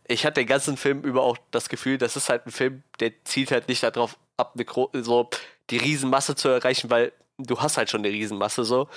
ich 0.08 0.26
hatte 0.26 0.42
den 0.42 0.48
ganzen 0.48 0.78
Film 0.78 1.02
über 1.04 1.22
auch 1.24 1.38
das 1.52 1.70
Gefühl, 1.70 1.98
das 1.98 2.16
ist 2.16 2.30
halt 2.30 2.46
ein 2.46 2.52
Film, 2.52 2.84
der 3.00 3.12
zielt 3.24 3.52
halt 3.52 3.68
nicht 3.68 3.84
darauf 3.84 4.18
ab, 4.38 4.56
eine 4.56 5.04
so 5.04 5.30
die 5.70 5.78
Riesenmasse 5.78 6.36
zu 6.36 6.50
erreichen, 6.50 6.90
weil 6.90 7.14
du 7.38 7.60
hast 7.60 7.78
halt 7.78 7.90
schon 7.90 8.02
eine 8.02 8.10
Riesenmasse 8.14 8.64
so. 8.64 8.90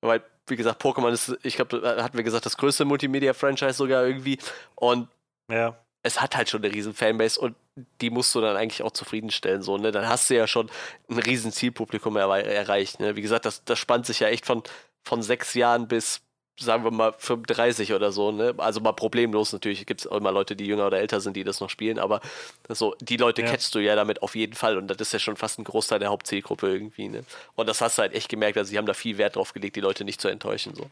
Weil, 0.00 0.22
wie 0.46 0.56
gesagt, 0.56 0.82
Pokémon 0.82 1.10
ist, 1.10 1.36
ich 1.42 1.56
glaube, 1.56 1.80
da 1.80 2.02
hatten 2.02 2.16
wir 2.16 2.24
gesagt, 2.24 2.46
das 2.46 2.56
größte 2.56 2.84
Multimedia-Franchise 2.84 3.74
sogar 3.74 4.06
irgendwie. 4.06 4.38
Und 4.76 5.08
Ja. 5.50 5.76
es 6.02 6.20
hat 6.20 6.36
halt 6.36 6.48
schon 6.48 6.62
eine 6.62 6.72
riesen 6.72 6.94
Fanbase 6.94 7.40
und 7.40 7.56
die 8.00 8.10
musst 8.10 8.34
du 8.34 8.40
dann 8.40 8.56
eigentlich 8.56 8.82
auch 8.82 8.92
zufriedenstellen, 8.92 9.62
so, 9.62 9.76
ne? 9.78 9.90
Dann 9.90 10.08
hast 10.08 10.30
du 10.30 10.36
ja 10.36 10.46
schon 10.46 10.70
ein 11.08 11.18
riesen 11.18 11.50
Zielpublikum 11.52 12.16
errei- 12.16 12.42
erreicht, 12.42 13.00
ne? 13.00 13.16
Wie 13.16 13.22
gesagt, 13.22 13.44
das, 13.44 13.64
das 13.64 13.78
spannt 13.78 14.06
sich 14.06 14.20
ja 14.20 14.28
echt 14.28 14.46
von, 14.46 14.62
von 15.04 15.22
sechs 15.22 15.54
Jahren 15.54 15.88
bis, 15.88 16.20
sagen 16.58 16.84
wir 16.84 16.90
mal, 16.90 17.12
35 17.16 17.92
oder 17.92 18.10
so, 18.12 18.32
ne? 18.32 18.54
Also 18.58 18.80
mal 18.80 18.92
problemlos, 18.92 19.52
natürlich 19.52 19.86
gibt 19.86 20.00
es 20.02 20.06
auch 20.06 20.16
immer 20.16 20.32
Leute, 20.32 20.56
die 20.56 20.66
jünger 20.66 20.86
oder 20.88 20.98
älter 20.98 21.20
sind, 21.20 21.36
die 21.36 21.44
das 21.44 21.60
noch 21.60 21.70
spielen, 21.70 21.98
aber 21.98 22.20
so, 22.68 22.94
die 23.00 23.16
Leute 23.16 23.42
Ja. 23.42 23.48
catchst 23.48 23.74
du 23.74 23.78
ja 23.78 23.94
damit 23.96 24.22
auf 24.22 24.34
jeden 24.34 24.54
Fall 24.54 24.76
und 24.76 24.88
das 24.88 24.98
ist 24.98 25.12
ja 25.12 25.18
schon 25.18 25.36
fast 25.36 25.58
ein 25.58 25.64
Großteil 25.64 25.98
der 26.00 26.08
Hauptzielgruppe 26.10 26.68
irgendwie, 26.68 27.08
ne? 27.08 27.24
Und 27.54 27.68
das 27.68 27.80
hast 27.80 27.98
du 27.98 28.02
halt 28.02 28.12
echt 28.14 28.28
gemerkt, 28.28 28.58
also 28.58 28.70
sie 28.70 28.78
haben 28.78 28.86
da 28.86 28.94
viel 28.94 29.18
Wert 29.18 29.36
drauf 29.36 29.52
gelegt, 29.52 29.76
die 29.76 29.80
Leute 29.80 30.04
nicht 30.04 30.20
zu 30.20 30.28
enttäuschen, 30.28 30.74
so. 30.74 30.90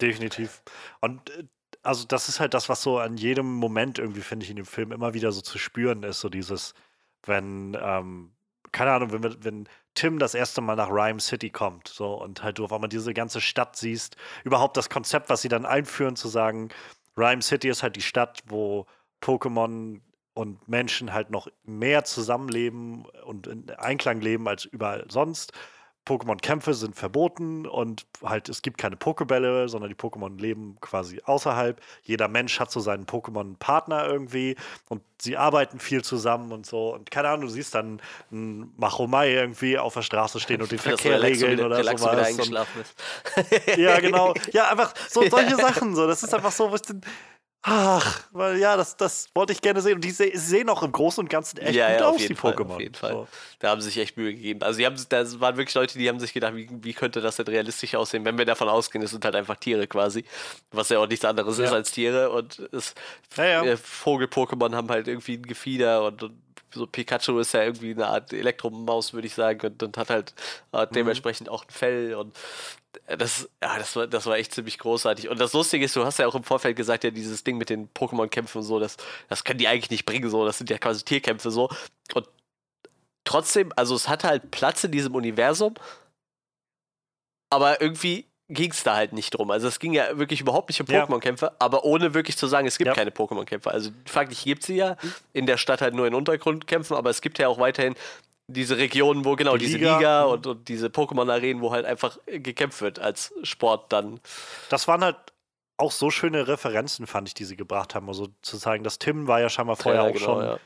Definitiv. 0.00 0.62
Und 1.00 1.28
äh, 1.30 1.44
also 1.82 2.04
das 2.06 2.28
ist 2.28 2.40
halt 2.40 2.54
das, 2.54 2.68
was 2.68 2.82
so 2.82 2.98
an 2.98 3.16
jedem 3.16 3.54
Moment 3.54 3.98
irgendwie, 3.98 4.20
finde 4.20 4.44
ich, 4.44 4.50
in 4.50 4.56
dem 4.56 4.66
Film 4.66 4.92
immer 4.92 5.14
wieder 5.14 5.32
so 5.32 5.40
zu 5.40 5.58
spüren 5.58 6.02
ist. 6.02 6.20
So 6.20 6.28
dieses, 6.28 6.74
wenn, 7.24 7.76
ähm, 7.80 8.32
keine 8.72 8.92
Ahnung, 8.92 9.12
wenn, 9.12 9.22
wir- 9.22 9.36
wenn 9.44 9.68
Tim 9.98 10.20
das 10.20 10.34
erste 10.34 10.60
Mal 10.60 10.76
nach 10.76 10.90
Rhyme 10.90 11.18
City 11.18 11.50
kommt, 11.50 11.88
so 11.88 12.14
und 12.22 12.44
halt 12.44 12.58
du 12.58 12.64
auf 12.64 12.72
einmal 12.72 12.88
diese 12.88 13.12
ganze 13.12 13.40
Stadt 13.40 13.74
siehst, 13.74 14.16
überhaupt 14.44 14.76
das 14.76 14.88
Konzept, 14.88 15.28
was 15.28 15.42
sie 15.42 15.48
dann 15.48 15.66
einführen, 15.66 16.14
zu 16.14 16.28
sagen, 16.28 16.68
Rhyme 17.16 17.42
City 17.42 17.68
ist 17.68 17.82
halt 17.82 17.96
die 17.96 18.00
Stadt, 18.00 18.44
wo 18.46 18.86
Pokémon 19.20 20.00
und 20.34 20.68
Menschen 20.68 21.12
halt 21.12 21.30
noch 21.30 21.48
mehr 21.64 22.04
zusammenleben 22.04 23.06
und 23.24 23.48
in 23.48 23.70
Einklang 23.70 24.20
leben 24.20 24.46
als 24.46 24.66
überall 24.66 25.04
sonst. 25.08 25.52
Pokémon-Kämpfe 26.08 26.74
sind 26.74 26.96
verboten 26.96 27.66
und 27.66 28.06
halt 28.24 28.48
es 28.48 28.62
gibt 28.62 28.78
keine 28.78 28.96
Pokébälle, 28.96 29.68
sondern 29.68 29.90
die 29.90 29.96
Pokémon 29.96 30.40
leben 30.40 30.78
quasi 30.80 31.20
außerhalb. 31.24 31.80
Jeder 32.02 32.28
Mensch 32.28 32.58
hat 32.58 32.70
so 32.70 32.80
seinen 32.80 33.04
Pokémon-Partner 33.04 34.06
irgendwie 34.06 34.56
und 34.88 35.02
sie 35.20 35.36
arbeiten 35.36 35.78
viel 35.80 36.02
zusammen 36.02 36.52
und 36.52 36.64
so. 36.64 36.94
Und 36.94 37.10
keine 37.10 37.28
Ahnung, 37.28 37.42
du 37.42 37.48
siehst 37.48 37.74
dann 37.74 38.00
einen 38.30 38.72
Machomai 38.76 39.30
irgendwie 39.30 39.78
auf 39.78 39.94
der 39.94 40.02
Straße 40.02 40.40
stehen 40.40 40.62
und 40.62 40.70
den 40.72 40.78
Verkehr 40.78 41.22
regeln 41.22 41.60
oder 41.60 41.78
Relax 41.78 42.00
wieder 42.02 42.12
sowas. 42.12 42.26
eingeschlafen 42.26 42.80
ist. 42.80 43.76
Ja, 43.78 44.00
genau. 44.00 44.34
Ja, 44.52 44.70
einfach 44.70 44.94
so 45.08 45.28
solche 45.28 45.56
Sachen. 45.56 45.94
So. 45.94 46.06
Das 46.06 46.22
ist 46.22 46.32
einfach 46.34 46.52
so, 46.52 46.72
was 46.72 46.82
denn. 46.82 47.00
Ach, 47.62 48.20
weil 48.30 48.56
ja, 48.58 48.76
das, 48.76 48.96
das 48.96 49.28
wollte 49.34 49.52
ich 49.52 49.60
gerne 49.60 49.80
sehen. 49.82 49.96
Und 49.96 50.04
die 50.04 50.12
se 50.12 50.30
sehen 50.34 50.68
auch 50.70 50.82
im 50.82 50.92
Großen 50.92 51.20
und 51.22 51.28
Ganzen 51.28 51.58
echt 51.58 51.74
ja, 51.74 51.90
gut 51.90 52.00
ja, 52.00 52.06
aus, 52.08 52.16
die 52.16 52.34
Fall, 52.34 52.54
Pokémon. 52.54 52.74
Auf 52.74 52.80
jeden 52.80 52.94
Fall. 52.94 53.12
So. 53.12 53.28
Da 53.58 53.70
haben 53.70 53.80
sie 53.80 53.88
sich 53.88 53.98
echt 53.98 54.16
Mühe 54.16 54.32
gegeben. 54.32 54.62
Also, 54.62 54.78
die 54.78 54.86
haben, 54.86 54.96
das 55.08 55.40
waren 55.40 55.56
wirklich 55.56 55.74
Leute, 55.74 55.98
die 55.98 56.08
haben 56.08 56.20
sich 56.20 56.32
gedacht, 56.32 56.54
wie, 56.54 56.68
wie 56.70 56.94
könnte 56.94 57.20
das 57.20 57.36
denn 57.36 57.46
realistisch 57.48 57.94
aussehen, 57.96 58.24
wenn 58.24 58.38
wir 58.38 58.44
davon 58.44 58.68
ausgehen, 58.68 59.04
es 59.04 59.10
sind 59.10 59.24
halt 59.24 59.34
einfach 59.34 59.56
Tiere 59.56 59.86
quasi. 59.88 60.24
Was 60.70 60.88
ja 60.88 60.98
auch 61.00 61.08
nichts 61.08 61.24
anderes 61.24 61.58
Ja. 61.58 61.64
ist 61.64 61.72
als 61.72 61.90
Tiere. 61.90 62.30
Und 62.30 62.60
es, 62.72 62.94
Ja, 63.36 63.62
äh, 63.64 63.76
Vogel-Pokémon 63.76 64.74
haben 64.74 64.88
halt 64.88 65.08
irgendwie 65.08 65.34
ein 65.34 65.42
Gefieder 65.42 66.04
und, 66.04 66.22
und 66.22 66.38
so 66.74 66.86
Pikachu 66.86 67.38
ist 67.38 67.54
ja 67.54 67.62
irgendwie 67.62 67.92
eine 67.92 68.06
Art 68.08 68.30
Elektromaus, 68.30 69.14
würde 69.14 69.26
ich 69.26 69.34
sagen, 69.34 69.66
und, 69.66 69.82
und 69.82 69.96
hat 69.96 70.10
halt 70.10 70.34
äh, 70.72 70.82
Mhm. 70.84 70.88
dementsprechend 70.94 71.48
auch 71.48 71.64
ein 71.64 71.70
Fell 71.70 72.14
und 72.14 72.36
das, 73.18 73.48
ja, 73.62 73.78
das 73.78 73.96
war, 73.96 74.06
das 74.06 74.26
war 74.26 74.36
echt 74.36 74.52
ziemlich 74.54 74.78
großartig. 74.78 75.28
Und 75.28 75.38
das 75.40 75.52
Lustige 75.52 75.84
ist, 75.84 75.94
du 75.96 76.04
hast 76.04 76.18
ja 76.18 76.26
auch 76.26 76.34
im 76.34 76.44
Vorfeld 76.44 76.76
gesagt, 76.76 77.04
ja, 77.04 77.10
dieses 77.10 77.44
Ding 77.44 77.58
mit 77.58 77.70
den 77.70 77.88
Pokémon-Kämpfen 77.90 78.58
und 78.58 78.64
so, 78.64 78.78
das, 78.78 78.96
das 79.28 79.44
können 79.44 79.58
die 79.58 79.68
eigentlich 79.68 79.90
nicht 79.90 80.06
bringen, 80.06 80.28
so, 80.30 80.44
das 80.44 80.58
sind 80.58 80.70
ja 80.70 80.78
quasi 80.78 81.04
Tierkämpfe 81.04 81.50
so. 81.50 81.68
Und 82.14 82.28
trotzdem, 83.24 83.72
also 83.76 83.94
es 83.94 84.08
hatte 84.08 84.28
halt 84.28 84.50
Platz 84.50 84.84
in 84.84 84.92
diesem 84.92 85.14
Universum, 85.14 85.74
aber 87.50 87.80
irgendwie 87.80 88.26
ging 88.50 88.70
es 88.70 88.82
da 88.82 88.96
halt 88.96 89.12
nicht 89.12 89.30
drum. 89.30 89.50
Also 89.50 89.68
es 89.68 89.78
ging 89.78 89.92
ja 89.92 90.18
wirklich 90.18 90.40
überhaupt 90.40 90.70
nicht 90.70 90.80
um 90.80 90.86
Ja. 90.86 91.04
Pokémon-Kämpfe, 91.04 91.52
aber 91.58 91.84
ohne 91.84 92.14
wirklich 92.14 92.38
zu 92.38 92.46
sagen, 92.46 92.66
es 92.66 92.78
gibt 92.78 92.88
Ja. 92.88 92.94
keine 92.94 93.10
Pokémon-Kämpfe. 93.10 93.70
Also 93.70 93.90
faktisch 94.06 94.44
gibt 94.44 94.62
sie 94.64 94.76
ja, 94.76 94.96
in 95.34 95.44
der 95.44 95.58
Stadt 95.58 95.82
halt 95.82 95.92
nur 95.94 96.06
in 96.06 96.14
Untergrundkämpfen, 96.14 96.96
aber 96.96 97.10
es 97.10 97.20
gibt 97.20 97.38
ja 97.38 97.48
auch 97.48 97.58
weiterhin 97.58 97.94
diese 98.48 98.78
Regionen, 98.78 99.24
wo 99.24 99.36
genau 99.36 99.56
Die 99.56 99.66
diese 99.66 99.78
Liga, 99.78 99.98
Liga, 99.98 100.26
mhm. 100.26 100.32
und, 100.32 100.46
und 100.46 100.68
diese 100.68 100.88
Pokémon-Arenen, 100.88 101.60
wo 101.60 101.70
halt 101.70 101.84
einfach 101.84 102.18
gekämpft 102.26 102.80
wird 102.80 102.98
als 102.98 103.32
Sport 103.42 103.92
dann. 103.92 104.20
Das 104.70 104.88
waren 104.88 105.04
halt 105.04 105.16
auch 105.76 105.92
so 105.92 106.10
schöne 106.10 106.48
Referenzen, 106.48 107.06
fand 107.06 107.28
ich, 107.28 107.34
die 107.34 107.44
sie 107.44 107.56
gebracht 107.56 107.94
haben. 107.94 108.08
Also 108.08 108.28
zu 108.42 108.58
zeigen, 108.58 108.82
dass 108.84 108.98
Tim 108.98 109.28
war 109.28 109.40
ja 109.40 109.48
scheinbar 109.48 109.76
vorher 109.76 110.02
Ja, 110.02 110.08
auch 110.08 110.12
genau, 110.12 110.24
schon 110.24 110.44
ja. 110.44 110.58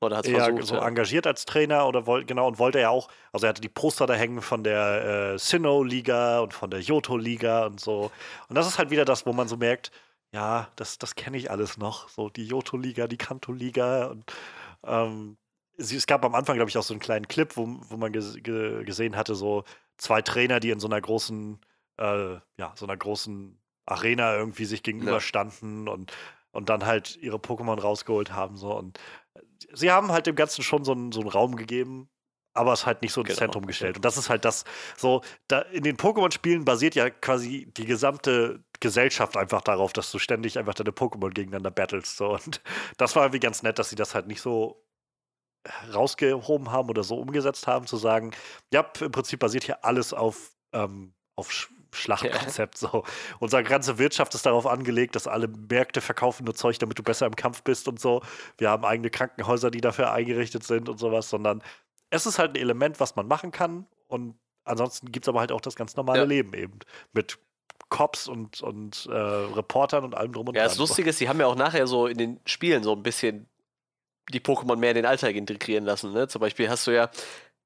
Oder 0.00 0.18
hat 0.18 0.26
es 0.26 0.32
eher 0.32 0.44
versucht. 0.44 0.66
so 0.66 0.76
ja. 0.76 0.86
engagiert 0.86 1.26
als 1.26 1.44
Trainer 1.44 1.86
oder 1.88 2.06
wollte 2.06 2.26
genau 2.26 2.46
und 2.46 2.60
wollte 2.60 2.78
ja 2.78 2.88
auch, 2.88 3.08
also 3.32 3.46
er 3.46 3.50
hatte 3.50 3.60
die 3.60 3.68
Poster 3.68 4.06
da 4.06 4.14
hängen 4.14 4.42
von 4.42 4.62
der 4.62 5.32
äh, 5.34 5.38
Sinnoh-Liga 5.38 6.38
und 6.38 6.54
von 6.54 6.70
der 6.70 6.80
Johto-Liga 6.80 7.66
und 7.66 7.80
so. 7.80 8.12
Und 8.48 8.54
das 8.54 8.68
ist 8.68 8.78
halt 8.78 8.90
wieder 8.90 9.04
das, 9.04 9.26
wo 9.26 9.32
man 9.32 9.48
so 9.48 9.56
merkt, 9.56 9.90
ja, 10.32 10.68
das, 10.76 10.98
das 10.98 11.16
kenne 11.16 11.36
ich 11.36 11.50
alles 11.50 11.78
noch. 11.78 12.08
So 12.10 12.28
die 12.28 12.46
Johto-Liga, 12.46 13.08
die 13.08 13.16
Kanto-Liga 13.16 14.06
und 14.06 14.24
ähm, 14.86 15.36
es 15.78 16.06
gab 16.06 16.24
am 16.24 16.34
Anfang, 16.34 16.56
glaube 16.56 16.68
ich, 16.70 16.76
auch 16.76 16.82
so 16.82 16.92
einen 16.92 17.00
kleinen 17.00 17.28
Clip, 17.28 17.56
wo, 17.56 17.78
wo 17.88 17.96
man 17.96 18.12
ges 18.12 18.36
ge 18.42 18.84
gesehen 18.84 19.16
hatte, 19.16 19.34
so 19.34 19.64
zwei 19.96 20.22
Trainer, 20.22 20.60
die 20.60 20.70
in 20.70 20.80
so 20.80 20.88
einer 20.88 21.00
großen, 21.00 21.60
äh, 21.98 22.34
ja, 22.56 22.72
so 22.74 22.84
einer 22.86 22.96
großen 22.96 23.58
Arena 23.86 24.36
irgendwie 24.36 24.64
sich 24.64 24.82
gegenüberstanden 24.82 25.88
und, 25.88 26.12
und 26.52 26.68
dann 26.68 26.84
halt 26.84 27.16
ihre 27.16 27.38
Pokémon 27.38 27.80
rausgeholt 27.80 28.32
haben. 28.32 28.56
So. 28.56 28.76
Und 28.76 28.98
sie 29.72 29.90
haben 29.90 30.12
halt 30.12 30.26
dem 30.26 30.36
Ganzen 30.36 30.62
schon 30.62 30.84
so 30.84 30.92
einen, 30.92 31.12
so 31.12 31.20
einen 31.20 31.30
Raum 31.30 31.56
gegeben, 31.56 32.08
aber 32.54 32.72
es 32.72 32.86
halt 32.86 33.02
nicht 33.02 33.12
so 33.12 33.20
ins 33.20 33.28
Genau. 33.28 33.38
Zentrum 33.38 33.66
gestellt. 33.66 33.96
Und 33.96 34.04
das 34.04 34.16
ist 34.16 34.28
halt 34.28 34.44
das, 34.44 34.64
so, 34.96 35.22
da 35.46 35.60
in 35.60 35.84
den 35.84 35.96
Pokémon-Spielen 35.96 36.64
basiert 36.64 36.96
ja 36.96 37.08
quasi 37.08 37.72
die 37.76 37.86
gesamte 37.86 38.64
Gesellschaft 38.80 39.36
einfach 39.36 39.62
darauf, 39.62 39.92
dass 39.92 40.10
du 40.10 40.18
ständig 40.18 40.58
einfach 40.58 40.74
deine 40.74 40.90
Pokémon 40.90 41.30
gegeneinander 41.30 41.70
battlest. 41.70 42.16
So. 42.16 42.32
Und 42.32 42.60
das 42.96 43.14
war 43.16 43.24
irgendwie 43.24 43.40
ganz 43.40 43.62
nett, 43.62 43.78
dass 43.78 43.90
sie 43.90 43.96
das 43.96 44.14
halt 44.14 44.26
nicht 44.26 44.40
so 44.40 44.84
rausgehoben 45.92 46.70
haben 46.70 46.88
oder 46.88 47.02
so 47.04 47.16
umgesetzt 47.16 47.66
haben, 47.66 47.86
zu 47.86 47.96
sagen, 47.96 48.32
ja, 48.72 48.86
im 49.00 49.12
Prinzip 49.12 49.40
basiert 49.40 49.64
hier 49.64 49.84
alles 49.84 50.12
auf, 50.12 50.52
ähm, 50.72 51.12
auf 51.36 51.52
Sch 51.52 51.68
Schlachtkonzept. 51.90 52.76
So. 52.76 53.02
Unsere 53.38 53.64
ganze 53.64 53.96
Wirtschaft 53.98 54.34
ist 54.34 54.44
darauf 54.44 54.66
angelegt, 54.66 55.16
dass 55.16 55.26
alle 55.26 55.48
Märkte 55.48 56.02
verkaufen 56.02 56.44
nur 56.44 56.54
Zeug, 56.54 56.78
damit 56.78 56.98
du 56.98 57.02
besser 57.02 57.24
im 57.24 57.34
Kampf 57.34 57.62
bist 57.62 57.88
und 57.88 57.98
so. 57.98 58.20
Wir 58.58 58.68
haben 58.68 58.84
eigene 58.84 59.08
Krankenhäuser, 59.08 59.70
die 59.70 59.80
dafür 59.80 60.12
eingerichtet 60.12 60.64
sind 60.64 60.90
und 60.90 60.98
sowas, 60.98 61.30
sondern 61.30 61.62
es 62.10 62.26
ist 62.26 62.38
halt 62.38 62.52
ein 62.52 62.56
Element, 62.60 63.00
was 63.00 63.16
man 63.16 63.26
machen 63.26 63.52
kann 63.52 63.86
und 64.06 64.34
ansonsten 64.64 65.10
gibt 65.12 65.24
es 65.24 65.28
aber 65.30 65.40
halt 65.40 65.50
auch 65.50 65.62
das 65.62 65.76
ganz 65.76 65.96
normale 65.96 66.20
Ja. 66.20 66.24
Leben 66.26 66.52
eben 66.52 66.78
mit 67.12 67.38
Cops 67.88 68.28
und, 68.28 68.60
und 68.60 69.06
äh, 69.10 69.14
Reportern 69.14 70.04
und 70.04 70.14
allem 70.14 70.32
drum 70.32 70.48
und 70.48 70.56
Ja, 70.56 70.64
das 70.64 70.74
dran. 70.74 70.80
Lustige 70.80 71.08
ist, 71.08 71.18
sie 71.18 71.28
haben 71.30 71.40
ja 71.40 71.46
auch 71.46 71.56
nachher 71.56 71.86
so 71.86 72.06
in 72.06 72.18
den 72.18 72.40
Spielen 72.44 72.82
so 72.82 72.92
ein 72.92 73.02
bisschen 73.02 73.48
die 74.32 74.40
Pokémon 74.40 74.76
mehr 74.76 74.90
in 74.90 74.96
den 74.96 75.06
Alltag 75.06 75.34
integrieren 75.34 75.84
lassen. 75.84 76.12
Ne? 76.12 76.28
Zum 76.28 76.40
Beispiel 76.40 76.68
hast 76.68 76.86
du 76.86 76.90
ja, 76.90 77.10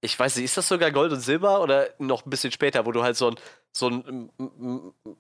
ich 0.01 0.19
weiß 0.19 0.37
nicht, 0.37 0.47
ist 0.47 0.57
das 0.57 0.69
sogar 0.69 0.91
Gold 0.91 1.13
und 1.13 1.21
Silber 1.21 1.63
oder 1.63 1.91
noch 1.99 2.27
ein 2.27 2.31
bisschen 2.31 2.53
später, 2.53 2.85
wo 2.87 2.93
du 2.93 3.03
halt 3.03 3.17
so 3.17 3.31
ein, 3.31 3.37
so 3.73 3.89
ein 3.89 4.31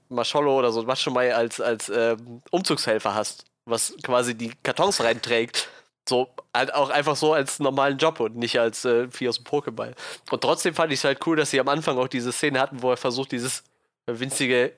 Mascholo 0.09 0.59
oder 0.59 0.73
so 0.73 0.81
ein 0.81 0.87
Machomai 0.87 1.35
als, 1.35 1.61
als 1.61 1.89
ähm, 1.89 2.43
Umzugshelfer 2.51 3.15
hast, 3.15 3.45
was 3.65 3.95
quasi 4.03 4.35
die 4.35 4.53
Kartons 4.63 5.03
reinträgt. 5.03 5.69
So, 6.09 6.29
halt 6.53 6.75
auch 6.75 6.91
einfach 6.91 7.15
so 7.15 7.33
als 7.33 7.61
normalen 7.61 7.97
Job 7.97 8.19
und 8.19 8.37
nicht 8.37 8.59
als 8.59 8.85
äh, 8.85 9.09
Vieh 9.09 9.29
aus 9.29 9.37
dem 9.37 9.45
Pokéball. 9.45 9.95
Und 10.33 10.41
trotzdem 10.41 10.75
fand 10.75 10.93
ich 10.93 10.99
es 10.99 11.05
halt 11.05 11.25
cool, 11.27 11.37
dass 11.37 11.53
sie 11.53 11.61
am 11.61 11.69
Anfang 11.69 11.97
auch 11.97 12.09
diese 12.09 12.33
Szene 12.33 12.59
hatten, 12.59 12.83
wo 12.83 12.91
er 12.91 12.97
versucht, 12.97 13.31
dieses 13.31 13.63
winzige 14.07 14.73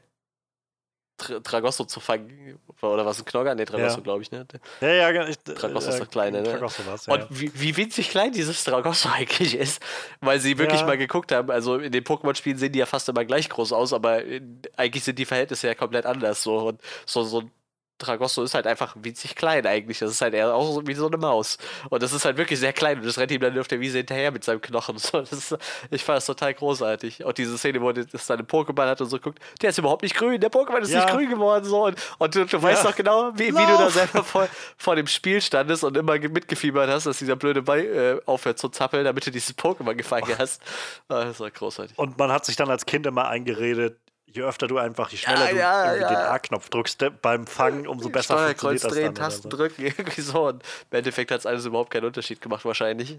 Tragosso 1.16 1.84
zu 1.84 2.00
fangen. 2.00 2.58
Oder 2.82 3.06
was, 3.06 3.18
ein 3.20 3.24
Knogger? 3.24 3.54
Ne, 3.54 3.64
Tragosso, 3.64 3.98
Ja. 3.98 4.02
glaube 4.02 4.22
ich, 4.22 4.30
ne? 4.32 4.46
Ja, 4.80 4.88
ja, 4.88 5.28
ich, 5.28 5.38
Tragosso 5.38 5.88
ist 5.90 6.00
das 6.00 6.10
Kleine, 6.10 6.42
ne? 6.42 6.50
Tragosso 6.50 6.84
war's, 6.86 7.06
ja, 7.06 7.14
Und 7.14 7.26
wie, 7.30 7.50
wie 7.54 7.76
winzig 7.76 8.10
klein 8.10 8.32
dieses 8.32 8.64
Tragosso 8.64 9.08
eigentlich 9.12 9.54
ist, 9.56 9.82
weil 10.20 10.40
sie 10.40 10.58
wirklich 10.58 10.80
Ja. 10.80 10.86
mal 10.86 10.98
geguckt 10.98 11.32
haben. 11.32 11.50
Also 11.50 11.78
in 11.78 11.92
den 11.92 12.04
Pokémon-Spielen 12.04 12.58
sehen 12.58 12.72
die 12.72 12.78
ja 12.80 12.86
fast 12.86 13.08
immer 13.08 13.24
gleich 13.24 13.48
groß 13.48 13.72
aus, 13.72 13.92
aber 13.92 14.24
in, 14.24 14.60
eigentlich 14.76 15.04
sind 15.04 15.18
die 15.18 15.24
Verhältnisse 15.24 15.66
ja 15.68 15.74
komplett 15.74 16.04
anders. 16.06 16.42
So, 16.42 16.58
und 16.68 16.80
so, 17.06 17.22
so 17.22 17.40
ein 17.40 17.50
Tragosso 17.98 18.42
ist 18.42 18.54
halt 18.54 18.66
einfach 18.66 18.96
winzig 19.00 19.36
klein 19.36 19.64
eigentlich. 19.66 20.00
Das 20.00 20.10
ist 20.10 20.20
halt 20.20 20.34
eher 20.34 20.54
auch 20.54 20.74
so 20.74 20.86
wie 20.86 20.94
so 20.94 21.06
eine 21.06 21.16
Maus. 21.16 21.58
Und 21.90 22.02
das 22.02 22.12
ist 22.12 22.24
halt 22.24 22.36
wirklich 22.36 22.58
sehr 22.58 22.72
klein 22.72 22.98
und 22.98 23.06
das 23.06 23.18
rennt 23.18 23.30
ihm 23.30 23.40
dann 23.40 23.56
auf 23.58 23.68
der 23.68 23.78
Wiese 23.80 23.98
hinterher 23.98 24.30
mit 24.32 24.42
seinem 24.44 24.60
Knochen. 24.60 24.96
So, 25.04 25.18
ist, 25.20 25.56
ich 25.90 26.02
fand 26.02 26.16
das 26.16 26.26
total 26.26 26.54
großartig. 26.54 27.24
Auch 27.24 27.32
diese 27.32 27.56
Szene, 27.58 27.80
wo 27.80 27.88
er 27.90 28.04
das 28.04 28.26
seine 28.26 28.42
Pokémon 28.42 28.86
hat 28.86 29.00
und 29.00 29.08
so 29.08 29.18
guckt, 29.18 29.38
der 29.62 29.70
ist 29.70 29.78
überhaupt 29.78 30.02
nicht 30.02 30.16
grün, 30.16 30.40
der 30.40 30.50
Pokémon 30.50 30.78
ist 30.80 30.90
Ja. 30.90 31.04
nicht 31.04 31.14
grün 31.14 31.30
geworden. 31.30 31.64
So. 31.64 31.84
Und, 31.86 31.96
und 32.18 32.34
du, 32.34 32.44
du 32.46 32.62
weißt 32.62 32.82
Ja. 32.84 32.90
doch 32.90 32.96
genau, 32.96 33.30
wie, 33.34 33.46
wie 33.48 33.50
du 33.52 33.78
da 33.78 33.90
selber 33.90 34.24
vor, 34.24 34.48
vor 34.76 34.96
dem 34.96 35.06
Spiel 35.06 35.40
standest 35.40 35.84
und 35.84 35.96
immer 35.96 36.18
ge- 36.18 36.30
mitgefiebert 36.30 36.88
hast, 36.90 37.06
dass 37.06 37.18
dieser 37.18 37.36
blöde 37.36 37.62
Ball 37.62 37.80
äh, 37.80 38.20
aufhört 38.26 38.58
zu 38.58 38.68
zappeln, 38.70 39.04
damit 39.04 39.26
du 39.26 39.30
dieses 39.30 39.56
Pokémon 39.56 39.94
gefangen 39.94 40.34
hast. 40.38 40.60
Ah, 41.08 41.24
das 41.24 41.38
war 41.40 41.50
großartig. 41.50 41.98
Und 41.98 42.18
man 42.18 42.32
hat 42.32 42.44
sich 42.44 42.56
dann 42.56 42.70
als 42.70 42.86
Kind 42.86 43.06
immer 43.06 43.28
eingeredet, 43.28 43.98
je 44.34 44.42
öfter 44.42 44.66
du 44.66 44.78
einfach, 44.78 45.10
je 45.10 45.16
schneller 45.18 45.50
Ja, 45.52 45.92
du 45.92 46.00
ja, 46.00 46.08
den. 46.08 46.16
A-Knopf 46.16 46.68
drückst 46.68 47.04
beim 47.22 47.46
Fangen, 47.46 47.86
umso 47.86 48.10
besser 48.10 48.34
Steuerkreuz 48.34 48.82
funktioniert 48.82 48.84
das 48.84 48.92
drehen, 48.92 49.04
dann. 49.04 49.12
oder 49.14 49.22
Tasten 49.22 49.50
drücken, 49.50 49.82
irgendwie 49.86 50.20
so. 50.20 50.48
Und 50.48 50.62
im 50.90 50.98
Endeffekt 50.98 51.30
hat 51.30 51.40
es 51.40 51.46
alles 51.46 51.64
überhaupt 51.64 51.90
keinen 51.90 52.04
Unterschied 52.04 52.40
gemacht, 52.40 52.64
wahrscheinlich. 52.64 53.18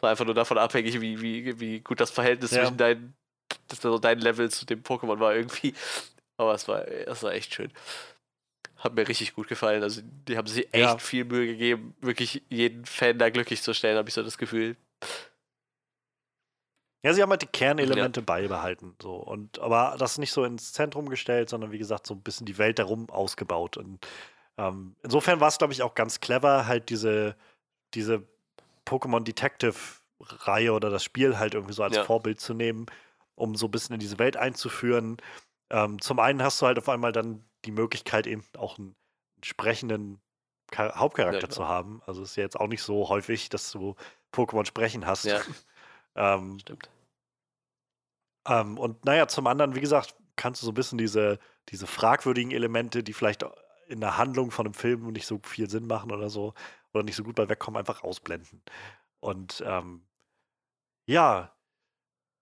War 0.00 0.10
einfach 0.10 0.24
nur 0.24 0.34
davon 0.34 0.58
abhängig, 0.58 1.00
wie, 1.00 1.20
wie, 1.20 1.58
wie 1.60 1.80
gut 1.80 2.00
das 2.00 2.10
Verhältnis 2.10 2.52
zwischen 2.52 2.76
deinen, 2.76 3.14
das, 3.68 3.80
so 3.80 3.98
dein 3.98 4.20
Level 4.20 4.50
zu 4.50 4.64
dem 4.64 4.82
Pokémon 4.82 5.18
war 5.18 5.34
irgendwie. 5.34 5.74
Aber 6.36 6.54
es 6.54 6.66
war, 6.68 6.86
es 6.88 7.22
war 7.22 7.32
echt 7.32 7.54
schön. 7.54 7.70
Hat 8.78 8.94
mir 8.94 9.06
richtig 9.06 9.34
gut 9.34 9.48
gefallen. 9.48 9.82
Also, 9.82 10.00
die 10.28 10.36
haben 10.36 10.46
sich 10.46 10.66
echt 10.72 10.82
Ja. 10.84 10.98
viel 10.98 11.24
Mühe 11.24 11.46
gegeben, 11.46 11.94
wirklich 12.00 12.42
jeden 12.48 12.84
Fan 12.84 13.18
da 13.18 13.30
glücklich 13.30 13.62
zu 13.62 13.74
stellen, 13.74 13.96
habe 13.96 14.08
ich 14.08 14.14
so 14.14 14.22
das 14.22 14.38
Gefühl. 14.38 14.76
Ja, 17.02 17.12
sie 17.12 17.22
haben 17.22 17.30
halt 17.30 17.42
die 17.42 17.46
Kernelemente 17.46 18.22
beibehalten. 18.22 18.94
So. 19.02 19.16
Und, 19.16 19.58
aber 19.58 19.96
das 19.98 20.18
nicht 20.18 20.32
so 20.32 20.44
ins 20.44 20.72
Zentrum 20.72 21.08
gestellt, 21.08 21.48
sondern 21.48 21.72
wie 21.72 21.78
gesagt, 21.78 22.06
so 22.06 22.14
ein 22.14 22.22
bisschen 22.22 22.46
die 22.46 22.58
Welt 22.58 22.78
darum 22.78 23.10
ausgebaut. 23.10 23.76
Und 23.76 24.06
ähm, 24.56 24.94
insofern 25.02 25.40
war 25.40 25.48
es, 25.48 25.58
glaube 25.58 25.72
ich, 25.72 25.82
auch 25.82 25.94
ganz 25.94 26.20
clever, 26.20 26.66
halt 26.66 26.90
diese, 26.90 27.34
diese 27.94 28.22
Pokémon 28.86 29.24
Detective-Reihe 29.24 30.72
oder 30.72 30.90
das 30.90 31.02
Spiel 31.02 31.38
halt 31.38 31.54
irgendwie 31.54 31.74
so 31.74 31.82
als 31.82 31.96
Ja. 31.96 32.04
Vorbild 32.04 32.40
zu 32.40 32.54
nehmen, 32.54 32.86
um 33.34 33.56
so 33.56 33.66
ein 33.66 33.70
bisschen 33.72 33.94
in 33.94 34.00
diese 34.00 34.18
Welt 34.18 34.36
einzuführen. 34.36 35.16
Ähm, 35.70 36.00
zum 36.00 36.18
einen 36.20 36.42
hast 36.42 36.60
du 36.62 36.66
halt 36.66 36.78
auf 36.78 36.88
einmal 36.88 37.12
dann 37.12 37.44
die 37.64 37.72
Möglichkeit, 37.72 38.26
eben 38.26 38.44
auch 38.56 38.78
einen 38.78 38.94
sprechenden 39.42 40.20
Char 40.72 40.94
Hauptcharakter 40.96 41.40
Ja, 41.40 41.46
genau. 41.46 41.54
zu 41.54 41.66
haben. 41.68 42.02
Also 42.06 42.22
ist 42.22 42.36
ja 42.36 42.44
jetzt 42.44 42.58
auch 42.60 42.68
nicht 42.68 42.82
so 42.82 43.08
häufig, 43.08 43.48
dass 43.48 43.72
du 43.72 43.96
Pokémon 44.32 44.66
sprechen 44.66 45.06
hast. 45.06 45.24
Ja, 45.24 45.40
Ähm, 46.16 46.58
stimmt. 46.60 46.90
ähm, 48.48 48.78
und 48.78 49.04
naja, 49.04 49.28
zum 49.28 49.46
anderen, 49.46 49.74
wie 49.74 49.80
gesagt, 49.80 50.14
kannst 50.36 50.62
du 50.62 50.66
so 50.66 50.72
ein 50.72 50.74
bisschen 50.74 50.98
diese, 50.98 51.38
diese 51.68 51.86
fragwürdigen 51.86 52.50
Elemente, 52.52 53.02
die 53.02 53.12
vielleicht 53.12 53.44
in 53.88 54.00
der 54.00 54.16
Handlung 54.18 54.50
von 54.50 54.66
einem 54.66 54.74
Film 54.74 55.06
nicht 55.12 55.26
so 55.26 55.40
viel 55.44 55.68
Sinn 55.70 55.86
machen 55.86 56.12
oder 56.12 56.30
so, 56.30 56.54
oder 56.94 57.02
nicht 57.04 57.16
so 57.16 57.24
gut 57.24 57.34
bei 57.36 57.48
wegkommen, 57.48 57.78
einfach 57.78 58.02
ausblenden. 58.02 58.62
Und 59.20 59.62
ähm, 59.66 60.06
ja, 61.06 61.52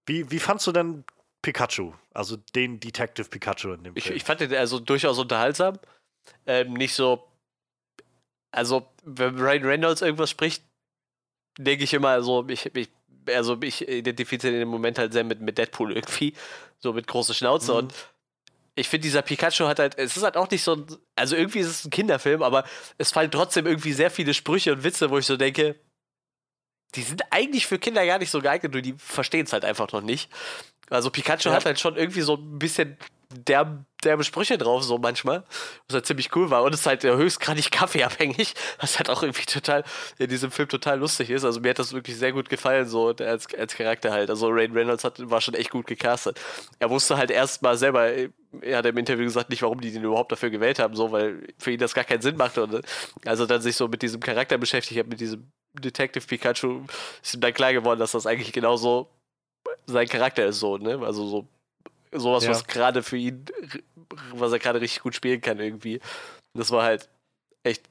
Wie, 0.06 0.30
wie 0.30 0.40
fandst 0.40 0.66
du 0.66 0.72
denn 0.72 1.04
Pikachu? 1.42 1.94
Also 2.12 2.36
den 2.36 2.80
Detective 2.80 3.28
Pikachu 3.28 3.72
in 3.72 3.84
dem 3.84 3.96
Ich, 3.96 4.04
Film? 4.04 4.16
ich 4.16 4.24
fand 4.24 4.40
den 4.40 4.52
also 4.54 4.80
durchaus 4.80 5.18
unterhaltsam. 5.18 5.78
Ähm, 6.46 6.74
nicht 6.74 6.94
so. 6.94 7.26
Also, 8.52 8.88
wenn 9.04 9.38
Ryan 9.38 9.64
Reynolds 9.64 10.02
irgendwas 10.02 10.30
spricht, 10.30 10.64
denke 11.58 11.84
ich 11.84 11.94
immer 11.94 12.22
so, 12.22 12.48
ich, 12.48 12.66
ich, 12.74 12.90
also 13.34 13.58
ich 13.62 13.88
identifiziere 13.88 14.52
den 14.52 14.68
Moment 14.68 14.98
halt 14.98 15.12
sehr 15.12 15.24
mit, 15.24 15.40
mit 15.40 15.58
Deadpool 15.58 15.92
irgendwie. 15.92 16.34
So 16.78 16.92
mit 16.92 17.06
großer 17.06 17.34
Schnauze. 17.34 17.72
Mhm. 17.72 17.78
Und 17.78 17.94
ich 18.74 18.88
finde, 18.88 19.02
dieser 19.02 19.22
Pikachu 19.22 19.66
hat 19.66 19.78
halt, 19.78 19.98
es 19.98 20.16
ist 20.16 20.22
halt 20.22 20.36
auch 20.36 20.50
nicht 20.50 20.62
so 20.62 20.74
ein, 20.76 20.86
also 21.16 21.36
irgendwie 21.36 21.58
ist 21.58 21.68
es 21.68 21.84
ein 21.84 21.90
Kinderfilm, 21.90 22.42
aber 22.42 22.64
es 22.98 23.12
fallen 23.12 23.30
trotzdem 23.30 23.66
irgendwie 23.66 23.92
sehr 23.92 24.10
viele 24.10 24.32
Sprüche 24.32 24.72
und 24.72 24.84
Witze, 24.84 25.10
wo 25.10 25.18
ich 25.18 25.26
so 25.26 25.36
denke, 25.36 25.76
die 26.94 27.02
sind 27.02 27.22
eigentlich 27.30 27.66
für 27.66 27.78
Kinder 27.78 28.04
gar 28.06 28.18
nicht 28.18 28.30
so 28.30 28.40
geeignet, 28.40 28.72
nur 28.72 28.82
die 28.82 28.94
verstehen 28.98 29.46
es 29.46 29.52
halt 29.52 29.64
einfach 29.64 29.92
noch 29.92 30.00
nicht. 30.00 30.30
Also 30.88 31.10
Pikachu 31.10 31.50
Ja. 31.50 31.54
hat 31.54 31.64
halt 31.64 31.78
schon 31.78 31.96
irgendwie 31.96 32.22
so 32.22 32.36
ein 32.36 32.58
bisschen 32.58 32.96
derb, 33.32 33.84
derbe 34.02 34.24
Sprüche 34.24 34.58
drauf, 34.58 34.82
so 34.82 34.98
manchmal, 34.98 35.44
was 35.86 35.94
halt 35.94 36.06
ziemlich 36.06 36.34
cool 36.34 36.50
war. 36.50 36.62
Und 36.64 36.74
es 36.74 36.80
ist 36.80 36.86
halt 36.86 37.04
äh, 37.04 37.14
höchstgradig 37.14 37.70
kaffeeabhängig, 37.70 38.54
was 38.80 38.98
halt 38.98 39.08
auch 39.08 39.22
irgendwie 39.22 39.44
total 39.44 39.84
in 40.18 40.28
diesem 40.28 40.50
Film 40.50 40.68
total 40.68 40.98
lustig 40.98 41.30
ist. 41.30 41.44
Also 41.44 41.60
mir 41.60 41.70
hat 41.70 41.78
das 41.78 41.92
wirklich 41.92 42.16
sehr 42.16 42.32
gut 42.32 42.48
gefallen, 42.48 42.86
so 42.86 43.08
als, 43.08 43.54
als 43.54 43.76
Charakter 43.76 44.10
halt. 44.12 44.30
Also 44.30 44.48
Rain 44.48 44.72
Reynolds 44.72 45.04
hat, 45.04 45.30
war 45.30 45.40
schon 45.40 45.54
echt 45.54 45.70
gut 45.70 45.86
gecastet. 45.86 46.40
Er 46.78 46.90
wusste 46.90 47.16
halt 47.16 47.30
erst 47.30 47.62
mal 47.62 47.76
selber, 47.76 48.12
äh, 48.12 48.30
er 48.62 48.78
hat 48.78 48.86
im 48.86 48.98
Interview 48.98 49.24
gesagt, 49.24 49.50
nicht 49.50 49.62
warum 49.62 49.80
die 49.80 49.92
den 49.92 50.02
überhaupt 50.02 50.32
dafür 50.32 50.50
gewählt 50.50 50.80
haben, 50.80 50.96
so, 50.96 51.12
weil 51.12 51.46
für 51.58 51.70
ihn 51.70 51.78
das 51.78 51.94
gar 51.94 52.04
keinen 52.04 52.22
Sinn 52.22 52.36
machte. 52.36 52.64
Und 52.64 52.74
äh, 52.74 52.82
also 53.24 53.46
dann 53.46 53.62
sich 53.62 53.76
so 53.76 53.86
mit 53.86 54.02
diesem 54.02 54.20
Charakter 54.20 54.58
beschäftigt 54.58 54.98
hat, 54.98 55.06
mit 55.06 55.20
diesem 55.20 55.50
Detective 55.74 56.26
Pikachu, 56.26 56.82
ist 57.22 57.34
ihm 57.34 57.40
dann 57.40 57.54
klar 57.54 57.72
geworden, 57.72 58.00
dass 58.00 58.10
das 58.10 58.26
eigentlich 58.26 58.52
genauso 58.52 59.08
sein 59.86 60.08
Charakter 60.08 60.46
ist, 60.46 60.58
so, 60.58 60.78
ne? 60.78 61.00
Also 61.04 61.26
so 61.28 61.48
sowas, 62.12 62.44
Ja. 62.44 62.50
was 62.50 62.66
gerade 62.66 63.02
für 63.02 63.16
ihn, 63.16 63.44
was 64.32 64.52
er 64.52 64.58
gerade 64.58 64.80
richtig 64.80 65.02
gut 65.02 65.14
spielen 65.14 65.40
kann 65.40 65.58
irgendwie. 65.60 66.00
Das 66.54 66.70
war 66.70 66.82
halt 66.84 67.08
echt, 67.62 67.84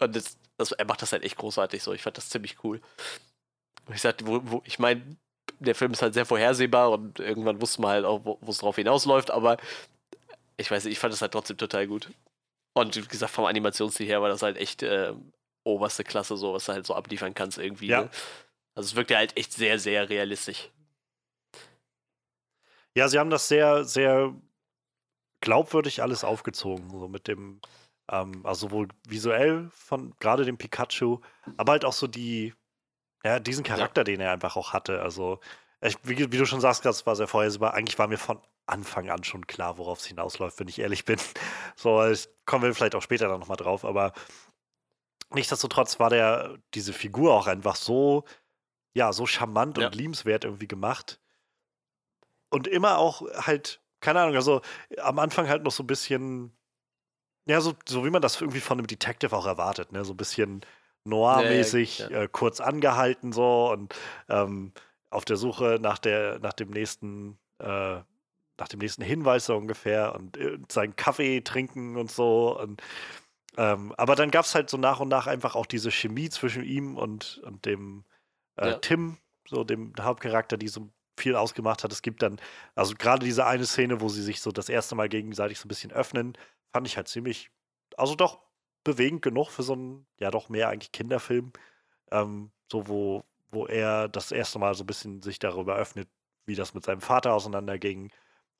und 0.00 0.16
das, 0.16 0.36
das, 0.56 0.72
er 0.72 0.84
macht 0.86 1.02
das 1.02 1.12
halt 1.12 1.22
echt 1.24 1.36
großartig 1.36 1.82
so. 1.82 1.92
Ich 1.92 2.02
fand 2.02 2.16
das 2.16 2.30
ziemlich 2.30 2.62
cool. 2.64 2.80
Und 3.86 3.94
ich 3.94 4.00
sagte, 4.00 4.26
wo, 4.26 4.40
wo, 4.44 4.62
ich 4.64 4.78
meine, 4.78 5.02
der 5.60 5.74
Film 5.74 5.92
ist 5.92 6.02
halt 6.02 6.14
sehr 6.14 6.26
vorhersehbar 6.26 6.90
und 6.90 7.20
irgendwann 7.20 7.60
wusste 7.60 7.80
man 7.82 7.90
halt 7.90 8.04
auch, 8.04 8.24
wo 8.24 8.38
es 8.48 8.58
drauf 8.58 8.76
hinausläuft, 8.76 9.30
aber 9.30 9.56
ich 10.56 10.70
weiß 10.70 10.84
nicht, 10.84 10.92
ich 10.92 10.98
fand 10.98 11.12
das 11.12 11.22
halt 11.22 11.32
trotzdem 11.32 11.56
total 11.56 11.86
gut. 11.86 12.10
Und 12.74 12.96
wie 12.96 13.06
gesagt, 13.06 13.32
vom 13.32 13.44
Animationsstil 13.44 14.06
her 14.06 14.22
war 14.22 14.28
das 14.28 14.42
halt 14.42 14.56
echt 14.56 14.82
äh, 14.82 15.12
oberste 15.64 16.04
Klasse, 16.04 16.36
so 16.36 16.54
was 16.54 16.66
du 16.66 16.72
halt 16.72 16.86
so 16.86 16.94
abliefern 16.94 17.34
kannst 17.34 17.58
irgendwie. 17.58 17.88
Ja. 17.88 18.02
Ne? 18.02 18.10
Also 18.74 18.88
es 18.88 18.94
wirkt 18.94 19.10
ja 19.10 19.18
halt 19.18 19.36
echt 19.36 19.52
sehr, 19.52 19.78
sehr 19.78 20.08
realistisch. 20.08 20.68
Ja, 22.98 23.08
sie 23.08 23.18
haben 23.18 23.30
das 23.30 23.48
sehr, 23.48 23.84
sehr 23.84 24.34
glaubwürdig 25.40 26.02
alles 26.02 26.24
aufgezogen, 26.24 26.90
so 26.90 27.08
mit 27.08 27.28
dem, 27.28 27.60
ähm, 28.10 28.44
also 28.44 28.66
sowohl 28.68 28.88
visuell 29.06 29.70
von 29.72 30.14
gerade 30.18 30.44
dem 30.44 30.58
Pikachu, 30.58 31.20
aber 31.56 31.72
halt 31.72 31.84
auch 31.84 31.92
so 31.92 32.06
die, 32.08 32.54
ja, 33.24 33.38
diesen 33.38 33.64
Charakter, 33.64 34.04
den 34.04 34.20
er 34.20 34.32
einfach 34.32 34.56
auch 34.56 34.72
hatte. 34.72 35.00
Also, 35.00 35.38
ich, 35.80 35.96
wie, 36.02 36.18
wie 36.32 36.38
du 36.38 36.44
schon 36.44 36.60
sagst, 36.60 36.84
das 36.84 37.06
war 37.06 37.14
sehr 37.14 37.28
vorhersehbar. 37.28 37.74
Eigentlich 37.74 37.98
war 38.00 38.08
mir 38.08 38.18
von 38.18 38.40
Anfang 38.66 39.10
an 39.10 39.22
schon 39.22 39.46
klar, 39.46 39.78
worauf 39.78 40.00
es 40.00 40.06
hinausläuft, 40.06 40.58
wenn 40.58 40.68
ich 40.68 40.80
ehrlich 40.80 41.04
bin. 41.04 41.18
So, 41.76 42.02
kommen 42.46 42.64
wir 42.64 42.74
vielleicht 42.74 42.96
auch 42.96 43.02
später 43.02 43.28
dann 43.28 43.38
nochmal 43.38 43.56
drauf, 43.56 43.84
aber 43.84 44.12
nichtsdestotrotz 45.30 46.00
war 46.00 46.10
der, 46.10 46.58
diese 46.74 46.92
Figur 46.92 47.32
auch 47.32 47.46
einfach 47.46 47.76
so, 47.76 48.24
ja, 48.92 49.12
so 49.12 49.24
charmant 49.26 49.78
Ja. 49.78 49.86
und 49.86 49.94
liebenswert 49.94 50.44
irgendwie 50.44 50.66
gemacht. 50.68 51.20
Und 52.50 52.66
immer 52.66 52.98
auch 52.98 53.22
halt, 53.46 53.80
keine 54.00 54.20
Ahnung, 54.20 54.36
also 54.36 54.62
am 54.98 55.18
Anfang 55.18 55.48
halt 55.48 55.62
noch 55.64 55.72
so 55.72 55.82
ein 55.82 55.86
bisschen, 55.86 56.56
ja, 57.46 57.60
so, 57.60 57.74
so 57.88 58.04
wie 58.04 58.10
man 58.10 58.22
das 58.22 58.40
irgendwie 58.40 58.60
von 58.60 58.78
einem 58.78 58.86
Detective 58.86 59.36
auch 59.36 59.46
erwartet, 59.46 59.92
ne? 59.92 60.04
So 60.04 60.12
ein 60.14 60.16
bisschen 60.16 60.62
noir-mäßig, 61.04 61.98
Ja, 62.00 62.10
ja, 62.10 62.22
äh, 62.24 62.28
kurz 62.30 62.60
angehalten 62.60 63.32
so 63.32 63.70
und 63.72 63.94
ähm, 64.28 64.72
auf 65.10 65.24
der 65.24 65.36
Suche 65.36 65.78
nach 65.80 65.98
der, 65.98 66.38
nach 66.40 66.52
dem 66.52 66.70
nächsten, 66.70 67.38
äh, 67.60 68.00
nach 68.58 68.68
dem 68.68 68.80
nächsten 68.80 69.02
Hinweis 69.02 69.46
so 69.46 69.56
ungefähr 69.56 70.14
und 70.14 70.36
äh, 70.36 70.58
seinen 70.70 70.96
Kaffee 70.96 71.40
trinken 71.42 71.96
und 71.96 72.10
so. 72.10 72.58
Und, 72.58 72.82
ähm, 73.56 73.94
aber 73.96 74.16
dann 74.16 74.30
gab 74.30 74.44
es 74.44 74.54
halt 74.54 74.70
so 74.70 74.76
nach 74.76 75.00
und 75.00 75.08
nach 75.08 75.26
einfach 75.26 75.54
auch 75.54 75.66
diese 75.66 75.90
Chemie 75.90 76.28
zwischen 76.30 76.64
ihm 76.64 76.96
und, 76.96 77.40
und 77.44 77.64
dem 77.66 78.04
äh, 78.56 78.70
Ja. 78.70 78.78
Tim, 78.78 79.18
so 79.48 79.64
dem 79.64 79.92
Hauptcharakter, 79.98 80.56
die 80.58 80.68
so 80.68 80.90
viel 81.18 81.36
ausgemacht 81.36 81.84
hat. 81.84 81.92
Es 81.92 82.02
gibt 82.02 82.22
dann, 82.22 82.40
also 82.74 82.94
gerade 82.96 83.24
diese 83.24 83.46
eine 83.46 83.66
Szene, 83.66 84.00
wo 84.00 84.08
sie 84.08 84.22
sich 84.22 84.40
so 84.40 84.52
das 84.52 84.68
erste 84.68 84.94
Mal 84.94 85.08
gegenseitig 85.08 85.58
so 85.58 85.66
ein 85.66 85.68
bisschen 85.68 85.92
öffnen, 85.92 86.36
fand 86.72 86.86
ich 86.86 86.96
halt 86.96 87.08
ziemlich, 87.08 87.50
also 87.96 88.14
doch 88.14 88.40
bewegend 88.84 89.22
genug 89.22 89.50
für 89.50 89.62
so 89.62 89.74
einen, 89.74 90.06
ja 90.18 90.30
doch 90.30 90.48
mehr 90.48 90.68
eigentlich 90.68 90.92
Kinderfilm, 90.92 91.52
ähm, 92.10 92.50
so 92.70 92.88
wo, 92.88 93.24
wo 93.50 93.66
er 93.66 94.08
das 94.08 94.32
erste 94.32 94.58
Mal 94.58 94.74
so 94.74 94.84
ein 94.84 94.86
bisschen 94.86 95.22
sich 95.22 95.38
darüber 95.38 95.76
öffnet, 95.76 96.08
wie 96.46 96.54
das 96.54 96.74
mit 96.74 96.84
seinem 96.84 97.00
Vater 97.00 97.34
auseinanderging 97.34 98.10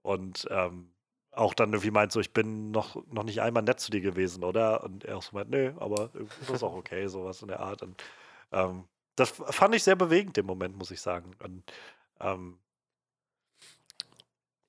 und 0.03 0.47
ähm, 0.51 0.93
auch 1.33 1.55
dann 1.55 1.71
irgendwie 1.71 1.91
meint 1.91 2.13
so, 2.13 2.21
ich 2.21 2.33
bin 2.33 2.71
noch, 2.71 2.97
noch 3.13 3.23
nicht 3.23 3.41
einmal 3.41 3.63
nett 3.63 3.81
zu 3.81 3.91
dir 3.91 4.01
gewesen, 4.01 4.45
oder? 4.45 4.83
Und 4.85 5.05
er 5.05 5.17
auch 5.17 5.23
so 5.23 5.37
meint, 5.37 5.51
nö, 5.51 5.73
aber 5.79 6.11
irgendwie 6.13 6.41
ist 6.41 6.51
das 6.51 6.63
auch 6.63 6.75
okay, 6.75 7.07
sowas 7.09 7.43
in 7.43 7.49
der 7.49 7.61
Art. 7.61 7.83
Und 7.83 8.03
ähm, 8.53 8.85
das 9.17 9.31
fand 9.31 9.75
ich 9.75 9.83
sehr 9.83 9.97
bewegend 9.97 10.39
im 10.39 10.47
Moment, 10.47 10.77
muss 10.77 10.91
ich 10.91 11.01
sagen. 11.01 11.33
Und 11.43 11.63
ähm, 12.21 12.59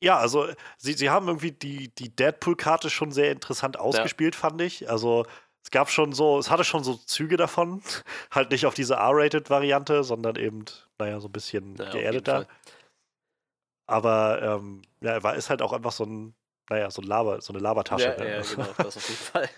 ja, 0.01 0.17
also 0.17 0.47
sie, 0.77 0.93
sie 0.93 1.09
haben 1.09 1.27
irgendwie 1.27 1.51
die, 1.51 1.89
die 1.95 2.15
Deadpool-Karte 2.15 2.89
schon 2.89 3.11
sehr 3.11 3.31
interessant 3.31 3.77
ausgespielt, 3.77 4.35
fand 4.35 4.61
ich. 4.61 4.89
Also 4.89 5.25
es 5.63 5.71
gab 5.71 5.89
schon 5.89 6.13
so, 6.13 6.39
es 6.39 6.49
hatte 6.49 6.63
schon 6.63 6.83
so 6.83 6.95
Züge 6.95 7.35
davon. 7.35 7.81
halt 8.31 8.51
nicht 8.51 8.65
auf 8.65 8.73
diese 8.73 8.95
R-Rated-Variante, 8.95 10.03
sondern 10.03 10.35
eben, 10.37 10.63
naja, 10.97 11.19
so 11.19 11.27
ein 11.27 11.33
bisschen 11.33 11.75
Ja, 11.75 11.89
geerdeter. 11.89 12.47
Aber 13.87 14.41
ähm, 14.41 14.83
ja, 15.01 15.21
war, 15.23 15.35
ist 15.35 15.49
halt 15.49 15.61
auch 15.61 15.73
einfach 15.73 15.91
so 15.91 16.05
ein, 16.05 16.33
naja, 16.69 16.91
so, 16.91 17.01
ein 17.01 17.07
Laber, 17.07 17.41
so 17.41 17.51
eine 17.51 17.61
Labertasche. 17.61 18.15
Ja, 18.17 18.23
ne? 18.23 18.31
ja, 18.31 18.37
Also, 18.37 18.55
genau, 18.55 18.69
das 18.77 18.97
auf 18.97 19.09
jeden 19.09 19.21
Fall. 19.21 19.49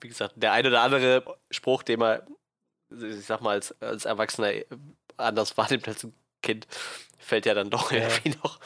Wie 0.00 0.08
gesagt, 0.08 0.34
der 0.36 0.52
ein 0.52 0.66
oder 0.66 0.80
andere 0.80 1.38
Spruch, 1.50 1.82
den 1.82 2.00
man, 2.00 2.22
ich 2.90 3.26
sag 3.26 3.40
mal, 3.42 3.50
als, 3.50 3.80
als 3.82 4.04
Erwachsener 4.06 4.52
äh, 4.52 4.66
anders 5.18 5.56
wahrnimmt 5.58 5.86
als 5.86 6.04
ein 6.04 6.14
Kind, 6.42 6.66
fällt 7.18 7.46
ja 7.46 7.54
dann 7.54 7.70
doch 7.70 7.92
Ja. 7.92 7.98
irgendwie 8.08 8.36
noch. 8.42 8.58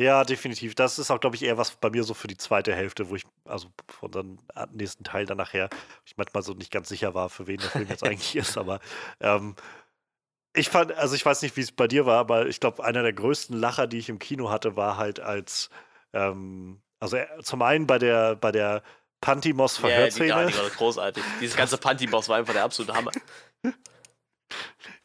Ja, 0.00 0.22
definitiv. 0.22 0.76
Das 0.76 1.00
ist 1.00 1.10
auch, 1.10 1.18
glaube 1.18 1.34
ich, 1.34 1.42
eher 1.42 1.58
was 1.58 1.72
bei 1.72 1.90
mir 1.90 2.04
so 2.04 2.14
für 2.14 2.28
die 2.28 2.36
zweite 2.36 2.72
Hälfte, 2.72 3.10
wo 3.10 3.16
ich, 3.16 3.24
also 3.44 3.68
von 3.88 4.12
dem 4.12 4.38
nächsten 4.70 5.02
Teil 5.02 5.26
dann 5.26 5.38
nachher, 5.38 5.68
ich 6.06 6.16
manchmal 6.16 6.44
so 6.44 6.52
nicht 6.52 6.70
ganz 6.70 6.88
sicher 6.88 7.14
war, 7.14 7.28
für 7.28 7.48
wen 7.48 7.58
der 7.58 7.70
Film 7.70 7.88
jetzt 7.88 8.04
eigentlich 8.04 8.36
ist, 8.36 8.56
aber 8.56 8.78
ähm, 9.18 9.56
ich 10.54 10.68
fand, 10.68 10.92
also 10.92 11.16
ich 11.16 11.26
weiß 11.26 11.42
nicht, 11.42 11.56
wie 11.56 11.62
es 11.62 11.72
bei 11.72 11.88
dir 11.88 12.06
war, 12.06 12.18
aber 12.18 12.46
ich 12.46 12.60
glaube, 12.60 12.84
einer 12.84 13.02
der 13.02 13.12
größten 13.12 13.58
Lacher, 13.58 13.88
die 13.88 13.98
ich 13.98 14.08
im 14.08 14.20
Kino 14.20 14.50
hatte, 14.50 14.76
war 14.76 14.98
halt 14.98 15.18
als, 15.18 15.68
ähm, 16.12 16.80
also 17.00 17.16
äh, 17.16 17.26
zum 17.42 17.62
einen 17.62 17.88
bei 17.88 17.98
der, 17.98 18.36
bei 18.36 18.52
der 18.52 18.80
die, 18.80 18.84
ja, 18.84 18.84
Pantimos-Verhörszene. 19.20 20.46
die 20.46 20.56
war 20.58 20.70
großartig. 20.70 21.24
Dieses 21.40 21.56
ganze 21.56 21.76
Panty-Boss 21.78 22.28
war 22.28 22.36
einfach 22.36 22.52
der 22.52 22.62
absolute 22.62 22.94
Hammer. 22.94 23.10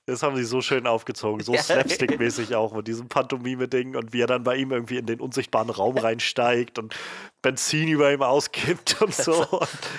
Das 0.05 0.21
haben 0.21 0.35
sie 0.35 0.43
so 0.43 0.59
schön 0.61 0.85
aufgezogen, 0.85 1.41
so 1.41 1.53
Ja. 1.53 1.61
slapstick-mäßig 1.61 2.53
auch 2.55 2.73
mit 2.73 2.87
diesem 2.89 3.07
Pantomime-Ding 3.07 3.95
und 3.95 4.11
wie 4.11 4.19
er 4.19 4.27
dann 4.27 4.43
bei 4.43 4.57
ihm 4.57 4.71
irgendwie 4.71 4.97
in 4.97 5.05
den 5.05 5.21
unsichtbaren 5.21 5.69
Raum 5.69 5.97
reinsteigt 5.97 6.77
und 6.77 6.93
Benzin 7.41 7.87
über 7.87 8.11
ihm 8.11 8.21
auskippt 8.21 9.01
und 9.01 9.15
so. 9.15 9.45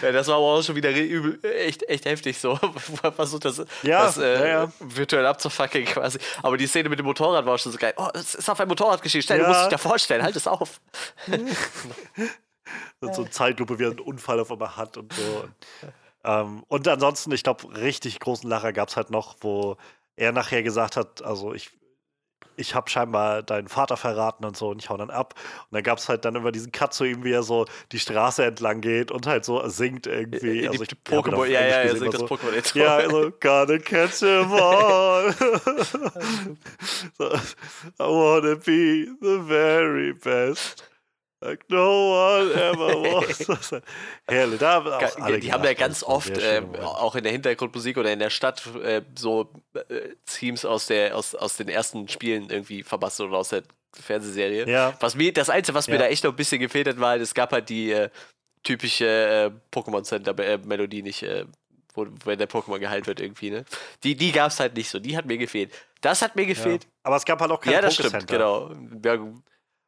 Ja, 0.02 0.12
das 0.12 0.28
war 0.28 0.36
aber 0.36 0.44
auch 0.44 0.62
schon 0.62 0.76
wieder 0.76 0.90
übel, 0.94 1.38
echt, 1.42 1.88
echt 1.88 2.04
heftig 2.04 2.36
so. 2.38 2.58
Wo 2.60 2.98
er 3.02 3.12
versucht, 3.12 3.46
das, 3.46 3.64
Ja, 3.82 4.04
das 4.04 4.18
äh, 4.18 4.46
ja, 4.50 4.72
virtuell 4.80 5.24
abzufackeln 5.24 5.86
quasi. 5.86 6.18
Aber 6.42 6.58
die 6.58 6.66
Szene 6.66 6.90
mit 6.90 6.98
dem 6.98 7.06
Motorrad 7.06 7.46
war 7.46 7.56
schon 7.56 7.72
so 7.72 7.78
geil. 7.78 7.94
Oh, 7.96 8.08
es 8.12 8.34
ist 8.34 8.50
auf 8.50 8.60
ein 8.60 8.68
Motorrad 8.68 9.00
geschehen. 9.00 9.22
Schnell, 9.22 9.38
du 9.40 9.46
musst 9.46 9.62
dich 9.62 9.68
da 9.70 9.78
vorstellen. 9.78 10.22
Halt 10.22 10.36
es 10.36 10.46
auf. 10.46 10.80
So 13.00 13.08
eine 13.10 13.30
Zeitlupe, 13.30 13.78
wie 13.78 13.84
er 13.84 13.90
einen 13.90 14.00
Unfall 14.00 14.40
auf 14.40 14.50
einmal 14.50 14.74
hat 14.76 14.96
und 14.96 15.12
so. 15.12 15.44
Und, 16.24 16.30
ähm, 16.30 16.64
und 16.68 16.88
ansonsten, 16.88 17.32
ich 17.32 17.42
glaube, 17.42 17.76
richtig 17.76 18.18
großen 18.20 18.48
Lacher 18.48 18.72
gab 18.72 18.88
es 18.88 18.96
halt 18.96 19.10
noch, 19.10 19.36
wo 19.40 19.76
er 20.16 20.32
nachher 20.32 20.62
gesagt 20.62 20.96
hat, 20.96 21.22
also 21.22 21.52
ich, 21.54 21.70
ich 22.56 22.74
habe 22.74 22.88
scheinbar 22.88 23.42
deinen 23.42 23.68
Vater 23.68 23.96
verraten 23.96 24.44
und 24.44 24.56
so 24.56 24.68
und 24.68 24.80
ich 24.80 24.88
hau 24.90 24.96
dann 24.96 25.10
ab. 25.10 25.34
Und 25.36 25.74
dann 25.74 25.82
gab 25.82 25.98
es 25.98 26.08
halt 26.08 26.24
dann 26.24 26.36
immer 26.36 26.52
diesen 26.52 26.72
Cut 26.72 26.94
zu 26.94 27.04
ihm, 27.04 27.24
wie 27.24 27.32
er 27.32 27.42
so 27.42 27.66
die 27.92 27.98
Straße 27.98 28.44
entlang 28.44 28.80
geht 28.80 29.10
und 29.10 29.26
halt 29.26 29.44
so 29.44 29.66
singt 29.68 30.06
irgendwie. 30.06 30.60
Die 30.60 30.68
Also 30.68 30.84
ich 30.84 30.90
hab 30.90 31.12
ihn 31.12 31.18
Pokémon, 31.18 31.34
auf 31.34 31.48
ja, 31.48 31.60
ja, 31.60 31.66
er 31.66 31.96
singt 31.96 32.14
das 32.14 32.20
so, 32.20 32.26
Pokémon-Intro. 32.26 32.78
Ja, 32.78 32.96
also, 32.96 33.30
gotta 33.40 33.78
catch 33.78 34.20
them 34.20 34.52
all. 34.52 35.32
so, 37.18 37.32
I 37.98 38.06
wanna 38.06 38.54
be 38.54 39.08
the 39.20 39.40
very 39.46 40.12
best. 40.12 40.84
Like 41.44 41.68
no 41.68 42.38
one 42.40 42.52
ever 42.54 42.94
was. 43.02 43.70
Herrlich. 44.28 44.58
Da 44.58 44.72
haben 44.74 44.86
auch 44.88 45.16
alle 45.20 45.38
die 45.40 45.52
haben 45.52 45.62
ja 45.64 45.74
ganz 45.74 46.02
oft, 46.02 46.30
Moment. 46.30 46.78
auch 46.80 47.14
in 47.16 47.22
der 47.22 47.32
Hintergrundmusik 47.32 47.98
oder 47.98 48.10
in 48.12 48.18
der 48.18 48.30
Stadt, 48.30 48.62
äh, 48.82 49.02
so 49.14 49.52
äh, 49.74 50.14
Themes 50.26 50.64
aus, 50.64 50.86
der, 50.86 51.14
aus, 51.16 51.34
aus 51.34 51.56
den 51.58 51.68
ersten 51.68 52.08
Spielen 52.08 52.48
irgendwie 52.48 52.82
verbastelt 52.82 53.28
oder 53.28 53.38
aus 53.38 53.50
der 53.50 53.62
Fernsehserie. 53.92 54.66
Ja. 54.68 54.94
Was 55.00 55.14
mir, 55.16 55.32
das 55.34 55.50
Einzige, 55.50 55.74
was 55.74 55.86
mir 55.86 55.94
Ja. 55.94 56.00
da 56.00 56.06
echt 56.06 56.24
noch 56.24 56.32
ein 56.32 56.36
bisschen 56.36 56.60
gefehlt 56.60 56.88
hat, 56.88 56.98
war, 56.98 57.10
halt, 57.10 57.22
es 57.22 57.34
gab 57.34 57.52
halt 57.52 57.68
die 57.68 57.92
äh, 57.92 58.08
typische 58.62 59.06
äh, 59.06 59.50
Pokémon 59.76 60.02
Center 60.02 60.36
äh, 60.38 60.58
Melodie 60.64 61.02
nicht, 61.02 61.22
äh, 61.22 61.44
wo, 61.92 62.06
wenn 62.24 62.38
der 62.38 62.48
Pokémon 62.48 62.78
geheilt 62.78 63.06
wird 63.06 63.20
irgendwie, 63.20 63.50
ne? 63.50 63.64
Die, 64.02 64.16
die 64.16 64.32
gab 64.32 64.50
es 64.50 64.58
halt 64.58 64.74
nicht 64.76 64.88
so, 64.88 64.98
die 64.98 65.16
hat 65.16 65.26
mir 65.26 65.36
gefehlt. 65.38 65.70
Das 66.00 66.22
hat 66.22 66.34
mir 66.36 66.46
gefehlt. 66.46 66.86
Aber 67.02 67.16
es 67.16 67.24
gab 67.24 67.40
halt 67.40 67.50
auch 67.52 67.60
kein 67.60 67.74
Ja, 67.74 67.80
das 67.82 67.94
Pokécenter. 67.98 68.08
stimmt, 68.08 68.26
genau. 68.28 68.72
Ja, 69.04 69.18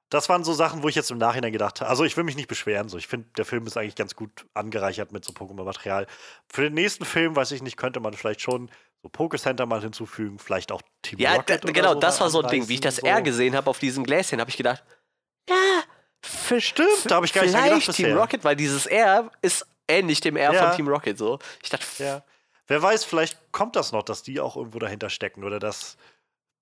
Das 0.08 0.28
waren 0.28 0.44
so 0.44 0.52
Sachen, 0.52 0.82
wo 0.82 0.88
ich 0.88 0.94
jetzt 0.94 1.10
im 1.10 1.18
Nachhinein 1.18 1.52
gedacht 1.52 1.80
habe. 1.80 1.90
Also, 1.90 2.04
ich 2.04 2.16
will 2.16 2.22
mich 2.24 2.36
nicht 2.36 2.48
beschweren. 2.48 2.88
So. 2.88 2.96
Ich 2.96 3.08
finde, 3.08 3.28
der 3.36 3.44
Film 3.44 3.66
ist 3.66 3.76
eigentlich 3.76 3.96
ganz 3.96 4.14
gut 4.14 4.46
angereichert 4.54 5.10
mit 5.12 5.24
so 5.24 5.32
Pokémon-Material. 5.32 6.06
Für 6.48 6.62
den 6.62 6.74
nächsten 6.74 7.04
Film, 7.04 7.34
weiß 7.34 7.50
ich 7.50 7.62
nicht, 7.62 7.76
könnte 7.76 7.98
man 8.00 8.14
vielleicht 8.14 8.40
schon 8.40 8.70
so 9.02 9.08
Pokécenter 9.08 9.66
mal 9.66 9.80
hinzufügen. 9.80 10.38
Vielleicht 10.38 10.70
auch 10.70 10.80
Team 11.02 11.18
Ja, 11.18 11.34
Rocket. 11.34 11.64
oder 11.64 11.72
genau, 11.72 11.94
so 11.94 12.00
das 12.00 12.20
war 12.20 12.30
so 12.30 12.40
ein 12.42 12.48
Ding. 12.50 12.68
Wie 12.68 12.74
ich 12.74 12.80
das 12.80 12.98
anreißen, 13.00 13.16
R 13.16 13.18
so. 13.18 13.24
gesehen 13.24 13.56
habe 13.56 13.68
auf 13.68 13.78
diesem 13.80 14.04
Gläschen, 14.04 14.40
habe 14.40 14.50
ich 14.50 14.56
gedacht, 14.56 14.84
ja, 15.48 15.54
für, 16.22 16.60
Stimmt, 16.60 16.88
da 17.10 17.16
habe 17.16 17.26
ich 17.26 17.32
gar 17.32 17.42
nicht 17.42 17.52
gedacht 17.54 17.80
Team 17.82 17.86
bisher. 18.06 18.16
Rocket, 18.16 18.44
weil 18.44 18.56
dieses 18.56 18.86
R 18.86 19.30
ist 19.42 19.66
ähnlich 19.88 20.20
dem 20.20 20.36
R 20.36 20.52
Ja. 20.52 20.68
von 20.68 20.76
Team 20.76 20.88
Rocket 20.88 21.18
so. 21.18 21.38
Ich 21.62 21.70
dachte, 21.70 21.84
Ja. 21.98 22.24
Wer 22.68 22.82
weiß, 22.82 23.04
vielleicht 23.04 23.38
kommt 23.52 23.76
das 23.76 23.92
noch, 23.92 24.02
dass 24.02 24.24
die 24.24 24.40
auch 24.40 24.56
irgendwo 24.56 24.80
dahinter 24.80 25.08
stecken 25.08 25.44
oder 25.44 25.60
dass 25.60 25.96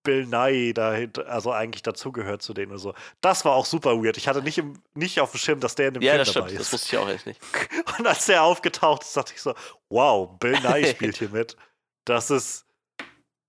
Bill 0.04 0.26
Nye 0.26 0.72
dahinter, 0.72 1.26
also 1.26 1.50
eigentlich 1.50 1.82
dazugehört 1.82 2.42
zu 2.42 2.54
denen 2.54 2.70
oder 2.70 2.78
so. 2.78 2.94
Das 3.20 3.44
war 3.44 3.54
auch 3.54 3.66
super 3.66 4.02
weird. 4.02 4.16
Ich 4.16 4.28
hatte 4.28 4.42
nicht, 4.42 4.58
im, 4.58 4.80
nicht 4.94 5.18
auf 5.20 5.32
dem 5.32 5.38
Schirm, 5.38 5.60
dass 5.60 5.74
der 5.74 5.88
in 5.88 5.94
dem 5.94 6.02
ja, 6.02 6.12
Film 6.12 6.24
das 6.24 6.32
dabei 6.32 6.48
stimmt, 6.48 6.60
das 6.60 6.66
ist. 6.68 6.72
wusste 6.72 6.96
ich 6.96 7.02
auch 7.02 7.08
echt 7.08 7.26
nicht. 7.26 7.40
Und 7.98 8.06
als 8.06 8.26
der 8.26 8.44
aufgetaucht 8.44 9.02
ist, 9.02 9.16
dachte 9.16 9.32
ich 9.34 9.42
so, 9.42 9.54
wow, 9.88 10.38
Bill 10.38 10.60
Nye 10.60 10.86
spielt 10.90 11.16
hier 11.16 11.30
mit. 11.30 11.56
Das 12.04 12.30
ist 12.30 12.66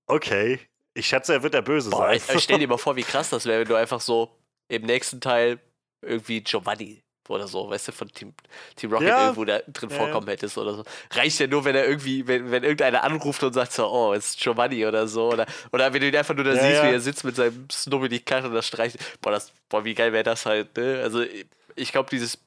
okay. 0.08 0.60
Ich 0.96 1.08
schätze, 1.08 1.34
er 1.34 1.44
wird 1.44 1.54
der 1.54 1.62
Böse 1.62 1.90
Boah, 1.92 2.08
sein. 2.08 2.18
ich, 2.18 2.30
ich 2.30 2.44
stell 2.44 2.58
dir 2.58 2.68
mal 2.70 2.78
vor, 2.78 2.96
wie 2.96 3.04
krass 3.04 3.30
das 3.30 3.46
wäre, 3.46 3.60
wenn 3.62 3.68
du 3.68 3.76
einfach 3.76 4.02
so 4.02 4.36
im 4.70 4.84
nächsten 4.84 5.22
Teil 5.22 5.60
irgendwie 6.02 6.42
Giovanni 6.42 7.05
oder 7.30 7.48
so, 7.48 7.70
weißt 7.70 7.88
du, 7.90 7.92
von 7.92 8.08
Team, 8.10 8.34
Team 8.76 8.92
Rocket 8.92 9.08
Ja. 9.10 9.22
irgendwo 9.24 9.46
da 9.46 9.60
drin 9.68 9.90
Ja, 9.90 9.96
vorkommen 9.98 10.28
hättest 10.28 10.58
oder 10.58 10.74
so. 10.76 10.84
Reicht 11.12 11.40
ja 11.40 11.48
nur, 11.48 11.66
wenn 11.66 11.76
er 11.76 11.86
irgendwie, 11.88 12.28
wenn, 12.28 12.52
wenn 12.52 12.64
irgendeiner 12.64 13.04
anruft 13.04 13.44
und 13.44 13.54
sagt 13.54 13.72
so, 13.74 13.88
oh, 13.88 14.14
es 14.14 14.32
ist 14.32 14.40
Giovanni 14.40 14.86
oder 14.86 15.08
so. 15.08 15.30
Oder, 15.32 15.46
oder 15.72 15.94
wenn 15.94 16.02
du 16.02 16.08
ihn 16.08 16.16
einfach 16.16 16.36
nur 16.36 16.44
da 16.46 16.54
Ja, 16.54 16.58
siehst, 16.58 16.84
wie 16.84 16.92
er 16.92 17.00
sitzt 17.02 17.24
mit 17.24 17.36
seinem 17.36 17.68
Snubbel 17.72 18.10
die 18.10 18.20
Karre 18.20 18.48
und 18.48 18.54
das 18.54 18.68
streicht. 18.68 18.98
Boah, 19.22 19.32
das, 19.32 19.52
boah, 19.70 19.84
wie 19.86 19.94
geil 19.96 20.14
wäre 20.14 20.24
das 20.24 20.46
halt, 20.46 20.76
ne? 20.78 21.00
Also 21.04 21.24
ich 21.76 21.92
glaube, 21.92 22.10
dieses, 22.10 22.38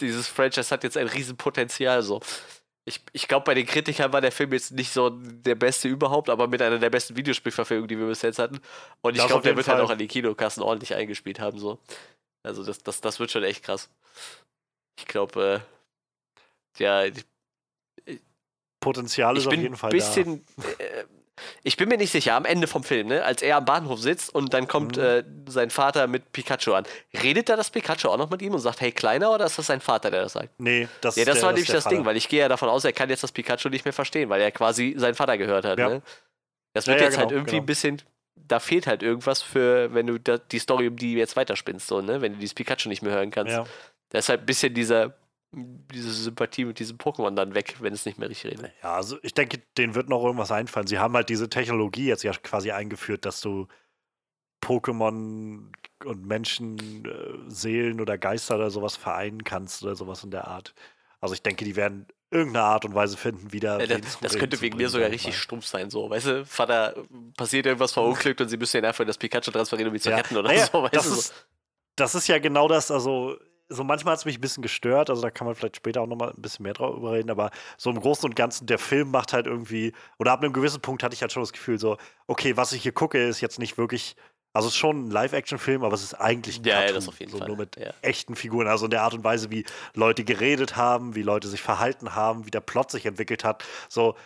dieses 0.00 0.28
Franchise 0.28 0.70
hat 0.70 0.84
jetzt 0.84 0.96
ein 0.96 1.06
Riesenpotenzial 1.08 2.02
so. 2.02 2.20
Ich, 2.86 3.00
ich 3.12 3.28
glaube, 3.28 3.44
bei 3.44 3.54
den 3.54 3.66
Kritikern 3.66 4.12
war 4.12 4.20
der 4.22 4.32
Film 4.32 4.52
jetzt 4.52 4.72
nicht 4.72 4.90
so 4.92 5.10
der 5.10 5.54
beste 5.54 5.86
überhaupt, 5.86 6.30
aber 6.30 6.48
mit 6.48 6.62
einer 6.62 6.78
der 6.78 6.90
besten 6.90 7.14
Videospielverfilmungen, 7.16 7.88
die 7.88 7.98
wir 7.98 8.06
bis 8.06 8.22
jetzt 8.22 8.38
hatten. 8.38 8.58
Und 9.02 9.16
ich 9.16 9.26
glaube, 9.26 9.42
der 9.42 9.54
wird 9.56 9.68
halt 9.68 9.76
Fall. 9.78 9.84
auch 9.86 9.90
an 9.90 9.98
die 9.98 10.08
Kinokassen 10.08 10.62
ordentlich 10.62 10.94
eingespielt 10.94 11.38
haben. 11.40 11.58
So. 11.58 11.78
Also 12.42 12.64
das, 12.64 12.78
das, 12.78 13.00
das 13.02 13.20
wird 13.20 13.30
schon 13.30 13.44
echt 13.44 13.62
krass. 13.64 13.90
Ich 14.98 15.06
glaube, 15.06 15.62
äh, 16.78 16.82
ja, 16.82 17.04
Potenzial 18.80 19.36
ist 19.36 19.46
auf 19.46 19.52
jeden 19.54 19.76
Fall 19.76 19.90
bisschen. 19.90 20.44
Äh, 20.78 21.04
ich 21.62 21.78
bin 21.78 21.88
mir 21.88 21.96
nicht 21.96 22.10
sicher, 22.12 22.34
am 22.34 22.44
Ende 22.44 22.66
vom 22.66 22.84
Film, 22.84 23.08
ne, 23.08 23.24
als 23.24 23.40
er 23.40 23.56
am 23.56 23.64
Bahnhof 23.64 23.98
sitzt 24.00 24.34
und 24.34 24.52
dann 24.52 24.68
kommt 24.68 24.96
Mhm. 24.98 25.02
äh, 25.02 25.24
sein 25.46 25.70
Vater 25.70 26.06
mit 26.06 26.32
Pikachu 26.32 26.74
an. 26.74 26.84
Redet 27.22 27.48
da 27.48 27.56
das 27.56 27.70
Pikachu 27.70 28.08
auch 28.08 28.18
noch 28.18 28.28
mit 28.30 28.42
ihm 28.42 28.52
und 28.52 28.60
sagt, 28.60 28.80
hey 28.82 28.92
Kleiner, 28.92 29.32
oder 29.32 29.46
ist 29.46 29.58
das 29.58 29.66
sein 29.66 29.80
Vater, 29.80 30.10
der 30.10 30.22
das 30.22 30.34
sagt? 30.34 30.48
da. 30.58 30.64
Nee, 30.64 30.88
das 31.00 31.16
Ja, 31.16 31.22
ist 31.22 31.28
das 31.28 31.34
der, 31.36 31.42
war 31.44 31.50
ist 31.50 31.54
nämlich 31.56 31.70
das 31.72 31.84
Ding, 31.84 31.98
Vater. 31.98 32.10
weil 32.10 32.16
ich 32.18 32.28
gehe 32.28 32.40
ja 32.40 32.48
davon 32.48 32.68
aus, 32.68 32.84
er 32.84 32.92
kann 32.92 33.08
jetzt 33.08 33.22
das 33.22 33.32
Pikachu 33.32 33.68
nicht 33.70 33.84
mehr 33.86 33.92
verstehen, 33.94 34.28
weil 34.28 34.40
er 34.42 34.50
quasi 34.50 34.94
seinen 34.98 35.14
Vater 35.14 35.38
gehört 35.38 35.64
hat. 35.64 35.78
Ja. 35.78 35.88
Ne? 35.88 36.02
Das 36.74 36.86
wird 36.86 36.98
ja, 37.00 37.06
jetzt 37.06 37.16
halt 37.16 37.28
genau, 37.28 37.38
irgendwie 37.38 37.52
genau. 37.52 37.62
ein 37.62 37.66
bisschen. 37.66 38.02
Da 38.36 38.58
fehlt 38.60 38.86
halt 38.86 39.02
irgendwas 39.02 39.40
für, 39.42 39.92
wenn 39.94 40.06
du 40.06 40.18
da, 40.18 40.36
die 40.38 40.58
Story 40.58 40.88
um 40.88 40.96
die 40.96 41.14
jetzt 41.14 41.36
weiterspinnst, 41.36 41.86
so, 41.86 42.00
ne? 42.00 42.20
Wenn 42.20 42.32
du 42.34 42.38
dieses 42.38 42.54
Pikachu 42.54 42.88
nicht 42.88 43.02
mehr 43.02 43.12
hören 43.12 43.30
kannst. 43.30 43.52
Ja. 43.52 43.64
Da 44.10 44.18
ist 44.18 44.28
halt 44.28 44.40
ein 44.40 44.46
bisschen 44.46 44.74
dieser, 44.74 45.14
diese 45.52 46.12
Sympathie 46.12 46.64
mit 46.64 46.78
diesem 46.78 46.98
Pokémon 46.98 47.34
dann 47.34 47.54
weg, 47.54 47.76
wenn 47.80 47.92
es 47.92 48.06
nicht 48.06 48.18
mehr 48.18 48.28
richtig 48.28 48.52
redet. 48.52 48.72
ja, 48.82 48.94
also 48.94 49.18
ich 49.22 49.34
denke, 49.34 49.58
denen 49.78 49.94
wird 49.94 50.08
noch 50.08 50.22
irgendwas 50.22 50.52
einfallen. 50.52 50.86
Sie 50.86 50.98
haben 50.98 51.14
halt 51.14 51.28
diese 51.28 51.48
Technologie 51.48 52.06
jetzt 52.06 52.22
ja 52.22 52.32
quasi 52.32 52.70
eingeführt, 52.70 53.24
dass 53.24 53.40
du 53.40 53.66
Pokémon 54.62 55.72
und 56.04 56.26
Menschen, 56.26 57.04
äh, 57.04 57.50
Seelen 57.50 58.00
oder 58.00 58.18
Geister 58.18 58.56
oder 58.56 58.70
sowas 58.70 58.96
vereinen 58.96 59.44
kannst 59.44 59.82
oder 59.82 59.96
sowas 59.96 60.22
in 60.22 60.30
der 60.30 60.46
Art. 60.46 60.74
Also 61.20 61.34
ich 61.34 61.42
denke, 61.42 61.64
die 61.64 61.76
werden 61.76 62.06
irgendeine 62.30 62.64
Art 62.64 62.84
und 62.84 62.94
Weise 62.94 63.16
finden, 63.16 63.52
wieder. 63.52 63.80
Ja, 63.84 63.98
das, 63.98 64.18
das 64.20 64.38
könnte 64.38 64.60
wegen 64.60 64.76
mir 64.76 64.88
sogar 64.88 65.10
richtig 65.10 65.36
stumpf 65.36 65.66
sein, 65.66 65.90
so. 65.90 66.08
Weißt 66.08 66.26
du, 66.26 66.46
Vater, 66.46 66.94
passiert 67.36 67.66
irgendwas 67.66 67.92
verunglückt 67.92 68.40
und 68.40 68.48
sie 68.48 68.56
müssen 68.56 68.78
ihn 68.78 68.84
einfach 68.84 69.00
in 69.00 69.08
das 69.08 69.18
Pikachu 69.18 69.50
transferieren, 69.50 69.90
um 69.90 69.94
ihn 69.94 70.00
zu 70.00 70.10
Ja. 70.10 70.16
retten 70.16 70.36
oder 70.36 70.48
Naja, 70.48 70.66
so. 70.66 70.82
Weißt 70.82 70.94
das, 70.94 71.08
du, 71.08 71.14
ist, 71.14 71.34
das 71.96 72.14
ist 72.14 72.28
ja 72.28 72.38
genau 72.38 72.68
das, 72.68 72.90
also 72.90 73.36
so 73.70 73.84
manchmal 73.84 74.12
hat 74.12 74.18
es 74.18 74.24
mich 74.24 74.38
ein 74.38 74.40
bisschen 74.40 74.62
gestört, 74.62 75.10
also 75.10 75.22
da 75.22 75.30
kann 75.30 75.46
man 75.46 75.54
vielleicht 75.54 75.76
später 75.76 76.02
auch 76.02 76.06
nochmal 76.06 76.30
ein 76.30 76.42
bisschen 76.42 76.64
mehr 76.64 76.74
drüber 76.74 77.12
reden, 77.12 77.30
aber 77.30 77.50
so 77.78 77.90
im 77.90 78.00
Großen 78.00 78.28
und 78.28 78.34
Ganzen, 78.34 78.66
der 78.66 78.78
Film 78.78 79.10
macht 79.10 79.32
halt 79.32 79.46
irgendwie, 79.46 79.92
oder 80.18 80.32
ab 80.32 80.42
einem 80.42 80.52
gewissen 80.52 80.80
Punkt 80.80 81.02
hatte 81.02 81.14
ich 81.14 81.22
halt 81.22 81.32
schon 81.32 81.42
das 81.42 81.52
Gefühl 81.52 81.78
so, 81.78 81.96
okay, 82.26 82.56
was 82.56 82.72
ich 82.72 82.82
hier 82.82 82.92
gucke, 82.92 83.18
ist 83.18 83.40
jetzt 83.40 83.60
nicht 83.60 83.78
wirklich, 83.78 84.16
also 84.52 84.66
es 84.66 84.74
ist 84.74 84.78
schon 84.78 85.06
ein 85.06 85.10
Live-Action-Film, 85.10 85.84
aber 85.84 85.94
es 85.94 86.02
ist 86.02 86.14
eigentlich 86.14 86.58
ein 86.58 86.64
Ja, 86.64 86.74
ja, 86.74 86.78
Cartoon, 86.80 86.94
das 86.96 87.08
auf 87.08 87.20
jeden 87.20 87.30
so 87.30 87.38
Fall, 87.38 87.48
nur 87.48 87.56
mit 87.56 87.76
ja. 87.76 87.94
echten 88.02 88.34
Figuren, 88.34 88.66
also 88.66 88.86
in 88.86 88.90
der 88.90 89.02
Art 89.02 89.14
und 89.14 89.22
Weise, 89.22 89.50
wie 89.50 89.64
Leute 89.94 90.24
geredet 90.24 90.76
haben, 90.76 91.14
wie 91.14 91.22
Leute 91.22 91.46
sich 91.46 91.62
verhalten 91.62 92.16
haben, 92.16 92.46
wie 92.46 92.50
der 92.50 92.60
Plot 92.60 92.90
sich 92.90 93.06
entwickelt 93.06 93.44
hat, 93.44 93.64
so, 93.88 94.16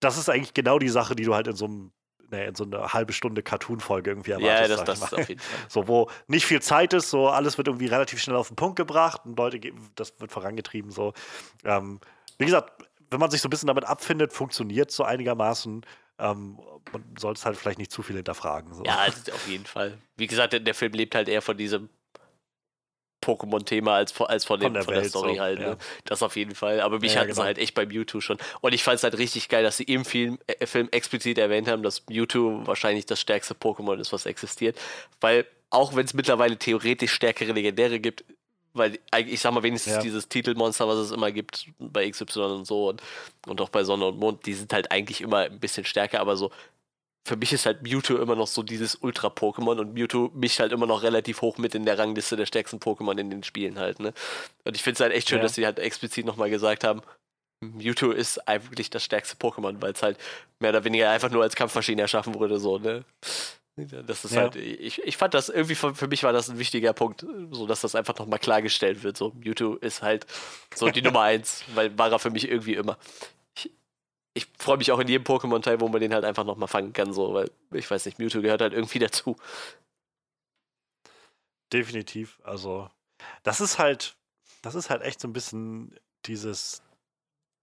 das 0.00 0.16
ist 0.16 0.30
eigentlich 0.30 0.54
genau 0.54 0.78
die 0.78 0.88
Sache, 0.88 1.14
die 1.14 1.24
du 1.24 1.34
halt 1.34 1.46
in 1.46 1.56
so 1.56 1.66
einem 1.66 1.92
in 2.30 2.54
so 2.54 2.64
eine 2.64 2.92
halbe 2.92 3.12
Stunde 3.12 3.42
Cartoon-Folge 3.42 4.10
irgendwie 4.10 4.30
Ja, 4.32 4.38
erwartest. 4.38 4.86
das, 4.88 5.00
das 5.00 5.12
ist 5.12 5.18
auf 5.18 5.28
jeden 5.28 5.40
Fall. 5.40 5.58
So, 5.68 5.88
wo 5.88 6.10
nicht 6.26 6.46
viel 6.46 6.60
Zeit 6.62 6.92
ist, 6.92 7.10
so 7.10 7.28
alles 7.28 7.56
wird 7.58 7.68
irgendwie 7.68 7.86
relativ 7.86 8.20
schnell 8.20 8.36
auf 8.36 8.48
den 8.48 8.56
Punkt 8.56 8.76
gebracht 8.76 9.22
und 9.24 9.38
Leute, 9.38 9.60
das 9.94 10.12
wird 10.20 10.30
vorangetrieben. 10.32 10.90
So. 10.90 11.12
Ähm, 11.64 12.00
wie 12.38 12.44
gesagt, 12.44 12.84
wenn 13.10 13.20
man 13.20 13.30
sich 13.30 13.40
so 13.40 13.48
ein 13.48 13.50
bisschen 13.50 13.66
damit 13.68 13.84
abfindet, 13.84 14.32
funktioniert 14.32 14.90
so 14.90 15.04
einigermaßen. 15.04 15.84
Ähm, 16.18 16.58
man 16.92 17.04
sollte 17.18 17.38
es 17.38 17.46
halt 17.46 17.56
vielleicht 17.56 17.78
nicht 17.78 17.92
zu 17.92 18.02
viel 18.02 18.16
hinterfragen. 18.16 18.74
So. 18.74 18.82
Ja, 18.84 18.96
also 18.98 19.32
auf 19.32 19.46
jeden 19.48 19.66
Fall. 19.66 19.98
Wie 20.16 20.26
gesagt, 20.26 20.52
der 20.54 20.74
Film 20.74 20.92
lebt 20.92 21.14
halt 21.14 21.28
eher 21.28 21.42
von 21.42 21.56
diesem 21.56 21.88
Pokémon-Thema 23.20 23.94
als, 23.94 24.12
von- 24.12 24.26
als 24.28 24.44
von, 24.44 24.60
dem, 24.60 24.66
Von 24.66 24.74
der 24.74 24.84
von 24.84 24.94
der 24.94 25.04
Story 25.04 25.34
so, 25.36 25.40
halt. 25.40 25.58
ja. 25.60 25.70
Ne? 25.70 25.78
Das 26.04 26.22
auf 26.22 26.36
jeden 26.36 26.54
Fall. 26.54 26.80
Aber 26.80 27.00
mich 27.00 27.14
Ja, 27.14 27.20
hatten 27.20 27.30
sie 27.30 27.34
genau. 27.34 27.44
halt 27.46 27.58
echt 27.58 27.74
bei 27.74 27.86
Mewtwo 27.86 28.20
schon. 28.20 28.38
Und 28.60 28.72
ich 28.74 28.82
fand 28.84 28.96
es 28.96 29.02
halt 29.02 29.18
richtig 29.18 29.48
geil, 29.48 29.62
dass 29.62 29.76
sie 29.76 29.84
im 29.84 30.04
Film, 30.04 30.38
äh, 30.46 30.66
Film 30.66 30.88
explizit 30.90 31.38
erwähnt 31.38 31.68
haben, 31.68 31.82
dass 31.82 32.06
Mewtwo 32.08 32.66
wahrscheinlich 32.66 33.06
das 33.06 33.20
stärkste 33.20 33.54
Pokémon 33.54 33.98
ist, 33.98 34.12
was 34.12 34.26
existiert. 34.26 34.78
Weil 35.20 35.46
auch 35.70 35.94
wenn 35.96 36.04
es 36.04 36.14
mittlerweile 36.14 36.56
theoretisch 36.56 37.12
stärkere 37.12 37.52
Legendäre 37.52 38.00
gibt, 38.00 38.24
weil 38.74 38.98
ich 39.26 39.40
sag 39.40 39.52
mal, 39.52 39.62
wenigstens 39.62 39.94
Ja. 39.94 40.00
dieses 40.02 40.28
Titelmonster, 40.28 40.86
was 40.86 40.98
es 40.98 41.10
immer 41.10 41.32
gibt, 41.32 41.66
bei 41.78 42.08
XY 42.08 42.40
und 42.40 42.64
so 42.66 42.88
und, 42.90 43.02
und 43.46 43.60
auch 43.60 43.68
bei 43.70 43.82
Sonne 43.82 44.06
und 44.06 44.18
Mond, 44.18 44.46
die 44.46 44.54
sind 44.54 44.72
halt 44.72 44.92
eigentlich 44.92 45.20
immer 45.20 45.38
ein 45.38 45.58
bisschen 45.58 45.84
stärker, 45.84 46.20
aber 46.20 46.36
so 46.36 46.50
für 47.26 47.36
mich 47.36 47.52
ist 47.52 47.66
halt 47.66 47.82
Mewtwo 47.82 48.16
immer 48.16 48.36
noch 48.36 48.46
so 48.46 48.62
dieses 48.62 48.94
Ultra-Pokémon 49.02 49.78
und 49.78 49.92
Mewtwo 49.94 50.30
mischt 50.34 50.60
halt 50.60 50.72
immer 50.72 50.86
noch 50.86 51.02
relativ 51.02 51.42
hoch 51.42 51.58
mit 51.58 51.74
in 51.74 51.84
der 51.84 51.98
Rangliste 51.98 52.36
der 52.36 52.46
stärksten 52.46 52.78
Pokémon 52.78 53.18
in 53.18 53.30
den 53.30 53.42
Spielen 53.42 53.78
halt, 53.78 54.00
ne? 54.00 54.14
Und 54.64 54.76
ich 54.76 54.82
finde 54.82 54.94
es 54.94 55.00
halt 55.00 55.12
echt 55.12 55.28
schön, 55.28 55.38
Ja. 55.38 55.42
dass 55.44 55.54
sie 55.54 55.66
halt 55.66 55.78
explizit 55.78 56.24
nochmal 56.24 56.48
gesagt 56.50 56.84
haben, 56.84 57.02
Mewtwo 57.60 58.12
ist 58.12 58.46
eigentlich 58.48 58.88
das 58.88 59.04
stärkste 59.04 59.36
Pokémon, 59.36 59.76
weil 59.82 59.92
es 59.92 60.02
halt 60.02 60.16
mehr 60.60 60.70
oder 60.70 60.84
weniger 60.84 61.10
einfach 61.10 61.30
nur 61.30 61.42
als 61.42 61.56
Kampfmaschine 61.56 62.00
erschaffen 62.02 62.34
wurde, 62.34 62.58
so, 62.58 62.78
ne? 62.78 63.04
Das 63.76 64.24
ist 64.24 64.32
Ja. 64.32 64.42
halt, 64.42 64.56
ich, 64.56 65.02
ich 65.02 65.16
fand 65.16 65.34
das 65.34 65.48
irgendwie, 65.50 65.76
für, 65.76 65.94
für 65.94 66.08
mich 66.08 66.24
war 66.24 66.32
das 66.32 66.48
ein 66.50 66.58
wichtiger 66.58 66.92
Punkt, 66.92 67.24
so 67.52 67.64
dass 67.66 67.80
das 67.82 67.94
einfach 67.94 68.18
nochmal 68.18 68.40
klargestellt 68.40 69.04
wird. 69.04 69.16
So, 69.16 69.32
Mewtwo 69.38 69.74
ist 69.74 70.02
halt 70.02 70.26
so 70.74 70.88
die 70.88 71.02
Nummer 71.02 71.20
eins, 71.22 71.62
weil 71.74 71.96
war 71.96 72.10
er 72.10 72.18
für 72.18 72.30
mich 72.30 72.48
irgendwie 72.48 72.74
immer. 72.74 72.98
Ich, 74.38 74.46
freue 74.58 74.76
mich 74.78 74.92
auch 74.92 75.00
in 75.00 75.08
jedem 75.08 75.24
Pokémon-Teil, 75.24 75.80
wo 75.80 75.88
man 75.88 76.00
den 76.00 76.14
halt 76.14 76.24
einfach 76.24 76.44
nochmal 76.44 76.68
fangen 76.68 76.92
kann, 76.92 77.12
so, 77.12 77.34
weil 77.34 77.50
ich 77.72 77.90
weiß 77.90 78.06
nicht, 78.06 78.18
Mewtwo 78.18 78.40
gehört 78.40 78.60
halt 78.60 78.72
irgendwie 78.72 78.98
dazu. 79.00 79.36
Definitiv. 81.72 82.40
Also, 82.44 82.88
das 83.42 83.60
ist 83.60 83.78
halt, 83.78 84.16
das 84.62 84.74
ist 84.74 84.90
halt 84.90 85.02
echt 85.02 85.20
so 85.20 85.28
ein 85.28 85.32
bisschen 85.32 85.98
dieses, 86.26 86.82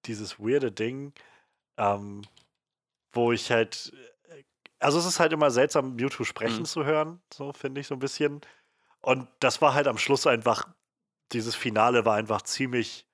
dieses 0.06 0.40
weirde 0.40 0.72
Ding, 0.72 1.14
ähm, 1.78 2.24
wo 3.14 3.32
ich 3.32 3.52
halt, 3.52 3.94
also 4.80 5.00
es 5.00 5.06
ist 5.06 5.20
halt 5.20 5.34
immer 5.34 5.52
seltsam, 5.52 5.96
Mewtwo 5.96 6.24
sprechen 6.24 6.62
Mhm. 6.62 6.66
zu 6.66 6.86
hören, 6.86 7.22
so 7.34 7.54
finde 7.54 7.82
ich 7.82 7.88
so 7.88 7.96
ein 7.96 8.00
bisschen. 8.00 8.42
Und 9.02 9.28
das 9.40 9.62
war 9.62 9.74
halt 9.74 9.88
am 9.88 9.98
Schluss 9.98 10.28
einfach, 10.28 10.68
dieses 11.32 11.56
Finale 11.56 12.06
war 12.06 12.16
einfach 12.16 12.42
ziemlich 12.42 13.05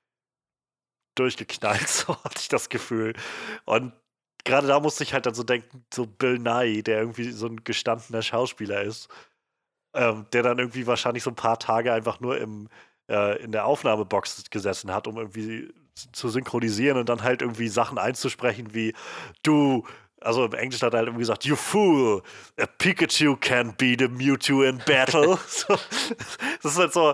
durchgeknallt, 1.16 1.88
so 1.88 2.16
hatte 2.24 2.40
ich 2.40 2.48
das 2.48 2.70
Gefühl. 2.70 3.14
Und 3.66 3.94
gerade 4.44 4.68
da 4.68 4.80
musste 4.80 5.04
ich 5.04 5.14
halt 5.14 5.26
dann 5.26 5.34
so 5.34 5.44
denken, 5.44 5.86
so 5.94 6.06
Bill 6.06 6.40
Nye, 6.40 6.84
der 6.84 7.00
irgendwie 7.00 7.32
so 7.32 7.48
ein 7.48 7.64
gestandener 7.64 8.22
Schauspieler 8.22 8.82
ist, 8.82 9.10
ähm, 9.94 10.26
der 10.34 10.44
dann 10.44 10.60
irgendwie 10.60 10.88
wahrscheinlich 10.88 11.24
so 11.24 11.32
ein 11.32 11.36
paar 11.36 11.60
Tage 11.60 11.94
einfach 11.94 12.20
nur 12.20 12.38
im, 12.38 12.70
äh, 13.10 13.42
in 13.44 13.52
der 13.52 13.66
Aufnahmebox 13.66 14.46
gesessen 14.50 14.94
hat, 14.94 15.08
um 15.08 15.18
irgendwie 15.18 15.74
zu 16.14 16.30
synchronisieren 16.30 16.98
und 16.98 17.10
dann 17.10 17.24
halt 17.24 17.42
irgendwie 17.42 17.68
Sachen 17.68 17.98
einzusprechen 17.98 18.74
wie 18.74 18.94
du 19.44 19.86
also 20.22 20.46
im 20.46 20.54
Englischen 20.54 20.86
hat 20.86 20.94
er 20.94 21.00
halt 21.00 21.08
irgendwie 21.08 21.24
gesagt, 21.24 21.46
you 21.46 21.56
fool, 21.56 22.22
a 22.60 22.66
Pikachu 22.66 23.36
can 23.36 23.74
beat 23.76 24.02
a 24.02 24.08
Mewtwo 24.08 24.62
in 24.62 24.78
battle. 24.86 25.38
so, 25.48 25.76
das 26.62 26.74
ist 26.74 26.78
halt 26.78 26.94
so, 26.94 27.14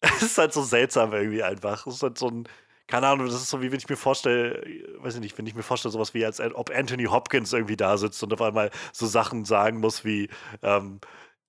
das 0.00 0.22
ist 0.22 0.38
halt 0.38 0.52
so 0.52 0.62
seltsam 0.62 1.12
irgendwie 1.12 1.42
einfach. 1.42 1.84
Das 1.84 1.94
ist 1.94 2.02
halt 2.02 2.18
so 2.18 2.28
ein, 2.28 2.48
keine 2.92 3.06
Ahnung, 3.08 3.24
das 3.26 3.36
ist 3.36 3.48
so 3.48 3.62
wie 3.62 3.72
wenn 3.72 3.78
ich 3.78 3.88
mir 3.88 3.96
vorstelle, 3.96 4.62
weiß 4.98 5.14
ich 5.14 5.20
nicht, 5.20 5.38
wenn 5.38 5.46
ich 5.46 5.54
mir 5.54 5.62
vorstelle, 5.62 5.90
sowas 5.92 6.12
wie 6.12 6.26
als 6.26 6.40
ob 6.40 6.68
Anthony 6.68 7.04
Hopkins 7.04 7.54
irgendwie 7.54 7.76
da 7.78 7.96
sitzt 7.96 8.22
und 8.22 8.34
auf 8.34 8.42
einmal 8.42 8.70
so 8.92 9.06
Sachen 9.06 9.46
sagen 9.46 9.80
muss 9.80 10.04
wie, 10.04 10.28
ähm, 10.60 11.00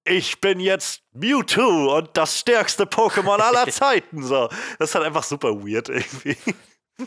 ich 0.05 0.39
bin 0.39 0.61
jetzt 0.61 1.01
Mewtwo 1.11 1.97
und 1.97 2.11
das 2.13 2.39
stärkste 2.39 2.85
Pokémon 2.85 3.39
aller 3.41 3.67
Zeiten. 3.71 4.23
So, 4.23 4.47
das 4.79 4.89
ist 4.91 4.95
halt 4.95 5.05
einfach 5.05 5.23
super 5.23 5.49
weird 5.65 5.89
irgendwie. 5.89 6.37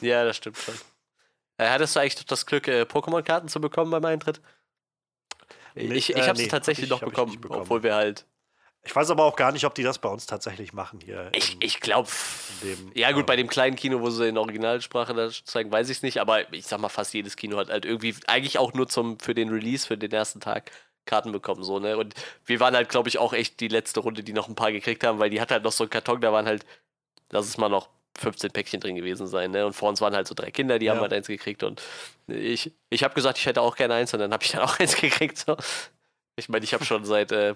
Ja, 0.02 0.22
das 0.24 0.36
stimmt 0.36 0.58
schon. 0.58 0.74
Äh, 1.56 1.70
hattest 1.70 1.96
du 1.96 2.00
eigentlich 2.00 2.26
das 2.26 2.44
Glück, 2.44 2.68
äh, 2.68 2.82
Pokémon-Karten 2.82 3.48
zu 3.48 3.58
bekommen 3.62 3.90
beim 3.90 4.04
Eintritt? 4.04 4.42
Nee, 5.74 5.94
ich 5.94 6.10
ich 6.10 6.16
äh, 6.16 6.22
habe 6.28 6.36
nee, 6.36 6.44
sie 6.44 6.48
tatsächlich 6.50 6.90
hab 6.90 6.96
ich- 6.96 7.02
noch 7.02 7.08
ich 7.08 7.14
bekommen, 7.14 7.40
bekommen. 7.40 7.62
obwohl 7.62 7.82
wir 7.82 7.94
halt. 7.94 8.26
Ich 8.86 8.94
weiß 8.94 9.10
aber 9.10 9.24
auch 9.24 9.36
gar 9.36 9.50
nicht, 9.52 9.64
ob 9.64 9.74
die 9.74 9.82
das 9.82 9.98
bei 9.98 10.08
uns 10.08 10.26
tatsächlich 10.26 10.72
machen 10.72 11.00
hier. 11.04 11.28
Ich, 11.34 11.56
ich 11.60 11.80
glaube. 11.80 12.08
Ja, 12.94 13.10
gut, 13.12 13.26
bei 13.26 13.34
dem 13.36 13.48
kleinen 13.48 13.74
Kino, 13.76 14.00
wo 14.00 14.10
sie 14.10 14.28
in 14.28 14.38
Originalsprache 14.38 15.12
das 15.12 15.44
zeigen, 15.44 15.70
weiß 15.72 15.88
ich 15.90 15.98
es 15.98 16.02
nicht, 16.02 16.20
aber 16.20 16.52
ich 16.52 16.66
sag 16.66 16.78
mal, 16.80 16.88
fast 16.88 17.12
jedes 17.12 17.36
Kino 17.36 17.58
hat 17.58 17.68
halt 17.68 17.84
irgendwie, 17.84 18.14
eigentlich 18.28 18.58
auch 18.58 18.72
nur 18.74 18.88
zum, 18.88 19.18
für 19.18 19.34
den 19.34 19.48
Release, 19.50 19.86
für 19.86 19.98
den 19.98 20.12
ersten 20.12 20.40
Tag 20.40 20.70
Karten 21.04 21.32
bekommen, 21.32 21.62
so, 21.64 21.78
ne? 21.78 21.96
Und 21.96 22.14
wir 22.44 22.60
waren 22.60 22.74
halt, 22.74 22.88
glaube 22.88 23.08
ich, 23.08 23.18
auch 23.18 23.32
echt 23.32 23.60
die 23.60 23.68
letzte 23.68 24.00
Runde, 24.00 24.22
die 24.22 24.32
noch 24.32 24.48
ein 24.48 24.54
paar 24.54 24.72
gekriegt 24.72 25.04
haben, 25.04 25.18
weil 25.18 25.30
die 25.30 25.40
hat 25.40 25.50
halt 25.50 25.62
noch 25.64 25.72
so 25.72 25.84
einen 25.84 25.90
Karton, 25.90 26.20
da 26.20 26.32
waren 26.32 26.46
halt, 26.46 26.64
lass 27.30 27.46
es 27.46 27.58
mal 27.58 27.68
noch 27.68 27.88
15 28.18 28.50
Päckchen 28.50 28.80
drin 28.80 28.94
gewesen 28.96 29.26
sein, 29.26 29.50
ne? 29.50 29.66
Und 29.66 29.72
vor 29.74 29.88
uns 29.88 30.00
waren 30.00 30.14
halt 30.14 30.26
so 30.26 30.34
drei 30.34 30.50
Kinder, 30.50 30.78
die 30.78 30.90
haben 30.90 30.96
Ja. 30.96 31.02
halt 31.02 31.12
eins 31.12 31.26
gekriegt 31.26 31.62
und 31.64 31.82
ich, 32.28 32.72
ich 32.90 33.04
habe 33.04 33.14
gesagt, 33.14 33.38
ich 33.38 33.46
hätte 33.46 33.60
auch 33.62 33.76
gerne 33.76 33.94
eins 33.94 34.14
und 34.14 34.20
dann 34.20 34.32
habe 34.32 34.42
ich 34.44 34.52
dann 34.52 34.62
auch 34.62 34.78
eins 34.80 34.96
gekriegt, 34.96 35.38
so. 35.38 35.56
Ich 36.36 36.48
meine, 36.48 36.64
ich 36.64 36.72
habe 36.74 36.84
schon 36.84 37.04
seit 37.04 37.32
äh, 37.32 37.54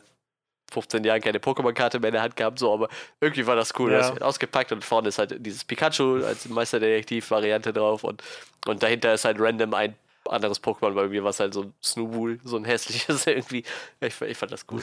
15 0.70 1.04
Jahren 1.04 1.20
keine 1.20 1.38
Pokémon-Karte 1.38 2.00
mehr 2.00 2.08
in 2.08 2.14
der 2.14 2.22
Hand 2.22 2.36
gehabt, 2.36 2.58
so, 2.58 2.72
aber 2.72 2.88
irgendwie 3.20 3.46
war 3.46 3.56
das 3.56 3.72
cool. 3.78 3.92
Ja. 3.92 3.98
Das 4.10 4.22
ausgepackt 4.22 4.72
und 4.72 4.84
vorne 4.84 5.08
ist 5.08 5.18
halt 5.18 5.34
dieses 5.44 5.64
Pikachu 5.64 6.24
als 6.24 6.48
Meisterdetektiv-Variante 6.48 7.72
drauf 7.72 8.04
und, 8.04 8.22
und 8.66 8.82
dahinter 8.82 9.14
ist 9.14 9.24
halt 9.24 9.36
random 9.40 9.74
ein 9.74 9.94
anderes 10.28 10.62
Pokémon 10.62 10.94
bei 10.94 11.08
mir, 11.08 11.24
was 11.24 11.40
halt 11.40 11.54
so 11.54 11.62
ein 11.62 11.74
Snowball, 11.82 12.38
so 12.44 12.56
ein 12.56 12.64
hässliches 12.64 13.26
irgendwie. 13.26 13.64
Ich, 14.00 14.20
ich 14.20 14.36
fand 14.38 14.52
das 14.52 14.66
cool. 14.70 14.82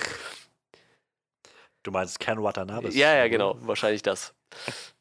Du 1.84 1.92
meinst 1.92 2.20
Ken 2.20 2.42
Watanabe? 2.42 2.90
Ja, 2.90 3.16
ja, 3.16 3.28
genau. 3.28 3.58
Wahrscheinlich 3.62 4.02
das. 4.02 4.34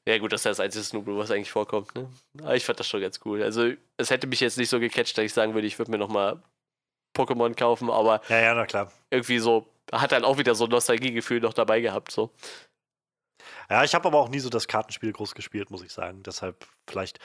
Ja, 0.06 0.18
gut, 0.18 0.32
das 0.32 0.42
ist 0.42 0.44
ja 0.44 0.50
das 0.52 0.60
einzige 0.60 0.84
Snowball, 0.84 1.16
was 1.18 1.30
eigentlich 1.32 1.50
vorkommt. 1.50 1.92
Ne? 1.96 2.08
Aber 2.42 2.54
ich 2.54 2.64
fand 2.64 2.78
das 2.78 2.86
schon 2.86 3.00
ganz 3.00 3.18
cool. 3.24 3.42
Also, 3.42 3.72
es 3.96 4.10
hätte 4.10 4.26
mich 4.28 4.38
jetzt 4.40 4.56
nicht 4.56 4.68
so 4.68 4.78
gecatcht, 4.78 5.18
dass 5.18 5.24
ich 5.24 5.32
sagen 5.32 5.54
würde, 5.54 5.66
ich 5.66 5.78
würde 5.78 5.90
mir 5.90 5.98
nochmal 5.98 6.40
Pokémon 7.16 7.56
kaufen, 7.56 7.90
aber 7.90 8.20
Ja, 8.28 8.38
ja, 8.40 8.54
na 8.54 8.66
klar. 8.66 8.92
irgendwie 9.10 9.38
so, 9.38 9.66
hat 9.92 10.12
dann 10.12 10.24
auch 10.24 10.38
wieder 10.38 10.54
so 10.54 10.64
ein 10.64 10.70
Nostalgiegefühl 10.70 11.40
noch 11.40 11.54
dabei 11.54 11.80
gehabt. 11.80 12.10
So. 12.12 12.32
Ja, 13.68 13.82
ich 13.84 13.94
habe 13.94 14.06
aber 14.08 14.18
auch 14.20 14.28
nie 14.28 14.38
so 14.38 14.48
das 14.48 14.68
Kartenspiel 14.68 15.12
groß 15.12 15.34
gespielt, 15.34 15.70
muss 15.70 15.82
ich 15.82 15.92
sagen. 15.92 16.22
Deshalb, 16.22 16.66
vielleicht, 16.88 17.18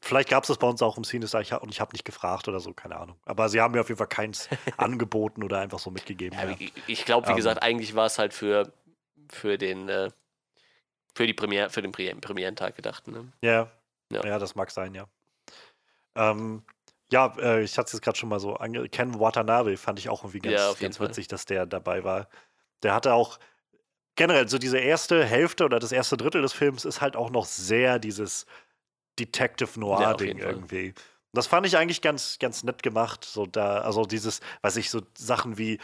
vielleicht 0.00 0.28
gab 0.30 0.44
es 0.44 0.48
das 0.48 0.58
bei 0.58 0.66
uns 0.66 0.80
auch 0.82 0.96
im 0.96 1.04
hab- 1.04 1.62
und 1.62 1.70
ich 1.70 1.80
habe 1.80 1.92
nicht 1.92 2.04
gefragt 2.04 2.48
oder 2.48 2.60
so, 2.60 2.72
keine 2.72 2.96
Ahnung. 2.96 3.16
Aber 3.24 3.48
sie 3.48 3.60
haben 3.60 3.72
mir 3.72 3.80
auf 3.80 3.88
jeden 3.88 3.98
Fall 3.98 4.06
keins 4.08 4.48
angeboten 4.78 5.42
oder 5.42 5.60
einfach 5.60 5.78
so 5.78 5.90
mitgegeben. 5.90 6.38
Ja, 6.38 6.46
Ja, 6.46 6.56
Ich, 6.58 6.72
ich 6.86 7.04
glaube, 7.04 7.26
wie 7.26 7.32
Ähm. 7.32 7.36
gesagt, 7.36 7.62
eigentlich 7.62 7.94
war 7.94 8.06
es 8.06 8.18
halt 8.18 8.32
für, 8.34 8.72
für 9.30 9.58
den, 9.58 9.88
äh, 9.88 10.10
für 11.14 11.26
die 11.26 11.34
Premiere, 11.34 11.68
für 11.70 11.82
den 11.82 11.92
Premieren- 11.92 12.20
Premierentag 12.20 12.74
gedacht. 12.76 13.06
Ne? 13.08 13.30
ja. 13.42 13.70
Ja. 14.10 14.26
ja. 14.26 14.38
das 14.38 14.54
mag 14.54 14.70
sein, 14.70 14.94
ja. 14.94 15.06
Ähm, 16.14 16.62
ja, 17.12 17.34
äh, 17.38 17.62
ich 17.62 17.78
hatte 17.78 17.86
es 17.88 17.92
jetzt 17.92 18.02
gerade 18.02 18.18
schon 18.18 18.28
mal 18.28 18.40
so 18.40 18.56
ange 18.56 18.88
Ken 18.88 19.18
Watanabe 19.20 19.76
fand 19.76 19.98
ich 19.98 20.08
auch 20.08 20.22
irgendwie 20.24 20.40
ganz, 20.40 20.52
Ja, 20.52 20.72
ganz 20.74 20.98
Fall. 20.98 21.08
witzig, 21.08 21.28
dass 21.28 21.44
der 21.46 21.66
dabei 21.66 22.04
war. 22.04 22.28
Der 22.82 22.94
hatte 22.94 23.14
auch 23.14 23.38
generell 24.16 24.48
so 24.48 24.58
diese 24.58 24.78
erste 24.78 25.24
Hälfte 25.24 25.64
oder 25.64 25.78
das 25.80 25.92
erste 25.92 26.16
Drittel 26.16 26.42
des 26.42 26.52
Films 26.52 26.84
ist 26.84 27.00
halt 27.00 27.16
auch 27.16 27.30
noch 27.30 27.46
sehr 27.46 27.98
dieses 27.98 28.46
Detective 29.18 29.78
Ja, 29.78 29.80
Noir 29.80 30.14
auf 30.14 30.20
Ding 30.20 30.26
jeden 30.26 30.40
Fall. 30.40 30.64
irgendwie. 30.64 30.88
Und 30.90 31.36
das 31.38 31.46
fand 31.46 31.66
ich 31.66 31.76
eigentlich 31.78 32.02
ganz 32.02 32.38
ganz 32.38 32.62
nett 32.64 32.82
gemacht, 32.82 33.24
so 33.24 33.46
da 33.46 33.80
also 33.80 34.04
dieses, 34.04 34.40
weiß 34.62 34.76
ich 34.76 34.90
so 34.90 35.02
Sachen 35.16 35.58
wie 35.58 35.78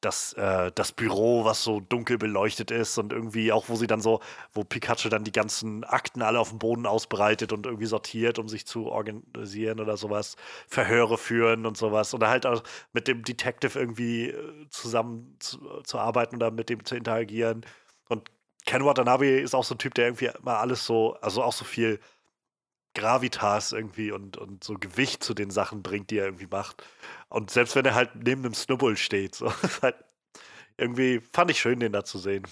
das, 0.00 0.32
äh, 0.34 0.70
das 0.74 0.92
Büro, 0.92 1.44
was 1.44 1.64
so 1.64 1.80
dunkel 1.80 2.18
beleuchtet 2.18 2.70
ist 2.70 2.98
und 2.98 3.12
irgendwie 3.12 3.52
auch, 3.52 3.68
wo 3.68 3.74
sie 3.74 3.86
dann 3.86 4.00
so, 4.00 4.20
wo 4.52 4.64
Pikachu 4.64 5.08
dann 5.08 5.24
die 5.24 5.32
ganzen 5.32 5.84
Akten 5.84 6.22
alle 6.22 6.38
auf 6.38 6.50
dem 6.50 6.58
Boden 6.58 6.86
ausbreitet 6.86 7.52
und 7.52 7.66
irgendwie 7.66 7.86
sortiert, 7.86 8.38
um 8.38 8.48
sich 8.48 8.66
zu 8.66 8.86
organisieren 8.86 9.80
oder 9.80 9.96
sowas, 9.96 10.36
Verhöre 10.68 11.18
führen 11.18 11.66
und 11.66 11.76
sowas. 11.76 12.14
Oder 12.14 12.28
halt 12.28 12.46
auch 12.46 12.62
mit 12.92 13.08
dem 13.08 13.24
Detective 13.24 13.78
irgendwie 13.78 14.28
äh, 14.28 14.68
zusammen 14.70 15.36
zu, 15.40 15.58
zu 15.82 15.98
arbeiten 15.98 16.36
oder 16.36 16.50
mit 16.50 16.68
dem 16.68 16.84
zu 16.84 16.96
interagieren. 16.96 17.66
Und 18.08 18.30
Ken 18.66 18.84
Watanabe 18.84 19.26
ist 19.40 19.54
auch 19.54 19.64
so 19.64 19.74
ein 19.74 19.78
Typ, 19.78 19.94
der 19.94 20.06
irgendwie 20.06 20.30
mal 20.42 20.58
alles 20.58 20.84
so, 20.84 21.14
also 21.20 21.42
auch 21.42 21.52
so 21.52 21.64
viel 21.64 22.00
Gravitas 22.94 23.72
irgendwie 23.72 24.10
und, 24.12 24.36
und 24.36 24.64
so 24.64 24.74
Gewicht 24.74 25.22
zu 25.22 25.34
den 25.34 25.50
Sachen 25.50 25.82
bringt, 25.82 26.10
die 26.10 26.18
er 26.18 26.26
irgendwie 26.26 26.48
macht. 26.50 26.82
Und 27.28 27.50
selbst 27.50 27.76
wenn 27.76 27.84
er 27.84 27.94
halt 27.94 28.10
neben 28.16 28.44
einem 28.44 28.54
Snubbull 28.54 28.96
steht, 28.96 29.34
so 29.36 29.52
halt 29.82 29.96
irgendwie 30.76 31.20
fand 31.32 31.50
ich 31.50 31.60
schön, 31.60 31.80
den 31.80 31.92
da 31.92 32.04
zu 32.04 32.18
sehen. 32.18 32.46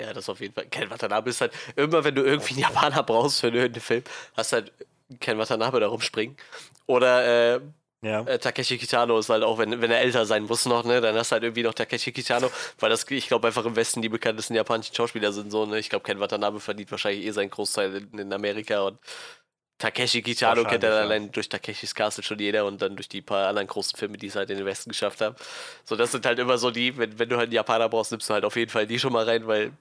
Ja, 0.00 0.12
das 0.12 0.28
auf 0.28 0.40
jeden 0.40 0.54
Fall. 0.54 0.66
Ken 0.66 0.90
Watanabe 0.90 1.30
ist 1.30 1.40
halt, 1.40 1.52
immer 1.74 2.04
wenn 2.04 2.14
du 2.14 2.22
irgendwie 2.22 2.52
einen 2.54 2.60
Japaner 2.62 3.02
brauchst 3.02 3.40
für 3.40 3.48
einen 3.48 3.74
Film, 3.74 4.04
hast 4.36 4.52
du 4.52 4.56
halt 4.56 4.72
Ken 5.20 5.38
Watanabe 5.38 5.80
da 5.80 5.88
rumspringen. 5.88 6.36
Oder 6.86 7.56
äh, 7.56 7.60
Ja. 8.02 8.20
äh, 8.22 8.38
Takeshi 8.38 8.78
Kitano 8.78 9.18
ist 9.18 9.28
halt 9.28 9.42
auch, 9.42 9.58
wenn, 9.58 9.80
wenn 9.80 9.90
er 9.90 10.00
älter 10.00 10.24
sein 10.24 10.44
muss 10.44 10.66
noch, 10.66 10.84
ne, 10.84 11.00
dann 11.00 11.16
hast 11.16 11.32
du 11.32 11.34
halt 11.34 11.42
irgendwie 11.42 11.64
noch 11.64 11.74
Takeshi 11.74 12.12
Kitano, 12.12 12.48
weil 12.78 12.90
das, 12.90 13.10
ich 13.10 13.26
glaube, 13.26 13.48
einfach 13.48 13.64
im 13.64 13.74
Westen 13.74 14.00
die 14.02 14.08
bekanntesten 14.08 14.54
japanischen 14.54 14.94
Schauspieler 14.94 15.32
sind 15.32 15.50
so, 15.50 15.66
ne. 15.66 15.78
Ich 15.80 15.90
glaube, 15.90 16.04
Ken 16.04 16.20
Watanabe 16.20 16.60
verdient 16.60 16.90
wahrscheinlich 16.92 17.24
eh 17.26 17.30
seinen 17.32 17.50
Großteil 17.50 17.96
in, 17.96 18.18
in 18.18 18.32
Amerika 18.32 18.82
und 18.82 18.98
Takeshi 19.78 20.22
Kitano 20.22 20.64
kennt 20.64 20.82
er 20.82 20.90
ja. 20.90 21.00
allein 21.02 21.30
durch 21.30 21.48
Takeshis 21.48 21.94
Castle 21.94 22.24
schon 22.24 22.38
jeder 22.40 22.66
und 22.66 22.82
dann 22.82 22.96
durch 22.96 23.08
die 23.08 23.22
paar 23.22 23.48
anderen 23.48 23.68
großen 23.68 23.96
Filme, 23.96 24.16
die 24.18 24.26
es 24.26 24.34
halt 24.34 24.50
in 24.50 24.58
den 24.58 24.66
Westen 24.66 24.90
geschafft 24.90 25.20
haben. 25.20 25.36
So, 25.84 25.94
das 25.94 26.10
sind 26.10 26.26
halt 26.26 26.38
immer 26.40 26.58
so 26.58 26.70
die, 26.70 26.96
wenn, 26.96 27.18
wenn 27.18 27.28
du 27.28 27.36
halt 27.36 27.46
einen 27.46 27.54
Japaner 27.54 27.88
brauchst, 27.88 28.10
nimmst 28.10 28.28
du 28.28 28.34
halt 28.34 28.44
auf 28.44 28.56
jeden 28.56 28.70
Fall 28.70 28.86
die 28.86 28.98
schon 28.98 29.12
mal 29.12 29.24
rein, 29.24 29.46
weil 29.46 29.72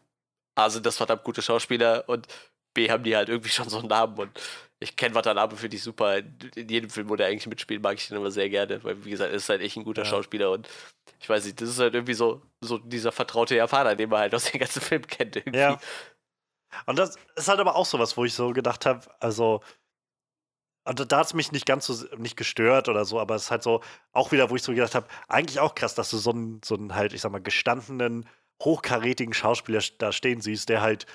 A 0.56 0.70
sind 0.70 0.86
das 0.86 0.98
verdammt 0.98 1.24
gute 1.24 1.42
Schauspieler 1.42 2.04
und 2.08 2.28
B 2.76 2.92
haben 2.92 3.04
die 3.04 3.16
halt 3.16 3.30
irgendwie 3.30 3.50
schon 3.50 3.70
so 3.70 3.80
einen 3.80 3.88
Namen 3.88 4.18
und 4.20 4.30
ich 4.80 4.96
kenne 4.96 5.16
Watanabe 5.16 5.56
für 5.56 5.70
die 5.70 5.78
super. 5.78 6.18
In 6.18 6.70
jedem 6.70 6.92
Film, 6.92 7.10
wo 7.10 7.16
der 7.16 7.28
eigentlich 7.28 7.48
mitspielt, 7.48 7.82
mag 7.82 7.98
ich 7.98 8.08
den 8.08 8.18
immer 8.18 8.30
sehr 8.30 8.50
gerne, 8.50 8.84
weil 8.84 9.04
wie 9.04 9.10
gesagt, 9.10 9.32
er 9.32 9.38
ist 9.38 9.50
halt 9.50 9.62
echt 9.62 9.78
ein 9.78 9.84
guter 9.84 10.04
Ja. 10.04 10.10
Schauspieler 10.10 10.52
und 10.52 10.70
ich 11.20 11.28
weiß 11.28 11.46
nicht, 11.46 11.60
das 11.60 11.70
ist 11.70 11.80
halt 11.80 11.96
irgendwie 11.96 12.14
so, 12.14 12.44
so 12.62 12.78
dieser 12.78 13.12
vertraute 13.12 13.56
Japaner, 13.56 13.96
den 13.96 14.10
man 14.10 14.20
halt 14.20 14.36
aus 14.36 14.52
dem 14.52 14.60
ganzen 14.60 14.82
Film 14.82 15.08
kennt. 15.08 15.38
Irgendwie. 15.38 15.58
Ja. 15.58 15.80
Und 16.86 17.00
das 17.00 17.18
ist 17.36 17.48
halt 17.48 17.60
aber 17.60 17.76
auch 17.76 17.86
sowas, 17.86 18.16
wo 18.18 18.26
ich 18.26 18.34
so 18.36 18.52
gedacht 18.52 18.86
habe, 18.86 19.02
also 19.20 19.62
und 20.88 21.12
da 21.12 21.18
hat 21.18 21.28
es 21.28 21.34
mich 21.34 21.52
nicht 21.52 21.66
ganz 21.66 21.86
so 21.86 22.06
nicht 22.18 22.38
gestört 22.38 22.90
oder 22.90 23.06
so, 23.06 23.20
aber 23.20 23.36
es 23.36 23.44
ist 23.44 23.52
halt 23.52 23.64
so 23.64 23.82
auch 24.14 24.32
wieder, 24.32 24.50
wo 24.50 24.56
ich 24.56 24.64
so 24.64 24.74
gedacht 24.74 24.96
habe, 24.96 25.08
eigentlich 25.28 25.60
auch 25.60 25.76
krass, 25.76 25.96
dass 25.96 26.10
du 26.10 26.18
so 26.18 26.32
einen, 26.32 26.62
so 26.64 26.76
einen 26.76 26.96
halt, 26.96 27.14
ich 27.14 27.22
sag 27.22 27.32
mal, 27.32 27.42
gestandenen, 27.42 28.28
hochkarätigen 28.64 29.34
Schauspieler 29.34 29.82
da 30.00 30.12
stehen 30.12 30.42
siehst, 30.42 30.70
der 30.70 30.82
halt, 30.82 31.06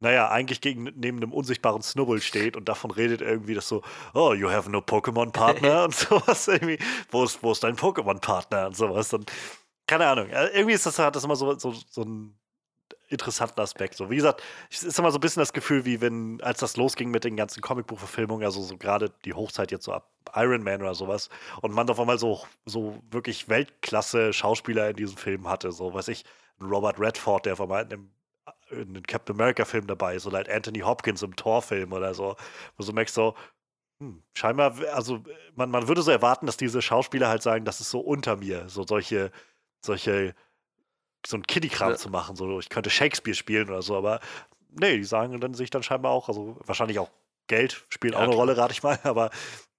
naja, 0.00 0.28
eigentlich 0.28 0.60
gegen, 0.60 0.84
neben 0.96 1.18
einem 1.18 1.32
unsichtbaren 1.32 1.82
Snubble 1.82 2.20
steht 2.20 2.56
und 2.56 2.68
davon 2.68 2.90
redet 2.90 3.20
irgendwie, 3.22 3.54
dass 3.54 3.68
so, 3.68 3.82
oh, 4.12 4.34
you 4.34 4.50
have 4.50 4.70
no 4.70 4.78
Pokémon-Partner 4.78 5.84
und 5.86 5.94
sowas 5.94 6.46
irgendwie. 6.48 6.78
Wo 7.10 7.24
ist, 7.24 7.42
wo 7.42 7.52
ist 7.52 7.64
dein 7.64 7.76
Pokémon-Partner 7.76 8.66
und 8.66 8.76
sowas. 8.76 9.12
Und 9.14 9.32
keine 9.86 10.06
Ahnung. 10.06 10.28
äh, 10.28 10.48
Irgendwie 10.48 10.74
ist 10.74 10.86
das, 10.86 10.98
hat 10.98 11.16
das 11.16 11.24
immer 11.24 11.36
so, 11.36 11.58
so, 11.58 11.72
so 11.72 12.02
ein 12.02 12.38
interessanten 13.08 13.60
Aspekt. 13.60 13.94
So, 13.96 14.10
wie 14.10 14.16
gesagt, 14.16 14.42
es 14.70 14.82
ist 14.82 14.98
immer 14.98 15.10
so 15.10 15.18
ein 15.18 15.20
bisschen 15.20 15.40
das 15.40 15.52
Gefühl, 15.52 15.84
wie 15.84 16.00
wenn, 16.00 16.40
als 16.42 16.60
das 16.60 16.76
losging 16.76 17.10
mit 17.10 17.24
den 17.24 17.36
ganzen 17.36 17.60
Comicbuchverfilmungen, 17.60 18.44
also 18.44 18.62
so 18.62 18.76
gerade 18.76 19.10
die 19.24 19.34
Hochzeit 19.34 19.70
jetzt 19.70 19.84
so 19.84 19.92
ab 19.92 20.10
Iron 20.34 20.62
Man 20.62 20.82
oder 20.82 20.94
sowas, 20.94 21.28
und 21.60 21.74
man 21.74 21.88
auf 21.90 22.00
einmal 22.00 22.18
so, 22.18 22.42
so 22.64 23.02
wirklich 23.10 23.48
Weltklasse-Schauspieler 23.48 24.90
in 24.90 24.96
diesem 24.96 25.16
Film 25.16 25.48
hatte. 25.48 25.72
So, 25.72 25.92
weiß 25.94 26.08
ich, 26.08 26.24
Robert 26.60 26.98
Redford, 26.98 27.46
der 27.46 27.54
auf 27.54 27.60
einmal 27.60 27.86
in 27.92 28.10
einem 28.70 29.02
Captain 29.02 29.36
America-Film 29.36 29.86
dabei 29.86 30.16
ist, 30.16 30.26
oder 30.26 30.38
halt 30.38 30.48
Anthony 30.48 30.80
Hopkins 30.80 31.22
im 31.22 31.36
Thor-Film 31.36 31.92
oder 31.92 32.14
so, 32.14 32.36
wo 32.76 32.84
du 32.84 32.92
merkst 32.92 33.14
so, 33.14 33.34
hm, 34.00 34.22
scheinbar, 34.34 34.74
also 34.92 35.22
man, 35.54 35.70
man 35.70 35.88
würde 35.88 36.02
so 36.02 36.10
erwarten, 36.10 36.46
dass 36.46 36.56
diese 36.56 36.82
Schauspieler 36.82 37.28
halt 37.28 37.42
sagen, 37.42 37.64
das 37.64 37.80
ist 37.80 37.90
so 37.90 38.00
unter 38.00 38.36
mir, 38.36 38.68
so 38.68 38.84
solche, 38.86 39.30
solche 39.80 40.34
so 41.26 41.36
ein 41.36 41.42
Kiddie-Kram 41.44 41.90
Ja. 41.90 41.96
zu 41.96 42.08
machen. 42.10 42.36
So, 42.36 42.58
ich 42.60 42.68
könnte 42.68 42.90
Shakespeare 42.90 43.34
spielen 43.34 43.68
oder 43.68 43.82
so, 43.82 43.96
aber 43.96 44.20
nee, 44.70 44.96
die 44.96 45.04
sagen 45.04 45.40
dann 45.40 45.54
sich 45.54 45.70
dann 45.70 45.82
scheinbar 45.82 46.12
auch, 46.12 46.28
also 46.28 46.56
wahrscheinlich 46.64 46.98
auch 46.98 47.10
Geld 47.46 47.84
spielt 47.90 48.14
Ja, 48.14 48.18
auch 48.18 48.22
eine 48.24 48.32
klar. 48.32 48.40
Rolle, 48.40 48.56
rate 48.56 48.72
ich 48.72 48.82
mal, 48.82 48.98
aber 49.04 49.30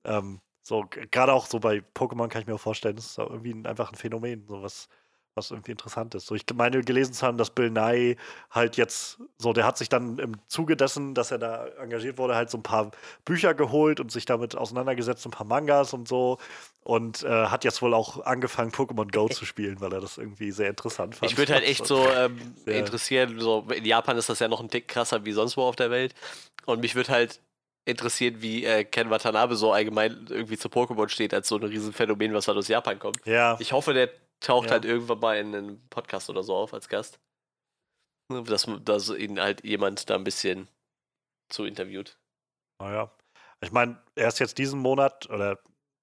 ähm, 0.03 0.39
so, 0.63 0.85
gerade 0.89 1.33
auch 1.33 1.45
so 1.47 1.59
bei 1.59 1.83
Pokémon 1.95 2.27
kann 2.27 2.41
ich 2.41 2.47
mir 2.47 2.55
auch 2.55 2.59
vorstellen, 2.59 2.95
das 2.95 3.05
ist 3.07 3.19
auch 3.19 3.29
irgendwie 3.29 3.51
ein, 3.53 3.65
einfach 3.67 3.91
ein 3.91 3.95
Phänomen, 3.95 4.47
so 4.47 4.61
was, 4.63 4.87
was 5.35 5.51
irgendwie 5.51 5.71
interessant 5.71 6.15
ist. 6.15 6.27
So, 6.27 6.35
ich 6.35 6.43
meine, 6.55 6.81
gelesen 6.81 7.13
zu 7.13 7.25
haben, 7.25 7.37
dass 7.37 7.49
Bill 7.49 7.69
Nye 7.69 8.15
halt 8.49 8.77
jetzt 8.77 9.19
so, 9.37 9.53
der 9.53 9.65
hat 9.65 9.77
sich 9.77 9.89
dann 9.89 10.17
im 10.17 10.35
Zuge 10.47 10.77
dessen, 10.77 11.13
dass 11.13 11.31
er 11.31 11.37
da 11.37 11.67
engagiert 11.79 12.17
wurde, 12.17 12.35
halt 12.35 12.49
so 12.49 12.57
ein 12.57 12.63
paar 12.63 12.91
Bücher 13.25 13.53
geholt 13.53 13.99
und 13.99 14.11
sich 14.11 14.25
damit 14.25 14.55
auseinandergesetzt, 14.55 15.25
ein 15.25 15.31
paar 15.31 15.45
Mangas 15.45 15.93
und 15.93 16.07
so. 16.07 16.37
Und 16.83 17.23
äh, 17.23 17.47
hat 17.47 17.63
jetzt 17.63 17.81
wohl 17.81 17.93
auch 17.93 18.25
angefangen, 18.25 18.71
Pokémon 18.71 19.11
Go 19.11 19.27
zu 19.27 19.45
spielen, 19.45 19.81
weil 19.81 19.91
er 19.91 20.01
das 20.01 20.17
irgendwie 20.17 20.51
sehr 20.51 20.69
interessant 20.69 21.15
fand. 21.15 21.31
Ich 21.31 21.37
würde 21.37 21.53
halt 21.53 21.63
echt 21.67 21.85
so 21.85 22.07
ähm, 22.07 22.39
interessieren, 22.65 23.39
so 23.39 23.67
in 23.73 23.85
Japan 23.85 24.17
ist 24.17 24.29
das 24.29 24.39
ja 24.39 24.47
noch 24.47 24.61
ein 24.61 24.69
Tick 24.69 24.87
krasser 24.87 25.25
wie 25.25 25.31
sonst 25.31 25.57
wo 25.57 25.63
auf 25.63 25.75
der 25.75 25.91
Welt. 25.91 26.13
Und 26.65 26.81
mich 26.81 26.95
würde 26.95 27.11
halt 27.11 27.41
interessieren, 27.85 28.37
wie 28.39 28.65
äh, 28.65 28.83
Ken 28.83 29.09
Watanabe 29.09 29.55
so 29.55 29.71
allgemein 29.71 30.25
irgendwie 30.29 30.57
zu 30.57 30.69
Pokémon 30.69 31.09
steht, 31.09 31.33
als 31.33 31.47
so 31.47 31.57
ein 31.57 31.63
Riesenphänomen, 31.63 32.33
was 32.33 32.47
halt 32.47 32.57
aus 32.57 32.67
Japan 32.67 32.97
kommt. 32.97 33.23
Ja, 33.25 33.57
Ich 33.59 33.73
hoffe, 33.73 33.93
der 33.93 34.09
taucht 34.39 34.67
Ja. 34.67 34.73
halt 34.73 34.85
irgendwann 34.85 35.19
mal 35.19 35.37
in 35.37 35.55
einem 35.55 35.87
Podcast 35.89 36.29
oder 36.29 36.43
so 36.43 36.55
auf 36.55 36.73
als 36.73 36.87
Gast. 36.89 37.19
Dass, 38.29 38.67
dass 38.83 39.09
ihn 39.09 39.39
halt 39.39 39.63
jemand 39.63 40.09
da 40.09 40.15
ein 40.15 40.23
bisschen 40.23 40.67
zu 41.49 41.65
interviewt. 41.65 42.17
naja. 42.81 43.11
Ich 43.61 43.71
meine, 43.71 44.01
er 44.15 44.27
ist 44.27 44.39
jetzt 44.39 44.57
diesen 44.57 44.79
Monat, 44.79 45.29
oder 45.29 45.59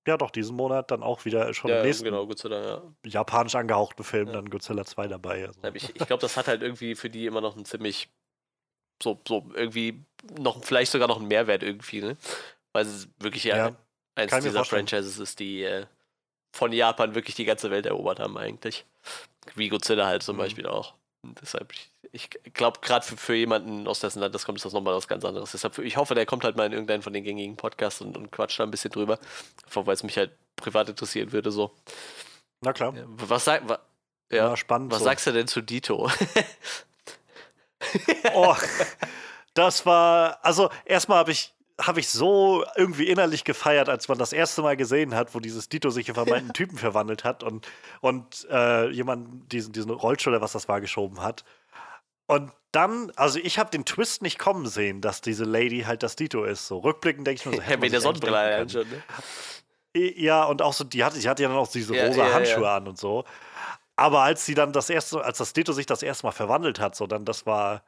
ja 0.09 0.16
doch, 0.16 0.30
diesen 0.30 0.56
Monat 0.56 0.90
dann 0.90 1.02
auch 1.02 1.24
wieder 1.24 1.52
schon 1.54 1.70
im 1.70 1.76
Ja, 1.76 1.82
nächsten 1.84 2.04
genau, 2.04 2.26
ja. 2.26 2.82
japanisch 3.04 3.54
angehauchten 3.54 4.04
Film, 4.04 4.28
Ja. 4.28 4.32
dann 4.34 4.50
Godzilla 4.50 4.84
2 4.84 5.06
dabei. 5.06 5.46
Also. 5.46 5.60
Ich, 5.74 5.90
ich 5.94 6.06
glaube, 6.06 6.20
das 6.22 6.36
hat 6.36 6.48
halt 6.48 6.62
irgendwie 6.62 6.94
für 6.94 7.10
die 7.10 7.26
immer 7.26 7.40
noch 7.40 7.54
einen 7.54 7.64
ziemlich 7.64 8.09
so, 9.02 9.20
so 9.28 9.48
irgendwie 9.54 10.04
noch 10.40 10.64
vielleicht 10.64 10.92
sogar 10.92 11.09
noch 11.09 11.18
einen 11.18 11.28
Mehrwert 11.28 11.62
irgendwie, 11.62 12.00
ne? 12.00 12.16
Weil 12.72 12.86
es 12.86 13.09
wirklich 13.18 13.44
ja, 13.44 13.76
eins 14.16 14.32
dieser. 14.42 14.64
Franchises 14.64 15.18
ist, 15.18 15.38
die 15.40 15.62
äh, 15.62 15.86
von 16.52 16.72
Japan 16.72 17.14
wirklich 17.14 17.34
die 17.34 17.44
ganze 17.44 17.70
Welt 17.70 17.86
erobert 17.86 18.20
haben 18.20 18.36
eigentlich. 18.38 18.84
Wie 19.54 19.68
Godzilla 19.68 20.06
halt 20.06 20.22
zum 20.22 20.36
Mhm. 20.36 20.40
Beispiel 20.40 20.66
auch. 20.66 20.94
Und 21.24 21.40
deshalb, 21.40 21.72
ich, 21.72 21.90
ich 22.12 22.30
glaube, 22.52 22.80
gerade 22.80 23.06
für, 23.06 23.16
für 23.16 23.34
jemanden 23.34 23.86
aus 23.86 24.00
dessen 24.00 24.18
Land 24.20 24.34
das 24.34 24.44
kommt, 24.44 24.58
ist 24.58 24.64
das 24.64 24.72
nochmal 24.72 24.94
was 24.94 25.06
ganz 25.08 25.24
anderes. 25.24 25.52
Deshalb, 25.52 25.78
ich 25.78 25.96
hoffe, 25.96 26.14
der 26.16 26.26
kommt 26.26 26.42
halt 26.44 26.56
mal 26.56 26.66
in 26.66 26.72
irgendeinen 26.72 27.02
von 27.02 27.12
den 27.12 27.22
gängigen 27.24 27.56
Podcasts 27.56 28.00
und, 28.00 28.16
und 28.16 28.30
quatscht 28.32 28.58
da 28.58 28.64
ein 28.64 28.70
bisschen 28.72 28.90
drüber. 28.90 29.18
Einfach 29.64 29.86
weil 29.86 29.94
es 29.94 30.02
mich 30.02 30.16
halt 30.16 30.32
privat 30.56 30.88
interessieren 30.88 31.30
würde. 31.32 31.52
So. 31.52 31.72
Na 32.60 32.72
klar. 32.72 32.92
Was, 33.06 33.44
sag, 33.44 33.68
wa, 33.68 33.78
ja, 34.30 34.48
Ja, 34.48 34.56
spannend. 34.56 34.90
was 34.90 34.98
so. 34.98 35.04
sagst 35.04 35.26
du 35.28 35.32
denn 35.32 35.46
zu 35.46 35.60
Dito? 35.62 36.10
Oh, 38.34 38.54
das 39.54 39.84
war, 39.86 40.38
also 40.44 40.70
erstmal 40.84 41.18
habe 41.18 41.32
ich, 41.32 41.52
habe 41.81 42.01
ich 42.01 42.09
so 42.09 42.65
irgendwie 42.77 43.09
innerlich 43.09 43.44
gefeiert, 43.44 43.89
als 43.89 44.09
man 44.09 44.19
das 44.19 44.32
erste 44.32 44.62
Mal 44.62 44.77
gesehen 44.77 45.15
hat, 45.15 45.35
wo 45.35 45.40
dieses 45.40 45.69
Dito 45.69 45.90
sich 45.90 46.09
in 46.09 46.15
vermeinten 46.15 46.53
Typen 46.55 46.78
verwandelt 46.78 47.24
hat 47.24 47.43
und, 47.43 47.66
und 48.01 48.47
äh, 48.51 48.89
jemand 48.90 49.53
diesen, 49.53 49.73
diesen 49.73 49.90
Rollstuhl 49.90 50.32
oder 50.35 50.43
was 50.43 50.53
das 50.53 50.69
war 50.69 50.81
geschoben 50.81 51.23
hat. 51.23 51.44
Und 52.27 52.53
dann, 52.70 53.12
also 53.16 53.39
ich 53.43 53.59
habe 53.59 53.70
den 53.70 53.85
Twist 53.85 54.23
nicht 54.23 54.39
kommen 54.39 54.66
sehen, 54.66 55.01
dass 55.01 55.20
diese 55.20 55.44
Lady 55.44 55.82
halt 55.82 56.03
das 56.03 56.16
Dito 56.16 56.44
ist. 56.44 56.66
So 56.66 56.78
rückblickend 56.78 57.27
denke 57.27 57.40
ich 57.40 57.47
mir 57.47 57.53
so, 57.53 57.61
hätte 57.62 57.73
Ja, 57.73 57.77
mit 57.78 57.93
der 57.93 58.01
Sonnenbrille 58.01 58.36
können. 58.57 58.70
schon, 58.70 58.89
ne? 58.89 59.03
Ja, 59.94 60.44
und 60.44 60.62
auch 60.62 60.73
so, 60.73 60.85
die 60.85 61.05
hatte, 61.05 61.19
die 61.19 61.28
hatte 61.28 61.43
ja 61.43 61.49
dann 61.49 61.59
auch 61.59 61.69
diese 61.69 61.94
Ja, 61.94 62.07
rosa 62.07 62.23
ja, 62.23 62.28
ja, 62.28 62.35
Handschuhe 62.35 62.65
ja. 62.65 62.77
an 62.77 62.89
und 62.89 62.99
so. 62.99 63.24
Aber 63.97 64.23
als 64.23 64.47
sie 64.47 64.55
dann 64.55 64.73
das 64.73 64.89
erste, 64.89 65.23
als 65.23 65.39
das 65.39 65.53
Dito 65.53 65.73
sich 65.73 65.85
das 65.86 66.03
erste 66.03 66.27
Mal 66.27 66.32
verwandelt 66.32 66.81
hat, 66.81 66.97
so 66.97 67.07
dann 67.07 67.24
das 67.27 67.44
war, 67.44 67.82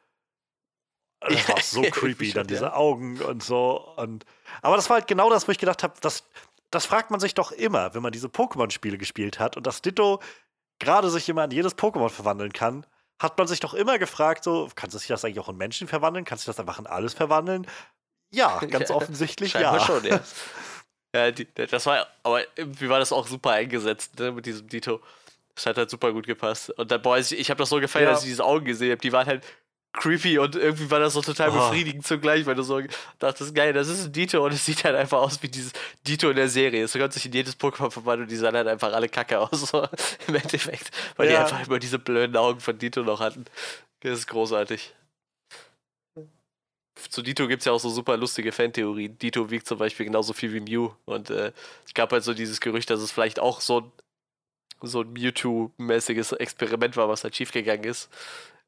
das 1.29 1.49
war 1.49 1.61
so 1.61 1.83
creepy, 1.91 2.33
dann 2.33 2.47
diese. 2.47 2.75
Augen 2.75 3.21
und 3.21 3.43
so. 3.43 3.95
Und 3.97 4.25
aber 4.63 4.77
das 4.77 4.89
war 4.91 4.99
halt 4.99 5.07
genau 5.07 5.31
das, 5.31 5.47
wo 5.49 5.53
ich 5.53 5.59
gedacht 5.59 5.83
habe, 5.83 5.95
das, 6.01 6.25
das 6.71 6.87
fragt 6.87 7.11
man 7.11 7.21
sich 7.21 7.35
doch 7.35 7.53
immer, 7.53 7.95
wenn 7.95 8.03
man 8.03 8.13
diese 8.13 8.29
Pokémon-Spiele 8.29 8.99
gespielt 8.99 9.39
hat 9.39 9.57
und 9.57 9.67
das 9.67 9.83
Ditto 9.83 10.21
gerade 10.79 11.11
sich 11.11 11.29
immer 11.29 11.45
in 11.45 11.51
jedes 11.51 11.77
Pokémon 11.77 12.09
verwandeln 12.09 12.53
kann, 12.53 12.87
hat 13.19 13.39
man 13.39 13.47
sich 13.47 13.61
doch 13.61 13.75
immer 13.75 13.99
gefragt, 13.99 14.45
so, 14.45 14.69
kann 14.75 14.91
sich 14.91 15.07
das 15.07 15.25
eigentlich 15.25 15.41
auch 15.41 15.49
in 15.49 15.57
Menschen 15.57 15.89
verwandeln? 15.89 16.25
Kann 16.25 16.39
sich 16.39 16.47
das 16.47 16.59
einfach 16.59 16.79
in 16.79 16.87
alles 16.87 17.15
verwandeln? 17.15 17.67
Ja, 18.33 18.59
ganz 18.71 18.91
offensichtlich 18.91 19.55
ja. 19.55 19.79
schon, 19.81 20.05
ja. 20.05 20.21
ja 21.15 21.31
die, 21.31 21.47
das 21.55 21.87
war, 21.87 22.07
aber 22.23 22.43
irgendwie 22.57 22.89
war 22.89 22.99
das 22.99 23.13
auch 23.13 23.27
super 23.27 23.53
eingesetzt, 23.53 24.19
ne, 24.19 24.33
mit 24.33 24.47
diesem 24.47 24.69
Dito. 24.69 25.01
Das 25.55 25.67
hat 25.67 25.77
halt 25.77 25.91
super 25.91 26.13
gut 26.13 26.27
gepasst. 26.27 26.71
Und 26.71 26.91
dann, 26.91 27.01
boah, 27.01 27.17
ich, 27.17 27.31
ich 27.31 27.49
habe 27.49 27.59
das 27.59 27.69
so 27.69 27.79
gefeiert, 27.79 28.07
Ja. 28.07 28.11
als 28.15 28.23
ich 28.23 28.31
diese 28.31 28.45
Augen 28.45 28.65
gesehen 28.65 28.91
habe. 28.91 29.01
Die 29.01 29.13
waren 29.13 29.27
halt 29.27 29.45
creepy 29.95 30.39
und 30.39 30.57
irgendwie 30.57 30.91
war 30.91 31.01
das 31.01 31.15
so 31.15 31.23
total 31.23 31.51
Oh. 31.51 31.55
befriedigend 31.55 32.07
zugleich, 32.07 32.45
weil 32.47 32.55
du 32.57 32.63
so 32.63 32.81
dachtest, 33.21 33.55
geil, 33.55 33.73
das 33.73 33.89
ist 33.89 34.05
ein 34.07 34.13
Dito 34.13 34.45
und 34.45 34.53
es 34.53 34.67
sieht 34.67 34.85
halt 34.85 34.97
einfach 34.97 35.19
aus 35.19 35.43
wie 35.43 35.49
dieses 35.49 35.73
Dito 36.07 36.29
in 36.31 36.37
der 36.37 36.49
Serie. 36.49 36.85
Es 36.85 36.93
konnte 36.93 37.13
sich 37.15 37.27
in 37.27 37.33
jedes 37.33 37.59
Pokémon 37.59 37.91
verwandeln 37.91 38.23
und 38.25 38.31
die 38.31 38.37
sahen 38.37 38.55
halt 38.55 38.67
einfach 38.69 38.93
alle 38.93 39.09
kacke 39.09 39.39
aus, 39.41 39.71
so, 39.71 39.87
im 40.29 40.35
Endeffekt. 40.35 40.91
Weil 41.17 41.29
die 41.29 41.35
Ja. 41.35 41.43
einfach 41.43 41.67
immer 41.67 41.79
diese 41.79 41.99
blöden 41.99 42.37
Augen 42.37 42.61
von 42.61 42.77
Dito 42.79 43.03
noch 43.03 43.21
hatten. 43.21 43.45
Das 44.01 44.19
ist 44.19 44.27
großartig. 44.27 44.93
Zu 47.11 47.23
Dito 47.23 47.49
gibt 47.49 47.61
es 47.63 47.67
ja 47.67 47.73
auch 47.73 47.81
so 47.81 47.91
super 47.91 48.17
lustige 48.17 48.53
Fantheorien. 48.53 49.19
Dito 49.19 49.51
wiegt 49.51 49.67
zum 49.67 49.79
Beispiel 49.79 50.07
genauso 50.07 50.33
viel 50.33 50.53
wie 50.53 50.61
Mew. 50.61 50.91
Und 51.07 51.29
äh, 51.31 51.53
es 51.87 51.93
gab 51.95 52.13
halt 52.13 52.23
so 52.23 52.35
dieses 52.35 52.61
Gerücht, 52.61 52.89
dass 52.91 53.01
es 53.01 53.11
vielleicht 53.11 53.41
auch 53.41 53.61
so 53.61 53.81
ein, 53.81 53.93
so 54.83 55.01
ein 55.01 55.13
Mewtwo-mäßiges 55.13 56.37
Experiment 56.37 56.97
war, 56.97 57.09
was 57.09 57.25
halt 57.25 57.35
schiefgegangen 57.37 57.85
ist. 57.85 58.09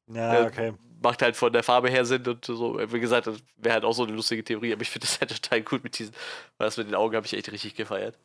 Ja, 0.08 0.42
Äh, 0.42 0.46
okay. 0.46 0.74
Macht 1.02 1.22
halt 1.22 1.36
von 1.36 1.52
der 1.52 1.62
Farbe 1.62 1.90
her 1.90 2.04
Sinn 2.04 2.26
und 2.26 2.44
so. 2.44 2.78
Wie 2.92 3.00
gesagt, 3.00 3.26
das 3.26 3.38
wäre 3.56 3.74
halt 3.74 3.84
auch 3.84 3.92
so 3.92 4.04
eine 4.04 4.12
lustige 4.12 4.42
Theorie, 4.42 4.72
aber 4.72 4.82
ich 4.82 4.90
finde 4.90 5.06
das 5.06 5.20
halt 5.20 5.30
total 5.30 5.62
gut 5.62 5.84
mit 5.84 5.98
diesen, 5.98 6.14
weil 6.58 6.66
das 6.66 6.76
mit 6.76 6.88
den 6.88 6.94
Augen 6.94 7.14
habe 7.16 7.26
ich 7.26 7.34
echt 7.34 7.50
richtig 7.52 7.74
gefeiert. 7.74 8.18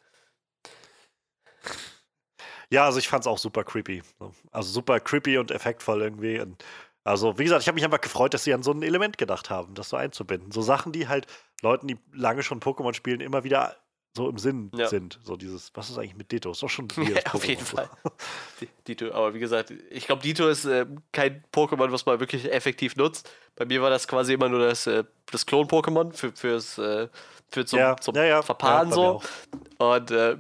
Ja, 2.70 2.86
also 2.86 3.00
ich 3.00 3.08
fand's 3.08 3.28
auch 3.28 3.38
super 3.38 3.64
creepy. 3.64 4.02
So. 4.20 4.34
Also 4.52 4.72
super 4.72 5.00
creepy 5.00 5.38
und 5.38 5.52
effektvoll 5.52 6.02
irgendwie. 6.02 6.40
Und 6.40 6.64
also, 7.04 7.38
wie 7.38 7.44
gesagt, 7.44 7.62
ich 7.64 7.68
habe 7.68 7.76
mich 7.76 7.84
einfach 7.84 8.02
gefreut, 8.02 8.34
dass 8.34 8.44
sie 8.44 8.54
an 8.54 8.64
so 8.64 8.72
ein 8.72 8.84
Element 8.84 9.18
gedacht 9.18 9.50
haben, 9.50 9.74
das 9.76 9.90
so 9.90 9.98
einzubinden. 9.98 10.52
So 10.52 10.62
Sachen, 10.62 10.92
die 10.92 11.08
halt 11.08 11.28
Leuten, 11.62 11.88
die 11.88 11.98
lange 12.14 12.44
schon 12.44 12.60
Pokémon 12.62 12.94
spielen, 12.94 13.22
immer 13.22 13.44
wieder 13.44 13.76
so 14.16 14.30
im 14.30 14.38
Sinn 14.38 14.72
Ja. 14.76 14.88
sind. 14.88 15.20
So 15.24 15.38
dieses, 15.38 15.72
was 15.74 15.90
ist 15.90 15.98
eigentlich 15.98 16.16
mit 16.16 16.32
Ditto? 16.32 16.52
Ist 16.52 16.62
doch 16.62 16.70
schon 16.70 16.88
Ja, 16.98 17.16
weird, 17.16 17.34
auf 17.36 17.46
jeden. 17.48 17.66
Fall. 17.66 17.90
Dito, 18.88 19.12
aber 19.14 19.34
wie 19.34 19.40
gesagt, 19.40 19.72
ich 19.90 20.06
glaube, 20.06 20.22
Dito 20.22 20.48
ist 20.50 20.66
äh, 20.66 20.86
kein 21.12 21.44
Pokémon, 21.54 21.92
was 21.92 22.06
man 22.06 22.20
wirklich 22.20 22.52
effektiv 22.52 22.96
nutzt. 22.96 23.30
Bei 23.56 23.66
mir 23.66 23.82
war 23.82 23.90
das 23.90 24.08
quasi 24.08 24.34
immer 24.34 24.50
nur 24.50 24.60
das, 24.68 24.86
äh, 24.88 25.04
das 25.32 25.46
Klon-Pokémon 25.46 26.12
für, 26.14 26.32
fürs, 26.34 26.78
äh, 26.78 27.08
für 27.50 27.66
zum, 27.66 27.80
ja, 27.80 27.96
zum 27.98 28.16
ja, 28.16 28.26
ja, 28.26 28.42
Verpaaren 28.42 28.90
ja, 28.90 28.96
so. 28.96 29.22
Und 29.78 30.12
äh, 30.12 30.38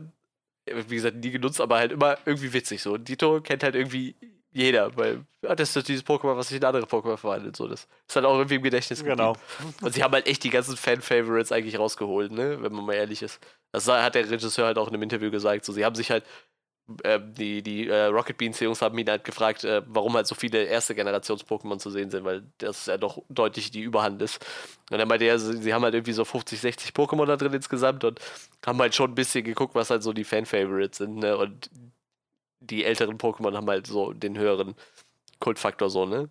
wie 0.65 0.95
gesagt, 0.95 1.17
nie 1.17 1.31
genutzt, 1.31 1.59
aber 1.61 1.77
halt 1.77 1.91
immer 1.91 2.17
irgendwie 2.25 2.53
witzig 2.53 2.81
so. 2.81 2.97
Dito 2.97 3.41
kennt 3.41 3.63
halt 3.63 3.75
irgendwie 3.75 4.15
jeder, 4.53 4.95
weil 4.97 5.25
ja, 5.41 5.55
das 5.55 5.75
ist 5.75 5.87
dieses 5.87 6.05
Pokémon, 6.05 6.35
was 6.35 6.49
sich 6.49 6.57
in 6.57 6.63
andere 6.63 6.85
Pokémon 6.85 7.17
verwandelt. 7.17 7.55
So. 7.55 7.67
Das 7.67 7.87
ist 8.07 8.15
halt 8.15 8.25
auch 8.25 8.35
irgendwie 8.35 8.55
im 8.55 8.63
Gedächtnis 8.63 8.99
geblieben. 8.99 9.17
Genau. 9.17 9.35
Und 9.81 9.93
sie 9.93 10.03
haben 10.03 10.13
halt 10.13 10.27
echt 10.27 10.43
die 10.43 10.49
ganzen 10.49 10.77
Fan-Favorites 10.77 11.51
eigentlich 11.51 11.79
rausgeholt, 11.79 12.31
ne? 12.31 12.61
wenn 12.61 12.73
man 12.73 12.85
mal 12.85 12.93
ehrlich 12.93 13.21
ist. 13.21 13.39
Das 13.71 13.87
hat 13.87 14.15
der 14.15 14.29
Regisseur 14.29 14.65
halt 14.65 14.77
auch 14.77 14.87
in 14.87 14.93
einem 14.93 15.03
Interview 15.03 15.31
gesagt. 15.31 15.65
So, 15.65 15.71
sie 15.71 15.85
haben 15.85 15.95
sich 15.95 16.11
halt, 16.11 16.25
ähm, 17.05 17.33
die, 17.33 17.63
die 17.63 17.87
äh, 17.87 18.05
Rocket 18.05 18.37
Beans-Jungs 18.37 18.81
haben 18.81 18.97
ihn 18.97 19.09
halt 19.09 19.23
gefragt, 19.23 19.63
äh, 19.63 19.81
warum 19.87 20.13
halt 20.13 20.27
so 20.27 20.35
viele 20.35 20.63
erste 20.65 20.93
Generations-Pokémon 20.93 21.79
zu 21.79 21.89
sehen 21.89 22.11
sind, 22.11 22.25
weil 22.25 22.43
das 22.57 22.85
ja 22.87 22.97
doch 22.97 23.23
deutlich 23.29 23.71
die 23.71 23.81
Überhand 23.81 24.21
ist. 24.21 24.45
Und 24.91 24.97
dann 24.97 25.07
meinte 25.07 25.25
er, 25.25 25.39
sie, 25.39 25.57
sie 25.61 25.73
haben 25.73 25.83
halt 25.83 25.93
irgendwie 25.93 26.11
so 26.11 26.25
50, 26.25 26.59
60 26.59 26.91
Pokémon 26.91 27.25
da 27.25 27.37
drin 27.37 27.53
insgesamt 27.53 28.03
und 28.03 28.19
haben 28.65 28.79
halt 28.79 28.93
schon 28.93 29.11
ein 29.11 29.15
bisschen 29.15 29.45
geguckt, 29.45 29.73
was 29.73 29.89
halt 29.89 30.03
so 30.03 30.11
die 30.11 30.25
Fan-Favorites 30.25 30.97
sind, 30.97 31.15
ne? 31.17 31.37
Und 31.37 31.69
die 32.61 32.85
älteren 32.85 33.17
Pokémon 33.17 33.55
haben 33.55 33.67
halt 33.67 33.87
so 33.87 34.13
den 34.13 34.37
höheren 34.37 34.75
Kultfaktor 35.39 35.89
so, 35.89 36.05
ne? 36.05 36.29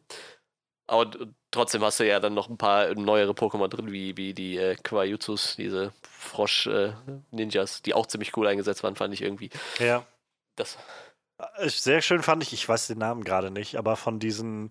Aber 0.87 1.11
trotzdem 1.51 1.83
hast 1.85 2.01
du 2.01 2.07
ja 2.07 2.19
dann 2.19 2.35
noch 2.35 2.49
ein 2.49 2.59
paar 2.59 2.93
neuere 2.95 3.33
Pokémon 3.33 3.69
drin, 3.69 3.93
wie, 3.93 4.17
wie 4.17 4.35
die 4.35 4.57
äh, 4.57 4.75
Quajutsus, 4.77 5.55
diese 5.57 5.93
Frosch-Ninjas, 6.03 7.83
die 7.83 7.95
auch 7.95 8.07
ziemlich 8.07 8.37
cool 8.37 8.47
eingesetzt 8.49 8.83
waren, 8.83 8.97
fand 8.97 9.15
ich 9.15 9.23
irgendwie. 9.23 9.51
Ja. 9.79 10.05
Das, 10.57 10.79
Äh, 11.39 11.69
Sehr 11.69 12.03
schön 12.03 12.23
fand 12.23 12.43
ich, 12.43 12.53
ich 12.53 12.69
weiß 12.69 12.89
den 12.89 12.99
Namen 12.99 13.23
gerade 13.23 13.51
nicht, 13.51 13.77
aber 13.77 13.97
von 13.97 14.19
diesen, 14.19 14.71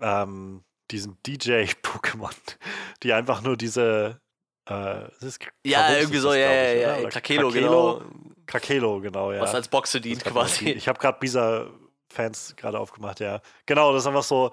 ähm, 0.00 0.62
diesen 0.90 1.18
DJ-Pokémon, 1.26 2.34
die 3.02 3.12
einfach 3.12 3.42
nur 3.42 3.56
diese. 3.56 4.20
Äh, 4.70 5.08
ist 5.20 5.44
ja, 5.66 5.96
irgendwie 5.96 6.18
so, 6.18 6.32
ja, 6.32 6.52
ja, 6.52 6.72
ich, 6.72 6.82
ja? 6.82 6.98
Oder 6.98 7.08
Krakelo, 7.08 7.50
genau. 7.50 8.02
Krakelo, 8.46 9.00
genau, 9.00 9.32
ja. 9.32 9.40
Was 9.40 9.54
als 9.54 9.68
Boxe 9.68 10.00
dient 10.00 10.24
quasi. 10.24 10.70
Ich 10.70 10.86
habe 10.86 10.98
gerade 10.98 11.18
Bisa-Fans 11.18 12.54
gerade 12.56 12.78
aufgemacht, 12.78 13.18
ja. 13.18 13.40
Genau, 13.66 13.92
das 13.92 14.04
ist 14.04 14.06
einfach 14.06 14.22
so, 14.22 14.52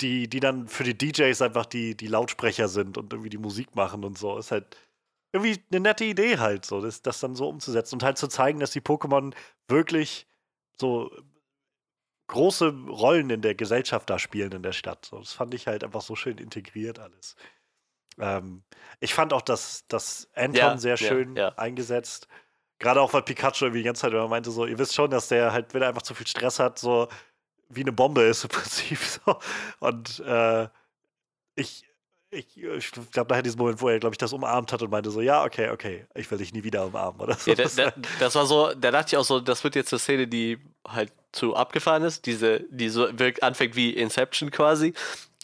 die, 0.00 0.28
die 0.28 0.40
dann 0.40 0.68
für 0.68 0.84
die 0.84 0.96
DJs 0.96 1.42
einfach 1.42 1.66
die, 1.66 1.96
die 1.96 2.06
Lautsprecher 2.06 2.68
sind 2.68 2.96
und 2.98 3.12
irgendwie 3.12 3.30
die 3.30 3.38
Musik 3.38 3.74
machen 3.74 4.04
und 4.04 4.16
so. 4.16 4.38
Ist 4.38 4.52
halt 4.52 4.76
irgendwie 5.32 5.60
eine 5.70 5.80
nette 5.80 6.04
Idee 6.04 6.38
halt, 6.38 6.64
so, 6.64 6.80
das, 6.80 7.02
das 7.02 7.18
dann 7.20 7.34
so 7.34 7.48
umzusetzen 7.48 7.96
und 7.96 8.02
halt 8.04 8.18
zu 8.18 8.28
zeigen, 8.28 8.60
dass 8.60 8.70
die 8.70 8.80
Pokémon 8.80 9.34
wirklich 9.66 10.26
so 10.80 11.10
große 12.28 12.68
Rollen 12.88 13.30
in 13.30 13.42
der 13.42 13.54
Gesellschaft 13.54 14.08
da 14.08 14.18
spielen 14.18 14.52
in 14.52 14.62
der 14.62 14.72
Stadt. 14.72 15.04
So, 15.04 15.18
das 15.18 15.32
fand 15.32 15.52
ich 15.54 15.66
halt 15.66 15.82
einfach 15.84 16.00
so 16.00 16.14
schön 16.16 16.38
integriert 16.38 16.98
alles. 16.98 17.36
Ähm, 18.18 18.62
ich 19.00 19.14
fand 19.14 19.32
auch 19.32 19.42
das, 19.42 19.84
das 19.88 20.28
Anton 20.34 20.54
Ja, 20.56 20.76
sehr 20.76 20.96
ja, 20.96 20.96
schön 20.96 21.36
ja. 21.36 21.48
eingesetzt. 21.56 22.28
Gerade 22.78 23.00
auch, 23.00 23.12
weil 23.12 23.22
Pikachu 23.22 23.66
irgendwie 23.66 23.80
die 23.80 23.84
ganze 23.84 24.02
Zeit 24.02 24.12
immer 24.12 24.28
meinte, 24.28 24.50
so, 24.50 24.66
ihr 24.66 24.78
wisst 24.78 24.94
schon, 24.94 25.10
dass 25.10 25.28
der 25.28 25.52
halt, 25.52 25.72
wenn 25.72 25.82
er 25.82 25.88
einfach 25.88 26.02
zu 26.02 26.14
viel 26.14 26.26
Stress 26.26 26.58
hat, 26.58 26.78
so 26.78 27.08
wie 27.68 27.82
eine 27.82 27.92
Bombe 27.92 28.22
ist 28.22 28.44
im 28.44 28.50
Prinzip. 28.50 28.98
So. 28.98 29.38
Und 29.80 30.20
äh, 30.20 30.68
ich, 31.54 31.84
ich, 32.30 32.56
ich 32.56 32.90
glaube, 32.90 33.28
da 33.28 33.36
hat 33.36 33.46
diesen 33.46 33.58
Moment, 33.58 33.80
wo 33.80 33.88
er, 33.88 33.98
glaube 33.98 34.14
ich, 34.14 34.18
das 34.18 34.32
umarmt 34.32 34.72
hat 34.72 34.82
und 34.82 34.90
meinte 34.90 35.10
so, 35.10 35.20
ja, 35.20 35.44
okay, 35.44 35.70
okay, 35.70 36.06
ich 36.14 36.30
will 36.30 36.38
dich 36.38 36.52
nie 36.52 36.64
wieder 36.64 36.86
umarmen 36.86 37.20
oder 37.20 37.34
so. 37.34 37.50
Ja, 37.50 37.56
da, 37.56 37.64
da, 37.76 37.92
das 38.18 38.34
war 38.34 38.46
so, 38.46 38.72
da 38.74 38.90
dachte 38.90 39.14
ich 39.14 39.16
auch 39.16 39.24
so, 39.24 39.38
das 39.38 39.62
wird 39.64 39.74
jetzt 39.74 39.92
eine 39.92 40.00
Szene, 40.00 40.26
die 40.26 40.58
halt 40.86 41.12
zu 41.32 41.54
abgefahren 41.54 42.02
ist, 42.02 42.26
diese, 42.26 42.60
die 42.70 42.88
so 42.88 43.08
wirkt, 43.18 43.42
anfängt 43.42 43.76
wie 43.76 43.90
Inception 43.90 44.50
quasi. 44.50 44.94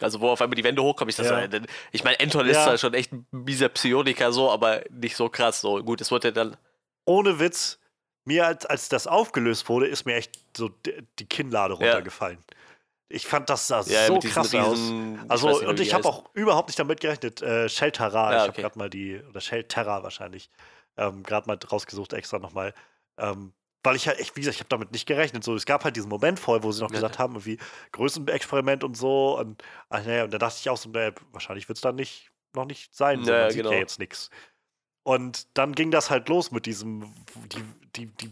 Also 0.02 0.20
wo 0.20 0.30
auf 0.30 0.40
einmal 0.40 0.56
die 0.56 0.64
Wände 0.64 0.82
hochkommen, 0.82 1.10
ich 1.10 1.16
dachte, 1.16 1.30
Ja. 1.34 1.50
so, 1.60 1.66
ich 1.92 2.04
meine, 2.04 2.18
Anton 2.20 2.46
ist 2.46 2.56
Ja. 2.56 2.64
zwar 2.64 2.78
schon 2.78 2.94
echt 2.94 3.12
ein 3.12 3.26
mieser 3.30 3.68
Psioniker 3.68 4.32
so, 4.32 4.50
aber 4.50 4.82
nicht 4.90 5.16
so 5.16 5.28
krass 5.28 5.60
so. 5.60 5.82
Gut, 5.82 6.00
es 6.00 6.10
wurde 6.10 6.32
dann, 6.32 6.56
Ohne 7.04 7.38
Witz, 7.40 7.78
mir 8.24 8.46
als, 8.46 8.66
als 8.66 8.88
das 8.88 9.06
aufgelöst 9.06 9.68
wurde, 9.68 9.86
ist 9.86 10.04
mir 10.04 10.14
echt 10.16 10.38
so 10.56 10.68
die 11.18 11.26
Kinnlade 11.26 11.74
Ja. 11.74 11.78
runtergefallen. 11.80 12.38
Ich 13.10 13.26
fand 13.26 13.48
das 13.48 13.66
sah 13.66 13.80
ja, 13.86 14.06
so 14.06 14.18
krass 14.18 14.54
aus. 14.54 14.72
riesen, 14.72 15.18
Also, 15.28 15.48
weiß 15.48 15.60
nicht 15.60 15.68
und 15.68 15.80
ich 15.80 15.94
habe 15.94 16.06
auch 16.06 16.24
überhaupt 16.34 16.68
nicht 16.68 16.78
damit 16.78 17.00
gerechnet. 17.00 17.40
Äh, 17.40 17.68
Shell 17.70 17.90
Terra, 17.92 18.30
Ja, 18.32 18.36
ich 18.36 18.42
habe 18.42 18.50
okay. 18.50 18.60
gerade 18.62 18.78
mal 18.78 18.90
die, 18.90 19.22
oder 19.30 19.40
Shell 19.40 19.64
Terra 19.64 20.02
wahrscheinlich, 20.02 20.50
ähm, 20.98 21.22
gerade 21.22 21.46
mal 21.46 21.58
rausgesucht 21.72 22.12
extra 22.12 22.38
nochmal. 22.38 22.74
Ähm, 23.16 23.54
weil 23.82 23.96
ich 23.96 24.08
halt 24.08 24.18
echt, 24.18 24.36
wie 24.36 24.40
gesagt, 24.40 24.56
ich 24.56 24.60
habe 24.60 24.68
damit 24.68 24.92
nicht 24.92 25.06
gerechnet. 25.06 25.44
So, 25.44 25.54
es 25.54 25.66
gab 25.66 25.84
halt 25.84 25.96
diesen 25.96 26.08
Moment 26.08 26.38
vorher, 26.40 26.62
wo 26.64 26.72
sie 26.72 26.82
noch 26.82 26.90
Ja. 26.90 26.94
gesagt 26.96 27.18
haben, 27.18 27.34
irgendwie 27.34 27.58
Größenexperiment 27.92 28.84
und 28.84 28.96
so. 28.96 29.38
Und, 29.38 29.62
ach, 29.88 30.04
naja, 30.04 30.24
und 30.24 30.32
da 30.32 30.38
dachte 30.38 30.56
ich 30.60 30.68
auch 30.70 30.76
so, 30.76 30.90
naja, 30.90 31.12
wahrscheinlich 31.32 31.68
wird 31.68 31.78
es 31.78 31.82
dann 31.82 31.96
nicht, 31.96 32.30
noch 32.54 32.66
nicht 32.66 32.94
sein. 32.94 33.24
So, 33.24 33.32
Ja, 33.32 33.40
man 33.40 33.50
sieht 33.50 33.62
genau. 33.62 33.70
ja 33.70 33.78
jetzt 33.78 33.98
nichts. 33.98 34.30
Und 35.04 35.46
dann 35.56 35.72
ging 35.72 35.90
das 35.90 36.10
halt 36.10 36.28
los 36.28 36.50
mit 36.50 36.66
diesem, 36.66 37.12
die, 37.52 37.64
die, 37.96 38.06
die 38.06 38.30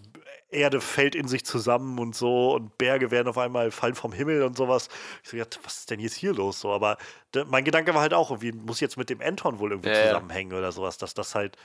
Erde 0.51 0.81
fällt 0.81 1.15
in 1.15 1.27
sich 1.27 1.45
zusammen 1.45 1.99
und 1.99 2.15
so 2.15 2.55
und 2.55 2.77
Berge 2.79 3.11
werden 3.11 3.29
auf 3.29 3.39
einmal 3.39 3.71
fallen 3.71 3.95
vom 3.95 4.13
Himmel 4.13 4.43
und 4.43 4.57
sowas. 4.57 4.89
Ich 5.23 5.31
so, 5.31 5.37
ja, 5.37 5.45
was 5.65 5.79
ist 5.79 5.91
denn 5.91 6.01
jetzt 6.01 6.15
hier 6.17 6.35
los? 6.35 6.61
So, 6.61 6.73
aber 6.73 6.99
mein 7.47 7.65
Gedanke 7.65 7.95
war 7.95 8.03
halt 8.03 8.15
auch, 8.15 8.31
irgendwie 8.31 8.53
muss 8.53 8.81
jetzt 8.81 8.97
mit 8.97 9.11
dem 9.11 9.21
Anton 9.23 9.59
wohl 9.59 9.73
irgendwie 9.73 9.91
ja. 9.91 9.93
zusammenhängen 9.93 10.53
oder 10.57 10.71
sowas, 10.73 10.99
dass 10.99 11.15
das 11.15 11.35
halt 11.35 11.57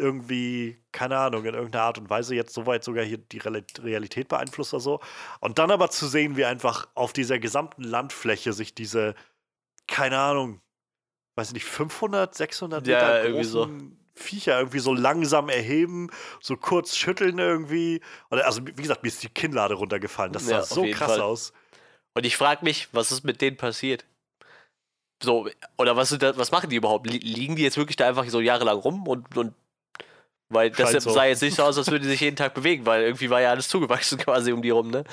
irgendwie, 0.00 0.82
keine 0.92 1.16
Ahnung, 1.18 1.44
in 1.44 1.54
irgendeiner 1.54 1.84
Art 1.84 1.98
und 1.98 2.10
Weise 2.10 2.34
jetzt 2.34 2.52
soweit 2.54 2.82
sogar 2.82 3.04
hier 3.04 3.18
die 3.18 3.38
Real- 3.38 3.64
Realität 3.80 4.28
beeinflusst 4.28 4.74
oder 4.74 4.80
so. 4.80 5.00
Und 5.40 5.58
dann 5.58 5.70
aber 5.70 5.90
zu 5.90 6.08
sehen, 6.08 6.36
wie 6.36 6.44
einfach 6.44 6.88
auf 6.94 7.12
dieser 7.12 7.38
gesamten 7.38 7.84
Landfläche 7.84 8.52
sich 8.52 8.74
diese, 8.74 9.14
keine 9.86 10.18
Ahnung, 10.18 10.60
weiß 11.36 11.48
ich 11.48 11.54
nicht, 11.54 11.64
500, 11.66 12.34
600 12.34 12.86
Ja, 12.86 12.94
Meter 12.94 13.24
irgendwie 13.24 13.44
so. 13.44 13.70
Viecher 14.14 14.58
irgendwie 14.58 14.80
so 14.80 14.92
langsam 14.92 15.48
erheben, 15.48 16.10
so 16.40 16.56
kurz 16.56 16.96
schütteln 16.96 17.38
irgendwie. 17.38 18.02
Oder, 18.30 18.44
also, 18.44 18.66
wie 18.66 18.72
gesagt, 18.72 19.02
mir 19.02 19.08
ist 19.08 19.22
die 19.22 19.28
Kinnlade 19.28 19.74
runtergefallen. 19.74 20.32
Das 20.32 20.46
sah 20.46 20.56
Ja, 20.56 20.62
so 20.62 20.82
krass 20.90 21.12
Fall. 21.12 21.20
aus. 21.20 21.52
Und 22.14 22.26
ich 22.26 22.36
frage 22.36 22.64
mich, 22.64 22.88
was 22.92 23.12
ist 23.12 23.24
mit 23.24 23.40
denen 23.40 23.56
passiert? 23.56 24.04
So, 25.22 25.48
oder 25.78 25.96
was, 25.96 26.12
was 26.20 26.50
machen 26.50 26.70
die 26.70 26.76
überhaupt? 26.76 27.06
Li- 27.06 27.18
Liegen 27.18 27.56
die 27.56 27.62
jetzt 27.62 27.76
wirklich 27.76 27.96
da 27.96 28.08
einfach 28.08 28.26
so 28.28 28.40
jahrelang 28.40 28.78
rum 28.78 29.06
und, 29.06 29.36
und 29.36 29.54
weil 30.50 30.70
das 30.70 30.90
Scheint 30.90 31.02
so. 31.02 31.10
sah 31.10 31.24
jetzt 31.24 31.42
nicht 31.42 31.56
so 31.56 31.62
aus, 31.62 31.78
als 31.78 31.90
würden 31.90 32.02
die 32.02 32.10
sich 32.10 32.20
jeden 32.20 32.36
Tag 32.36 32.54
bewegen, 32.54 32.84
weil 32.84 33.02
irgendwie 33.02 33.30
war 33.30 33.40
ja 33.40 33.50
alles 33.50 33.68
zugewachsen 33.68 34.18
quasi 34.18 34.52
um 34.52 34.60
die 34.62 34.70
rum, 34.70 34.90
ne? 34.90 35.04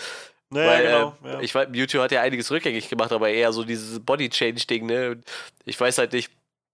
Naja, 0.49 0.67
weil, 0.69 0.83
genau. 0.83 1.17
äh, 1.23 1.33
ja. 1.33 1.39
ich 1.41 1.53
weiß, 1.53 1.69
Mewtwo 1.69 2.01
hat 2.01 2.11
ja 2.11 2.21
einiges 2.21 2.49
rückgängig 2.51 2.89
gemacht, 2.89 3.11
aber 3.11 3.29
eher 3.29 3.51
so 3.51 3.63
dieses 3.63 3.99
Body-Change-Ding, 3.99 4.85
ne? 4.85 5.21
Ich 5.65 5.79
weiß 5.79 5.97
halt 5.97 6.13
nicht, 6.13 6.31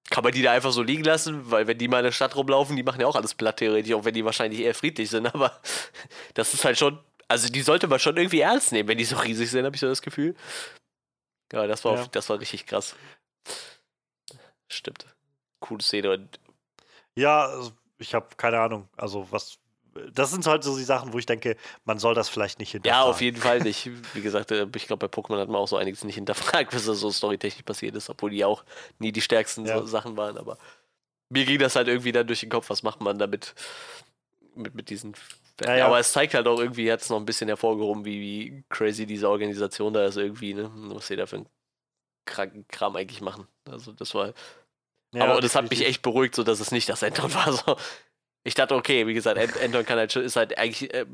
kann 0.10 0.24
man 0.24 0.34
die 0.34 0.42
da 0.42 0.52
einfach 0.52 0.72
so 0.72 0.84
liegen 0.84 1.04
lassen? 1.04 1.50
Weil 1.50 1.66
wenn 1.68 1.78
die 1.78 1.88
mal 1.88 2.00
in 2.00 2.06
der 2.06 2.12
Stadt 2.12 2.36
rumlaufen, 2.36 2.76
die 2.76 2.84
machen 2.84 3.02
ja 3.02 3.08
auch 3.08 3.16
alles 3.16 3.34
platt 3.34 3.58
theoretisch, 3.58 3.94
auch 3.94 4.06
wenn 4.06 4.14
die 4.14 4.26
wahrscheinlich 4.26 4.60
eher 4.62 4.76
friedlich 4.76 5.10
sind, 5.10 5.26
aber 5.34 5.60
das 6.34 6.54
ist 6.54 6.64
halt 6.66 6.78
schon, 6.78 7.00
also 7.28 7.50
die 7.50 7.62
sollte 7.62 7.88
man 7.88 8.00
schon 8.00 8.16
irgendwie 8.18 8.42
ernst 8.42 8.72
nehmen, 8.72 8.88
wenn 8.90 8.98
die 8.98 9.06
so 9.06 9.18
riesig 9.18 9.50
sind, 9.50 9.66
habe 9.66 9.76
ich 9.76 9.80
so 9.80 9.88
das 9.88 10.02
Gefühl. 10.02 10.36
Ja, 11.52 11.68
das 11.68 11.84
war, 11.84 11.98
Ja. 11.98 12.08
das 12.12 12.30
war 12.30 12.40
richtig 12.40 12.66
krass. 12.66 12.96
Stimmt. 14.72 15.06
Coole 15.60 15.82
Szene 15.82 16.12
und 16.12 16.40
Ja, 17.16 17.46
also, 17.46 17.72
ich 18.04 18.14
habe 18.14 18.28
keine 18.38 18.60
Ahnung. 18.60 18.88
Also, 18.98 19.28
was. 19.32 19.58
Das 20.14 20.32
sind 20.32 20.48
halt 20.48 20.64
so 20.64 20.76
die 20.76 20.84
Sachen, 20.84 21.14
wo 21.14 21.20
ich 21.20 21.28
denke, 21.28 21.56
man 21.86 22.00
soll 22.00 22.16
das 22.16 22.28
vielleicht 22.28 22.58
nicht 22.58 22.70
Ja, 22.74 22.80
hinterfragen. 22.80 23.10
auf 23.12 23.22
jeden 23.22 23.38
Fall 23.38 23.60
nicht. 23.60 23.92
Wie 24.16 24.22
gesagt, 24.22 24.50
äh, 24.52 24.66
ich 24.76 24.88
glaube, 24.88 25.08
bei 25.08 25.16
Pokémon 25.22 25.38
hat 25.40 25.50
man 25.50 25.58
auch 25.58 25.68
so 25.68 25.78
einiges 25.78 26.04
nicht 26.04 26.16
hinterfragt, 26.16 26.74
was 26.76 26.86
da 26.88 26.94
so 26.96 27.12
storytechnisch 27.12 27.62
passiert 27.64 27.96
ist, 27.96 28.10
obwohl 28.10 28.32
die 28.32 28.44
auch 28.44 28.64
nie 28.98 29.12
die 29.12 29.22
stärksten 29.22 29.66
Ja. 29.68 29.80
so 29.80 29.86
Sachen 29.86 30.18
waren. 30.18 30.38
Aber 30.40 30.58
mir 31.30 31.46
ging 31.46 31.60
das 31.60 31.76
halt 31.76 31.88
irgendwie 31.90 32.12
dann 32.12 32.26
durch 32.26 32.40
den 32.40 32.50
Kopf, 32.50 32.72
was 32.72 32.82
macht 32.82 33.02
man 33.02 33.20
damit 33.20 33.54
mit, 34.56 34.74
mit 34.74 34.90
diesen. 34.90 35.14
Ja, 35.64 35.76
ja. 35.76 35.86
Aber 35.86 36.00
es 36.00 36.12
zeigt 36.12 36.34
halt 36.34 36.48
auch 36.48 36.60
irgendwie, 36.60 36.92
hat 36.92 37.02
es 37.02 37.10
noch 37.12 37.18
ein 37.20 37.26
bisschen 37.26 37.48
hervorgehoben, 37.48 38.04
wie, 38.04 38.20
wie 38.20 38.64
crazy 38.70 39.06
diese 39.06 39.30
Organisation 39.30 39.94
da 39.94 40.06
ist 40.08 40.18
irgendwie, 40.18 40.56
ne? 40.56 40.72
Was 40.74 41.06
sie 41.06 41.16
da 41.16 41.28
für 41.28 41.36
einen 41.36 41.50
kranken 42.26 42.68
Kram 42.68 42.96
eigentlich 42.96 43.22
machen. 43.22 43.48
Also 43.70 43.92
das 43.92 44.16
war. 44.16 44.34
Ja, 45.14 45.26
aber 45.26 45.42
das 45.42 45.56
hat 45.56 45.70
mich 45.70 45.86
echt 45.86 46.02
beruhigt, 46.02 46.36
so 46.36 46.44
dass 46.44 46.60
es 46.60 46.72
nicht 46.72 46.90
das 46.90 47.04
Anton 47.04 47.34
war. 47.34 47.54
So. 47.54 47.76
Ich 48.44 48.56
dachte, 48.56 48.76
okay, 48.76 49.08
wie 49.08 49.14
gesagt, 49.14 49.38
Ant- 49.40 49.64
Anton 49.64 49.86
kann 49.86 49.98
halt, 49.98 50.12
schon- 50.12 50.24
ist 50.24 50.36
halt 50.36 50.58
eigentlich 50.58 50.94
äh, 50.94 51.06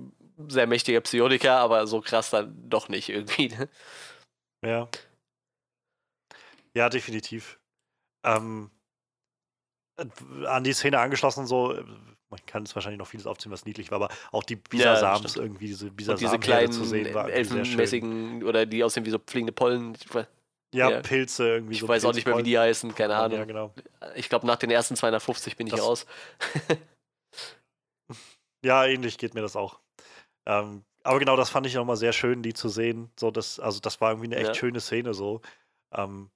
sehr 0.47 0.65
mächtiger 0.67 1.01
Psioniker, 1.01 1.57
aber 1.57 1.85
so 1.85 2.01
krass 2.01 2.29
dann 2.29 2.55
doch 2.69 2.89
nicht 2.89 3.09
irgendwie. 3.09 3.49
Ne? 3.49 3.69
Ja. 4.65 4.87
Ja, 6.75 6.89
definitiv. 6.89 7.59
Ähm, 8.25 8.71
äh, 9.97 10.45
an 10.45 10.63
die 10.63 10.73
Szene 10.73 10.99
angeschlossen, 10.99 11.45
so, 11.47 11.73
man 12.29 12.39
kann 12.45 12.63
es 12.63 12.75
wahrscheinlich 12.75 12.99
noch 12.99 13.07
vieles 13.07 13.25
aufziehen, 13.27 13.51
was 13.51 13.65
niedlich 13.65 13.91
war, 13.91 13.97
aber 14.01 14.09
auch 14.31 14.43
die 14.43 14.55
Bisasams, 14.55 15.31
stimmt. 15.31 15.45
irgendwie 15.45 15.67
diese 15.67 15.87
Und 15.87 15.95
Bisasam 15.97 16.19
diese 16.19 16.39
kleinen 16.39 16.71
zu 16.71 16.85
sehen, 16.85 17.13
war 17.13 17.27
sehr 17.27 17.65
schön. 17.65 18.43
oder 18.43 18.65
die 18.65 18.83
aussehen 18.83 19.05
wie 19.05 19.09
so 19.09 19.19
fliegende 19.25 19.51
Pollen. 19.53 19.95
Ja, 20.73 20.89
ja. 20.91 21.01
Pilze 21.01 21.47
irgendwie. 21.47 21.73
ich 21.73 21.79
so 21.79 21.87
weiß 21.87 22.05
auch 22.05 22.13
nicht 22.13 22.27
mehr, 22.27 22.37
wie 22.37 22.43
die 22.43 22.57
heißen, 22.59 22.93
keine. 22.93 23.15
Ahnung. 23.15 23.39
Ja, 23.39 23.45
genau. 23.45 23.73
Ich 24.15 24.29
glaube, 24.29 24.45
nach 24.45 24.57
den 24.57 24.69
ersten 24.69 24.95
250 24.95 25.57
bin 25.57 25.67
ich 25.67 25.73
Das- 25.73 25.81
raus. 25.81 26.05
Ja, 28.63 28.85
ähnlich 28.85 29.17
geht 29.17 29.33
mir 29.35 29.41
das 29.41 29.55
auch. 29.55 29.79
Ähm, 30.45 30.83
aber 31.03 31.19
genau, 31.19 31.37
das 31.37 31.49
fand 31.49 31.65
ich 31.65 31.75
nochmal 31.75 31.95
sehr 31.95 32.11
schön, 32.11 32.43
die 32.43 32.53
zu 32.53 32.67
sehen. 32.67 33.09
So, 33.17 33.31
das, 33.31 33.59
also 33.59 33.79
das 33.79 34.01
war 34.01 34.11
irgendwie 34.11 34.27
eine 34.27 34.35
echt 34.35 34.49
Ja. 34.49 34.53
schöne 34.53 34.81
Szene 34.81 35.13
so. 35.13 35.41
Ähm, 35.93 36.29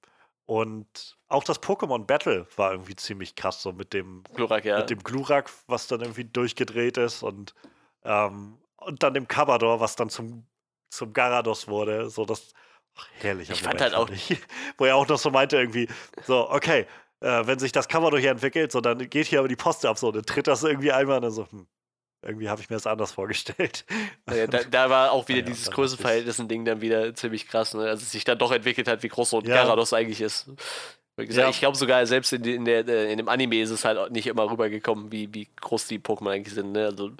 und 0.46 1.18
auch 1.28 1.44
das 1.44 1.62
Pokémon 1.62 2.04
Battle 2.06 2.46
war 2.56 2.72
irgendwie 2.72 2.96
ziemlich 2.96 3.34
krass, 3.34 3.62
so 3.62 3.72
mit 3.72 3.92
dem, 3.92 4.24
Glurak, 4.34 4.64
ja. 4.64 4.78
mit 4.78 4.90
dem 4.90 5.00
Glurak, 5.02 5.50
was 5.66 5.86
dann 5.86 6.00
irgendwie 6.00 6.24
durchgedreht 6.24 6.96
ist 6.96 7.22
und, 7.22 7.54
ähm, 8.04 8.58
und 8.76 9.02
dann 9.02 9.14
dem 9.14 9.28
Kabador, 9.28 9.80
was 9.80 9.96
dann 9.96 10.08
zum, 10.10 10.46
zum 10.90 11.12
Garados 11.12 11.68
wurde. 11.68 12.08
So 12.08 12.24
das 12.24 12.52
ach, 12.96 13.08
herrlicher 13.20 13.52
Ich 13.52 13.62
fand 13.62 13.80
Moment, 13.80 13.94
halt 13.96 14.10
auch- 14.10 14.10
ich. 14.14 14.38
Wo 14.78 14.84
er 14.84 14.96
auch 14.96 15.06
noch 15.08 15.18
so 15.18 15.30
meinte, 15.30 15.56
irgendwie, 15.56 15.88
so, 16.26 16.50
okay, 16.50 16.86
äh, 17.20 17.46
wenn 17.46 17.58
sich 17.58 17.72
das 17.72 17.88
Kabador 17.88 18.18
hier 18.18 18.30
entwickelt, 18.30 18.72
so 18.72 18.80
dann 18.80 18.98
geht 19.10 19.26
hier 19.26 19.38
aber 19.38 19.48
die 19.48 19.56
Post 19.56 19.84
ab, 19.86 19.98
so, 19.98 20.10
dann 20.12 20.24
tritt 20.24 20.46
das 20.46 20.62
irgendwie 20.62 20.92
einmal 20.92 21.16
und 21.16 21.22
dann 21.22 21.30
so, 21.32 21.46
hm, 21.50 21.66
irgendwie 22.22 22.48
habe 22.48 22.60
ich 22.60 22.70
mir 22.70 22.76
das 22.76 22.86
anders 22.86 23.12
vorgestellt. 23.12 23.84
Ja, 24.34 24.46
da, 24.46 24.64
da 24.64 24.88
war 24.90 25.12
auch 25.12 25.28
wieder 25.28 25.40
Ja, 25.40 25.44
dieses 25.44 25.70
Größenverhältnis-Ding 25.70 26.64
dann 26.64 26.80
wieder 26.80 27.14
ziemlich 27.14 27.46
krass, 27.46 27.74
ne? 27.74 27.82
Also 27.82 28.02
es 28.02 28.12
sich 28.12 28.24
dann 28.24 28.38
doch 28.38 28.52
entwickelt 28.52 28.88
hat, 28.88 29.02
wie 29.02 29.08
groß 29.08 29.30
so 29.30 29.38
ein 29.40 29.44
Ja. 29.46 29.62
Gyarados 29.62 29.92
eigentlich 29.92 30.20
ist. 30.22 30.48
Gesagt, 31.16 31.36
Ja. 31.36 31.50
ich 31.50 31.60
glaube 31.60 31.76
sogar, 31.76 32.04
selbst 32.06 32.32
in, 32.32 32.42
in, 32.44 32.64
der, 32.64 32.88
äh, 32.88 33.12
in 33.12 33.18
dem 33.18 33.28
Anime 33.28 33.60
ist 33.60 33.70
es 33.70 33.84
halt 33.84 34.10
nicht 34.10 34.26
immer 34.26 34.50
rübergekommen, 34.50 35.12
wie, 35.12 35.32
wie 35.32 35.46
groß 35.60 35.86
die 35.86 35.98
Pokémon 36.00 36.30
eigentlich 36.30 36.54
sind. 36.54 36.72
Ne? 36.72 36.86
Also, 36.86 37.10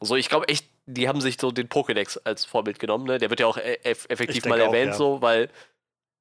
so, 0.00 0.14
ich 0.16 0.28
glaube 0.28 0.48
echt, 0.48 0.66
die 0.86 1.08
haben 1.08 1.20
sich 1.20 1.36
so 1.40 1.50
den 1.50 1.68
Pokédex 1.68 2.18
als 2.24 2.44
Vorbild 2.44 2.78
genommen. 2.78 3.06
Ne? 3.06 3.18
Der 3.18 3.30
wird 3.30 3.40
ja 3.40 3.46
auch 3.46 3.56
e 3.56 3.78
eff 3.84 4.06
effektiv 4.08 4.44
Ich 4.44 4.48
mal 4.48 4.58
denke 4.58 4.70
auch, 4.70 4.74
erwähnt, 4.74 4.92
ja. 4.92 4.96
so, 4.98 5.22
weil 5.22 5.48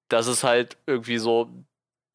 das 0.09 0.27
ist 0.27 0.43
halt 0.43 0.77
irgendwie 0.85 1.17
so, 1.17 1.49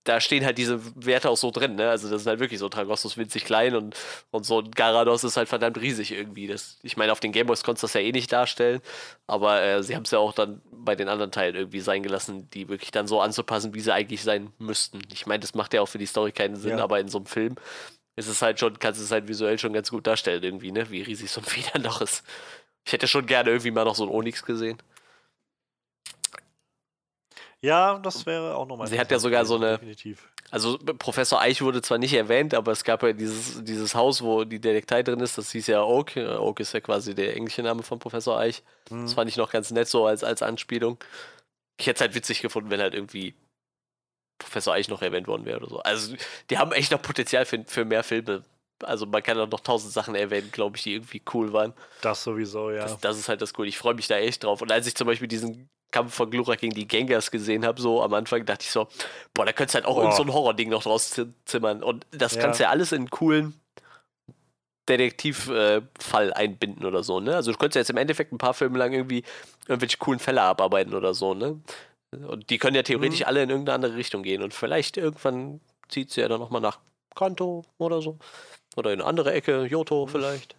da 0.05 0.20
stehen 0.20 0.45
halt 0.47 0.57
diese 0.57 0.81
Werte 1.05 1.29
auch 1.29 1.37
so 1.37 1.51
drin. 1.51 1.75
Ne? 1.75 1.91
Also 1.91 2.09
das 2.09 2.23
ist 2.23 2.27
halt 2.27 2.41
wirklich 2.41 2.59
so, 2.61 2.69
Tragossus 2.70 3.19
winzig 3.19 3.45
klein 3.45 3.75
und, 3.75 3.95
und 4.31 4.47
so 4.47 4.61
ein 4.61 4.70
Gyarados 4.70 5.25
ist 5.25 5.37
halt 5.37 5.49
verdammt 5.51 5.79
riesig 5.79 6.12
irgendwie. 6.12 6.47
Das, 6.47 6.79
ich 6.83 6.97
meine, 6.97 7.12
auf 7.12 7.20
den 7.20 7.33
Gameboys 7.33 7.62
konntest 7.65 7.83
du 7.83 7.87
das 7.87 7.95
ja 7.95 8.01
eh 8.01 8.12
nicht 8.12 8.33
darstellen, 8.33 8.81
aber 9.27 9.62
äh, 9.62 9.83
sie 9.83 9.95
haben 9.97 10.05
es 10.05 10.11
ja 10.11 10.19
auch 10.19 10.33
dann 10.33 10.62
bei 10.73 10.97
den 10.97 11.09
anderen 11.09 11.33
Teilen 11.33 11.55
irgendwie 11.57 11.81
sein 11.81 12.03
gelassen, 12.03 12.49
die 12.51 12.69
wirklich 12.69 12.91
dann 12.93 13.07
so 13.07 13.20
anzupassen, 13.20 13.75
wie 13.75 13.81
sie 13.81 13.93
eigentlich 13.93 14.23
sein 14.23 14.53
müssten. 14.59 15.01
Ich 15.12 15.27
meine, 15.27 15.41
das 15.41 15.55
macht 15.55 15.75
ja 15.75 15.83
auch 15.83 15.89
für 15.89 15.99
die 15.99 16.07
Story 16.07 16.33
keinen 16.33 16.57
Sinn, 16.57 16.79
Ja. 16.79 16.85
aber 16.85 17.01
in 17.01 17.09
so 17.09 17.19
einem 17.19 17.27
Film 17.27 17.57
ist 18.19 18.27
es 18.28 18.43
halt 18.43 18.59
schon, 18.61 18.78
kannst 18.78 19.01
du 19.01 19.05
es 19.05 19.11
halt 19.11 19.28
visuell 19.28 19.59
schon 19.59 19.73
ganz 19.73 19.90
gut 19.90 20.07
darstellen 20.07 20.43
irgendwie, 20.43 20.73
ne? 20.73 20.90
Wie 20.90 21.03
riesig 21.03 21.31
so 21.31 21.40
ein 21.74 21.82
noch 21.82 22.01
ist. 22.01 22.24
Ich 22.85 22.93
hätte 22.93 23.07
schon 23.07 23.27
gerne 23.27 23.51
irgendwie 23.51 23.70
mal 23.70 23.85
noch 23.85 23.95
so 23.95 24.05
ein 24.05 24.11
Onyx 24.11 24.45
gesehen. 24.45 24.78
Ja, 27.61 27.99
das 27.99 28.24
wäre 28.24 28.57
auch 28.57 28.66
nochmal. 28.66 28.86
Sie 28.86 28.99
hat 29.01 29.11
ja 29.11 29.19
sogar 29.19 29.45
so 29.45 29.57
eine- 29.57 29.73
Definitiv. 29.73 30.28
Also 30.51 30.78
Professor 30.78 31.40
Eich 31.40 31.61
wurde 31.61 31.82
zwar 31.82 31.99
nicht 31.99 32.15
erwähnt, 32.15 32.55
aber 32.55 32.73
es 32.73 32.82
gab 32.82 33.03
ja 33.03 33.12
dieses, 33.12 33.62
dieses 33.65 33.95
Haus, 33.95 34.23
wo 34.23 34.45
die 34.45 34.61
Detektei 34.61 35.03
drin 35.03 35.20
ist, 35.20 35.36
das 35.36 35.53
hieß 35.53 35.66
ja 35.66 35.82
Oak. 35.82 36.16
Oak 36.16 36.61
ist 36.61 36.73
ja 36.73 36.81
quasi 36.81 37.15
der 37.15 37.36
englische 37.36 37.62
Name 37.62 37.82
von 37.82 37.99
Professor 37.99 38.39
Eich. 38.39 38.62
Hm. 38.89 39.03
Das 39.03 39.12
fand 39.15 39.28
ich 39.28 39.36
noch 39.36 39.51
ganz 39.51 39.70
nett 39.70 39.89
so 39.89 40.07
als, 40.07 40.24
als 40.24 40.40
Anspielung. 40.40 40.99
Ich 41.78 41.86
hätte 41.86 41.97
es 41.97 42.01
halt 42.01 42.15
witzig 42.15 42.40
gefunden, 42.40 42.70
wenn 42.70 42.81
halt 42.81 42.95
irgendwie 42.95 43.35
Professor 44.39 44.74
Eich 44.74 44.89
noch 44.89 45.02
erwähnt 45.02 45.27
worden 45.27 45.44
wäre 45.44 45.59
oder 45.59 45.69
so. 45.69 45.78
Also 45.81 46.15
die 46.51 46.59
haben 46.59 46.73
echt 46.73 46.93
noch 46.93 47.02
Potenzial 47.02 47.44
für, 47.44 47.65
für 47.66 47.85
mehr 47.85 48.02
Filme. 48.05 48.43
also 48.85 49.06
man 49.06 49.23
kann 49.23 49.39
auch 49.39 49.48
noch 49.48 49.60
tausend 49.60 49.93
Sachen 49.93 50.15
erwähnen, 50.15 50.51
glaube 50.52 50.77
ich, 50.77 50.82
die 50.85 50.94
irgendwie 50.94 51.23
cool 51.35 51.52
waren. 51.52 51.73
Das 52.01 52.23
sowieso, 52.24 52.70
ja. 52.70 52.82
Das, 52.82 52.98
das 53.01 53.19
ist 53.19 53.28
halt 53.28 53.43
das 53.43 53.52
Cool. 53.59 53.66
Ich 53.66 53.77
freue 53.78 53.94
mich 53.94 54.06
da 54.06 54.16
echt 54.16 54.44
drauf. 54.44 54.62
Und 54.62 54.70
als 54.70 54.86
ich 54.86 54.94
zum 54.94 55.06
Beispiel 55.06 55.27
diesen 55.28 55.69
Kampf 55.90 56.15
von 56.15 56.31
Glurak 56.31 56.60
gegen 56.60 56.74
die 56.74 56.86
Gengars 56.86 57.31
gesehen 57.31 57.65
habe, 57.66 57.81
so 57.81 58.02
am 58.02 58.12
Anfang 58.15 58.44
dachte 58.44 58.62
ich 58.65 58.70
so, 58.70 58.89
boah, 59.35 59.47
da 59.47 59.52
könntest 59.52 59.74
du 59.74 59.77
halt 59.78 59.86
auch 59.86 59.94
Boah. 59.97 60.02
irgend 60.02 60.16
so 60.16 60.23
ein 60.23 60.32
Horror-Ding 60.32 60.69
noch 60.69 60.82
draus 60.82 61.10
zi- 61.10 61.32
zimmern. 61.47 61.82
Und 61.82 62.06
das 62.10 62.35
Ja. 62.35 62.43
kannst 62.43 62.60
du 62.60 62.65
ja 62.65 62.70
alles 62.70 62.93
in 62.93 62.98
einen 62.98 63.10
coolen 63.10 63.59
Detektivfall 64.89 66.32
einbinden 66.35 66.85
oder 66.86 67.02
so, 67.02 67.20
ne? 67.20 67.35
Also 67.36 67.52
du 67.52 67.59
könntest 67.59 67.77
ja 67.77 67.81
jetzt 67.81 67.90
im 67.90 67.97
Endeffekt 67.98 68.32
ein 68.32 68.39
paar 68.39 68.55
Filme 68.55 68.78
lang 68.78 68.93
irgendwie 68.93 69.23
irgendwelche 69.66 69.98
coolen 69.98 70.19
Fälle 70.19 70.40
abarbeiten 70.43 70.94
oder 70.94 71.12
so, 71.15 71.35
ne? 71.35 71.60
Und 72.12 72.48
die 72.51 72.59
können 72.59 72.74
ja 72.76 72.82
theoretisch 72.82 73.20
Mhm. 73.20 73.26
alle 73.26 73.43
in 73.43 73.51
irgendeine 73.51 73.74
andere 73.74 73.97
Richtung 73.97 74.22
gehen. 74.22 74.43
Und 74.43 74.55
vielleicht 74.55 74.97
irgendwann 74.97 75.60
zieht 75.89 76.10
sie 76.10 76.20
ja 76.22 76.28
dann 76.28 76.40
nochmal 76.40 76.60
nach 76.60 76.80
Kanto 77.14 77.64
oder 77.78 78.01
so. 78.01 78.18
Oder 78.76 78.93
in 78.93 79.01
eine 79.01 79.09
andere 79.09 79.32
Ecke, 79.32 79.64
Yoto 79.66 80.06
Mhm. 80.06 80.10
vielleicht. 80.10 80.56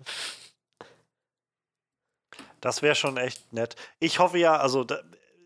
Das 2.61 2.81
wäre 2.81 2.95
schon 2.95 3.17
echt 3.17 3.53
nett. 3.53 3.75
Ich 3.99 4.19
hoffe 4.19 4.37
ja, 4.37 4.57
also 4.57 4.83
da, 4.83 5.01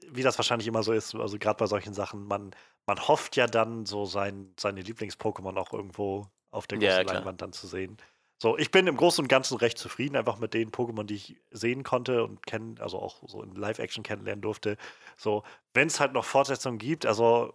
wie 0.09 0.23
das 0.23 0.37
wahrscheinlich 0.37 0.67
immer 0.67 0.83
so 0.83 0.93
ist, 0.93 1.15
also 1.15 1.37
gerade 1.37 1.57
bei 1.57 1.67
solchen 1.67 1.93
Sachen, 1.93 2.25
man, 2.27 2.55
man 2.85 3.07
hofft 3.07 3.35
ja 3.35 3.47
dann 3.47 3.85
so 3.85 4.05
sein, 4.05 4.53
seine 4.59 4.81
Lieblings-Pokémon 4.81 5.57
auch 5.57 5.73
irgendwo 5.73 6.27
auf 6.51 6.67
der 6.67 6.79
Ja, 6.79 6.89
großen 6.89 7.03
klar. 7.03 7.15
Leinwand 7.15 7.41
dann 7.41 7.53
zu 7.53 7.67
sehen. 7.67 7.97
So, 8.41 8.57
ich 8.57 8.71
bin 8.71 8.87
im 8.87 8.97
Großen 8.97 9.23
und 9.23 9.29
Ganzen 9.29 9.57
recht 9.57 9.77
zufrieden, 9.77 10.17
einfach 10.17 10.37
mit 10.37 10.53
den 10.53 10.71
Pokémon, 10.71 11.05
die 11.05 11.15
ich 11.15 11.37
sehen 11.51 11.83
konnte 11.83 12.23
und 12.25 12.45
kennen, 12.45 12.77
also 12.79 12.99
auch 12.99 13.23
so 13.27 13.41
in 13.41 13.55
Live-Action 13.55 14.03
kennenlernen 14.03 14.41
durfte. 14.41 14.77
So, 15.15 15.43
wenn 15.73 15.87
es 15.87 15.99
halt 15.99 16.11
noch 16.13 16.25
Fortsetzungen 16.25 16.77
gibt, 16.77 17.05
also 17.05 17.53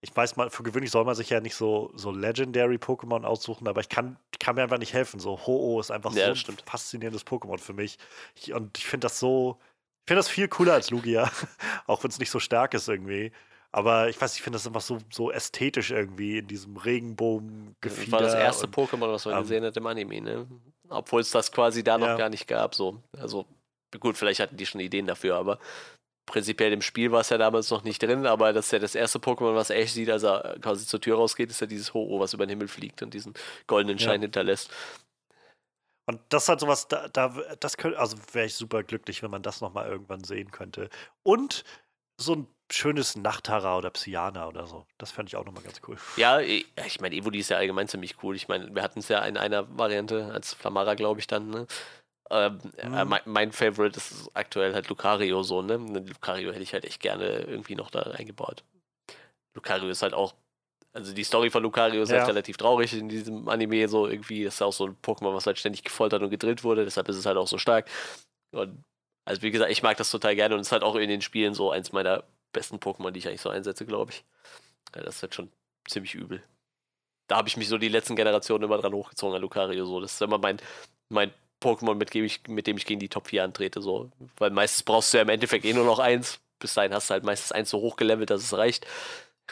ich 0.00 0.14
weiß 0.16 0.36
mal, 0.36 0.50
für 0.50 0.62
gewöhnlich 0.62 0.90
soll 0.92 1.04
man 1.04 1.14
sich 1.14 1.30
ja 1.30 1.40
nicht 1.40 1.56
so, 1.56 1.92
so 1.96 2.10
Legendary-Pokémon 2.12 3.24
aussuchen, 3.24 3.68
aber 3.68 3.80
ich 3.80 3.88
kann, 3.88 4.18
kann 4.40 4.56
mir 4.56 4.62
einfach 4.62 4.78
nicht 4.78 4.92
helfen. 4.94 5.20
So, 5.20 5.46
Ho-Oh 5.46 5.80
ist 5.80 5.90
einfach 5.90 6.12
Ja, 6.12 6.28
so 6.28 6.30
das 6.30 6.38
ein 6.38 6.40
stimmt. 6.40 6.64
faszinierendes 6.66 7.26
Pokémon 7.26 7.58
für 7.58 7.72
mich. 7.74 7.98
Ich, 8.36 8.52
und 8.52 8.78
ich 8.78 8.86
finde 8.86 9.06
das 9.06 9.18
so, 9.20 9.58
ich 10.04 10.10
finde 10.10 10.18
das 10.20 10.28
viel 10.28 10.48
cooler 10.48 10.74
als 10.74 10.90
Lugia, 10.90 11.30
auch 11.86 12.02
wenn 12.04 12.10
es 12.10 12.18
nicht 12.18 12.30
so 12.30 12.40
stark 12.40 12.74
ist 12.74 12.88
irgendwie. 12.88 13.32
Aber 13.76 14.08
ich 14.08 14.18
weiß, 14.18 14.34
ich 14.36 14.42
finde 14.42 14.56
das 14.56 14.66
einfach 14.66 14.80
so, 14.80 14.96
so 15.12 15.30
ästhetisch 15.30 15.90
irgendwie 15.90 16.38
in 16.38 16.46
diesem 16.46 16.78
Regenbogen 16.78 17.76
Das 17.82 18.10
war 18.10 18.22
das 18.22 18.32
erste 18.32 18.64
und, 18.66 18.74
Pokémon, 18.74 19.12
was 19.12 19.26
man 19.26 19.34
ähm, 19.34 19.42
gesehen 19.42 19.64
hat 19.64 19.76
im 19.76 19.86
Anime, 19.86 20.22
ne? 20.22 20.46
Obwohl 20.88 21.20
es 21.20 21.30
das 21.30 21.52
quasi 21.52 21.84
da 21.84 21.98
noch 21.98 22.06
Ja. 22.06 22.16
gar 22.16 22.30
nicht 22.30 22.48
gab, 22.48 22.74
so. 22.74 23.02
Also, 23.18 23.44
gut, 24.00 24.16
vielleicht 24.16 24.40
hatten 24.40 24.56
die 24.56 24.64
schon 24.64 24.80
Ideen 24.80 25.06
dafür, 25.06 25.36
aber 25.36 25.58
prinzipiell 26.24 26.72
im 26.72 26.80
Spiel 26.80 27.12
war 27.12 27.20
es 27.20 27.28
ja 27.28 27.36
damals 27.36 27.68
noch 27.70 27.84
nicht 27.84 28.02
drin, 28.02 28.24
aber 28.24 28.54
das 28.54 28.66
ist 28.66 28.72
ja 28.72 28.78
das 28.78 28.94
erste 28.94 29.18
Pokémon, 29.18 29.54
was 29.54 29.68
Ash 29.68 29.90
sieht, 29.92 30.08
als 30.08 30.22
er 30.22 30.56
quasi 30.62 30.86
zur 30.86 31.02
Tür 31.02 31.16
rausgeht, 31.16 31.50
ist 31.50 31.60
ja 31.60 31.66
dieses 31.66 31.92
Ho-Oh, 31.92 32.18
was 32.18 32.32
über 32.32 32.46
den 32.46 32.50
Himmel 32.50 32.68
fliegt 32.68 33.02
und 33.02 33.12
diesen 33.12 33.34
goldenen 33.66 33.98
Ja. 33.98 34.06
Schein 34.06 34.22
hinterlässt. 34.22 34.70
Und 36.08 36.20
das 36.30 36.44
ist 36.44 36.48
halt 36.48 36.60
sowas, 36.60 36.88
da, 36.88 37.08
da 37.08 37.28
das 37.60 37.76
könnte, 37.76 37.98
also 37.98 38.16
wäre 38.32 38.46
ich 38.46 38.54
super 38.54 38.82
glücklich, 38.84 39.22
wenn 39.22 39.30
man 39.30 39.42
das 39.42 39.60
nochmal 39.60 39.86
irgendwann 39.86 40.24
sehen 40.24 40.50
könnte. 40.50 40.88
Und 41.24 41.62
so 42.18 42.32
ein 42.36 42.46
schönes 42.70 43.16
Nachtara 43.16 43.78
oder 43.78 43.90
Psyana 43.90 44.48
oder 44.48 44.66
so. 44.66 44.86
Das 44.98 45.10
fände 45.12 45.28
ich 45.30 45.36
auch 45.36 45.44
nochmal 45.44 45.62
ganz 45.62 45.80
cool. 45.86 45.96
Ja, 46.16 46.40
ich 46.40 47.00
meine, 47.00 47.14
Evoli 47.14 47.38
ist 47.38 47.50
ja 47.50 47.56
allgemein 47.58 47.88
ziemlich 47.88 48.22
cool. 48.22 48.34
Ich 48.36 48.48
meine, 48.48 48.74
wir 48.74 48.82
hatten 48.82 48.98
es 49.00 49.08
ja 49.08 49.24
in 49.24 49.36
einer 49.36 49.66
Variante 49.78 50.32
als 50.32 50.54
Flamara, 50.54 50.94
glaube 50.94 51.20
ich, 51.20 51.26
dann, 51.26 51.50
ne? 51.50 51.66
Ähm, 52.28 52.58
äh, 52.76 52.88
Mhm. 52.88 53.08
mein, 53.08 53.20
mein 53.24 53.52
Favorite 53.52 53.96
ist 53.98 54.30
aktuell 54.34 54.74
halt 54.74 54.88
Lucario 54.88 55.42
so, 55.44 55.62
ne? 55.62 55.78
Und 55.78 56.08
Lucario 56.08 56.50
hätte 56.50 56.62
ich 56.62 56.72
halt 56.72 56.84
echt 56.84 57.00
gerne 57.00 57.42
irgendwie 57.42 57.76
noch 57.76 57.90
da 57.90 58.00
reingebaut. 58.02 58.64
Lucario 59.54 59.88
ist 59.88 60.02
halt 60.02 60.12
auch, 60.12 60.34
also 60.92 61.14
die 61.14 61.24
Story 61.24 61.50
von 61.50 61.62
Lucario 61.62 62.02
ist 62.02 62.10
Ja. 62.10 62.18
halt 62.18 62.28
relativ 62.28 62.56
traurig 62.56 62.92
in 62.94 63.08
diesem 63.08 63.48
Anime, 63.48 63.86
so 63.88 64.08
irgendwie 64.08 64.42
ist 64.42 64.60
ja 64.60 64.66
auch 64.66 64.72
so 64.72 64.86
ein 64.88 64.96
Pokémon, 65.02 65.34
was 65.34 65.46
halt 65.46 65.58
ständig 65.58 65.84
gefoltert 65.84 66.22
und 66.22 66.30
gedrillt 66.30 66.64
wurde, 66.64 66.84
deshalb 66.84 67.08
ist 67.08 67.16
es 67.16 67.26
halt 67.26 67.36
auch 67.36 67.46
so 67.46 67.58
stark. 67.58 67.88
Und 68.52 68.82
also 69.24 69.42
wie 69.42 69.50
gesagt, 69.50 69.70
ich 69.70 69.82
mag 69.82 69.96
das 69.98 70.10
total 70.10 70.34
gerne 70.34 70.54
und 70.56 70.62
es 70.62 70.68
ist 70.68 70.72
halt 70.72 70.82
auch 70.82 70.96
in 70.96 71.08
den 71.08 71.20
Spielen 71.22 71.54
so 71.54 71.70
eins 71.70 71.92
meiner 71.92 72.24
besten 72.56 72.78
Pokémon, 72.78 73.12
die 73.12 73.20
ich 73.20 73.28
eigentlich 73.28 73.40
so 73.40 73.50
einsetze, 73.50 73.86
glaube 73.86 74.10
ich. 74.12 74.24
Ja, 74.94 75.02
das 75.02 75.16
ist 75.16 75.22
halt 75.22 75.34
schon 75.34 75.50
ziemlich 75.88 76.14
übel. 76.14 76.42
Da 77.28 77.36
habe 77.36 77.48
ich 77.48 77.56
mich 77.56 77.68
so 77.68 77.78
die 77.78 77.88
letzten 77.88 78.16
Generationen 78.16 78.64
immer 78.64 78.78
dran 78.78 78.92
hochgezogen 78.92 79.36
an 79.36 79.42
Lucario. 79.42 79.84
So. 79.86 80.00
Das 80.00 80.12
ist 80.14 80.22
immer 80.22 80.38
mein, 80.38 80.58
mein 81.08 81.32
Pokémon, 81.60 81.94
mit 81.94 82.14
dem, 82.14 82.24
ich, 82.24 82.40
mit 82.48 82.66
dem 82.66 82.76
ich 82.76 82.86
gegen 82.86 83.00
die 83.00 83.08
Top 83.08 83.28
4 83.28 83.44
antrete. 83.44 83.80
So. 83.80 84.10
Weil 84.38 84.50
meistens 84.50 84.82
brauchst 84.82 85.12
du 85.12 85.18
ja 85.18 85.22
im 85.22 85.28
Endeffekt 85.28 85.64
eh 85.64 85.72
nur 85.72 85.84
noch 85.84 85.98
eins. 85.98 86.40
Bis 86.58 86.74
dahin 86.74 86.94
hast 86.94 87.10
du 87.10 87.12
halt 87.14 87.24
meistens 87.24 87.52
eins 87.52 87.70
so 87.70 87.80
hochgelevelt, 87.80 88.30
dass 88.30 88.42
es 88.42 88.56
reicht. 88.56 88.86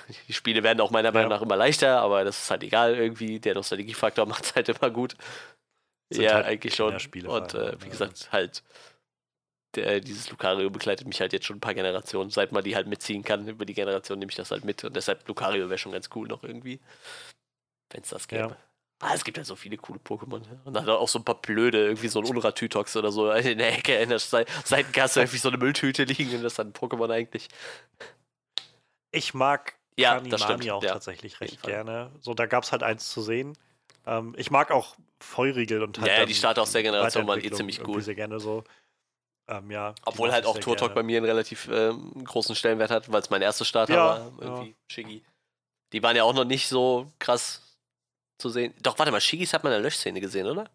Die 0.28 0.32
Spiele 0.32 0.62
werden 0.62 0.81
auch 0.81 0.90
meiner 0.90 1.12
Meinung 1.12 1.31
Ja. 1.31 1.36
nach 1.36 1.43
immer 1.43 1.56
leichter, 1.56 2.01
aber 2.01 2.24
das 2.24 2.44
ist 2.44 2.51
halt 2.51 2.62
egal 2.62 2.94
irgendwie. 2.97 3.40
Der 3.40 3.55
Nostalgiefaktor 3.55 4.26
macht 4.26 4.44
es 4.44 4.55
halt 4.55 4.68
immer 4.68 4.90
gut. 4.90 5.16
Sind 6.10 6.22
ja, 6.24 6.35
halt 6.35 6.47
eigentlich 6.47 6.74
schon. 6.74 6.98
Spiele 7.01 7.28
Und 7.28 7.55
äh, 7.55 7.81
wie 7.81 7.86
ja. 7.86 7.90
gesagt, 7.90 8.28
halt 8.32 8.62
der, 9.77 10.01
dieses 10.01 10.31
Lucario 10.31 10.71
begleitet 10.71 11.07
mich 11.07 11.21
halt 11.21 11.33
jetzt 11.33 11.47
schon 11.47 11.57
ein 11.57 11.61
paar 11.61 11.75
Generationen. 11.75 12.31
Seit 12.31 12.53
man 12.53 12.65
die 12.65 12.77
halt 12.77 12.87
mitziehen 12.87 13.23
kann 13.23 13.47
über 13.49 13.65
die 13.65 13.75
Generation, 13.75 14.19
nehme 14.19 14.31
ich 14.31 14.37
das 14.37 14.51
halt 14.51 14.65
mit. 14.65 14.85
Und 14.85 14.95
deshalb 14.97 15.27
Lucario 15.29 15.69
wäre 15.69 15.79
schon 15.79 15.93
ganz 15.93 16.09
cool 16.15 16.29
noch 16.29 16.43
irgendwie. 16.45 16.81
Wenn 17.91 18.03
es 18.03 18.09
das 18.11 18.29
gäbe. 18.29 18.43
Ja. 18.43 18.57
Ah, 19.01 19.13
es 19.15 19.25
gibt 19.25 19.37
halt 19.37 19.47
so 19.47 19.57
viele 19.57 19.77
coole 19.77 19.99
Pokémon. 19.99 20.43
Und 20.65 20.73
dann 20.73 20.89
auch 20.89 21.09
so 21.09 21.19
ein 21.19 21.25
paar 21.25 21.41
blöde, 21.41 21.85
irgendwie 21.85 22.09
so 22.09 22.21
ein 22.21 22.25
Unra-Tytox 22.25 22.97
oder 22.97 23.13
so 23.13 23.31
in 23.31 23.59
der 23.59 23.77
Ecke 23.77 23.97
in 23.97 24.09
der 24.09 24.19
Sei- 24.19 24.47
Seitenkasse 24.65 25.21
irgendwie 25.21 25.39
so 25.39 25.49
eine 25.49 25.59
Mülltüte 25.59 26.05
liegen 26.05 26.35
und 26.37 26.43
das 26.43 26.53
ist 26.53 26.59
dann 26.59 26.69
ein 26.69 26.73
Pokémon 26.73 27.13
eigentlich. 27.13 27.49
Ich 29.11 29.35
mag 29.35 29.75
Ja, 29.99 30.15
Kanimani 30.15 30.31
das 30.31 30.43
stimmt, 30.43 30.71
auch 30.71 30.83
ja, 30.83 30.93
tatsächlich 30.93 31.41
recht 31.41 31.63
gerne. 31.63 32.13
So, 32.21 32.35
da 32.35 32.47
gab 32.47 32.65
es 32.65 32.73
halt 32.73 32.83
eins 32.83 33.11
zu 33.11 33.21
sehen. 33.21 33.59
Ähm, 34.07 34.35
ich 34.39 34.51
mag 34.51 34.71
auch 34.71 34.97
Feurigel 35.21 35.83
und 35.83 35.99
halt 35.99 36.11
Ja, 36.11 36.19
ja, 36.21 36.25
die 36.27 36.35
Starter 36.35 36.63
aus 36.63 36.73
der 36.73 36.83
Generation 36.83 37.27
waren 37.27 37.41
eh 37.41 37.51
ziemlich 37.51 37.79
irgendwie 37.79 37.97
cool. 37.97 38.03
sehr 38.03 38.15
gerne 38.15 38.41
so. 38.41 38.65
Ähm, 39.47 39.71
ja, 39.71 39.95
Obwohl 40.07 40.33
halt 40.33 40.47
auch 40.47 40.55
sehr 40.55 40.62
Turtok 40.62 40.95
bei 40.95 41.03
mir 41.03 41.19
einen 41.19 41.27
relativ 41.27 41.69
ähm, 41.71 42.25
großen 42.25 42.55
Stellenwert 42.57 42.91
hat, 42.91 43.12
weil 43.12 43.21
es 43.21 43.29
mein 43.31 43.43
erster 43.43 43.65
Starter 43.65 43.95
Ja, 43.95 44.05
war. 44.07 44.19
ja. 44.19 44.33
Irgendwie 44.41 44.75
Shiggy. 44.89 45.23
Die 45.93 46.03
waren 46.03 46.16
ja 46.16 46.25
auch 46.25 46.33
noch 46.35 46.45
nicht 46.45 46.66
so 46.69 47.12
krass 47.19 47.61
zu 48.39 48.49
sehen. 48.49 48.75
Doch, 48.83 48.99
warte 48.99 49.12
mal, 49.12 49.21
Shigis 49.21 49.53
hat 49.53 49.62
man 49.62 49.73
in 49.73 49.77
der 49.77 49.83
Löschszene 49.83 50.21
gesehen, 50.21 50.47
oder? 50.47 50.69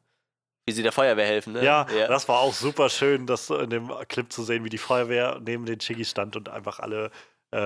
Wie 0.66 0.72
sie 0.72 0.84
der 0.84 0.92
Feuerwehr 0.92 1.26
helfen, 1.26 1.54
ne? 1.54 1.66
Ja, 1.66 1.86
das 1.86 2.28
war 2.30 2.40
auch 2.40 2.54
super 2.54 2.90
schön, 2.90 3.26
das 3.26 3.50
in 3.50 3.72
dem 3.72 3.92
Clip 4.08 4.32
zu 4.32 4.44
sehen, 4.44 4.64
wie 4.64 4.70
die 4.70 4.78
Feuerwehr 4.78 5.40
neben 5.44 5.66
den 5.66 5.80
Chigis 5.80 6.12
stand 6.12 6.36
und 6.36 6.48
einfach 6.50 6.80
alle 6.80 7.10
äh, 7.52 7.58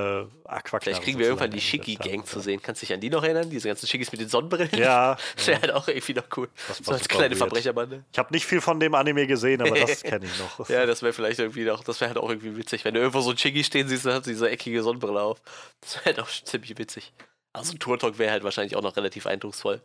Aquaknarren 0.45 0.81
Vielleicht 0.81 1.01
kriegen 1.03 1.19
wir 1.19 1.25
irgendwann 1.25 1.51
die 1.51 1.59
haben. 1.59 2.25
zu 2.25 2.39
sehen. 2.39 2.61
Kannst 2.61 2.81
du 2.81 2.85
dich 2.85 2.93
an 2.93 3.01
die 3.01 3.09
noch 3.09 3.23
erinnern? 3.23 3.49
Diese 3.49 3.67
ganzen 3.67 3.85
Shiggis 3.87 4.11
mit 4.11 4.21
den 4.21 4.29
Sonnenbrillen? 4.29 4.69
Ja, 4.77 5.17
Das 5.35 5.47
wäre 5.47 5.61
halt 5.61 5.71
auch 5.71 5.87
irgendwie 5.87 6.13
noch 6.13 6.25
cool. 6.37 6.49
das 6.67 6.77
So 6.77 6.91
als 6.91 7.07
kleine 7.09 7.31
weird. 7.31 7.37
Verbrecherbande. 7.39 8.05
Ich 8.11 8.17
habe 8.19 8.33
nicht 8.33 8.45
viel 8.45 8.61
von 8.61 8.79
dem 8.79 8.95
Anime 8.95 9.27
gesehen, 9.27 9.61
aber 9.61 9.77
das 9.77 10.03
kenne 10.03 10.25
ich 10.25 10.39
noch. 10.39 10.69
Ja, 10.69 10.85
das 10.85 11.01
wäre 11.01 11.11
vielleicht 11.11 11.39
irgendwie 11.39 11.65
noch, 11.65 11.83
das 11.83 11.99
wäre 11.99 12.09
halt 12.09 12.17
auch 12.17 12.29
irgendwie 12.29 12.55
witzig. 12.55 12.85
Wenn 12.85 12.93
du 12.93 13.01
irgendwo 13.01 13.19
so 13.21 13.31
ein 13.31 13.37
Shiggy 13.37 13.63
stehen 13.63 13.87
siehst, 13.87 14.05
dann 14.05 14.13
hat 14.13 14.23
sie 14.25 14.31
diese 14.31 14.49
eckige 14.49 14.81
Sonnenbrille 14.83 15.21
auf. 15.21 15.41
Das 15.81 15.95
wäre 15.95 16.05
halt 16.05 16.19
auch 16.21 16.29
ziemlich 16.29 16.77
witzig. 16.77 17.11
Also 17.51 17.73
ein 17.73 17.79
Turtok 17.79 18.17
wäre 18.19 18.31
halt 18.31 18.43
wahrscheinlich 18.43 18.75
auch 18.75 18.81
noch 18.81 18.95
relativ 18.95 19.27
eindrucksvoll. 19.27 19.81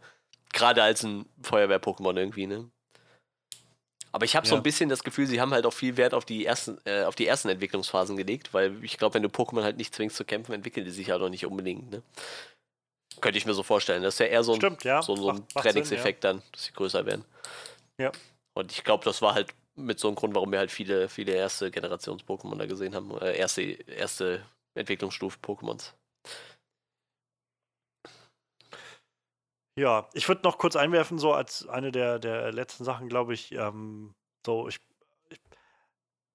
Gerade 0.53 0.83
als 0.83 1.03
ein 1.03 1.27
Feuerwehr-Pokémon 1.43 2.17
irgendwie, 2.17 2.47
ne? 2.47 2.71
Aber 4.13 4.25
ich 4.25 4.35
habe 4.37 4.47
so 4.47 4.55
Ja. 4.55 4.61
ein 4.61 4.63
bisschen 4.63 4.89
das 4.89 5.05
Gefühl, 5.05 5.27
sie 5.27 5.41
haben 5.41 5.53
halt 5.53 5.67
auch 5.67 5.73
viel 5.73 5.97
Wert 5.97 6.15
auf 6.15 6.25
die 6.25 6.47
ersten, 6.47 6.79
äh, 6.85 7.05
auf 7.05 7.15
die 7.15 7.27
ersten 7.27 7.49
Entwicklungsphasen 7.49 8.17
gelegt, 8.17 8.55
weil 8.55 8.83
ich 8.83 8.97
glaube, 8.99 9.15
wenn 9.15 9.23
du 9.23 9.29
Pokémon 9.29 9.63
halt 9.63 9.77
nicht 9.77 9.95
zwingst 9.95 10.17
zu 10.17 10.25
kämpfen, 10.25 10.53
entwickeln 10.53 10.85
die 10.85 10.91
sich 10.93 11.11
halt 11.11 11.21
auch 11.23 11.29
nicht 11.29 11.45
unbedingt, 11.47 11.91
ne? 11.91 12.03
Könnte 13.21 13.39
ich 13.39 13.47
mir 13.47 13.55
so 13.55 13.63
vorstellen. 13.63 14.03
Das 14.03 14.15
ist 14.15 14.21
ja 14.21 14.27
eher 14.27 14.45
so 14.45 14.53
ein, 14.53 14.61
Stimmt, 14.61 14.85
ja. 14.85 15.03
so, 15.03 15.17
so 15.17 15.31
ein 15.31 15.49
Trainingseffekt 15.49 16.23
dann, 16.25 16.43
dass 16.53 16.65
sie 16.67 16.73
größer 16.73 17.05
werden. 17.05 17.25
Ja. 18.01 18.13
Und 18.55 18.71
ich 18.71 18.85
glaube, 18.85 19.05
das 19.05 19.21
war 19.23 19.35
halt 19.35 19.49
mit 19.75 19.99
so 19.99 20.09
einem 20.09 20.15
Grund, 20.15 20.35
warum 20.35 20.53
wir 20.53 20.59
halt 20.59 20.71
viele, 20.71 21.09
viele 21.09 21.33
erste 21.33 21.71
Generations-Pokémon 21.71 22.57
da 22.59 22.67
gesehen 22.67 22.95
haben. 22.95 23.17
Äh, 23.21 23.37
erste, 23.37 23.63
erste 23.63 24.45
Entwicklungsstufe 24.75 25.39
Pokémons. 25.45 25.93
Ja, 29.79 30.09
ich 30.13 30.27
würde 30.27 30.43
noch 30.43 30.59
kurz 30.59 30.75
einwerfen, 30.75 31.19
so 31.19 31.33
als 31.33 31.69
eine 31.69 31.93
der, 31.93 32.19
der 32.19 32.51
letzten 32.53 32.83
Sachen, 32.83 33.09
glaube 33.09 33.33
ich, 33.33 33.53
ähm, 33.53 34.13
so, 34.45 34.67
ich, 34.67 34.81
ich, 35.31 35.39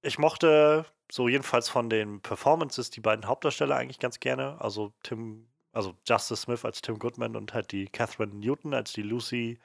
ich 0.02 0.18
mochte 0.18 0.86
so 1.12 1.28
jedenfalls 1.28 1.68
von 1.68 1.90
den 1.90 2.22
Performances 2.22 2.90
die 2.90 3.02
beiden 3.02 3.28
Hauptdarsteller 3.28 3.76
eigentlich 3.76 4.00
ganz 4.00 4.22
gerne. 4.22 4.62
Also 4.62 4.94
Tim, 5.04 5.50
also 5.74 5.94
Justice 6.08 6.42
Smith 6.44 6.64
als 6.64 6.82
Tim 6.82 7.00
Goodman 7.00 7.36
und 7.36 7.54
halt 7.54 7.74
die 7.74 7.88
Catherine 7.88 8.34
Newton 8.34 8.74
als 8.74 8.94
die 8.94 9.04
Lucy 9.04 9.60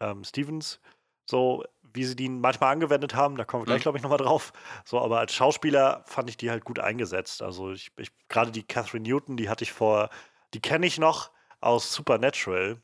ähm, 0.00 0.24
Stevens. 0.24 0.80
So, 1.28 1.64
wie 1.82 2.04
sie 2.04 2.16
die 2.16 2.30
manchmal 2.30 2.72
angewendet 2.72 3.14
haben, 3.14 3.36
da 3.36 3.44
kommen 3.44 3.62
wir 3.62 3.66
gleich, 3.66 3.80
Mhm. 3.80 3.82
glaube 3.82 3.98
ich, 3.98 4.04
nochmal 4.04 4.18
drauf. 4.18 4.54
So, 4.86 5.00
aber 5.02 5.18
als 5.18 5.34
Schauspieler 5.34 6.02
fand 6.06 6.30
ich 6.30 6.38
die 6.38 6.50
halt 6.50 6.64
gut 6.64 6.78
eingesetzt. 6.78 7.42
Also 7.42 7.72
ich, 7.72 7.90
ich 7.98 8.10
gerade 8.28 8.52
die 8.52 8.62
Catherine 8.62 9.06
Newton, 9.06 9.36
die 9.36 9.50
hatte 9.50 9.64
ich 9.64 9.72
vor, 9.72 10.08
die 10.54 10.60
kenne 10.60 10.86
ich 10.86 10.98
noch 10.98 11.30
aus 11.60 11.92
Supernatural, 11.92 12.80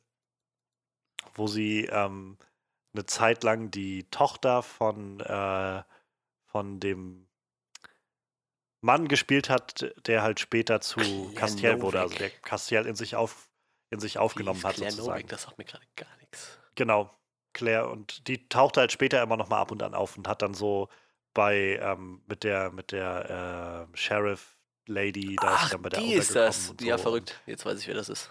wo 1.34 1.46
sie 1.46 1.86
ähm, 1.86 2.36
eine 2.94 3.06
Zeit 3.06 3.42
lang 3.42 3.70
die 3.70 4.04
Tochter 4.10 4.62
von, 4.62 5.20
äh, 5.20 5.82
von 6.46 6.80
dem 6.80 7.28
Mann 8.80 9.08
gespielt 9.08 9.48
hat, 9.48 9.92
der 10.06 10.22
halt 10.22 10.40
später 10.40 10.80
zu 10.80 10.98
Claire 11.00 11.34
Castiel 11.34 11.80
wurde, 11.80 12.00
also 12.00 12.16
der 12.16 12.30
Castiel 12.30 12.86
in 12.86 12.96
sich 12.96 13.16
auf 13.16 13.48
in 13.90 14.00
sich 14.00 14.18
aufgenommen 14.18 14.62
hat 14.64 14.76
Claire 14.76 14.90
sozusagen. 14.90 15.28
Das 15.28 15.42
sagt 15.42 15.58
mir 15.58 15.64
gerade 15.64 15.84
gar 15.96 16.16
nichts. 16.16 16.58
Genau, 16.74 17.10
Claire. 17.52 17.90
Und 17.90 18.26
die 18.26 18.48
taucht 18.48 18.78
halt 18.78 18.90
später 18.90 19.22
immer 19.22 19.36
noch 19.36 19.50
mal 19.50 19.60
ab 19.60 19.70
und 19.70 19.82
an 19.82 19.94
auf 19.94 20.16
und 20.16 20.26
hat 20.26 20.40
dann 20.40 20.54
so 20.54 20.88
bei 21.34 21.78
ähm, 21.80 22.22
mit 22.26 22.42
der 22.42 22.70
mit 22.72 22.90
der 22.90 23.88
äh, 23.92 23.96
Sheriff 23.96 24.56
Lady, 24.86 25.36
da 25.36 25.54
ist 25.54 25.60
Ach, 25.60 25.64
sie 25.66 25.70
dann 25.72 25.82
bei 25.82 25.88
der 25.90 26.00
die 26.00 26.14
ist 26.14 26.34
das. 26.34 26.70
und 26.70 26.80
Ja, 26.82 26.96
so. 26.96 27.04
verrückt. 27.04 27.40
Jetzt 27.46 27.64
weiß 27.64 27.78
ich, 27.80 27.86
wer 27.86 27.94
das 27.94 28.08
ist. 28.08 28.30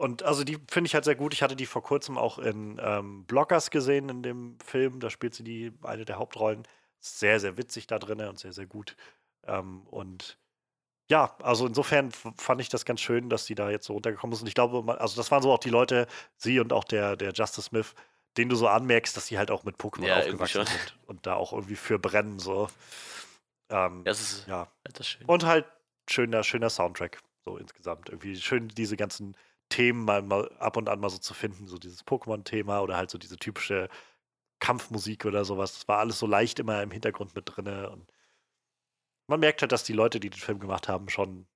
Und 0.00 0.22
also 0.22 0.44
die 0.44 0.58
finde 0.70 0.88
ich 0.88 0.94
halt 0.94 1.04
sehr 1.04 1.14
gut. 1.14 1.34
Ich 1.34 1.42
hatte 1.42 1.54
die 1.54 1.66
vor 1.66 1.82
kurzem 1.82 2.16
auch 2.16 2.38
in 2.38 2.80
ähm, 2.82 3.26
Blockers 3.26 3.70
gesehen 3.70 4.08
in 4.08 4.22
dem 4.22 4.58
Film. 4.64 4.98
Da 4.98 5.10
spielt 5.10 5.34
sie 5.34 5.44
die 5.44 5.72
eine 5.82 6.06
der 6.06 6.16
Hauptrollen. 6.16 6.62
Sehr, 7.00 7.38
sehr 7.38 7.58
witzig 7.58 7.86
da 7.86 7.98
drin 7.98 8.18
und 8.20 8.38
sehr, 8.38 8.54
sehr 8.54 8.64
gut. 8.64 8.96
Ähm, 9.46 9.82
und 9.88 10.38
ja, 11.10 11.36
also 11.42 11.66
insofern 11.66 12.12
fand 12.12 12.62
ich 12.62 12.70
das 12.70 12.86
ganz 12.86 13.02
schön, 13.02 13.28
dass 13.28 13.44
die 13.44 13.54
da 13.54 13.68
jetzt 13.68 13.84
so 13.84 13.92
runtergekommen 13.92 14.32
ist. 14.32 14.40
Und 14.40 14.46
ich 14.46 14.54
glaube, 14.54 14.82
man, 14.82 14.96
also 14.96 15.16
das 15.16 15.30
waren 15.30 15.42
so 15.42 15.52
auch 15.52 15.58
die 15.58 15.68
Leute, 15.68 16.06
sie 16.38 16.60
und 16.60 16.72
auch 16.72 16.84
der, 16.84 17.16
der 17.16 17.32
Justice 17.34 17.68
Smith, 17.68 17.94
denen 18.38 18.48
du 18.48 18.56
so 18.56 18.68
anmerkst, 18.68 19.14
dass 19.14 19.26
sie 19.26 19.36
halt 19.36 19.50
auch 19.50 19.64
mit 19.64 19.76
Pokémon 19.76 20.06
Ja, 20.06 20.20
aufgewachsen 20.20 20.64
sind 20.64 20.98
und 21.08 21.26
da 21.26 21.34
auch 21.34 21.52
irgendwie 21.52 21.76
für 21.76 21.98
brennen. 21.98 22.38
So. 22.38 22.70
Ähm, 23.68 24.02
Das 24.04 24.22
ist 24.22 24.48
ja. 24.48 24.66
das 24.84 25.00
ist 25.00 25.08
schön. 25.08 25.26
Und 25.26 25.44
halt 25.44 25.66
schöner, 26.08 26.42
schöner 26.42 26.70
Soundtrack, 26.70 27.18
so 27.44 27.58
insgesamt. 27.58 28.08
Irgendwie 28.08 28.36
schön, 28.36 28.68
diese 28.68 28.96
ganzen 28.96 29.36
Themen 29.70 30.04
mal, 30.04 30.22
mal 30.22 30.50
ab 30.58 30.76
und 30.76 30.88
an 30.88 31.00
mal 31.00 31.08
so 31.08 31.18
zu 31.18 31.32
finden, 31.32 31.66
so 31.66 31.78
dieses 31.78 32.04
Pokémon-Thema 32.04 32.80
oder 32.82 32.96
halt 32.96 33.10
so 33.10 33.16
diese 33.16 33.36
typische 33.36 33.88
Kampfmusik 34.60 35.24
oder 35.24 35.44
sowas. 35.44 35.72
Das 35.74 35.88
war 35.88 35.98
alles 35.98 36.18
so 36.18 36.26
leicht 36.26 36.58
immer 36.58 36.82
im 36.82 36.90
Hintergrund 36.90 37.34
mit 37.34 37.44
drinne. 37.46 37.88
Und 37.90 38.12
man 39.26 39.40
merkt 39.40 39.62
halt, 39.62 39.72
dass 39.72 39.84
die 39.84 39.94
Leute, 39.94 40.20
die 40.20 40.28
den 40.28 40.38
Film 40.38 40.58
gemacht 40.58 40.88
haben, 40.88 41.08
schon, 41.08 41.46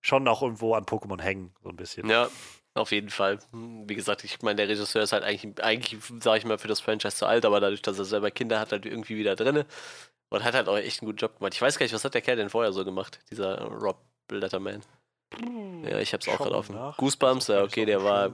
schon 0.00 0.28
auch 0.28 0.42
irgendwo 0.42 0.74
an 0.74 0.84
Pokémon 0.84 1.20
hängen, 1.20 1.52
so 1.62 1.68
ein 1.70 1.76
bisschen. 1.76 2.08
Ja, 2.08 2.30
auf 2.74 2.92
jeden 2.92 3.10
Fall. 3.10 3.40
Hm, 3.50 3.88
Wie 3.88 3.96
gesagt, 3.96 4.22
ich 4.24 4.40
meine, 4.42 4.56
der 4.56 4.68
Regisseur 4.68 5.02
ist 5.02 5.12
halt 5.12 5.24
eigentlich, 5.24 5.60
eigentlich 5.62 6.00
sage 6.22 6.38
ich 6.38 6.44
mal, 6.44 6.58
für 6.58 6.68
das 6.68 6.80
Franchise 6.80 7.16
zu 7.16 7.26
alt, 7.26 7.44
aber 7.44 7.60
dadurch, 7.60 7.82
dass 7.82 7.98
er 7.98 8.04
selber 8.04 8.30
Kinder 8.30 8.60
hat, 8.60 8.72
halt 8.72 8.86
irgendwie 8.86 9.16
wieder 9.16 9.34
drinne 9.34 9.66
und 10.30 10.44
hat 10.44 10.54
halt 10.54 10.68
auch 10.68 10.76
echt 10.76 11.00
einen 11.00 11.06
guten 11.06 11.18
Job 11.18 11.38
gemacht. 11.38 11.54
Ich 11.54 11.62
weiß 11.62 11.78
gar 11.78 11.84
nicht, 11.84 11.94
was 11.94 12.04
hat 12.04 12.14
der 12.14 12.22
Kerl 12.22 12.36
denn 12.36 12.50
vorher 12.50 12.72
so 12.72 12.84
gemacht, 12.84 13.18
dieser 13.30 13.62
Rob 13.62 14.00
Letterman? 14.30 14.82
Ja, 15.84 15.98
ich 15.98 16.12
hab's 16.14 16.28
auch 16.28 16.38
gerade 16.38 16.54
offen. 16.56 16.74
nach. 16.74 16.96
Goosebumps, 16.96 17.48
ja, 17.48 17.62
okay, 17.62 17.84
der 17.84 18.02
war 18.02 18.32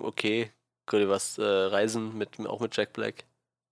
okay. 0.00 0.50
Gulliver's 0.86 1.38
äh, 1.38 1.42
Reisen, 1.44 2.16
mit, 2.18 2.38
auch 2.46 2.60
mit 2.60 2.76
Jack 2.76 2.92
Black. 2.92 3.24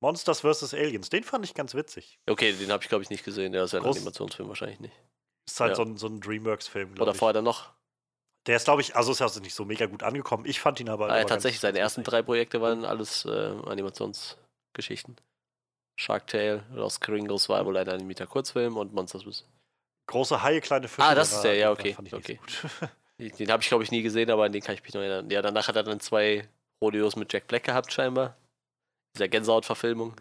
Monsters 0.02 0.40
vs. 0.40 0.72
Aliens, 0.74 1.10
den 1.10 1.24
fand 1.24 1.44
ich 1.44 1.52
ganz 1.54 1.74
witzig. 1.74 2.18
Okay, 2.28 2.52
den 2.52 2.70
habe 2.72 2.82
ich, 2.82 2.88
glaube 2.88 3.02
ich, 3.02 3.10
nicht 3.10 3.24
gesehen. 3.24 3.52
Der 3.52 3.64
ist 3.64 3.72
ja 3.72 3.80
ein 3.80 3.84
Groß- 3.84 3.96
Animationsfilm 3.96 4.48
wahrscheinlich 4.48 4.80
nicht. 4.80 4.94
Ist 5.46 5.60
halt 5.60 5.70
Ja. 5.70 5.76
so 5.76 5.82
ein, 5.82 5.96
so 5.96 6.06
ein 6.06 6.20
Dreamworks-Film, 6.20 6.90
Oder 6.90 6.94
glaube 6.96 7.10
ich. 7.12 7.16
vorher 7.18 7.32
dann 7.34 7.44
noch. 7.44 7.70
Der 8.46 8.56
ist, 8.56 8.64
glaube 8.64 8.80
ich, 8.80 8.96
also 8.96 9.12
ist 9.12 9.18
ja 9.18 9.28
nicht 9.40 9.54
so 9.54 9.64
mega 9.66 9.84
gut 9.86 10.02
angekommen. 10.02 10.46
Ich 10.46 10.60
fand 10.60 10.80
ihn 10.80 10.88
aber. 10.88 11.10
Ah, 11.10 11.18
ja, 11.18 11.24
tatsächlich, 11.24 11.60
seine 11.60 11.78
ersten 11.80 12.02
drei 12.04 12.22
Projekte 12.22 12.62
waren 12.62 12.86
alles 12.86 13.26
äh, 13.26 13.28
Animationsgeschichten. 13.66 15.16
Shark 15.98 16.26
Tale, 16.28 16.64
Lost 16.72 17.02
Kringles 17.02 17.48
war 17.50 17.66
wohl 17.66 17.76
ein 17.76 17.88
animierter 17.88 18.26
Kurzfilm 18.26 18.78
und 18.78 18.94
Monsters 18.94 19.24
vs. 19.24 19.44
Große 20.10 20.42
Haie, 20.42 20.60
kleine 20.60 20.88
Fische. 20.88 21.06
Ah, 21.06 21.14
das 21.14 21.32
ist 21.32 21.42
der, 21.42 21.54
ja, 21.54 21.70
okay, 21.70 21.96
ich 22.02 22.12
okay. 22.12 22.34
gut. 22.34 22.66
Den 23.38 23.52
habe 23.52 23.62
ich, 23.62 23.68
glaube 23.68 23.84
ich, 23.84 23.92
nie 23.92 24.02
gesehen, 24.02 24.28
aber 24.28 24.44
an 24.44 24.52
den 24.52 24.60
kann 24.60 24.74
ich 24.74 24.82
mich 24.82 24.92
noch 24.92 25.02
erinnern. 25.02 25.30
Ja, 25.30 25.40
danach 25.40 25.68
hat 25.68 25.76
er 25.76 25.84
dann 25.84 26.00
zwei 26.00 26.48
Rodeos 26.82 27.14
mit 27.14 27.32
Jack 27.32 27.46
Black 27.46 27.62
gehabt, 27.62 27.92
scheinbar. 27.92 28.36
Dieser 29.14 29.28
Gänsehaut-Verfilmung. 29.28 30.16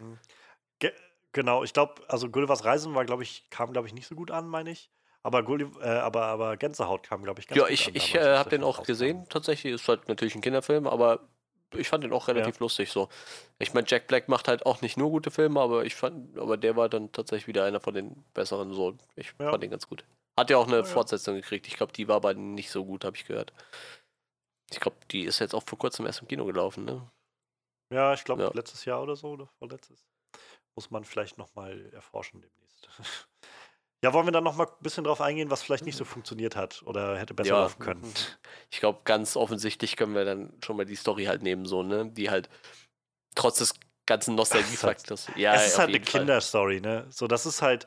Ge 0.78 0.92
genau, 1.32 1.64
ich 1.64 1.72
glaube, 1.72 2.02
also 2.06 2.28
Gullivers 2.28 2.64
Reisen 2.64 2.94
war, 2.94 3.04
glaube 3.04 3.24
ich, 3.24 3.50
kam, 3.50 3.72
glaube 3.72 3.88
ich, 3.88 3.94
nicht 3.94 4.06
so 4.06 4.14
gut 4.14 4.30
an, 4.30 4.46
meine 4.46 4.70
ich. 4.70 4.90
Aber, 5.24 5.42
Gulliv 5.42 5.70
äh, 5.80 5.88
aber, 5.88 6.26
aber 6.26 6.56
Gänsehaut 6.56 7.02
kam, 7.02 7.24
glaube 7.24 7.40
ich, 7.40 7.48
ganz 7.48 7.56
Ja, 7.56 7.64
gut 7.64 7.72
ich, 7.72 7.88
an. 7.88 7.94
ich 7.96 8.12
damals, 8.12 8.28
äh, 8.28 8.38
habe 8.38 8.50
den 8.50 8.62
auch 8.62 8.84
gesehen. 8.84 9.26
Tatsächlich 9.28 9.72
ist 9.72 9.88
halt 9.88 10.08
natürlich 10.08 10.36
ein 10.36 10.40
Kinderfilm, 10.40 10.86
aber 10.86 11.28
ich 11.74 11.88
fand 11.88 12.04
den 12.04 12.12
auch 12.12 12.28
relativ 12.28 12.58
lustig 12.60 12.90
so. 12.90 13.08
Ich 13.58 13.74
meine, 13.74 13.86
Jack 13.88 14.06
Black 14.06 14.28
macht 14.28 14.48
halt 14.48 14.66
auch 14.66 14.80
nicht 14.82 14.96
nur 14.96 15.10
gute 15.10 15.30
Filme, 15.30 15.60
aber 15.60 15.84
ich 15.84 15.94
fand, 15.94 16.36
aber 16.38 16.56
der 16.56 16.76
war 16.76 16.88
dann 16.88 17.12
tatsächlich 17.12 17.46
wieder 17.48 17.64
einer 17.64 17.80
von 17.80 17.94
den 17.94 18.24
besseren 18.34 18.72
so. 18.74 18.96
Ich 19.16 19.32
Ja. 19.38 19.50
fand 19.50 19.62
den 19.62 19.70
ganz 19.70 19.86
gut. 19.88 20.04
Hat 20.38 20.50
ja 20.50 20.56
auch 20.58 20.66
eine 20.66 20.76
Ja, 20.76 20.82
ja. 20.82 20.84
Fortsetzung 20.84 21.34
gekriegt. 21.36 21.66
Ich 21.66 21.76
glaube, 21.76 21.92
die 21.92 22.08
war 22.08 22.16
aber 22.16 22.34
nicht 22.34 22.70
so 22.70 22.84
gut, 22.84 23.04
habe 23.04 23.16
ich 23.16 23.26
gehört. 23.26 23.52
Ich 24.70 24.80
glaube, 24.80 24.96
die 25.10 25.24
ist 25.24 25.38
jetzt 25.40 25.54
auch 25.54 25.64
vor 25.66 25.78
kurzem 25.78 26.06
erst 26.06 26.22
im 26.22 26.28
Kino 26.28 26.44
gelaufen, 26.44 26.84
ne? 26.84 27.10
Ja, 27.92 28.14
ich 28.14 28.22
glaube, 28.24 28.42
Ja. 28.44 28.50
letztes 28.54 28.84
Jahr 28.84 29.02
oder 29.02 29.16
so, 29.16 29.30
oder 29.30 29.46
vorletztes. 29.58 30.06
Muss 30.76 30.90
man 30.90 31.04
vielleicht 31.04 31.38
nochmal 31.38 31.90
erforschen 31.92 32.40
demnächst. 32.40 32.88
ja, 34.02 34.12
wollen 34.12 34.26
wir 34.26 34.32
dann 34.32 34.44
nochmal 34.44 34.66
ein 34.66 34.82
bisschen 34.82 35.04
drauf 35.04 35.20
eingehen, 35.20 35.50
was 35.50 35.62
vielleicht 35.62 35.84
nicht 35.84 35.96
so 35.96 36.04
funktioniert 36.04 36.56
hat 36.56 36.82
oder 36.84 37.18
hätte 37.18 37.34
besser 37.34 37.50
Ja. 37.50 37.60
laufen 37.62 37.80
können? 37.80 38.14
Ich 38.70 38.80
glaube, 38.80 39.00
ganz 39.04 39.36
offensichtlich 39.36 39.96
können 39.96 40.14
wir 40.14 40.24
dann 40.24 40.52
schon 40.64 40.76
mal 40.76 40.86
die 40.86 40.96
Story 40.96 41.24
halt 41.24 41.42
nehmen, 41.42 41.66
so, 41.66 41.82
ne? 41.82 42.10
Die 42.10 42.30
halt 42.30 42.48
trotz 43.34 43.58
des 43.58 43.74
ganzen 44.06 44.34
Nostalgiefaktors. 44.34 45.28
Ja, 45.36 45.54
es 45.54 45.72
ist 45.72 45.78
halt 45.78 45.88
eine. 45.90 46.00
Kinderstory, 46.00 46.80
ne? 46.80 47.06
So, 47.10 47.26
das 47.26 47.46
ist 47.46 47.62
halt. 47.62 47.86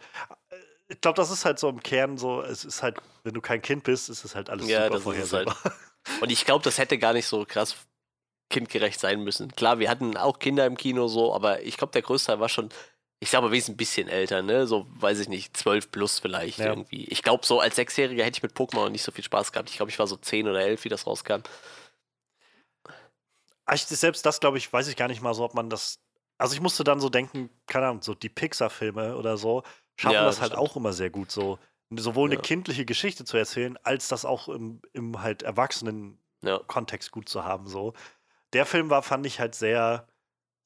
äh, 0.49 0.55
Ich 0.89 1.01
glaube, 1.01 1.15
das 1.15 1.31
ist 1.31 1.45
halt 1.45 1.59
so 1.59 1.69
im 1.69 1.81
Kern 1.81 2.17
so, 2.17 2.41
es 2.41 2.65
ist 2.65 2.83
halt, 2.83 2.97
wenn 3.23 3.33
du 3.33 3.41
kein 3.41 3.61
Kind 3.61 3.83
bist, 3.83 4.09
ist 4.09 4.23
es 4.23 4.35
halt 4.35 4.49
alles 4.49 4.67
Ja, 4.67 4.85
super 4.85 4.97
es 4.97 5.05
halt. 5.33 5.49
vorhersehbar. 5.49 5.57
Und 6.21 6.31
ich 6.31 6.45
glaube, 6.45 6.63
das 6.63 6.77
hätte 6.77 6.97
gar 6.97 7.13
nicht 7.13 7.25
so 7.25 7.45
krass 7.45 7.75
kindgerecht 8.49 8.99
sein 8.99 9.23
müssen. 9.23 9.51
Klar, 9.55 9.79
wir 9.79 9.89
hatten 9.89 10.15
auch 10.17 10.37
Kinder 10.39 10.65
im 10.65 10.77
Kino 10.77 11.07
so, 11.07 11.33
aber 11.33 11.61
ich 11.63 11.77
glaube, 11.77 11.93
der 11.93 12.03
Großteil 12.03 12.39
war 12.39 12.49
schon, 12.49 12.69
ich 13.23 13.29
sag 13.31 13.41
mal, 13.41 13.51
wesentlich 13.51 13.73
ein 13.73 13.77
bisschen 13.77 14.07
älter, 14.09 14.41
ne? 14.41 14.67
So, 14.67 14.85
weiß 14.99 15.19
ich 15.19 15.29
nicht, 15.29 15.55
12 15.57 15.91
plus 15.91 16.19
vielleicht 16.19 16.59
Ja. 16.59 16.65
irgendwie. 16.67 17.05
Ich 17.05 17.23
glaube, 17.23 17.45
so 17.45 17.59
als 17.59 17.75
Sechsjähriger 17.77 18.23
hätte 18.23 18.37
ich 18.37 18.43
mit 18.43 18.53
Pokémon 18.53 18.83
noch 18.85 18.89
nicht 18.89 19.03
so 19.03 19.11
viel 19.11 19.23
Spaß 19.23 19.51
gehabt. 19.51 19.69
Ich 19.69 19.77
glaube, 19.77 19.89
ich 19.91 19.97
war 19.99 20.07
so 20.07 20.17
10 20.17 20.47
oder 20.47 20.61
11, 20.61 20.83
wie 20.83 20.89
das 20.89 21.07
rauskam. 21.07 21.41
Ah, 23.65 23.75
Ich, 23.75 23.85
selbst 23.85 24.25
das, 24.25 24.39
glaube 24.39 24.57
ich, 24.57 24.71
weiß 24.71 24.87
ich 24.87 24.95
gar 24.95 25.07
nicht 25.07 25.21
mal 25.21 25.33
so, 25.33 25.43
ob 25.43 25.53
man 25.53 25.69
das. 25.69 25.99
Also 26.37 26.53
ich 26.55 26.61
musste 26.61 26.83
dann 26.83 26.99
so 26.99 27.09
denken, 27.09 27.49
keine 27.67 27.87
Ahnung, 27.87 28.01
so 28.01 28.13
die 28.13 28.29
Pixar-Filme 28.29 29.15
oder 29.15 29.37
so, 29.37 29.63
schaffen 29.95 30.13
Ja, 30.15 30.25
das 30.25 30.35
das 30.35 30.41
halt 30.41 30.55
auch 30.55 30.75
immer 30.75 30.91
sehr 30.93 31.09
gut, 31.09 31.31
so 31.31 31.59
sowohl 31.95 32.27
eine 32.29 32.35
Ja. 32.35 32.41
kindliche 32.41 32.85
Geschichte 32.85 33.23
zu 33.23 33.37
erzählen, 33.37 33.77
als 33.83 34.07
das 34.07 34.25
auch 34.25 34.49
im, 34.49 34.81
im 34.93 35.21
halt 35.21 35.43
erwachsenen. 35.43 36.17
Kontext 36.67 37.11
gut 37.11 37.29
zu 37.29 37.45
haben. 37.45 37.67
So. 37.67 37.93
Der 38.51 38.65
Film 38.65 38.89
war, 38.89 39.01
fand 39.01 39.25
ich 39.25 39.39
halt 39.39 39.55
sehr 39.55 40.07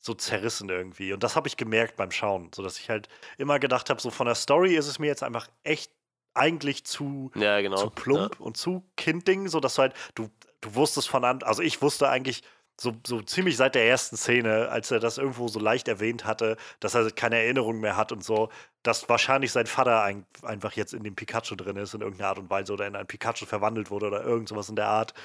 so 0.07 0.15
zerrissen 0.15 0.69
irgendwie. 0.69 1.13
Und 1.13 1.21
das 1.21 1.35
habe 1.35 1.47
ich 1.47 1.57
gemerkt 1.57 1.95
beim 1.95 2.09
Schauen, 2.09 2.49
so 2.55 2.63
dass 2.63 2.79
ich 2.79 2.89
halt 2.89 3.07
immer 3.37 3.59
gedacht 3.59 3.91
habe, 3.91 4.01
so 4.01 4.09
von 4.09 4.25
der 4.25 4.35
Story 4.35 4.75
ist 4.75 4.87
es 4.87 4.97
mir 4.97 5.07
jetzt 5.07 5.21
einfach 5.21 5.47
echt 5.63 5.91
eigentlich 6.33 6.83
zu, 6.83 7.31
Ja, 7.35 7.61
genau. 7.61 7.77
zu 7.77 7.89
plump 7.91 8.39
und 8.39 8.57
zu 8.57 8.83
Kindding, 8.95 9.47
so 9.47 9.59
dass 9.59 9.75
du 9.75 9.83
halt, 9.83 9.93
du, 10.15 10.29
du 10.61 10.75
wusstest 10.75 11.09
von 11.09 11.23
an, 11.23 11.43
also 11.43 11.61
ich 11.61 11.81
wusste 11.81 12.09
eigentlich 12.09 12.43
so, 12.79 12.93
so 13.05 13.21
ziemlich 13.21 13.57
seit 13.57 13.73
der 13.73 13.87
ersten 13.87 14.17
Szene, 14.17 14.69
als 14.69 14.91
er 14.91 14.99
das 14.99 15.17
irgendwo 15.17 15.47
so 15.47 15.59
leicht 15.59 15.87
erwähnt 15.87 16.25
hatte, 16.25 16.57
dass 16.79 16.93
er 16.93 17.09
keine 17.11 17.37
Erinnerung 17.37 17.79
mehr 17.79 17.97
hat 17.97 18.11
und 18.11 18.23
so, 18.23 18.49
dass 18.83 19.09
wahrscheinlich 19.09 19.51
sein 19.51 19.65
Vater 19.65 20.03
ein, 20.03 20.25
einfach 20.43 20.73
jetzt 20.73 20.93
in 20.93 21.03
dem 21.03 21.15
Pikachu 21.15 21.55
drin 21.55 21.77
ist, 21.77 21.95
in 21.95 22.01
irgendeiner 22.01 22.29
Art 22.29 22.39
und 22.39 22.49
Weise 22.51 22.73
oder 22.73 22.85
in 22.85 22.95
ein 22.95 23.07
Pikachu 23.07 23.45
verwandelt 23.45 23.89
wurde 23.89 24.07
oder 24.07 24.23
irgend 24.23 24.47
sowas 24.49 24.69
in 24.69 24.75
der 24.75 24.87
Art. 24.87 25.15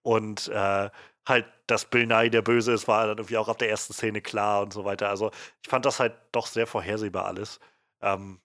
Und 0.00 0.48
äh, 0.48 0.88
halt, 1.26 1.46
dass 1.66 1.84
Bill 1.86 2.06
Nye 2.06 2.30
der 2.30 2.42
Böse 2.42 2.72
ist, 2.72 2.88
war 2.88 3.06
dann 3.06 3.18
irgendwie 3.18 3.38
auch 3.38 3.48
ab 3.48 3.58
der 3.58 3.70
ersten 3.70 3.92
Szene 3.92 4.20
klar 4.20 4.62
und 4.62 4.72
so 4.72 4.84
weiter. 4.84 5.08
Also 5.08 5.30
ich 5.62 5.68
fand 5.68 5.84
das 5.84 6.00
halt 6.00 6.14
doch 6.32 6.46
sehr 6.46 6.66
vorhersehbar 6.66 7.26
alles. 7.26 7.60
Ähm, 8.00 8.40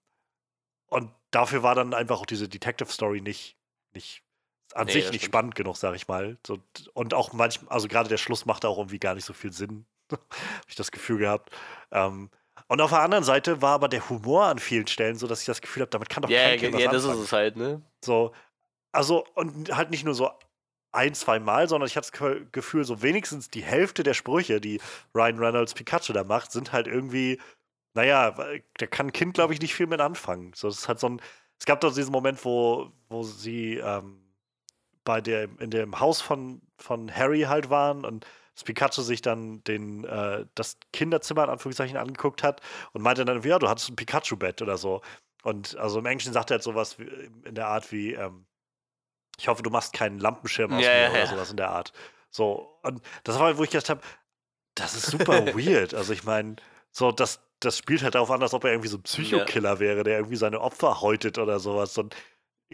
und 0.88 1.12
dafür 1.30 1.62
war 1.62 1.74
dann 1.74 1.94
einfach 1.94 2.20
auch 2.20 2.26
diese 2.26 2.48
Detective 2.48 2.90
Story 2.90 3.20
nicht, 3.20 3.56
nicht 3.92 4.22
an 4.74 4.86
Nee, 4.86 4.92
sich 4.92 5.04
nicht 5.04 5.16
stimmt. 5.18 5.24
spannend 5.24 5.54
genug, 5.54 5.76
sag 5.76 5.94
ich 5.94 6.08
mal. 6.08 6.38
So, 6.46 6.58
und 6.94 7.14
auch 7.14 7.32
manchmal, 7.32 7.72
also 7.72 7.88
gerade 7.88 8.08
der 8.08 8.18
Schluss 8.18 8.46
macht 8.46 8.64
auch 8.64 8.78
irgendwie 8.78 8.98
gar 8.98 9.14
nicht 9.14 9.24
so 9.24 9.32
viel 9.32 9.52
Sinn, 9.52 9.86
habe 10.12 10.22
ich 10.68 10.76
das 10.76 10.90
Gefühl 10.90 11.18
gehabt. 11.18 11.50
Ähm, 11.90 12.30
und 12.68 12.80
auf 12.80 12.90
der 12.90 13.00
anderen 13.00 13.24
Seite 13.24 13.62
war 13.62 13.72
aber 13.74 13.88
der 13.88 14.08
Humor 14.10 14.44
an 14.46 14.58
vielen 14.58 14.86
Stellen 14.86 15.16
so, 15.16 15.26
dass 15.26 15.40
ich 15.40 15.46
das 15.46 15.60
Gefühl 15.60 15.82
habe, 15.82 15.90
damit 15.90 16.08
kann 16.10 16.22
doch 16.22 16.30
Ja, 16.30 16.42
kein 16.42 16.58
Kind 16.58 16.78
ja, 16.78 16.88
das 16.90 17.04
ist 17.04 17.14
es 17.16 17.32
halt, 17.32 17.56
ne? 17.56 17.82
So, 18.04 18.32
also, 18.92 19.24
und 19.34 19.74
halt 19.76 19.90
nicht 19.90 20.04
nur 20.04 20.14
so 20.14 20.30
ein, 20.92 21.14
zwei 21.14 21.38
Mal, 21.38 21.68
sondern 21.68 21.86
ich 21.88 21.96
hatte 21.96 22.10
das 22.10 22.18
Ge- 22.20 22.46
Gefühl, 22.52 22.84
so 22.84 23.02
wenigstens 23.02 23.50
die 23.50 23.62
Hälfte 23.62 24.02
der 24.02 24.14
Sprüche, 24.14 24.60
die 24.60 24.80
Ryan 25.14 25.38
Reynolds 25.38 25.74
Pikachu 25.74 26.12
da 26.12 26.24
macht, 26.24 26.52
sind 26.52 26.72
halt 26.72 26.86
irgendwie, 26.86 27.40
naja, 27.94 28.32
da 28.78 28.86
kann 28.86 29.08
ein 29.08 29.12
Kind, 29.12 29.34
glaube 29.34 29.54
ich, 29.54 29.60
nicht 29.60 29.74
viel 29.74 29.86
mit 29.88 30.00
anfangen. 30.00 30.52
So, 30.54 30.68
ist 30.68 30.88
halt 30.88 31.00
so 31.00 31.08
ein, 31.10 31.22
es 31.58 31.66
gab 31.66 31.80
doch 31.82 31.94
diesen 31.94 32.12
Moment, 32.12 32.44
wo, 32.44 32.92
wo 33.08 33.22
sie 33.24 33.76
ähm, 33.78 34.22
bei 35.04 35.20
der, 35.20 35.48
in 35.60 35.70
dem 35.70 36.00
Haus 36.00 36.20
von, 36.20 36.60
von 36.78 37.14
Harry 37.14 37.42
halt 37.42 37.70
waren 37.70 38.04
und 38.04 38.26
das 38.54 38.64
Pikachu 38.64 39.02
sich 39.02 39.22
dann 39.22 39.62
den, 39.64 40.04
äh, 40.04 40.46
das 40.54 40.78
Kinderzimmer 40.92 41.44
in 41.44 41.50
Anführungszeichen 41.50 41.96
angeguckt 41.96 42.42
hat 42.42 42.60
und 42.92 43.02
meinte 43.02 43.24
dann, 43.24 43.40
ja, 43.42 43.58
du 43.58 43.68
hattest 43.68 43.88
ein 43.90 43.96
Pikachu-Bett 43.96 44.62
oder 44.62 44.76
so. 44.76 45.00
Und 45.44 45.76
also 45.76 46.00
im 46.00 46.06
Englischen 46.06 46.32
sagt 46.32 46.50
er 46.50 46.56
halt 46.56 46.64
sowas 46.64 46.98
wie, 46.98 47.04
in 47.44 47.54
der 47.54 47.68
Art 47.68 47.92
wie, 47.92 48.14
ähm, 48.14 48.46
ich 49.38 49.48
hoffe, 49.48 49.62
du 49.62 49.70
machst 49.70 49.92
keinen 49.92 50.18
Lampenschirm 50.18 50.72
aus 50.72 50.82
Ja, 50.84 50.92
mir 50.92 51.00
ja, 51.00 51.10
oder 51.10 51.18
ja. 51.20 51.26
sowas 51.26 51.50
in 51.50 51.56
der 51.56 51.70
Art. 51.70 51.92
So, 52.30 52.78
und 52.82 53.00
das 53.24 53.38
war, 53.38 53.56
wo 53.56 53.62
ich 53.64 53.70
gedacht 53.70 53.88
habe, 53.88 54.00
das 54.74 54.94
ist 54.94 55.06
super 55.06 55.46
weird. 55.54 55.94
Also 55.94 56.12
ich 56.12 56.24
meine, 56.24 56.56
so, 56.90 57.12
das, 57.12 57.40
das 57.60 57.78
spielt 57.78 58.02
halt 58.02 58.14
darauf 58.14 58.30
an, 58.30 58.42
als 58.42 58.54
ob 58.54 58.64
er 58.64 58.72
irgendwie 58.72 58.88
so 58.88 58.98
ein 58.98 59.02
Psychokiller 59.02 59.78
wäre, 59.80 60.02
der 60.04 60.18
irgendwie 60.18 60.36
seine 60.36 60.60
Opfer 60.60 61.00
häutet 61.00 61.38
oder 61.38 61.58
sowas. 61.60 61.96
Und 61.98 62.14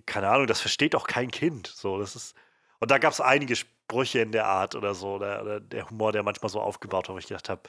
keine 0.06 0.28
Ahnung, 0.30 0.46
das 0.46 0.60
versteht 0.60 0.94
doch 0.94 1.06
kein 1.06 1.30
Kind. 1.30 1.66
So, 1.68 1.98
das 1.98 2.16
ist. 2.16 2.34
Und 2.80 2.90
da 2.90 2.98
gab 2.98 3.12
es 3.12 3.20
einige 3.20 3.56
Sprüche 3.56 4.20
in 4.20 4.32
der 4.32 4.46
Art 4.46 4.74
oder 4.74 4.94
so, 4.94 5.14
oder, 5.14 5.42
oder 5.42 5.60
der 5.60 5.88
Humor, 5.88 6.12
der 6.12 6.22
manchmal 6.22 6.50
so 6.50 6.60
aufgebaut 6.60 7.08
war, 7.08 7.14
wo 7.14 7.18
ich 7.18 7.28
gedacht 7.28 7.48
habe, 7.48 7.62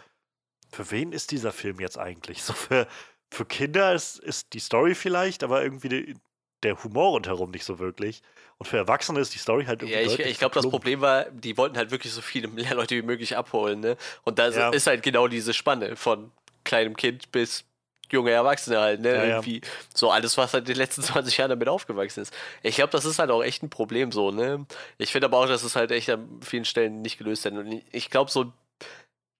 für 0.71 0.89
wen 0.91 1.11
ist 1.11 1.31
dieser 1.31 1.51
Film 1.51 1.79
jetzt 1.79 1.97
eigentlich? 1.97 2.43
So 2.43 2.53
für, 2.53 2.87
für 3.31 3.45
Kinder 3.45 3.93
ist, 3.93 4.19
ist 4.19 4.53
die 4.53 4.59
Story 4.59 4.95
vielleicht, 4.95 5.43
aber 5.43 5.63
irgendwie 5.63 5.89
die, 5.89 6.15
der 6.63 6.83
Humor 6.83 7.11
rundherum 7.11 7.51
nicht 7.51 7.65
so 7.65 7.79
wirklich. 7.79 8.21
Und 8.57 8.67
für 8.67 8.77
Erwachsene 8.77 9.19
ist 9.19 9.33
die 9.33 9.37
Story 9.39 9.65
halt 9.65 9.81
irgendwie. 9.81 9.99
Ja, 9.99 10.05
ich, 10.05 10.19
ich 10.19 10.39
glaube, 10.39 10.55
das. 10.55 10.67
Problem 10.67 11.01
war, 11.01 11.25
die 11.31 11.57
wollten 11.57 11.77
halt 11.77 11.91
wirklich 11.91 12.13
so 12.13 12.21
viele 12.21 12.47
Leute 12.73 12.95
wie 12.95 13.01
möglich 13.01 13.35
abholen, 13.35 13.81
ne? 13.81 13.97
Und 14.23 14.39
da 14.39 14.49
Ja. 14.49 14.69
ist 14.69 14.87
halt 14.87 15.03
genau 15.03 15.27
diese 15.27 15.53
Spanne 15.53 15.95
von 15.95 16.31
kleinem 16.63 16.95
Kind 16.95 17.31
bis 17.31 17.65
junge 18.11 18.31
Erwachsene 18.31 18.79
halt, 18.79 19.01
ne? 19.01 19.09
Ja, 19.09 19.15
ja. 19.15 19.29
Irgendwie 19.37 19.61
so 19.93 20.09
alles, 20.11 20.37
was 20.37 20.53
halt 20.53 20.67
in 20.69 20.73
den 20.73 20.77
letzten 20.77 21.01
20 21.03 21.37
Jahren 21.37 21.49
damit 21.49 21.67
aufgewachsen 21.67 22.21
ist. 22.21 22.33
Ich 22.63 22.75
glaube, 22.75 22.91
das 22.91 23.03
ist 23.03 23.19
halt 23.19 23.29
auch 23.31 23.43
echt 23.43 23.61
ein 23.61 23.69
Problem 23.69 24.11
so, 24.11 24.31
ne? 24.31 24.65
Ich 24.97 25.11
finde 25.11 25.25
aber 25.27 25.37
auch, 25.39 25.47
dass 25.47 25.63
es 25.63 25.75
halt 25.75 25.91
echt 25.91 26.09
an 26.09 26.39
vielen 26.41 26.65
Stellen 26.65 27.01
nicht 27.01 27.17
gelöst 27.17 27.43
wird. 27.45 27.55
Und 27.55 27.81
ich 27.91 28.09
glaube, 28.09 28.31
so 28.31 28.43
ein 28.45 28.53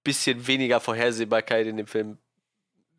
bisschen 0.04 0.46
weniger 0.48 0.80
Vorhersehbarkeit 0.80 1.68
in 1.68 1.78
dem 1.78 1.88
Film 1.88 2.18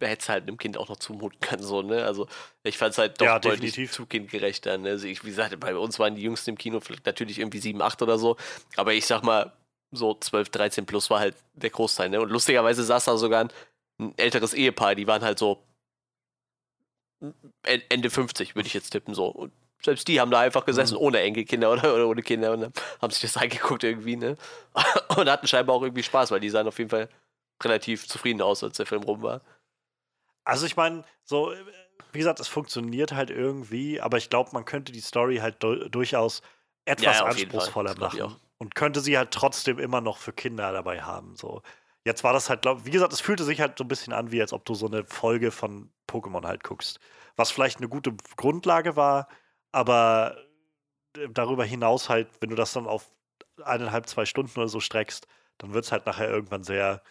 hätte 0.00 0.22
es 0.22 0.28
halt 0.28 0.44
einem 0.44 0.58
Kind 0.58 0.76
auch 0.78 0.88
noch 0.88 0.96
zumuten 0.98 1.40
können, 1.40 1.62
so, 1.62 1.82
ne? 1.82 2.04
Also 2.04 2.26
ich 2.62 2.78
fand 2.78 2.92
es 2.92 2.98
halt 2.98 3.20
doch 3.20 3.26
Ja, 3.26 3.38
deutlich 3.38 3.72
definitiv. 3.72 3.92
zu 3.92 4.06
kindgerechter, 4.06 4.78
ne? 4.78 4.90
Also 4.90 5.06
ich, 5.06 5.24
wie 5.24 5.28
gesagt, 5.28 5.58
bei 5.60 5.74
uns 5.76 5.98
waren 5.98 6.14
die 6.14 6.22
Jüngsten 6.22 6.50
im 6.50 6.58
Kino 6.58 6.80
vielleicht 6.80 7.06
natürlich 7.06 7.38
irgendwie 7.38 7.58
7, 7.58 7.80
8 7.82 8.02
oder 8.02 8.18
so, 8.18 8.36
aber 8.76 8.92
ich 8.94 9.06
sag 9.06 9.22
mal, 9.22 9.52
so 9.92 10.14
12, 10.14 10.48
13 10.50 10.84
plus 10.86 11.08
war 11.10 11.20
halt 11.20 11.36
der 11.54 11.70
Großteil, 11.70 12.10
ne? 12.10 12.20
Und 12.20 12.30
lustigerweise 12.30 12.82
saß 12.84 13.04
da 13.06 13.16
sogar 13.16 13.44
ein, 13.44 13.52
ein 14.00 14.14
älteres 14.18 14.52
Ehepaar, 14.54 14.94
die 14.94 15.06
waren 15.06 15.22
halt 15.22 15.38
so 15.38 15.62
En- 17.64 17.82
Ende 17.88 18.10
50, 18.10 18.54
würde 18.54 18.66
ich 18.66 18.74
jetzt 18.74 18.90
tippen, 18.90 19.14
so. 19.14 19.26
Und 19.26 19.52
selbst 19.82 20.06
die 20.08 20.20
haben 20.20 20.30
da 20.30 20.40
einfach 20.40 20.64
gesessen, 20.64 20.96
ohne 20.96 21.20
Enkelkinder 21.20 21.72
oder, 21.72 21.94
oder 21.94 22.08
ohne 22.08 22.22
Kinder 22.22 22.52
und 22.52 22.64
haben 23.00 23.10
sich 23.10 23.22
das 23.22 23.36
angeguckt 23.42 23.84
irgendwie, 23.84 24.16
ne? 24.16 24.36
Und 25.16 25.28
hatten 25.30 25.46
scheinbar 25.46 25.76
auch 25.76 25.82
irgendwie 25.82 26.02
Spaß, 26.02 26.30
weil 26.30 26.40
die 26.40 26.50
sahen 26.50 26.68
auf 26.68 26.78
jeden 26.78 26.90
Fall 26.90 27.08
relativ 27.62 28.06
zufrieden 28.06 28.42
aus, 28.42 28.62
als 28.62 28.76
der 28.76 28.86
Film 28.86 29.02
rum 29.02 29.22
war. 29.22 29.40
Also 30.46 30.64
ich 30.64 30.76
meine, 30.76 31.04
so, 31.24 31.52
äh, 31.52 31.56
wie 32.12 32.18
gesagt, 32.18 32.40
es 32.40 32.48
funktioniert 32.48 33.12
halt 33.12 33.30
irgendwie, 33.30 34.00
aber 34.00 34.16
ich 34.16 34.30
glaube, 34.30 34.50
man 34.52 34.64
könnte 34.64 34.92
die 34.92 35.00
Story 35.00 35.38
halt 35.38 35.62
du 35.62 35.88
durchaus 35.90 36.40
etwas 36.86 37.18
Ja, 37.18 37.24
anspruchsvoller 37.26 37.98
machen. 37.98 38.36
Und 38.58 38.74
könnte 38.74 39.00
sie 39.00 39.18
halt 39.18 39.32
trotzdem 39.32 39.78
immer 39.78 40.00
noch 40.00 40.16
für 40.16 40.32
Kinder 40.32 40.72
dabei 40.72 41.02
haben. 41.02 41.36
So. 41.36 41.62
Jetzt 42.04 42.24
war 42.24 42.32
das 42.32 42.48
halt, 42.48 42.62
glaub, 42.62 42.86
wie 42.86 42.90
gesagt, 42.90 43.12
es 43.12 43.20
fühlte 43.20 43.44
sich 43.44 43.60
halt 43.60 43.76
so 43.76 43.84
ein 43.84 43.88
bisschen 43.88 44.12
an, 44.14 44.30
wie 44.30 44.40
als 44.40 44.52
ob 44.54 44.64
du 44.64 44.74
so 44.74 44.86
eine 44.86 45.04
Folge 45.04 45.50
von 45.50 45.92
Pokémon 46.08 46.46
halt 46.46 46.62
guckst. 46.64 47.00
Was 47.34 47.50
vielleicht 47.50 47.78
eine 47.78 47.88
gute 47.88 48.14
Grundlage 48.36 48.96
war, 48.96 49.28
aber 49.72 50.38
äh, 51.18 51.28
darüber 51.30 51.64
hinaus 51.64 52.08
halt, 52.08 52.28
wenn 52.40 52.50
du 52.50 52.56
das 52.56 52.72
dann 52.72 52.86
auf 52.86 53.10
eineinhalb, 53.62 54.06
zwei 54.08 54.24
Stunden 54.24 54.58
oder 54.58 54.68
so 54.68 54.80
streckst, 54.80 55.26
dann 55.58 55.74
wird 55.74 55.84
es 55.84 55.92
halt 55.92 56.06
nachher 56.06 56.30
irgendwann 56.30 56.62
sehr, 56.64 57.02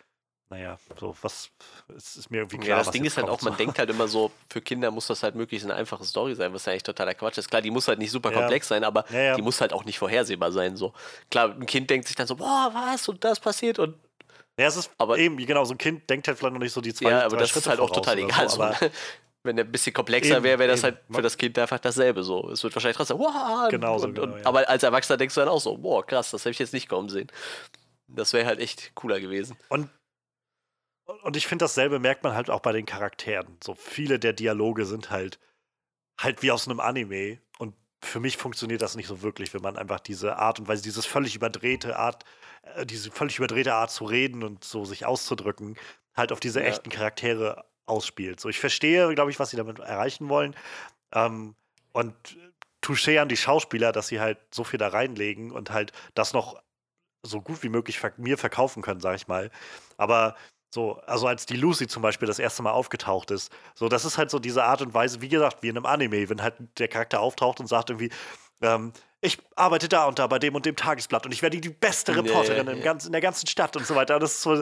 naja, 0.49 0.77
so 0.99 1.15
was, 1.21 1.49
es 1.97 2.15
ist 2.17 2.29
mir 2.31 2.37
irgendwie 2.37 2.57
klar. 2.57 2.69
ja, 2.69 2.77
das 2.83 2.91
Ding 2.91 3.03
ist 3.03 3.17
halt 3.17 3.27
auch, 3.29 3.41
man 3.41 3.57
denkt 3.57 3.79
halt 3.79 3.89
immer 3.89 4.07
so, 4.07 4.31
für 4.49 4.61
Kinder 4.61 4.91
muss 4.91 5.07
das 5.07 5.23
halt 5.23 5.35
möglichst 5.35 5.65
eine 5.65 5.75
einfache 5.75 6.03
Story 6.03 6.35
sein, 6.35 6.53
was 6.53 6.65
ja 6.65 6.71
eigentlich 6.71 6.83
totaler 6.83 7.13
Quatsch 7.15 7.37
ist. 7.39 7.49
Klar, 7.49 7.61
die 7.61 7.71
muss 7.71 7.87
halt 7.87 7.99
nicht 7.99 8.11
super 8.11 8.31
Ja. 8.31 8.39
komplex 8.39 8.67
sein, 8.67 8.83
aber 8.83 9.05
Ja, 9.11 9.19
ja. 9.19 9.35
die 9.35 9.41
muss 9.41 9.59
halt 9.59 9.73
auch 9.73 9.85
nicht 9.85 9.97
vorhersehbar 9.97 10.51
sein. 10.51 10.75
So. 10.77 10.93
Klar, 11.31 11.49
ein 11.51 11.65
Kind 11.65 11.89
denkt 11.89 12.07
sich 12.07 12.15
dann 12.15 12.27
so, 12.27 12.35
boah, 12.35 12.69
was 12.73 13.07
und 13.09 13.23
das 13.23 13.39
passiert 13.39 13.79
und 13.79 13.95
Ja, 14.57 14.67
es 14.67 14.77
ist 14.77 14.91
Aber- 14.99 15.17
eben, 15.17 15.35
genau, 15.37 15.65
so 15.65 15.73
ein 15.73 15.77
Kind 15.77 16.09
denkt 16.09 16.27
halt 16.27 16.37
vielleicht 16.37 16.53
noch 16.53 16.61
nicht 16.61 16.71
so 16.73 16.79
die 16.81 16.93
zwei 16.93 17.09
ja, 17.09 17.19
aber 17.21 17.29
drei 17.31 17.37
das 17.39 17.49
ist 17.49 17.53
Schritte 17.53 17.69
halt 17.71 17.79
auch 17.79 17.89
total 17.89 18.17
egal. 18.19 18.47
So, 18.49 18.55
So, 18.57 18.63
aber 18.63 18.77
ne? 18.85 18.91
Wenn 19.43 19.57
der 19.57 19.65
ein 19.65 19.71
bisschen 19.71 19.93
komplexer 19.93 20.41
wäre, 20.41 20.57
wäre 20.57 20.71
das 20.71 20.79
eben. 20.83 20.95
halt 20.95 21.03
für 21.11 21.21
das 21.21 21.37
Kind 21.37 21.59
einfach 21.59 21.77
dasselbe 21.79 22.23
so. 22.23 22.49
Es 22.49 22.63
wird 22.63 22.73
wahrscheinlich 22.75 22.97
trotzdem, 22.97 23.19
wow, 23.19 23.67
Genau 23.69 23.99
so, 23.99 24.05
und, 24.07 24.15
genau, 24.15 24.33
und, 24.33 24.45
aber 24.45 24.67
als 24.67 24.81
Erwachsener 24.81 25.17
denkst 25.17 25.35
du 25.35 25.41
dann 25.41 25.49
auch 25.49 25.59
so, 25.61 25.77
boah, 25.77 26.03
krass, 26.05 26.31
das 26.31 26.41
habe 26.45 26.51
ich 26.51 26.57
jetzt 26.59 26.73
nicht 26.73 26.87
kommen 26.89 27.09
sehen. 27.09 27.27
Das 28.07 28.33
wäre 28.33 28.45
halt 28.47 28.59
echt 28.59 28.95
cooler 28.95 29.19
gewesen. 29.19 29.55
und, 29.69 29.89
und 31.23 31.37
ich 31.37 31.47
finde, 31.47 31.63
dasselbe 31.65 31.99
merkt 31.99 32.23
man 32.23 32.33
halt 32.35 32.49
auch 32.49 32.61
bei 32.61 32.71
den 32.71 32.85
Charakteren. 32.85 33.57
So 33.63 33.75
viele 33.75 34.19
der 34.19 34.33
Dialoge 34.33 34.85
sind 34.85 35.09
halt 35.11 35.39
halt 36.19 36.41
wie 36.41 36.51
aus 36.51 36.67
einem 36.67 36.79
Anime. 36.79 37.39
Und 37.57 37.75
für 38.01 38.19
mich 38.19 38.37
funktioniert 38.37 38.81
das 38.81 38.95
nicht 38.95 39.07
so 39.07 39.21
wirklich, 39.21 39.53
wenn 39.53 39.61
man 39.61 39.77
einfach 39.77 39.99
diese 39.99 40.37
Art 40.37 40.59
und 40.59 40.67
Weise, 40.67 40.83
dieses 40.83 41.05
völlig 41.05 41.35
überdrehte 41.35 41.97
Art, 41.97 42.23
äh, 42.75 42.85
diese 42.85 43.11
völlig 43.11 43.37
überdrehte 43.37 43.73
Art 43.73 43.91
zu 43.91 44.05
reden 44.05 44.43
und 44.43 44.63
so 44.63 44.85
sich 44.85 45.05
auszudrücken, 45.05 45.77
halt 46.15 46.31
auf 46.31 46.39
diese 46.39 46.61
Ja. 46.61 46.67
echten 46.67 46.89
Charaktere 46.89 47.65
ausspielt. 47.85 48.39
So, 48.39 48.49
ich 48.49 48.59
verstehe, 48.59 49.13
glaube 49.13 49.31
ich, 49.31 49.39
was 49.39 49.49
sie 49.51 49.57
damit 49.57 49.79
erreichen 49.79 50.29
wollen. 50.29 50.55
Ähm, 51.13 51.55
und 51.93 52.15
Touché 52.81 53.19
an 53.19 53.29
die 53.29 53.37
Schauspieler, 53.37 53.91
dass 53.91 54.07
sie 54.07 54.19
halt 54.19 54.39
so 54.53 54.63
viel 54.63 54.79
da 54.79 54.89
reinlegen 54.89 55.51
und 55.51 55.71
halt 55.71 55.91
das 56.13 56.33
noch 56.33 56.61
so 57.23 57.41
gut 57.41 57.63
wie 57.63 57.69
möglich 57.69 57.99
ver 57.99 58.13
mir 58.17 58.37
verkaufen 58.37 58.83
können, 58.83 59.01
sag 59.01 59.15
ich 59.15 59.27
mal. 59.27 59.51
Aber 59.97 60.35
so, 60.75 60.99
also 61.07 61.25
als 61.25 61.45
die 61.45 61.55
Lucy 61.55 61.87
zum 61.87 62.01
Beispiel 62.01 62.27
das 62.27 62.37
erste 62.37 62.61
Mal 62.61 62.71
aufgetaucht 62.71 63.31
ist, 63.31 63.49
so, 63.73 63.87
das 63.87 64.03
ist 64.03 64.17
halt 64.17 64.29
so 64.29 64.39
diese 64.39 64.63
Art 64.65 64.81
und 64.81 64.93
Weise, 64.93 65.21
wie 65.21 65.29
gesagt, 65.29 65.63
wie 65.63 65.69
in 65.69 65.77
einem 65.77 65.85
Anime, 65.85 66.29
wenn 66.29 66.43
halt 66.43 66.55
der 66.77 66.89
Charakter 66.89 67.21
auftaucht 67.21 67.61
und 67.61 67.67
sagt 67.67 67.89
irgendwie, 67.89 68.11
ähm, 68.61 68.91
ich 69.21 69.39
arbeite 69.55 69.87
da 69.87 70.05
und 70.05 70.19
da 70.19 70.27
bei 70.27 70.37
dem 70.37 70.53
und 70.53 70.65
dem 70.65 70.75
Tagesblatt 70.75 71.25
und 71.25 71.31
ich 71.31 71.41
werde 71.41 71.59
die 71.61 71.69
beste 71.69 72.11
Nee, 72.11 72.19
Reporterin 72.19 72.67
im 72.67 72.77
ja. 72.79 72.83
ganzen, 72.83 73.07
in 73.07 73.11
der 73.13 73.21
ganzen 73.21 73.47
Stadt 73.47 73.75
und 73.77 73.87
so 73.87 73.95
weiter. 73.95 74.19
Das 74.19 74.33
ist 74.33 74.41
so, 74.41 74.61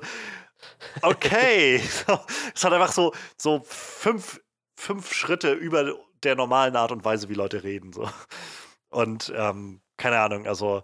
okay. 1.01 1.79
so, 2.07 2.19
es 2.53 2.63
hat 2.63 2.73
einfach 2.73 2.91
so, 2.91 3.11
so 3.35 3.63
fünf, 3.65 4.39
fünf 4.75 5.11
Schritte 5.13 5.51
über 5.51 5.95
der 6.21 6.35
normalen 6.35 6.75
Art 6.75 6.91
und 6.91 7.03
Weise, 7.03 7.27
wie 7.27 7.33
Leute 7.33 7.63
reden. 7.63 7.91
So. 7.91 8.07
Und 8.89 9.33
ähm, 9.35 9.81
keine 9.97 10.19
Ahnung, 10.19 10.45
also 10.45 10.83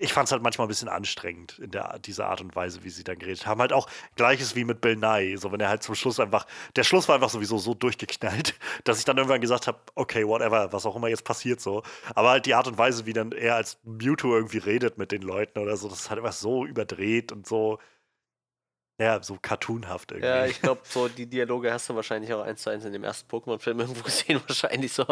ich 0.00 0.12
fand 0.12 0.26
es 0.26 0.32
halt 0.32 0.42
manchmal 0.42 0.66
ein 0.66 0.68
bisschen 0.68 0.88
anstrengend 0.88 1.58
in 1.58 1.70
der 1.70 1.98
dieser 1.98 2.28
Art 2.28 2.40
und 2.40 2.54
Weise, 2.56 2.84
wie 2.84 2.90
sie 2.90 3.04
dann 3.04 3.18
geredet 3.18 3.46
haben. 3.46 3.60
Halt 3.60 3.72
auch 3.72 3.88
gleiches 4.16 4.54
wie 4.54 4.64
mit 4.64 4.80
Bill 4.80 4.96
Nye, 4.96 5.38
so 5.38 5.52
wenn 5.52 5.60
er 5.60 5.68
halt 5.68 5.82
zum 5.82 5.94
Schluss 5.94 6.20
einfach, 6.20 6.46
der 6.76 6.84
Schluss 6.84 7.08
war 7.08 7.16
einfach 7.16 7.30
sowieso 7.30 7.58
so 7.58 7.74
durchgeknallt, 7.74 8.54
dass 8.84 8.98
ich 8.98 9.04
dann 9.04 9.16
irgendwann 9.16 9.40
gesagt 9.40 9.66
habe, 9.66 9.78
okay, 9.94 10.26
whatever, 10.26 10.72
was 10.72 10.86
auch 10.86 10.96
immer 10.96 11.08
jetzt 11.08 11.24
passiert 11.24 11.60
so. 11.60 11.82
Aber 12.14 12.30
halt 12.30 12.46
die 12.46 12.54
Art 12.54 12.66
und 12.66 12.78
Weise, 12.78 13.06
wie 13.06 13.12
dann 13.12 13.32
er 13.32 13.56
als 13.56 13.78
Mewtwo 13.84 14.34
irgendwie 14.34 14.58
redet 14.58 14.98
mit 14.98 15.12
den 15.12 15.22
Leuten 15.22 15.58
oder 15.58 15.76
so, 15.76 15.88
das 15.88 16.00
ist 16.00 16.10
halt 16.10 16.20
einfach 16.20 16.32
so 16.32 16.64
überdreht 16.64 17.32
und 17.32 17.46
so, 17.46 17.78
ja, 18.98 19.20
so 19.22 19.36
cartoonhaft 19.42 20.12
irgendwie. 20.12 20.28
Ja, 20.28 20.46
ich 20.46 20.60
glaube, 20.62 20.80
so 20.84 21.08
die 21.08 21.26
Dialoge 21.26 21.72
hast 21.72 21.88
du 21.88 21.96
wahrscheinlich 21.96 22.32
auch 22.32 22.42
eins 22.42 22.62
zu 22.62 22.70
eins 22.70 22.84
in 22.84 22.92
dem 22.92 23.02
ersten 23.02 23.28
Pokémon-Film 23.28 23.80
irgendwo 23.80 24.02
gesehen, 24.04 24.40
wahrscheinlich 24.46 24.92
so, 24.92 25.04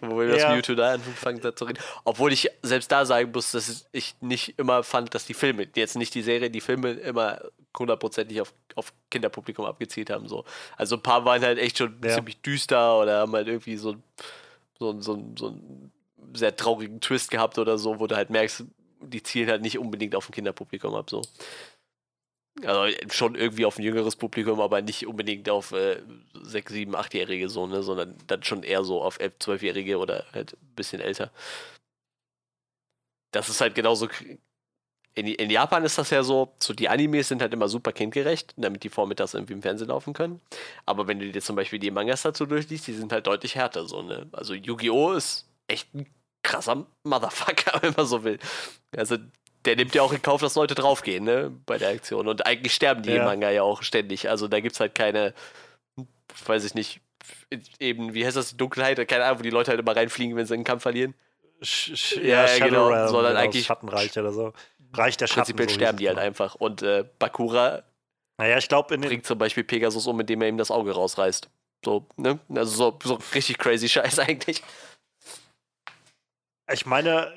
wo 0.00 0.18
wir 0.18 0.28
das 0.28 0.42
Ja. 0.42 0.54
Mewtwo 0.54 0.74
da 0.74 0.92
angefangen 0.92 1.42
hat 1.42 1.58
zu 1.58 1.64
reden. 1.64 1.78
Obwohl 2.04 2.32
ich 2.34 2.50
selbst 2.62 2.92
da 2.92 3.06
sagen 3.06 3.30
muss, 3.32 3.52
dass 3.52 3.86
ich 3.92 4.14
nicht 4.20 4.58
immer 4.58 4.82
fand, 4.82 5.14
dass 5.14 5.24
die 5.24 5.32
Filme, 5.34 5.66
jetzt 5.74 5.96
nicht 5.96 6.14
die 6.14 6.22
Serie, 6.22 6.50
die 6.50 6.60
Filme 6.60 6.90
immer 6.92 7.40
hundertprozentig 7.78 8.40
auf, 8.42 8.52
auf 8.74 8.92
Kinderpublikum 9.10 9.64
abgezielt 9.64 10.10
haben. 10.10 10.28
So. 10.28 10.44
Also 10.76 10.96
ein 10.96 11.02
paar 11.02 11.24
waren 11.24 11.40
halt 11.42 11.58
echt 11.58 11.78
schon 11.78 11.96
Ja. 12.04 12.10
ziemlich 12.14 12.42
düster 12.42 12.98
oder 12.98 13.20
haben 13.20 13.32
halt 13.32 13.48
irgendwie 13.48 13.76
so, 13.76 13.96
so, 14.78 15.00
so, 15.00 15.32
so 15.38 15.46
einen 15.48 15.92
sehr 16.34 16.54
traurigen 16.54 17.00
Twist 17.00 17.30
gehabt 17.30 17.58
oder 17.58 17.78
so, 17.78 17.98
wo 18.00 18.06
du 18.06 18.16
halt 18.16 18.28
merkst, 18.28 18.64
die 19.02 19.22
zielen 19.22 19.48
halt 19.48 19.62
nicht 19.62 19.78
unbedingt 19.78 20.14
auf 20.14 20.28
ein 20.28 20.32
Kinderpublikum 20.32 20.94
ab. 20.94 21.08
So. 21.08 21.22
Also 22.64 22.94
schon 23.10 23.36
irgendwie 23.36 23.64
auf 23.64 23.78
ein 23.78 23.82
jüngeres 23.82 24.16
Publikum, 24.16 24.60
aber 24.60 24.82
nicht 24.82 25.06
unbedingt 25.06 25.48
auf 25.48 25.72
äh, 25.72 26.02
6, 26.42 26.72
7, 26.72 26.96
8-Jährige 26.96 27.48
so, 27.48 27.66
ne, 27.66 27.82
sondern 27.82 28.16
dann 28.26 28.42
schon 28.42 28.62
eher 28.64 28.84
so 28.84 29.02
auf 29.02 29.18
11, 29.20 29.36
12-Jährige 29.38 29.98
oder 29.98 30.26
halt 30.32 30.54
ein 30.54 30.74
bisschen 30.74 31.00
älter. 31.00 31.30
Das 33.32 33.48
ist 33.48 33.60
halt 33.60 33.74
genauso. 33.74 34.08
In, 35.14 35.26
in 35.26 35.50
Japan 35.50 35.84
ist 35.84 35.98
das 35.98 36.10
ja 36.10 36.22
so, 36.22 36.54
so 36.60 36.72
die 36.72 36.88
Animes 36.88 37.28
sind 37.28 37.42
halt 37.42 37.52
immer 37.52 37.68
super 37.68 37.92
kindgerecht, 37.92 38.54
damit 38.56 38.84
die 38.84 38.88
vormittags 38.88 39.34
irgendwie 39.34 39.54
im 39.54 39.62
Fernsehen 39.62 39.88
laufen 39.88 40.12
können. 40.12 40.40
Aber 40.86 41.06
wenn 41.08 41.18
du 41.18 41.30
dir 41.30 41.42
zum 41.42 41.56
Beispiel 41.56 41.78
die 41.78 41.90
Mangas 41.90 42.22
dazu 42.22 42.46
durchliest, 42.46 42.86
die 42.86 42.92
sind 42.94 43.12
halt 43.12 43.26
deutlich 43.26 43.54
härter 43.56 43.86
so, 43.86 44.02
ne? 44.02 44.28
Also 44.32 44.54
Yu-Gi-Oh! 44.54 45.12
ist 45.12 45.48
echt 45.68 45.94
ein 45.94 46.06
krasser 46.42 46.86
Motherfucker, 47.04 47.82
wenn 47.82 47.94
man 47.96 48.06
so 48.06 48.24
will. 48.24 48.38
Also 48.96 49.16
der 49.64 49.76
nimmt 49.76 49.94
ja 49.94 50.02
auch 50.02 50.12
in 50.12 50.22
Kauf, 50.22 50.40
dass 50.40 50.54
Leute 50.54 50.74
draufgehen, 50.74 51.24
ne, 51.24 51.50
bei 51.66 51.78
der 51.78 51.90
Aktion. 51.90 52.28
Und 52.28 52.46
eigentlich 52.46 52.72
sterben 52.74 53.02
die 53.02 53.10
im 53.10 53.16
Ja. 53.16 53.24
Manga 53.24 53.50
ja 53.50 53.62
auch 53.62 53.82
ständig. 53.82 54.28
Also 54.28 54.48
da 54.48 54.60
gibt's 54.60 54.80
halt 54.80 54.94
keine, 54.94 55.34
weiß 56.46 56.64
ich 56.64 56.74
nicht, 56.74 57.00
eben, 57.78 58.14
wie 58.14 58.24
heißt 58.24 58.36
das, 58.36 58.50
die 58.50 58.56
Dunkelheit, 58.56 59.06
keine 59.08 59.24
Ahnung, 59.24 59.40
wo 59.40 59.42
die 59.42 59.50
Leute 59.50 59.70
halt 59.70 59.80
immer 59.80 59.94
reinfliegen, 59.94 60.36
wenn 60.36 60.46
sie 60.46 60.54
einen 60.54 60.64
Kampf 60.64 60.82
verlieren. 60.82 61.14
Sch 61.62 61.94
sch 61.94 62.16
Ja, 62.16 62.46
ja, 62.46 62.64
genau, 62.64 62.88
Realm, 62.88 63.08
sondern 63.08 63.32
genau, 63.32 63.44
eigentlich- 63.44 63.66
Schattenreich 63.66 64.18
oder 64.18 64.32
so. 64.32 64.52
Reich 64.94 65.16
der 65.18 65.26
Schatten. 65.26 65.40
Prinzipiell 65.42 65.68
so 65.68 65.74
sterben 65.74 65.98
die 65.98 66.08
halt 66.08 66.18
einfach. 66.18 66.54
Und 66.54 66.82
äh, 66.82 67.04
Bakura 67.18 67.82
Naja, 68.38 68.56
ich 68.58 68.68
glaube, 68.68 68.94
in 68.94 69.02
bringt 69.02 69.26
zum 69.26 69.38
Beispiel 69.38 69.62
Pegasus 69.64 70.06
um, 70.06 70.18
indem 70.18 70.40
er 70.42 70.48
ihm 70.48 70.56
das 70.56 70.70
Auge 70.70 70.92
rausreißt. 70.92 71.48
So, 71.84 72.06
ne? 72.16 72.38
Also 72.54 72.74
so, 72.74 72.98
so 73.04 73.18
richtig 73.34 73.58
crazy 73.58 73.88
Scheiß 73.90 74.18
eigentlich. 74.18 74.62
Ich 76.72 76.86
meine, 76.86 77.32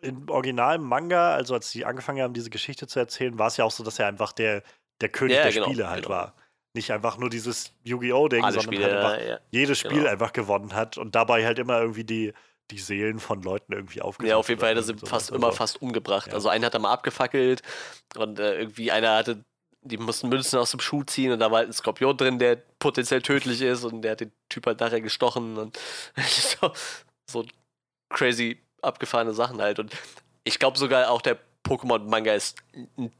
im 0.00 0.28
originalen 0.28 0.82
Manga, 0.82 1.34
also 1.34 1.54
als 1.54 1.70
sie 1.70 1.84
angefangen 1.84 2.22
haben, 2.22 2.34
diese 2.34 2.50
Geschichte 2.50 2.86
zu 2.86 2.98
erzählen, 2.98 3.38
war 3.38 3.48
es 3.48 3.56
ja 3.56 3.64
auch 3.64 3.70
so, 3.70 3.84
dass 3.84 3.98
er 3.98 4.06
einfach 4.06 4.32
der, 4.32 4.62
der 5.00 5.08
König 5.08 5.36
Ja, 5.36 5.42
der 5.44 5.52
genau, 5.52 5.66
Spiele 5.66 5.88
halt 5.88 6.04
genau. 6.04 6.14
war. 6.14 6.34
Nicht 6.74 6.92
einfach 6.92 7.16
nur 7.18 7.30
dieses 7.30 7.72
Yu-Gi-Oh!-Ding, 7.82 8.42
sondern 8.42 8.62
Spiele, 8.62 8.84
halt 8.84 8.96
einfach 8.96 9.26
ja, 9.26 9.38
jedes 9.50 9.78
Spiel 9.78 9.98
genau. 9.98 10.10
einfach 10.10 10.32
gewonnen 10.32 10.74
hat 10.74 10.98
und 10.98 11.14
dabei 11.14 11.44
halt 11.44 11.58
immer 11.58 11.80
irgendwie 11.80 12.04
die, 12.04 12.32
die 12.70 12.78
Seelen 12.78 13.18
von 13.18 13.42
Leuten 13.42 13.72
irgendwie 13.72 14.00
aufgesucht. 14.02 14.30
Ja, 14.30 14.36
auf 14.36 14.48
jeden 14.48 14.60
Fall 14.60 14.70
hat 14.70 14.76
er 14.76 14.82
sie 14.84 14.92
irgend 14.92 15.08
fast 15.08 15.26
sowas. 15.26 15.36
immer 15.36 15.46
Also, 15.48 15.56
fast 15.58 15.82
umgebracht. 15.82 16.28
ja. 16.28 16.34
Also 16.34 16.48
einen 16.48 16.64
hat 16.64 16.74
er 16.74 16.80
mal 16.80 16.92
abgefackelt 16.92 17.62
und 18.16 18.38
äh, 18.38 18.58
irgendwie 18.60 18.92
einer 18.92 19.16
hatte, 19.16 19.44
die 19.82 19.96
mussten 19.96 20.28
Münzen 20.28 20.58
aus 20.58 20.70
dem 20.70 20.80
Schuh 20.80 21.02
ziehen 21.02 21.32
und 21.32 21.40
da 21.40 21.50
war 21.50 21.58
halt 21.58 21.68
ein 21.70 21.72
Skorpion 21.72 22.16
drin, 22.16 22.38
der 22.38 22.56
potenziell 22.78 23.22
tödlich 23.22 23.62
ist 23.62 23.82
und 23.84 24.02
der 24.02 24.12
hat 24.12 24.20
den 24.20 24.32
Typ 24.48 24.66
halt 24.66 24.78
nachher 24.80 25.00
gestochen 25.00 25.56
und 25.58 25.78
so, 26.16 26.72
so 27.28 27.44
crazy 28.10 28.60
abgefahrene 28.82 29.32
Sachen 29.32 29.60
halt. 29.60 29.78
Und 29.78 29.92
ich 30.44 30.58
glaube 30.58 30.78
sogar 30.78 31.10
auch 31.10 31.22
der 31.22 31.38
Pokémon-Manga 31.64 32.34
ist 32.34 32.58
ein 32.96 33.12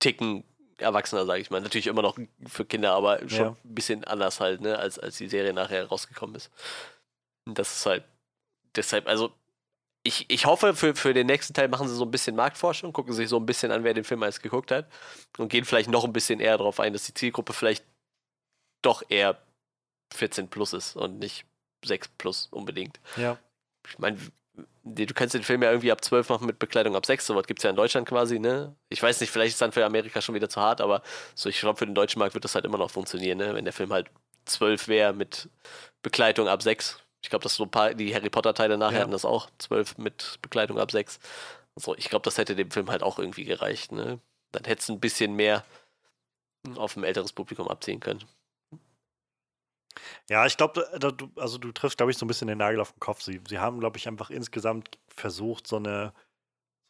Ticken 0.00 0.44
erwachsener, 0.78 1.24
sage 1.26 1.40
ich 1.40 1.50
mal. 1.50 1.60
Natürlich 1.60 1.86
immer 1.86 2.02
noch 2.02 2.18
für 2.46 2.64
Kinder, 2.64 2.92
aber 2.92 3.20
schon 3.28 3.38
Ja. 3.38 3.56
ein 3.64 3.74
bisschen 3.74 4.04
anders 4.04 4.40
halt, 4.40 4.60
ne, 4.60 4.78
als, 4.78 4.98
als 4.98 5.16
die 5.16 5.28
Serie 5.28 5.52
nachher 5.52 5.86
rausgekommen 5.86 6.34
ist. 6.36 6.50
Und 7.46 7.58
das 7.58 7.76
ist 7.76 7.86
halt 7.86 8.04
deshalb, 8.74 9.06
also 9.06 9.32
ich, 10.06 10.26
ich 10.28 10.44
hoffe, 10.46 10.74
für, 10.74 10.94
für 10.94 11.14
den 11.14 11.26
nächsten 11.28 11.54
Teil 11.54 11.68
machen 11.68 11.88
sie 11.88 11.94
so 11.94 12.04
ein 12.04 12.10
bisschen 12.10 12.36
Marktforschung, 12.36 12.92
gucken 12.92 13.14
sich 13.14 13.28
so 13.28 13.38
ein 13.38 13.46
bisschen 13.46 13.70
an, 13.72 13.84
wer 13.84 13.94
den 13.94 14.04
Film 14.04 14.22
alles 14.22 14.40
geguckt 14.40 14.70
hat 14.70 14.86
und 15.38 15.48
gehen 15.48 15.64
vielleicht 15.64 15.88
noch 15.88 16.04
ein 16.04 16.12
bisschen 16.12 16.40
eher 16.40 16.58
darauf 16.58 16.78
ein, 16.80 16.92
dass 16.92 17.04
die 17.06 17.14
Zielgruppe 17.14 17.52
vielleicht 17.54 17.84
doch 18.82 19.02
eher 19.08 19.38
14 20.12 20.48
plus 20.48 20.74
ist 20.74 20.96
und 20.96 21.20
nicht 21.20 21.46
6 21.86 22.08
plus 22.18 22.48
unbedingt. 22.50 23.00
Ja. 23.16 23.38
Ich 23.88 23.98
meine, 23.98 24.18
du 24.84 25.14
kannst 25.14 25.34
den 25.34 25.42
Film 25.42 25.62
ja 25.62 25.70
irgendwie 25.70 25.92
ab 25.92 26.04
12 26.04 26.28
machen 26.28 26.46
mit 26.46 26.58
Bekleidung 26.58 26.94
ab 26.94 27.06
6, 27.06 27.26
sowas 27.26 27.46
gibt 27.46 27.60
es 27.60 27.64
ja 27.64 27.70
in 27.70 27.76
Deutschland 27.76 28.08
quasi, 28.08 28.38
ne? 28.38 28.76
Ich 28.88 29.02
weiß 29.02 29.20
nicht, 29.20 29.30
vielleicht 29.30 29.54
ist 29.54 29.60
dann 29.62 29.72
für 29.72 29.84
Amerika 29.84 30.20
schon 30.20 30.34
wieder 30.34 30.48
zu 30.48 30.60
hart, 30.60 30.80
aber 30.80 31.02
so 31.34 31.48
ich 31.48 31.58
glaube, 31.58 31.78
für 31.78 31.86
den 31.86 31.94
deutschen 31.94 32.18
Markt 32.18 32.34
wird 32.34 32.44
das 32.44 32.54
halt 32.54 32.64
immer 32.64 32.78
noch 32.78 32.90
funktionieren, 32.90 33.38
ne? 33.38 33.54
Wenn 33.54 33.64
der 33.64 33.72
Film 33.72 33.92
halt 33.92 34.08
12 34.44 34.88
wäre 34.88 35.12
mit 35.12 35.48
Bekleidung 36.02 36.48
ab 36.48 36.62
6. 36.62 36.98
Ich 37.22 37.30
glaube, 37.30 37.42
dass 37.42 37.56
so 37.56 37.64
ein 37.64 37.70
paar, 37.70 37.94
die 37.94 38.14
Harry 38.14 38.28
Potter-Teile 38.28 38.76
nachher 38.76 38.96
Ja. 38.96 39.00
hatten 39.00 39.12
das 39.12 39.24
auch, 39.24 39.48
12 39.58 39.96
mit 39.98 40.38
Bekleidung 40.42 40.78
ab 40.78 40.90
6. 40.90 41.18
So, 41.76 41.96
ich 41.96 42.10
glaube, 42.10 42.24
das 42.24 42.38
hätte 42.38 42.54
dem 42.54 42.70
Film 42.70 42.90
halt 42.90 43.02
auch 43.02 43.18
irgendwie 43.18 43.44
gereicht, 43.44 43.92
ne? 43.92 44.20
Dann 44.52 44.64
hätte 44.64 44.82
es 44.82 44.88
ein 44.90 45.00
bisschen 45.00 45.34
mehr 45.34 45.64
auf 46.76 46.96
ein 46.96 47.04
älteres 47.04 47.32
Publikum 47.32 47.68
abziehen 47.68 48.00
können. 48.00 48.22
Ja, 50.28 50.46
ich 50.46 50.56
glaube, 50.56 50.88
du, 50.98 51.30
also 51.36 51.58
du 51.58 51.72
triffst, 51.72 51.96
glaube 51.98 52.10
ich, 52.12 52.18
so 52.18 52.24
ein 52.24 52.28
bisschen 52.28 52.48
den 52.48 52.58
Nagel 52.58 52.80
auf 52.80 52.92
den 52.92 53.00
Kopf. 53.00 53.22
Sie, 53.22 53.40
sie 53.48 53.58
haben, 53.58 53.80
glaube 53.80 53.96
ich, 53.98 54.08
einfach 54.08 54.30
insgesamt 54.30 54.98
versucht, 55.08 55.66
so 55.66 55.76
eine 55.76 56.12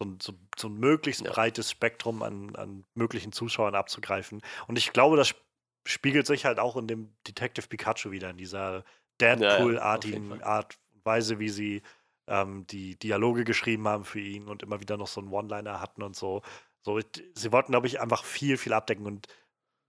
so 0.03 0.09
ein, 0.09 0.19
so, 0.21 0.35
so 0.59 0.69
ein 0.69 0.75
möglichst 0.75 1.25
Ja. 1.25 1.33
breites 1.33 1.71
Spektrum 1.71 2.23
an, 2.23 2.57
an 2.57 2.85
möglichen 2.95 3.33
Zuschauern 3.33 3.75
abzugreifen. 3.75 4.43
Und 4.67 4.79
ich 4.79 4.93
glaube, 4.93 5.17
das 5.17 5.29
sp- 5.33 5.43
spiegelt 5.87 6.27
sich 6.27 6.45
halt 6.47 6.59
auch 6.59 6.77
in 6.77 6.89
dem 6.89 7.15
Detective 7.27 7.69
Pikachu 7.69 8.11
wieder, 8.11 8.31
in 8.31 8.37
dieser 8.37 8.85
Ja, 9.33 9.71
ja, 9.71 9.75
Deadpool-artigen 9.81 10.29
Fall. 10.29 10.43
Art 10.43 10.79
und 10.95 11.05
Weise, 11.07 11.39
wie 11.39 11.49
sie 11.51 11.83
ähm, 12.29 12.67
die 12.69 12.99
Dialoge 12.99 13.45
geschrieben 13.45 13.87
haben 13.89 14.05
für 14.05 14.21
ihn 14.21 14.49
und 14.49 14.63
immer 14.63 14.81
wieder 14.81 14.97
noch 14.97 15.07
so 15.09 15.21
einen 15.21 15.31
One-Liner 15.33 15.81
hatten 15.81 16.03
und 16.03 16.17
so. 16.17 16.43
so 16.83 17.01
sie 17.35 17.53
wollten, 17.53 17.73
glaube 17.73 17.87
ich, 17.87 18.01
einfach 18.01 18.25
viel, 18.25 18.57
viel 18.57 18.73
abdecken 18.73 19.07
und 19.07 19.29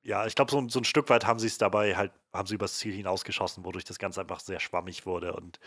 ja, 0.05 0.25
ich 0.27 0.35
glaube, 0.35 0.51
so, 0.51 0.59
ein- 0.59 0.69
so 0.69 0.79
ein 0.79 0.85
Stück 0.85 1.09
weit 1.09 1.25
haben 1.25 1.39
sie 1.39 1.47
es 1.47 1.57
dabei 1.57 1.95
halt, 1.97 2.13
haben 2.33 2.47
sie 2.47 2.55
übers 2.55 2.77
Ziel 2.77 2.93
hinausgeschossen, 2.93 3.65
wodurch 3.65 3.83
das 3.85 3.97
Ganze 3.99 4.21
einfach 4.21 4.39
sehr 4.39 4.59
schwammig 4.59 5.05
wurde 5.05 5.33
und 5.33 5.59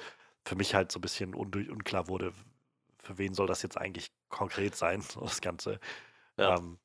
für 0.46 0.54
mich 0.56 0.74
halt 0.74 0.92
so 0.92 0.98
ein 0.98 1.02
bisschen 1.02 1.34
undurch, 1.34 1.68
unklar 1.68 2.08
wurde, 2.08 2.32
für 3.02 3.18
wen 3.18 3.34
soll 3.34 3.46
das 3.48 3.62
jetzt 3.62 3.76
eigentlich 3.76 4.10
konkret 4.28 4.76
sein, 4.76 5.00
so 5.08 5.20
das 5.20 5.40
Ganze. 5.40 5.80
Ja. 6.36 6.56
Ähm, 6.56 6.78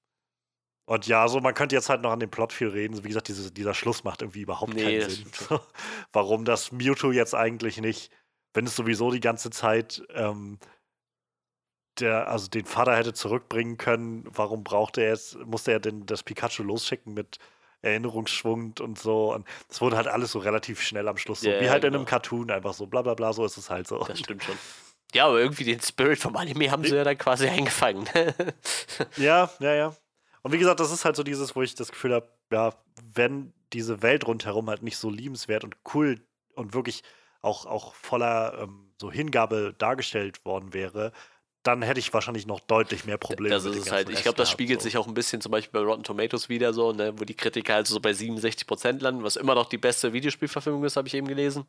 und 0.85 1.07
ja, 1.07 1.27
so 1.29 1.39
man 1.39 1.53
könnte 1.53 1.75
jetzt 1.75 1.89
halt 1.89 2.01
noch 2.01 2.11
an 2.11 2.19
dem 2.19 2.29
Plot 2.31 2.51
viel 2.51 2.67
reden. 2.67 3.01
Wie 3.03 3.07
gesagt, 3.07 3.27
diese, 3.29 3.51
dieser 3.51 3.73
Schluss 3.73 4.03
macht 4.03 4.21
irgendwie 4.21 4.41
überhaupt 4.41 4.73
Nee, 4.73 4.99
keinen 4.99 5.09
Sinn. 5.09 5.31
Warum 6.11 6.43
das 6.43 6.71
Mewtwo 6.73 7.11
jetzt 7.11 7.35
eigentlich 7.35 7.79
nicht, 7.79 8.11
wenn 8.53 8.65
es 8.65 8.75
sowieso 8.75 9.09
die 9.11 9.21
ganze 9.21 9.49
Zeit 9.49 10.03
ähm, 10.09 10.59
der, 11.99 12.27
also 12.27 12.47
den 12.47 12.65
Vater 12.65 12.95
hätte 12.95 13.13
zurückbringen 13.13 13.77
können, 13.77 14.25
warum 14.29 14.63
brauchte 14.63 15.01
er 15.01 15.09
jetzt, 15.09 15.37
musste 15.45 15.71
er 15.71 15.79
denn 15.79 16.05
das 16.05 16.23
Pikachu 16.23 16.63
losschicken 16.63 17.13
mit 17.13 17.37
Erinnerungsschwund 17.81 18.81
und 18.81 18.97
so. 18.97 19.33
Und 19.33 19.47
es 19.69 19.81
wurde 19.81 19.97
halt 19.97 20.07
alles 20.07 20.31
so 20.31 20.39
relativ 20.39 20.81
schnell 20.81 21.07
am 21.07 21.17
Schluss. 21.17 21.41
So, 21.41 21.49
Ja, 21.49 21.59
wie 21.59 21.69
halt 21.69 21.83
in 21.83 21.89
genau. 21.89 21.99
einem 21.99 22.05
Cartoon, 22.05 22.49
einfach 22.49 22.73
so 22.73 22.87
bla 22.87 23.01
bla 23.01 23.13
bla, 23.13 23.33
so 23.33 23.45
ist 23.45 23.57
es 23.57 23.69
halt 23.69 23.87
so. 23.87 24.03
Das 24.03 24.19
stimmt 24.19 24.43
schon. 24.43 24.57
Ja, 25.13 25.27
aber 25.27 25.39
irgendwie 25.39 25.63
den 25.63 25.79
Spirit 25.79 26.17
vom 26.17 26.35
Anime 26.35 26.71
haben 26.71 26.83
sie 26.83 26.95
ja 26.95 27.03
dann 27.03 27.17
quasi 27.17 27.47
eingefangen. 27.47 28.09
Ja, 29.17 29.49
ja, 29.59 29.73
ja. 29.73 29.95
Und 30.41 30.51
wie 30.51 30.57
gesagt, 30.57 30.79
das 30.79 30.91
ist 30.91 31.05
halt 31.05 31.15
so 31.15 31.23
dieses, 31.23 31.55
wo 31.55 31.61
ich 31.61 31.75
das 31.75 31.91
Gefühl 31.91 32.13
habe, 32.13 32.27
ja, 32.51 32.73
wenn 33.13 33.53
diese 33.71 34.01
Welt 34.01 34.27
rundherum 34.27 34.69
halt 34.69 34.83
nicht 34.83 34.97
so 34.97 35.09
liebenswert 35.09 35.63
und 35.63 35.75
cool 35.93 36.19
und 36.55 36.73
wirklich 36.73 37.03
auch, 37.41 37.65
auch 37.65 37.93
voller 37.95 38.57
ähm, 38.63 38.91
so 38.99 39.11
Hingabe 39.11 39.73
dargestellt 39.77 40.45
worden 40.45 40.73
wäre, 40.73 41.11
dann 41.63 41.81
hätte 41.81 41.99
ich 41.99 42.13
wahrscheinlich 42.13 42.45
noch 42.45 42.59
deutlich 42.59 43.05
mehr 43.05 43.17
Probleme. 43.17 43.55
das 43.55 43.63
mit 43.63 43.75
ist 43.75 43.85
es 43.85 43.91
halt. 43.91 44.09
Ich 44.09 44.21
glaube, 44.21 44.35
das 44.35 44.51
spiegelt 44.51 44.81
so. 44.81 44.83
sich 44.83 44.97
auch 44.97 45.07
ein 45.07 45.13
bisschen 45.13 45.41
zum 45.41 45.51
Beispiel 45.51 45.79
bei 45.79 45.85
Rotten 45.85 46.03
Tomatoes 46.03 46.49
wieder 46.49 46.73
so, 46.73 46.91
ne, 46.91 47.13
wo 47.17 47.23
die 47.23 47.33
Kritiker 47.33 47.75
halt 47.75 47.87
so 47.87 47.99
bei 47.99 48.11
67% 48.11 49.01
landen, 49.01 49.23
was 49.23 49.37
immer 49.37 49.55
noch 49.55 49.67
die 49.67 49.77
beste 49.77 50.11
Videospielverfilmung 50.11 50.83
ist, 50.83 50.97
habe 50.97 51.07
ich 51.07 51.13
eben 51.13 51.27
gelesen, 51.27 51.65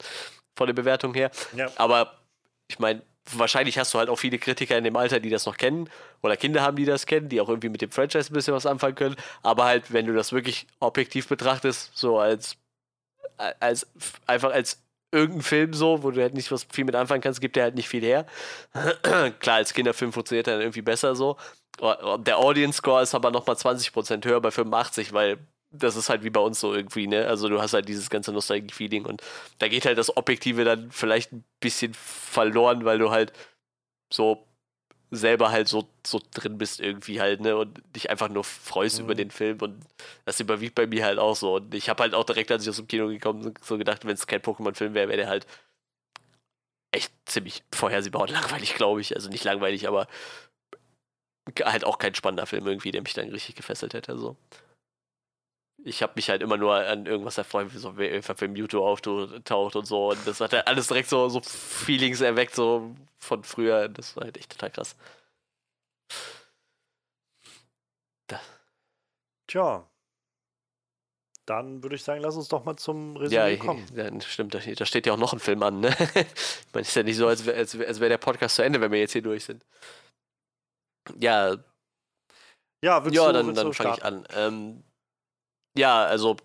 von 0.56 0.66
der 0.66 0.74
Bewertung 0.74 1.14
her. 1.14 1.30
Ja. 1.56 1.70
Aber 1.76 2.18
ich 2.66 2.80
meine, 2.80 3.02
wahrscheinlich 3.32 3.78
hast 3.78 3.94
du 3.94 3.98
halt 3.98 4.08
auch 4.08 4.18
viele 4.18 4.38
Kritiker 4.38 4.76
in 4.76 4.84
dem 4.84 4.96
Alter, 4.96 5.20
die 5.20 5.30
das 5.30 5.46
noch 5.46 5.56
kennen 5.56 5.88
oder 6.22 6.36
Kinder 6.36 6.62
haben, 6.62 6.76
die 6.76 6.84
das 6.84 7.06
kennen, 7.06 7.28
die 7.28 7.40
auch 7.40 7.48
irgendwie 7.48 7.68
mit 7.68 7.80
dem 7.80 7.90
Franchise 7.90 8.32
ein 8.32 8.34
bisschen 8.34 8.54
was 8.54 8.66
anfangen 8.66 8.96
können. 8.96 9.16
Aber 9.42 9.64
halt, 9.64 9.92
wenn 9.92 10.06
du 10.06 10.14
das 10.14 10.32
wirklich 10.32 10.66
objektiv 10.80 11.28
betrachtest, 11.28 11.96
so 11.96 12.18
als, 12.18 12.56
als 13.60 13.86
einfach 14.26 14.52
als 14.52 14.83
irgendein 15.14 15.42
Film 15.42 15.72
so, 15.72 16.02
wo 16.02 16.10
du 16.10 16.20
halt 16.20 16.34
nicht 16.34 16.50
was 16.52 16.66
viel 16.72 16.84
mit 16.84 16.94
anfangen 16.94 17.22
kannst, 17.22 17.40
gibt 17.40 17.56
der 17.56 17.64
halt 17.64 17.74
nicht 17.74 17.88
viel 17.88 18.02
her. 18.02 18.26
Klar, 19.40 19.56
als 19.56 19.72
Kinderfilm 19.72 20.12
funktioniert 20.12 20.46
er 20.48 20.54
dann 20.54 20.62
irgendwie 20.62 20.82
besser 20.82 21.16
so. 21.16 21.36
Der 21.80 22.38
Audience 22.38 22.78
Score 22.78 23.02
ist 23.02 23.14
aber 23.14 23.30
nochmal 23.30 23.56
20% 23.56 24.24
höher 24.24 24.40
bei 24.40 24.50
85, 24.50 25.12
weil 25.12 25.38
das 25.70 25.96
ist 25.96 26.08
halt 26.08 26.22
wie 26.22 26.30
bei 26.30 26.40
uns 26.40 26.60
so 26.60 26.72
irgendwie, 26.72 27.06
ne? 27.06 27.26
Also 27.26 27.48
du 27.48 27.60
hast 27.60 27.74
halt 27.74 27.88
dieses 27.88 28.10
ganze 28.10 28.32
Nostalgie-Feeling 28.32 29.04
und 29.06 29.22
da 29.58 29.68
geht 29.68 29.86
halt 29.86 29.98
das 29.98 30.16
Objektive 30.16 30.64
dann 30.64 30.90
vielleicht 30.92 31.32
ein 31.32 31.44
bisschen 31.60 31.94
verloren, 31.94 32.84
weil 32.84 32.98
du 32.98 33.10
halt 33.10 33.32
so 34.12 34.46
selber 35.16 35.50
halt 35.50 35.68
so, 35.68 35.88
so 36.06 36.20
drin 36.32 36.58
bist 36.58 36.80
irgendwie 36.80 37.20
halt, 37.20 37.40
ne? 37.40 37.56
Und 37.56 37.82
dich 37.94 38.10
einfach 38.10 38.28
nur 38.28 38.44
freust 38.44 38.98
Mhm. 38.98 39.04
über 39.04 39.14
den 39.14 39.30
Film 39.30 39.58
und 39.60 39.84
das 40.24 40.40
überwiegt 40.40 40.74
bei 40.74 40.86
mir 40.86 41.04
halt 41.04 41.18
auch 41.18 41.36
so. 41.36 41.56
Und 41.56 41.74
ich 41.74 41.88
habe 41.88 42.02
halt 42.02 42.14
auch 42.14 42.24
direkt, 42.24 42.50
als 42.52 42.62
ich 42.64 42.70
aus 42.70 42.76
dem 42.76 42.88
Kino 42.88 43.08
gekommen 43.08 43.42
bin, 43.42 43.54
so 43.62 43.78
gedacht, 43.78 44.04
wenn 44.04 44.14
es 44.14 44.26
kein 44.26 44.40
Pokémon-Film 44.40 44.94
wäre, 44.94 45.08
wäre 45.08 45.18
der 45.18 45.28
halt 45.28 45.46
echt 46.92 47.12
ziemlich 47.26 47.62
vorhersehbar 47.72 48.22
und 48.22 48.30
langweilig, 48.30 48.74
glaube 48.74 49.00
ich. 49.00 49.14
Also 49.16 49.28
nicht 49.28 49.44
langweilig, 49.44 49.88
aber 49.88 50.06
halt 51.62 51.84
auch 51.84 51.98
kein 51.98 52.14
spannender 52.14 52.46
Film 52.46 52.66
irgendwie, 52.66 52.90
der 52.90 53.02
mich 53.02 53.14
dann 53.14 53.28
richtig 53.28 53.56
gefesselt 53.56 53.94
hätte. 53.94 54.18
So. 54.18 54.36
Ich 55.86 56.02
habe 56.02 56.14
mich 56.16 56.30
halt 56.30 56.42
immer 56.42 56.56
nur 56.56 56.74
an 56.74 57.04
irgendwas 57.06 57.36
erfreut, 57.38 57.74
wie 57.74 57.78
so 57.78 57.90
einfach 57.90 58.40
wenn 58.40 58.52
Mewtwo 58.54 58.86
auftaucht 58.86 59.76
und 59.76 59.84
so. 59.86 60.10
Und 60.10 60.26
das 60.26 60.40
hat 60.40 60.52
halt 60.54 60.66
alles 60.66 60.86
direkt 60.88 61.08
so, 61.10 61.28
so 61.28 61.40
Feelings 61.42 62.20
erweckt, 62.22 62.54
so 62.54 62.94
von 63.18 63.44
früher. 63.44 63.88
Das 63.88 64.16
war 64.16 64.24
halt 64.24 64.38
echt 64.38 64.50
total 64.52 64.70
krass. 64.70 64.96
Tja. 69.46 69.88
Dann 71.46 71.82
würde 71.82 71.96
ich 71.96 72.02
sagen, 72.02 72.22
lass 72.22 72.36
uns 72.36 72.48
doch 72.48 72.64
mal 72.64 72.76
zum 72.76 73.16
Ja, 73.28 73.44
Resümee 73.44 73.56
kommen. 73.58 73.86
ja, 73.94 74.08
stimmt. 74.22 74.54
Da, 74.54 74.60
da 74.60 74.86
steht 74.86 75.06
ja 75.06 75.12
auch 75.12 75.18
noch 75.18 75.34
ein 75.34 75.40
Film 75.40 75.62
an. 75.62 75.80
Ne? 75.80 75.90
Ich 76.26 76.72
meine, 76.74 76.82
ist 76.86 76.96
ja 76.96 77.02
nicht 77.02 77.16
so, 77.16 77.28
als 77.28 77.44
wäre 77.44 77.56
als 77.58 77.78
wär, 77.78 77.86
als 77.86 78.00
wär 78.00 78.08
der 78.08 78.18
Podcast 78.18 78.56
zu 78.56 78.62
Ende, 78.62 78.80
wenn 78.80 78.90
wir 78.90 78.98
jetzt 78.98 79.12
hier 79.12 79.22
durch 79.22 79.44
sind. 79.44 79.64
Ja, 81.20 81.56
Ja, 82.82 83.04
willst 83.04 83.16
ja, 83.16 83.26
du, 83.26 83.32
dann, 83.32 83.46
willst 83.48 83.62
dann 83.62 83.72
fange 83.74 83.94
ich 83.96 84.04
an. 84.04 84.26
Ähm, 84.34 84.84
ja, 85.76 86.04
also, 86.04 86.36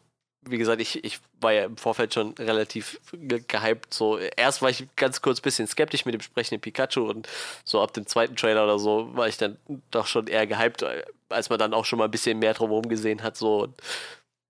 wie 0.41 0.57
gesagt, 0.57 0.81
ich, 0.81 1.03
ich 1.03 1.19
war 1.41 1.53
ja 1.53 1.65
im 1.65 1.77
Vorfeld 1.77 2.13
schon 2.13 2.33
relativ 2.39 2.99
ge 3.13 3.41
gehypt. 3.47 3.93
So, 3.93 4.17
erst 4.17 4.61
war 4.61 4.69
ich 4.69 4.87
ganz 4.95 5.21
kurz 5.21 5.39
ein 5.39 5.43
bisschen 5.43 5.67
skeptisch 5.67 6.05
mit 6.05 6.13
dem 6.13 6.21
sprechenden 6.21 6.61
Pikachu 6.61 7.09
und 7.09 7.27
so 7.63 7.81
ab 7.81 7.93
dem 7.93 8.07
zweiten 8.07 8.35
Trailer 8.35 8.63
oder 8.63 8.79
so 8.79 9.15
war 9.15 9.27
ich 9.27 9.37
dann 9.37 9.57
doch 9.91 10.07
schon 10.07 10.27
eher 10.27 10.47
gehypt, 10.47 10.83
als 11.29 11.49
man 11.49 11.59
dann 11.59 11.73
auch 11.73 11.85
schon 11.85 11.99
mal 11.99 12.05
ein 12.05 12.11
bisschen 12.11 12.39
mehr 12.39 12.53
drumherum 12.53 12.89
gesehen 12.89 13.23
hat. 13.23 13.37
So, 13.37 13.63
und 13.63 13.81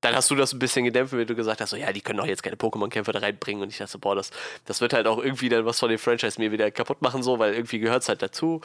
dann 0.01 0.15
hast 0.15 0.31
du 0.31 0.35
das 0.35 0.53
ein 0.53 0.59
bisschen 0.59 0.85
gedämpft, 0.85 1.13
wenn 1.13 1.27
du 1.27 1.35
gesagt 1.35 1.59
hast, 1.59 1.71
so, 1.71 1.75
ja, 1.75 1.91
die 1.91 2.01
können 2.01 2.19
doch 2.19 2.25
jetzt 2.25 2.43
keine 2.43 2.55
Pokémon-Kämpfer 2.55 3.11
da 3.11 3.19
reinbringen. 3.19 3.63
Und 3.63 3.69
ich 3.69 3.77
dachte, 3.79 3.97
boah, 3.97 4.15
das, 4.15 4.31
das 4.65 4.79
wird 4.81 4.93
halt 4.93 5.07
auch 5.07 5.17
irgendwie 5.17 5.49
dann 5.49 5.65
was 5.65 5.79
von 5.79 5.89
dem 5.89 5.99
Franchise 5.99 6.39
mir 6.39 6.51
wieder 6.51 6.71
kaputt 6.71 7.01
machen, 7.01 7.21
so, 7.23 7.37
weil 7.39 7.53
irgendwie 7.53 7.79
gehört 7.79 8.03
es 8.03 8.09
halt 8.09 8.21
dazu. 8.21 8.61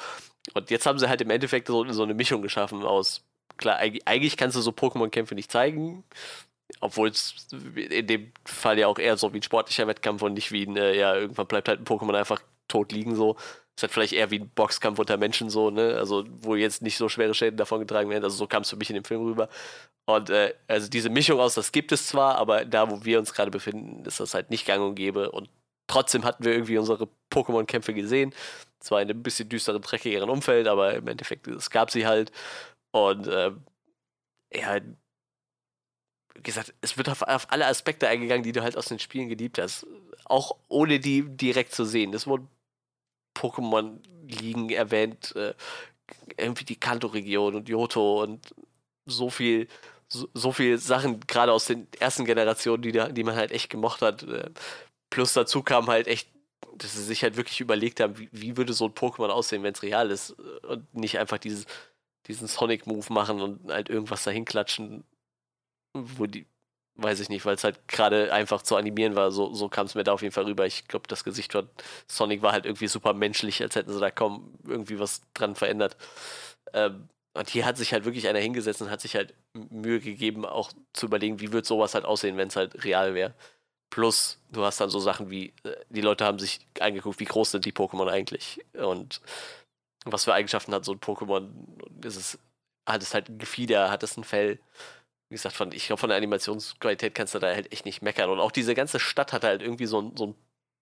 Und 0.55 0.71
jetzt 0.71 0.87
haben 0.87 0.99
sie 0.99 1.09
halt 1.09 1.21
im 1.23 1.31
Endeffekt 1.31 1.67
so, 1.67 1.91
so 1.91 2.05
eine 2.05 2.15
Mischung 2.15 2.43
geschaffen 2.43 2.85
aus, 2.85 3.25
klar, 3.57 3.81
eig- 3.81 4.03
eigentlich 4.05 4.37
kannst 4.37 4.57
du 4.57 4.61
so 4.61 4.71
Pokémon-Kämpfe 4.73 5.35
nicht 5.35 5.51
zeigen, 5.53 6.05
obwohl 6.81 7.09
es 7.09 7.47
in 7.77 8.07
dem 8.07 8.33
Fall 8.45 8.79
ja 8.79 8.87
auch 8.89 8.99
eher 8.99 9.17
so 9.17 9.33
wie 9.33 9.39
ein 9.39 9.43
sportlicher 9.43 9.87
Wettkampf 9.87 10.23
und 10.23 10.35
nicht 10.35 10.53
wie 10.53 10.65
ein, 10.67 10.77
äh, 10.77 10.97
ja, 10.97 11.15
irgendwann 11.17 11.47
bleibt 11.47 11.69
halt 11.69 11.81
ein 11.81 11.87
Pokémon 11.87 12.15
einfach 12.17 12.43
tot 12.69 12.93
liegen, 12.93 13.15
so. 13.17 13.37
Ist 13.77 13.83
halt 13.83 13.93
vielleicht 13.93 14.13
eher 14.13 14.31
wie 14.31 14.39
ein 14.41 14.49
Boxkampf 14.51 14.99
unter 15.01 15.17
Menschen, 15.17 15.51
so, 15.51 15.71
ne? 15.71 15.97
Also, 15.99 16.25
wo 16.43 16.55
jetzt 16.55 16.81
nicht 16.83 16.97
so 16.97 17.09
schwere 17.09 17.35
Schäden 17.35 17.57
davon 17.57 17.81
getragen 17.81 18.09
werden. 18.09 18.23
Also, 18.25 18.37
so 18.37 18.47
kam 18.47 18.63
es 18.63 18.71
für 18.71 18.77
mich 18.77 18.89
in 18.91 18.95
dem 18.95 19.05
Film 19.05 19.23
rüber. 19.25 19.49
Und 20.07 20.31
äh, 20.31 20.55
also 20.69 20.89
diese 20.89 21.11
Mischung 21.11 21.41
aus, 21.41 21.55
das 21.55 21.73
gibt 21.73 21.91
es 21.93 22.07
zwar, 22.09 22.37
aber 22.37 22.65
da, 22.65 22.91
wo 22.91 23.05
wir 23.05 23.19
uns 23.19 23.33
gerade 23.35 23.51
befinden, 23.51 24.05
ist 24.05 24.21
das 24.21 24.35
halt 24.35 24.51
nicht 24.51 24.67
gang 24.67 24.83
und 24.83 24.95
gäbe. 24.97 25.31
Und 25.33 25.49
trotzdem 25.89 26.25
hatten 26.25 26.45
wir 26.45 26.53
irgendwie 26.53 26.79
unsere 26.79 27.09
Pokémon-Kämpfe 27.33 27.95
gesehen. 27.95 28.35
Zwar 28.81 29.01
in 29.03 29.11
einem 29.11 29.23
bisschen 29.23 29.49
düsteren, 29.49 29.81
dreckigeren 29.83 30.31
Umfeld, 30.31 30.69
aber 30.69 30.95
im 30.95 31.09
Endeffekt, 31.09 31.49
es 31.49 31.71
gab 31.71 31.91
sie 31.91 32.07
halt. 32.07 32.31
Und 32.95 33.27
äh, 33.27 33.51
ja, 34.55 34.81
wie 36.33 36.43
gesagt, 36.43 36.73
es 36.81 36.97
wird 36.97 37.09
auf, 37.09 37.23
auf, 37.23 37.51
alle 37.51 37.67
Aspekte 37.67 38.07
eingegangen, 38.07 38.45
die 38.45 38.53
du 38.53 38.63
halt 38.63 38.77
aus 38.77 38.87
den 38.87 39.01
Spielen 39.01 39.29
geliebt 39.29 39.59
hast. 39.59 39.85
Auch 40.27 40.55
ohne 40.69 41.01
die 41.01 41.23
direkt 41.23 41.75
zu 41.75 41.85
sehen. 41.85 42.15
Es 42.15 42.29
wurden 42.29 42.49
Pokémon-Ligen 43.37 44.71
erwähnt, 44.71 45.35
äh, 45.35 45.55
irgendwie 46.37 46.65
die 46.65 46.79
Kanto-Region 46.79 47.57
und 47.57 47.69
Johto 47.69 48.23
und 48.23 48.55
so 49.07 49.29
viel, 49.29 49.67
so, 50.07 50.29
so 50.33 50.53
viel 50.53 50.79
Sachen, 50.79 51.19
gerade 51.27 51.53
aus 51.53 51.65
den 51.65 51.89
ersten 51.99 52.25
Generationen, 52.25 52.83
die, 52.83 52.93
da, 52.93 53.09
die 53.09 53.25
man 53.25 53.35
halt 53.35 53.51
echt 53.51 53.71
gemocht 53.71 54.03
hat. 54.03 54.23
Äh, 54.23 54.51
plus 55.11 55.33
dazu 55.33 55.65
kam 55.65 55.89
halt 55.89 56.07
echt, 56.07 56.29
dass 56.77 56.95
sie 56.95 57.03
sich 57.03 57.25
halt 57.25 57.37
wirklich 57.37 57.61
überlegt 57.61 57.99
haben, 57.99 58.17
wie, 58.19 58.29
wie 58.31 58.57
würde 58.57 58.73
so 58.73 58.85
ein 58.85 58.95
Pokémon 58.95 59.31
aussehen, 59.31 59.65
wenn 59.65 59.75
es 59.75 59.83
real 59.83 60.13
ist 60.13 60.31
und 60.63 60.95
nicht 60.95 61.19
einfach 61.19 61.39
dieses, 61.39 61.67
diesen 62.27 62.49
Sonic-Move 62.49 63.13
machen 63.13 63.41
und 63.41 63.71
halt 63.71 63.89
irgendwas 63.89 64.25
dahin 64.25 64.45
klatschen, 64.45 65.05
wo 65.95 66.27
die, 66.27 66.47
weiß 66.97 67.21
ich 67.21 67.29
nicht, 67.29 67.45
weil 67.45 67.55
es 67.57 67.65
halt 67.65 67.87
gerade 67.89 68.33
einfach 68.33 68.63
zu 68.63 68.77
animieren 68.77 69.17
war. 69.17 69.31
So, 69.33 69.53
so 69.55 69.69
kam 69.69 69.87
es 69.87 69.95
mir 69.95 70.05
da 70.05 70.13
auf 70.13 70.23
jeden 70.23 70.33
Fall 70.35 70.45
rüber. 70.45 70.67
Ich 70.67 70.89
glaube, 70.89 71.09
das 71.09 71.25
Gesicht 71.25 71.53
von 71.53 71.69
Sonic 72.09 72.43
war 72.43 72.53
halt 72.53 72.67
irgendwie 72.67 72.89
super 72.89 73.15
menschlich, 73.15 73.63
als 73.63 73.77
hätten 73.77 73.93
sie 73.93 74.01
da 74.01 74.11
kaum 74.11 74.55
irgendwie 74.67 74.99
was 74.99 75.23
dran 75.35 75.55
verändert. 75.55 75.97
Ähm, 76.73 77.09
und 77.35 77.51
hier 77.51 77.67
hat 77.67 77.77
sich 77.77 77.93
halt 77.93 78.05
wirklich 78.05 78.29
einer 78.29 78.39
hingesetzt 78.39 78.81
und 78.81 78.91
hat 78.91 79.01
sich 79.01 79.17
halt 79.17 79.35
Mühe 79.55 80.01
gegeben, 80.01 80.47
auch 80.47 80.73
zu 80.93 81.07
überlegen, 81.07 81.41
wie 81.41 81.53
wird 81.53 81.67
sowas 81.67 81.95
halt 81.95 82.05
aussehen, 82.05 82.37
wenn 82.37 82.49
es 82.49 82.57
halt 82.57 82.85
real 82.85 83.15
wäre. 83.15 83.35
Plus, 83.91 84.41
du 84.51 84.65
hast 84.65 84.81
dann 84.81 84.91
so 84.91 85.01
Sachen 85.01 85.31
wie, 85.31 85.53
äh, 85.65 85.77
die 85.91 86.01
Leute 86.01 86.25
haben 86.25 86.39
sich 86.39 86.61
angeguckt, 86.81 87.21
wie 87.21 87.25
groß 87.25 87.53
sind 87.53 87.65
die 87.65 87.73
Pokémon 87.73 88.09
eigentlich 88.09 88.65
und 88.75 89.21
was 90.05 90.25
für 90.25 90.35
Eigenschaften 90.35 90.75
hat 90.75 90.85
so 90.85 90.93
ein 90.93 91.01
Pokémon. 91.01 91.51
Ist 92.05 92.17
es, 92.17 92.39
hat 92.87 93.03
es 93.03 93.15
halt 93.15 93.29
ein 93.29 93.39
Gefieder, 93.39 93.91
hat 93.91 94.03
es 94.03 94.17
ein 94.17 94.25
Fell 94.25 94.59
wie 95.29 95.37
gesagt, 95.37 95.57
von, 95.57 95.73
ich 95.73 95.87
glaube, 95.87 95.99
von 95.99 96.11
der 96.11 96.19
Animationsqualität 96.19 97.15
kannst 97.15 97.35
du 97.35 97.39
da 97.39 97.49
halt 97.49 97.73
echt 97.73 97.87
nicht 97.87 98.03
meckern. 98.03 98.31
Und 98.31 98.41
auch 98.41 98.53
diese 98.53 98.75
ganze 98.75 99.01
Stadt 99.01 99.33
hatte 99.33 99.47
halt 99.49 99.63
irgendwie 99.63 99.87
so, 99.87 100.13
so 100.15 100.29
ein 100.29 100.35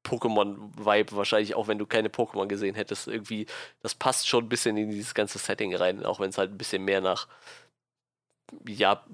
Pokémon-Vibe, 0.04 1.16
wahrscheinlich 1.16 1.54
auch 1.54 1.68
wenn 1.68 1.78
du 1.78 1.86
keine 1.86 2.08
Pokémon 2.08 2.48
gesehen 2.48 2.74
hättest. 2.74 3.08
Irgendwie, 3.08 3.46
das 3.80 3.94
passt 3.94 4.28
schon 4.28 4.44
ein 4.44 4.48
bisschen 4.48 4.76
in 4.76 4.90
dieses 4.90 5.14
ganze 5.14 5.38
Setting 5.38 5.74
rein, 5.74 6.04
auch 6.04 6.20
wenn 6.20 6.30
es 6.30 6.38
halt 6.38 6.50
ein 6.50 6.58
bisschen 6.58 6.84
mehr 6.84 7.00
nach, 7.00 7.28
ja, 8.66 9.06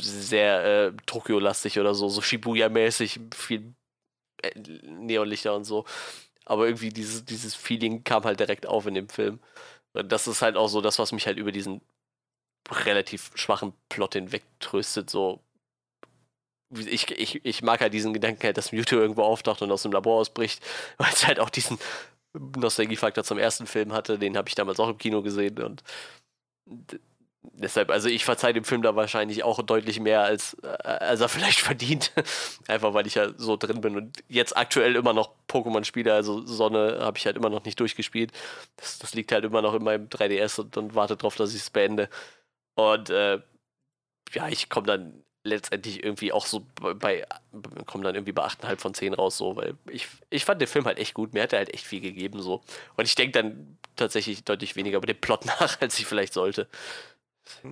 sehr 0.00 0.64
äh, 0.64 0.92
Tokio-lastig 1.06 1.78
oder 1.78 1.94
so, 1.94 2.08
so 2.08 2.20
Shibuya-mäßig, 2.20 3.34
viel 3.34 3.74
äh, 4.42 4.58
Neonlichter 4.58 5.54
und 5.54 5.64
so. 5.64 5.86
Aber 6.44 6.66
irgendwie 6.66 6.90
dieses, 6.90 7.24
dieses 7.24 7.54
Feeling 7.54 8.04
kam 8.04 8.24
halt 8.24 8.40
direkt 8.40 8.66
auf 8.66 8.86
in 8.86 8.94
dem 8.94 9.08
Film. 9.08 9.40
Und 9.92 10.10
das 10.10 10.26
ist 10.26 10.42
halt 10.42 10.56
auch 10.56 10.68
so 10.68 10.80
das, 10.80 10.98
was 10.98 11.12
mich 11.12 11.26
halt 11.26 11.38
über 11.38 11.52
diesen 11.52 11.80
relativ 12.70 13.30
schwachen 13.34 13.72
Plot 13.88 14.14
hinwegtröstet. 14.14 15.10
So, 15.10 15.40
ich, 16.70 17.10
ich, 17.10 17.44
ich 17.44 17.62
mag 17.62 17.80
halt 17.80 17.94
diesen 17.94 18.12
Gedanken 18.12 18.42
halt, 18.44 18.56
dass 18.56 18.72
Mewtwo 18.72 18.96
irgendwo 18.96 19.22
auftaucht 19.22 19.62
und 19.62 19.70
aus 19.70 19.82
dem 19.82 19.92
Labor 19.92 20.20
ausbricht, 20.20 20.62
weil 20.98 21.12
es 21.12 21.26
halt 21.26 21.40
auch 21.40 21.50
diesen 21.50 21.78
Nostalgiefaktor 22.34 23.24
zum 23.24 23.38
ersten 23.38 23.66
Film 23.66 23.92
hatte. 23.92 24.18
Den 24.18 24.36
habe 24.36 24.48
ich 24.48 24.54
damals 24.54 24.80
auch 24.80 24.88
im 24.88 24.98
Kino 24.98 25.22
gesehen 25.22 25.62
und 25.62 25.82
deshalb, 27.42 27.90
also 27.90 28.08
ich 28.08 28.24
verzeihe 28.24 28.52
dem 28.52 28.64
Film 28.64 28.82
da 28.82 28.94
wahrscheinlich 28.96 29.44
auch 29.44 29.62
deutlich 29.62 30.00
mehr, 30.00 30.22
als, 30.22 30.54
äh, 30.62 30.66
als 30.66 31.20
er 31.20 31.28
vielleicht 31.28 31.60
verdient. 31.60 32.12
Einfach 32.68 32.94
weil 32.94 33.06
ich 33.06 33.14
ja 33.14 33.30
so 33.36 33.56
drin 33.56 33.80
bin 33.80 33.96
und 33.96 34.22
jetzt 34.28 34.56
aktuell 34.56 34.96
immer 34.96 35.12
noch 35.12 35.30
Pokémon 35.48 35.84
spiele. 35.84 36.14
Also 36.14 36.44
Sonne 36.46 36.98
habe 37.00 37.18
ich 37.18 37.26
halt 37.26 37.36
immer 37.36 37.50
noch 37.50 37.64
nicht 37.64 37.78
durchgespielt. 37.80 38.32
Das, 38.76 38.98
das 38.98 39.14
liegt 39.14 39.32
halt 39.32 39.44
immer 39.44 39.62
noch 39.62 39.74
in 39.74 39.84
meinem 39.84 40.08
3DS 40.08 40.60
und, 40.60 40.76
und 40.76 40.94
warte 40.94 41.16
darauf, 41.16 41.36
dass 41.36 41.54
ich 41.54 41.62
es 41.62 41.70
beende. 41.70 42.08
Und 42.74 43.10
äh, 43.10 43.40
ja, 44.32 44.48
ich 44.48 44.68
komme 44.68 44.86
dann 44.86 45.24
letztendlich 45.44 46.02
irgendwie 46.04 46.32
auch 46.32 46.46
so 46.46 46.66
bei, 46.76 47.26
komme 47.86 48.04
dann 48.04 48.14
irgendwie 48.14 48.32
bei 48.32 48.44
8,5 48.44 48.76
von 48.78 48.94
10 48.94 49.14
raus, 49.14 49.36
so, 49.36 49.56
weil 49.56 49.74
ich, 49.90 50.06
ich 50.30 50.44
fand 50.44 50.60
den 50.60 50.68
Film 50.68 50.84
halt 50.84 50.98
echt 50.98 51.14
gut, 51.14 51.34
mir 51.34 51.42
hat 51.42 51.52
er 51.52 51.58
halt 51.58 51.74
echt 51.74 51.86
viel 51.86 52.00
gegeben, 52.00 52.40
so. 52.40 52.62
Und 52.96 53.06
ich 53.06 53.14
denke 53.16 53.42
dann 53.42 53.78
tatsächlich 53.96 54.44
deutlich 54.44 54.76
weniger 54.76 54.98
über 54.98 55.06
den 55.06 55.20
Plot 55.20 55.44
nach, 55.60 55.80
als 55.80 55.98
ich 55.98 56.06
vielleicht 56.06 56.32
sollte. 56.32 56.68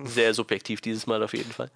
Sehr 0.03 0.33
subjektiv 0.33 0.81
dieses 0.81 1.07
Mal 1.07 1.23
auf 1.23 1.33
jeden 1.33 1.51
Fall. 1.51 1.71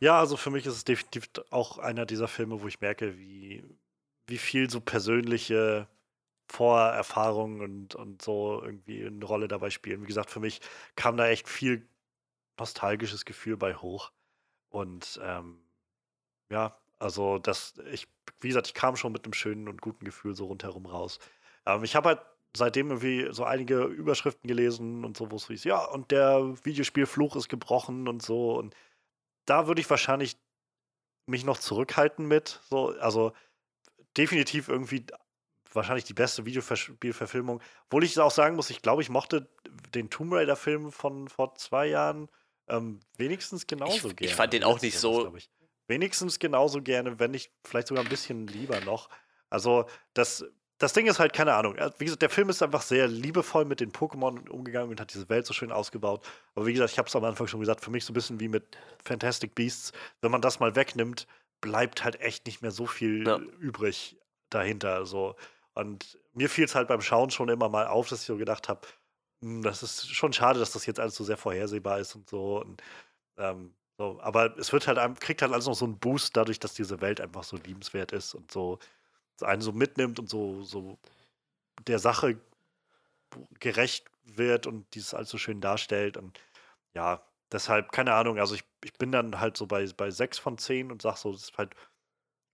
Ja, 0.00 0.18
also 0.20 0.36
für 0.36 0.50
mich 0.50 0.64
ist 0.66 0.74
es 0.74 0.84
definitiv 0.84 1.28
auch 1.50 1.78
einer 1.78 2.06
dieser 2.06 2.28
Filme, 2.28 2.62
wo 2.62 2.68
ich 2.68 2.80
merke, 2.80 3.18
wie, 3.18 3.64
wie 4.28 4.38
viel 4.38 4.70
so 4.70 4.80
persönliche 4.80 5.88
Vorerfahrungen 6.50 7.60
und, 7.60 7.94
und 7.94 8.22
so 8.22 8.62
irgendwie 8.62 9.04
eine 9.06 9.24
Rolle 9.24 9.48
dabei 9.48 9.70
spielen. 9.70 10.02
Wie 10.02 10.06
gesagt, 10.06 10.30
für 10.30 10.40
mich 10.40 10.60
kam 10.96 11.16
da 11.16 11.28
echt 11.28 11.48
viel 11.48 11.88
nostalgisches 12.58 13.24
Gefühl 13.24 13.56
bei 13.56 13.74
hoch. 13.74 14.12
Und 14.70 15.20
ähm, 15.22 15.60
ja, 16.50 16.78
also 16.98 17.38
das, 17.38 17.74
ich, 17.92 18.08
wie 18.40 18.48
gesagt, 18.48 18.68
ich 18.68 18.74
kam 18.74 18.96
schon 18.96 19.12
mit 19.12 19.24
einem 19.24 19.34
schönen 19.34 19.68
und 19.68 19.82
guten 19.82 20.04
Gefühl 20.04 20.34
so 20.34 20.46
rundherum 20.46 20.86
raus. 20.86 21.18
Ähm, 21.66 21.84
ich 21.84 21.96
habe 21.96 22.10
halt 22.10 22.20
seitdem 22.58 22.90
irgendwie 22.90 23.28
so 23.30 23.44
einige 23.44 23.84
Überschriften 23.84 24.48
gelesen 24.48 25.04
und 25.04 25.16
so, 25.16 25.30
wo 25.30 25.36
es 25.36 25.46
hieß, 25.46 25.64
ja, 25.64 25.84
und 25.84 26.10
der 26.10 26.54
Videospielfluch 26.64 27.36
ist 27.36 27.48
gebrochen 27.48 28.08
und 28.08 28.22
so. 28.22 28.56
Und 28.58 28.74
da 29.46 29.66
würde 29.66 29.80
ich 29.80 29.88
wahrscheinlich 29.88 30.36
mich 31.26 31.44
noch 31.44 31.58
zurückhalten 31.58 32.26
mit. 32.26 32.60
So, 32.68 32.94
also 33.00 33.32
definitiv 34.16 34.68
irgendwie 34.68 35.06
wahrscheinlich 35.72 36.04
die 36.04 36.14
beste 36.14 36.44
Videospielverfilmung. 36.44 37.60
Obwohl 37.86 38.04
ich 38.04 38.18
auch 38.18 38.30
sagen 38.30 38.56
muss, 38.56 38.70
ich 38.70 38.82
glaube, 38.82 39.02
ich 39.02 39.08
mochte 39.08 39.48
den 39.94 40.10
Tomb 40.10 40.32
Raider-Film 40.32 40.92
von 40.92 41.28
vor 41.28 41.54
zwei 41.54 41.86
Jahren 41.86 42.28
ähm, 42.68 43.00
wenigstens 43.16 43.66
genauso 43.66 44.10
ich, 44.10 44.16
gerne. 44.16 44.30
Ich 44.30 44.34
fand 44.34 44.52
den 44.52 44.64
auch 44.64 44.80
nicht 44.80 44.98
so. 44.98 45.32
Wenigstens 45.86 46.38
genauso 46.38 46.82
gerne, 46.82 47.18
wenn 47.18 47.30
nicht 47.30 47.50
vielleicht 47.64 47.88
sogar 47.88 48.04
ein 48.04 48.10
bisschen 48.10 48.46
lieber 48.46 48.80
noch. 48.80 49.08
Also, 49.48 49.86
das, 50.12 50.44
das 50.78 50.92
Ding 50.92 51.06
ist 51.06 51.18
halt, 51.18 51.32
keine 51.32 51.54
Ahnung. 51.54 51.76
Wie 51.98 52.04
gesagt, 52.04 52.22
der 52.22 52.30
Film 52.30 52.48
ist 52.48 52.62
einfach 52.62 52.82
sehr 52.82 53.08
liebevoll 53.08 53.64
mit 53.64 53.80
den 53.80 53.90
Pokémon 53.90 54.48
umgegangen 54.48 54.90
und 54.90 55.00
hat 55.00 55.12
diese 55.12 55.28
Welt 55.28 55.44
so 55.44 55.52
schön 55.52 55.72
ausgebaut. 55.72 56.24
Aber 56.54 56.66
wie 56.66 56.72
gesagt, 56.72 56.92
ich 56.92 56.98
habe 56.98 57.08
es 57.08 57.16
am 57.16 57.24
Anfang 57.24 57.48
schon 57.48 57.60
gesagt, 57.60 57.80
für 57.80 57.90
mich 57.90 58.04
so 58.04 58.12
ein 58.12 58.14
bisschen 58.14 58.38
wie 58.38 58.48
mit 58.48 58.78
Fantastic 59.04 59.56
Beasts. 59.56 59.92
Wenn 60.20 60.30
man 60.30 60.40
das 60.40 60.60
mal 60.60 60.76
wegnimmt, 60.76 61.26
bleibt 61.60 62.04
halt 62.04 62.20
echt 62.20 62.46
nicht 62.46 62.62
mehr 62.62 62.70
so 62.70 62.86
viel 62.86 63.26
ja. 63.26 63.38
übrig 63.58 64.16
dahinter. 64.50 65.04
So. 65.04 65.34
Und 65.74 66.18
mir 66.32 66.48
fiel 66.48 66.64
es 66.64 66.76
halt 66.76 66.86
beim 66.86 67.00
Schauen 67.00 67.30
schon 67.30 67.48
immer 67.48 67.68
mal 67.68 67.88
auf, 67.88 68.08
dass 68.08 68.20
ich 68.20 68.26
so 68.26 68.36
gedacht 68.36 68.68
habe, 68.68 68.86
hm, 69.42 69.62
das 69.62 69.82
ist 69.82 70.14
schon 70.14 70.32
schade, 70.32 70.60
dass 70.60 70.70
das 70.70 70.86
jetzt 70.86 71.00
alles 71.00 71.16
so 71.16 71.24
sehr 71.24 71.36
vorhersehbar 71.36 71.98
ist 71.98 72.14
und 72.14 72.30
so. 72.30 72.60
Und, 72.60 72.82
ähm, 73.36 73.74
so. 73.98 74.20
Aber 74.22 74.56
es 74.58 74.72
wird 74.72 74.86
halt, 74.86 75.20
kriegt 75.20 75.42
halt 75.42 75.52
alles 75.52 75.66
noch 75.66 75.74
so 75.74 75.86
einen 75.86 75.98
Boost 75.98 76.36
dadurch, 76.36 76.60
dass 76.60 76.74
diese 76.74 77.00
Welt 77.00 77.20
einfach 77.20 77.42
so 77.42 77.56
liebenswert 77.56 78.12
ist 78.12 78.34
und 78.34 78.52
so 78.52 78.78
einen 79.42 79.62
so 79.62 79.72
mitnimmt 79.72 80.18
und 80.18 80.28
so, 80.28 80.62
so 80.62 80.98
der 81.86 81.98
Sache 81.98 82.40
gerecht 83.60 84.06
wird 84.24 84.66
und 84.66 84.86
dieses 84.94 85.14
alles 85.14 85.30
so 85.30 85.38
schön 85.38 85.60
darstellt. 85.60 86.16
Und 86.16 86.38
ja, 86.94 87.22
deshalb, 87.52 87.92
keine 87.92 88.14
Ahnung, 88.14 88.38
also 88.38 88.54
ich, 88.54 88.64
ich 88.84 88.92
bin 88.94 89.12
dann 89.12 89.40
halt 89.40 89.56
so 89.56 89.66
bei, 89.66 89.86
bei 89.96 90.10
6 90.10 90.38
von 90.38 90.58
10 90.58 90.90
und 90.90 91.02
sag 91.02 91.16
so, 91.16 91.32
das 91.32 91.42
ist 91.44 91.58
halt 91.58 91.74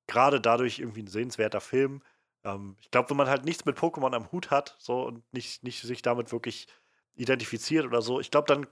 gerade 0.06 0.40
dadurch 0.40 0.78
irgendwie 0.78 1.02
ein 1.02 1.08
sehenswerter 1.08 1.60
Film. 1.60 2.02
Ähm, 2.44 2.76
ich 2.80 2.90
glaube, 2.90 3.10
wenn 3.10 3.16
man 3.16 3.28
halt 3.28 3.44
nichts 3.44 3.64
mit 3.64 3.78
Pokémon 3.78 4.14
am 4.14 4.30
Hut 4.32 4.50
hat, 4.50 4.76
so 4.78 5.02
und 5.02 5.22
nicht, 5.32 5.62
nicht 5.62 5.82
sich 5.82 6.02
damit 6.02 6.32
wirklich 6.32 6.66
identifiziert 7.14 7.86
oder 7.86 8.02
so, 8.02 8.20
ich 8.20 8.30
glaube, 8.30 8.46
dann 8.46 8.66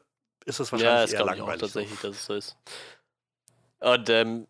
ist 0.45 0.61
es 0.61 0.73
wahrscheinlich 0.73 1.13
ja, 1.13 1.19
eher 1.19 1.25
langweilig. 1.27 1.63
Ja, 1.63 1.67
tatsächlich, 1.67 1.99
so. 2.01 2.09
dass 2.09 2.17
es 2.17 2.27
so 2.27 2.35
ist. 2.35 2.57
Und 3.81 4.11
ähm, 4.11 4.47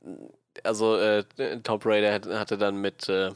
also 0.64 0.96
äh, 0.96 1.24
Top 1.62 1.86
Raider 1.86 2.38
hatte 2.38 2.58
dann 2.58 2.76
mit, 2.76 3.08
äh, 3.08 3.32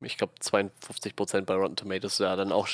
ich 0.00 0.16
glaube, 0.16 0.32
52% 0.40 1.42
bei 1.42 1.54
Rotten 1.54 1.76
Tomatoes, 1.76 2.18
ja, 2.18 2.36
dann 2.36 2.52
auch 2.52 2.68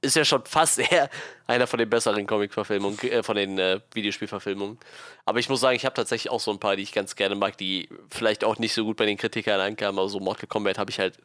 ist 0.00 0.16
ja 0.16 0.24
schon 0.24 0.44
fast 0.44 0.78
eher 0.90 1.10
einer 1.46 1.66
von 1.66 1.78
den 1.78 1.90
besseren 1.90 2.26
Comic-Verfilmungen, 2.26 2.98
äh, 3.00 3.22
von 3.22 3.36
den 3.36 3.58
äh, 3.58 3.80
Videospielverfilmungen. 3.92 4.78
Aber 5.24 5.40
ich 5.40 5.48
muss 5.48 5.60
sagen, 5.60 5.76
ich 5.76 5.84
habe 5.84 5.94
tatsächlich 5.94 6.30
auch 6.30 6.40
so 6.40 6.52
ein 6.52 6.60
paar, 6.60 6.76
die 6.76 6.82
ich 6.82 6.92
ganz 6.92 7.16
gerne 7.16 7.34
mag, 7.34 7.58
die 7.58 7.88
vielleicht 8.08 8.44
auch 8.44 8.58
nicht 8.58 8.72
so 8.72 8.84
gut 8.84 8.96
bei 8.96 9.06
den 9.06 9.16
Kritikern 9.16 9.60
ankamen, 9.60 9.98
aber 9.98 10.08
so 10.08 10.20
Mortal 10.20 10.46
Kombat 10.46 10.78
habe 10.78 10.90
ich 10.90 11.00
halt 11.00 11.18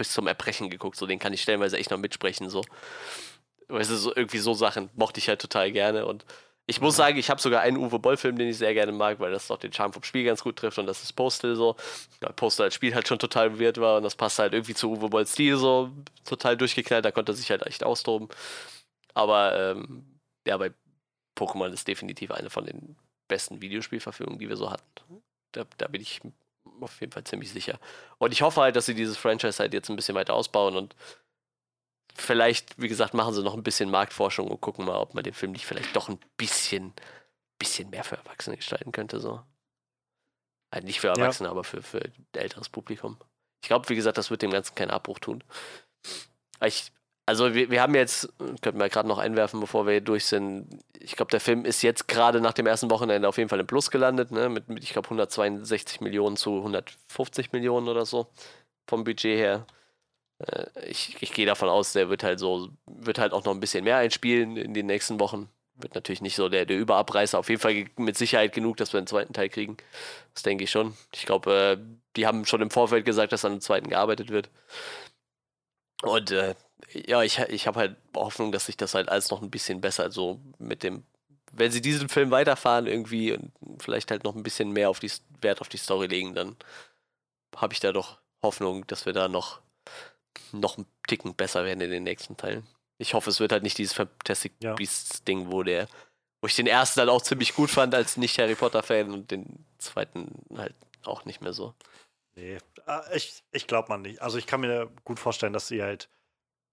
bis 0.00 0.12
zum 0.12 0.26
Erbrechen 0.26 0.70
geguckt. 0.70 0.96
So, 0.96 1.06
den 1.06 1.18
kann 1.18 1.32
ich 1.32 1.42
stellenweise 1.42 1.78
echt 1.78 1.90
noch 1.90 1.98
mitsprechen. 1.98 2.50
So. 2.50 2.62
Weißt 3.68 3.90
du, 3.90 3.96
so, 3.96 4.14
irgendwie 4.14 4.38
so 4.38 4.54
Sachen 4.54 4.90
mochte 4.94 5.18
ich 5.18 5.28
halt 5.28 5.40
total 5.40 5.72
gerne. 5.72 6.06
Und 6.06 6.24
ich 6.70 6.80
muss 6.80 6.94
sagen, 6.94 7.18
ich 7.18 7.28
habe 7.30 7.40
sogar 7.40 7.62
einen 7.62 7.76
Uwe 7.76 7.98
Boll-Film, 7.98 8.38
den 8.38 8.48
ich 8.48 8.58
sehr 8.58 8.72
gerne 8.74 8.92
mag, 8.92 9.18
weil 9.18 9.32
das 9.32 9.48
doch 9.48 9.58
den 9.58 9.72
Charme 9.72 9.92
vom 9.92 10.04
Spiel 10.04 10.24
ganz 10.24 10.44
gut 10.44 10.54
trifft 10.54 10.78
und 10.78 10.86
das 10.86 11.02
ist 11.02 11.12
Postal 11.14 11.56
so. 11.56 11.74
Ja, 12.22 12.30
Postal 12.30 12.66
als 12.66 12.74
Spiel 12.74 12.94
halt 12.94 13.08
schon 13.08 13.18
total 13.18 13.58
weird 13.58 13.78
war 13.78 13.96
und 13.96 14.04
das 14.04 14.14
passt 14.14 14.38
halt 14.38 14.52
irgendwie 14.52 14.74
zu 14.74 14.92
Uwe 14.92 15.08
Bolls 15.08 15.32
Stil 15.32 15.56
so 15.56 15.90
total 16.24 16.56
durchgeknallt. 16.56 17.04
Da 17.04 17.10
konnte 17.10 17.32
er 17.32 17.34
sich 17.34 17.50
halt 17.50 17.66
echt 17.66 17.82
austoben. 17.82 18.28
Aber 19.14 19.58
ähm, 19.58 20.20
ja, 20.46 20.56
bei 20.56 20.70
Pokémon 21.36 21.72
ist 21.72 21.88
definitiv 21.88 22.30
eine 22.30 22.50
von 22.50 22.64
den 22.64 22.96
besten 23.26 23.60
Videospielverfilmungen, 23.60 24.38
die 24.38 24.48
wir 24.48 24.56
so 24.56 24.70
hatten. 24.70 24.84
Da, 25.50 25.64
da 25.76 25.88
bin 25.88 26.00
ich 26.00 26.20
auf 26.80 27.00
jeden 27.00 27.12
Fall 27.12 27.24
ziemlich 27.24 27.50
sicher. 27.50 27.80
Und 28.18 28.32
ich 28.32 28.42
hoffe 28.42 28.60
halt, 28.60 28.76
dass 28.76 28.86
sie 28.86 28.94
dieses 28.94 29.16
Franchise 29.16 29.58
halt 29.58 29.74
jetzt 29.74 29.88
ein 29.90 29.96
bisschen 29.96 30.14
weiter 30.14 30.34
ausbauen 30.34 30.76
und 30.76 30.94
vielleicht, 32.20 32.80
wie 32.80 32.88
gesagt, 32.88 33.14
machen 33.14 33.34
sie 33.34 33.42
noch 33.42 33.54
ein 33.54 33.62
bisschen 33.62 33.90
Marktforschung 33.90 34.48
und 34.48 34.60
gucken 34.60 34.84
mal, 34.84 34.96
ob 34.96 35.14
man 35.14 35.24
den 35.24 35.34
Film 35.34 35.52
nicht 35.52 35.66
vielleicht 35.66 35.94
doch 35.96 36.08
ein 36.08 36.18
bisschen, 36.36 36.92
bisschen 37.58 37.90
mehr 37.90 38.04
für 38.04 38.16
Erwachsene 38.16 38.56
gestalten 38.56 38.92
könnte. 38.92 39.20
So. 39.20 39.42
Halt 40.72 40.84
nicht 40.84 41.00
für 41.00 41.08
Erwachsene, 41.08 41.48
ja. 41.48 41.50
aber 41.50 41.64
für, 41.64 41.82
für 41.82 42.02
älteres 42.32 42.68
Publikum. 42.68 43.18
Ich 43.62 43.68
glaube, 43.68 43.88
wie 43.88 43.96
gesagt, 43.96 44.18
das 44.18 44.30
wird 44.30 44.42
dem 44.42 44.50
Ganzen 44.50 44.74
keinen 44.74 44.90
Abbruch 44.90 45.18
tun. 45.18 45.44
Ich, 46.64 46.92
also 47.26 47.54
wir, 47.54 47.70
wir 47.70 47.82
haben 47.82 47.94
jetzt, 47.94 48.32
könnten 48.60 48.78
wir 48.78 48.88
gerade 48.88 49.08
noch 49.08 49.18
einwerfen, 49.18 49.60
bevor 49.60 49.86
wir 49.86 49.92
hier 49.92 50.00
durch 50.00 50.26
sind, 50.26 50.82
ich 50.98 51.16
glaube, 51.16 51.30
der 51.30 51.40
Film 51.40 51.64
ist 51.64 51.82
jetzt 51.82 52.08
gerade 52.08 52.40
nach 52.40 52.52
dem 52.52 52.66
ersten 52.66 52.90
Wochenende 52.90 53.28
auf 53.28 53.38
jeden 53.38 53.48
Fall 53.48 53.60
im 53.60 53.66
Plus 53.66 53.90
gelandet, 53.90 54.30
ne? 54.30 54.48
mit, 54.48 54.68
mit 54.68 54.82
ich 54.84 54.92
glaube, 54.92 55.06
162 55.06 56.00
Millionen 56.00 56.36
zu 56.36 56.58
150 56.58 57.52
Millionen 57.52 57.88
oder 57.88 58.06
so 58.06 58.28
vom 58.88 59.04
Budget 59.04 59.38
her. 59.38 59.66
Äh, 60.46 60.66
ich, 60.86 61.16
ich 61.20 61.32
gehe 61.32 61.46
davon 61.46 61.68
aus, 61.68 61.92
der 61.92 62.08
wird 62.08 62.22
halt 62.22 62.38
so, 62.38 62.70
wird 62.86 63.18
halt 63.18 63.32
auch 63.32 63.44
noch 63.44 63.52
ein 63.52 63.60
bisschen 63.60 63.84
mehr 63.84 63.96
einspielen 63.98 64.56
in 64.56 64.74
den 64.74 64.86
nächsten 64.86 65.20
Wochen. 65.20 65.48
Wird 65.76 65.94
natürlich 65.94 66.20
nicht 66.20 66.36
so 66.36 66.48
der, 66.48 66.66
der 66.66 66.78
Überabreißer. 66.78 67.38
Auf 67.38 67.48
jeden 67.48 67.60
Fall 67.60 67.86
mit 67.96 68.16
Sicherheit 68.16 68.52
genug, 68.52 68.76
dass 68.76 68.92
wir 68.92 68.98
einen 68.98 69.06
zweiten 69.06 69.32
Teil 69.32 69.48
kriegen. 69.48 69.76
Das 70.34 70.42
denke 70.42 70.64
ich 70.64 70.70
schon. 70.70 70.94
Ich 71.14 71.26
glaube, 71.26 71.78
äh, 71.80 71.98
die 72.16 72.26
haben 72.26 72.44
schon 72.44 72.60
im 72.60 72.70
Vorfeld 72.70 73.04
gesagt, 73.04 73.32
dass 73.32 73.44
an 73.44 73.52
einem 73.52 73.60
zweiten 73.60 73.88
gearbeitet 73.88 74.30
wird. 74.30 74.50
Und 76.02 76.30
äh, 76.30 76.54
ja, 76.92 77.22
ich, 77.22 77.38
ich 77.38 77.66
habe 77.66 77.78
halt 77.80 77.96
Hoffnung, 78.14 78.52
dass 78.52 78.66
sich 78.66 78.76
das 78.76 78.94
halt 78.94 79.08
alles 79.08 79.30
noch 79.30 79.42
ein 79.42 79.50
bisschen 79.50 79.80
besser 79.80 80.10
so 80.10 80.40
mit 80.58 80.82
dem, 80.82 81.04
wenn 81.52 81.70
sie 81.70 81.80
diesen 81.80 82.08
Film 82.08 82.30
weiterfahren 82.30 82.86
irgendwie 82.86 83.32
und 83.32 83.52
vielleicht 83.78 84.10
halt 84.10 84.24
noch 84.24 84.34
ein 84.34 84.42
bisschen 84.42 84.72
mehr 84.72 84.90
auf 84.90 85.00
die 85.00 85.10
Wert 85.40 85.60
auf 85.60 85.68
die 85.68 85.76
Story 85.76 86.06
legen, 86.06 86.34
dann 86.34 86.56
habe 87.56 87.74
ich 87.74 87.80
da 87.80 87.92
doch 87.92 88.18
Hoffnung, 88.42 88.86
dass 88.86 89.06
wir 89.06 89.12
da 89.12 89.28
noch 89.28 89.60
noch 90.52 90.78
ein 90.78 90.86
Ticken 91.06 91.34
besser 91.34 91.64
werden 91.64 91.80
in 91.80 91.90
den 91.90 92.02
nächsten 92.02 92.36
Teilen. 92.36 92.66
Ich 92.98 93.14
hoffe, 93.14 93.30
es 93.30 93.40
wird 93.40 93.52
halt 93.52 93.62
nicht 93.62 93.78
dieses 93.78 93.94
Fantastic 93.94 94.52
ja. 94.62 94.74
Beasts 94.74 95.24
Ding, 95.24 95.50
wo 95.50 95.62
der, 95.62 95.88
wo 96.40 96.46
ich 96.46 96.56
den 96.56 96.66
ersten 96.66 97.00
dann 97.00 97.08
auch 97.08 97.22
ziemlich 97.22 97.54
gut 97.54 97.70
fand 97.70 97.94
als 97.94 98.16
nicht 98.16 98.38
Harry 98.38 98.54
Potter 98.54 98.82
Fan 98.82 99.10
und 99.10 99.30
den 99.30 99.64
zweiten 99.78 100.44
halt 100.56 100.74
auch 101.04 101.24
nicht 101.24 101.40
mehr 101.40 101.52
so. 101.52 101.74
Nee, 102.36 102.58
ah, 102.86 103.04
ich, 103.14 103.42
ich 103.52 103.66
glaube 103.66 103.88
man 103.88 104.02
nicht. 104.02 104.22
Also 104.22 104.38
ich 104.38 104.46
kann 104.46 104.60
mir 104.60 104.90
gut 105.04 105.18
vorstellen, 105.18 105.52
dass 105.52 105.68
sie 105.68 105.82
halt 105.82 106.08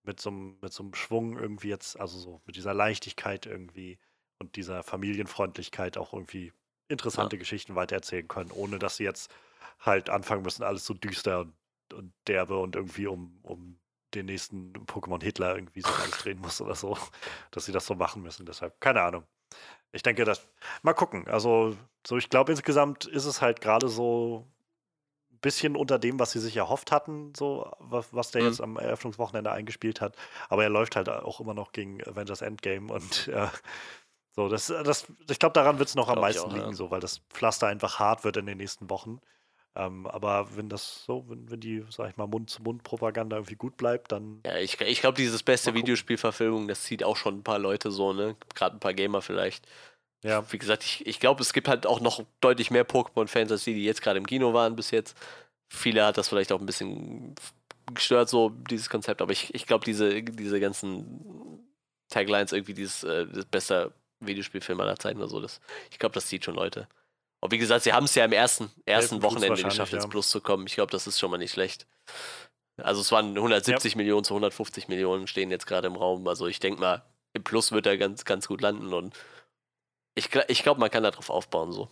mit 0.03 0.19
so, 0.19 0.31
mit 0.31 0.71
so 0.73 0.83
einem 0.83 0.93
Schwung 0.93 1.37
irgendwie 1.37 1.69
jetzt, 1.69 1.99
also 1.99 2.17
so 2.17 2.41
mit 2.45 2.55
dieser 2.55 2.73
Leichtigkeit 2.73 3.45
irgendwie 3.45 3.99
und 4.39 4.55
dieser 4.55 4.83
Familienfreundlichkeit 4.83 5.97
auch 5.97 6.13
irgendwie 6.13 6.53
interessante 6.87 7.35
ja. 7.35 7.39
Geschichten 7.39 7.75
weitererzählen 7.75 8.27
können, 8.27 8.51
ohne 8.51 8.79
dass 8.79 8.97
sie 8.97 9.03
jetzt 9.03 9.33
halt 9.79 10.09
anfangen 10.09 10.43
müssen, 10.43 10.63
alles 10.63 10.85
so 10.85 10.93
düster 10.93 11.41
und, 11.41 11.53
und 11.93 12.13
derbe 12.27 12.57
und 12.57 12.75
irgendwie 12.75 13.07
um, 13.07 13.39
um 13.43 13.79
den 14.13 14.25
nächsten 14.25 14.73
Pokémon 14.85 15.21
Hitler 15.21 15.55
irgendwie 15.55 15.81
so 15.81 15.89
drehen 16.11 16.39
muss 16.39 16.61
oder 16.61 16.75
so, 16.75 16.97
dass 17.51 17.65
sie 17.65 17.71
das 17.71 17.85
so 17.85 17.95
machen 17.95 18.23
müssen. 18.23 18.45
Deshalb, 18.45 18.79
keine 18.79 19.01
Ahnung. 19.01 19.23
Ich 19.91 20.03
denke, 20.03 20.25
das. 20.25 20.47
Mal 20.81 20.93
gucken. 20.93 21.27
Also, 21.27 21.75
so, 22.05 22.17
ich 22.17 22.29
glaube, 22.29 22.51
insgesamt 22.51 23.05
ist 23.05 23.25
es 23.25 23.41
halt 23.41 23.61
gerade 23.61 23.87
so 23.87 24.47
bisschen 25.41 25.75
unter 25.75 25.99
dem, 25.99 26.19
was 26.19 26.31
sie 26.31 26.39
sich 26.39 26.57
erhofft 26.57 26.91
hatten, 26.91 27.33
so 27.35 27.71
was, 27.79 28.13
was 28.13 28.31
der 28.31 28.41
mhm. 28.41 28.47
jetzt 28.47 28.61
am 28.61 28.77
Eröffnungswochenende 28.77 29.51
eingespielt 29.51 30.01
hat. 30.01 30.15
Aber 30.49 30.63
er 30.63 30.69
läuft 30.69 30.95
halt 30.95 31.09
auch 31.09 31.39
immer 31.39 31.53
noch 31.53 31.71
gegen 31.71 32.01
Avengers 32.07 32.41
Endgame 32.41 32.91
und 32.91 33.27
äh, 33.33 33.47
so, 34.35 34.49
das, 34.49 34.67
das, 34.67 35.07
ich 35.29 35.39
glaube, 35.39 35.53
daran 35.53 35.79
wird 35.79 35.89
es 35.89 35.95
noch 35.95 36.09
am 36.09 36.19
meisten 36.19 36.47
auch, 36.47 36.53
liegen, 36.53 36.67
ja. 36.67 36.73
so, 36.73 36.91
weil 36.91 36.99
das 36.99 37.19
Pflaster 37.29 37.67
einfach 37.67 37.99
hart 37.99 38.23
wird 38.23 38.37
in 38.37 38.45
den 38.45 38.57
nächsten 38.57 38.89
Wochen. 38.89 39.19
Ähm, 39.77 40.07
aber 40.07 40.47
wenn 40.55 40.69
das 40.69 41.03
so, 41.05 41.25
wenn, 41.27 41.51
wenn 41.51 41.59
die, 41.59 41.85
sag 41.89 42.09
ich 42.09 42.17
mal, 42.17 42.25
Mund-zu-Mund-Propaganda 42.25 43.37
irgendwie 43.37 43.55
gut 43.55 43.77
bleibt, 43.77 44.11
dann. 44.11 44.41
Ja, 44.45 44.57
ich, 44.57 44.81
ich 44.81 45.01
glaube, 45.01 45.17
dieses 45.17 45.43
beste 45.43 45.75
Videospielverfilmung, 45.75 46.67
das 46.67 46.81
zieht 46.83 47.03
auch 47.03 47.15
schon 47.15 47.35
ein 47.35 47.43
paar 47.43 47.59
Leute 47.59 47.91
so, 47.91 48.11
ne? 48.11 48.35
Gerade 48.55 48.75
ein 48.75 48.79
paar 48.79 48.95
Gamer 48.95 49.21
vielleicht. 49.21 49.67
Ja. 50.23 50.51
Wie 50.51 50.57
gesagt, 50.57 50.83
ich, 50.83 51.05
ich 51.05 51.19
glaube, 51.19 51.43
es 51.43 51.53
gibt 51.53 51.67
halt 51.67 51.85
auch 51.85 51.99
noch 51.99 52.23
deutlich 52.41 52.71
mehr 52.71 52.87
Pokémon-Fans 52.87 53.51
als 53.51 53.65
die, 53.65 53.75
die 53.75 53.85
jetzt 53.85 54.01
gerade 54.01 54.17
im 54.17 54.25
Kino 54.25 54.51
waren 54.53 54.75
bis 54.75 54.89
jetzt. 54.89 55.15
Viele 55.71 56.03
hat 56.03 56.17
das 56.17 56.27
vielleicht 56.27 56.51
auch 56.51 56.59
ein 56.59 56.65
bisschen 56.65 57.35
gestört, 57.93 58.29
so 58.29 58.49
dieses 58.49 58.89
Konzept, 58.89 59.21
aber 59.21 59.31
ich, 59.31 59.53
ich 59.53 59.67
glaube, 59.67 59.85
diese, 59.85 60.23
diese 60.23 60.59
ganzen 60.59 61.67
Taglines, 62.09 62.51
irgendwie 62.51 62.73
dieses 62.73 63.03
äh, 63.03 63.27
das 63.27 63.45
beste 63.45 63.93
Videospielfilm 64.21 64.79
aller 64.81 64.97
Zeiten 64.97 65.19
oder 65.19 65.29
so, 65.29 65.39
das, 65.39 65.61
ich 65.91 65.99
glaube, 65.99 66.13
das 66.13 66.25
zieht 66.25 66.43
schon 66.43 66.55
Leute. 66.55 66.87
Und 67.39 67.51
wie 67.51 67.57
gesagt, 67.57 67.83
sie 67.83 67.93
haben 67.93 68.05
es 68.05 68.15
ja 68.15 68.25
im 68.25 68.31
ersten, 68.31 68.71
ersten 68.85 69.21
Wochenende 69.21 69.61
geschafft, 69.61 69.93
ins 69.93 70.09
Plus 70.09 70.29
zu 70.29 70.41
kommen. 70.41 70.65
Ich 70.67 70.75
glaube, 70.75 70.91
das 70.91 71.07
ist 71.07 71.19
schon 71.19 71.29
mal 71.29 71.37
nicht 71.37 71.51
schlecht. 71.51 71.85
Also 72.77 73.01
es 73.01 73.11
waren 73.11 73.35
170 73.35 73.93
ja. 73.93 73.97
Millionen 73.97 74.23
zu 74.23 74.33
150 74.33 74.87
Millionen 74.87 75.27
stehen 75.27 75.51
jetzt 75.51 75.65
gerade 75.65 75.87
im 75.87 75.95
Raum. 75.95 76.27
Also 76.27 76.47
ich 76.47 76.59
denke 76.59 76.79
mal, 76.79 77.03
im 77.33 77.43
Plus 77.43 77.71
wird 77.71 77.85
er 77.85 77.97
ganz, 77.97 78.25
ganz 78.25 78.47
gut 78.47 78.61
landen 78.61 78.93
und 78.93 79.15
ich, 80.15 80.29
ich 80.47 80.63
glaube, 80.63 80.79
man 80.79 80.89
kann 80.89 81.03
darauf 81.03 81.29
aufbauen 81.29 81.71
so. 81.71 81.89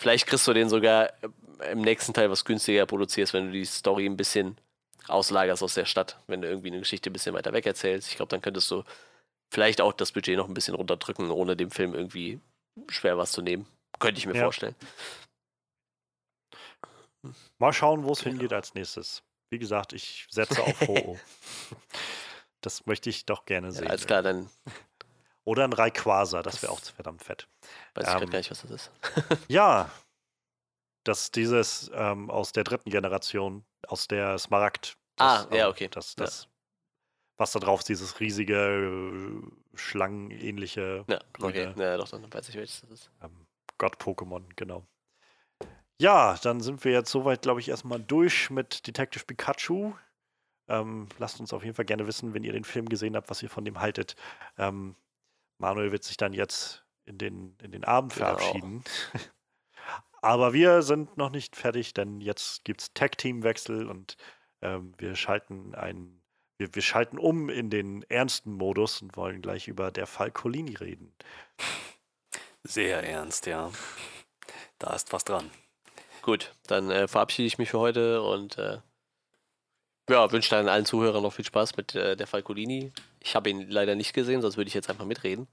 Vielleicht 0.00 0.26
kriegst 0.26 0.46
du 0.46 0.52
den 0.52 0.68
sogar 0.68 1.10
äh, 1.22 1.72
im 1.72 1.80
nächsten 1.80 2.14
Teil 2.14 2.30
was 2.30 2.44
günstiger 2.44 2.86
produzierst, 2.86 3.32
wenn 3.32 3.46
du 3.46 3.52
die 3.52 3.64
Story 3.64 4.06
ein 4.06 4.16
bisschen 4.16 4.56
auslagerst 5.08 5.62
aus 5.62 5.74
der 5.74 5.84
Stadt, 5.84 6.20
wenn 6.26 6.42
du 6.42 6.48
irgendwie 6.48 6.68
eine 6.68 6.80
Geschichte 6.80 7.10
ein 7.10 7.12
bisschen 7.12 7.34
weiter 7.34 7.52
weg 7.52 7.66
erzählst. 7.66 8.08
Ich 8.08 8.16
glaube, 8.16 8.30
dann 8.30 8.42
könntest 8.42 8.70
du 8.70 8.84
vielleicht 9.50 9.80
auch 9.80 9.92
das 9.92 10.12
Budget 10.12 10.36
noch 10.36 10.48
ein 10.48 10.54
bisschen 10.54 10.74
runterdrücken, 10.74 11.30
ohne 11.30 11.56
dem 11.56 11.70
Film 11.70 11.94
irgendwie 11.94 12.40
schwer 12.88 13.18
was 13.18 13.32
zu 13.32 13.42
nehmen. 13.42 13.66
Könnte 13.98 14.18
ich 14.18 14.26
mir 14.26 14.34
ja. 14.34 14.42
vorstellen. 14.42 14.74
Mal 17.58 17.72
schauen, 17.72 18.04
wo 18.04 18.12
es 18.12 18.20
genau. 18.20 18.32
hingeht 18.32 18.52
als 18.52 18.74
nächstes. 18.74 19.22
Wie 19.50 19.58
gesagt, 19.58 19.92
ich 19.92 20.26
setze 20.30 20.62
auf 20.62 20.80
Ho. 20.88 21.18
das 22.60 22.86
möchte 22.86 23.10
ich 23.10 23.26
doch 23.26 23.44
gerne 23.44 23.72
sehen. 23.72 23.84
Ja, 23.84 23.90
alles 23.90 24.06
klar, 24.06 24.22
dann 24.22 24.50
oder 25.48 25.64
ein 25.64 25.72
Rayquaza, 25.72 26.42
das 26.42 26.60
wäre 26.60 26.72
auch 26.72 26.80
verdammt 26.80 27.24
fett. 27.24 27.48
Weiß 27.94 28.06
ähm, 28.06 28.24
ich 28.24 28.30
gar 28.30 28.38
nicht, 28.38 28.50
was 28.50 28.60
das 28.60 28.70
ist. 28.70 28.90
ja, 29.48 29.90
das 31.04 31.30
dieses 31.30 31.90
ähm, 31.94 32.30
aus 32.30 32.52
der 32.52 32.64
dritten 32.64 32.90
Generation, 32.90 33.64
aus 33.86 34.08
der 34.08 34.38
Smaragd. 34.38 34.98
Das, 35.16 35.46
ah, 35.46 35.54
ja, 35.54 35.64
ähm, 35.64 35.70
okay. 35.70 35.88
Das, 35.88 36.14
das, 36.16 36.42
ja. 36.42 36.48
Was 37.38 37.52
da 37.52 37.60
drauf 37.60 37.80
ist, 37.80 37.88
dieses 37.88 38.20
riesige, 38.20 38.56
äh, 38.56 39.76
schlangenähnliche. 39.78 41.06
Ja, 41.08 41.18
okay. 41.40 41.72
Ja, 41.78 41.96
doch, 41.96 42.10
dann 42.10 42.30
weiß 42.30 42.50
ich, 42.50 42.56
welches 42.56 42.82
das 42.82 42.90
ist. 42.90 43.10
Ähm, 43.22 43.47
Gott-Pokémon, 43.78 44.44
genau. 44.56 44.86
Ja, 46.00 46.36
dann 46.42 46.60
sind 46.60 46.84
wir 46.84 46.92
jetzt 46.92 47.10
soweit, 47.10 47.42
glaube 47.42 47.60
ich, 47.60 47.68
erstmal 47.68 48.00
durch 48.00 48.50
mit 48.50 48.86
Detective 48.86 49.24
Pikachu. 49.24 49.94
Ähm, 50.68 51.08
lasst 51.18 51.40
uns 51.40 51.52
auf 51.52 51.64
jeden 51.64 51.74
Fall 51.74 51.86
gerne 51.86 52.06
wissen, 52.06 52.34
wenn 52.34 52.44
ihr 52.44 52.52
den 52.52 52.64
Film 52.64 52.88
gesehen 52.88 53.16
habt, 53.16 53.30
was 53.30 53.42
ihr 53.42 53.50
von 53.50 53.64
dem 53.64 53.80
haltet. 53.80 54.14
Ähm, 54.58 54.94
Manuel 55.58 55.90
wird 55.90 56.04
sich 56.04 56.16
dann 56.16 56.32
jetzt 56.32 56.84
in 57.04 57.18
den, 57.18 57.56
in 57.62 57.72
den 57.72 57.84
Abend 57.84 58.14
genau. 58.14 58.26
verabschieden. 58.26 58.84
Aber 60.20 60.52
wir 60.52 60.82
sind 60.82 61.16
noch 61.16 61.30
nicht 61.30 61.56
fertig, 61.56 61.94
denn 61.94 62.20
jetzt 62.20 62.64
gibt 62.64 62.82
es 62.82 62.92
Tag-Team-Wechsel 62.92 63.86
und 63.86 64.16
ähm, 64.62 64.92
wir 64.98 65.16
schalten 65.16 65.74
ein, 65.74 66.22
wir, 66.58 66.74
wir 66.74 66.82
schalten 66.82 67.18
um 67.18 67.48
in 67.48 67.70
den 67.70 68.02
ernsten 68.08 68.52
Modus 68.52 69.00
und 69.00 69.16
wollen 69.16 69.42
gleich 69.42 69.68
über 69.68 69.90
der 69.90 70.06
Fall 70.06 70.30
Colini 70.30 70.74
reden. 70.74 71.14
Sehr 72.64 73.02
ernst, 73.02 73.46
ja. 73.46 73.70
Da 74.78 74.94
ist 74.94 75.12
was 75.12 75.24
dran. 75.24 75.50
Gut, 76.22 76.52
dann 76.66 76.90
äh, 76.90 77.08
verabschiede 77.08 77.46
ich 77.46 77.58
mich 77.58 77.70
für 77.70 77.78
heute 77.78 78.22
und 78.22 78.58
äh, 78.58 78.78
ja, 80.08 80.30
wünsche 80.32 80.50
dann 80.50 80.68
allen 80.68 80.86
Zuhörern 80.86 81.22
noch 81.22 81.32
viel 81.32 81.44
Spaß 81.44 81.76
mit 81.76 81.94
äh, 81.94 82.16
der 82.16 82.26
Falcolini. 82.26 82.92
Ich 83.20 83.34
habe 83.34 83.50
ihn 83.50 83.68
leider 83.70 83.94
nicht 83.94 84.14
gesehen, 84.14 84.40
sonst 84.42 84.56
würde 84.56 84.68
ich 84.68 84.74
jetzt 84.74 84.88
einfach 84.88 85.04
mitreden. 85.04 85.48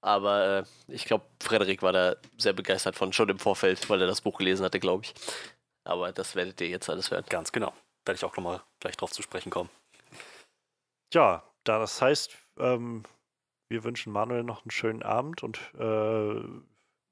Aber 0.00 0.64
äh, 0.88 0.92
ich 0.92 1.04
glaube, 1.04 1.24
Frederik 1.42 1.82
war 1.82 1.92
da 1.92 2.16
sehr 2.38 2.52
begeistert 2.52 2.96
von, 2.96 3.12
schon 3.12 3.28
im 3.28 3.38
Vorfeld, 3.38 3.88
weil 3.90 4.00
er 4.00 4.06
das 4.06 4.20
Buch 4.20 4.38
gelesen 4.38 4.64
hatte, 4.64 4.80
glaube 4.80 5.04
ich. 5.04 5.14
Aber 5.84 6.12
das 6.12 6.34
werdet 6.34 6.60
ihr 6.60 6.68
jetzt 6.68 6.88
alles 6.88 7.10
hören. 7.10 7.24
Ganz 7.28 7.52
genau. 7.52 7.72
Werde 8.04 8.16
ich 8.16 8.24
auch 8.24 8.36
nochmal 8.36 8.62
gleich 8.80 8.96
drauf 8.96 9.12
zu 9.12 9.22
sprechen 9.22 9.50
kommen. 9.50 9.70
Ja, 11.12 11.42
das 11.64 12.00
heißt, 12.00 12.36
ähm, 12.58 13.04
wir 13.68 13.84
wünschen 13.84 14.12
Manuel 14.12 14.44
noch 14.44 14.62
einen 14.64 14.70
schönen 14.70 15.02
Abend 15.02 15.42
und 15.42 15.58
äh, 15.78 16.40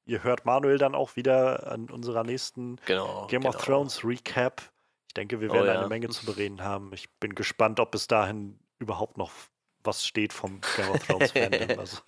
ihr 0.07 0.23
hört 0.23 0.45
Manuel 0.45 0.79
dann 0.79 0.95
auch 0.95 1.17
wieder 1.17 1.71
an 1.71 1.91
unserer 1.91 2.25
nächsten 2.25 2.77
genau, 2.87 3.27
Game 3.29 3.43
genau. 3.43 3.55
of 3.55 3.63
Thrones 3.63 4.05
Recap. 4.05 4.63
Ich 5.09 5.15
denke, 5.15 5.41
wir 5.41 5.51
oh 5.51 5.55
werden 5.55 5.69
oh, 5.69 5.73
ja. 5.73 5.79
eine 5.81 5.89
Menge 5.89 6.09
zu 6.09 6.27
bereden 6.27 6.63
haben. 6.63 6.93
Ich 6.93 7.09
bin 7.19 7.35
gespannt, 7.35 7.81
ob 7.81 7.91
bis 7.93 8.07
dahin 8.07 8.59
überhaupt 8.79 9.17
noch 9.17 9.31
was 9.85 10.07
steht 10.07 10.33
vom 10.33 10.61
Game 10.77 10.91
of 10.91 11.07
Thrones 11.07 11.33
Fandom. 11.33 11.79
Also, 11.79 11.99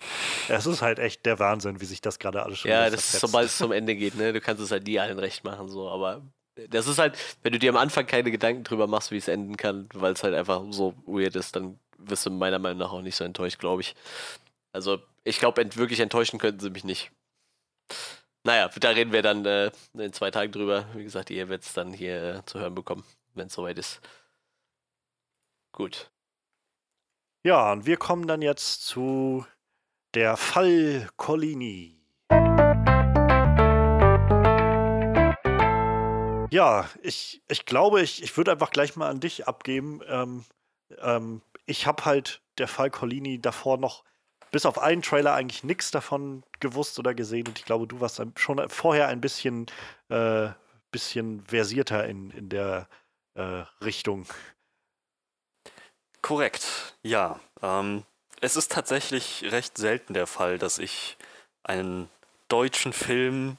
es 0.49 0.65
ist 0.65 0.81
halt 0.81 0.99
echt 0.99 1.25
der 1.25 1.37
Wahnsinn, 1.37 1.79
wie 1.79 1.85
sich 1.85 2.01
das 2.01 2.17
gerade 2.17 2.43
alles 2.43 2.59
schon 2.59 2.71
Ja, 2.71 2.89
das 2.89 3.13
ist, 3.13 3.21
sobald 3.21 3.45
es 3.45 3.57
zum 3.57 3.71
Ende 3.71 3.95
geht, 3.95 4.15
ne? 4.15 4.33
Du 4.33 4.41
kannst 4.41 4.63
es 4.63 4.71
halt 4.71 4.87
nie 4.87 4.99
allen 4.99 5.19
recht 5.19 5.43
machen, 5.43 5.69
so, 5.69 5.87
aber 5.87 6.23
das 6.69 6.87
ist 6.87 6.97
halt, 6.97 7.17
wenn 7.43 7.53
du 7.53 7.59
dir 7.59 7.69
am 7.69 7.77
Anfang 7.77 8.07
keine 8.07 8.31
Gedanken 8.31 8.63
drüber 8.63 8.87
machst, 8.87 9.11
wie 9.11 9.17
es 9.17 9.27
enden 9.27 9.57
kann, 9.57 9.87
weil 9.93 10.13
es 10.13 10.23
halt 10.23 10.33
einfach 10.33 10.63
so 10.71 10.95
weird 11.05 11.35
ist, 11.35 11.55
dann 11.55 11.79
wirst 11.97 12.25
du 12.25 12.31
meiner 12.31 12.59
Meinung 12.59 12.79
nach 12.79 12.91
auch 12.91 13.01
nicht 13.01 13.15
so 13.15 13.23
enttäuscht, 13.23 13.59
glaube 13.59 13.81
ich. 13.81 13.95
Also, 14.73 14.99
ich 15.23 15.39
glaube, 15.39 15.61
ent 15.61 15.77
wirklich 15.77 15.99
enttäuschen 15.99 16.39
könnten 16.39 16.59
sie 16.59 16.69
mich 16.69 16.83
nicht. 16.83 17.11
naja, 18.43 18.69
da 18.79 18.89
reden 18.89 19.11
wir 19.11 19.21
dann 19.21 19.45
äh, 19.45 19.71
in 19.93 20.13
zwei 20.13 20.31
Tagen 20.31 20.51
drüber. 20.51 20.87
Wie 20.95 21.03
gesagt, 21.03 21.29
ihr 21.29 21.49
werdet 21.49 21.65
es 21.65 21.73
dann 21.73 21.93
hier 21.93 22.35
äh, 22.35 22.45
zu 22.45 22.59
hören 22.59 22.75
bekommen, 22.75 23.03
wenn 23.35 23.47
es 23.47 23.53
soweit 23.53 23.77
ist. 23.77 24.01
Gut. 25.73 26.09
Ja, 27.43 27.71
und 27.71 27.85
wir 27.85 27.97
kommen 27.97 28.27
dann 28.27 28.41
jetzt 28.41 28.85
zu 28.85 29.45
der 30.13 30.37
Fall 30.37 31.09
Collini. 31.17 31.97
Ja, 36.49 36.89
ich, 37.03 37.41
ich 37.49 37.65
glaube, 37.65 38.01
ich, 38.01 38.23
ich 38.23 38.35
würde 38.37 38.51
einfach 38.51 38.71
gleich 38.71 38.95
mal 38.95 39.09
an 39.09 39.19
dich 39.19 39.47
abgeben. 39.47 40.01
Ähm, 40.07 40.45
ähm, 40.99 41.41
ich 41.67 41.85
habe 41.85 42.05
halt 42.05 42.41
der 42.57 42.67
Fall 42.67 42.89
Collini 42.89 43.39
davor 43.39 43.77
noch 43.77 44.03
bis 44.51 44.65
auf 44.65 44.79
einen 44.79 45.01
Trailer 45.01 45.33
eigentlich 45.33 45.63
nichts 45.63 45.91
davon 45.91 46.43
gewusst 46.59 46.97
oder 46.97 47.13
gesehen 47.13 47.47
und 47.47 47.59
ich 47.59 47.65
glaube, 47.65 47.85
du 47.85 47.99
warst 47.99 48.21
schon 48.37 48.69
vorher 48.69 49.09
ein 49.09 49.21
bisschen, 49.21 49.67
äh, 50.09 50.49
bisschen 50.89 51.43
versierter 51.45 52.07
in, 52.07 52.31
in 52.31 52.49
der 52.49 52.87
äh, 53.35 53.65
Richtung. 53.83 54.25
Korrekt, 56.21 56.95
ja. 57.03 57.39
Ähm, 57.61 58.03
es 58.41 58.55
ist 58.55 58.71
tatsächlich 58.71 59.43
recht 59.51 59.77
selten 59.77 60.13
der 60.13 60.27
Fall, 60.27 60.57
dass 60.57 60.79
ich 60.79 61.17
einen 61.63 62.09
deutschen 62.47 62.93
Film 62.93 63.57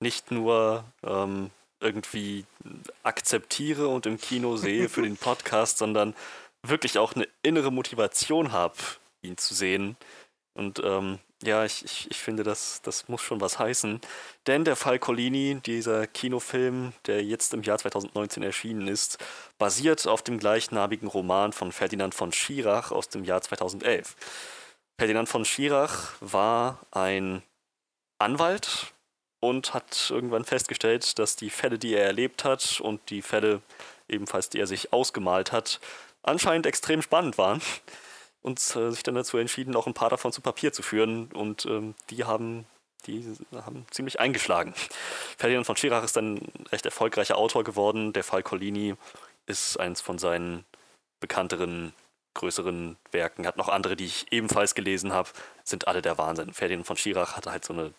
nicht 0.00 0.30
nur 0.30 0.84
ähm, 1.04 1.50
irgendwie 1.80 2.46
akzeptiere 3.02 3.88
und 3.88 4.06
im 4.06 4.18
Kino 4.18 4.56
sehe 4.56 4.88
für 4.88 5.02
den 5.02 5.16
Podcast, 5.18 5.78
sondern 5.78 6.14
wirklich 6.62 6.98
auch 6.98 7.14
eine 7.14 7.28
innere 7.42 7.72
Motivation 7.72 8.52
habe, 8.52 8.76
ihn 9.22 9.36
zu 9.36 9.54
sehen. 9.54 9.96
Und 10.54 10.80
ähm, 10.84 11.18
ja, 11.42 11.64
ich, 11.64 11.84
ich, 11.84 12.10
ich 12.10 12.18
finde, 12.18 12.42
das, 12.44 12.82
das 12.82 13.08
muss 13.08 13.20
schon 13.20 13.40
was 13.40 13.58
heißen. 13.58 14.00
Denn 14.46 14.64
der 14.64 14.76
Fall 14.76 14.98
Collini, 14.98 15.60
dieser 15.64 16.06
Kinofilm, 16.06 16.92
der 17.06 17.24
jetzt 17.24 17.52
im 17.52 17.62
Jahr 17.62 17.78
2019 17.78 18.42
erschienen 18.42 18.86
ist, 18.86 19.18
basiert 19.58 20.06
auf 20.06 20.22
dem 20.22 20.38
gleichnamigen 20.38 21.08
Roman 21.08 21.52
von 21.52 21.72
Ferdinand 21.72 22.14
von 22.14 22.32
Schirach 22.32 22.92
aus 22.92 23.08
dem 23.08 23.24
Jahr 23.24 23.40
2011. 23.40 24.14
Ferdinand 25.00 25.28
von 25.28 25.44
Schirach 25.44 26.12
war 26.20 26.78
ein 26.92 27.42
Anwalt 28.18 28.92
und 29.40 29.74
hat 29.74 30.10
irgendwann 30.10 30.44
festgestellt, 30.44 31.18
dass 31.18 31.34
die 31.34 31.50
Fälle, 31.50 31.78
die 31.78 31.94
er 31.94 32.04
erlebt 32.04 32.44
hat 32.44 32.80
und 32.80 33.10
die 33.10 33.22
Fälle 33.22 33.62
ebenfalls, 34.08 34.48
die 34.48 34.60
er 34.60 34.68
sich 34.68 34.92
ausgemalt 34.92 35.50
hat, 35.50 35.80
anscheinend 36.22 36.66
extrem 36.66 37.02
spannend 37.02 37.38
waren 37.38 37.60
und 38.42 38.58
äh, 38.76 38.90
sich 38.90 39.02
dann 39.02 39.14
dazu 39.14 39.38
entschieden, 39.38 39.76
auch 39.76 39.86
ein 39.86 39.94
paar 39.94 40.10
davon 40.10 40.32
zu 40.32 40.40
Papier 40.40 40.72
zu 40.72 40.82
führen 40.82 41.30
und 41.32 41.66
ähm, 41.66 41.94
die 42.10 42.24
haben 42.24 42.66
die 43.06 43.36
haben 43.52 43.86
ziemlich 43.90 44.20
eingeschlagen. 44.20 44.74
Ferdinand 45.36 45.66
von 45.66 45.76
Schirach 45.76 46.04
ist 46.04 46.16
ein 46.16 46.40
recht 46.70 46.84
erfolgreicher 46.84 47.36
Autor 47.36 47.64
geworden. 47.64 48.12
Der 48.12 48.22
Fall 48.22 48.42
Collini 48.42 48.94
ist 49.46 49.78
eins 49.80 50.00
von 50.00 50.18
seinen 50.18 50.64
bekannteren, 51.18 51.94
größeren 52.34 52.96
Werken. 53.10 53.46
Hat 53.46 53.56
noch 53.56 53.68
andere, 53.68 53.96
die 53.96 54.04
ich 54.04 54.30
ebenfalls 54.30 54.74
gelesen 54.74 55.12
habe, 55.12 55.30
sind 55.64 55.88
alle 55.88 56.02
der 56.02 56.18
Wahnsinn. 56.18 56.52
Ferdinand 56.52 56.86
von 56.86 56.96
Schirach 56.96 57.36
hatte 57.36 57.50
halt 57.50 57.64
so 57.64 57.72
eine, 57.72 57.92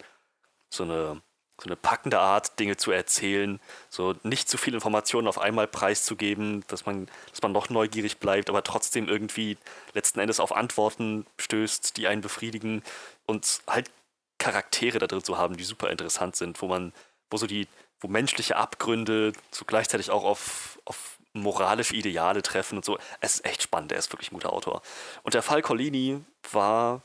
so 0.69 0.83
eine 0.83 1.21
so 1.61 1.67
eine 1.67 1.75
packende 1.75 2.19
Art, 2.19 2.59
Dinge 2.59 2.77
zu 2.77 2.91
erzählen, 2.91 3.59
so 3.89 4.15
nicht 4.23 4.49
zu 4.49 4.57
viel 4.57 4.73
Informationen 4.73 5.27
auf 5.27 5.39
einmal 5.39 5.67
preiszugeben, 5.67 6.63
dass 6.67 6.85
man, 6.85 7.07
dass 7.29 7.41
man 7.41 7.51
noch 7.51 7.69
neugierig 7.69 8.17
bleibt, 8.17 8.49
aber 8.49 8.63
trotzdem 8.63 9.07
irgendwie 9.07 9.57
letzten 9.93 10.19
Endes 10.19 10.39
auf 10.39 10.55
Antworten 10.55 11.25
stößt, 11.37 11.97
die 11.97 12.07
einen 12.07 12.21
befriedigen 12.21 12.83
und 13.25 13.61
halt 13.67 13.91
Charaktere 14.39 14.99
da 14.99 15.07
drin 15.07 15.23
zu 15.23 15.37
haben, 15.37 15.55
die 15.55 15.63
super 15.63 15.89
interessant 15.89 16.35
sind, 16.35 16.61
wo 16.61 16.67
man, 16.67 16.91
wo 17.29 17.37
so 17.37 17.47
die, 17.47 17.67
wo 18.01 18.07
menschliche 18.07 18.57
Abgründe 18.57 19.31
so 19.51 19.63
gleichzeitig 19.63 20.11
auch 20.11 20.25
auf, 20.25 20.79
auf 20.85 21.17
moralische 21.33 21.95
Ideale 21.95 22.41
treffen 22.41 22.77
und 22.77 22.85
so. 22.85 22.97
Es 23.21 23.35
ist 23.35 23.45
echt 23.45 23.63
spannend, 23.63 23.91
er 23.91 23.99
ist 23.99 24.11
wirklich 24.11 24.31
ein 24.31 24.35
guter 24.35 24.53
Autor. 24.53 24.81
Und 25.23 25.33
der 25.33 25.43
Fall 25.43 25.61
Collini 25.61 26.23
war, 26.51 27.01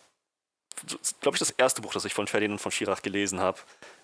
glaube 1.21 1.37
ich, 1.37 1.39
das 1.39 1.51
erste 1.51 1.83
Buch, 1.83 1.93
das 1.93 2.05
ich 2.05 2.15
von 2.15 2.27
Ferdinand 2.27 2.61
von 2.61 2.73
Schirach 2.73 3.03
gelesen 3.03 3.41
habe. 3.41 3.59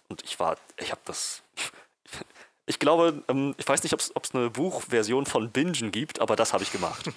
Und 0.09 0.23
ich 0.25 0.39
war, 0.41 0.57
ich 0.79 0.91
habe 0.91 1.01
das. 1.05 1.43
Ich 2.67 2.79
glaube, 2.79 3.23
ähm, 3.29 3.55
ich 3.59 3.69
weiß 3.69 3.83
nicht, 3.83 3.93
ob 3.93 4.01
es 4.01 4.35
eine 4.35 4.49
Buchversion 4.49 5.27
von 5.27 5.51
Bingen 5.51 5.93
gibt, 5.93 6.21
aber 6.21 6.35
das 6.35 6.55
habe 6.55 6.63
ich 6.65 6.73
gemacht. 6.73 7.11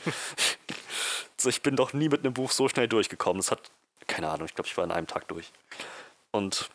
also 1.38 1.48
ich 1.48 1.62
bin 1.62 1.78
doch 1.78 1.94
nie 1.94 2.10
mit 2.10 2.26
einem 2.26 2.34
Buch 2.34 2.52
so 2.52 2.68
schnell 2.68 2.90
durchgekommen. 2.90 3.40
Es 3.40 3.50
hat, 3.50 3.62
keine 4.08 4.30
Ahnung, 4.30 4.46
ich 4.46 4.56
glaube, 4.56 4.68
ich 4.68 4.76
war 4.76 4.84
in 4.84 4.92
einem 4.92 5.08
Tag 5.08 5.30
durch. 5.30 5.54
Und 6.32 6.70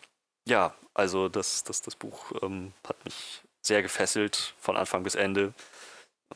ja, 0.46 0.74
also 0.94 1.28
das, 1.28 1.64
das, 1.64 1.82
das 1.82 1.96
Buch 1.96 2.32
ähm, 2.40 2.72
hat 2.88 3.04
mich 3.04 3.42
sehr 3.60 3.82
gefesselt 3.82 4.54
von 4.58 4.76
Anfang 4.76 5.02
bis 5.02 5.14
Ende. 5.14 5.52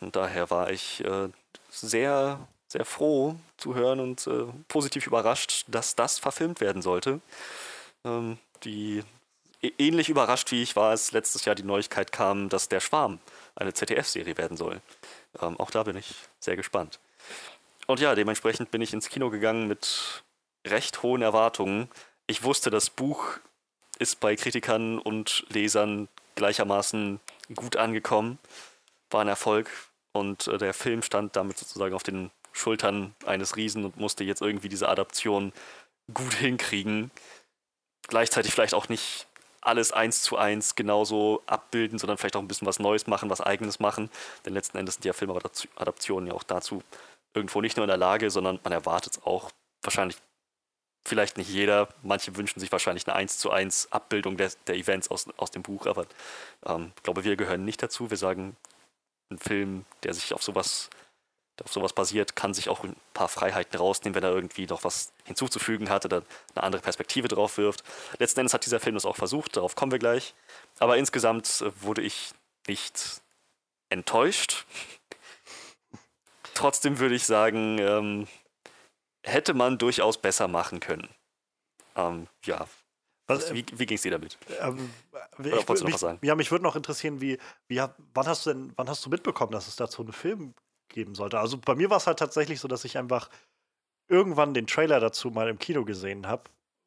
Und 0.00 0.16
daher 0.16 0.50
war 0.50 0.70
ich 0.70 1.04
äh, 1.04 1.28
sehr, 1.70 2.46
sehr 2.68 2.84
froh 2.84 3.36
zu 3.56 3.74
hören 3.74 4.00
und 4.00 4.26
äh, 4.26 4.44
positiv 4.68 5.06
überrascht, 5.06 5.64
dass 5.68 5.96
das 5.96 6.18
verfilmt 6.18 6.60
werden 6.60 6.82
sollte. 6.82 7.20
Ähm, 8.04 8.38
die 8.64 9.02
ähnlich 9.78 10.08
überrascht 10.08 10.50
wie 10.50 10.62
ich 10.62 10.76
war, 10.76 10.90
als 10.90 11.12
letztes 11.12 11.44
Jahr 11.44 11.54
die 11.54 11.62
Neuigkeit 11.62 12.12
kam, 12.12 12.48
dass 12.48 12.68
der 12.68 12.80
Schwarm 12.80 13.18
eine 13.54 13.72
ZDF-Serie 13.72 14.36
werden 14.36 14.56
soll. 14.56 14.80
Ähm, 15.40 15.58
auch 15.58 15.70
da 15.70 15.82
bin 15.82 15.96
ich 15.96 16.14
sehr 16.38 16.56
gespannt. 16.56 17.00
Und 17.86 18.00
ja, 18.00 18.14
dementsprechend 18.14 18.70
bin 18.70 18.82
ich 18.82 18.92
ins 18.92 19.08
Kino 19.08 19.30
gegangen 19.30 19.68
mit 19.68 20.24
recht 20.66 21.02
hohen 21.02 21.22
Erwartungen. 21.22 21.88
Ich 22.26 22.42
wusste, 22.42 22.70
das 22.70 22.90
Buch 22.90 23.38
ist 23.98 24.20
bei 24.20 24.36
Kritikern 24.36 24.98
und 24.98 25.46
Lesern 25.48 26.08
gleichermaßen 26.34 27.20
gut 27.54 27.76
angekommen, 27.76 28.38
war 29.10 29.22
ein 29.22 29.28
Erfolg 29.28 29.70
und 30.12 30.48
äh, 30.48 30.58
der 30.58 30.74
Film 30.74 31.02
stand 31.02 31.36
damit 31.36 31.58
sozusagen 31.58 31.94
auf 31.94 32.02
den 32.02 32.30
Schultern 32.52 33.14
eines 33.24 33.56
Riesen 33.56 33.84
und 33.84 33.96
musste 33.96 34.24
jetzt 34.24 34.42
irgendwie 34.42 34.68
diese 34.68 34.88
Adaption 34.88 35.52
gut 36.12 36.34
hinkriegen. 36.34 37.10
Gleichzeitig 38.08 38.52
vielleicht 38.52 38.74
auch 38.74 38.88
nicht 38.88 39.26
alles 39.66 39.92
eins 39.92 40.22
zu 40.22 40.36
eins 40.36 40.74
genauso 40.74 41.42
abbilden, 41.46 41.98
sondern 41.98 42.18
vielleicht 42.18 42.36
auch 42.36 42.40
ein 42.40 42.48
bisschen 42.48 42.66
was 42.66 42.78
Neues 42.78 43.06
machen, 43.06 43.30
was 43.30 43.40
Eigenes 43.40 43.80
machen. 43.80 44.10
Denn 44.44 44.54
letzten 44.54 44.78
Endes 44.78 44.96
sind 44.96 45.04
ja 45.04 45.12
Filmadaptionen 45.12 46.28
ja 46.28 46.34
auch 46.34 46.42
dazu 46.42 46.82
irgendwo 47.34 47.60
nicht 47.60 47.76
nur 47.76 47.84
in 47.84 47.88
der 47.88 47.96
Lage, 47.96 48.30
sondern 48.30 48.60
man 48.62 48.72
erwartet 48.72 49.16
es 49.16 49.22
auch. 49.24 49.50
Wahrscheinlich, 49.82 50.16
vielleicht 51.06 51.36
nicht 51.36 51.50
jeder. 51.50 51.88
Manche 52.02 52.36
wünschen 52.36 52.60
sich 52.60 52.72
wahrscheinlich 52.72 53.06
eine 53.06 53.16
eins 53.16 53.38
zu 53.38 53.50
eins 53.50 53.92
Abbildung 53.92 54.36
der, 54.36 54.50
der 54.66 54.76
Events 54.76 55.08
aus, 55.10 55.26
aus 55.36 55.50
dem 55.50 55.62
Buch, 55.62 55.86
aber 55.86 56.06
ähm, 56.64 56.92
ich 56.96 57.02
glaube, 57.02 57.24
wir 57.24 57.36
gehören 57.36 57.64
nicht 57.64 57.82
dazu. 57.82 58.10
Wir 58.10 58.16
sagen, 58.16 58.56
ein 59.30 59.38
Film, 59.38 59.84
der 60.02 60.14
sich 60.14 60.32
auf 60.32 60.42
sowas 60.42 60.90
auf 61.62 61.72
sowas 61.72 61.92
basiert, 61.92 62.36
kann 62.36 62.54
sich 62.54 62.68
auch 62.68 62.84
ein 62.84 62.96
paar 63.14 63.28
Freiheiten 63.28 63.78
rausnehmen, 63.78 64.14
wenn 64.14 64.22
er 64.22 64.34
irgendwie 64.34 64.66
noch 64.66 64.84
was 64.84 65.12
hinzuzufügen 65.24 65.88
hat 65.88 66.04
oder 66.04 66.22
eine 66.54 66.64
andere 66.64 66.82
Perspektive 66.82 67.28
drauf 67.28 67.58
wirft. 67.58 67.82
Letzten 68.18 68.40
Endes 68.40 68.54
hat 68.54 68.64
dieser 68.66 68.80
Film 68.80 68.94
das 68.94 69.06
auch 69.06 69.16
versucht, 69.16 69.56
darauf 69.56 69.74
kommen 69.74 69.92
wir 69.92 69.98
gleich. 69.98 70.34
Aber 70.78 70.96
insgesamt 70.96 71.62
äh, 71.62 71.70
wurde 71.82 72.02
ich 72.02 72.32
nicht 72.66 73.22
enttäuscht. 73.88 74.66
Trotzdem 76.54 76.98
würde 76.98 77.14
ich 77.14 77.24
sagen, 77.24 77.78
ähm, 77.78 78.28
hätte 79.22 79.54
man 79.54 79.78
durchaus 79.78 80.18
besser 80.18 80.48
machen 80.48 80.80
können. 80.80 81.08
Ähm, 81.96 82.28
ja. 82.44 82.66
Was, 83.26 83.52
wie 83.52 83.66
wie 83.72 83.86
ging 83.86 83.96
es 83.96 84.02
dir 84.02 84.12
damit? 84.12 84.38
Ähm, 84.60 84.90
ich, 85.38 85.46
Oder 85.46 85.68
wolltest 85.68 85.82
du 85.82 85.86
noch 85.86 85.94
was 85.94 86.00
sagen? 86.00 86.18
Ja, 86.22 86.36
mich 86.36 86.52
würde 86.52 86.62
noch 86.62 86.76
interessieren, 86.76 87.20
wie, 87.20 87.38
wie, 87.66 87.82
wann 88.14 88.26
hast 88.26 88.46
du 88.46 88.50
denn, 88.50 88.72
wann 88.76 88.88
hast 88.88 89.04
du 89.04 89.10
mitbekommen, 89.10 89.50
dass 89.50 89.66
es 89.66 89.74
dazu 89.74 90.02
einen 90.02 90.12
Film 90.12 90.54
geben 90.96 91.14
sollte. 91.14 91.38
Also 91.38 91.58
bei 91.58 91.76
mir 91.76 91.90
war 91.90 91.98
es 91.98 92.06
halt 92.06 92.18
tatsächlich 92.18 92.58
so, 92.58 92.68
dass 92.68 92.84
ich 92.84 92.98
einfach 92.98 93.28
irgendwann 94.08 94.54
den 94.54 94.66
Trailer 94.66 94.98
dazu 94.98 95.30
mal 95.30 95.48
im 95.48 95.58
Kino 95.58 95.84
gesehen 95.84 96.26
habe 96.26 96.44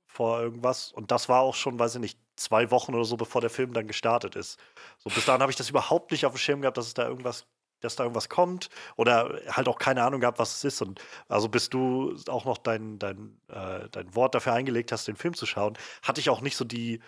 vor 0.07 0.41
irgendwas 0.41 0.91
und 0.91 1.11
das 1.11 1.29
war 1.29 1.41
auch 1.41 1.55
schon, 1.55 1.79
weiß 1.79 1.95
ich 1.95 2.01
nicht, 2.01 2.19
zwei 2.35 2.71
Wochen 2.71 2.95
oder 2.95 3.05
so, 3.05 3.17
bevor 3.17 3.41
der 3.41 3.49
Film 3.49 3.73
dann 3.73 3.87
gestartet 3.87 4.35
ist. 4.35 4.59
So 4.97 5.09
bis 5.09 5.25
dahin 5.25 5.41
habe 5.41 5.51
ich 5.51 5.57
das 5.57 5.69
überhaupt 5.69 6.11
nicht 6.11 6.25
auf 6.25 6.33
dem 6.33 6.39
Schirm 6.39 6.61
gehabt, 6.61 6.77
dass 6.77 6.87
es 6.87 6.93
da 6.93 7.07
irgendwas 7.07 7.45
dass 7.81 7.95
da 7.95 8.03
irgendwas 8.03 8.27
kommt 8.27 8.69
oder 8.97 9.39
halt 9.47 9.69
auch 9.69 9.79
keine 9.79 10.03
Ahnung 10.03 10.19
gehabt, 10.19 10.39
was 10.39 10.57
es 10.57 10.63
ist. 10.65 10.81
Und 10.81 11.01
also 11.29 11.47
bis 11.47 11.69
du 11.69 12.13
auch 12.27 12.43
noch 12.43 12.57
dein, 12.57 12.99
dein, 12.99 13.39
äh, 13.47 13.87
dein 13.89 14.15
Wort 14.15 14.35
dafür 14.35 14.53
eingelegt 14.53 14.91
hast, 14.91 15.07
den 15.07 15.15
Film 15.15 15.33
zu 15.33 15.45
schauen, 15.45 15.77
hatte 16.03 16.19
ich 16.19 16.29
auch 16.29 16.41
nicht 16.41 16.57
so 16.57 16.65
die, 16.65 16.99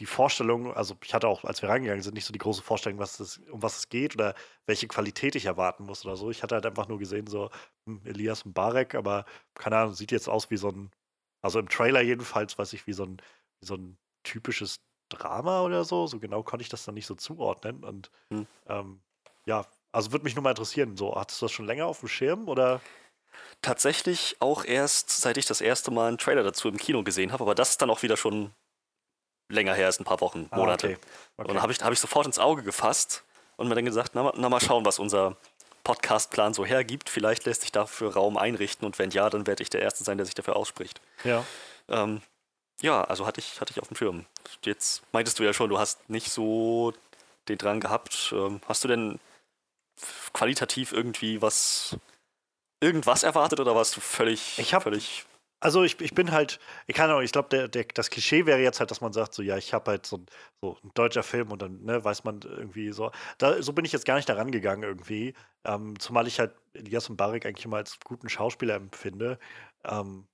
die 0.00 0.06
Vorstellung, 0.06 0.74
also 0.74 0.96
ich 1.04 1.12
hatte 1.12 1.28
auch, 1.28 1.44
als 1.44 1.60
wir 1.60 1.68
reingegangen 1.68 2.02
sind, 2.02 2.14
nicht 2.14 2.24
so 2.24 2.32
die 2.32 2.38
große 2.38 2.62
Vorstellung, 2.62 2.98
was 2.98 3.20
es, 3.20 3.38
um 3.50 3.62
was 3.62 3.78
es 3.78 3.88
geht 3.90 4.14
oder 4.14 4.34
welche 4.64 4.88
Qualität 4.88 5.34
ich 5.34 5.44
erwarten 5.44 5.84
muss 5.84 6.06
oder 6.06 6.16
so. 6.16 6.30
Ich 6.30 6.42
hatte 6.42 6.54
halt 6.54 6.64
einfach 6.64 6.88
nur 6.88 6.98
gesehen, 6.98 7.26
so 7.26 7.50
hm, 7.86 8.00
Elias 8.06 8.46
Mbarek, 8.46 8.94
aber 8.94 9.26
keine 9.54 9.76
Ahnung, 9.76 9.94
sieht 9.94 10.10
jetzt 10.10 10.28
aus 10.28 10.50
wie 10.50 10.56
so 10.56 10.68
ein, 10.70 10.90
also 11.42 11.58
im 11.58 11.68
Trailer 11.68 12.00
jedenfalls, 12.00 12.58
weiß 12.58 12.72
ich, 12.72 12.86
wie 12.86 12.94
so 12.94 13.04
ein, 13.04 13.18
wie 13.60 13.66
so 13.66 13.74
ein 13.74 13.98
typisches 14.22 14.80
Drama 15.10 15.60
oder 15.62 15.84
so. 15.84 16.06
So 16.06 16.18
genau 16.18 16.42
konnte 16.42 16.62
ich 16.62 16.70
das 16.70 16.84
dann 16.84 16.94
nicht 16.94 17.06
so 17.06 17.14
zuordnen. 17.14 17.84
Und 17.84 18.10
hm. 18.30 18.46
ähm, 18.68 19.02
ja, 19.44 19.66
also 19.92 20.12
würde 20.12 20.24
mich 20.24 20.34
nur 20.34 20.42
mal 20.42 20.50
interessieren, 20.50 20.96
so, 20.96 21.14
hattest 21.14 21.42
du 21.42 21.44
das 21.44 21.52
schon 21.52 21.66
länger 21.66 21.86
auf 21.86 22.00
dem 22.00 22.08
Schirm 22.08 22.48
oder? 22.48 22.80
Tatsächlich 23.60 24.36
auch 24.40 24.64
erst, 24.64 25.10
seit 25.10 25.36
ich 25.36 25.44
das 25.44 25.60
erste 25.60 25.90
Mal 25.90 26.08
einen 26.08 26.18
Trailer 26.18 26.42
dazu 26.42 26.68
im 26.68 26.78
Kino 26.78 27.02
gesehen 27.02 27.32
habe, 27.32 27.44
aber 27.44 27.54
das 27.54 27.70
ist 27.70 27.82
dann 27.82 27.90
auch 27.90 28.02
wieder 28.02 28.16
schon 28.16 28.54
länger 29.50 29.74
her 29.74 29.88
ist, 29.88 30.00
ein 30.00 30.04
paar 30.04 30.20
Wochen, 30.20 30.48
Ah, 30.50 30.56
Monate. 30.56 30.86
okay. 30.86 30.96
Okay. 30.96 31.06
Und 31.36 31.48
dann 31.48 31.62
habe 31.62 31.72
ich, 31.72 31.82
hab 31.82 31.92
ich 31.92 32.00
sofort 32.00 32.26
ins 32.26 32.38
Auge 32.38 32.62
gefasst 32.62 33.22
und 33.56 33.68
mir 33.68 33.74
dann 33.74 33.84
gesagt, 33.84 34.12
na, 34.14 34.22
mal- 34.22 34.32
na 34.36 34.48
mal 34.48 34.60
schauen, 34.60 34.84
was 34.86 34.98
unser 34.98 35.36
Podcastplan 35.84 36.54
so 36.54 36.64
hergibt. 36.64 37.08
Vielleicht 37.10 37.44
lässt 37.46 37.62
sich 37.62 37.72
dafür 37.72 38.12
Raum 38.14 38.36
einrichten 38.36 38.86
und 38.86 38.98
wenn 38.98 39.10
ja, 39.10 39.28
dann 39.30 39.46
werde 39.46 39.62
ich 39.62 39.70
der 39.70 39.82
Erste 39.82 40.04
sein, 40.04 40.16
der 40.18 40.26
sich 40.26 40.34
dafür 40.34 40.56
ausspricht. 40.56 41.00
Ja. 41.24 41.44
Ähm, 41.88 42.20
ja, 42.82 43.04
also 43.04 43.26
hatte 43.26 43.40
ich, 43.40 43.60
hatte 43.60 43.72
ich 43.72 43.80
auf 43.80 43.88
dem 43.88 43.96
Schirm. 43.96 44.26
Jetzt 44.64 45.02
meintest 45.12 45.38
du 45.38 45.42
ja 45.42 45.52
schon, 45.52 45.68
du 45.68 45.78
hast 45.78 46.08
nicht 46.08 46.30
so 46.30 46.92
den 47.48 47.58
Drang 47.58 47.80
gehabt. 47.80 48.30
Ähm, 48.34 48.60
hast 48.68 48.84
du 48.84 48.88
denn 48.88 49.18
qualitativ 50.32 50.92
irgendwie 50.92 51.42
was, 51.42 51.96
irgendwas 52.80 53.22
erwartet 53.22 53.60
oder 53.60 53.74
warst 53.74 53.96
du 53.96 54.00
völlig, 54.00 54.58
Ich 54.58 54.72
hab- 54.74 54.84
völlig 54.84 55.24
Also 55.62 55.82
ich, 55.84 56.00
ich 56.00 56.14
bin 56.14 56.32
halt, 56.32 56.58
ich 56.86 56.96
kann 56.96 57.10
auch, 57.10 57.20
ich 57.20 57.32
glaube, 57.32 57.50
der, 57.50 57.68
der, 57.68 57.84
das 57.94 58.08
Klischee 58.08 58.46
wäre 58.46 58.60
jetzt 58.60 58.80
halt, 58.80 58.90
dass 58.90 59.02
man 59.02 59.12
sagt, 59.12 59.34
so 59.34 59.42
ja, 59.42 59.58
ich 59.58 59.74
habe 59.74 59.90
halt 59.90 60.06
so 60.06 60.16
ein, 60.16 60.26
so 60.62 60.78
ein 60.82 60.90
deutscher 60.94 61.22
Film 61.22 61.52
und 61.52 61.60
dann 61.60 61.82
ne, 61.84 62.02
weiß 62.02 62.24
man 62.24 62.40
irgendwie 62.42 62.92
so. 62.92 63.10
Da, 63.38 63.62
so 63.62 63.74
bin 63.74 63.84
ich 63.84 63.92
jetzt 63.92 64.06
gar 64.06 64.16
nicht 64.16 64.28
daran 64.28 64.50
gegangen 64.52 64.82
irgendwie. 64.82 65.34
Ähm, 65.64 65.98
zumal 65.98 66.26
ich 66.26 66.40
halt 66.40 66.54
Elias 66.72 67.10
Mbarek 67.10 67.44
eigentlich 67.44 67.66
immer 67.66 67.76
als 67.76 67.98
guten 68.04 68.30
Schauspieler 68.30 68.74
empfinde. 68.74 69.38
Ähm, 69.84 70.26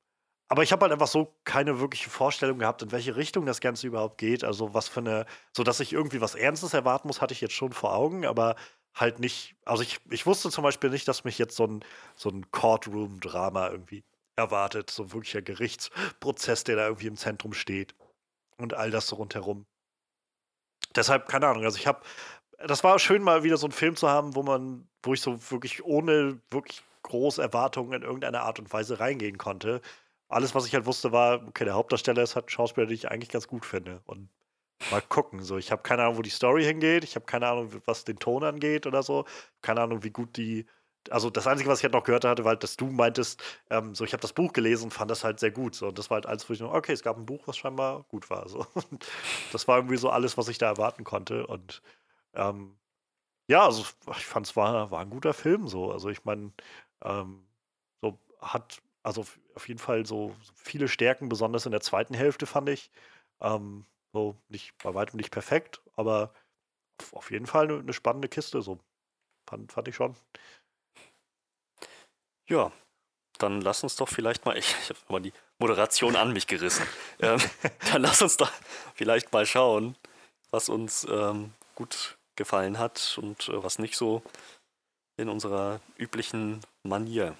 aber 0.48 0.62
ich 0.62 0.72
habe 0.72 0.82
halt 0.82 0.92
einfach 0.92 1.08
so 1.08 1.34
keine 1.44 1.80
wirkliche 1.80 2.10
Vorstellung 2.10 2.60
gehabt, 2.60 2.82
in 2.82 2.92
welche 2.92 3.16
Richtung 3.16 3.46
das 3.46 3.60
Ganze 3.60 3.88
überhaupt 3.88 4.18
geht. 4.18 4.44
Also 4.44 4.74
was 4.74 4.88
für 4.88 5.00
eine, 5.00 5.26
so 5.52 5.64
dass 5.64 5.80
ich 5.80 5.92
irgendwie 5.92 6.20
was 6.20 6.36
Ernstes 6.36 6.72
erwarten 6.74 7.08
muss, 7.08 7.20
hatte 7.20 7.34
ich 7.34 7.40
jetzt 7.40 7.54
schon 7.54 7.72
vor 7.72 7.94
Augen, 7.94 8.24
aber 8.26 8.54
halt 8.94 9.18
nicht, 9.20 9.56
also 9.64 9.82
ich, 9.82 10.00
ich 10.10 10.24
wusste 10.26 10.50
zum 10.50 10.62
Beispiel 10.64 10.90
nicht, 10.90 11.08
dass 11.08 11.24
mich 11.24 11.38
jetzt 11.38 11.56
so 11.56 11.64
ein, 11.66 11.84
so 12.14 12.30
ein 12.30 12.50
Courtroom-Drama 12.52 13.70
irgendwie 13.70 14.04
erwartet, 14.36 14.90
so 14.90 15.12
wirklicher 15.12 15.42
Gerichtsprozess, 15.42 16.64
der 16.64 16.76
da 16.76 16.86
irgendwie 16.86 17.06
im 17.08 17.16
Zentrum 17.16 17.52
steht 17.52 17.94
und 18.58 18.74
all 18.74 18.90
das 18.90 19.06
so 19.08 19.16
rundherum. 19.16 19.66
Deshalb, 20.94 21.28
keine 21.28 21.48
Ahnung, 21.48 21.64
also 21.64 21.78
ich 21.78 21.86
habe, 21.86 22.00
das 22.58 22.84
war 22.84 22.98
schön 22.98 23.22
mal 23.22 23.42
wieder 23.42 23.56
so 23.56 23.66
einen 23.66 23.72
Film 23.72 23.96
zu 23.96 24.08
haben, 24.08 24.34
wo 24.34 24.42
man, 24.42 24.88
wo 25.02 25.14
ich 25.14 25.20
so 25.20 25.50
wirklich 25.50 25.84
ohne 25.84 26.40
wirklich 26.50 26.82
große 27.02 27.40
Erwartungen 27.40 27.92
in 27.92 28.02
irgendeiner 28.02 28.42
Art 28.42 28.58
und 28.58 28.72
Weise 28.72 29.00
reingehen 29.00 29.38
konnte. 29.38 29.80
Alles, 30.28 30.54
was 30.54 30.66
ich 30.66 30.74
halt 30.74 30.86
wusste, 30.86 31.12
war, 31.12 31.46
okay, 31.46 31.64
der 31.64 31.74
Hauptdarsteller 31.74 32.22
ist 32.22 32.34
halt 32.34 32.46
ein 32.46 32.50
Schauspieler, 32.50 32.86
den 32.86 32.94
ich 32.94 33.10
eigentlich 33.10 33.30
ganz 33.30 33.46
gut 33.46 33.64
finde. 33.64 34.02
Und 34.06 34.28
mal 34.90 35.02
gucken. 35.02 35.42
So, 35.42 35.56
ich 35.58 35.70
habe 35.70 35.82
keine 35.82 36.02
Ahnung, 36.02 36.18
wo 36.18 36.22
die 36.22 36.30
Story 36.30 36.64
hingeht. 36.64 37.04
Ich 37.04 37.14
habe 37.14 37.26
keine 37.26 37.48
Ahnung, 37.48 37.70
was 37.84 38.04
den 38.04 38.18
Ton 38.18 38.44
angeht 38.44 38.86
oder 38.86 39.02
so. 39.02 39.24
Keine 39.62 39.82
Ahnung, 39.82 40.02
wie 40.02 40.10
gut 40.10 40.36
die. 40.36 40.66
Also 41.12 41.30
das 41.30 41.46
Einzige, 41.46 41.70
was 41.70 41.78
ich 41.78 41.84
halt 41.84 41.92
noch 41.94 42.04
gehört 42.04 42.24
hatte, 42.24 42.44
war, 42.44 42.50
halt, 42.50 42.62
dass 42.62 42.76
du 42.76 42.86
meintest, 42.86 43.42
ähm, 43.70 43.94
so 43.94 44.04
ich 44.04 44.12
habe 44.12 44.20
das 44.20 44.32
Buch 44.32 44.52
gelesen 44.52 44.84
und 44.84 44.90
fand 44.94 45.10
das 45.10 45.24
halt 45.24 45.40
sehr 45.40 45.50
gut. 45.50 45.74
So, 45.74 45.88
und 45.88 45.98
das 45.98 46.10
war 46.10 46.16
halt 46.16 46.26
alles, 46.26 46.48
wo 46.48 46.52
ich 46.54 46.60
nur, 46.60 46.72
okay, 46.74 46.92
es 46.92 47.02
gab 47.02 47.16
ein 47.16 47.26
Buch, 47.26 47.42
was 47.46 47.56
scheinbar 47.56 48.04
gut 48.08 48.30
war. 48.30 48.48
So. 48.48 48.66
Das 49.50 49.68
war 49.68 49.78
irgendwie 49.78 49.96
so 49.96 50.10
alles, 50.10 50.36
was 50.38 50.48
ich 50.48 50.58
da 50.58 50.66
erwarten 50.66 51.04
konnte. 51.04 51.46
Und 51.46 51.82
ähm, 52.34 52.78
ja, 53.48 53.64
also 53.64 53.84
ich 54.18 54.26
fand 54.26 54.46
es 54.46 54.56
war, 54.56 54.90
war 54.90 55.00
ein 55.00 55.10
guter 55.10 55.34
Film 55.34 55.68
so. 55.68 55.92
Also 55.92 56.08
ich 56.10 56.24
meine, 56.24 56.52
ähm, 57.04 57.46
so 58.02 58.18
hat 58.40 58.82
also 59.02 59.24
auf 59.54 59.68
jeden 59.68 59.78
Fall 59.80 60.04
so 60.06 60.34
viele 60.56 60.88
Stärken, 60.88 61.28
besonders 61.28 61.66
in 61.66 61.72
der 61.72 61.80
zweiten 61.80 62.14
Hälfte 62.14 62.46
fand 62.46 62.68
ich. 62.68 62.90
Ähm, 63.40 63.86
so 64.12 64.36
nicht 64.48 64.76
bei 64.82 64.94
weitem 64.94 65.16
nicht 65.18 65.30
perfekt, 65.32 65.82
aber 65.96 66.32
auf- 67.00 67.14
auf 67.14 67.30
jeden 67.30 67.46
Fall 67.46 67.66
eine, 67.66 67.80
eine 67.80 67.92
spannende 67.94 68.28
Kiste. 68.28 68.62
So 68.62 68.78
fand, 69.48 69.72
fand 69.72 69.88
ich 69.88 69.96
schon. 69.96 70.16
Ja, 72.48 72.72
dann 73.38 73.60
lass 73.60 73.82
uns 73.82 73.96
doch 73.96 74.08
vielleicht 74.08 74.44
mal, 74.44 74.56
ich, 74.58 74.74
ich 74.82 74.88
habe 74.90 75.00
mal 75.08 75.20
die 75.20 75.32
Moderation 75.58 76.16
an 76.16 76.32
mich 76.32 76.46
gerissen. 76.46 76.86
ähm, 77.20 77.40
dann 77.92 78.02
lass 78.02 78.22
uns 78.22 78.36
doch 78.36 78.50
vielleicht 78.94 79.32
mal 79.32 79.46
schauen, 79.46 79.96
was 80.50 80.68
uns 80.68 81.06
ähm, 81.10 81.52
gut 81.74 82.16
gefallen 82.36 82.78
hat 82.78 83.18
und 83.20 83.48
äh, 83.48 83.62
was 83.62 83.78
nicht 83.78 83.96
so 83.96 84.22
in 85.16 85.28
unserer 85.28 85.80
üblichen 85.96 86.60
Manier. 86.82 87.36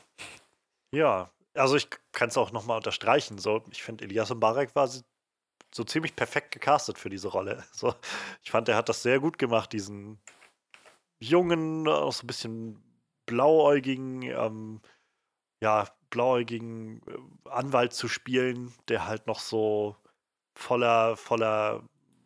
Ja, 0.93 1.31
also 1.55 1.77
ich 1.77 1.89
kann 2.13 2.29
es 2.31 2.39
auch 2.39 2.53
nochmal 2.53 2.79
unterstreichen. 2.79 3.39
So, 3.39 3.63
ich 3.71 3.83
finde, 3.83 4.05
Elias 4.05 4.31
Mbarek 4.31 4.75
war 4.75 4.89
so, 4.89 5.03
so 5.75 5.85
ziemlich 5.85 6.17
perfekt 6.17 6.53
gecastet 6.53 6.99
für 6.99 7.11
diese 7.11 7.29
Rolle. 7.29 7.65
So, 7.73 7.95
ich 8.43 8.51
fand, 8.51 8.69
er 8.69 8.77
hat 8.77 8.89
das 8.89 9.03
sehr 9.03 9.21
gut 9.21 9.39
gemacht, 9.39 9.73
diesen 9.73 10.19
jungen, 11.19 11.87
auch 11.89 12.13
so 12.13 12.25
ein 12.25 12.27
bisschen 12.27 12.83
blauäugigen, 13.27 14.23
ähm, 14.23 14.81
ja, 15.61 15.87
blauäugigen 16.11 17.01
äh, 17.07 17.51
Anwalt 17.51 17.93
zu 17.95 18.09
spielen, 18.09 18.73
der 18.89 19.07
halt 19.07 19.27
noch 19.27 19.41
so 19.41 19.97
voller, 20.55 21.17
voller 21.17 21.83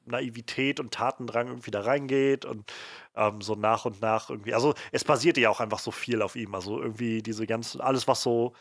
Naivität 0.07 0.81
und 0.81 0.92
Tatendrang 0.94 1.49
irgendwie 1.49 1.70
da 1.70 1.83
reingeht 1.83 2.44
und 2.44 2.73
ähm, 3.17 3.41
so 3.42 3.55
nach 3.55 3.84
und 3.84 4.00
nach 4.02 4.31
irgendwie. 4.31 4.55
Also 4.55 4.75
es 4.92 5.05
basierte 5.05 5.41
ja 5.41 5.50
auch 5.50 5.60
einfach 5.60 5.78
so 5.81 5.91
viel 5.92 6.23
auf 6.23 6.36
ihm. 6.36 6.55
Also 6.55 6.81
irgendwie 6.83 7.23
diese 7.23 7.47
ganzen, 7.47 7.81
alles, 7.81 8.09
was 8.09 8.23
so 8.23 8.55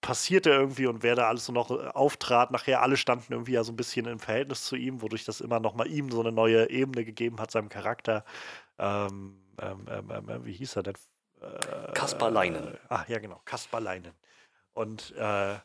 passierte 0.00 0.50
irgendwie 0.50 0.86
und 0.86 1.02
wer 1.02 1.14
da 1.16 1.28
alles 1.28 1.46
so 1.46 1.52
noch 1.52 1.70
äh, 1.70 1.86
auftrat, 1.88 2.50
nachher 2.50 2.82
alle 2.82 2.96
standen 2.96 3.32
irgendwie 3.32 3.52
ja 3.52 3.64
so 3.64 3.72
ein 3.72 3.76
bisschen 3.76 4.06
im 4.06 4.18
Verhältnis 4.20 4.64
zu 4.64 4.76
ihm, 4.76 5.00
wodurch 5.02 5.24
das 5.24 5.40
immer 5.40 5.60
noch 5.60 5.74
mal 5.74 5.86
ihm 5.90 6.10
so 6.10 6.20
eine 6.20 6.32
neue 6.32 6.68
Ebene 6.70 7.04
gegeben 7.04 7.40
hat, 7.40 7.50
seinem 7.50 7.70
Charakter. 7.70 8.24
Ähm, 8.78 9.40
ähm, 9.60 9.86
ähm, 9.90 10.10
ähm, 10.30 10.44
wie 10.46 10.52
hieß 10.52 10.76
er 10.76 10.82
denn? 10.84 10.94
Äh, 11.44 11.92
Kaspar 11.92 12.30
Leinen. 12.30 12.74
Äh, 12.74 12.78
ah, 12.88 13.04
ja, 13.08 13.18
genau, 13.18 13.40
Kaspar 13.44 13.80
Leinen. 13.80 14.12
Und 14.72 15.12
äh, 15.16 15.56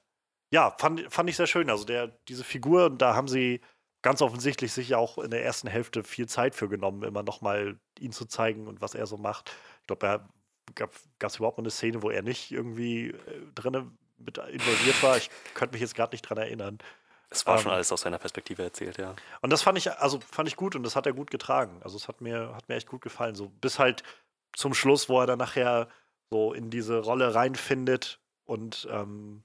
ja, 0.51 0.75
fand, 0.77 1.11
fand 1.11 1.29
ich 1.29 1.35
sehr 1.35 1.47
schön. 1.47 1.69
Also 1.69 1.85
der, 1.85 2.07
diese 2.27 2.43
Figur, 2.43 2.85
und 2.85 3.01
da 3.01 3.15
haben 3.15 3.27
sie 3.27 3.61
ganz 4.01 4.21
offensichtlich 4.21 4.71
sich 4.71 4.95
auch 4.95 5.17
in 5.17 5.31
der 5.31 5.43
ersten 5.43 5.67
Hälfte 5.67 6.03
viel 6.03 6.27
Zeit 6.27 6.55
für 6.55 6.69
genommen, 6.69 7.03
immer 7.03 7.23
noch 7.23 7.41
mal 7.41 7.79
ihn 7.99 8.11
zu 8.11 8.25
zeigen 8.25 8.67
und 8.67 8.81
was 8.81 8.95
er 8.95 9.07
so 9.07 9.17
macht. 9.17 9.51
Ich 9.81 9.87
glaube, 9.87 10.07
er 10.07 10.29
gab 10.75 10.91
es 11.19 11.37
überhaupt 11.37 11.57
mal 11.57 11.63
eine 11.63 11.71
Szene, 11.71 12.01
wo 12.01 12.09
er 12.09 12.21
nicht 12.21 12.51
irgendwie 12.51 13.09
äh, 13.09 13.15
drinne 13.55 13.91
mit 14.17 14.37
involviert 14.37 15.01
war. 15.03 15.17
Ich 15.17 15.29
könnte 15.53 15.73
mich 15.73 15.81
jetzt 15.81 15.95
gerade 15.95 16.13
nicht 16.13 16.21
dran 16.21 16.37
erinnern. 16.37 16.77
Es 17.29 17.45
war 17.45 17.57
Ähm, 17.57 17.63
schon 17.63 17.71
alles 17.71 17.91
aus 17.91 18.01
seiner 18.01 18.17
Perspektive 18.17 18.63
erzählt, 18.63 18.97
ja. 18.97 19.15
Und 19.41 19.51
das 19.51 19.61
fand 19.61 19.77
ich, 19.77 19.91
also 19.91 20.19
fand 20.19 20.47
ich 20.47 20.55
gut 20.55 20.75
und 20.75 20.83
das 20.83 20.95
hat 20.95 21.05
er 21.05 21.13
gut 21.13 21.31
getragen. 21.31 21.79
Also 21.83 21.97
es 21.97 22.07
hat 22.07 22.21
mir, 22.21 22.53
hat 22.55 22.67
mir 22.69 22.75
echt 22.75 22.87
gut 22.87 23.01
gefallen. 23.01 23.35
So 23.35 23.49
bis 23.49 23.79
halt 23.79 24.03
zum 24.53 24.73
Schluss, 24.73 25.09
wo 25.09 25.19
er 25.19 25.27
dann 25.27 25.39
nachher 25.39 25.89
so 26.29 26.53
in 26.53 26.69
diese 26.69 26.99
Rolle 26.99 27.33
reinfindet 27.35 28.19
und 28.45 28.87
ähm, 28.91 29.43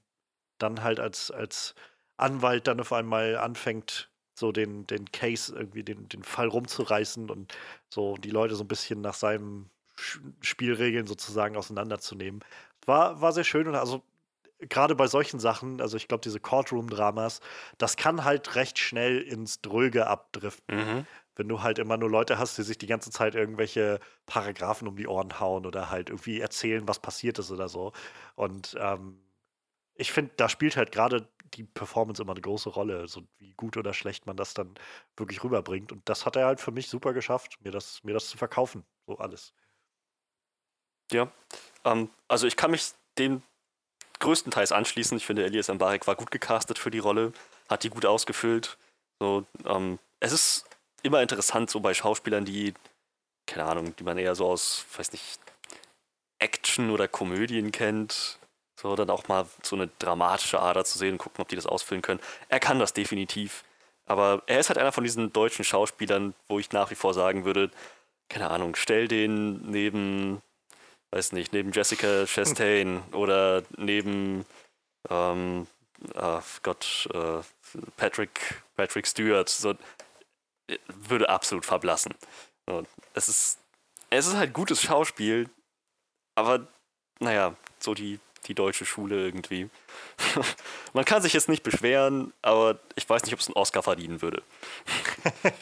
dann 0.57 0.83
halt 0.83 0.99
als, 0.99 1.31
als 1.31 1.75
Anwalt 2.17 2.67
dann 2.67 2.79
auf 2.79 2.93
einmal 2.93 3.37
anfängt, 3.37 4.09
so 4.37 4.51
den, 4.51 4.85
den 4.87 5.11
Case, 5.11 5.55
irgendwie 5.55 5.83
den, 5.83 6.09
den 6.09 6.23
Fall 6.23 6.47
rumzureißen 6.47 7.29
und 7.29 7.53
so 7.89 8.15
die 8.17 8.29
Leute 8.29 8.55
so 8.55 8.63
ein 8.63 8.67
bisschen 8.67 9.01
nach 9.01 9.13
seinen 9.13 9.69
Spielregeln 10.41 11.07
sozusagen 11.07 11.55
auseinanderzunehmen. 11.55 12.43
War, 12.85 13.21
war 13.21 13.31
sehr 13.31 13.45
schön 13.45 13.67
und 13.67 13.75
also 13.75 14.03
gerade 14.59 14.95
bei 14.95 15.07
solchen 15.07 15.39
Sachen, 15.39 15.81
also 15.81 15.97
ich 15.97 16.07
glaube, 16.07 16.21
diese 16.21 16.39
Courtroom-Dramas, 16.39 17.39
das 17.77 17.97
kann 17.97 18.23
halt 18.23 18.55
recht 18.55 18.79
schnell 18.79 19.21
ins 19.21 19.61
Dröge 19.61 20.07
abdriften. 20.07 20.75
Mhm. 20.75 21.07
Wenn 21.35 21.47
du 21.47 21.61
halt 21.61 21.79
immer 21.79 21.97
nur 21.97 22.09
Leute 22.09 22.37
hast, 22.37 22.57
die 22.57 22.63
sich 22.63 22.77
die 22.77 22.87
ganze 22.87 23.11
Zeit 23.11 23.35
irgendwelche 23.35 23.99
Paragraphen 24.25 24.87
um 24.87 24.95
die 24.95 25.07
Ohren 25.07 25.39
hauen 25.39 25.65
oder 25.65 25.89
halt 25.89 26.09
irgendwie 26.09 26.39
erzählen, 26.39 26.87
was 26.87 26.99
passiert 26.99 27.39
ist 27.39 27.51
oder 27.51 27.67
so. 27.67 27.91
Und 28.35 28.75
ähm, 28.79 29.19
ich 29.95 30.11
finde, 30.11 30.33
da 30.37 30.49
spielt 30.49 30.77
halt 30.77 30.91
gerade 30.91 31.27
die 31.53 31.63
Performance 31.63 32.21
immer 32.21 32.33
eine 32.33 32.41
große 32.41 32.69
Rolle, 32.69 33.07
so 33.07 33.23
wie 33.37 33.53
gut 33.53 33.77
oder 33.77 33.93
schlecht 33.93 34.25
man 34.25 34.35
das 34.37 34.53
dann 34.53 34.75
wirklich 35.15 35.43
rüberbringt. 35.43 35.91
Und 35.91 36.07
das 36.09 36.25
hat 36.25 36.35
er 36.35 36.47
halt 36.47 36.59
für 36.59 36.71
mich 36.71 36.89
super 36.89 37.13
geschafft, 37.13 37.57
mir 37.61 37.71
das, 37.71 38.03
mir 38.03 38.13
das 38.13 38.29
zu 38.29 38.37
verkaufen, 38.37 38.83
so 39.07 39.17
alles. 39.17 39.53
Ja, 41.11 41.31
ähm, 41.83 42.09
also 42.27 42.47
ich 42.47 42.57
kann 42.57 42.71
mich 42.71 42.91
dem 43.17 43.41
größtenteils 44.19 44.71
anschließen. 44.71 45.17
Ich 45.17 45.25
finde, 45.25 45.45
Elias 45.45 45.67
Mbarek 45.67 46.07
war 46.07 46.15
gut 46.15 46.31
gecastet 46.31 46.79
für 46.79 46.91
die 46.91 46.99
Rolle, 46.99 47.31
hat 47.69 47.83
die 47.83 47.89
gut 47.89 48.05
ausgefüllt. 48.05 48.77
So, 49.19 49.45
ähm, 49.65 49.99
es 50.19 50.33
ist 50.33 50.65
immer 51.05 51.21
interessant, 51.21 51.69
so 51.69 51.79
bei 51.79 51.93
Schauspielern, 51.93 52.45
die, 52.45 52.73
keine 53.47 53.65
Ahnung, 53.65 53.95
die 53.95 54.03
man 54.03 54.17
eher 54.17 54.35
so 54.35 54.47
aus, 54.47 54.85
weiß 54.97 55.11
nicht, 55.11 55.39
Action 56.39 56.89
oder 56.89 57.07
Komödien 57.07 57.71
kennt, 57.71 58.39
so 58.79 58.95
dann 58.95 59.09
auch 59.09 59.27
mal 59.27 59.47
so 59.63 59.75
eine 59.75 59.89
dramatische 59.99 60.59
Ader 60.59 60.83
zu 60.83 60.97
sehen 60.97 61.13
und 61.13 61.17
gucken, 61.17 61.41
ob 61.41 61.47
die 61.47 61.55
das 61.55 61.65
ausfüllen 61.65 62.01
können. 62.01 62.19
Er 62.49 62.59
kann 62.59 62.79
das 62.79 62.93
definitiv. 62.93 63.63
Aber 64.05 64.43
er 64.45 64.59
ist 64.59 64.69
halt 64.69 64.77
einer 64.77 64.91
von 64.91 65.03
diesen 65.03 65.33
deutschen 65.33 65.65
Schauspielern, 65.65 66.35
wo 66.47 66.59
ich 66.59 66.71
nach 66.71 66.91
wie 66.91 66.95
vor 66.95 67.13
sagen 67.13 67.45
würde, 67.45 67.71
keine 68.29 68.49
Ahnung, 68.49 68.75
stell 68.75 69.07
den 69.07 69.71
neben 69.71 70.41
weiß 71.15 71.31
nicht, 71.31 71.53
neben 71.53 71.71
Jessica 71.71 72.25
Chastain 72.25 73.01
oder 73.13 73.63
neben 73.77 74.45
ähm, 75.09 75.67
ah, 76.15 76.41
Gott, 76.61 77.07
äh, 77.13 77.41
Patrick, 77.95 78.61
Patrick 78.75 79.07
Stewart, 79.07 79.49
so, 79.49 79.75
würde 80.87 81.29
absolut 81.29 81.65
verblassen. 81.65 82.13
So, 82.67 82.83
es 83.13 83.29
ist, 83.29 83.59
es 84.09 84.27
ist 84.27 84.35
halt 84.35 84.53
gutes 84.53 84.81
Schauspiel, 84.81 85.49
aber 86.35 86.67
naja, 87.19 87.55
so 87.79 87.93
die, 87.93 88.19
die 88.45 88.55
deutsche 88.55 88.85
Schule 88.85 89.23
irgendwie. 89.23 89.69
Man 90.93 91.05
kann 91.05 91.21
sich 91.21 91.33
jetzt 91.33 91.49
nicht 91.49 91.63
beschweren, 91.63 92.33
aber 92.41 92.79
ich 92.95 93.07
weiß 93.07 93.23
nicht, 93.23 93.33
ob 93.33 93.39
es 93.39 93.47
einen 93.47 93.55
Oscar 93.55 93.83
verdienen 93.83 94.21
würde. 94.21 94.43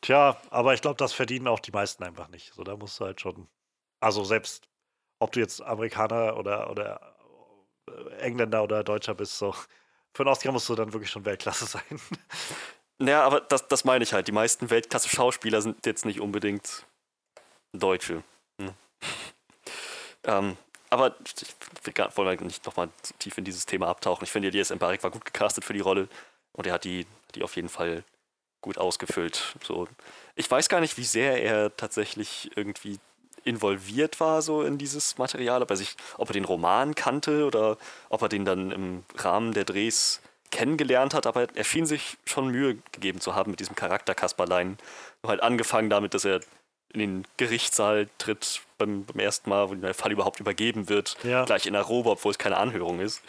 Tja, 0.00 0.40
aber 0.50 0.74
ich 0.74 0.82
glaube, 0.82 0.96
das 0.96 1.12
verdienen 1.12 1.48
auch 1.48 1.60
die 1.60 1.72
meisten 1.72 2.04
einfach 2.04 2.28
nicht. 2.28 2.52
So, 2.54 2.64
da 2.64 2.76
musst 2.76 3.00
du 3.00 3.04
halt 3.04 3.20
schon. 3.20 3.48
Also 4.00 4.24
selbst, 4.24 4.68
ob 5.18 5.32
du 5.32 5.40
jetzt 5.40 5.62
Amerikaner 5.62 6.36
oder, 6.36 6.70
oder 6.70 7.16
äh, 7.88 8.18
Engländer 8.18 8.62
oder 8.62 8.84
Deutscher 8.84 9.14
bist, 9.14 9.38
so. 9.38 9.54
Für 10.14 10.22
einen 10.22 10.28
Oscar 10.28 10.52
musst 10.52 10.68
du 10.68 10.74
dann 10.74 10.92
wirklich 10.92 11.10
schon 11.10 11.24
Weltklasse 11.24 11.66
sein. 11.66 12.00
Naja, 12.98 13.24
aber 13.24 13.40
das, 13.40 13.68
das 13.68 13.84
meine 13.84 14.04
ich 14.04 14.12
halt. 14.12 14.28
Die 14.28 14.32
meisten 14.32 14.70
Weltklasse-Schauspieler 14.70 15.60
sind 15.60 15.84
jetzt 15.84 16.04
nicht 16.06 16.20
unbedingt 16.20 16.86
Deutsche. 17.72 18.22
Hm. 18.60 18.72
ähm, 20.24 20.56
aber 20.88 21.14
ich 21.24 22.16
wollen 22.16 22.38
wir 22.38 22.46
nicht 22.46 22.64
nochmal 22.64 22.88
tief 23.18 23.36
in 23.38 23.44
dieses 23.44 23.66
Thema 23.66 23.88
abtauchen. 23.88 24.24
Ich 24.24 24.30
finde, 24.30 24.50
DSM 24.50 24.78
Barek 24.78 25.02
war 25.02 25.10
gut 25.10 25.24
gecastet 25.24 25.64
für 25.64 25.72
die 25.72 25.80
Rolle 25.80 26.08
und 26.52 26.66
er 26.66 26.74
hat 26.74 26.84
die, 26.84 27.06
die 27.34 27.42
auf 27.42 27.56
jeden 27.56 27.68
Fall 27.68 28.04
gut 28.60 28.78
ausgefüllt. 28.78 29.56
So. 29.62 29.88
Ich 30.34 30.50
weiß 30.50 30.68
gar 30.68 30.80
nicht, 30.80 30.96
wie 30.96 31.04
sehr 31.04 31.42
er 31.42 31.76
tatsächlich 31.76 32.50
irgendwie 32.56 32.98
involviert 33.44 34.18
war 34.18 34.42
so 34.42 34.62
in 34.62 34.76
dieses 34.76 35.18
Material, 35.18 35.62
ob 35.62 35.70
er, 35.70 35.76
sich, 35.76 35.96
ob 36.18 36.30
er 36.30 36.34
den 36.34 36.44
Roman 36.44 36.94
kannte 36.94 37.46
oder 37.46 37.78
ob 38.08 38.22
er 38.22 38.28
den 38.28 38.44
dann 38.44 38.72
im 38.72 39.04
Rahmen 39.16 39.52
der 39.52 39.64
Drehs 39.64 40.20
kennengelernt 40.50 41.14
hat, 41.14 41.26
aber 41.26 41.46
er 41.54 41.64
schien 41.64 41.86
sich 41.86 42.16
schon 42.24 42.48
Mühe 42.48 42.78
gegeben 42.92 43.20
zu 43.20 43.34
haben 43.34 43.50
mit 43.50 43.60
diesem 43.60 43.76
Charakter 43.76 44.14
Kasperlein. 44.14 44.78
Halt 45.26 45.42
angefangen 45.42 45.90
damit, 45.90 46.14
dass 46.14 46.24
er 46.24 46.40
in 46.92 47.00
den 47.00 47.26
Gerichtssaal 47.36 48.08
tritt 48.18 48.62
beim, 48.78 49.04
beim 49.04 49.18
ersten 49.18 49.50
Mal, 49.50 49.68
wo 49.68 49.74
der 49.74 49.94
Fall 49.94 50.12
überhaupt 50.12 50.40
übergeben 50.40 50.88
wird, 50.88 51.16
ja. 51.24 51.44
gleich 51.44 51.66
in 51.66 51.74
der 51.74 51.82
Robe, 51.82 52.10
obwohl 52.10 52.30
es 52.30 52.38
keine 52.38 52.56
Anhörung 52.56 53.00
ist. 53.00 53.22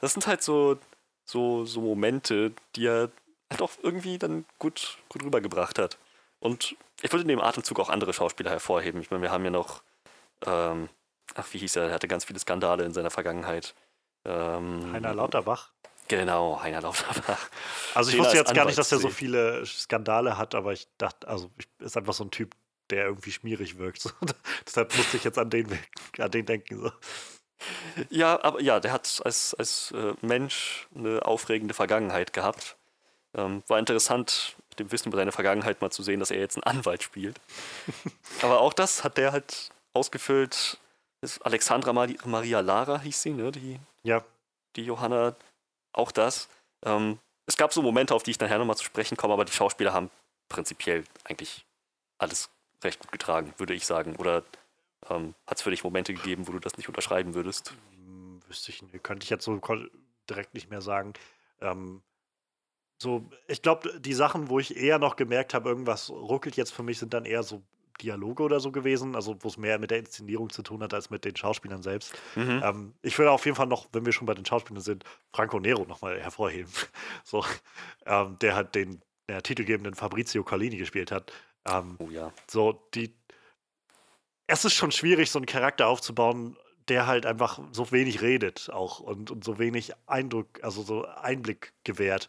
Das 0.00 0.12
sind 0.12 0.26
halt 0.26 0.42
so, 0.42 0.78
so, 1.24 1.64
so 1.64 1.80
Momente, 1.80 2.52
die 2.74 2.86
er 2.86 3.10
halt 3.50 3.62
auch 3.62 3.72
irgendwie 3.82 4.18
dann 4.18 4.44
gut, 4.58 4.98
gut 5.08 5.22
rübergebracht 5.22 5.78
hat. 5.78 5.98
Und 6.40 6.76
ich 7.02 7.12
würde 7.12 7.22
in 7.22 7.28
dem 7.28 7.40
Atemzug 7.40 7.78
auch 7.80 7.90
andere 7.90 8.12
Schauspieler 8.12 8.50
hervorheben. 8.50 9.00
Ich 9.00 9.10
meine, 9.10 9.22
wir 9.22 9.30
haben 9.30 9.44
ja 9.44 9.50
noch, 9.50 9.82
ähm, 10.46 10.88
ach, 11.34 11.46
wie 11.52 11.58
hieß 11.58 11.76
er, 11.76 11.84
er 11.84 11.94
hatte 11.94 12.08
ganz 12.08 12.24
viele 12.24 12.38
Skandale 12.38 12.84
in 12.84 12.92
seiner 12.92 13.10
Vergangenheit. 13.10 13.74
Ähm, 14.24 14.92
Heiner 14.92 15.14
Lauterbach. 15.14 15.70
Genau, 16.08 16.60
Heiner 16.60 16.82
Lauterbach. 16.82 17.48
Also 17.94 18.10
ich 18.10 18.18
wusste 18.18 18.36
jetzt 18.36 18.54
gar 18.54 18.66
nicht, 18.66 18.76
dass 18.76 18.92
er 18.92 18.98
so 18.98 19.08
viele 19.08 19.64
Skandale 19.64 20.36
hat, 20.36 20.54
aber 20.54 20.72
ich 20.72 20.86
dachte, 20.98 21.26
also 21.28 21.50
ich, 21.58 21.66
ist 21.78 21.96
einfach 21.96 22.12
so 22.12 22.24
ein 22.24 22.30
Typ, 22.30 22.54
der 22.90 23.06
irgendwie 23.06 23.32
schmierig 23.32 23.78
wirkt. 23.78 24.02
So. 24.02 24.10
Deshalb 24.66 24.94
musste 24.96 25.16
ich 25.16 25.24
jetzt 25.24 25.38
an 25.38 25.50
den, 25.50 25.78
an 26.18 26.30
den 26.30 26.44
denken. 26.44 26.80
So. 26.80 26.92
Ja, 28.10 28.42
aber 28.42 28.60
ja, 28.60 28.80
der 28.80 28.92
hat 28.92 29.20
als, 29.24 29.54
als 29.54 29.92
äh, 29.92 30.14
Mensch 30.20 30.88
eine 30.94 31.24
aufregende 31.24 31.74
Vergangenheit 31.74 32.32
gehabt. 32.32 32.76
Ähm, 33.34 33.62
war 33.68 33.78
interessant, 33.78 34.56
mit 34.70 34.80
dem 34.80 34.92
Wissen 34.92 35.08
über 35.08 35.18
seine 35.18 35.32
Vergangenheit 35.32 35.80
mal 35.80 35.90
zu 35.90 36.02
sehen, 36.02 36.20
dass 36.20 36.30
er 36.30 36.40
jetzt 36.40 36.56
einen 36.56 36.64
Anwalt 36.64 37.02
spielt. 37.02 37.40
aber 38.42 38.60
auch 38.60 38.72
das 38.72 39.04
hat 39.04 39.16
der 39.16 39.32
halt 39.32 39.70
ausgefüllt. 39.92 40.78
Alexandra 41.40 41.94
Maria 41.94 42.60
Lara 42.60 43.00
hieß 43.00 43.22
sie, 43.22 43.30
ne? 43.30 43.50
Die, 43.50 43.80
ja. 44.02 44.22
die 44.76 44.84
Johanna 44.84 45.34
auch 45.94 46.12
das. 46.12 46.48
Ähm, 46.84 47.18
es 47.46 47.56
gab 47.56 47.72
so 47.72 47.82
Momente, 47.82 48.14
auf 48.14 48.22
die 48.22 48.30
ich 48.30 48.40
nachher 48.40 48.58
nochmal 48.58 48.76
zu 48.76 48.84
sprechen 48.84 49.16
komme, 49.16 49.34
aber 49.34 49.44
die 49.44 49.52
Schauspieler 49.52 49.92
haben 49.92 50.10
prinzipiell 50.48 51.04
eigentlich 51.24 51.64
alles 52.18 52.50
recht 52.82 53.00
gut 53.00 53.12
getragen, 53.12 53.54
würde 53.58 53.74
ich 53.74 53.86
sagen. 53.86 54.16
Oder 54.16 54.44
ähm, 55.10 55.34
hat 55.46 55.58
es 55.58 55.62
für 55.62 55.70
dich 55.70 55.84
Momente 55.84 56.14
gegeben, 56.14 56.46
wo 56.48 56.52
du 56.52 56.58
das 56.58 56.76
nicht 56.76 56.88
unterschreiben 56.88 57.34
würdest? 57.34 57.74
Hm, 57.94 58.40
wüsste 58.46 58.70
ich 58.70 58.82
nicht. 58.82 59.02
Könnte 59.02 59.24
ich 59.24 59.30
jetzt 59.30 59.44
so 59.44 59.60
direkt 60.28 60.54
nicht 60.54 60.70
mehr 60.70 60.80
sagen. 60.80 61.12
Ähm, 61.60 62.02
so, 62.98 63.28
ich 63.48 63.60
glaube, 63.60 64.00
die 64.00 64.14
Sachen, 64.14 64.48
wo 64.48 64.58
ich 64.58 64.76
eher 64.76 64.98
noch 64.98 65.16
gemerkt 65.16 65.52
habe, 65.52 65.68
irgendwas 65.68 66.10
ruckelt 66.10 66.56
jetzt 66.56 66.72
für 66.72 66.82
mich, 66.82 66.98
sind 66.98 67.12
dann 67.12 67.24
eher 67.24 67.42
so 67.42 67.62
Dialoge 68.02 68.42
oder 68.42 68.60
so 68.60 68.72
gewesen, 68.72 69.14
also 69.14 69.36
wo 69.40 69.48
es 69.48 69.56
mehr 69.56 69.78
mit 69.78 69.90
der 69.90 69.98
Inszenierung 69.98 70.50
zu 70.50 70.62
tun 70.62 70.82
hat 70.82 70.94
als 70.94 71.10
mit 71.10 71.24
den 71.24 71.36
Schauspielern 71.36 71.82
selbst. 71.82 72.14
Mhm. 72.34 72.62
Ähm, 72.64 72.94
ich 73.02 73.18
würde 73.18 73.30
auf 73.30 73.44
jeden 73.44 73.56
Fall 73.56 73.66
noch, 73.66 73.88
wenn 73.92 74.04
wir 74.04 74.12
schon 74.12 74.26
bei 74.26 74.34
den 74.34 74.44
Schauspielern 74.44 74.82
sind, 74.82 75.04
Franco 75.32 75.60
Nero 75.60 75.84
nochmal 75.84 76.20
hervorheben. 76.20 76.72
so, 77.24 77.44
ähm, 78.06 78.36
der 78.40 78.54
hat 78.56 78.74
den 78.74 79.00
der 79.28 79.42
titelgebenden 79.42 79.94
Fabrizio 79.94 80.44
Collini 80.44 80.76
gespielt 80.76 81.10
hat. 81.10 81.32
Ähm, 81.66 81.96
oh 81.98 82.10
ja. 82.10 82.32
So, 82.48 82.86
die. 82.94 83.14
Es 84.46 84.64
ist 84.64 84.74
schon 84.74 84.92
schwierig, 84.92 85.30
so 85.30 85.38
einen 85.38 85.46
Charakter 85.46 85.86
aufzubauen, 85.86 86.58
der 86.88 87.06
halt 87.06 87.24
einfach 87.24 87.60
so 87.72 87.90
wenig 87.92 88.20
redet 88.20 88.68
auch 88.70 89.00
und, 89.00 89.30
und 89.30 89.42
so 89.42 89.58
wenig 89.58 89.92
Eindruck, 90.06 90.62
also 90.62 90.82
so 90.82 91.06
Einblick 91.06 91.72
gewährt. 91.84 92.28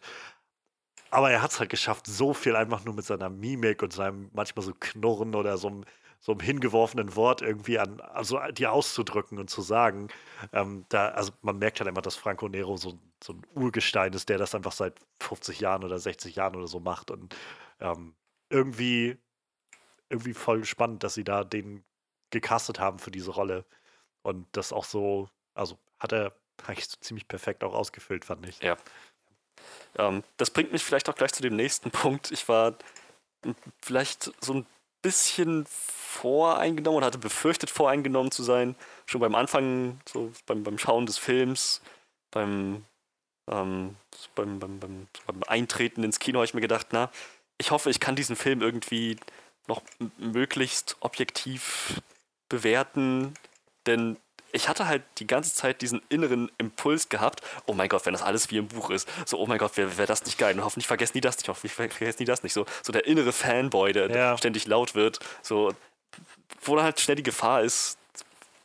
Aber 1.10 1.30
er 1.30 1.42
hat 1.42 1.52
es 1.52 1.60
halt 1.60 1.70
geschafft, 1.70 2.06
so 2.06 2.34
viel 2.34 2.56
einfach 2.56 2.84
nur 2.84 2.94
mit 2.94 3.04
seiner 3.04 3.30
Mimik 3.30 3.82
und 3.82 3.92
seinem 3.92 4.30
manchmal 4.32 4.64
so 4.64 4.72
Knurren 4.78 5.34
oder 5.34 5.56
so 5.58 5.68
einem, 5.68 5.84
so 6.20 6.32
einem 6.32 6.40
hingeworfenen 6.40 7.14
Wort 7.14 7.42
irgendwie 7.42 7.78
an, 7.78 8.00
also 8.00 8.40
die 8.52 8.66
auszudrücken 8.66 9.38
und 9.38 9.48
zu 9.48 9.62
sagen. 9.62 10.08
Ähm, 10.52 10.84
da, 10.88 11.08
also 11.08 11.32
man 11.42 11.58
merkt 11.58 11.80
halt 11.80 11.88
immer, 11.88 12.02
dass 12.02 12.16
Franco 12.16 12.48
Nero 12.48 12.76
so, 12.76 12.98
so 13.22 13.34
ein 13.34 13.42
Urgestein 13.54 14.12
ist, 14.12 14.28
der 14.28 14.38
das 14.38 14.54
einfach 14.54 14.72
seit 14.72 14.98
50 15.20 15.60
Jahren 15.60 15.84
oder 15.84 15.98
60 15.98 16.34
Jahren 16.36 16.56
oder 16.56 16.66
so 16.66 16.80
macht. 16.80 17.10
Und 17.10 17.36
ähm, 17.80 18.14
irgendwie, 18.50 19.16
irgendwie 20.08 20.34
voll 20.34 20.64
spannend, 20.64 21.02
dass 21.02 21.14
sie 21.14 21.24
da 21.24 21.44
den 21.44 21.84
gecastet 22.30 22.80
haben 22.80 22.98
für 22.98 23.10
diese 23.10 23.30
Rolle. 23.30 23.64
Und 24.22 24.46
das 24.52 24.72
auch 24.72 24.84
so, 24.84 25.28
also 25.54 25.78
hat 26.00 26.12
er 26.12 26.34
eigentlich 26.66 26.88
so 26.88 26.96
ziemlich 27.00 27.28
perfekt 27.28 27.62
auch 27.64 27.74
ausgefüllt, 27.74 28.24
fand 28.24 28.46
ich. 28.46 28.60
Ja, 28.60 28.76
ähm, 29.98 30.22
das 30.36 30.50
bringt 30.50 30.72
mich 30.72 30.84
vielleicht 30.84 31.08
auch 31.08 31.14
gleich 31.14 31.32
zu 31.32 31.42
dem 31.42 31.56
nächsten 31.56 31.90
Punkt. 32.02 32.30
Ich 32.30 32.48
war 32.48 32.74
vielleicht 33.82 34.32
so 34.40 34.54
ein 34.54 34.66
bisschen 35.02 35.66
voreingenommen 35.68 36.98
oder 36.98 37.06
hatte 37.06 37.18
befürchtet, 37.18 37.70
voreingenommen 37.70 38.32
zu 38.32 38.42
sein. 38.42 38.74
Schon 39.06 39.20
beim 39.20 39.34
Anfang, 39.34 40.00
so 40.08 40.32
beim, 40.46 40.64
beim 40.64 40.78
Schauen 40.78 41.06
des 41.06 41.18
Films, 41.18 41.80
beim, 42.30 42.84
ähm, 43.48 43.96
beim, 44.34 44.58
beim, 44.58 44.80
beim, 44.80 45.06
beim 45.26 45.42
Eintreten 45.46 46.02
ins 46.02 46.18
Kino 46.18 46.38
habe 46.38 46.46
ich 46.46 46.54
mir 46.54 46.60
gedacht, 46.60 46.88
na, 46.90 47.10
ich 47.58 47.70
hoffe, 47.70 47.90
ich 47.90 48.00
kann 48.00 48.16
diesen 48.16 48.36
Film 48.36 48.62
irgendwie 48.62 49.16
noch 49.68 49.82
möglichst 50.18 50.96
objektiv 51.00 52.02
bewerten, 52.48 53.34
denn 53.86 54.16
ich 54.56 54.68
hatte 54.68 54.88
halt 54.88 55.02
die 55.18 55.26
ganze 55.26 55.54
Zeit 55.54 55.82
diesen 55.82 56.00
inneren 56.08 56.50
Impuls 56.56 57.08
gehabt, 57.08 57.42
oh 57.66 57.74
mein 57.74 57.88
Gott, 57.88 58.06
wenn 58.06 58.14
das 58.14 58.22
alles 58.22 58.50
wie 58.50 58.56
im 58.56 58.68
Buch 58.68 58.90
ist, 58.90 59.06
so, 59.26 59.38
oh 59.38 59.46
mein 59.46 59.58
Gott, 59.58 59.76
wäre 59.76 59.98
wär 59.98 60.06
das 60.06 60.24
nicht 60.24 60.38
geil 60.38 60.56
und 60.56 60.64
hoffentlich 60.64 60.86
vergessen 60.86 61.12
die 61.12 61.20
das 61.20 61.36
nicht, 61.36 61.48
hoffentlich 61.48 61.74
vergessen 61.74 62.18
die 62.18 62.24
das 62.24 62.42
nicht, 62.42 62.54
so, 62.54 62.64
so 62.82 62.90
der 62.90 63.06
innere 63.06 63.32
Fanboy, 63.32 63.92
der 63.92 64.10
ja. 64.10 64.38
ständig 64.38 64.66
laut 64.66 64.94
wird, 64.94 65.20
so, 65.42 65.74
wo 66.62 66.74
dann 66.74 66.84
halt 66.84 66.98
schnell 66.98 67.16
die 67.16 67.22
Gefahr 67.22 67.62
ist, 67.62 67.98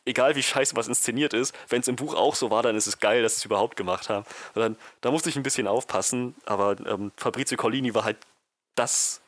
egal 0.06 0.34
wie 0.34 0.42
scheiße 0.42 0.74
was 0.76 0.88
inszeniert 0.88 1.34
ist, 1.34 1.54
wenn 1.68 1.82
es 1.82 1.88
im 1.88 1.96
Buch 1.96 2.14
auch 2.14 2.34
so 2.34 2.50
war, 2.50 2.62
dann 2.62 2.74
ist 2.74 2.86
es 2.86 2.98
geil, 2.98 3.22
dass 3.22 3.34
sie 3.34 3.40
es 3.40 3.44
überhaupt 3.44 3.76
gemacht 3.76 4.08
haben. 4.08 4.24
Und 4.54 4.62
dann, 4.62 4.76
da 5.02 5.10
musste 5.10 5.28
ich 5.28 5.36
ein 5.36 5.42
bisschen 5.42 5.66
aufpassen, 5.66 6.34
aber 6.46 6.76
ähm, 6.86 7.12
Fabrizio 7.16 7.56
Collini 7.58 7.94
war 7.94 8.04
halt 8.04 8.16
das, 8.74 9.20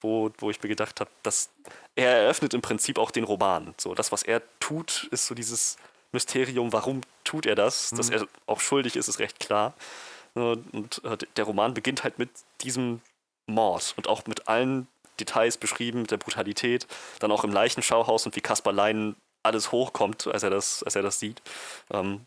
wo, 0.00 0.30
wo 0.38 0.50
ich 0.50 0.60
mir 0.62 0.68
gedacht 0.68 1.00
habe, 1.00 1.10
dass 1.22 1.50
er 1.94 2.10
eröffnet 2.10 2.54
im 2.54 2.60
Prinzip 2.60 2.98
auch 2.98 3.12
den 3.12 3.24
Roman. 3.24 3.74
So, 3.78 3.94
das, 3.94 4.12
was 4.12 4.22
er 4.24 4.42
tut, 4.58 5.08
ist 5.10 5.26
so 5.26 5.34
dieses 5.34 5.76
Mysterium, 6.12 6.72
warum 6.72 7.02
tut 7.24 7.46
er 7.46 7.54
das? 7.54 7.92
Mhm. 7.92 7.96
Dass 7.96 8.10
er 8.10 8.26
auch 8.46 8.60
schuldig 8.60 8.96
ist, 8.96 9.08
ist 9.08 9.18
recht 9.18 9.40
klar. 9.40 9.74
Und 10.34 11.02
äh, 11.04 11.16
der 11.36 11.44
Roman 11.44 11.74
beginnt 11.74 12.04
halt 12.04 12.18
mit 12.18 12.30
diesem 12.62 13.00
Mord 13.46 13.94
und 13.96 14.08
auch 14.08 14.26
mit 14.26 14.48
allen 14.48 14.86
Details 15.18 15.56
beschrieben, 15.56 16.02
mit 16.02 16.10
der 16.10 16.16
Brutalität, 16.16 16.86
dann 17.18 17.32
auch 17.32 17.44
im 17.44 17.52
Leichenschauhaus 17.52 18.26
und 18.26 18.36
wie 18.36 18.40
Kaspar 18.40 18.72
Leinen 18.72 19.16
alles 19.42 19.72
hochkommt, 19.72 20.26
als 20.26 20.42
er 20.42 20.50
das, 20.50 20.82
als 20.82 20.94
er 20.94 21.02
das 21.02 21.18
sieht. 21.18 21.42
Ähm, 21.90 22.26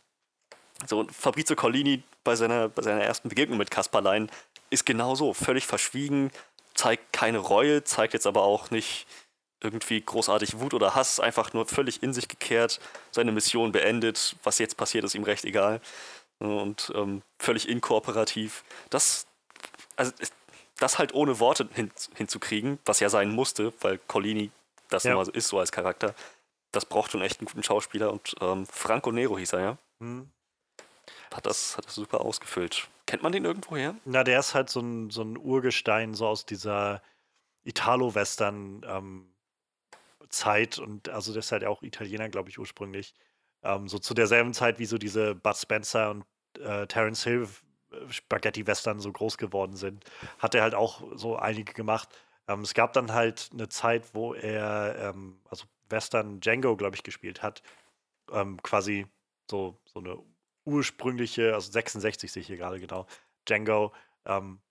so, 0.87 0.99
und 0.99 1.13
Fabrizio 1.13 1.55
Collini 1.55 2.03
bei 2.23 2.35
seiner, 2.35 2.69
bei 2.69 2.81
seiner 2.81 3.03
ersten 3.03 3.29
Begegnung 3.29 3.57
mit 3.57 3.71
Kaspar 3.71 4.01
Leinen 4.01 4.29
ist 4.69 4.85
genauso, 4.85 5.33
völlig 5.33 5.67
verschwiegen, 5.67 6.31
zeigt 6.73 7.13
keine 7.13 7.37
Reue, 7.37 7.83
zeigt 7.83 8.13
jetzt 8.13 8.27
aber 8.27 8.43
auch 8.43 8.71
nicht 8.71 9.05
irgendwie 9.61 10.01
großartig 10.01 10.59
Wut 10.59 10.73
oder 10.73 10.95
Hass, 10.95 11.19
einfach 11.19 11.53
nur 11.53 11.67
völlig 11.67 12.03
in 12.03 12.13
sich 12.13 12.27
gekehrt, 12.27 12.79
seine 13.11 13.31
Mission 13.31 13.71
beendet, 13.71 14.35
was 14.43 14.59
jetzt 14.59 14.77
passiert, 14.77 15.03
ist 15.03 15.15
ihm 15.15 15.23
recht 15.23 15.45
egal 15.45 15.81
und 16.39 16.91
ähm, 16.95 17.21
völlig 17.39 17.69
inkooperativ. 17.69 18.63
Das, 18.89 19.27
also 19.95 20.11
das 20.79 20.97
halt 20.97 21.13
ohne 21.13 21.39
Worte 21.39 21.69
hin, 21.73 21.91
hinzukriegen, 22.15 22.79
was 22.85 22.99
ja 22.99 23.09
sein 23.09 23.29
musste, 23.29 23.73
weil 23.81 23.99
Collini 24.07 24.51
das 24.89 25.03
ja. 25.03 25.23
so 25.23 25.31
ist, 25.31 25.47
so 25.47 25.59
als 25.59 25.71
Charakter, 25.71 26.15
das 26.71 26.85
braucht 26.85 27.11
schon 27.11 27.21
echt 27.21 27.39
einen 27.39 27.47
guten 27.47 27.63
Schauspieler 27.63 28.11
und 28.11 28.35
ähm, 28.41 28.65
Franco 28.65 29.11
Nero 29.11 29.37
hieß 29.37 29.53
er 29.53 29.59
ja. 29.59 29.77
Hm. 29.99 30.29
Hat, 31.33 31.45
das, 31.45 31.77
hat 31.77 31.85
das 31.85 31.95
super 31.95 32.21
ausgefüllt. 32.21 32.89
Kennt 33.05 33.23
man 33.23 33.31
den 33.31 33.45
irgendwo 33.45 33.77
her? 33.77 33.95
Na, 34.05 34.23
der 34.23 34.39
ist 34.39 34.53
halt 34.53 34.69
so 34.69 34.81
ein, 34.81 35.11
so 35.11 35.21
ein 35.21 35.37
Urgestein, 35.37 36.13
so 36.13 36.27
aus 36.27 36.45
dieser 36.45 37.01
Italo-Western- 37.63 38.85
ähm, 38.87 39.30
Zeit 40.31 40.79
und 40.79 41.09
also 41.09 41.33
das 41.33 41.45
ist 41.45 41.51
halt 41.51 41.65
auch 41.65 41.83
Italiener, 41.83 42.29
glaube 42.29 42.49
ich, 42.49 42.59
ursprünglich. 42.59 43.13
Ähm, 43.63 43.87
so 43.87 43.99
zu 43.99 44.13
derselben 44.13 44.53
Zeit, 44.53 44.79
wie 44.79 44.85
so 44.85 44.97
diese 44.97 45.35
Bud 45.35 45.55
Spencer 45.55 46.11
und 46.11 46.25
äh, 46.59 46.87
Terence 46.87 47.23
Hill 47.23 47.47
äh, 47.91 48.11
Spaghetti-Western 48.11 48.99
so 48.99 49.11
groß 49.11 49.37
geworden 49.37 49.75
sind, 49.75 50.05
hat 50.39 50.55
er 50.55 50.63
halt 50.63 50.75
auch 50.75 51.03
so 51.15 51.37
einige 51.37 51.73
gemacht. 51.73 52.09
Ähm, 52.47 52.61
es 52.61 52.73
gab 52.73 52.93
dann 52.93 53.13
halt 53.13 53.49
eine 53.53 53.69
Zeit, 53.69 54.13
wo 54.13 54.33
er, 54.33 54.95
ähm, 55.13 55.39
also 55.49 55.65
Western 55.89 56.39
Django, 56.39 56.75
glaube 56.77 56.95
ich, 56.95 57.03
gespielt 57.03 57.43
hat. 57.43 57.61
Ähm, 58.31 58.61
quasi 58.63 59.07
so, 59.49 59.79
so 59.85 59.99
eine 59.99 60.17
ursprüngliche, 60.65 61.53
also 61.53 61.71
66 61.71 62.31
sehe 62.31 62.41
ich 62.41 62.47
hier 62.47 62.57
gerade 62.57 62.79
genau, 62.79 63.07
Django, 63.47 63.93
ähm, 64.25 64.61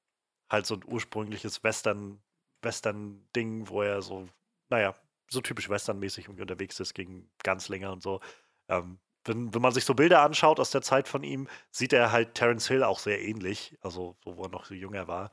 halt 0.50 0.66
so 0.66 0.74
ein 0.76 0.84
ursprüngliches 0.86 1.62
Western, 1.64 2.22
Western-Ding, 2.62 3.68
wo 3.68 3.82
er 3.82 4.02
so, 4.02 4.28
naja, 4.68 4.94
so 5.30 5.40
typisch 5.40 5.68
Western-mäßig 5.68 6.28
unterwegs 6.28 6.80
ist 6.80 6.94
gegen 6.94 7.30
ganz 7.42 7.68
länger 7.68 7.92
und 7.92 8.02
so. 8.02 8.20
Ähm, 8.68 8.98
wenn, 9.24 9.54
wenn 9.54 9.62
man 9.62 9.72
sich 9.72 9.84
so 9.84 9.94
Bilder 9.94 10.22
anschaut 10.22 10.60
aus 10.60 10.70
der 10.70 10.82
Zeit 10.82 11.08
von 11.08 11.22
ihm, 11.22 11.48
sieht 11.70 11.92
er 11.92 12.12
halt 12.12 12.34
Terence 12.34 12.68
Hill 12.68 12.82
auch 12.82 12.98
sehr 12.98 13.22
ähnlich, 13.22 13.76
also 13.80 14.16
so, 14.24 14.36
wo 14.36 14.44
er 14.44 14.48
noch 14.48 14.64
so 14.64 14.74
jünger 14.74 15.08
war. 15.08 15.30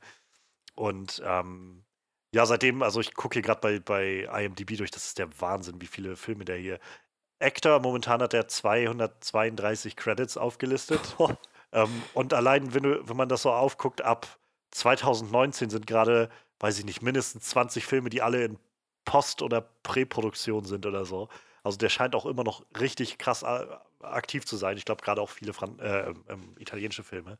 Und 0.74 1.22
ähm, 1.24 1.84
ja, 2.34 2.44
seitdem, 2.46 2.82
also 2.82 3.00
ich 3.00 3.14
gucke 3.14 3.34
hier 3.34 3.42
gerade 3.42 3.60
bei, 3.60 3.80
bei 3.80 4.44
IMDb 4.44 4.76
durch, 4.76 4.90
das 4.90 5.06
ist 5.06 5.18
der 5.18 5.28
Wahnsinn, 5.40 5.80
wie 5.80 5.86
viele 5.86 6.16
Filme 6.16 6.44
der 6.44 6.56
hier. 6.56 6.78
Actor, 7.40 7.80
momentan 7.80 8.20
hat 8.20 8.34
er 8.34 8.48
232 8.48 9.96
Credits 9.96 10.36
aufgelistet. 10.36 11.16
ähm, 11.72 12.02
und 12.14 12.34
allein, 12.34 12.74
wenn, 12.74 12.82
du, 12.82 13.08
wenn 13.08 13.16
man 13.16 13.28
das 13.28 13.42
so 13.42 13.52
aufguckt, 13.52 14.02
ab 14.02 14.38
2019 14.72 15.70
sind 15.70 15.86
gerade, 15.86 16.28
weiß 16.60 16.78
ich 16.78 16.84
nicht, 16.84 17.02
mindestens 17.02 17.44
20 17.44 17.86
Filme, 17.86 18.10
die 18.10 18.22
alle 18.22 18.44
in 18.44 18.58
Post- 19.08 19.40
oder 19.40 19.62
Präproduktion 19.62 20.66
sind 20.66 20.84
oder 20.84 21.06
so. 21.06 21.30
Also 21.62 21.78
der 21.78 21.88
scheint 21.88 22.14
auch 22.14 22.26
immer 22.26 22.44
noch 22.44 22.66
richtig 22.78 23.16
krass 23.16 23.42
äh, 23.42 23.66
aktiv 24.02 24.44
zu 24.44 24.58
sein. 24.58 24.76
Ich 24.76 24.84
glaube, 24.84 25.02
gerade 25.02 25.22
auch 25.22 25.30
viele 25.30 25.54
Fran 25.54 25.78
äh, 25.78 26.10
ähm, 26.28 26.54
italienische 26.58 27.02
Filme. 27.02 27.38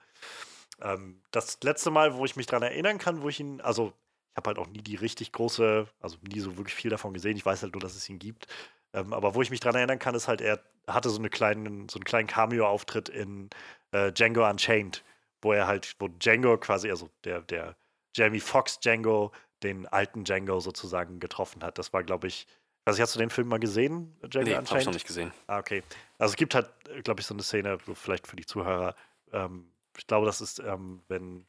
Ähm, 0.80 1.20
das 1.30 1.58
letzte 1.62 1.90
Mal, 1.90 2.14
wo 2.14 2.24
ich 2.24 2.36
mich 2.36 2.47
daran 2.47 2.62
erinnern 2.62 2.97
kann, 2.97 3.20
wo 3.20 3.28
ich 3.28 3.38
ihn, 3.38 3.60
also 3.60 3.92
ich 4.30 4.36
habe 4.38 4.48
halt 4.48 4.58
auch 4.58 4.66
nie 4.66 4.80
die 4.80 4.94
richtig 4.94 5.30
große, 5.30 5.86
also 6.00 6.16
nie 6.22 6.40
so 6.40 6.56
wirklich 6.56 6.74
viel 6.74 6.90
davon 6.90 7.12
gesehen. 7.12 7.36
Ich 7.36 7.44
weiß 7.44 7.62
halt 7.62 7.74
nur, 7.74 7.82
dass 7.82 7.94
es 7.94 8.08
ihn 8.08 8.18
gibt. 8.18 8.47
Ähm, 8.94 9.12
aber 9.12 9.34
wo 9.34 9.42
ich 9.42 9.50
mich 9.50 9.60
daran 9.60 9.76
erinnern 9.76 9.98
kann, 9.98 10.14
ist 10.14 10.26
halt, 10.26 10.40
er 10.40 10.62
hatte 10.86 11.10
so, 11.10 11.18
eine 11.18 11.28
kleinen, 11.28 11.90
so 11.90 11.98
einen 11.98 12.05
kleinen 12.05 12.28
Cameo-Auftritt 12.28 13.10
in 13.10 13.50
äh, 13.92 14.10
Django 14.10 14.48
Unchained, 14.48 15.05
wo 15.42 15.52
er 15.52 15.66
halt, 15.66 15.97
wo 15.98 16.08
Django 16.08 16.56
quasi, 16.56 16.88
also 16.88 17.10
der, 17.24 17.42
der 17.42 17.76
Jamie 18.16 18.40
Foxx 18.40 18.80
Django, 18.80 19.32
den 19.62 19.86
alten 19.86 20.24
Django 20.24 20.60
sozusagen 20.60 21.20
getroffen 21.20 21.62
hat. 21.62 21.78
Das 21.78 21.92
war, 21.92 22.02
glaube 22.04 22.28
ich, 22.28 22.46
also 22.84 23.02
hast 23.02 23.14
du 23.14 23.18
den 23.18 23.30
Film 23.30 23.48
mal 23.48 23.58
gesehen, 23.58 24.16
Django 24.22 24.50
nee, 24.50 24.56
Unchained? 24.56 24.70
Hab 24.70 24.78
ich 24.78 24.86
noch 24.86 24.92
nicht 24.94 25.06
gesehen. 25.06 25.32
Ah, 25.46 25.58
okay. 25.58 25.82
Also 26.18 26.32
es 26.32 26.36
gibt 26.36 26.54
halt, 26.54 26.70
glaube 27.04 27.20
ich, 27.20 27.26
so 27.26 27.34
eine 27.34 27.42
Szene, 27.42 27.78
vielleicht 27.78 28.26
für 28.26 28.36
die 28.36 28.46
Zuhörer. 28.46 28.94
Ähm, 29.32 29.70
ich 29.96 30.06
glaube, 30.06 30.26
das 30.26 30.40
ist, 30.40 30.60
ähm, 30.60 31.02
wenn 31.08 31.46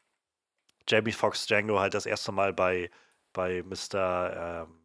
Jamie 0.86 1.12
Foxx 1.12 1.46
Django 1.46 1.78
halt 1.78 1.94
das 1.94 2.06
erste 2.06 2.32
Mal 2.32 2.52
bei, 2.52 2.90
bei 3.32 3.62
Mr. 3.62 4.66
Ähm, 4.66 4.80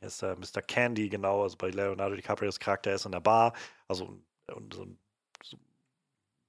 der 0.00 0.36
Mr. 0.36 0.62
Candy, 0.62 1.08
genau, 1.08 1.42
also 1.42 1.56
bei 1.56 1.68
Leonardo 1.68 2.16
DiCaprios 2.16 2.58
Charakter 2.58 2.94
ist 2.94 3.04
in 3.04 3.12
der 3.12 3.20
Bar, 3.20 3.52
also 3.86 4.18
und 4.54 4.74
so 4.74 4.82
ein 4.82 4.98
so 5.44 5.58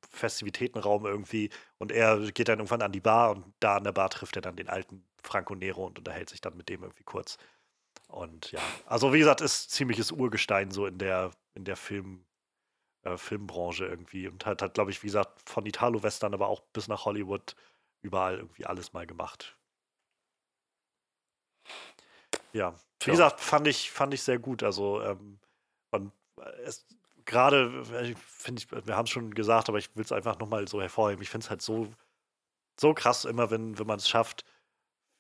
Festivitätenraum 0.10 1.06
irgendwie 1.06 1.50
und 1.78 1.92
er 1.92 2.32
geht 2.32 2.48
dann 2.48 2.60
irgendwann 2.60 2.82
an 2.82 2.92
die 2.92 3.00
Bar 3.00 3.32
und 3.32 3.54
da 3.60 3.78
an 3.78 3.84
der 3.84 3.92
Bar 3.92 4.10
trifft 4.10 4.36
er 4.36 4.42
dann 4.42 4.56
den 4.56 4.70
alten 4.70 5.04
Franco 5.24 5.56
Nero 5.56 5.86
und 5.86 6.00
unterhält 6.00 6.30
sich 6.30 6.42
dann 6.42 6.58
mit 6.58 6.70
dem 6.70 6.84
irgendwie 6.84 7.04
kurz. 7.04 7.38
Und 8.08 8.52
ja, 8.52 8.62
also 8.86 9.14
wie 9.14 9.20
gesagt, 9.20 9.42
ist 9.42 9.72
ziemliches 9.72 10.12
Urgestein 10.12 10.72
so 10.72 10.86
in 10.86 10.98
der, 10.98 11.32
in 11.56 11.64
der 11.66 11.78
Film, 11.78 12.26
äh, 13.04 13.18
Filmbranche 13.18 13.86
irgendwie 13.86 14.28
und 14.28 14.46
hat, 14.46 14.62
hat 14.62 14.74
glaube 14.74 14.92
ich, 14.92 15.02
wie 15.04 15.08
gesagt, 15.08 15.42
von 15.50 15.66
Italo-Western, 15.66 16.34
aber 16.34 16.48
auch 16.48 16.62
bis 16.74 16.88
nach 16.88 17.06
Hollywood 17.06 17.56
überall 18.02 18.38
irgendwie 18.38 18.66
alles 18.66 18.94
mal 18.94 19.08
gemacht. 19.08 19.58
Ja, 22.54 22.76
wie 23.00 23.08
ja. 23.08 23.12
gesagt, 23.12 23.40
fand 23.40 23.68
ich, 23.68 23.92
fand 23.92 24.14
ich 24.14 24.22
sehr 24.24 24.40
gut. 24.40 24.64
Also, 24.64 25.02
ähm, 25.02 25.40
und 25.92 26.12
es 26.66 26.86
gerade, 27.26 27.84
äh, 27.94 28.16
finde 28.16 28.62
ich, 28.62 28.88
wir 28.88 28.96
haben 28.96 29.06
es 29.06 29.12
schon 29.12 29.34
gesagt, 29.34 29.70
aber 29.70 29.78
ich 29.78 29.96
will 29.96 30.04
es 30.04 30.12
einfach 30.12 30.38
nochmal 30.40 30.68
so 30.68 30.82
hervorheben. 30.82 31.22
Ich 31.22 31.30
finde 31.30 31.46
es 31.46 31.50
halt 31.50 31.62
so, 31.62 31.88
so 32.80 32.94
krass 32.94 33.26
immer, 33.26 33.52
wenn, 33.52 33.80
wenn 33.80 33.88
man 33.88 34.00
es 34.00 34.10
schafft, 34.10 34.44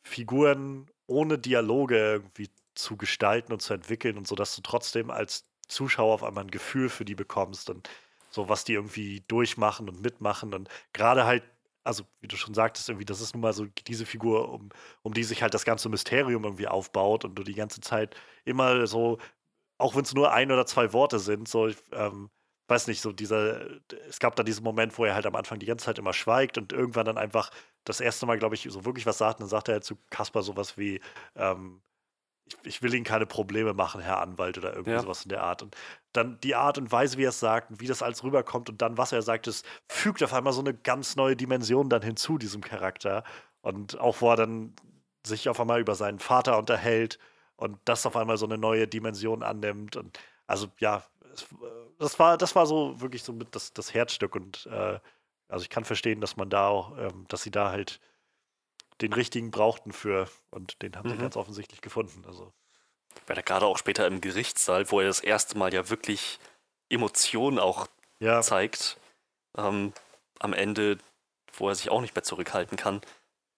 Figuren 0.03 0.89
ohne 1.07 1.37
Dialoge 1.37 1.97
irgendwie 1.97 2.49
zu 2.75 2.97
gestalten 2.97 3.53
und 3.53 3.61
zu 3.61 3.73
entwickeln 3.73 4.17
und 4.17 4.27
so, 4.27 4.35
dass 4.35 4.55
du 4.55 4.61
trotzdem 4.61 5.11
als 5.11 5.45
Zuschauer 5.67 6.13
auf 6.15 6.23
einmal 6.23 6.45
ein 6.45 6.51
Gefühl 6.51 6.89
für 6.89 7.05
die 7.05 7.15
bekommst 7.15 7.69
und 7.69 7.89
so, 8.29 8.49
was 8.49 8.63
die 8.63 8.73
irgendwie 8.73 9.23
durchmachen 9.27 9.89
und 9.89 10.01
mitmachen 10.01 10.53
und 10.53 10.69
gerade 10.93 11.25
halt 11.25 11.43
also 11.83 12.03
wie 12.19 12.27
du 12.27 12.35
schon 12.35 12.53
sagtest, 12.53 12.89
irgendwie, 12.89 13.05
das 13.05 13.21
ist 13.21 13.33
nun 13.33 13.41
mal 13.41 13.53
so 13.53 13.65
diese 13.65 14.05
Figur, 14.05 14.49
um, 14.51 14.69
um 15.01 15.13
die 15.13 15.23
sich 15.23 15.41
halt 15.41 15.53
das 15.53 15.65
ganze 15.65 15.89
Mysterium 15.89 16.43
irgendwie 16.43 16.67
aufbaut 16.67 17.25
und 17.25 17.35
du 17.35 17.43
die 17.43 17.55
ganze 17.55 17.81
Zeit 17.81 18.15
immer 18.45 18.85
so, 18.87 19.17
auch 19.77 19.95
wenn 19.95 20.03
es 20.03 20.13
nur 20.13 20.31
ein 20.31 20.51
oder 20.51 20.65
zwei 20.65 20.93
Worte 20.93 21.19
sind, 21.19 21.47
so, 21.47 21.67
ich 21.67 21.77
ähm, 21.93 22.29
weiß 22.71 22.87
nicht, 22.87 23.01
so 23.01 23.11
dieser, 23.11 23.61
es 24.07 24.19
gab 24.19 24.35
da 24.35 24.43
diesen 24.43 24.63
Moment, 24.63 24.97
wo 24.97 25.05
er 25.05 25.13
halt 25.13 25.25
am 25.25 25.35
Anfang 25.35 25.59
die 25.59 25.65
ganze 25.65 25.85
Zeit 25.85 25.99
immer 25.99 26.13
schweigt 26.13 26.57
und 26.57 26.71
irgendwann 26.71 27.05
dann 27.05 27.17
einfach 27.17 27.51
das 27.83 27.99
erste 27.99 28.25
Mal, 28.25 28.39
glaube 28.39 28.55
ich, 28.55 28.67
so 28.69 28.85
wirklich 28.85 29.05
was 29.05 29.17
sagt, 29.17 29.39
und 29.39 29.43
dann 29.43 29.49
sagt 29.49 29.67
er 29.67 29.73
halt 29.73 29.83
zu 29.83 29.97
Kasper 30.09 30.41
sowas 30.41 30.77
wie, 30.77 31.01
ähm, 31.35 31.81
ich, 32.45 32.57
ich, 32.63 32.81
will 32.81 32.93
Ihnen 32.93 33.03
keine 33.03 33.25
Probleme 33.25 33.73
machen, 33.73 34.01
Herr 34.01 34.21
Anwalt, 34.21 34.57
oder 34.57 34.71
irgendwie 34.71 34.91
ja. 34.91 35.01
sowas 35.01 35.23
in 35.23 35.29
der 35.29 35.43
Art. 35.43 35.61
Und 35.61 35.75
dann 36.13 36.39
die 36.39 36.55
Art 36.55 36.77
und 36.77 36.91
Weise, 36.91 37.17
wie 37.17 37.25
er 37.25 37.29
es 37.29 37.39
sagt 37.39 37.71
und 37.71 37.81
wie 37.81 37.87
das 37.87 38.01
alles 38.01 38.23
rüberkommt 38.23 38.69
und 38.69 38.81
dann, 38.81 38.97
was 38.97 39.11
er 39.11 39.21
sagt, 39.21 39.47
es 39.47 39.63
fügt 39.87 40.23
auf 40.23 40.33
einmal 40.33 40.53
so 40.53 40.61
eine 40.61 40.73
ganz 40.73 41.15
neue 41.15 41.35
Dimension 41.35 41.89
dann 41.89 42.01
hinzu, 42.01 42.37
diesem 42.37 42.61
Charakter. 42.61 43.23
Und 43.61 43.99
auch, 43.99 44.21
wo 44.21 44.29
er 44.31 44.37
dann 44.37 44.73
sich 45.25 45.49
auf 45.49 45.59
einmal 45.59 45.81
über 45.81 45.95
seinen 45.95 46.19
Vater 46.19 46.57
unterhält 46.57 47.19
und 47.57 47.77
das 47.85 48.05
auf 48.05 48.15
einmal 48.15 48.37
so 48.37 48.45
eine 48.45 48.57
neue 48.57 48.87
Dimension 48.87 49.43
annimmt. 49.43 49.97
Und 49.97 50.17
also 50.47 50.67
ja, 50.79 51.03
das 51.99 52.19
war, 52.19 52.37
das 52.37 52.55
war 52.55 52.65
so 52.65 52.99
wirklich 52.99 53.23
so 53.23 53.33
mit 53.33 53.55
das, 53.55 53.73
das 53.73 53.93
Herzstück. 53.93 54.35
Und 54.35 54.65
äh, 54.67 54.99
also 55.47 55.63
ich 55.63 55.69
kann 55.69 55.85
verstehen, 55.85 56.21
dass 56.21 56.37
man 56.37 56.49
da 56.49 56.67
auch, 56.67 56.97
ähm, 56.97 57.25
dass 57.27 57.43
sie 57.43 57.51
da 57.51 57.71
halt 57.71 57.99
den 59.01 59.13
richtigen 59.13 59.51
brauchten 59.51 59.91
für 59.91 60.29
und 60.51 60.81
den 60.81 60.95
haben 60.95 61.09
mhm. 61.09 61.13
sie 61.13 61.19
ganz 61.19 61.35
offensichtlich 61.35 61.81
gefunden. 61.81 62.23
Also. 62.25 62.53
Weil 63.27 63.37
er 63.37 63.43
gerade 63.43 63.65
auch 63.65 63.77
später 63.77 64.07
im 64.07 64.21
Gerichtssaal, 64.21 64.89
wo 64.91 64.99
er 64.99 65.07
das 65.07 65.19
erste 65.19 65.57
Mal 65.57 65.73
ja 65.73 65.89
wirklich 65.89 66.39
Emotionen 66.89 67.59
auch 67.59 67.87
ja. 68.19 68.41
zeigt, 68.41 68.97
ähm, 69.57 69.93
am 70.39 70.53
Ende, 70.53 70.97
wo 71.53 71.69
er 71.69 71.75
sich 71.75 71.89
auch 71.89 72.01
nicht 72.01 72.15
mehr 72.15 72.23
zurückhalten 72.23 72.77
kann, 72.77 73.01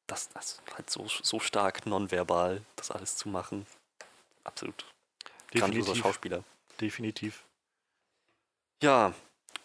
das, 0.08 0.30
das 0.30 0.62
halt 0.76 0.90
so, 0.90 1.08
so 1.08 1.40
stark 1.40 1.86
nonverbal, 1.86 2.62
das 2.76 2.92
alles 2.92 3.16
zu 3.16 3.30
machen. 3.30 3.66
Absolut. 4.44 4.86
Definitiv. 5.54 5.96
Schauspieler. 5.96 6.44
Definitiv. 6.82 7.46
Ja, 8.84 9.14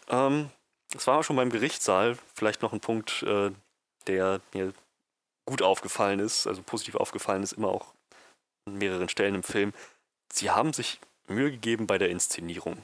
ähm, 0.07 0.49
es 0.95 1.05
war 1.05 1.19
auch 1.19 1.23
schon 1.23 1.35
beim 1.35 1.49
Gerichtssaal. 1.49 2.17
Vielleicht 2.35 2.61
noch 2.61 2.71
ein 2.71 2.79
Punkt, 2.79 3.21
äh, 3.23 3.51
der 4.07 4.39
mir 4.53 4.73
gut 5.45 5.61
aufgefallen 5.61 6.19
ist, 6.19 6.47
also 6.47 6.63
positiv 6.63 6.95
aufgefallen 6.95 7.43
ist, 7.43 7.51
immer 7.51 7.67
auch 7.67 7.93
an 8.65 8.77
mehreren 8.77 9.09
Stellen 9.09 9.35
im 9.35 9.43
Film. 9.43 9.73
Sie 10.31 10.49
haben 10.49 10.71
sich 10.71 11.01
Mühe 11.27 11.51
gegeben 11.51 11.85
bei 11.85 11.97
der 11.97 12.09
Inszenierung. 12.09 12.81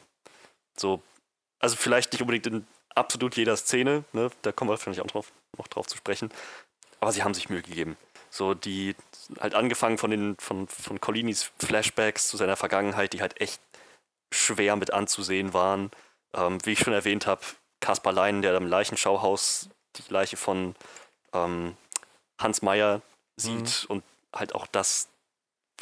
So, 0.76 1.02
also 1.60 1.78
vielleicht 1.78 2.12
nicht 2.12 2.22
unbedingt 2.22 2.48
in 2.48 2.68
absolut 2.96 3.38
jeder 3.38 3.56
Szene, 3.56 4.04
ne? 4.12 4.30
da 4.42 4.52
kommen 4.52 4.68
wir 4.68 4.74
wahrscheinlich 4.74 5.00
auch 5.00 5.08
drauf, 5.08 5.32
noch 5.58 5.70
drauf 5.70 5.88
zu 5.88 5.96
sprechen, 5.96 6.34
aber 7.00 7.14
sie 7.14 7.24
haben 7.24 7.34
sich 7.34 7.50
Mühe 7.50 7.62
gegeben. 7.62 7.96
So 8.30 8.54
die, 8.56 8.94
halt 9.40 9.56
angefangen 9.56 9.98
von 9.98 10.12
den, 10.12 10.36
von, 10.38 10.68
von 10.68 11.00
Colinis 11.00 11.54
Flashbacks 11.60 12.28
zu 12.28 12.36
seiner 12.36 12.58
Vergangenheit, 12.58 13.14
die 13.14 13.22
halt 13.22 13.40
echt 13.40 13.62
schwer 14.34 14.76
mit 14.76 14.92
anzusehen 14.92 15.54
waren. 15.54 15.92
Ähm, 16.36 16.58
wie 16.66 16.74
ich 16.74 16.80
schon 16.80 16.94
erwähnt 16.94 17.28
habe, 17.28 17.42
Kaspar 17.80 18.14
Leinen, 18.14 18.42
der 18.42 18.56
am 18.56 18.68
Leichenschauhaus 18.68 19.70
die 19.96 20.04
Leiche 20.10 20.38
von 20.38 20.76
ähm, 21.34 21.78
Hans 22.40 22.62
Meyer 22.62 23.02
sieht 23.38 23.86
mhm. 23.88 23.96
und 23.96 24.04
halt 24.34 24.54
auch 24.56 24.68
das, 24.68 25.08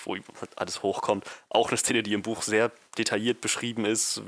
wo 0.03 0.15
halt 0.15 0.57
alles 0.57 0.83
hochkommt. 0.83 1.25
Auch 1.49 1.69
eine 1.69 1.77
Szene, 1.77 2.03
die 2.03 2.13
im 2.13 2.21
Buch 2.21 2.41
sehr 2.41 2.71
detailliert 2.97 3.41
beschrieben 3.41 3.85
ist, 3.85 4.21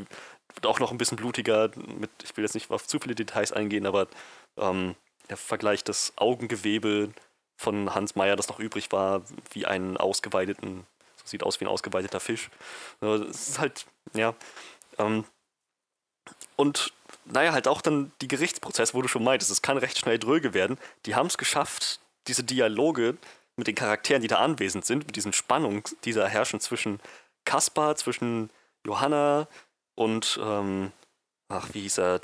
auch 0.63 0.79
noch 0.79 0.91
ein 0.91 0.97
bisschen 0.97 1.17
blutiger. 1.17 1.69
Mit, 1.75 2.09
ich 2.23 2.35
will 2.37 2.43
jetzt 2.43 2.53
nicht 2.53 2.71
auf 2.71 2.87
zu 2.87 2.99
viele 2.99 3.15
Details 3.15 3.51
eingehen, 3.51 3.85
aber 3.85 4.07
ähm, 4.57 4.95
der 5.29 5.37
Vergleich 5.37 5.83
das 5.83 6.13
Augengewebe 6.15 7.11
von 7.57 7.93
Hans 7.93 8.15
Meyer, 8.15 8.35
das 8.35 8.47
noch 8.47 8.59
übrig 8.59 8.91
war, 8.91 9.23
wie 9.51 9.65
einen 9.65 9.97
ausgeweideten, 9.97 10.85
so 11.17 11.25
sieht 11.25 11.43
aus 11.43 11.59
wie 11.59 11.65
ein 11.65 11.69
ausgeweideter 11.69 12.19
Fisch. 12.19 12.49
Es 13.01 13.49
ist 13.49 13.59
halt, 13.59 13.85
ja. 14.13 14.33
Ähm, 14.97 15.25
und 16.55 16.93
naja, 17.25 17.53
halt 17.53 17.67
auch 17.67 17.81
dann 17.81 18.11
die 18.21 18.27
Gerichtsprozesse, 18.27 18.93
wo 18.93 19.01
du 19.01 19.07
schon 19.07 19.23
meintest, 19.23 19.49
es 19.51 19.61
kann 19.61 19.77
recht 19.77 19.97
schnell 19.97 20.19
dröge 20.19 20.53
werden. 20.53 20.77
Die 21.05 21.15
haben 21.15 21.27
es 21.27 21.37
geschafft, 21.37 21.99
diese 22.27 22.43
Dialoge 22.43 23.17
mit 23.55 23.67
den 23.67 23.75
Charakteren, 23.75 24.21
die 24.21 24.27
da 24.27 24.37
anwesend 24.39 24.85
sind, 24.85 25.07
mit 25.07 25.15
diesen 25.15 25.33
Spannungen, 25.33 25.81
die 26.03 26.13
da 26.13 26.27
herrschen 26.27 26.59
zwischen 26.59 26.99
Kaspar, 27.45 27.95
zwischen 27.95 28.49
Johanna 28.85 29.47
und 29.95 30.39
ähm, 30.41 30.91
äh, 31.49 31.53
ach, 31.53 31.69
wie 31.73 31.81
hieß 31.81 31.99
er? 31.99 32.21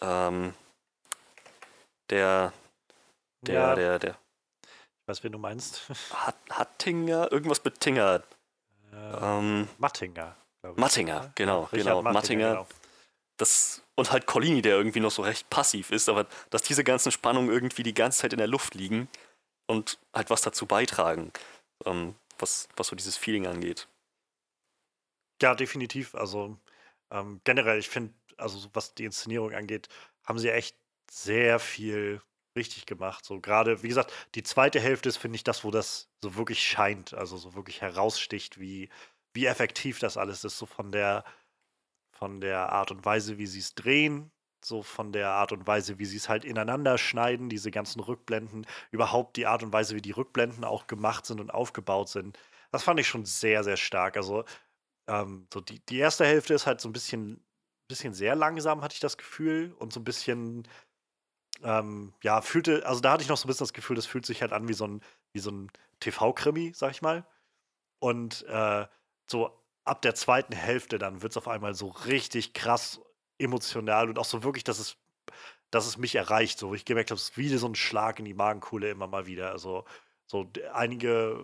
Ähm, 0.00 0.54
der, 2.10 2.52
der, 3.42 3.54
Ja. 3.54 3.74
der, 3.74 3.98
der 3.98 4.10
Ich 4.62 5.08
weiß, 5.08 5.24
wen 5.24 5.32
du 5.32 5.38
meinst. 5.38 5.82
Hat, 6.12 6.36
Hattinger, 6.50 7.30
irgendwas 7.30 7.62
mit 7.64 7.80
Tinger. 7.80 8.22
Äh, 8.92 8.96
Ähm, 9.20 9.68
Mattinger. 9.78 10.36
glaub 10.62 10.74
ich. 10.76 10.80
Mattinger, 10.80 11.32
genau, 11.34 11.62
Richard 11.64 11.72
genau, 11.84 12.02
Mattinger. 12.02 12.48
genau. 12.50 12.66
Das 13.36 13.82
und 13.94 14.12
halt 14.12 14.26
Collini, 14.26 14.62
der 14.62 14.76
irgendwie 14.76 15.00
noch 15.00 15.10
so 15.10 15.22
recht 15.22 15.48
passiv 15.50 15.90
ist, 15.90 16.08
aber 16.08 16.26
dass 16.50 16.62
diese 16.62 16.84
ganzen 16.84 17.12
Spannungen 17.12 17.50
irgendwie 17.50 17.82
die 17.82 17.94
ganze 17.94 18.20
Zeit 18.20 18.32
in 18.32 18.38
der 18.38 18.46
Luft 18.46 18.74
liegen 18.74 19.08
und 19.66 19.98
halt 20.14 20.30
was 20.30 20.42
dazu 20.42 20.66
beitragen, 20.66 21.32
ähm, 21.84 22.14
was, 22.38 22.68
was 22.76 22.88
so 22.88 22.96
dieses 22.96 23.16
Feeling 23.16 23.46
angeht. 23.46 23.88
Ja, 25.40 25.54
definitiv. 25.54 26.14
Also 26.14 26.58
ähm, 27.10 27.40
generell, 27.44 27.78
ich 27.78 27.88
finde, 27.88 28.14
also 28.36 28.58
so 28.58 28.68
was 28.72 28.94
die 28.94 29.04
Inszenierung 29.04 29.52
angeht, 29.54 29.88
haben 30.24 30.38
sie 30.38 30.50
echt 30.50 30.76
sehr 31.10 31.58
viel 31.58 32.20
richtig 32.56 32.86
gemacht. 32.86 33.24
So 33.24 33.40
gerade, 33.40 33.82
wie 33.82 33.88
gesagt, 33.88 34.12
die 34.34 34.42
zweite 34.42 34.80
Hälfte 34.80 35.08
ist, 35.08 35.18
finde 35.18 35.36
ich, 35.36 35.44
das, 35.44 35.62
wo 35.62 35.70
das 35.70 36.08
so 36.22 36.36
wirklich 36.36 36.66
scheint, 36.66 37.14
also 37.14 37.36
so 37.36 37.54
wirklich 37.54 37.82
heraussticht, 37.82 38.58
wie, 38.58 38.88
wie 39.34 39.46
effektiv 39.46 39.98
das 39.98 40.16
alles 40.16 40.42
ist, 40.44 40.58
so 40.58 40.66
von 40.66 40.90
der, 40.90 41.24
von 42.18 42.40
der 42.40 42.72
Art 42.72 42.90
und 42.90 43.04
Weise, 43.04 43.38
wie 43.38 43.46
sie 43.46 43.58
es 43.60 43.74
drehen, 43.74 44.30
so 44.64 44.82
von 44.82 45.12
der 45.12 45.30
Art 45.30 45.52
und 45.52 45.66
Weise, 45.66 45.98
wie 45.98 46.04
sie 46.04 46.16
es 46.16 46.28
halt 46.28 46.44
ineinander 46.44 46.98
schneiden, 46.98 47.48
diese 47.48 47.70
ganzen 47.70 48.00
Rückblenden, 48.00 48.66
überhaupt 48.90 49.36
die 49.36 49.46
Art 49.46 49.62
und 49.62 49.72
Weise, 49.72 49.94
wie 49.94 50.02
die 50.02 50.12
Rückblenden 50.12 50.64
auch 50.64 50.86
gemacht 50.86 51.26
sind 51.26 51.40
und 51.40 51.50
aufgebaut 51.52 52.08
sind. 52.08 52.38
Das 52.72 52.82
fand 52.82 52.98
ich 53.00 53.08
schon 53.08 53.24
sehr, 53.24 53.64
sehr 53.64 53.76
stark. 53.76 54.16
Also 54.16 54.44
ähm, 55.08 55.46
so 55.52 55.60
die, 55.60 55.80
die 55.86 55.98
erste 55.98 56.24
Hälfte 56.26 56.54
ist 56.54 56.66
halt 56.66 56.80
so 56.80 56.88
ein 56.88 56.92
bisschen, 56.92 57.44
bisschen 57.88 58.14
sehr 58.14 58.34
langsam, 58.34 58.82
hatte 58.82 58.94
ich 58.94 59.00
das 59.00 59.16
Gefühl. 59.18 59.72
Und 59.78 59.92
so 59.92 60.00
ein 60.00 60.04
bisschen, 60.04 60.66
ähm, 61.62 62.14
ja, 62.22 62.40
fühlte, 62.42 62.86
also 62.86 63.00
da 63.00 63.12
hatte 63.12 63.22
ich 63.22 63.28
noch 63.28 63.36
so 63.36 63.46
ein 63.46 63.48
bisschen 63.48 63.64
das 63.64 63.72
Gefühl, 63.72 63.96
das 63.96 64.06
fühlt 64.06 64.26
sich 64.26 64.42
halt 64.42 64.52
an 64.52 64.68
wie 64.68 64.74
so 64.74 64.86
ein, 64.86 65.00
wie 65.32 65.40
so 65.40 65.50
ein 65.50 65.70
TV-Krimi, 66.00 66.72
sag 66.74 66.90
ich 66.92 67.02
mal. 67.02 67.26
Und 68.00 68.44
äh, 68.48 68.86
so 69.30 69.65
ab 69.86 70.02
der 70.02 70.14
zweiten 70.14 70.54
Hälfte 70.54 70.98
dann 70.98 71.22
wird 71.22 71.32
es 71.32 71.36
auf 71.36 71.48
einmal 71.48 71.74
so 71.74 71.88
richtig 71.88 72.52
krass 72.52 73.00
emotional 73.38 74.08
und 74.08 74.18
auch 74.18 74.24
so 74.24 74.42
wirklich, 74.42 74.64
dass 74.64 74.78
es, 74.78 74.96
dass 75.70 75.86
es 75.86 75.98
mich 75.98 76.14
erreicht. 76.14 76.58
So, 76.58 76.74
ich 76.74 76.84
gemerkt 76.84 77.10
habe, 77.10 77.18
es 77.18 77.30
ist 77.30 77.38
wie 77.38 77.48
so 77.48 77.66
ein 77.68 77.74
Schlag 77.74 78.18
in 78.18 78.24
die 78.24 78.34
Magenkuhle 78.34 78.90
immer 78.90 79.06
mal 79.06 79.26
wieder. 79.26 79.52
Also 79.52 79.84
so 80.26 80.50
einige 80.72 81.40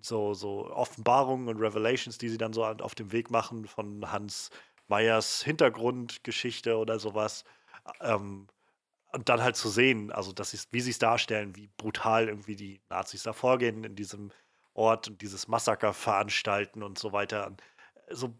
so, 0.00 0.34
so 0.34 0.70
Offenbarungen 0.70 1.48
und 1.48 1.60
Revelations, 1.60 2.18
die 2.18 2.28
sie 2.28 2.38
dann 2.38 2.52
so 2.52 2.64
auf 2.64 2.94
dem 2.94 3.12
Weg 3.12 3.30
machen 3.30 3.66
von 3.66 4.10
Hans 4.10 4.50
Meyers 4.86 5.42
Hintergrundgeschichte 5.42 6.76
oder 6.76 6.98
sowas. 6.98 7.44
Ähm, 8.00 8.46
und 9.12 9.28
dann 9.28 9.42
halt 9.42 9.56
zu 9.56 9.68
sehen, 9.70 10.12
also 10.12 10.32
dass 10.32 10.68
wie 10.70 10.80
sie 10.80 10.90
es 10.90 10.98
darstellen, 10.98 11.56
wie 11.56 11.68
brutal 11.78 12.28
irgendwie 12.28 12.56
die 12.56 12.80
Nazis 12.90 13.22
da 13.22 13.32
vorgehen 13.32 13.84
in 13.84 13.94
diesem 13.96 14.30
Ort 14.78 15.08
und 15.08 15.22
dieses 15.22 15.48
Massaker 15.48 15.92
veranstalten 15.92 16.82
und 16.82 16.98
so 16.98 17.12
weiter. 17.12 17.54
So, 18.10 18.34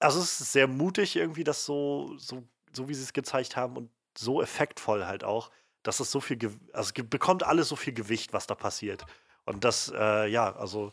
also 0.00 0.20
es 0.20 0.40
ist 0.40 0.52
sehr 0.52 0.66
mutig 0.66 1.16
irgendwie, 1.16 1.44
das 1.44 1.64
so, 1.64 2.14
so, 2.18 2.48
so 2.72 2.88
wie 2.88 2.94
sie 2.94 3.02
es 3.02 3.12
gezeigt 3.12 3.56
haben 3.56 3.76
und 3.76 3.90
so 4.18 4.42
effektvoll 4.42 5.06
halt 5.06 5.24
auch, 5.24 5.50
dass 5.82 6.00
es 6.00 6.10
so 6.10 6.20
viel, 6.20 6.36
Ge 6.36 6.50
also 6.72 6.92
bekommt 7.04 7.44
alles 7.44 7.68
so 7.68 7.76
viel 7.76 7.92
Gewicht, 7.92 8.32
was 8.32 8.46
da 8.46 8.54
passiert. 8.54 9.04
Und 9.44 9.64
das, 9.64 9.92
äh, 9.94 10.26
ja, 10.28 10.54
also 10.56 10.92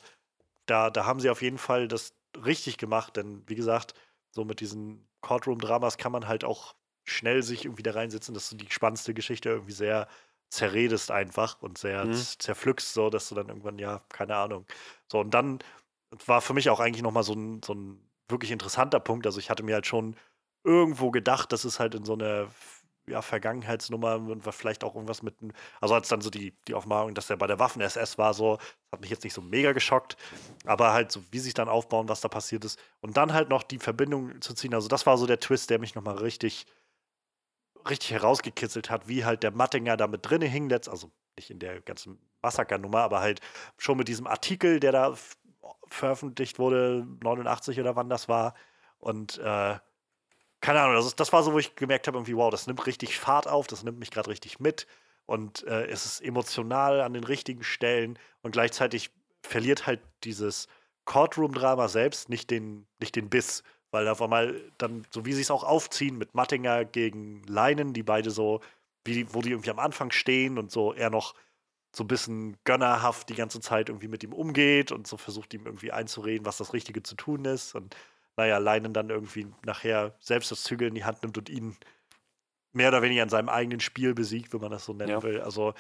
da, 0.66 0.90
da 0.90 1.06
haben 1.06 1.20
sie 1.20 1.30
auf 1.30 1.42
jeden 1.42 1.58
Fall 1.58 1.88
das 1.88 2.14
richtig 2.46 2.78
gemacht, 2.78 3.16
denn 3.18 3.44
wie 3.48 3.56
gesagt, 3.56 3.94
so 4.32 4.46
mit 4.46 4.60
diesen 4.60 5.08
Courtroom-Dramas 5.22 5.98
kann 5.98 6.12
man 6.12 6.28
halt 6.28 6.44
auch 6.44 6.76
schnell 7.06 7.44
sich 7.44 7.66
irgendwie 7.66 7.84
da 7.84 7.92
reinsetzen, 7.92 8.34
dass 8.34 8.50
du 8.50 8.56
die 8.56 8.72
spannendste 8.72 9.14
Geschichte 9.14 9.50
irgendwie 9.50 9.74
sehr 9.74 10.08
zerredest 10.50 11.12
einfach 11.12 11.62
und 11.62 11.78
sehr 11.78 12.06
Mhm. 12.06 12.12
zerpflückst, 12.12 12.94
so 12.94 13.10
dass 13.10 13.30
du 13.30 13.36
dann 13.36 13.50
irgendwann, 13.50 13.80
ja, 13.80 14.02
keine 14.10 14.36
Ahnung. 14.36 14.66
So, 15.12 15.20
und 15.20 15.32
dann 15.34 15.60
war 16.26 16.42
für 16.42 16.54
mich 16.54 16.70
auch 16.70 16.80
eigentlich 16.80 17.04
nochmal 17.04 17.24
so 17.24 17.34
ein, 17.34 17.62
so 17.64 17.74
ein 17.74 18.10
wirklich 18.28 18.52
interessanter 18.52 19.00
Punkt. 19.00 19.26
Also 19.26 19.40
ich 19.40 19.50
hatte 19.50 19.64
mir 19.64 19.76
halt 19.76 19.88
schon 19.88 20.16
irgendwo 20.64 21.12
gedacht, 21.12 21.52
dass 21.52 21.64
es 21.66 21.80
halt 21.80 21.96
in 21.96 22.06
so 22.06 22.14
eine 22.14 22.50
ja, 23.08 23.22
Vergangenheitsnummer 23.24 24.16
und 24.18 24.44
vielleicht 24.54 24.84
auch 24.84 24.94
irgendwas 24.94 25.24
mit, 25.24 25.36
also 25.82 25.96
als 25.96 26.10
dann 26.10 26.22
so 26.22 26.30
die, 26.30 26.56
die 26.68 26.76
Offenbarung, 26.76 27.16
dass 27.16 27.30
er 27.32 27.38
bei 27.38 27.48
der 27.48 27.58
Waffen-SS 27.58 28.20
war, 28.20 28.36
so, 28.36 28.58
das 28.58 28.68
hat 28.92 29.02
mich 29.02 29.10
jetzt 29.10 29.24
nicht 29.24 29.34
so 29.34 29.42
mega 29.42 29.72
geschockt, 29.72 30.16
aber 30.66 30.94
halt 30.94 31.12
so, 31.12 31.24
wie 31.32 31.40
sich 31.40 31.56
dann 31.56 31.70
aufbauen, 31.70 32.08
was 32.08 32.22
da 32.22 32.28
passiert 32.28 32.66
ist 32.66 32.80
und 33.02 33.18
dann 33.18 33.34
halt 33.34 33.50
noch 33.50 33.64
die 33.64 33.80
Verbindung 33.80 34.42
zu 34.42 34.54
ziehen, 34.54 34.76
also 34.76 34.88
das 34.88 35.08
war 35.08 35.18
so 35.18 35.26
der 35.26 35.40
Twist, 35.40 35.72
der 35.72 35.80
mich 35.80 35.96
nochmal 35.96 36.18
richtig, 36.18 36.68
richtig 37.88 38.12
herausgekitzelt 38.12 38.90
hat, 38.90 39.08
wie 39.08 39.26
halt 39.26 39.44
der 39.44 39.52
Mattinger 39.52 39.98
da 39.98 40.08
mit 40.08 40.28
drinne 40.28 40.46
hing, 40.46 40.70
letzt, 40.70 40.90
also 40.90 41.12
nicht 41.36 41.50
in 41.50 41.60
der 41.60 41.82
ganzen 41.82 42.20
Massakernummer, 42.42 43.00
aber 43.00 43.20
halt 43.20 43.40
schon 43.78 43.98
mit 43.98 44.08
diesem 44.08 44.28
Artikel, 44.28 44.80
der 44.80 44.92
da 44.92 45.16
veröffentlicht 45.88 46.60
wurde, 46.60 47.06
89 47.24 47.80
oder 47.80 47.96
wann 47.96 48.10
das 48.10 48.30
war. 48.30 48.54
Und 48.98 49.38
äh, 49.38 49.78
keine 50.62 50.82
Ahnung, 50.82 50.96
das, 50.96 51.06
ist, 51.06 51.20
das 51.20 51.32
war 51.32 51.44
so, 51.44 51.54
wo 51.54 51.60
ich 51.60 51.76
gemerkt 51.76 52.08
habe, 52.08 52.18
irgendwie, 52.18 52.36
wow, 52.36 52.52
das 52.52 52.68
nimmt 52.68 52.86
richtig 52.86 53.18
Fahrt 53.18 53.48
auf, 53.48 53.68
das 53.68 53.84
nimmt 53.84 54.00
mich 54.00 54.12
gerade 54.12 54.30
richtig 54.30 54.60
mit. 54.60 54.88
Und 55.26 55.64
äh, 55.68 55.86
es 55.86 56.06
ist 56.06 56.22
emotional 56.22 57.02
an 57.02 57.14
den 57.14 57.24
richtigen 57.24 57.64
Stellen 57.64 58.18
und 58.42 58.52
gleichzeitig 58.52 59.12
verliert 59.44 59.86
halt 59.86 60.02
dieses 60.24 60.68
Courtroom-Drama 61.06 61.88
selbst 61.88 62.30
nicht 62.30 62.50
den, 62.50 62.88
nicht 63.00 63.16
den 63.16 63.30
Biss, 63.30 63.64
weil 63.92 64.06
da 64.06 64.12
auf 64.14 64.22
einmal 64.22 64.62
dann, 64.78 65.06
so 65.12 65.26
wie 65.26 65.34
sie 65.34 65.42
es 65.42 65.52
auch 65.52 65.64
aufziehen 65.64 66.18
mit 66.18 66.36
Mattinger 66.36 66.86
gegen 66.86 67.44
Leinen, 67.44 67.94
die 67.94 68.04
beide 68.04 68.32
so, 68.32 68.62
wie, 69.06 69.34
wo 69.34 69.42
die 69.42 69.52
irgendwie 69.52 69.72
am 69.72 69.80
Anfang 69.80 70.12
stehen 70.12 70.58
und 70.58 70.72
so 70.72 70.94
er 70.94 71.10
noch 71.10 71.36
so 71.96 72.04
ein 72.04 72.08
bisschen 72.08 72.58
gönnerhaft 72.66 73.30
die 73.30 73.36
ganze 73.36 73.62
Zeit 73.62 73.90
irgendwie 73.90 74.08
mit 74.08 74.24
ihm 74.24 74.34
umgeht 74.34 74.92
und 74.92 75.08
so 75.08 75.18
versucht 75.18 75.54
ihm 75.54 75.66
irgendwie 75.66 75.92
einzureden, 75.92 76.46
was 76.46 76.58
das 76.58 76.74
Richtige 76.74 77.02
zu 77.02 77.16
tun 77.16 77.46
ist 77.46 77.74
und 77.74 77.96
naja, 78.38 78.58
Leinen 78.58 78.94
dann 78.94 79.10
irgendwie 79.10 79.48
nachher 79.66 80.16
selbst 80.20 80.52
das 80.52 80.64
Zügel 80.64 80.88
in 80.88 80.96
die 80.96 81.04
Hand 81.04 81.24
nimmt 81.24 81.38
und 81.38 81.50
ihn 81.50 81.76
mehr 82.72 82.90
oder 82.90 83.02
weniger 83.02 83.24
in 83.24 83.30
seinem 83.30 83.50
eigenen 83.50 83.80
Spiel 83.80 84.14
besiegt, 84.14 84.54
wenn 84.54 84.62
man 84.62 84.72
das 84.72 84.86
so 84.86 84.94
nennen 84.94 85.12
Ja. 85.12 85.24
will. 85.24 85.42
Also, 85.42 85.74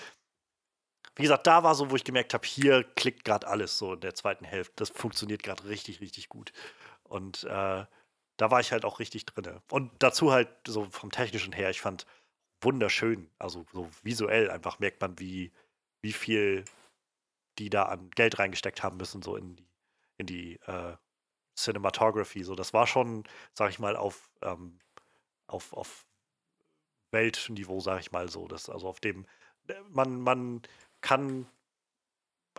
wie 1.16 1.24
gesagt, 1.24 1.48
da 1.48 1.64
war 1.64 1.76
so, 1.76 1.92
wo 1.92 1.96
ich 1.96 2.04
gemerkt 2.04 2.34
habe, 2.34 2.46
hier 2.46 2.84
klickt 2.84 3.24
gerade 3.24 3.48
alles 3.48 3.78
so 3.78 3.94
in 3.94 4.00
der 4.02 4.16
zweiten 4.16 4.46
Hälfte. 4.46 4.74
Das 4.78 4.90
funktioniert 4.90 5.44
gerade 5.44 5.66
richtig, 5.70 6.02
richtig 6.02 6.28
gut. 6.30 6.52
Und 7.04 7.44
äh, 7.44 7.86
da 8.40 8.50
war 8.52 8.62
ich 8.62 8.72
halt 8.72 8.86
auch 8.86 9.00
richtig 9.00 9.26
drin. 9.26 9.60
Und 9.70 9.92
dazu 10.00 10.32
halt 10.32 10.50
so 10.66 10.86
vom 10.86 11.12
Technischen 11.12 11.52
her, 11.52 11.70
ich 11.70 11.82
fand 11.82 12.06
wunderschön, 12.62 13.30
also 13.38 13.66
so 13.74 13.90
visuell 14.02 14.50
einfach 14.50 14.80
merkt 14.80 15.02
man, 15.02 15.20
wie, 15.20 15.52
wie 16.02 16.14
viel 16.14 16.66
die 17.58 17.70
da 17.70 17.84
an 17.84 18.10
Geld 18.12 18.40
reingesteckt 18.40 18.82
haben 18.82 18.98
müssen, 18.98 19.22
so 19.22 19.36
in 19.36 19.58
die, 19.58 19.68
in 20.18 20.26
die 20.26 20.54
äh, 20.68 20.96
Cinematography. 21.58 22.44
So, 22.44 22.56
das 22.56 22.74
war 22.74 22.88
schon, 22.88 23.26
sag 23.54 23.72
ich 23.72 23.80
mal, 23.80 23.98
auf, 23.98 24.30
ähm, 24.42 24.80
auf, 25.48 25.74
auf 25.74 26.06
Weltniveau, 27.12 27.82
sag 27.82 28.00
ich 28.00 28.14
mal 28.14 28.30
so. 28.30 28.48
Das, 28.48 28.70
also 28.70 28.88
auf 28.88 29.02
dem, 29.02 29.26
man, 29.90 30.22
man 30.22 30.62
kann, 31.02 31.46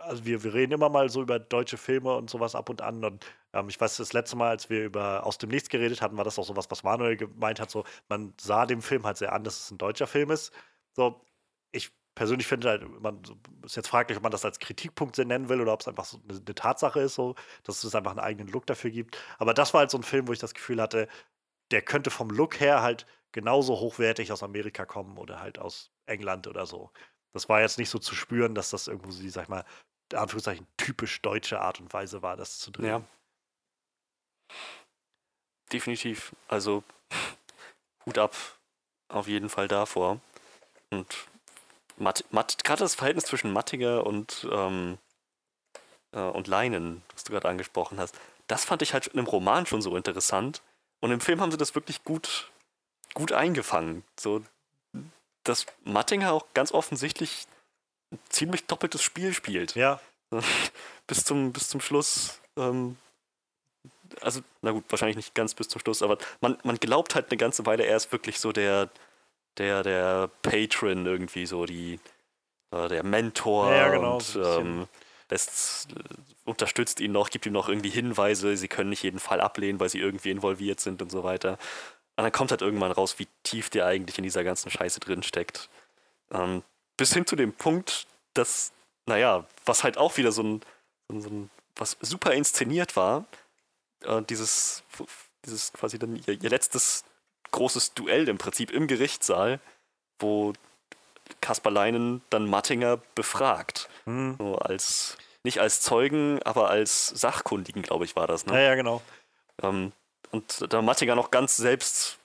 also 0.03 0.25
wir, 0.25 0.43
wir 0.43 0.53
reden 0.53 0.73
immer 0.73 0.89
mal 0.89 1.09
so 1.09 1.21
über 1.21 1.39
deutsche 1.39 1.77
Filme 1.77 2.13
und 2.15 2.29
sowas 2.29 2.55
ab 2.55 2.69
und 2.69 2.81
an. 2.81 3.03
Und 3.03 3.25
ähm, 3.53 3.69
ich 3.69 3.79
weiß, 3.79 3.97
das 3.97 4.13
letzte 4.13 4.35
Mal, 4.35 4.49
als 4.49 4.69
wir 4.69 4.83
über 4.85 5.25
Aus 5.25 5.37
dem 5.37 5.49
Nichts 5.49 5.69
geredet 5.69 6.01
hatten, 6.01 6.17
war 6.17 6.23
das 6.23 6.39
auch 6.39 6.45
sowas, 6.45 6.69
was 6.69 6.83
Manuel 6.83 7.17
gemeint 7.17 7.59
hat. 7.59 7.71
So, 7.71 7.83
man 8.09 8.33
sah 8.39 8.65
dem 8.65 8.81
Film 8.81 9.05
halt 9.05 9.17
sehr 9.17 9.33
an, 9.33 9.43
dass 9.43 9.59
es 9.65 9.71
ein 9.71 9.77
deutscher 9.77 10.07
Film 10.07 10.31
ist. 10.31 10.51
So, 10.93 11.25
ich 11.71 11.91
persönlich 12.15 12.47
finde 12.47 12.69
halt, 12.69 13.01
man 13.01 13.21
ist 13.65 13.75
jetzt 13.75 13.87
fraglich, 13.89 14.17
ob 14.17 14.23
man 14.23 14.31
das 14.31 14.45
als 14.45 14.59
Kritikpunkt 14.59 15.17
nennen 15.17 15.49
will 15.49 15.61
oder 15.61 15.73
ob 15.73 15.81
es 15.81 15.87
einfach 15.87 16.05
so 16.05 16.17
eine, 16.27 16.37
eine 16.39 16.55
Tatsache 16.55 16.99
ist, 17.01 17.15
so, 17.15 17.35
dass 17.63 17.83
es 17.83 17.95
einfach 17.95 18.11
einen 18.11 18.19
eigenen 18.19 18.47
Look 18.51 18.65
dafür 18.67 18.91
gibt. 18.91 19.17
Aber 19.39 19.53
das 19.53 19.73
war 19.73 19.79
halt 19.81 19.91
so 19.91 19.97
ein 19.97 20.03
Film, 20.03 20.27
wo 20.27 20.33
ich 20.33 20.39
das 20.39 20.53
Gefühl 20.53 20.81
hatte, 20.81 21.07
der 21.71 21.81
könnte 21.81 22.11
vom 22.11 22.29
Look 22.29 22.59
her 22.59 22.81
halt 22.81 23.05
genauso 23.31 23.79
hochwertig 23.79 24.31
aus 24.31 24.43
Amerika 24.43 24.85
kommen 24.85 25.17
oder 25.17 25.39
halt 25.39 25.59
aus 25.59 25.91
England 26.05 26.47
oder 26.47 26.65
so. 26.65 26.91
Das 27.33 27.47
war 27.49 27.61
jetzt 27.61 27.77
nicht 27.77 27.89
so 27.89 27.99
zu 27.99 28.15
spüren, 28.15 28.55
dass 28.55 28.71
das 28.71 28.87
irgendwo 28.87 29.11
sag 29.11 29.43
ich 29.43 29.49
mal, 29.49 29.63
Anführungszeichen 30.15 30.67
typisch 30.77 31.21
deutsche 31.21 31.61
Art 31.61 31.79
und 31.79 31.93
Weise 31.93 32.21
war, 32.21 32.37
das 32.37 32.59
zu 32.59 32.71
drehen. 32.71 32.85
Ja. 32.85 33.01
Definitiv. 35.71 36.35
Also 36.47 36.83
Hut 38.05 38.17
ab 38.17 38.35
auf 39.07 39.27
jeden 39.27 39.49
Fall 39.49 39.67
davor. 39.67 40.19
Und 40.89 41.27
Matt, 41.97 42.25
Matt, 42.31 42.63
gerade 42.63 42.79
das 42.79 42.95
Verhältnis 42.95 43.25
zwischen 43.25 43.53
Mattiger 43.53 44.05
und, 44.05 44.47
ähm, 44.51 44.97
äh, 46.13 46.19
und 46.19 46.47
Leinen, 46.47 47.03
was 47.13 47.23
du 47.23 47.31
gerade 47.31 47.47
angesprochen 47.47 47.99
hast, 47.99 48.17
das 48.47 48.65
fand 48.65 48.81
ich 48.81 48.93
halt 48.93 49.07
in 49.07 49.19
einem 49.19 49.27
Roman 49.27 49.65
schon 49.65 49.81
so 49.81 49.95
interessant. 49.95 50.61
Und 50.99 51.11
im 51.11 51.21
Film 51.21 51.41
haben 51.41 51.51
sie 51.51 51.57
das 51.57 51.75
wirklich 51.75 52.03
gut, 52.03 52.51
gut 53.13 53.31
eingefangen. 53.31 54.03
So, 54.19 54.43
dass 55.43 55.65
Mattinger 55.83 56.33
auch 56.33 56.47
ganz 56.53 56.71
offensichtlich 56.71 57.47
ziemlich 58.29 58.65
doppeltes 58.65 59.01
Spiel 59.01 59.33
spielt 59.33 59.75
Ja, 59.75 59.99
bis 61.07 61.23
zum, 61.25 61.53
bis 61.53 61.69
zum 61.69 61.81
Schluss 61.81 62.39
ähm, 62.57 62.97
also, 64.21 64.41
na 64.61 64.71
gut, 64.71 64.83
wahrscheinlich 64.89 65.15
nicht 65.15 65.35
ganz 65.35 65.53
bis 65.53 65.69
zum 65.69 65.79
Schluss, 65.79 66.01
aber 66.01 66.17
man, 66.41 66.57
man 66.63 66.77
glaubt 66.77 67.15
halt 67.15 67.27
eine 67.29 67.37
ganze 67.37 67.65
Weile, 67.65 67.85
er 67.85 67.97
ist 67.97 68.11
wirklich 68.11 68.39
so 68.39 68.51
der, 68.51 68.89
der, 69.57 69.83
der 69.83 70.29
Patron 70.41 71.05
irgendwie, 71.05 71.45
so 71.45 71.65
die, 71.65 71.99
äh, 72.71 72.87
der 72.87 73.03
Mentor 73.03 73.71
Ja, 73.73 73.89
genau, 73.89 74.15
und 74.15 74.23
so 74.23 74.43
ähm, 74.43 74.87
lässt, 75.29 75.87
äh, 75.91 76.03
unterstützt 76.45 76.99
ihn 76.99 77.11
noch, 77.11 77.29
gibt 77.29 77.45
ihm 77.45 77.53
noch 77.53 77.69
irgendwie 77.69 77.89
Hinweise, 77.89 78.57
sie 78.57 78.67
können 78.67 78.89
nicht 78.89 79.03
jeden 79.03 79.19
Fall 79.19 79.41
ablehnen, 79.41 79.79
weil 79.79 79.89
sie 79.89 79.99
irgendwie 79.99 80.31
involviert 80.31 80.79
sind 80.79 81.01
und 81.01 81.09
so 81.09 81.23
weiter. 81.23 81.57
Und 82.17 82.25
dann 82.25 82.31
kommt 82.31 82.51
halt 82.51 82.61
irgendwann 82.61 82.91
raus, 82.91 83.17
wie 83.19 83.27
tief 83.43 83.69
der 83.69 83.85
eigentlich 83.85 84.17
in 84.17 84.23
dieser 84.23 84.43
ganzen 84.43 84.69
Scheiße 84.69 84.99
drin 84.99 85.23
steckt. 85.23 85.69
Ähm, 86.31 86.63
bis 86.97 87.13
hin 87.13 87.25
zu 87.25 87.35
dem 87.35 87.53
Punkt, 87.53 88.07
dass, 88.33 88.71
naja, 89.05 89.45
was 89.65 89.83
halt 89.83 89.97
auch 89.97 90.17
wieder 90.17 90.31
so 90.31 90.43
ein, 90.43 90.61
so 91.09 91.29
ein, 91.29 91.49
was 91.75 91.97
super 92.01 92.33
inszeniert 92.33 92.95
war, 92.95 93.25
äh, 94.03 94.21
dieses, 94.23 94.83
dieses 95.45 95.73
quasi 95.73 95.99
dann 95.99 96.15
ihr, 96.15 96.41
ihr 96.41 96.49
letztes 96.49 97.03
großes 97.51 97.93
Duell 97.93 98.27
im 98.29 98.37
Prinzip 98.37 98.71
im 98.71 98.87
Gerichtssaal, 98.87 99.59
wo 100.19 100.53
Kaspar 101.41 101.71
Leinen 101.71 102.21
dann 102.29 102.49
Mattinger 102.49 102.97
befragt. 103.15 103.89
Hm. 104.05 104.35
So 104.37 104.55
als, 104.57 105.17
nicht 105.43 105.59
als 105.59 105.81
Zeugen, 105.81 106.41
aber 106.43 106.69
als 106.69 107.07
Sachkundigen, 107.07 107.81
glaube 107.81 108.05
ich, 108.05 108.15
war 108.15 108.27
das. 108.27 108.45
Ne? 108.45 108.53
Ja, 108.53 108.59
ja, 108.69 108.75
genau. 108.75 109.01
Ähm, 109.61 109.91
und 110.31 110.65
da 110.73 110.81
Mattinger 110.81 111.15
noch 111.15 111.31
ganz 111.31 111.57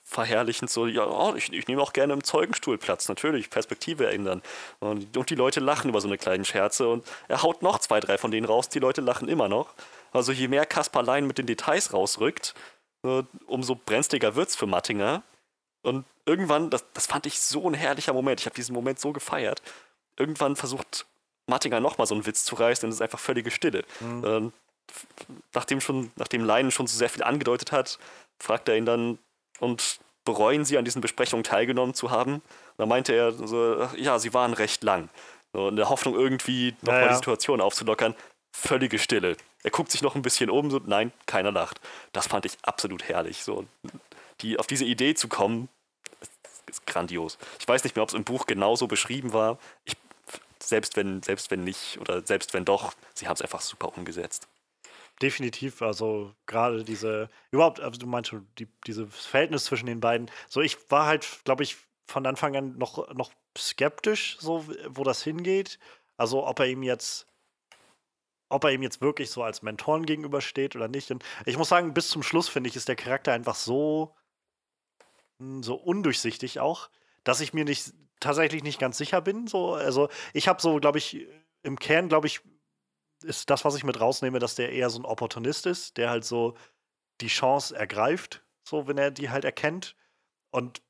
selbstverherrlichend 0.07 0.69
so, 0.69 0.87
ja, 0.87 1.05
oh, 1.05 1.35
ich, 1.35 1.51
ich 1.51 1.67
nehme 1.67 1.81
auch 1.81 1.93
gerne 1.93 2.13
im 2.13 2.23
Zeugenstuhl 2.23 2.77
Platz, 2.77 3.09
natürlich, 3.09 3.49
Perspektive 3.49 4.07
ändern. 4.09 4.41
Und, 4.79 5.15
und 5.17 5.29
die 5.29 5.35
Leute 5.35 5.59
lachen 5.59 5.89
über 5.89 6.01
so 6.01 6.07
eine 6.07 6.17
kleinen 6.17 6.45
Scherze 6.45 6.87
und 6.87 7.05
er 7.27 7.43
haut 7.43 7.61
noch 7.61 7.79
zwei, 7.79 7.99
drei 7.99 8.17
von 8.17 8.31
denen 8.31 8.45
raus, 8.45 8.69
die 8.69 8.79
Leute 8.79 9.01
lachen 9.01 9.27
immer 9.27 9.47
noch. 9.49 9.73
Also 10.13 10.31
je 10.31 10.47
mehr 10.47 10.65
Kaspar 10.65 11.03
Lein 11.03 11.27
mit 11.27 11.37
den 11.37 11.45
Details 11.45 11.93
rausrückt, 11.93 12.55
äh, 13.03 13.23
umso 13.45 13.75
brenzliger 13.75 14.35
wird's 14.35 14.55
für 14.55 14.65
Mattinger. 14.65 15.23
Und 15.83 16.05
irgendwann, 16.25 16.69
das, 16.69 16.85
das 16.93 17.05
fand 17.05 17.25
ich 17.25 17.39
so 17.39 17.69
ein 17.69 17.73
herrlicher 17.73 18.13
Moment, 18.13 18.39
ich 18.39 18.45
habe 18.45 18.55
diesen 18.55 18.73
Moment 18.73 18.99
so 18.99 19.11
gefeiert. 19.11 19.61
Irgendwann 20.17 20.55
versucht 20.55 21.05
Mattinger 21.47 21.79
nochmal 21.79 22.07
so 22.07 22.15
einen 22.15 22.25
Witz 22.25 22.43
zu 22.45 22.55
reißen 22.55 22.85
und 22.85 22.89
es 22.89 22.95
ist 22.95 23.01
einfach 23.01 23.19
völlige 23.19 23.51
Stille. 23.51 23.83
Ähm, 24.01 24.53
f- 24.89 25.05
nachdem, 25.53 25.79
schon, 25.79 26.11
nachdem 26.15 26.43
Leinen 26.43 26.71
schon 26.71 26.87
so 26.87 26.97
sehr 26.97 27.09
viel 27.09 27.23
angedeutet 27.23 27.71
hat, 27.71 27.99
fragt 28.39 28.67
er 28.67 28.77
ihn 28.77 28.85
dann, 28.85 29.19
und 29.59 29.99
bereuen 30.25 30.65
Sie 30.65 30.77
an 30.77 30.85
diesen 30.85 31.01
Besprechungen 31.01 31.43
teilgenommen 31.43 31.93
zu 31.93 32.11
haben? 32.11 32.41
Dann 32.77 32.89
meinte 32.89 33.13
er 33.13 33.31
so, 33.31 33.87
ja, 33.95 34.19
sie 34.19 34.33
waren 34.33 34.53
recht 34.53 34.83
lang. 34.83 35.09
So, 35.53 35.69
in 35.69 35.75
der 35.75 35.89
Hoffnung, 35.89 36.15
irgendwie 36.15 36.75
nochmal 36.81 36.95
Ja, 36.95 37.05
ja. 37.05 37.07
die 37.09 37.15
Situation 37.15 37.61
aufzulockern. 37.61 38.15
Völlige 38.51 38.99
Stille. 38.99 39.37
Er 39.63 39.71
guckt 39.71 39.91
sich 39.91 40.01
noch 40.01 40.15
ein 40.15 40.21
bisschen 40.21 40.49
um, 40.49 40.69
so, 40.69 40.79
nein, 40.85 41.11
keiner 41.25 41.51
lacht. 41.51 41.79
Das 42.11 42.27
fand 42.27 42.45
ich 42.45 42.57
absolut 42.63 43.03
herrlich. 43.03 43.43
So, 43.43 43.65
die, 44.41 44.59
auf 44.59 44.67
diese 44.67 44.85
Idee 44.85 45.15
zu 45.15 45.27
kommen, 45.27 45.69
ist, 46.21 46.31
ist 46.69 46.85
grandios. 46.85 47.37
Ich 47.59 47.67
weiß 47.67 47.83
nicht 47.83 47.95
mehr, 47.95 48.03
ob 48.03 48.09
es 48.09 48.15
im 48.15 48.23
Buch 48.23 48.45
genauso 48.45 48.87
beschrieben 48.87 49.33
war. 49.33 49.57
Ich, 49.85 49.95
selbst, 50.61 50.95
wenn, 50.95 51.23
selbst 51.23 51.51
wenn 51.51 51.63
nicht 51.63 51.99
oder 51.99 52.25
selbst 52.25 52.53
wenn 52.53 52.65
doch, 52.65 52.93
sie 53.13 53.27
haben 53.27 53.35
es 53.35 53.41
einfach 53.41 53.61
super 53.61 53.95
umgesetzt. 53.97 54.47
Definitiv, 55.21 55.81
also 55.81 56.35
gerade 56.45 56.83
diese, 56.83 57.29
überhaupt, 57.49 57.79
also 57.79 57.99
du 57.99 58.05
meinst 58.05 58.29
schon, 58.29 58.47
die, 58.59 58.67
dieses 58.85 59.25
Verhältnis 59.25 59.65
zwischen 59.65 59.87
den 59.87 59.99
beiden. 59.99 60.29
So, 60.47 60.61
ich 60.61 60.77
war 60.91 61.07
halt, 61.07 61.41
glaube 61.43 61.63
ich, 61.63 61.77
von 62.07 62.25
Anfang 62.27 62.55
an 62.55 62.77
noch, 62.77 63.13
noch 63.15 63.31
skeptisch, 63.57 64.37
so 64.39 64.65
wo 64.87 65.03
das 65.03 65.23
hingeht. 65.23 65.79
Also 66.17 66.45
ob 66.45 66.59
er 66.59 66.67
ihm 66.67 66.83
jetzt, 66.83 67.27
ob 68.49 68.63
er 68.63 68.71
ihm 68.71 68.83
jetzt 68.83 69.01
wirklich 69.01 69.31
so 69.31 69.41
als 69.43 69.63
Mentoren 69.63 70.05
gegenübersteht 70.05 70.75
oder 70.75 70.87
nicht. 70.87 71.09
Und 71.09 71.23
ich 71.45 71.57
muss 71.57 71.69
sagen, 71.69 71.95
bis 71.95 72.09
zum 72.09 72.21
Schluss 72.21 72.47
finde 72.47 72.69
ich, 72.69 72.75
ist 72.75 72.87
der 72.87 72.95
Charakter 72.95 73.33
einfach 73.33 73.55
so, 73.55 74.15
mh, 75.39 75.63
so 75.63 75.75
undurchsichtig 75.75 76.59
auch, 76.59 76.89
dass 77.23 77.41
ich 77.41 77.53
mir 77.53 77.65
nicht 77.65 77.93
tatsächlich 78.19 78.63
nicht 78.63 78.79
ganz 78.79 78.97
sicher 78.97 79.21
bin. 79.21 79.47
So, 79.47 79.73
also 79.73 80.09
ich 80.33 80.47
habe 80.47 80.61
so, 80.61 80.77
glaube 80.77 80.99
ich, 80.99 81.27
im 81.63 81.79
Kern, 81.79 82.07
glaube 82.07 82.27
ich, 82.27 82.41
ist 83.23 83.49
das, 83.49 83.65
was 83.65 83.75
ich 83.75 83.83
mit 83.83 83.99
rausnehme, 83.99 84.39
dass 84.39 84.55
der 84.55 84.71
eher 84.71 84.89
so 84.89 84.99
ein 84.99 85.05
Opportunist 85.05 85.65
ist, 85.65 85.97
der 85.97 86.09
halt 86.09 86.25
so 86.25 86.55
die 87.21 87.27
Chance 87.27 87.75
ergreift, 87.75 88.45
so 88.67 88.87
wenn 88.87 88.97
er 88.97 89.11
die 89.11 89.29
halt 89.29 89.45
erkennt. 89.45 89.95
Und 90.51 90.81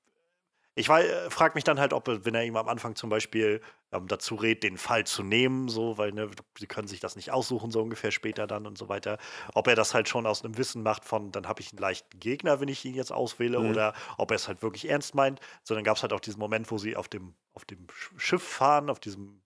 ich 0.76 0.88
frage 0.88 1.54
mich 1.56 1.64
dann 1.64 1.80
halt, 1.80 1.92
ob, 1.92 2.08
wenn 2.08 2.36
er 2.36 2.46
ihm 2.46 2.56
am 2.56 2.68
Anfang 2.70 2.96
zum 2.96 3.10
Beispiel 3.10 3.62
ähm, 3.92 4.08
dazu 4.08 4.36
rät, 4.36 4.62
den 4.62 4.78
Fall 4.78 5.06
zu 5.08 5.24
nehmen, 5.24 5.70
so, 5.70 5.98
weil 5.98 6.12
ne, 6.12 6.30
sie 6.58 6.68
können 6.68 6.88
sich 6.88 7.00
das 7.00 7.16
nicht 7.16 7.32
aussuchen, 7.32 7.72
so 7.72 7.82
ungefähr 7.82 8.12
später 8.12 8.46
dann 8.46 8.68
und 8.68 8.78
so 8.78 8.88
weiter, 8.88 9.18
ob 9.56 9.68
er 9.68 9.76
das 9.76 9.96
halt 9.96 10.08
schon 10.08 10.28
aus 10.28 10.44
einem 10.46 10.56
Wissen 10.58 10.84
macht 10.84 11.04
von, 11.04 11.32
dann 11.32 11.48
habe 11.48 11.62
ich 11.62 11.72
einen 11.72 11.80
leichten 11.80 12.20
Gegner, 12.20 12.60
wenn 12.60 12.68
ich 12.68 12.86
ihn 12.86 12.94
jetzt 12.94 13.12
auswähle, 13.12 13.60
Mhm. 13.60 13.70
oder 13.70 13.94
ob 14.20 14.30
er 14.32 14.36
es 14.36 14.48
halt 14.48 14.62
wirklich 14.62 14.88
ernst 14.88 15.16
meint. 15.16 15.40
So, 15.64 15.74
dann 15.74 15.84
gab 15.84 15.98
es 15.98 16.04
halt 16.04 16.14
auch 16.14 16.20
diesen 16.20 16.40
Moment, 16.40 16.70
wo 16.70 16.78
sie 16.78 16.96
auf 16.96 17.08
dem, 17.08 17.34
auf 17.54 17.66
dem 17.66 17.88
Sch- 17.88 18.20
Schiff 18.20 18.44
fahren, 18.44 18.92
auf 18.92 19.00
diesem, 19.00 19.42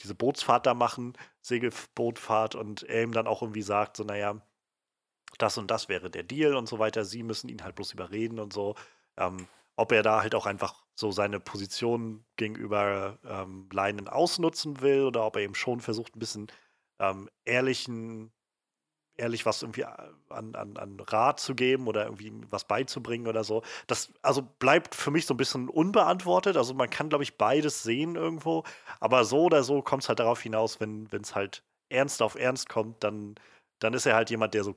diese 0.00 0.14
Bootsfahrt 0.14 0.66
da 0.66 0.74
machen, 0.74 1.14
Segelbootfahrt 1.46 2.54
und 2.54 2.82
er 2.84 3.02
ihm 3.02 3.12
dann 3.12 3.26
auch 3.26 3.42
irgendwie 3.42 3.62
sagt, 3.62 3.96
so, 3.96 4.04
naja, 4.04 4.40
das 5.38 5.58
und 5.58 5.70
das 5.70 5.88
wäre 5.88 6.10
der 6.10 6.22
Deal 6.22 6.56
und 6.56 6.68
so 6.68 6.78
weiter. 6.78 7.04
Sie 7.04 7.22
müssen 7.22 7.48
ihn 7.48 7.62
halt 7.62 7.74
bloß 7.76 7.92
überreden 7.92 8.38
und 8.38 8.52
so. 8.52 8.74
Ähm, 9.16 9.48
ob 9.76 9.92
er 9.92 10.02
da 10.02 10.22
halt 10.22 10.34
auch 10.34 10.46
einfach 10.46 10.84
so 10.94 11.10
seine 11.12 11.40
Position 11.40 12.24
gegenüber 12.36 13.18
ähm, 13.24 13.68
Leinen 13.72 14.08
ausnutzen 14.08 14.80
will 14.80 15.02
oder 15.04 15.26
ob 15.26 15.36
er 15.36 15.42
ihm 15.42 15.54
schon 15.54 15.80
versucht, 15.80 16.16
ein 16.16 16.20
bisschen 16.20 16.46
ähm, 16.98 17.28
ehrlichen, 17.44 18.32
ehrlich 19.16 19.46
was 19.46 19.62
irgendwie 19.62 19.84
an, 19.84 20.54
an, 20.54 20.76
an 20.76 21.00
Rat 21.00 21.40
zu 21.40 21.54
geben 21.54 21.86
oder 21.86 22.04
irgendwie 22.04 22.32
was 22.50 22.64
beizubringen 22.64 23.26
oder 23.26 23.44
so. 23.44 23.62
Das 23.86 24.12
also 24.22 24.42
bleibt 24.42 24.94
für 24.94 25.10
mich 25.10 25.26
so 25.26 25.34
ein 25.34 25.38
bisschen 25.38 25.68
unbeantwortet. 25.68 26.56
Also 26.56 26.74
man 26.74 26.90
kann, 26.90 27.08
glaube 27.08 27.24
ich, 27.24 27.36
beides 27.36 27.82
sehen 27.82 28.16
irgendwo. 28.16 28.64
Aber 29.00 29.24
so 29.24 29.44
oder 29.44 29.62
so 29.62 29.82
kommt 29.82 30.02
es 30.02 30.08
halt 30.08 30.18
darauf 30.18 30.40
hinaus, 30.40 30.80
wenn 30.80 31.08
es 31.10 31.34
halt 31.34 31.62
ernst 31.88 32.22
auf 32.22 32.34
ernst 32.34 32.68
kommt, 32.68 33.02
dann, 33.04 33.36
dann 33.78 33.94
ist 33.94 34.06
er 34.06 34.14
halt 34.14 34.30
jemand, 34.30 34.54
der 34.54 34.64
so 34.64 34.74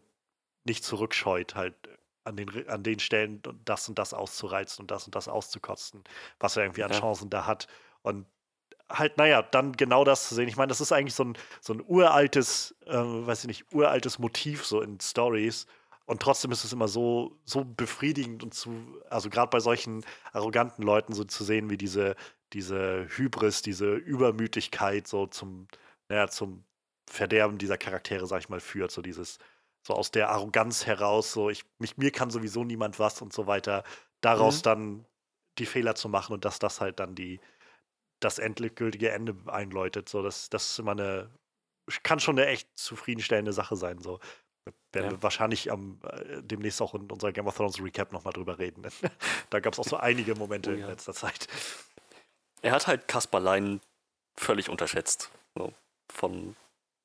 nicht 0.66 0.84
zurückscheut, 0.84 1.56
halt 1.56 1.76
an 2.24 2.36
den, 2.36 2.70
an 2.70 2.84
den 2.84 3.00
Stellen 3.00 3.42
das 3.66 3.90
und 3.90 3.98
das 3.98 4.14
auszureizen 4.14 4.84
und 4.84 4.92
das 4.92 5.06
und 5.06 5.16
das 5.16 5.28
auszukotzen, 5.28 6.04
was 6.40 6.56
er 6.56 6.64
irgendwie 6.64 6.84
an 6.84 6.92
Ja. 6.92 7.00
Chancen 7.00 7.30
da 7.30 7.46
hat. 7.46 7.68
Und 8.02 8.26
halt, 8.90 9.18
naja, 9.18 9.42
dann 9.42 9.74
genau 9.74 10.04
das 10.04 10.28
zu 10.30 10.36
sehen. 10.36 10.48
Ich 10.48 10.58
meine, 10.58 10.70
das 10.70 10.82
ist 10.82 10.92
eigentlich 10.92 11.14
so 11.16 11.24
ein, 11.26 11.38
so 11.62 11.74
ein 11.74 11.82
uraltes, 11.86 12.76
äh, 12.86 12.94
weiß 12.96 13.42
ich 13.44 13.48
nicht, 13.48 13.74
uraltes 13.74 14.20
Motiv 14.20 14.66
so 14.66 14.82
in 14.82 15.00
Stories. 15.00 15.68
Und 16.06 16.22
trotzdem 16.22 16.52
ist 16.52 16.64
es 16.64 16.74
immer 16.74 16.88
so, 16.88 17.38
so 17.46 17.64
befriedigend 17.64 18.42
und 18.44 18.54
zu, 18.54 18.72
also 19.10 19.30
gerade 19.30 19.50
bei 19.52 19.60
solchen 19.60 20.04
arroganten 20.34 20.84
Leuten 20.84 21.14
so 21.14 21.24
zu 21.24 21.44
sehen, 21.44 21.70
wie 21.70 21.78
diese, 21.78 22.16
diese 22.54 23.08
Hybris, 23.16 23.62
diese 23.62 23.94
Übermütigkeit 23.96 25.08
so 25.08 25.28
zum, 25.28 25.68
naja, 26.08 26.28
zum 26.28 26.64
Verderben 27.08 27.58
dieser 27.60 27.78
Charaktere, 27.78 28.26
sag 28.28 28.40
ich 28.42 28.50
mal, 28.50 28.60
führt. 28.60 28.92
So 28.92 29.02
dieses, 29.04 29.38
so 29.84 29.94
aus 29.94 30.10
der 30.12 30.30
Arroganz 30.30 30.86
heraus, 30.88 31.32
so 31.32 31.50
ich, 31.52 31.64
mich, 31.78 31.98
mir 31.98 32.12
kann 32.12 32.32
sowieso 32.32 32.64
niemand 32.64 32.98
was 33.00 33.22
und 33.22 33.34
so 33.34 33.46
weiter, 33.48 33.84
daraus 34.22 34.60
Mhm. 34.60 34.64
dann 34.64 35.06
die 35.60 35.66
Fehler 35.68 35.94
zu 35.96 36.10
machen 36.10 36.34
und 36.34 36.46
dass 36.46 36.58
das 36.60 36.82
halt 36.82 37.00
dann 37.00 37.16
die, 37.16 37.40
das 38.20 38.40
endgültige 38.40 39.12
Ende 39.12 39.36
einläutet. 39.48 40.10
So, 40.10 40.22
das, 40.22 40.50
das 40.50 40.72
ist 40.72 40.80
immer 40.80 40.92
eine, 40.92 41.30
kann 42.04 42.20
schon 42.20 42.38
eine 42.38 42.48
echt 42.48 42.68
zufriedenstellende 42.78 43.54
Sache 43.54 43.76
sein. 43.76 44.00
So. 44.02 44.20
Werden 44.92 45.06
Ja. 45.06 45.12
wir 45.12 45.24
wahrscheinlich 45.24 45.72
am, 45.72 46.00
äh, 46.04 46.42
demnächst 46.44 46.82
auch 46.82 46.94
in 46.94 47.10
unserer 47.10 47.32
Game 47.32 47.48
of 47.48 47.56
Thrones 47.56 47.82
Recap 47.82 48.12
nochmal 48.12 48.34
drüber 48.34 48.60
reden. 48.60 48.84
da 49.50 49.60
gab 49.60 49.74
es 49.74 49.80
auch 49.80 49.86
so 49.86 49.98
einige 49.98 50.36
Momente 50.36 50.70
Oh 50.70 50.74
in 50.74 50.80
ja. 50.82 50.88
letzter 50.88 51.14
Zeit. 51.14 51.48
Er 52.62 52.72
hat 52.74 52.88
halt 52.88 53.08
Kaspar 53.08 53.40
Lein 53.42 53.80
völlig 54.38 54.70
unterschätzt. 54.70 55.32
So, 55.56 55.74
von, 56.12 56.56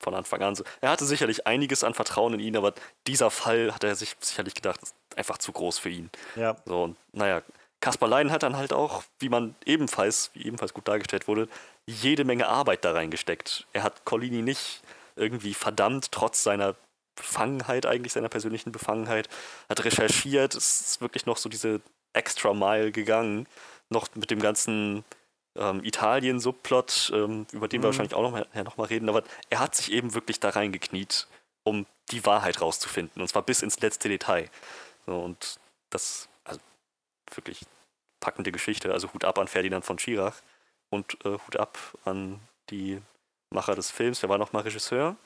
von 0.00 0.14
Anfang 0.14 0.42
an. 0.42 0.54
So. 0.54 0.64
Er 0.80 0.90
hatte 0.90 1.04
sicherlich 1.06 1.46
einiges 1.46 1.84
an 1.84 1.94
Vertrauen 1.94 2.34
in 2.34 2.40
ihn, 2.40 2.56
aber 2.56 2.74
dieser 3.06 3.30
Fall 3.30 3.72
hat 3.72 3.84
er 3.84 3.94
sich 3.96 4.16
sicherlich 4.20 4.54
gedacht, 4.54 4.82
ist 4.82 4.94
einfach 5.16 5.38
zu 5.38 5.52
groß 5.52 5.78
für 5.78 5.90
ihn. 5.90 6.10
Ja, 6.36 6.56
So, 6.66 6.82
und 6.84 6.96
naja, 7.12 7.42
Kaspar 7.84 8.08
Lein 8.08 8.32
hat 8.32 8.42
dann 8.42 8.56
halt 8.56 8.72
auch, 8.72 9.02
wie 9.18 9.28
man 9.28 9.54
ebenfalls, 9.66 10.30
wie 10.32 10.46
ebenfalls 10.46 10.72
gut 10.72 10.88
dargestellt 10.88 11.28
wurde, 11.28 11.48
jede 11.86 12.24
Menge 12.24 12.48
Arbeit 12.48 12.82
da 12.82 12.92
reingesteckt. 12.92 13.66
Er 13.74 13.82
hat 13.82 14.06
Collini 14.06 14.40
nicht 14.40 14.80
irgendwie 15.16 15.52
verdammt, 15.52 16.10
trotz 16.10 16.42
seiner 16.42 16.76
Befangenheit, 17.14 17.84
eigentlich 17.84 18.14
seiner 18.14 18.30
persönlichen 18.30 18.72
Befangenheit, 18.72 19.28
hat 19.68 19.84
recherchiert, 19.84 20.54
es 20.54 20.80
ist 20.80 21.00
wirklich 21.02 21.26
noch 21.26 21.36
so 21.36 21.50
diese 21.50 21.82
extra 22.14 22.54
Mile 22.54 22.90
gegangen, 22.90 23.46
noch 23.90 24.08
mit 24.14 24.30
dem 24.30 24.40
ganzen 24.40 25.04
ähm, 25.54 25.84
Italien-Subplot, 25.84 27.12
ähm, 27.14 27.46
über 27.52 27.68
den 27.68 27.82
wir 27.82 27.88
Mhm. 27.88 27.92
wahrscheinlich 27.92 28.14
auch 28.14 28.22
noch 28.22 28.30
mal, 28.32 28.46
ja, 28.54 28.64
noch 28.64 28.78
mal 28.78 28.84
reden, 28.84 29.10
aber 29.10 29.24
er 29.50 29.58
hat 29.58 29.74
sich 29.74 29.92
eben 29.92 30.14
wirklich 30.14 30.40
da 30.40 30.48
reingekniet, 30.48 31.28
um 31.64 31.84
die 32.12 32.24
Wahrheit 32.24 32.62
rauszufinden, 32.62 33.20
und 33.20 33.28
zwar 33.28 33.42
bis 33.42 33.60
ins 33.60 33.78
letzte 33.80 34.08
Detail. 34.08 34.48
So, 35.04 35.16
und 35.18 35.60
das, 35.90 36.30
also 36.44 36.60
wirklich 37.34 37.60
packende 38.24 38.50
Geschichte. 38.52 38.90
Also 38.92 39.12
Hut 39.12 39.24
ab 39.24 39.38
an 39.38 39.48
Ferdinand 39.48 39.84
von 39.84 39.98
Schirach 39.98 40.36
und 40.88 41.18
äh, 41.26 41.38
Hut 41.46 41.56
ab 41.56 41.78
an 42.04 42.40
die 42.70 43.00
Macher 43.50 43.74
des 43.74 43.90
Films. 43.90 44.22
Wer 44.22 44.30
war 44.30 44.38
noch 44.38 44.54
mal 44.54 44.62
Regisseur? 44.62 45.16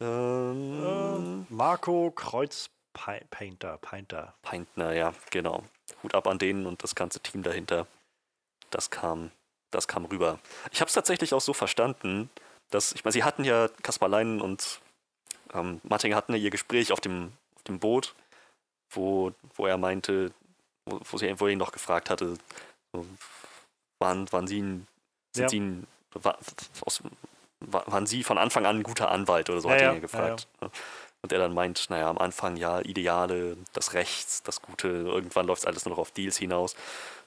Ähm, 0.00 1.46
Äh, 1.48 1.54
Marco 1.54 2.10
Kreuz, 2.10 2.70
Pi- 2.92 3.24
Painter, 3.30 3.78
Painter. 3.78 4.34
Ja, 4.92 5.14
genau. 5.30 5.62
Hut 6.02 6.14
ab 6.14 6.26
an 6.26 6.38
denen 6.38 6.66
und 6.66 6.82
das 6.82 6.96
ganze 6.96 7.20
Team 7.20 7.44
dahinter. 7.44 7.86
Das 8.70 8.90
kam, 8.90 9.30
das 9.70 9.86
kam 9.86 10.04
rüber. 10.06 10.40
Ich 10.72 10.80
habe 10.80 10.88
es 10.88 10.94
tatsächlich 10.94 11.32
auch 11.32 11.40
so 11.40 11.52
verstanden, 11.54 12.28
dass, 12.70 12.92
ich 12.92 13.04
meine, 13.04 13.12
sie 13.12 13.22
hatten 13.22 13.44
ja, 13.44 13.68
Kaspar 13.82 14.08
Leinen 14.08 14.40
und 14.40 14.80
ähm, 15.52 15.80
Mattinger 15.84 16.16
hatten 16.16 16.32
ja 16.32 16.38
ihr 16.38 16.50
Gespräch 16.50 16.90
auf 16.90 17.00
dem, 17.00 17.32
auf 17.54 17.62
dem 17.62 17.78
Boot, 17.78 18.14
wo, 18.90 19.32
wo 19.54 19.66
er 19.66 19.78
meinte, 19.78 20.32
wo, 20.86 21.18
sie, 21.18 21.26
ihn 21.26 21.58
noch 21.58 21.72
gefragt 21.72 22.10
hatte, 22.10 22.36
so, 22.92 23.06
waren, 24.00 24.30
waren 24.32 24.46
sie 24.46 24.60
ein, 24.60 24.86
sind 25.32 25.44
Ja. 25.44 25.48
sie 25.48 25.60
ein, 25.60 25.86
war, 26.12 26.38
aus, 26.82 27.02
wa- 27.60 27.84
waren 27.86 28.06
sie 28.06 28.22
von 28.22 28.38
Anfang 28.38 28.66
an 28.66 28.76
ein 28.78 28.82
guter 28.82 29.10
Anwalt 29.10 29.50
oder 29.50 29.60
so, 29.60 29.68
Ja, 29.68 29.74
hat 29.74 29.82
er 29.82 29.88
ja, 29.88 29.94
ihn 29.94 30.00
gefragt. 30.00 30.48
Und 31.22 31.32
er 31.32 31.38
dann 31.38 31.54
meint, 31.54 31.88
naja, 31.88 32.10
am 32.10 32.18
Anfang 32.18 32.56
ja, 32.56 32.80
Ideale, 32.80 33.56
das 33.72 33.94
Rechts, 33.94 34.42
das 34.42 34.60
Gute, 34.60 34.88
irgendwann 34.88 35.46
läuft 35.46 35.66
alles 35.66 35.86
nur 35.86 35.92
noch 35.92 35.98
auf 35.98 36.10
Deals 36.10 36.36
hinaus. 36.36 36.76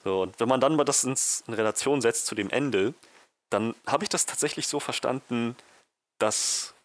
So, 0.04 0.22
und 0.22 0.40
wenn 0.40 0.48
man 0.48 0.62
dann 0.62 0.76
mal 0.76 0.84
das 0.84 1.04
ins, 1.04 1.44
in 1.48 1.56
Relation 1.56 2.02
setzt 2.02 2.28
zu 2.28 2.36
dem 2.36 2.52
Ende, 2.52 2.94
dann 3.50 3.74
habe 3.88 4.04
ich 4.04 4.10
das 4.10 4.28
tatsächlich 4.28 4.68
so 4.68 4.80
verstanden, 4.80 5.56
dass, 6.20 6.76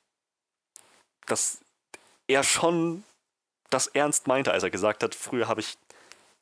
dass 1.27 1.59
er 2.29 2.43
schon 2.45 3.05
das 3.69 3.89
ernst 3.89 4.27
meinte, 4.27 4.53
als 4.53 4.63
er 4.63 4.71
gesagt 4.71 5.03
hat, 5.03 5.15
früher 5.15 5.49
habe 5.49 5.61
ich 5.61 5.77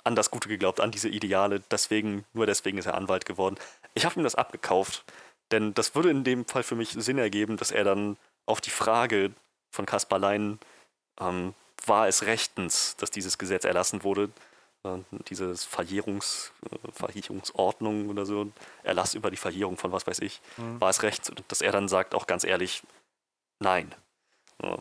an 0.05 0.15
das 0.17 0.31
Gute 0.31 0.49
geglaubt, 0.49 0.81
an 0.81 0.91
diese 0.91 1.09
Ideale, 1.09 1.61
deswegen, 1.71 2.25
nur 2.33 2.47
deswegen 2.47 2.79
ist 2.79 2.87
er 2.87 2.95
Anwalt 2.95 3.25
geworden. 3.27 3.57
Ich 3.95 4.05
habe 4.05 4.19
ihm 4.19 4.25
das 4.25 4.35
abgekauft, 4.35 5.05
denn 5.51 5.75
das 5.75 5.95
würde 5.95 6.11
in 6.11 6.25
dem 6.25 6.47
Fall 6.47 6.63
für 6.63 6.77
mich 6.77 6.91
Sinn 6.93 7.19
ergeben, 7.19 7.57
dass 7.57 7.71
er 7.71 7.85
dann 7.85 8.17
auf 8.47 8.61
die 8.61 8.71
Frage 8.71 9.33
von 9.71 9.87
Kaspar 9.87 10.19
Lein, 10.19 10.59
ähm, 11.21 11.55
war 11.87 12.09
es 12.09 12.25
rechtens, 12.25 12.97
dass 12.97 13.11
dieses 13.11 13.39
Gesetz 13.39 13.65
erlassen 13.65 14.03
wurde, 14.05 14.31
äh, 14.85 14.99
dieses 15.29 15.65
Verjährungs, 15.65 16.53
äh, 16.71 16.93
Verjährungsordnung 16.93 18.09
oder 18.09 18.27
so, 18.27 18.51
Erlass 18.83 19.15
über 19.15 19.31
die 19.31 19.37
Verjährung 19.37 19.77
von 19.77 19.93
was 19.93 20.07
weiß 20.07 20.21
ich, 20.21 20.41
Mhm. 20.57 20.81
war 20.81 20.91
es 20.91 21.03
recht, 21.03 21.33
dass 21.49 21.61
er 21.61 21.73
dann 21.73 21.89
sagt, 21.89 22.15
auch 22.15 22.27
ganz 22.27 22.45
ehrlich, 22.45 22.83
nein. 23.61 23.95
Ja, 24.63 24.79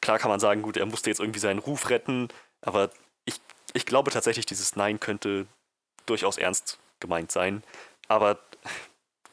klar 0.00 0.18
kann 0.18 0.30
man 0.30 0.40
sagen, 0.40 0.62
gut, 0.62 0.76
er 0.76 0.86
musste 0.86 1.08
jetzt 1.08 1.20
irgendwie 1.20 1.38
seinen 1.38 1.60
Ruf 1.60 1.88
retten, 1.88 2.28
aber 2.62 2.90
ich, 3.24 3.40
ich 3.72 3.86
glaube 3.86 4.10
tatsächlich, 4.10 4.46
dieses 4.46 4.76
Nein 4.76 5.00
könnte 5.00 5.46
durchaus 6.06 6.38
ernst 6.38 6.78
gemeint 7.00 7.32
sein. 7.32 7.62
Aber 8.08 8.38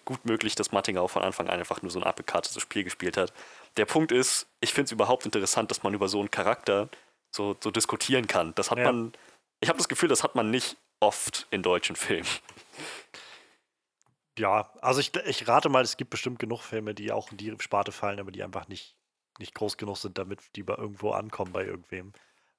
gut 0.05 0.25
möglich, 0.25 0.55
dass 0.55 0.71
Mattinger 0.71 1.01
auch 1.01 1.09
von 1.09 1.21
Anfang 1.23 1.47
an 1.49 1.59
einfach 1.59 1.81
nur 1.81 1.91
so 1.91 1.99
ein 1.99 2.05
abgekartetes 2.05 2.61
Spiel 2.61 2.83
gespielt 2.83 3.17
hat. 3.17 3.33
Der 3.75 3.85
Punkt 3.85 4.11
ist, 4.11 4.47
ich 4.61 4.73
finde 4.73 4.85
es 4.85 4.91
überhaupt 4.91 5.25
interessant, 5.25 5.69
dass 5.69 5.83
man 5.83 5.93
über 5.93 6.07
so 6.07 6.19
einen 6.19 6.31
Charakter 6.31 6.89
so, 7.35 7.55
so 7.61 7.71
diskutieren 7.71 8.27
kann. 8.27 8.55
Das 8.55 8.71
hat 8.71 8.77
Ja. 8.77 8.85
man, 8.85 9.13
ich 9.59 9.69
habe 9.69 9.77
das 9.77 9.89
Gefühl, 9.89 10.09
das 10.09 10.23
hat 10.23 10.35
man 10.35 10.49
nicht 10.49 10.77
oft 10.99 11.47
in 11.51 11.61
deutschen 11.61 11.95
Filmen. 11.97 12.27
Ja, 14.37 14.71
also 14.81 14.99
ich, 14.99 15.15
ich 15.15 15.47
rate 15.47 15.67
mal, 15.69 15.83
es 15.83 15.97
gibt 15.97 16.11
bestimmt 16.11 16.39
genug 16.39 16.61
Filme, 16.61 16.93
die 16.93 17.11
auch 17.11 17.31
in 17.31 17.37
die 17.37 17.53
Sparte 17.59 17.91
fallen, 17.91 18.19
aber 18.19 18.31
die 18.31 18.43
einfach 18.43 18.67
nicht, 18.67 18.95
nicht 19.39 19.55
groß 19.55 19.77
genug 19.77 19.97
sind, 19.97 20.17
damit 20.17 20.39
die 20.55 20.63
bei 20.63 20.75
irgendwo 20.75 21.11
ankommen 21.11 21.51
bei 21.51 21.65
irgendwem. 21.65 22.13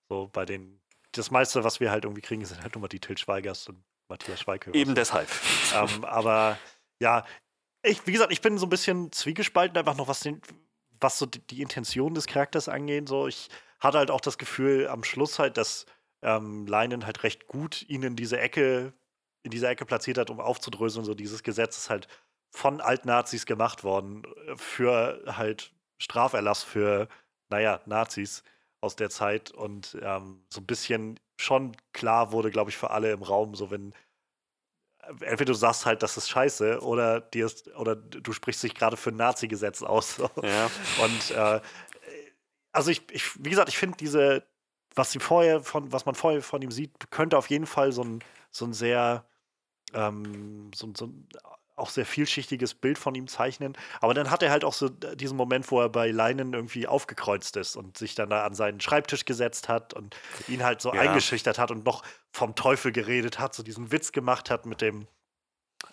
So 0.08 0.28
bei 0.32 0.44
den, 0.44 0.81
das 1.12 1.31
meiste, 1.31 1.65
was 1.65 1.81
wir 1.81 1.91
halt 1.91 2.05
irgendwie 2.05 2.23
kriegen, 2.23 2.45
sind 2.45 2.62
halt 2.62 2.75
nur 2.75 2.83
mal 2.83 2.89
die 2.89 3.01
Til 3.01 3.17
Schweigers 3.17 3.69
und 3.69 3.83
Matthias 4.09 4.41
Schweighöfer. 4.41 4.75
Eben 4.75 4.95
deshalb. 4.95 5.28
ähm, 5.75 6.05
aber 6.05 6.59
ja, 7.01 7.25
ich, 7.83 8.07
wie 8.07 8.12
gesagt, 8.12 8.33
ich 8.33 8.41
bin 8.41 8.59
so 8.59 8.67
ein 8.67 8.70
bisschen 8.70 9.12
zwiegespalten, 9.12 9.77
einfach 9.77 9.97
noch 9.97 10.09
was, 10.09 10.20
den, 10.20 10.41
was 11.01 11.19
so 11.19 11.27
die, 11.27 11.41
die 11.47 11.62
Intention 11.62 12.15
des 12.15 12.27
Charakters 12.27 12.69
angeht. 12.69 13.09
So, 13.09 13.28
ich 13.28 13.49
hatte 13.81 13.99
halt 13.99 14.11
auch 14.11 14.20
das 14.20 14.39
Gefühl 14.39 14.89
am 14.89 15.05
Schluss 15.05 15.39
halt, 15.39 15.57
dass 15.57 15.87
ähm, 16.23 16.67
Leinen 16.67 17.07
halt 17.07 17.23
recht 17.23 17.47
gut 17.47 17.89
ihn 17.89 18.03
in 18.03 18.17
diese 18.17 18.39
Ecke, 18.39 18.93
in 19.43 19.51
diese 19.51 19.69
Ecke 19.69 19.87
platziert 19.87 20.19
hat, 20.19 20.31
um 20.31 20.41
aufzudröseln. 20.41 21.05
So, 21.05 21.15
dieses 21.15 21.43
Gesetz 21.43 21.78
ist 21.78 21.91
halt 21.91 22.09
von 22.51 22.81
Altnazis 22.81 23.47
gemacht 23.47 23.85
worden 23.85 24.25
äh, 24.47 24.57
für 24.57 25.23
halt 25.27 25.73
Straferlass 25.99 26.62
für, 26.62 27.09
naja, 27.49 27.81
Nazis 27.87 28.43
aus 28.81 28.97
der 28.97 29.10
Zeit 29.10 29.50
und 29.50 29.97
ähm, 30.02 30.44
so 30.50 30.60
ein 30.60 30.66
bisschen 30.66 31.18
schon 31.40 31.76
klar 31.92 32.32
wurde, 32.32 32.50
glaube 32.50 32.70
ich, 32.70 32.76
für 32.76 32.90
alle 32.90 33.12
im 33.12 33.23
Raum, 33.23 33.55
so 33.55 33.70
wenn 33.70 33.94
entweder 35.20 35.52
du 35.52 35.55
sagst 35.55 35.86
halt, 35.86 36.02
das 36.02 36.16
ist 36.16 36.28
scheiße, 36.28 36.81
oder 36.82 37.20
dir 37.20 37.47
ist, 37.47 37.68
oder 37.76 37.97
du 37.97 38.32
sprichst 38.32 38.62
dich 38.62 38.74
gerade 38.74 38.97
für 38.97 39.10
ein 39.10 39.16
Nazi-Gesetz 39.16 39.82
aus. 39.82 40.16
So. 40.16 40.31
Ja. 40.42 40.70
Und 41.02 41.31
äh, 41.31 41.60
also 42.73 42.90
ich, 42.90 43.02
ich, 43.10 43.42
wie 43.42 43.50
gesagt, 43.50 43.68
ich 43.68 43.78
finde 43.78 43.97
diese, 43.97 44.44
was 44.94 45.12
sie 45.12 45.20
vorher 45.20 45.62
von, 45.62 45.90
was 45.92 46.07
man 46.07 46.15
vorher 46.15 46.42
von 46.42 46.62
ihm 46.62 46.70
sieht, 46.70 47.10
könnte 47.10 47.39
auf 47.39 47.50
jeden 47.50 47.66
Fall 47.66 47.92
so 47.92 48.02
ein, 48.02 48.23
so 48.50 48.65
ein 48.66 48.73
sehr, 48.73 49.24
ähm, 49.94 50.70
so, 50.74 50.92
so 50.97 51.07
ein 51.07 51.28
auch 51.78 51.90
sehr 51.90 52.07
vielschichtiges 52.07 52.74
Bild 52.74 52.98
von 52.98 53.15
ihm 53.15 53.28
zeichnen. 53.28 53.76
Aber 54.00 54.15
dann 54.15 54.31
hat 54.31 54.42
er 54.42 54.50
halt 54.50 54.65
auch 54.65 54.73
so 54.73 54.89
diesen 54.89 55.36
Moment, 55.36 55.70
wo 55.70 55.81
er 55.81 55.89
bei 55.89 56.10
Leinen 56.10 56.52
irgendwie 56.52 56.86
aufgekreuzt 56.86 57.57
ist 57.57 57.76
und 57.76 57.97
sich 57.98 58.15
dann 58.15 58.31
da 58.31 58.44
an 58.44 58.55
seinen 58.55 58.81
Schreibtisch 58.81 59.24
gesetzt 59.24 59.68
hat 59.68 59.94
und 59.94 60.16
ihn 60.47 60.62
halt 60.65 60.81
so 60.81 60.92
Ja. 60.92 61.00
eingeschüchtert 61.00 61.58
hat 61.58 61.70
und 61.70 61.84
noch 61.84 62.02
vom 62.32 62.55
Teufel 62.55 62.92
geredet 62.92 63.39
hat, 63.39 63.55
so 63.55 63.62
diesen 63.62 63.90
Witz 63.92 64.12
gemacht 64.12 64.50
hat 64.50 64.66
mit 64.66 64.81
dem, 64.81 65.07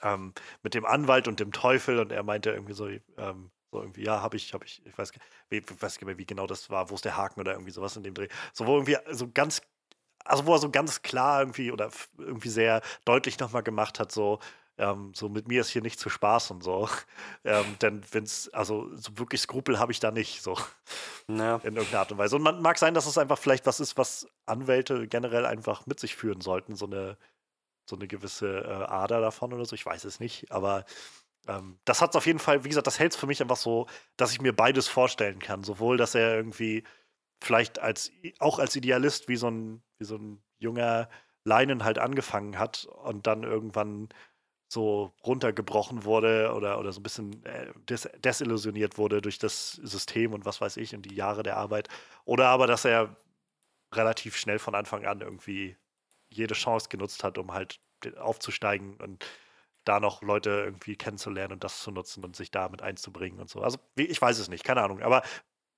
ähm, 0.02 0.34
mit 0.64 0.74
dem 0.74 0.86
Anwalt 0.86 1.28
und 1.28 1.40
dem 1.40 1.52
Teufel 1.52 2.00
und 2.00 2.12
er 2.12 2.24
meinte 2.24 2.52
irgendwie 2.52 2.74
so, 2.74 2.88
ähm, 2.88 3.52
so 3.72 3.82
irgendwie, 3.82 4.04
ja, 4.04 4.22
habe 4.22 4.38
ich, 4.38 4.54
habe 4.54 4.66
ich, 4.66 4.86
ich 4.86 4.98
weiß, 4.98 5.12
ich 5.50 5.82
weiß 5.82 5.96
nicht 5.96 6.06
mehr, 6.06 6.18
wie 6.18 6.26
genau 6.26 6.48
das 6.48 6.70
war, 6.70 6.90
wo 6.90 6.96
ist 6.96 7.06
der 7.06 7.18
Haken 7.18 7.40
oder 7.40 7.54
irgendwie 7.54 7.72
sowas 7.72 7.96
in 7.96 8.04
dem 8.04 8.14
Dreh. 8.14 8.28
So, 8.54 8.66
wo 8.68 8.76
irgendwie 8.76 8.98
so 9.12 9.30
ganz, 9.34 9.62
also 10.24 10.46
wo 10.46 10.54
er 10.54 10.60
so 10.60 10.70
ganz 10.72 11.02
klar 11.02 11.42
irgendwie 11.42 11.72
oder 11.72 11.90
irgendwie 12.18 12.50
sehr 12.50 12.82
deutlich 13.06 13.40
nochmal 13.40 13.64
gemacht 13.64 14.00
hat, 14.00 14.12
so, 14.12 14.40
ähm, 14.78 15.14
so 15.16 15.30
mit 15.30 15.48
mir 15.48 15.62
ist 15.62 15.70
hier 15.70 15.82
nicht 15.82 16.00
zu 16.00 16.10
Spaß 16.10 16.52
und 16.52 16.64
so. 16.64 16.90
Ähm, 17.48 17.78
denn 17.80 18.02
wenn's, 18.12 18.50
also 18.54 18.90
so 18.96 19.18
wirklich 19.20 19.42
Skrupel 19.42 19.78
habe 19.78 19.92
ich 19.92 20.00
da 20.00 20.10
nicht, 20.12 20.42
so 20.42 20.58
Ja. 21.30 21.58
in 21.58 21.76
irgendeiner 21.76 22.00
Art 22.00 22.12
und 22.12 22.18
Weise. 22.18 22.36
Und 22.36 22.42
man 22.42 22.62
mag 22.62 22.80
sein, 22.80 22.96
dass 22.96 23.06
es 23.06 23.18
einfach 23.20 23.38
vielleicht 23.38 23.66
was 23.68 23.80
ist, 23.80 23.98
was 23.98 24.28
Anwälte 24.48 25.08
generell 25.08 25.46
einfach 25.46 25.86
mit 25.86 26.00
sich 26.00 26.16
führen 26.16 26.42
sollten, 26.42 26.76
so 26.76 26.88
eine, 26.88 27.18
so 27.88 27.96
eine 27.96 28.08
gewisse 28.08 28.62
äh, 28.64 28.86
Ader 28.86 29.22
davon 29.22 29.54
oder 29.54 29.66
so. 29.66 29.76
Ich 29.76 29.86
weiß 29.86 30.06
es 30.06 30.20
nicht, 30.20 30.52
aber 30.52 30.86
ähm, 31.48 31.80
das 31.86 32.02
hat 32.02 32.12
es 32.12 32.16
auf 32.16 32.26
jeden 32.26 32.40
Fall, 32.40 32.64
wie 32.64 32.70
gesagt, 32.70 32.88
das 32.88 33.00
hält 33.00 33.14
es 33.14 33.18
für 33.20 33.28
mich 33.28 33.42
einfach 33.42 33.58
so, 33.58 33.88
dass 34.18 34.32
ich 34.32 34.42
mir 34.42 34.54
beides 34.56 34.88
vorstellen 34.88 35.40
kann. 35.40 35.64
Sowohl, 35.64 35.98
dass 35.98 36.16
er 36.16 36.36
irgendwie 36.36 36.84
vielleicht 37.44 37.80
als 37.80 38.12
auch 38.40 38.60
als 38.60 38.76
Idealist 38.76 39.28
wie 39.28 39.36
so 39.36 39.50
ein, 39.50 39.84
wie 40.00 40.06
so 40.06 40.16
ein 40.18 40.44
junger 40.58 41.10
Leinen 41.44 41.84
halt 41.84 42.00
angefangen 42.00 42.58
hat 42.58 42.86
und 42.86 43.28
dann 43.28 43.44
irgendwann 43.44 44.10
so 44.68 45.14
runtergebrochen 45.26 46.04
wurde 46.06 46.54
oder, 46.54 46.80
oder 46.80 46.92
so 46.92 47.00
ein 47.00 47.04
bisschen 47.04 47.46
äh, 47.46 47.72
des, 47.90 48.10
desillusioniert 48.20 48.98
wurde 48.98 49.22
durch 49.22 49.38
das 49.40 49.74
System 49.74 50.34
und 50.34 50.46
was 50.46 50.62
weiß 50.62 50.78
ich 50.78 50.96
und 50.96 51.04
die 51.04 51.16
Jahre 51.16 51.44
der 51.44 51.58
Arbeit. 51.58 51.90
Oder 52.26 52.48
aber, 52.48 52.68
dass 52.68 52.86
er 52.86 53.16
relativ 53.94 54.38
schnell 54.38 54.60
von 54.60 54.76
Anfang 54.76 55.06
an 55.06 55.22
irgendwie 55.22 55.78
jede 56.30 56.54
Chance 56.56 56.90
genutzt 56.90 57.24
hat, 57.24 57.38
um 57.38 57.54
halt 57.54 57.80
aufzusteigen 58.18 58.98
und 58.98 59.26
da 59.86 60.00
noch 60.00 60.22
Leute 60.22 60.50
irgendwie 60.50 60.96
kennenzulernen 60.96 61.54
und 61.54 61.64
das 61.64 61.82
zu 61.82 61.92
nutzen 61.92 62.24
und 62.24 62.36
sich 62.36 62.52
damit 62.52 62.82
einzubringen 62.82 63.40
und 63.40 63.50
so. 63.50 63.62
Also 63.62 63.78
ich 63.96 64.22
weiß 64.22 64.40
es 64.40 64.50
nicht, 64.50 64.64
keine 64.64 64.82
Ahnung. 64.82 65.02
Aber 65.02 65.24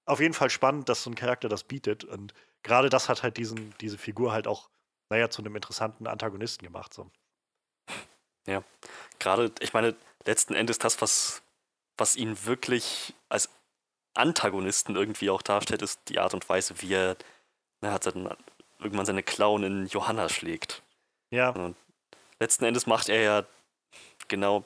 auf 0.05 0.21
jeden 0.21 0.33
Fall 0.33 0.49
spannend, 0.49 0.89
dass 0.89 1.03
so 1.03 1.09
ein 1.11 1.15
Charakter 1.15 1.49
das 1.49 1.65
bietet. 1.65 2.05
Und 2.05 2.33
gerade 2.63 2.89
das 2.89 3.09
hat 3.09 3.23
halt 3.23 3.37
diesen, 3.37 3.75
diese 3.81 3.97
Figur 3.97 4.31
halt 4.31 4.47
auch, 4.47 4.69
naja, 5.09 5.29
zu 5.29 5.41
einem 5.41 5.55
interessanten 5.55 6.07
Antagonisten 6.07 6.65
gemacht. 6.65 6.93
So. 6.93 7.11
Gerade, 9.19 9.51
ich 9.59 9.73
meine, 9.73 9.95
letzten 10.25 10.53
Endes 10.53 10.79
das, 10.79 11.01
was, 11.01 11.41
was 11.97 12.15
ihn 12.15 12.45
wirklich 12.45 13.13
als 13.29 13.49
Antagonisten 14.13 14.95
irgendwie 14.95 15.29
auch 15.29 15.41
darstellt, 15.41 15.81
ist 15.81 15.99
die 16.07 16.19
Art 16.19 16.33
und 16.33 16.47
Weise, 16.49 16.81
wie 16.81 16.93
er, 16.93 17.15
er 17.81 17.93
hat 17.93 18.07
dann 18.07 18.29
irgendwann 18.79 19.05
seine 19.05 19.23
Klauen 19.23 19.63
in 19.63 19.87
Johanna 19.87 20.29
schlägt. 20.29 20.81
Ja, 21.29 21.49
Und 21.49 21.75
letzten 22.39 22.65
Endes 22.65 22.87
macht 22.87 23.09
er 23.09 23.21
ja 23.21 23.45
genau 24.27 24.63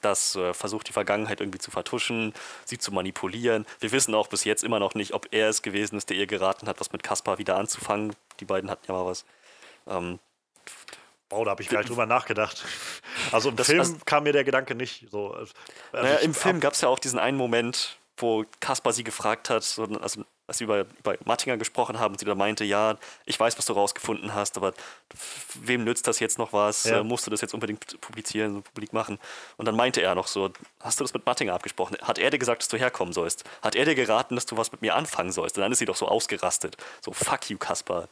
das, 0.00 0.36
äh, 0.36 0.52
versucht 0.52 0.88
die 0.88 0.92
Vergangenheit 0.92 1.40
irgendwie 1.40 1.58
zu 1.58 1.70
vertuschen, 1.70 2.34
sie 2.64 2.78
zu 2.78 2.92
manipulieren. 2.92 3.66
Wir 3.80 3.92
wissen 3.92 4.14
auch 4.14 4.28
bis 4.28 4.44
jetzt 4.44 4.62
immer 4.62 4.78
noch 4.78 4.94
nicht, 4.94 5.14
ob 5.14 5.28
er 5.32 5.48
es 5.48 5.62
gewesen 5.62 5.96
ist, 5.96 6.10
der 6.10 6.16
ihr 6.16 6.26
geraten 6.26 6.68
hat, 6.68 6.80
was 6.80 6.92
mit 6.92 7.02
Kaspar 7.02 7.38
wieder 7.38 7.56
anzufangen. 7.56 8.14
Die 8.40 8.44
beiden 8.44 8.70
hatten 8.70 8.84
ja 8.86 8.94
mal 8.94 9.06
was. 9.06 9.24
Ähm, 9.86 10.18
wow, 11.30 11.44
da 11.44 11.50
habe 11.50 11.62
ich 11.62 11.68
gar 11.68 11.80
nicht 11.80 11.88
drüber 11.90 12.06
nachgedacht. 12.06 12.64
Also 13.32 13.50
im 13.50 13.56
Das- 13.56 13.66
Film 13.66 13.80
also- 13.80 13.96
kam 14.04 14.24
mir 14.24 14.32
der 14.32 14.44
Gedanke 14.44 14.74
nicht 14.74 15.06
so. 15.10 15.32
Also 15.32 15.52
naja, 15.92 16.16
im 16.16 16.34
Film 16.34 16.60
gab 16.60 16.72
es 16.74 16.80
ja 16.80 16.88
auch 16.88 16.98
diesen 16.98 17.18
einen 17.18 17.36
Moment, 17.36 17.98
wo 18.16 18.44
Kaspar 18.60 18.92
sie 18.92 19.02
gefragt 19.04 19.50
hat, 19.50 19.64
so, 19.64 19.84
also 19.84 20.24
als 20.46 20.58
sie 20.58 20.64
über, 20.64 20.80
über 20.98 21.16
Mattinger 21.24 21.56
gesprochen 21.56 21.98
haben 21.98 22.12
und 22.12 22.18
sie 22.18 22.26
da 22.26 22.34
meinte, 22.34 22.64
ja, 22.64 22.98
ich 23.24 23.40
weiß, 23.40 23.56
was 23.56 23.64
du 23.64 23.72
rausgefunden 23.72 24.34
hast, 24.34 24.58
aber 24.58 24.74
wem 25.54 25.84
nützt 25.84 26.06
das 26.06 26.20
jetzt 26.20 26.38
noch 26.38 26.52
was? 26.52 26.84
Ja. 26.84 26.98
Äh, 27.00 27.02
Musst 27.02 27.26
du 27.26 27.30
das 27.30 27.40
jetzt 27.40 27.54
unbedingt 27.54 27.98
publizieren, 28.02 28.62
publik 28.62 28.92
machen? 28.92 29.18
Und 29.56 29.64
dann 29.64 29.74
meinte 29.74 30.02
er 30.02 30.14
noch 30.14 30.26
so, 30.26 30.50
hast 30.80 31.00
du 31.00 31.04
das 31.04 31.14
mit 31.14 31.24
Mattinger 31.24 31.54
abgesprochen? 31.54 31.96
Hat 32.02 32.18
er 32.18 32.30
dir 32.30 32.38
gesagt, 32.38 32.60
dass 32.60 32.68
du 32.68 32.76
herkommen 32.76 33.14
sollst? 33.14 33.44
Hat 33.62 33.74
er 33.74 33.86
dir 33.86 33.94
geraten, 33.94 34.34
dass 34.34 34.44
du 34.44 34.56
was 34.58 34.70
mit 34.70 34.82
mir 34.82 34.94
anfangen 34.94 35.32
sollst? 35.32 35.56
Und 35.56 35.62
dann 35.62 35.72
ist 35.72 35.78
sie 35.78 35.86
doch 35.86 35.96
so 35.96 36.06
ausgerastet. 36.08 36.76
So, 37.02 37.12
fuck 37.12 37.48
you, 37.48 37.56
Kaspar. 37.56 38.06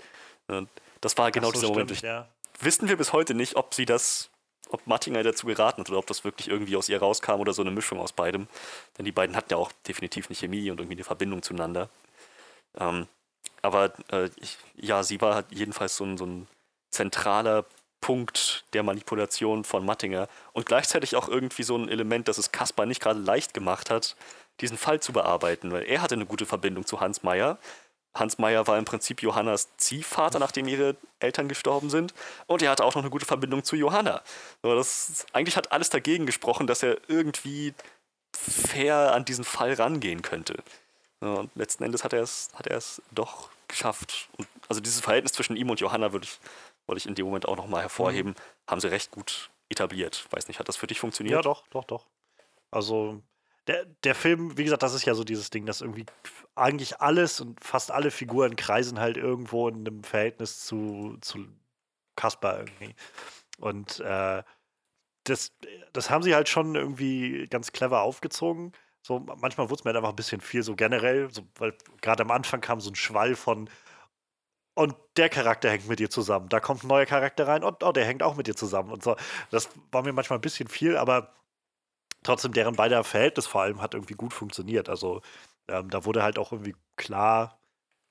Und 0.48 0.70
das 1.02 1.16
war 1.18 1.30
genau 1.32 1.48
so, 1.48 1.52
dieser 1.52 1.68
Moment. 1.68 1.90
stimmt, 1.90 2.02
ja. 2.02 2.28
Wissen 2.60 2.88
wir 2.88 2.96
bis 2.96 3.12
heute 3.12 3.34
nicht, 3.34 3.56
ob 3.56 3.74
sie 3.74 3.84
das, 3.84 4.30
ob 4.70 4.86
Mattinger 4.86 5.22
dazu 5.22 5.46
geraten 5.46 5.80
hat 5.80 5.90
oder 5.90 5.98
ob 5.98 6.06
das 6.06 6.24
wirklich 6.24 6.48
irgendwie 6.48 6.76
aus 6.76 6.88
ihr 6.88 6.98
rauskam 6.98 7.40
oder 7.40 7.52
so 7.52 7.62
eine 7.62 7.70
Mischung 7.70 7.98
aus 7.98 8.12
beidem. 8.12 8.46
Denn 8.96 9.04
die 9.04 9.12
beiden 9.12 9.36
hatten 9.36 9.52
ja 9.52 9.56
auch 9.56 9.72
definitiv 9.86 10.26
eine 10.28 10.36
Chemie 10.36 10.70
und 10.70 10.78
irgendwie 10.78 10.96
eine 10.96 11.04
Verbindung 11.04 11.42
zueinander. 11.42 11.88
Ähm, 12.78 13.06
aber 13.62 13.92
äh, 14.10 14.28
ich, 14.36 14.58
ja, 14.74 15.02
sie 15.02 15.20
war 15.20 15.34
halt 15.34 15.46
jedenfalls 15.50 15.96
so 15.96 16.04
ein, 16.04 16.16
so 16.18 16.26
ein 16.26 16.48
zentraler 16.90 17.64
Punkt 18.00 18.64
der 18.74 18.82
Manipulation 18.82 19.64
von 19.64 19.86
Mattinger 19.86 20.28
und 20.52 20.66
gleichzeitig 20.66 21.16
auch 21.16 21.28
irgendwie 21.28 21.62
so 21.62 21.76
ein 21.76 21.88
Element, 21.88 22.28
das 22.28 22.36
es 22.36 22.52
Kaspar 22.52 22.84
nicht 22.84 23.00
gerade 23.00 23.20
leicht 23.20 23.54
gemacht 23.54 23.90
hat, 23.90 24.16
diesen 24.60 24.76
Fall 24.76 25.00
zu 25.00 25.12
bearbeiten, 25.12 25.72
weil 25.72 25.84
er 25.84 26.02
hatte 26.02 26.16
eine 26.16 26.26
gute 26.26 26.44
Verbindung 26.44 26.84
zu 26.84 27.00
Hans 27.00 27.22
Meyer. 27.22 27.58
Hans 28.14 28.38
Meyer 28.38 28.66
war 28.66 28.78
im 28.78 28.84
Prinzip 28.84 29.22
Johannas 29.22 29.68
Ziehvater, 29.78 30.38
nachdem 30.38 30.68
ihre 30.68 30.96
Eltern 31.18 31.48
gestorben 31.48 31.88
sind. 31.88 32.12
Und 32.46 32.62
er 32.62 32.70
hatte 32.70 32.84
auch 32.84 32.94
noch 32.94 33.02
eine 33.02 33.10
gute 33.10 33.24
Verbindung 33.24 33.64
zu 33.64 33.74
Johanna. 33.76 34.22
So, 34.62 34.74
das, 34.74 35.26
eigentlich 35.32 35.56
hat 35.56 35.72
alles 35.72 35.88
dagegen 35.88 36.26
gesprochen, 36.26 36.66
dass 36.66 36.82
er 36.82 36.98
irgendwie 37.08 37.74
fair 38.36 39.14
an 39.14 39.24
diesen 39.24 39.44
Fall 39.44 39.72
rangehen 39.74 40.22
könnte. 40.22 40.62
Und 41.20 41.50
letzten 41.54 41.84
Endes 41.84 42.04
hat 42.04 42.12
er 42.12 42.22
es, 42.22 42.50
hat 42.54 42.66
er 42.66 42.76
es 42.76 43.00
doch 43.12 43.48
geschafft. 43.68 44.28
Und 44.36 44.48
also 44.68 44.80
dieses 44.80 45.00
Verhältnis 45.00 45.32
zwischen 45.32 45.56
ihm 45.56 45.70
und 45.70 45.80
Johanna 45.80 46.12
würde 46.12 46.26
ich, 46.26 46.38
wollte 46.86 46.98
ich 46.98 47.06
in 47.06 47.14
dem 47.14 47.26
Moment 47.26 47.46
auch 47.46 47.56
nochmal 47.56 47.82
hervorheben, 47.82 48.34
haben 48.68 48.80
sie 48.80 48.90
recht 48.90 49.10
gut 49.10 49.50
etabliert. 49.68 50.26
Weiß 50.30 50.48
nicht, 50.48 50.58
hat 50.58 50.68
das 50.68 50.76
für 50.76 50.86
dich 50.86 51.00
funktioniert? 51.00 51.36
Ja, 51.36 51.42
doch, 51.42 51.66
doch, 51.68 51.84
doch. 51.84 52.06
Also, 52.70 53.20
der, 53.66 53.84
der 54.04 54.14
Film, 54.14 54.56
wie 54.58 54.64
gesagt, 54.64 54.82
das 54.82 54.94
ist 54.94 55.04
ja 55.04 55.14
so 55.14 55.24
dieses 55.24 55.50
Ding, 55.50 55.66
dass 55.66 55.80
irgendwie 55.80 56.06
eigentlich 56.54 57.00
alles 57.00 57.40
und 57.40 57.62
fast 57.62 57.90
alle 57.90 58.10
Figuren 58.10 58.56
kreisen 58.56 58.98
halt 58.98 59.16
irgendwo 59.16 59.68
in 59.68 59.86
einem 59.86 60.04
Verhältnis 60.04 60.64
zu, 60.64 61.16
zu 61.20 61.46
Kaspar 62.16 62.58
irgendwie. 62.58 62.94
Und 63.58 64.00
äh, 64.00 64.42
das, 65.24 65.52
das 65.92 66.10
haben 66.10 66.22
sie 66.22 66.34
halt 66.34 66.48
schon 66.48 66.74
irgendwie 66.74 67.46
ganz 67.48 67.72
clever 67.72 68.02
aufgezogen. 68.02 68.72
So, 69.02 69.20
manchmal 69.20 69.70
wurde 69.70 69.80
es 69.80 69.84
mir 69.84 69.90
halt 69.90 69.96
einfach 69.96 70.10
ein 70.10 70.16
bisschen 70.16 70.40
viel, 70.40 70.62
so 70.62 70.76
generell, 70.76 71.32
so, 71.32 71.42
weil 71.56 71.76
gerade 72.00 72.22
am 72.22 72.30
Anfang 72.30 72.60
kam 72.60 72.80
so 72.80 72.90
ein 72.90 72.94
Schwall 72.96 73.36
von 73.36 73.68
und 74.74 74.96
der 75.16 75.28
Charakter 75.28 75.70
hängt 75.70 75.88
mit 75.88 75.98
dir 75.98 76.10
zusammen. 76.10 76.48
Da 76.48 76.60
kommt 76.60 76.82
ein 76.82 76.88
neuer 76.88 77.06
Charakter 77.06 77.46
rein 77.46 77.62
und 77.62 77.82
oh, 77.82 77.92
der 77.92 78.06
hängt 78.06 78.22
auch 78.22 78.36
mit 78.36 78.46
dir 78.46 78.56
zusammen. 78.56 78.90
Und 78.90 79.02
so. 79.02 79.16
Das 79.50 79.68
war 79.90 80.02
mir 80.02 80.12
manchmal 80.12 80.38
ein 80.38 80.42
bisschen 80.42 80.68
viel, 80.68 80.96
aber 80.96 81.34
trotzdem 82.22 82.52
deren 82.52 82.76
beider 82.76 83.04
Verhältnis 83.04 83.46
vor 83.46 83.62
allem 83.62 83.80
hat 83.82 83.94
irgendwie 83.94 84.14
gut 84.14 84.32
funktioniert. 84.32 84.88
Also 84.88 85.22
ähm, 85.68 85.90
da 85.90 86.04
wurde 86.04 86.22
halt 86.22 86.38
auch 86.38 86.52
irgendwie 86.52 86.76
klar, 86.96 87.58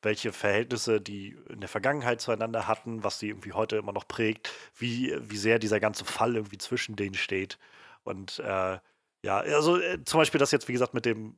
welche 0.01 0.33
Verhältnisse 0.33 1.01
die 1.01 1.37
in 1.49 1.59
der 1.59 1.69
Vergangenheit 1.69 2.21
zueinander 2.21 2.67
hatten, 2.67 3.03
was 3.03 3.19
sie 3.19 3.29
irgendwie 3.29 3.53
heute 3.53 3.77
immer 3.77 3.93
noch 3.93 4.07
prägt, 4.07 4.51
wie, 4.75 5.15
wie 5.21 5.37
sehr 5.37 5.59
dieser 5.59 5.79
ganze 5.79 6.05
Fall 6.05 6.35
irgendwie 6.35 6.57
zwischen 6.57 6.95
denen 6.95 7.15
steht. 7.15 7.59
Und 8.03 8.39
äh, 8.39 8.79
ja, 9.23 9.37
also 9.39 9.79
äh, 9.79 10.03
zum 10.05 10.19
Beispiel 10.19 10.39
das 10.39 10.51
jetzt, 10.51 10.67
wie 10.67 10.73
gesagt, 10.73 10.93
mit 10.93 11.05
dem, 11.05 11.37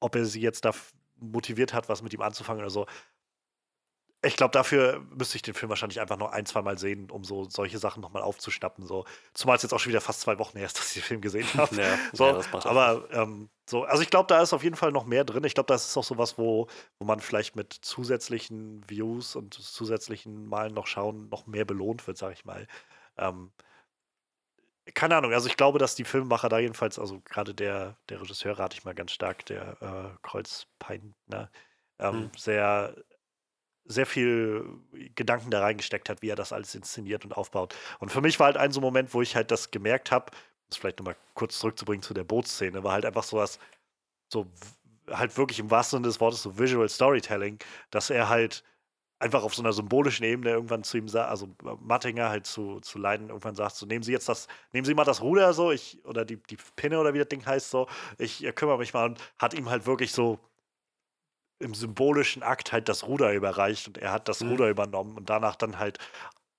ob 0.00 0.16
er 0.16 0.24
sie 0.26 0.40
jetzt 0.40 0.64
da 0.64 0.72
motiviert 1.20 1.74
hat, 1.74 1.88
was 1.88 2.02
mit 2.02 2.12
ihm 2.14 2.22
anzufangen 2.22 2.62
oder 2.62 2.70
so. 2.70 2.86
Ich 4.22 4.36
glaube, 4.36 4.52
dafür 4.52 5.00
müsste 5.16 5.36
ich 5.36 5.42
den 5.42 5.54
Film 5.54 5.70
wahrscheinlich 5.70 5.98
einfach 5.98 6.18
noch 6.18 6.30
ein, 6.32 6.44
zwei 6.44 6.60
Mal 6.60 6.76
sehen, 6.78 7.10
um 7.10 7.24
so 7.24 7.48
solche 7.48 7.78
Sachen 7.78 8.02
nochmal 8.02 8.22
aufzuschnappen. 8.22 8.84
So. 8.84 9.06
Zumal 9.32 9.56
es 9.56 9.62
jetzt 9.62 9.72
auch 9.72 9.80
schon 9.80 9.90
wieder 9.90 10.02
fast 10.02 10.20
zwei 10.20 10.38
Wochen 10.38 10.58
her 10.58 10.66
ist, 10.66 10.76
dass 10.78 10.88
ich 10.88 11.02
den 11.02 11.02
Film 11.02 11.20
gesehen 11.22 11.48
habe. 11.54 11.74
Ja, 11.80 11.96
so, 12.12 12.26
ja, 12.26 12.32
das 12.34 12.50
macht 12.52 12.66
auch 12.66 12.70
aber 12.70 13.08
ähm, 13.12 13.48
so, 13.68 13.84
also 13.84 14.02
ich 14.02 14.10
glaube, 14.10 14.26
da 14.26 14.42
ist 14.42 14.52
auf 14.52 14.62
jeden 14.62 14.76
Fall 14.76 14.92
noch 14.92 15.06
mehr 15.06 15.24
drin. 15.24 15.44
Ich 15.44 15.54
glaube, 15.54 15.68
das 15.68 15.86
ist 15.88 15.96
auch 15.96 16.04
sowas, 16.04 16.36
wo, 16.36 16.66
wo 16.98 17.06
man 17.06 17.20
vielleicht 17.20 17.56
mit 17.56 17.72
zusätzlichen 17.72 18.82
Views 18.88 19.36
und 19.36 19.54
zusätzlichen 19.54 20.46
Malen 20.48 20.74
noch 20.74 20.86
schauen, 20.86 21.28
noch 21.30 21.46
mehr 21.46 21.64
belohnt 21.64 22.06
wird, 22.06 22.18
sage 22.18 22.34
ich 22.34 22.44
mal. 22.44 22.66
Ähm, 23.16 23.52
keine 24.94 25.16
Ahnung, 25.16 25.32
also 25.32 25.48
ich 25.48 25.56
glaube, 25.56 25.78
dass 25.78 25.94
die 25.94 26.04
Filmemacher 26.04 26.48
da 26.48 26.58
jedenfalls, 26.58 26.98
also 26.98 27.20
gerade 27.20 27.54
der, 27.54 27.96
der 28.08 28.20
Regisseur 28.20 28.58
rate 28.58 28.76
ich 28.76 28.84
mal 28.84 28.94
ganz 28.94 29.12
stark, 29.12 29.46
der 29.46 29.76
äh, 29.80 30.18
Kreuzpeintner, 30.22 31.50
ähm, 31.98 32.22
Mhm. 32.24 32.30
sehr, 32.36 32.94
sehr 33.90 34.06
viel 34.06 34.64
Gedanken 35.14 35.50
da 35.50 35.60
reingesteckt 35.60 36.08
hat, 36.08 36.22
wie 36.22 36.28
er 36.28 36.36
das 36.36 36.52
alles 36.52 36.74
inszeniert 36.74 37.24
und 37.24 37.36
aufbaut. 37.36 37.74
Und 37.98 38.10
für 38.12 38.20
mich 38.20 38.38
war 38.38 38.46
halt 38.46 38.56
ein 38.56 38.72
so 38.72 38.80
Moment, 38.80 39.12
wo 39.14 39.22
ich 39.22 39.34
halt 39.34 39.50
das 39.50 39.70
gemerkt 39.70 40.10
habe, 40.10 40.32
das 40.68 40.78
vielleicht 40.78 40.98
nochmal 40.98 41.16
kurz 41.34 41.58
zurückzubringen 41.58 42.02
zu 42.02 42.14
der 42.14 42.24
Bootsszene, 42.24 42.84
war 42.84 42.92
halt 42.92 43.04
einfach 43.04 43.24
so 43.24 43.36
was, 43.36 43.58
so 44.28 44.46
halt 45.10 45.36
wirklich 45.36 45.58
im 45.58 45.70
wahrsten 45.70 45.98
Sinne 45.98 46.08
des 46.08 46.20
Wortes 46.20 46.42
so 46.42 46.58
Visual 46.58 46.88
Storytelling, 46.88 47.58
dass 47.90 48.10
er 48.10 48.28
halt 48.28 48.62
einfach 49.18 49.42
auf 49.42 49.54
so 49.54 49.62
einer 49.62 49.72
symbolischen 49.72 50.24
Ebene 50.24 50.50
irgendwann 50.50 50.82
zu 50.82 50.96
ihm 50.96 51.08
sagt, 51.08 51.30
also 51.30 51.48
Mattinger 51.80 52.30
halt 52.30 52.46
zu, 52.46 52.80
zu 52.80 52.98
Leiden 52.98 53.28
irgendwann 53.28 53.54
sagt, 53.54 53.76
so 53.76 53.86
nehmen 53.86 54.02
Sie 54.02 54.12
jetzt 54.12 54.28
das, 54.28 54.48
nehmen 54.72 54.84
Sie 54.84 54.94
mal 54.94 55.04
das 55.04 55.20
Ruder 55.20 55.52
so, 55.52 55.72
ich, 55.72 55.98
oder 56.04 56.24
die, 56.24 56.36
die 56.36 56.56
Pinne 56.76 56.98
oder 56.98 57.12
wie 57.12 57.18
das 57.18 57.28
Ding 57.28 57.44
heißt 57.44 57.70
so, 57.70 57.86
ich 58.18 58.44
äh, 58.44 58.52
kümmere 58.52 58.78
mich 58.78 58.94
mal 58.94 59.06
und 59.06 59.20
hat 59.38 59.52
ihm 59.52 59.68
halt 59.68 59.84
wirklich 59.84 60.12
so 60.12 60.38
im 61.60 61.74
symbolischen 61.74 62.42
Akt 62.42 62.72
halt 62.72 62.88
das 62.88 63.06
Ruder 63.06 63.32
überreicht 63.32 63.86
und 63.88 63.98
er 63.98 64.12
hat 64.12 64.28
das 64.28 64.42
Mhm. 64.42 64.50
Ruder 64.50 64.68
übernommen 64.70 65.16
und 65.16 65.30
danach 65.30 65.56
dann 65.56 65.78
halt 65.78 65.98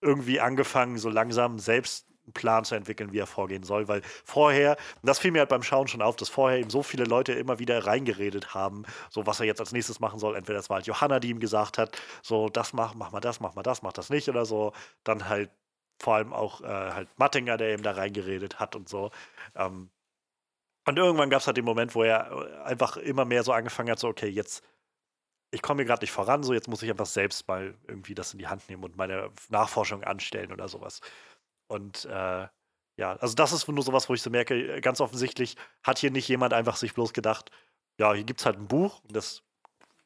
irgendwie 0.02 0.40
angefangen, 0.40 0.98
so 0.98 1.10
langsam 1.10 1.60
selbst 1.60 2.08
einen 2.26 2.34
Plan 2.34 2.64
zu 2.66 2.76
entwickeln, 2.76 3.12
wie 3.14 3.20
er 3.20 3.28
vorgehen 3.28 3.64
soll, 3.64 3.88
weil 3.88 4.02
vorher, 4.26 4.78
und 5.02 5.08
das 5.08 5.20
fiel 5.20 5.32
mir 5.32 5.40
halt 5.40 5.50
beim 5.50 5.64
Schauen 5.64 5.88
schon 5.88 6.02
auf, 6.02 6.16
dass 6.16 6.30
vorher 6.30 6.60
eben 6.60 6.70
so 6.70 6.84
viele 6.84 7.04
Leute 7.06 7.34
immer 7.34 7.60
wieder 7.60 7.86
reingeredet 7.86 8.54
haben, 8.54 8.84
so 9.10 9.26
was 9.26 9.40
er 9.40 9.46
jetzt 9.48 9.60
als 9.60 9.72
nächstes 9.72 10.00
machen 10.00 10.20
soll. 10.20 10.36
Entweder 10.36 10.58
das 10.60 10.70
war 10.70 10.78
halt 10.78 10.88
Johanna, 10.88 11.20
die 11.20 11.30
ihm 11.30 11.40
gesagt 11.40 11.78
hat, 11.78 12.00
so 12.24 12.50
das 12.50 12.74
mach, 12.74 12.94
mach 12.96 13.12
mal 13.12 13.20
das, 13.22 13.40
mach 13.40 13.56
mal 13.56 13.64
das, 13.64 13.82
mach 13.82 13.94
das 13.94 14.10
nicht 14.10 14.30
oder 14.30 14.46
so. 14.46 14.74
Dann 15.04 15.30
halt 15.30 15.52
vor 16.02 16.16
allem 16.16 16.34
auch 16.34 16.62
äh, 16.62 16.66
halt 16.68 17.10
Mattinger, 17.18 17.58
der 17.58 17.70
eben 17.70 17.84
da 17.84 17.92
reingeredet 17.92 18.60
hat 18.60 18.76
und 18.76 18.90
so. 18.90 19.12
Ähm, 19.56 19.92
und 20.88 20.98
irgendwann 20.98 21.30
gab 21.30 21.42
es 21.42 21.48
halt 21.48 21.58
den 21.58 21.66
Moment, 21.66 21.96
wo 21.96 22.04
er 22.04 22.32
äh, 22.32 22.64
einfach 22.64 22.98
immer 22.98 23.26
mehr 23.26 23.44
so 23.44 23.52
angefangen 23.54 23.90
hat, 23.92 24.00
so, 24.00 24.08
okay, 24.08 24.28
jetzt, 24.28 24.64
ich 25.52 25.62
komme 25.62 25.82
hier 25.82 25.88
gerade 25.88 26.04
nicht 26.04 26.12
voran, 26.12 26.44
so 26.44 26.54
jetzt 26.54 26.68
muss 26.68 26.82
ich 26.82 26.90
einfach 26.90 27.06
selbst 27.06 27.48
mal 27.48 27.76
irgendwie 27.88 28.16
das 28.16 28.34
in 28.34 28.40
die 28.40 28.48
Hand 28.48 28.70
nehmen 28.70 28.84
und 28.84 28.98
meine 28.98 29.32
Nachforschung 29.50 30.04
anstellen 30.04 30.52
oder 30.52 30.68
sowas. 30.70 31.02
Und 31.68 32.06
äh, 32.06 32.48
ja, 32.98 33.16
also 33.18 33.36
das 33.36 33.52
ist 33.54 33.68
nur 33.68 33.84
sowas, 33.84 34.10
wo 34.10 34.14
ich 34.14 34.22
so 34.22 34.30
merke, 34.30 34.82
ganz 34.82 35.02
offensichtlich 35.02 35.58
hat 35.84 36.00
hier 36.00 36.12
nicht 36.12 36.28
jemand 36.28 36.54
einfach 36.54 36.76
sich 36.78 36.94
bloß 36.94 37.14
gedacht, 37.14 37.52
ja, 37.98 38.14
hier 38.14 38.24
gibt 38.24 38.40
es 38.42 38.46
halt 38.46 38.58
ein 38.58 38.68
Buch 38.68 39.02
und 39.04 39.16
das 39.16 39.44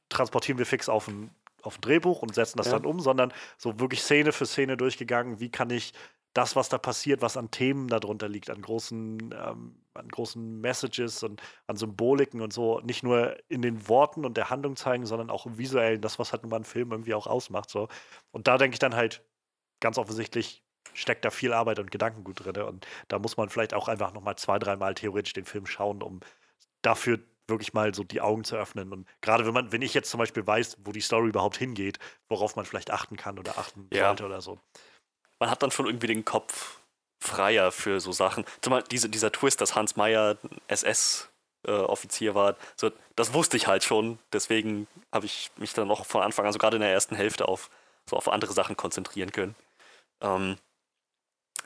transportieren 0.09 0.57
wir 0.59 0.65
fix 0.65 0.89
auf 0.89 1.07
ein, 1.07 1.31
auf 1.63 1.77
ein 1.77 1.81
Drehbuch 1.81 2.21
und 2.21 2.33
setzen 2.35 2.57
das 2.57 2.67
Ja. 2.67 2.73
dann 2.73 2.85
um, 2.85 2.99
sondern 2.99 3.33
so 3.57 3.79
wirklich 3.79 4.01
Szene 4.03 4.31
für 4.31 4.45
Szene 4.45 4.77
durchgegangen, 4.77 5.39
wie 5.39 5.49
kann 5.51 5.69
ich 5.69 5.93
das, 6.33 6.55
was 6.55 6.69
da 6.69 6.77
passiert, 6.77 7.21
was 7.21 7.37
an 7.37 7.51
Themen 7.51 7.87
darunter 7.87 8.27
liegt, 8.29 8.49
an 8.49 8.61
großen, 8.61 9.33
ähm, 9.33 9.84
an 9.95 10.07
großen 10.09 10.61
Messages 10.61 11.23
und 11.23 11.41
an 11.67 11.77
Symboliken 11.77 12.41
und 12.41 12.53
so, 12.53 12.79
nicht 12.81 13.03
nur 13.03 13.37
in 13.49 13.61
den 13.61 13.87
Worten 13.87 14.25
und 14.25 14.37
der 14.37 14.49
Handlung 14.49 14.75
zeigen, 14.75 15.05
sondern 15.05 15.29
auch 15.29 15.45
im 15.45 15.57
Visuellen, 15.57 16.01
das, 16.01 16.19
was 16.19 16.31
halt 16.31 16.43
nun 16.43 16.49
mal 16.51 16.57
ein 16.57 16.63
Film 16.65 16.91
irgendwie 16.91 17.13
auch 17.13 17.27
ausmacht. 17.27 17.69
So. 17.69 17.87
Und 18.31 18.47
da 18.47 18.57
denke 18.57 18.75
ich 18.75 18.79
dann 18.79 18.95
halt, 18.95 19.23
ganz 19.81 19.97
offensichtlich 19.97 20.63
steckt 20.93 21.25
da 21.25 21.29
viel 21.29 21.53
Arbeit 21.53 21.79
und 21.79 21.91
Gedankengut 21.91 22.43
drin. 22.45 22.63
Und 22.63 22.87
da 23.09 23.19
muss 23.19 23.37
man 23.37 23.49
vielleicht 23.49 23.73
auch 23.73 23.87
einfach 23.87 24.13
nochmal 24.13 24.37
zwei, 24.37 24.59
dreimal 24.59 24.95
theoretisch 24.95 25.33
den 25.33 25.45
Film 25.45 25.65
schauen, 25.65 26.01
um 26.01 26.21
dafür 26.81 27.19
wirklich 27.47 27.73
mal 27.73 27.93
so 27.93 28.03
die 28.03 28.21
Augen 28.21 28.43
zu 28.43 28.55
öffnen. 28.55 28.91
Und 28.93 29.07
gerade 29.21 29.45
wenn 29.45 29.53
man, 29.53 29.71
wenn 29.71 29.81
ich 29.81 29.93
jetzt 29.93 30.09
zum 30.09 30.17
Beispiel 30.19 30.45
weiß, 30.47 30.77
wo 30.83 30.91
die 30.91 31.01
Story 31.01 31.29
überhaupt 31.29 31.57
hingeht, 31.57 31.99
worauf 32.29 32.55
man 32.55 32.65
vielleicht 32.65 32.91
achten 32.91 33.17
kann 33.17 33.37
oder 33.37 33.57
achten 33.57 33.87
Ja. 33.93 34.07
sollte 34.07 34.25
oder 34.25 34.41
so. 34.41 34.59
man 35.39 35.49
hat 35.49 35.61
dann 35.61 35.71
schon 35.71 35.85
irgendwie 35.85 36.07
den 36.07 36.25
Kopf 36.25 36.79
freier 37.25 37.71
für 37.71 37.99
so 37.99 38.11
Sachen. 38.11 38.45
Zumal 38.61 38.83
diese, 38.83 39.09
dieser 39.09 39.31
Twist, 39.31 39.61
dass 39.61 39.75
Hans 39.75 39.95
Meyer 39.95 40.37
SS-Offizier 40.67 42.35
war, 42.35 42.55
so, 42.75 42.91
das 43.15 43.33
wusste 43.33 43.57
ich 43.57 43.67
halt 43.67 43.83
schon. 43.83 44.19
Deswegen 44.33 44.87
habe 45.11 45.25
ich 45.25 45.51
mich 45.57 45.73
dann 45.73 45.87
noch 45.87 46.05
von 46.05 46.21
Anfang 46.21 46.45
an, 46.45 46.53
so 46.53 46.59
gerade 46.59 46.77
in 46.77 46.81
der 46.81 46.91
ersten 46.91 47.15
Hälfte, 47.15 47.47
auf, 47.47 47.69
so 48.09 48.15
auf 48.15 48.29
andere 48.29 48.53
Sachen 48.53 48.77
konzentrieren 48.77 49.31
können. 49.31 49.55
Ähm, 50.21 50.57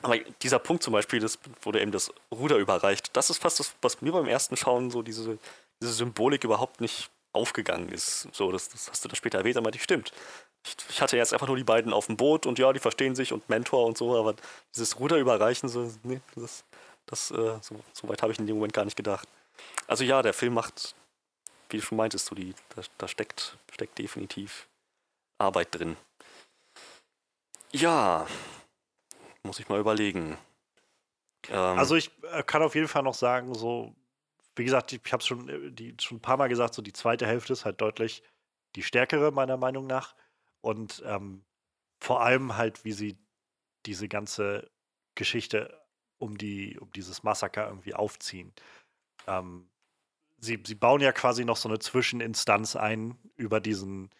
aber 0.02 0.18
dieser 0.42 0.58
Punkt 0.58 0.82
zum 0.82 0.92
Beispiel, 0.92 1.20
das 1.20 1.38
wurde 1.62 1.80
eben 1.80 1.92
das 1.92 2.12
Ruder 2.32 2.56
überreicht, 2.56 3.14
das 3.16 3.30
ist 3.30 3.38
fast 3.38 3.60
das, 3.60 3.74
was 3.82 4.00
mir 4.00 4.12
beim 4.12 4.26
ersten 4.26 4.56
Schauen 4.56 4.90
so 4.90 5.02
diese, 5.02 5.38
diese 5.82 5.92
Symbolik 5.92 6.44
überhaupt 6.44 6.80
nicht 6.80 7.10
aufgegangen 7.32 7.90
ist. 7.90 8.28
So, 8.32 8.50
das, 8.50 8.68
das 8.68 8.90
hast 8.90 9.04
du 9.04 9.08
dann 9.08 9.16
später 9.16 9.38
erwähnt, 9.38 9.56
aber 9.56 9.70
die 9.70 9.78
stimmt. 9.78 10.12
Ich, 10.88 11.00
hatte 11.00 11.16
jetzt 11.16 11.32
einfach 11.32 11.46
nur 11.46 11.56
die 11.56 11.64
beiden 11.64 11.92
auf 11.92 12.06
dem 12.06 12.16
Boot 12.16 12.44
und 12.46 12.58
ja, 12.58 12.72
die 12.72 12.80
verstehen 12.80 13.14
sich 13.14 13.32
und 13.32 13.48
Mentor 13.48 13.86
und 13.86 13.96
so, 13.96 14.18
aber 14.18 14.34
dieses 14.74 15.00
Ruder 15.00 15.16
überreichen, 15.16 15.68
so, 15.68 15.90
nee, 16.02 16.20
das, 16.36 16.64
das, 17.06 17.30
äh, 17.30 17.58
so, 17.62 17.80
so 17.92 18.08
weit 18.08 18.22
habe 18.22 18.32
ich 18.32 18.38
in 18.38 18.46
dem 18.46 18.56
Moment 18.56 18.74
gar 18.74 18.84
nicht 18.84 18.96
gedacht. 18.96 19.26
Also 19.86 20.04
ja, 20.04 20.20
der 20.22 20.34
Film 20.34 20.54
macht 20.54 20.94
wie 21.72 21.78
du 21.78 21.82
schon 21.82 21.96
meintest, 21.96 22.26
so 22.26 22.34
die, 22.34 22.54
da, 22.74 22.82
da 22.98 23.08
steckt, 23.08 23.56
steckt 23.72 23.98
definitiv 23.98 24.68
Arbeit 25.38 25.68
drin. 25.72 25.96
Ja, 27.72 28.26
muss 29.42 29.60
ich 29.60 29.68
mal 29.68 29.80
überlegen. 29.80 30.36
Ähm, 31.48 31.78
also 31.78 31.94
ich 31.94 32.10
äh, 32.32 32.42
kann 32.42 32.62
auf 32.62 32.74
jeden 32.74 32.88
Fall 32.88 33.02
noch 33.02 33.14
sagen, 33.14 33.54
so, 33.54 33.94
wie 34.56 34.64
gesagt, 34.64 34.92
ich, 34.92 35.00
ich 35.04 35.12
habe 35.12 35.20
es 35.20 35.26
schon, 35.26 35.48
äh, 35.48 35.94
schon 36.00 36.18
ein 36.18 36.22
paar 36.22 36.36
Mal 36.36 36.48
gesagt, 36.48 36.74
so 36.74 36.82
die 36.82 36.92
zweite 36.92 37.26
Hälfte 37.26 37.52
ist 37.52 37.64
halt 37.64 37.80
deutlich 37.80 38.22
die 38.76 38.82
stärkere, 38.82 39.30
meiner 39.30 39.56
Meinung 39.56 39.86
nach. 39.86 40.14
Und 40.60 41.02
ähm, 41.06 41.44
vor 41.98 42.22
allem 42.22 42.56
halt, 42.56 42.84
wie 42.84 42.92
sie 42.92 43.18
diese 43.86 44.08
ganze 44.08 44.70
Geschichte 45.14 45.80
um, 46.18 46.36
die, 46.36 46.78
um 46.78 46.90
dieses 46.92 47.22
Massaker 47.22 47.68
irgendwie 47.68 47.94
aufziehen. 47.94 48.52
Ähm, 49.26 49.68
sie, 50.38 50.62
sie 50.64 50.74
bauen 50.74 51.00
ja 51.00 51.12
quasi 51.12 51.44
noch 51.44 51.56
so 51.56 51.68
eine 51.68 51.78
Zwischeninstanz 51.78 52.76
ein 52.76 53.18
über 53.36 53.60
diesen, 53.60 54.10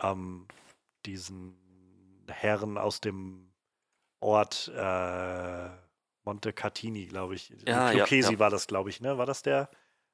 ähm, 0.00 0.46
diesen 1.06 1.56
Herren 2.28 2.78
aus 2.78 3.00
dem 3.00 3.52
Ort 4.20 4.72
äh, 4.74 5.68
Monte 6.24 6.52
Catini, 6.52 7.06
glaube 7.06 7.34
ich. 7.34 7.52
Ja, 7.66 7.90
Lucchesi 7.90 8.28
ja, 8.28 8.32
ja. 8.32 8.38
war 8.38 8.50
das, 8.50 8.66
glaube 8.66 8.90
ich, 8.90 9.00
ne? 9.00 9.18
War 9.18 9.26
das 9.26 9.42
der? 9.42 9.68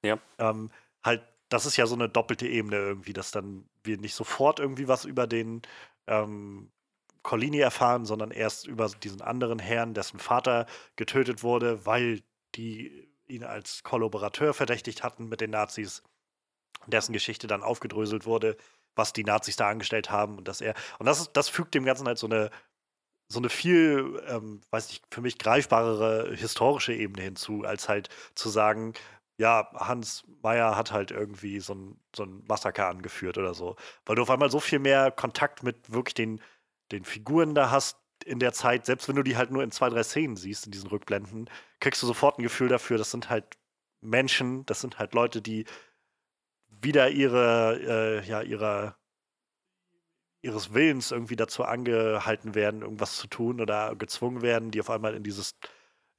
Ja. 0.05 0.19
Ähm, 0.39 0.71
halt, 1.05 1.23
das 1.51 1.67
ist 1.67 1.77
ja 1.77 1.87
so 1.87 1.95
eine 1.95 2.09
doppelte 2.09 2.47
Ebene 2.47 2.77
irgendwie, 2.77 3.13
dass 3.13 3.33
dann 3.33 3.69
wir 3.85 3.99
nicht 3.99 4.15
sofort 4.15 4.61
irgendwie 4.61 4.89
was 4.89 5.05
über 5.05 5.27
den 5.27 5.63
ähm, 6.07 6.73
Collini 7.23 7.59
erfahren, 7.59 8.07
sondern 8.07 8.31
erst 8.31 8.67
über 8.67 8.89
diesen 8.89 9.21
anderen 9.21 9.59
Herrn, 9.59 9.93
dessen 9.93 10.19
Vater 10.21 10.67
getötet 10.97 11.43
wurde, 11.43 11.85
weil 11.85 12.23
die 12.55 13.11
ihn 13.27 13.45
als 13.45 13.83
Kollaborateur 13.83 14.55
verdächtigt 14.55 15.03
hatten 15.03 15.29
mit 15.29 15.41
den 15.41 15.51
Nazis, 15.51 16.03
dessen 16.87 17.13
Geschichte 17.13 17.47
dann 17.47 17.63
aufgedröselt 17.63 18.25
wurde, 18.27 18.57
was 18.97 19.13
die 19.13 19.25
Nazis 19.25 19.57
da 19.57 19.69
angestellt 19.69 20.11
haben 20.11 20.39
und 20.39 20.49
dass 20.49 20.61
er 20.61 20.75
und 20.99 21.07
das 21.07 21.21
ist, 21.21 21.33
das 21.35 21.49
fügt 21.49 21.75
dem 21.75 21.85
Ganzen 21.85 22.07
halt 22.07 22.19
so 22.19 22.27
eine 22.27 22.51
so 23.29 23.39
eine 23.39 23.49
viel, 23.49 24.21
ähm, 24.27 24.61
weiß 24.71 24.89
nicht, 24.89 25.05
für 25.13 25.21
mich 25.21 25.39
greifbarere 25.39 26.35
historische 26.35 26.93
Ebene 26.93 27.23
hinzu, 27.23 27.63
als 27.65 27.89
halt 27.89 28.09
zu 28.35 28.49
sagen, 28.49 28.93
ja, 29.41 29.71
Hans 29.75 30.25
Meyer 30.43 30.77
hat 30.77 30.93
halt 30.93 31.11
irgendwie 31.11 31.61
so 31.61 31.75
ein, 31.75 32.01
so 32.15 32.25
ein 32.25 32.45
Massaker 32.47 32.89
angeführt 32.89 33.39
oder 33.39 33.55
so. 33.55 33.77
Weil 34.05 34.17
du 34.17 34.23
auf 34.23 34.31
einmal 34.31 34.51
so 34.51 34.61
viel 34.61 34.79
mehr 34.81 35.11
Kontakt 35.11 35.63
mit 35.63 35.91
wirklich 35.91 36.15
den, 36.15 36.43
den 36.93 37.05
Figuren 37.05 37.55
da 37.55 37.71
hast 37.71 37.97
in 38.27 38.39
der 38.39 38.53
Zeit, 38.53 38.85
selbst 38.85 39.09
wenn 39.09 39.17
du 39.17 39.23
die 39.23 39.39
halt 39.39 39.51
nur 39.51 39.63
in 39.63 39.71
zwei, 39.71 39.89
drei 39.89 40.03
Szenen 40.03 40.37
siehst, 40.37 40.67
in 40.67 40.73
diesen 40.73 40.91
Rückblenden, 40.91 41.49
kriegst 41.81 42.03
du 42.03 42.07
sofort 42.07 42.39
ein 42.39 42.43
Gefühl 42.43 42.69
dafür, 42.69 42.99
das 42.99 43.11
sind 43.11 43.31
halt 43.31 43.57
Menschen, 44.03 44.67
das 44.67 44.83
sind 44.83 44.99
halt 44.99 45.15
Leute, 45.15 45.41
die 45.41 45.65
wieder 46.69 47.09
ihre, 47.11 48.21
äh, 48.23 48.29
ja, 48.29 48.43
ihrer 48.43 48.97
ihres 50.43 50.73
Willens 50.73 51.11
irgendwie 51.11 51.37
dazu 51.37 51.65
angehalten 51.65 52.55
werden, 52.55 52.83
irgendwas 52.83 53.17
zu 53.19 53.27
tun 53.27 53.61
oder 53.61 53.95
gezwungen 53.97 54.41
werden, 54.43 54.71
die 54.71 54.81
auf 54.81 54.89
einmal 54.89 55.15
in 55.15 55.23
dieses 55.23 55.59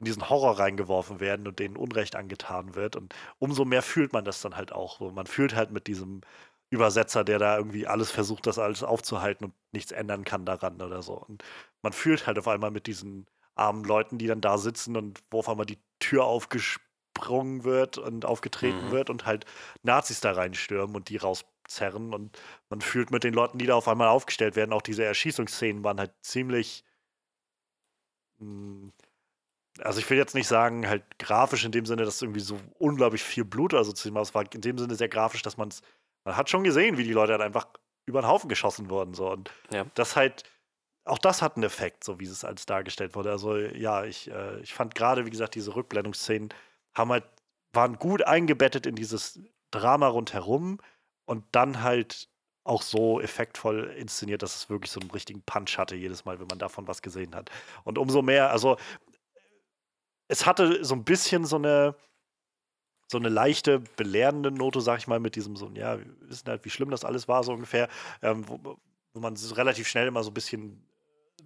in 0.01 0.05
diesen 0.05 0.30
Horror 0.30 0.57
reingeworfen 0.57 1.19
werden 1.19 1.47
und 1.47 1.59
denen 1.59 1.77
Unrecht 1.77 2.15
angetan 2.15 2.73
wird. 2.73 2.95
Und 2.95 3.13
umso 3.38 3.65
mehr 3.65 3.83
fühlt 3.83 4.13
man 4.13 4.25
das 4.25 4.41
dann 4.41 4.55
halt 4.55 4.71
auch. 4.71 4.97
So, 4.97 5.11
man 5.11 5.27
fühlt 5.27 5.55
halt 5.55 5.71
mit 5.71 5.85
diesem 5.85 6.21
Übersetzer, 6.71 7.23
der 7.23 7.38
da 7.38 7.55
irgendwie 7.57 7.85
alles 7.85 8.09
versucht, 8.09 8.47
das 8.47 8.57
alles 8.57 8.81
aufzuhalten 8.81 9.45
und 9.45 9.53
nichts 9.71 9.91
ändern 9.91 10.23
kann 10.23 10.43
daran 10.43 10.81
oder 10.81 11.03
so. 11.03 11.13
Und 11.13 11.43
man 11.83 11.93
fühlt 11.93 12.25
halt 12.25 12.39
auf 12.39 12.47
einmal 12.47 12.71
mit 12.71 12.88
diesen 12.88 13.27
armen 13.53 13.83
Leuten, 13.83 14.17
die 14.17 14.25
dann 14.25 14.41
da 14.41 14.57
sitzen 14.57 14.97
und 14.97 15.19
wo 15.30 15.39
auf 15.39 15.49
einmal 15.49 15.67
die 15.67 15.77
Tür 15.99 16.23
aufgesprungen 16.25 17.63
wird 17.63 17.99
und 17.99 18.25
aufgetreten 18.25 18.88
mhm. 18.88 18.91
wird 18.91 19.11
und 19.11 19.27
halt 19.27 19.45
Nazis 19.83 20.19
da 20.19 20.31
reinstürmen 20.31 20.95
und 20.95 21.09
die 21.09 21.17
raus 21.17 21.45
zerren 21.67 22.13
und 22.13 22.39
man 22.69 22.81
fühlt 22.81 23.11
mit 23.11 23.23
den 23.23 23.35
Leuten, 23.35 23.59
die 23.59 23.67
da 23.67 23.75
auf 23.75 23.88
einmal 23.88 24.07
aufgestellt 24.07 24.55
werden, 24.55 24.73
auch 24.73 24.81
diese 24.81 25.03
Erschießungsszenen 25.03 25.83
waren 25.83 25.99
halt 25.99 26.13
ziemlich. 26.21 26.83
Hm, 28.39 28.91
also 29.80 30.00
ich 30.00 30.09
will 30.09 30.17
jetzt 30.17 30.35
nicht 30.35 30.48
sagen, 30.48 30.88
halt 30.88 31.03
grafisch 31.17 31.64
in 31.66 31.72
dem 31.72 31.85
Sinne, 31.85 32.03
dass 32.03 32.22
irgendwie 32.22 32.41
so 32.41 32.59
unglaublich 32.77 33.24
viel 33.24 33.45
Blut 33.45 33.74
oder 33.74 33.83
so 33.83 33.93
zu 33.93 34.03
sehen 34.03 34.14
war. 34.14 34.22
Es 34.22 34.35
war 34.35 34.43
in 34.53 34.61
dem 34.61 34.77
Sinne 34.77 34.95
sehr 34.95 35.09
grafisch, 35.09 35.41
dass 35.41 35.58
man 35.58 35.69
es, 35.69 35.82
man 36.25 36.35
hat 36.35 36.50
schon 36.50 36.64
gesehen, 36.64 36.98
wie 36.98 37.03
die 37.03 37.14
Leute 37.14 37.32
halt 37.33 37.41
einfach 37.41 37.67
über 38.06 38.22
den 38.22 38.27
Haufen 38.27 38.50
geschossen 38.50 38.90
wurden. 38.90 39.14
So. 39.14 39.32
Und 39.32 39.51
ja. 39.72 39.85
das 39.95 40.16
halt, 40.16 40.43
auch 41.06 41.17
das 41.17 41.41
hat 41.41 41.56
einen 41.56 41.64
Effekt, 41.64 42.03
so 42.03 42.19
wie 42.19 42.25
es 42.25 42.43
als 42.43 42.66
dargestellt 42.66 43.16
wurde. 43.16 43.32
Also 43.32 43.56
ja, 43.58 44.03
ich, 44.03 44.30
äh, 44.30 44.59
ich 44.59 44.74
fand 44.74 44.95
gerade, 44.95 45.25
wie 45.25 45.32
gesagt, 45.32 45.56
diese 45.56 45.75
Rückblendungsszenen 45.75 46.50
haben 46.95 47.11
halt, 47.11 47.25
waren 47.74 47.98
gut 47.98 48.24
eingebettet 48.24 48.85
in 48.85 48.95
dieses 48.95 49.40
Drama 49.72 50.09
rundherum 50.09 50.80
und 51.25 51.45
dann 51.53 51.82
halt 51.82 52.27
auch 52.64 52.82
so 52.82 53.19
effektvoll 53.19 53.85
inszeniert, 53.98 54.43
dass 54.43 54.56
es 54.56 54.69
wirklich 54.69 54.91
so 54.91 55.00
einen 55.00 55.09
richtigen 55.11 55.41
Punch 55.41 55.77
hatte 55.77 55.95
jedes 55.95 56.25
Mal, 56.25 56.40
wenn 56.40 56.48
man 56.48 56.59
davon 56.59 56.88
was 56.88 57.01
gesehen 57.01 57.33
hat. 57.33 57.50
Und 57.83 57.98
umso 57.98 58.22
mehr, 58.22 58.51
also 58.51 58.77
es 60.32 60.45
hatte 60.45 60.84
so 60.85 60.95
ein 60.95 61.03
bisschen 61.03 61.45
so 61.45 61.58
eine 61.58 61.95
so 63.08 63.18
eine 63.18 63.27
leichte 63.27 63.80
belehrende 63.98 64.51
Note, 64.51 64.80
sag 64.80 65.00
ich 65.00 65.08
mal, 65.08 65.19
mit 65.19 65.35
diesem 65.35 65.58
so, 65.58 65.69
ja, 65.76 66.00
wir 66.00 66.06
wissen 66.22 66.48
halt, 66.48 66.64
wie 66.64 66.69
schlimm 66.69 66.90
das 66.90 67.03
alles 67.03 67.27
war, 67.27 67.43
so 67.43 67.51
ungefähr, 67.51 67.90
ähm, 68.22 68.48
wo, 68.48 68.77
wo, 69.14 69.19
man 69.19 69.35
relativ 69.35 69.90
schnell 69.90 70.08
immer 70.08 70.24
so 70.24 70.30
ein 70.30 70.34
bisschen 70.34 70.88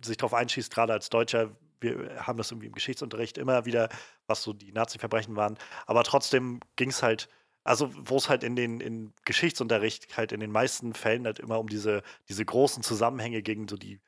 sich 0.03 0.17
drauf 0.17 0.35
einschießt, 0.35 0.71
gerade 0.71 0.93
als 0.93 1.09
Deutscher, 1.09 1.49
wir 1.81 2.27
haben 2.27 2.37
das 2.37 2.51
irgendwie 2.51 2.67
im 2.67 2.73
Geschichtsunterricht 2.73 3.39
immer 3.39 3.65
wieder, 3.65 3.89
was 4.27 4.43
so 4.43 4.53
die 4.53 4.71
Nazi-Verbrechen 4.71 5.35
waren, 5.35 5.57
aber 5.87 6.03
trotzdem 6.03 6.59
ging 6.75 6.89
es 6.89 7.01
halt 7.01 7.27
also, 7.63 7.89
wo 7.95 8.17
es 8.17 8.29
halt 8.29 8.43
in 8.43 8.55
den 8.55 8.79
in 8.79 9.11
Geschichtsunterricht 9.25 10.15
halt 10.15 10.31
in 10.31 10.39
den 10.39 10.51
meisten 10.51 10.93
Fällen 10.93 11.25
halt 11.25 11.39
immer 11.39 11.59
um 11.59 11.67
diese, 11.67 12.03
diese 12.29 12.45
großen 12.45 12.83
Zusammenhänge 12.83 13.41
gegen 13.41 13.67
so 13.67 13.75
die, 13.75 13.99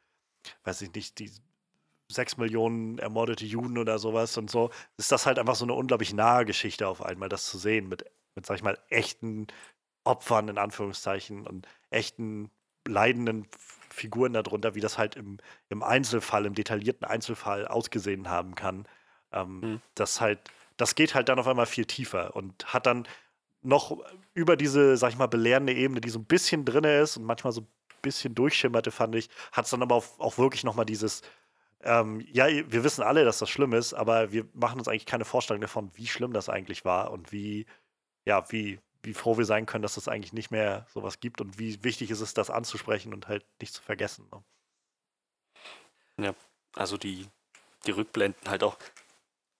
weiß 0.64 0.84
ich 0.84 0.94
nicht, 0.94 1.18
die 1.18 1.32
sechs 2.10 2.38
Millionen 2.38 3.00
ermordete 3.00 3.45
Juden 3.45 3.77
oder 3.77 4.00
sowas 4.00 4.38
und 4.38 4.50
so, 4.50 4.69
ist 4.98 5.11
das 5.11 5.26
halt 5.26 5.40
einfach 5.40 5.56
so 5.56 5.66
eine 5.66 5.74
unglaublich 5.74 6.14
nahe 6.14 6.45
Geschichte 6.45 6.88
auf 6.88 7.03
einmal, 7.03 7.30
das 7.30 7.45
zu 7.45 7.58
sehen 7.58 7.90
mit, 7.90 8.06
mit 8.36 8.45
sag 8.45 8.56
ich 8.56 8.64
mal, 8.64 8.77
echten 8.90 9.48
Opfern 10.03 10.48
in 10.48 10.58
Anführungszeichen 10.58 11.45
und 11.45 11.68
echten 11.90 12.50
leidenden 12.88 13.48
Figuren 13.90 14.34
darunter, 14.34 14.76
wie 14.76 14.80
das 14.80 14.98
halt 14.98 15.16
im, 15.16 15.38
im 15.69 15.84
Einzelfall, 15.84 16.45
im 16.45 16.53
detaillierten 16.53 17.06
Einzelfall 17.06 17.68
ausgesehen 17.68 18.30
haben 18.30 18.56
kann. 18.56 18.88
Ähm, 19.34 19.60
mhm. 19.60 19.82
Das 19.95 20.22
halt, 20.22 20.40
das 20.77 20.95
geht 20.95 21.14
halt 21.14 21.27
dann 21.27 21.40
auf 21.40 21.48
einmal 21.48 21.66
viel 21.66 21.86
tiefer 21.86 22.36
und 22.36 22.74
hat 22.74 22.86
dann 22.86 23.08
noch 23.64 23.98
über 24.34 24.56
diese, 24.56 24.95
sag 24.95 25.10
ich 25.10 25.18
mal, 25.18 25.27
belehrende 25.27 25.74
Ebene, 25.74 26.00
die 26.00 26.10
so 26.10 26.19
ein 26.19 26.26
bisschen 26.26 26.64
drin 26.64 26.86
ist 26.86 27.18
und 27.18 27.24
manchmal 27.24 27.52
so 27.52 27.61
ein 27.61 27.68
bisschen 28.02 28.36
durchschimmerte, 28.36 28.92
fand 28.92 29.16
ich, 29.16 29.30
hat 29.52 29.66
es 29.66 29.72
dann 29.72 29.82
aber 29.82 29.95
auch, 29.95 30.19
auch 30.19 30.38
wirklich 30.38 30.64
nochmal 30.64 30.86
dieses, 30.86 31.22
ähm, 31.84 32.26
ja, 32.32 32.48
wir 32.48 32.84
wissen 32.84 33.04
alle, 33.04 33.24
dass 33.24 33.40
das 33.40 33.50
schlimm 33.50 33.74
ist, 33.74 33.94
aber 33.94 34.32
wir 34.32 34.46
machen 34.54 34.80
uns 34.80 34.88
eigentlich 34.88 35.06
keine 35.06 35.26
Vorstellung 35.26 35.62
davon, 35.62 35.92
wie 35.94 36.08
schlimm 36.08 36.34
das 36.34 36.50
eigentlich 36.50 36.86
war 36.86 37.12
und 37.12 37.32
wie, 37.32 37.66
ja, 38.26 38.52
wie, 38.52 38.80
wie 39.04 39.14
froh 39.14 39.38
wir 39.38 39.46
sein 39.46 39.66
können, 39.66 39.84
dass 39.84 39.98
es 39.98 40.08
eigentlich 40.08 40.34
nicht 40.34 40.52
mehr 40.52 40.88
sowas 40.94 41.20
gibt 41.20 41.40
und 41.40 41.60
wie 41.60 41.84
wichtig 41.84 42.10
ist 42.12 42.22
es, 42.22 42.34
das 42.34 42.50
anzusprechen 42.50 43.14
und 43.14 43.28
halt 43.28 43.46
nicht 43.62 43.74
zu 43.74 43.82
vergessen. 43.82 44.28
Ne? 44.32 46.26
Ja, 46.26 46.36
also 46.76 46.98
die, 46.98 47.28
die 47.86 47.92
Rückblenden 47.92 48.50
halt 48.50 48.64
auch 48.64 48.78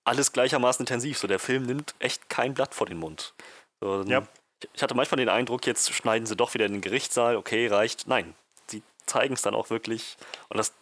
alles 0.04 0.32
gleichermaßen 0.32 0.84
intensiv. 0.84 1.18
So, 1.18 1.28
der 1.28 1.40
Film 1.40 1.64
nimmt 1.64 1.94
echt 2.00 2.30
kein 2.30 2.54
Blatt 2.54 2.74
vor 2.74 2.88
den 2.88 2.98
Mund. 2.98 3.36
So, 3.80 4.04
ja. 4.04 4.28
Ich 4.74 4.82
hatte 4.82 4.96
manchmal 4.96 5.18
den 5.18 5.30
Eindruck, 5.30 5.68
jetzt 5.68 5.94
schneiden 5.94 6.26
sie 6.26 6.36
doch 6.36 6.56
wieder 6.56 6.66
in 6.66 6.72
den 6.72 6.82
Gerichtssaal, 6.82 7.36
okay, 7.36 7.68
reicht. 7.68 8.08
Nein, 8.08 8.34
sie 8.66 8.82
zeigen 9.06 9.36
es 9.36 9.44
dann 9.44 9.54
auch 9.54 9.70
wirklich 9.70 10.18
und 10.50 10.58
das, 10.58 10.74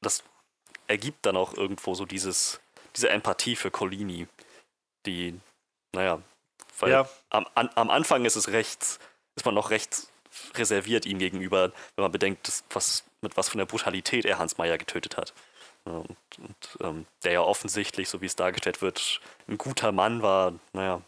das 0.00 0.24
ergibt 0.90 1.24
dann 1.24 1.36
auch 1.36 1.54
irgendwo 1.54 1.94
so 1.94 2.04
dieses, 2.04 2.60
diese 2.96 3.08
Empathie 3.10 3.56
für 3.56 3.70
Colini, 3.70 4.26
die, 5.06 5.38
naja, 5.94 6.20
weil 6.80 6.90
ja. 6.90 7.08
am, 7.30 7.46
an, 7.54 7.70
am 7.74 7.90
Anfang 7.90 8.24
ist 8.24 8.36
es 8.36 8.48
recht, 8.48 8.98
ist 9.36 9.44
man 9.44 9.54
noch 9.54 9.70
recht 9.70 10.08
reserviert 10.54 11.06
ihm 11.06 11.18
gegenüber, 11.18 11.72
wenn 11.94 12.02
man 12.02 12.12
bedenkt, 12.12 12.46
dass, 12.48 12.64
was, 12.70 13.04
mit 13.20 13.36
was 13.36 13.48
von 13.48 13.58
der 13.58 13.66
Brutalität 13.66 14.24
er 14.24 14.38
Hans 14.38 14.58
Meyer 14.58 14.78
getötet 14.78 15.16
hat. 15.16 15.32
Und, 15.84 16.16
und 16.38 16.78
ähm, 16.80 17.06
der 17.24 17.32
ja 17.32 17.40
offensichtlich, 17.40 18.08
so 18.08 18.20
wie 18.20 18.26
es 18.26 18.36
dargestellt 18.36 18.82
wird, 18.82 19.20
ein 19.48 19.58
guter 19.58 19.92
Mann 19.92 20.22
war, 20.22 20.54
naja, 20.72 21.02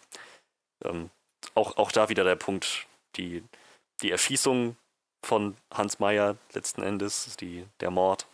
ähm, 0.84 1.10
auch, 1.54 1.76
auch 1.76 1.92
da 1.92 2.08
wieder 2.08 2.24
der 2.24 2.36
Punkt, 2.36 2.86
die, 3.16 3.44
die 4.00 4.10
Erschießung 4.10 4.76
von 5.24 5.56
Hans 5.72 5.98
Meyer 5.98 6.36
letzten 6.52 6.82
Endes, 6.82 7.36
die, 7.36 7.66
der 7.80 7.90
Mord, 7.90 8.26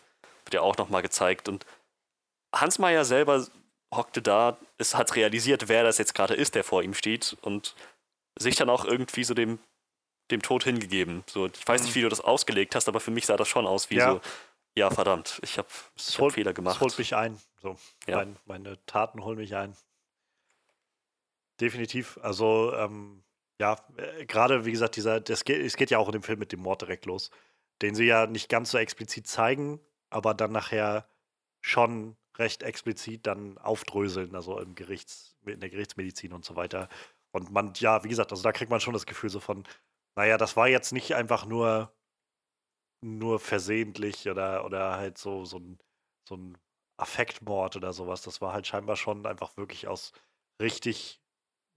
wird 0.49 0.55
ja 0.55 0.61
auch 0.61 0.77
nochmal 0.77 1.03
gezeigt. 1.03 1.47
Und 1.47 1.65
Hans 2.53 2.79
Meyer 2.79 3.05
selber 3.05 3.45
hockte 3.93 4.21
da, 4.21 4.57
es 4.77 4.95
hat 4.95 5.15
realisiert, 5.15 5.67
wer 5.67 5.83
das 5.83 5.99
jetzt 5.99 6.15
gerade 6.15 6.33
ist, 6.33 6.55
der 6.55 6.63
vor 6.63 6.81
ihm 6.81 6.93
steht 6.93 7.37
und 7.41 7.75
sich 8.37 8.55
dann 8.55 8.69
auch 8.69 8.85
irgendwie 8.85 9.23
so 9.23 9.33
dem, 9.33 9.59
dem 10.31 10.41
Tod 10.41 10.63
hingegeben. 10.63 11.23
So, 11.27 11.47
ich 11.47 11.67
weiß 11.67 11.83
nicht, 11.83 11.91
mhm. 11.91 11.99
wie 11.99 12.01
du 12.03 12.09
das 12.09 12.21
ausgelegt 12.21 12.75
hast, 12.75 12.87
aber 12.87 12.99
für 12.99 13.11
mich 13.11 13.25
sah 13.25 13.37
das 13.37 13.47
schon 13.47 13.67
aus 13.67 13.89
wie 13.89 13.97
ja. 13.97 14.13
so, 14.13 14.21
ja, 14.75 14.89
verdammt, 14.89 15.39
ich 15.43 15.57
habe 15.57 15.67
hab 15.97 16.31
Fehler 16.31 16.53
gemacht. 16.53 16.77
Es 16.77 16.81
holt 16.81 16.97
mich 16.97 17.15
ein. 17.15 17.39
So, 17.61 17.77
ja. 18.07 18.17
mein, 18.17 18.37
meine 18.45 18.85
Taten 18.85 19.23
holen 19.23 19.37
mich 19.37 19.55
ein. 19.55 19.75
Definitiv. 21.59 22.17
Also, 22.21 22.73
ähm, 22.73 23.23
ja, 23.59 23.75
äh, 23.97 24.25
gerade 24.25 24.65
wie 24.65 24.71
gesagt, 24.71 24.95
dieser, 24.95 25.19
das 25.19 25.43
geht, 25.43 25.63
es 25.63 25.75
geht 25.75 25.91
ja 25.91 25.97
auch 25.97 26.07
in 26.07 26.13
dem 26.13 26.23
Film 26.23 26.39
mit 26.39 26.51
dem 26.51 26.61
Mord 26.61 26.81
direkt 26.81 27.05
los, 27.05 27.31
den 27.81 27.95
sie 27.95 28.05
ja 28.05 28.25
nicht 28.27 28.49
ganz 28.49 28.71
so 28.71 28.77
explizit 28.77 29.27
zeigen, 29.27 29.79
aber 30.09 30.33
dann 30.33 30.51
nachher 30.51 31.07
schon 31.61 32.17
recht 32.37 32.63
explizit 32.63 33.27
dann 33.27 33.57
aufdröseln, 33.57 34.35
also 34.35 34.59
im 34.59 34.75
Gerichts, 34.75 35.37
in 35.45 35.59
der 35.59 35.69
Gerichtsmedizin 35.69 36.33
und 36.33 36.45
so 36.45 36.55
weiter. 36.55 36.89
Und 37.31 37.51
man, 37.51 37.73
ja, 37.75 38.03
wie 38.03 38.09
gesagt, 38.09 38.31
also 38.31 38.43
da 38.43 38.51
kriegt 38.51 38.71
man 38.71 38.79
schon 38.79 38.93
das 38.93 39.05
Gefühl 39.05 39.29
so 39.29 39.39
von, 39.39 39.65
naja, 40.15 40.37
das 40.37 40.55
war 40.57 40.67
jetzt 40.67 40.91
nicht 40.93 41.15
einfach 41.15 41.45
nur, 41.45 41.93
nur 43.01 43.39
versehentlich 43.39 44.29
oder, 44.29 44.65
oder 44.65 44.97
halt 44.97 45.17
so, 45.17 45.45
so 45.45 45.57
ein, 45.59 45.79
so 46.27 46.35
ein 46.35 46.57
Affektmord 46.97 47.75
oder 47.75 47.93
sowas. 47.93 48.21
Das 48.21 48.41
war 48.41 48.53
halt 48.53 48.67
scheinbar 48.67 48.95
schon 48.95 49.25
einfach 49.25 49.55
wirklich 49.57 49.87
aus 49.87 50.13
richtig 50.61 51.21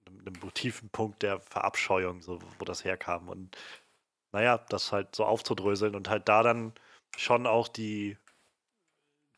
einem, 0.07 0.55
tiefen 0.55 0.91
Punkt 0.91 1.23
der 1.23 1.41
Verabscheuung, 1.41 2.23
so, 2.23 2.41
wo 2.59 2.65
das 2.65 2.85
herkam. 2.85 3.29
Und 3.29 3.57
naja, 4.33 4.59
das 4.59 4.93
halt 4.93 5.15
so 5.15 5.25
aufzudröseln 5.25 5.95
und 5.95 6.09
halt 6.09 6.29
da 6.29 6.43
dann 6.43 6.75
schon 7.17 7.47
auch 7.47 7.69
die, 7.69 8.17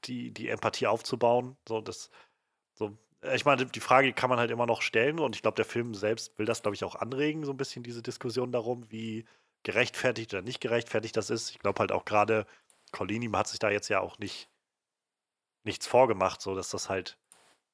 die, 0.04 0.30
die 0.30 0.48
Empathie 0.48 0.86
aufzubauen. 0.86 1.56
So, 1.68 1.80
das, 1.80 2.10
so, 2.74 2.96
ich 3.34 3.44
meine, 3.44 3.66
die 3.66 3.80
Frage 3.80 4.12
kann 4.12 4.30
man 4.30 4.38
halt 4.38 4.50
immer 4.50 4.66
noch 4.66 4.82
stellen 4.82 5.18
und 5.18 5.34
ich 5.36 5.42
glaube, 5.42 5.56
der 5.56 5.64
Film 5.64 5.94
selbst 5.94 6.38
will 6.38 6.46
das, 6.46 6.62
glaube 6.62 6.74
ich, 6.74 6.84
auch 6.84 6.96
anregen, 6.96 7.44
so 7.44 7.52
ein 7.52 7.56
bisschen 7.56 7.82
diese 7.82 8.02
Diskussion 8.02 8.52
darum, 8.52 8.90
wie 8.90 9.24
gerechtfertigt 9.62 10.34
oder 10.34 10.42
nicht 10.42 10.60
gerechtfertigt 10.60 11.16
das 11.16 11.30
ist. 11.30 11.50
Ich 11.50 11.58
glaube 11.58 11.80
halt 11.80 11.92
auch 11.92 12.04
gerade, 12.04 12.46
Colini 12.92 13.28
hat 13.32 13.48
sich 13.48 13.58
da 13.58 13.70
jetzt 13.70 13.88
ja 13.88 14.00
auch 14.00 14.18
nicht 14.18 14.48
nichts 15.64 15.86
vorgemacht, 15.86 16.42
so 16.42 16.54
dass 16.54 16.68
das 16.70 16.88
halt 16.88 17.18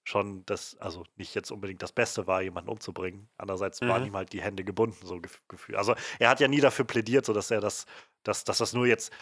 schon 0.04 0.44
das, 0.46 0.76
also 0.78 1.04
nicht 1.16 1.34
jetzt 1.34 1.50
unbedingt 1.50 1.82
das 1.82 1.92
Beste 1.92 2.26
war, 2.26 2.42
jemanden 2.42 2.70
umzubringen. 2.70 3.28
Andererseits 3.36 3.80
mhm. 3.80 3.88
waren 3.88 4.06
ihm 4.06 4.16
halt 4.16 4.32
die 4.32 4.40
Hände 4.40 4.64
gebunden, 4.64 5.06
so 5.06 5.20
Gefühl. 5.48 5.76
Also 5.76 5.94
er 6.18 6.30
hat 6.30 6.40
ja 6.40 6.48
nie 6.48 6.60
dafür 6.60 6.84
plädiert, 6.84 7.26
so 7.26 7.32
dass 7.32 7.50
er 7.50 7.60
das, 7.60 7.86
dass, 8.22 8.44
dass 8.44 8.58
das 8.58 8.72
nur 8.72 8.86
jetzt, 8.86 9.12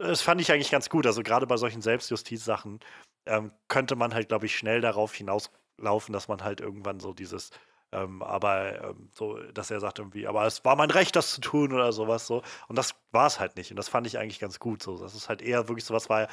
das 0.00 0.22
fand 0.22 0.40
ich 0.40 0.50
eigentlich 0.50 0.70
ganz 0.70 0.88
gut. 0.88 1.06
Also 1.06 1.22
gerade 1.22 1.46
bei 1.46 1.56
solchen 1.56 1.82
Selbstjustiz-Sachen 1.82 2.80
ähm, 3.26 3.52
könnte 3.68 3.96
man 3.96 4.14
halt, 4.14 4.28
glaube 4.28 4.46
ich, 4.46 4.56
schnell 4.56 4.80
darauf 4.80 5.14
hinauslaufen, 5.14 6.12
dass 6.12 6.28
man 6.28 6.42
halt 6.42 6.60
irgendwann 6.60 7.00
so 7.00 7.12
dieses, 7.12 7.50
ähm, 7.92 8.22
aber 8.22 8.82
ähm, 8.82 9.10
so, 9.12 9.38
dass 9.52 9.70
er 9.70 9.80
sagt 9.80 9.98
irgendwie, 9.98 10.26
aber 10.26 10.46
es 10.46 10.64
war 10.64 10.76
mein 10.76 10.90
Recht, 10.90 11.16
das 11.16 11.34
zu 11.34 11.40
tun 11.40 11.72
oder 11.72 11.92
sowas 11.92 12.26
so. 12.26 12.42
Und 12.68 12.76
das 12.76 12.94
war 13.12 13.26
es 13.26 13.40
halt 13.40 13.56
nicht. 13.56 13.70
Und 13.70 13.76
das 13.76 13.88
fand 13.88 14.06
ich 14.06 14.18
eigentlich 14.18 14.40
ganz 14.40 14.58
gut. 14.58 14.82
So, 14.82 14.98
das 14.98 15.14
ist 15.14 15.28
halt 15.28 15.42
eher 15.42 15.68
wirklich 15.68 15.84
sowas, 15.84 16.08
war 16.08 16.28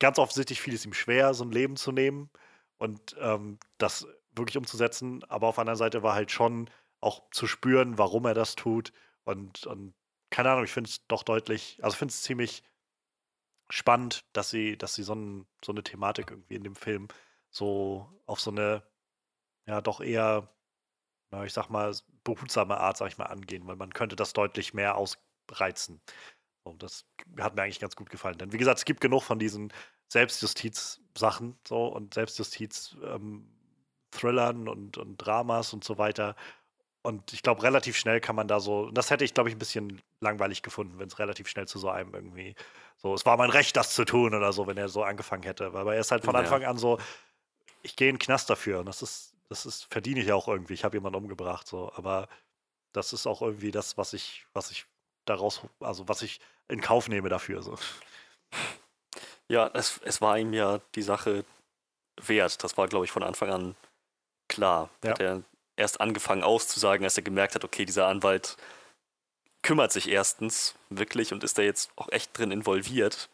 ganz 0.00 0.18
offensichtlich 0.18 0.60
fiel 0.60 0.74
es 0.74 0.84
ihm 0.84 0.94
schwer, 0.94 1.34
so 1.34 1.44
ein 1.44 1.52
Leben 1.52 1.76
zu 1.76 1.92
nehmen 1.92 2.30
und 2.78 3.16
ähm, 3.20 3.58
das 3.78 4.06
wirklich 4.34 4.56
umzusetzen. 4.56 5.22
Aber 5.28 5.48
auf 5.48 5.56
der 5.56 5.62
anderen 5.62 5.78
Seite 5.78 6.02
war 6.02 6.14
halt 6.14 6.30
schon 6.30 6.68
auch 7.00 7.22
zu 7.30 7.46
spüren, 7.46 7.98
warum 7.98 8.24
er 8.26 8.34
das 8.34 8.56
tut. 8.56 8.92
Und, 9.24 9.66
und 9.66 9.94
keine 10.34 10.50
Ahnung, 10.50 10.64
ich 10.64 10.72
finde 10.72 10.90
es 10.90 11.06
doch 11.06 11.22
deutlich, 11.22 11.78
also 11.80 11.96
finde 11.96 12.10
es 12.10 12.22
ziemlich 12.22 12.64
spannend, 13.70 14.24
dass 14.32 14.50
sie, 14.50 14.76
dass 14.76 14.96
sie 14.96 15.04
so, 15.04 15.14
ein, 15.14 15.46
so 15.64 15.70
eine 15.70 15.84
Thematik 15.84 16.32
irgendwie 16.32 16.56
in 16.56 16.64
dem 16.64 16.74
Film 16.74 17.06
so 17.50 18.08
auf 18.26 18.40
so 18.40 18.50
eine, 18.50 18.82
ja, 19.66 19.80
doch 19.80 20.00
eher, 20.00 20.52
na, 21.30 21.44
ich 21.44 21.52
sag 21.52 21.68
mal, 21.70 21.94
behutsame 22.24 22.78
Art, 22.78 22.96
sag 22.96 23.08
ich 23.08 23.18
mal, 23.18 23.26
angehen, 23.26 23.66
weil 23.68 23.76
man 23.76 23.92
könnte 23.92 24.16
das 24.16 24.32
deutlich 24.32 24.74
mehr 24.74 24.96
ausreizen. 24.96 26.02
Und 26.64 26.82
das 26.82 27.06
hat 27.38 27.54
mir 27.54 27.62
eigentlich 27.62 27.80
ganz 27.80 27.94
gut 27.94 28.10
gefallen. 28.10 28.38
Denn 28.38 28.52
wie 28.52 28.58
gesagt, 28.58 28.78
es 28.78 28.84
gibt 28.84 29.00
genug 29.00 29.22
von 29.22 29.38
diesen 29.38 29.72
Selbstjustiz-Sachen 30.08 31.56
so 31.66 31.86
und 31.86 32.14
Selbstjustiz-Thrillern 32.14 34.62
ähm, 34.62 34.68
und, 34.68 34.98
und 34.98 35.16
Dramas 35.18 35.72
und 35.72 35.84
so 35.84 35.98
weiter. 35.98 36.34
Und 37.04 37.34
ich 37.34 37.42
glaube, 37.42 37.62
relativ 37.62 37.98
schnell 37.98 38.18
kann 38.18 38.34
man 38.34 38.48
da 38.48 38.60
so, 38.60 38.90
das 38.90 39.10
hätte 39.10 39.24
ich, 39.24 39.34
glaube 39.34 39.50
ich, 39.50 39.54
ein 39.54 39.58
bisschen 39.58 40.00
langweilig 40.20 40.62
gefunden, 40.62 40.98
wenn 40.98 41.08
es 41.08 41.18
relativ 41.18 41.48
schnell 41.48 41.68
zu 41.68 41.78
so 41.78 41.90
einem 41.90 42.14
irgendwie 42.14 42.54
so, 42.96 43.12
es 43.12 43.26
war 43.26 43.36
mein 43.36 43.50
Recht, 43.50 43.76
das 43.76 43.92
zu 43.92 44.06
tun 44.06 44.34
oder 44.34 44.54
so, 44.54 44.66
wenn 44.66 44.78
er 44.78 44.88
so 44.88 45.02
angefangen 45.02 45.42
hätte. 45.42 45.74
Weil 45.74 45.86
er 45.88 46.00
ist 46.00 46.10
halt 46.10 46.24
von 46.24 46.34
Anfang 46.34 46.62
ja. 46.62 46.70
an 46.70 46.78
so, 46.78 46.98
ich 47.82 47.94
gehe 47.94 48.08
in 48.08 48.14
den 48.14 48.20
Knast 48.20 48.48
dafür. 48.48 48.80
Und 48.80 48.86
das 48.86 49.02
ist, 49.02 49.34
das 49.50 49.66
ist, 49.66 49.86
verdiene 49.92 50.20
ich 50.20 50.28
ja 50.28 50.34
auch 50.34 50.48
irgendwie. 50.48 50.72
Ich 50.72 50.82
habe 50.82 50.96
jemanden 50.96 51.18
umgebracht, 51.18 51.66
so. 51.66 51.92
Aber 51.94 52.26
das 52.94 53.12
ist 53.12 53.26
auch 53.26 53.42
irgendwie 53.42 53.70
das, 53.70 53.98
was 53.98 54.14
ich, 54.14 54.46
was 54.54 54.70
ich 54.70 54.86
daraus, 55.26 55.60
also 55.80 56.08
was 56.08 56.22
ich 56.22 56.40
in 56.68 56.80
Kauf 56.80 57.10
nehme 57.10 57.28
dafür. 57.28 57.60
So. 57.60 57.76
Ja, 59.48 59.70
es, 59.74 60.00
es 60.04 60.22
war 60.22 60.38
ihm 60.38 60.54
ja 60.54 60.80
die 60.94 61.02
Sache 61.02 61.44
wert. 62.16 62.64
Das 62.64 62.78
war, 62.78 62.88
glaube 62.88 63.04
ich, 63.04 63.10
von 63.10 63.22
Anfang 63.22 63.50
an 63.50 63.76
klar. 64.48 64.88
Ja. 65.02 65.10
Hat 65.10 65.20
er 65.20 65.42
erst 65.76 66.00
angefangen 66.00 66.42
auszusagen, 66.42 67.04
als 67.04 67.16
er 67.16 67.22
gemerkt 67.22 67.54
hat, 67.54 67.64
okay, 67.64 67.84
dieser 67.84 68.06
Anwalt 68.06 68.56
kümmert 69.62 69.92
sich 69.92 70.08
erstens 70.08 70.74
wirklich 70.90 71.32
und 71.32 71.42
ist 71.42 71.58
da 71.58 71.62
jetzt 71.62 71.90
auch 71.96 72.08
echt 72.10 72.36
drin 72.36 72.50
involviert. 72.50 73.30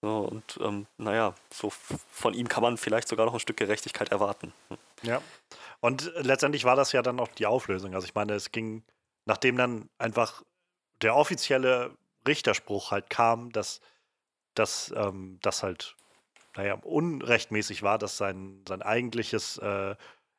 Und 0.00 0.58
ähm, 0.60 0.86
naja, 0.96 1.34
so 1.52 1.70
von 2.10 2.34
ihm 2.34 2.48
kann 2.48 2.62
man 2.62 2.76
vielleicht 2.76 3.08
sogar 3.08 3.26
noch 3.26 3.34
ein 3.34 3.40
Stück 3.40 3.56
Gerechtigkeit 3.56 4.10
erwarten. 4.10 4.52
Hm. 4.68 4.78
Ja. 5.02 5.22
Und 5.80 6.12
letztendlich 6.16 6.64
war 6.64 6.76
das 6.76 6.92
ja 6.92 7.02
dann 7.02 7.20
auch 7.20 7.28
die 7.28 7.46
Auflösung. 7.46 7.94
Also 7.94 8.06
ich 8.06 8.14
meine, 8.14 8.34
es 8.34 8.50
ging, 8.50 8.82
nachdem 9.26 9.56
dann 9.56 9.88
einfach 9.98 10.42
der 11.02 11.14
offizielle 11.14 11.96
Richterspruch 12.26 12.90
halt 12.90 13.10
kam, 13.10 13.50
dass 13.52 13.80
dass 14.54 14.92
ähm, 14.96 15.38
das 15.42 15.62
halt, 15.62 15.96
naja, 16.56 16.74
unrechtmäßig 16.74 17.82
war, 17.82 17.98
dass 17.98 18.16
sein, 18.16 18.62
sein 18.68 18.82
eigentliches 18.82 19.58
äh, 19.58 19.94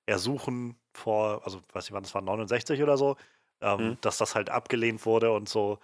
Ersuchen 0.05 0.75
vor, 0.93 1.41
also 1.45 1.61
weiß 1.73 1.85
ich 1.85 1.91
wann, 1.93 2.03
das 2.03 2.13
war 2.15 2.21
69 2.21 2.81
oder 2.83 2.97
so, 2.97 3.17
ähm, 3.61 3.89
mhm. 3.89 3.97
dass 4.01 4.17
das 4.17 4.35
halt 4.35 4.49
abgelehnt 4.49 5.05
wurde 5.05 5.31
und 5.31 5.49
so. 5.49 5.79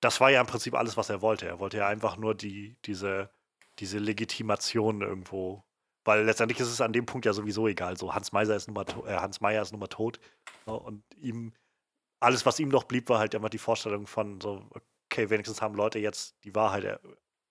Das 0.00 0.20
war 0.20 0.30
ja 0.30 0.40
im 0.40 0.46
Prinzip 0.46 0.74
alles, 0.74 0.96
was 0.96 1.10
er 1.10 1.22
wollte. 1.22 1.46
Er 1.46 1.58
wollte 1.58 1.78
ja 1.78 1.88
einfach 1.88 2.16
nur 2.16 2.34
die, 2.34 2.76
diese, 2.84 3.30
diese 3.78 3.98
Legitimation 3.98 5.02
irgendwo, 5.02 5.64
weil 6.04 6.24
letztendlich 6.24 6.60
ist 6.60 6.68
es 6.68 6.80
an 6.80 6.92
dem 6.92 7.06
Punkt 7.06 7.26
ja 7.26 7.32
sowieso 7.32 7.66
egal. 7.66 7.96
So 7.96 8.14
Hans 8.14 8.32
Meiser 8.32 8.56
ist 8.56 8.68
nun 8.68 8.74
mal, 8.74 8.86
äh, 9.06 9.16
Hans 9.16 9.40
Meier 9.40 9.62
ist 9.62 9.72
nun 9.72 9.80
mal 9.80 9.86
tot 9.88 10.20
und 10.64 11.02
ihm 11.16 11.52
alles, 12.20 12.46
was 12.46 12.58
ihm 12.58 12.68
noch 12.68 12.84
blieb, 12.84 13.08
war 13.08 13.18
halt 13.18 13.34
immer 13.34 13.50
die 13.50 13.58
Vorstellung 13.58 14.06
von 14.06 14.40
so, 14.40 14.66
okay, 15.10 15.30
wenigstens 15.30 15.60
haben 15.60 15.74
Leute 15.74 15.98
jetzt 15.98 16.34
die 16.44 16.54
Wahrheit 16.54 16.84
er 16.84 17.00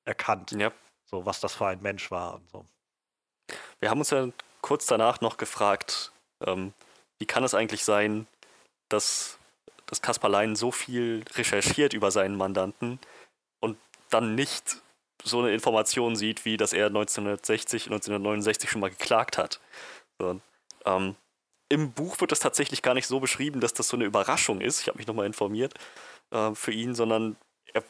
erkannt. 0.06 0.52
Ja. 0.52 0.72
So, 1.06 1.26
was 1.26 1.40
das 1.40 1.54
für 1.54 1.68
ein 1.68 1.82
Mensch 1.82 2.10
war 2.12 2.36
und 2.36 2.50
so. 2.50 2.66
Wir 3.80 3.90
haben 3.90 4.00
uns 4.00 4.10
ja 4.10 4.28
kurz 4.62 4.88
danach 4.88 5.22
noch 5.22 5.38
gefragt, 5.38 6.12
ähm, 6.46 6.74
wie 7.20 7.26
kann 7.26 7.44
es 7.44 7.54
eigentlich 7.54 7.84
sein, 7.84 8.28
dass, 8.90 9.38
dass 9.86 10.02
Kaspar 10.02 10.56
so 10.56 10.72
viel 10.72 11.24
recherchiert 11.34 11.94
über 11.94 12.12
seinen 12.12 12.36
Mandanten 12.36 13.00
und 13.60 13.78
dann 14.10 14.36
nicht 14.36 14.82
so 15.24 15.40
eine 15.40 15.54
Information 15.54 16.16
sieht, 16.16 16.46
wie 16.46 16.58
dass 16.58 16.74
er 16.74 16.88
1960, 16.88 17.86
1969 17.86 18.70
schon 18.70 18.82
mal 18.82 18.90
geklagt 18.90 19.38
hat. 19.38 19.60
So, 20.20 20.40
ähm, 20.86 21.16
Im 21.70 21.92
Buch 21.94 22.20
wird 22.22 22.32
das 22.32 22.40
tatsächlich 22.40 22.82
gar 22.82 22.94
nicht 22.94 23.08
so 23.08 23.20
beschrieben, 23.20 23.60
dass 23.60 23.74
das 23.74 23.88
so 23.88 23.98
eine 23.98 24.06
Überraschung 24.06 24.62
ist. 24.62 24.82
Ich 24.82 24.88
habe 24.88 24.98
mich 24.98 25.08
nochmal 25.08 25.26
informiert 25.26 25.74
äh, 26.32 26.54
für 26.54 26.72
ihn, 26.72 26.94
sondern 26.94 27.38
er 27.74 27.84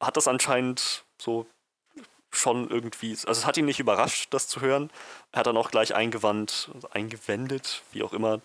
hat 0.00 0.16
das 0.16 0.26
anscheinend 0.26 1.04
so 1.20 1.46
schon 2.30 2.70
irgendwie, 2.70 3.10
also 3.10 3.32
es 3.32 3.46
hat 3.46 3.56
ihn 3.56 3.64
nicht 3.64 3.80
überrascht, 3.80 4.32
das 4.32 4.48
zu 4.48 4.60
hören. 4.60 4.90
Er 5.32 5.40
hat 5.40 5.46
dann 5.46 5.56
auch 5.56 5.70
gleich 5.70 5.94
eingewandt, 5.94 6.70
eingewendet, 6.90 7.82
wie 7.92 8.02
auch 8.02 8.12
immer, 8.12 8.40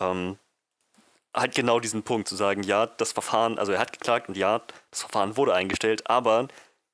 ähm, 0.00 0.38
halt 1.34 1.54
genau 1.54 1.80
diesen 1.80 2.02
Punkt 2.02 2.28
zu 2.28 2.36
sagen, 2.36 2.62
ja, 2.62 2.86
das 2.86 3.12
Verfahren, 3.12 3.58
also 3.58 3.72
er 3.72 3.78
hat 3.78 3.92
geklagt 3.92 4.28
und 4.28 4.36
ja, 4.36 4.62
das 4.90 5.00
Verfahren 5.00 5.36
wurde 5.36 5.54
eingestellt, 5.54 6.08
aber 6.08 6.48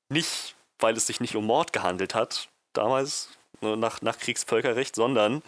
nicht, 0.08 0.54
weil 0.78 0.96
es 0.96 1.06
sich 1.06 1.20
nicht 1.20 1.36
um 1.36 1.46
Mord 1.46 1.72
gehandelt 1.72 2.14
hat, 2.14 2.48
damals 2.72 3.30
ne, 3.60 3.76
nach, 3.76 4.02
nach 4.02 4.18
Kriegsvölkerrecht, 4.18 4.94
sondern 4.94 5.42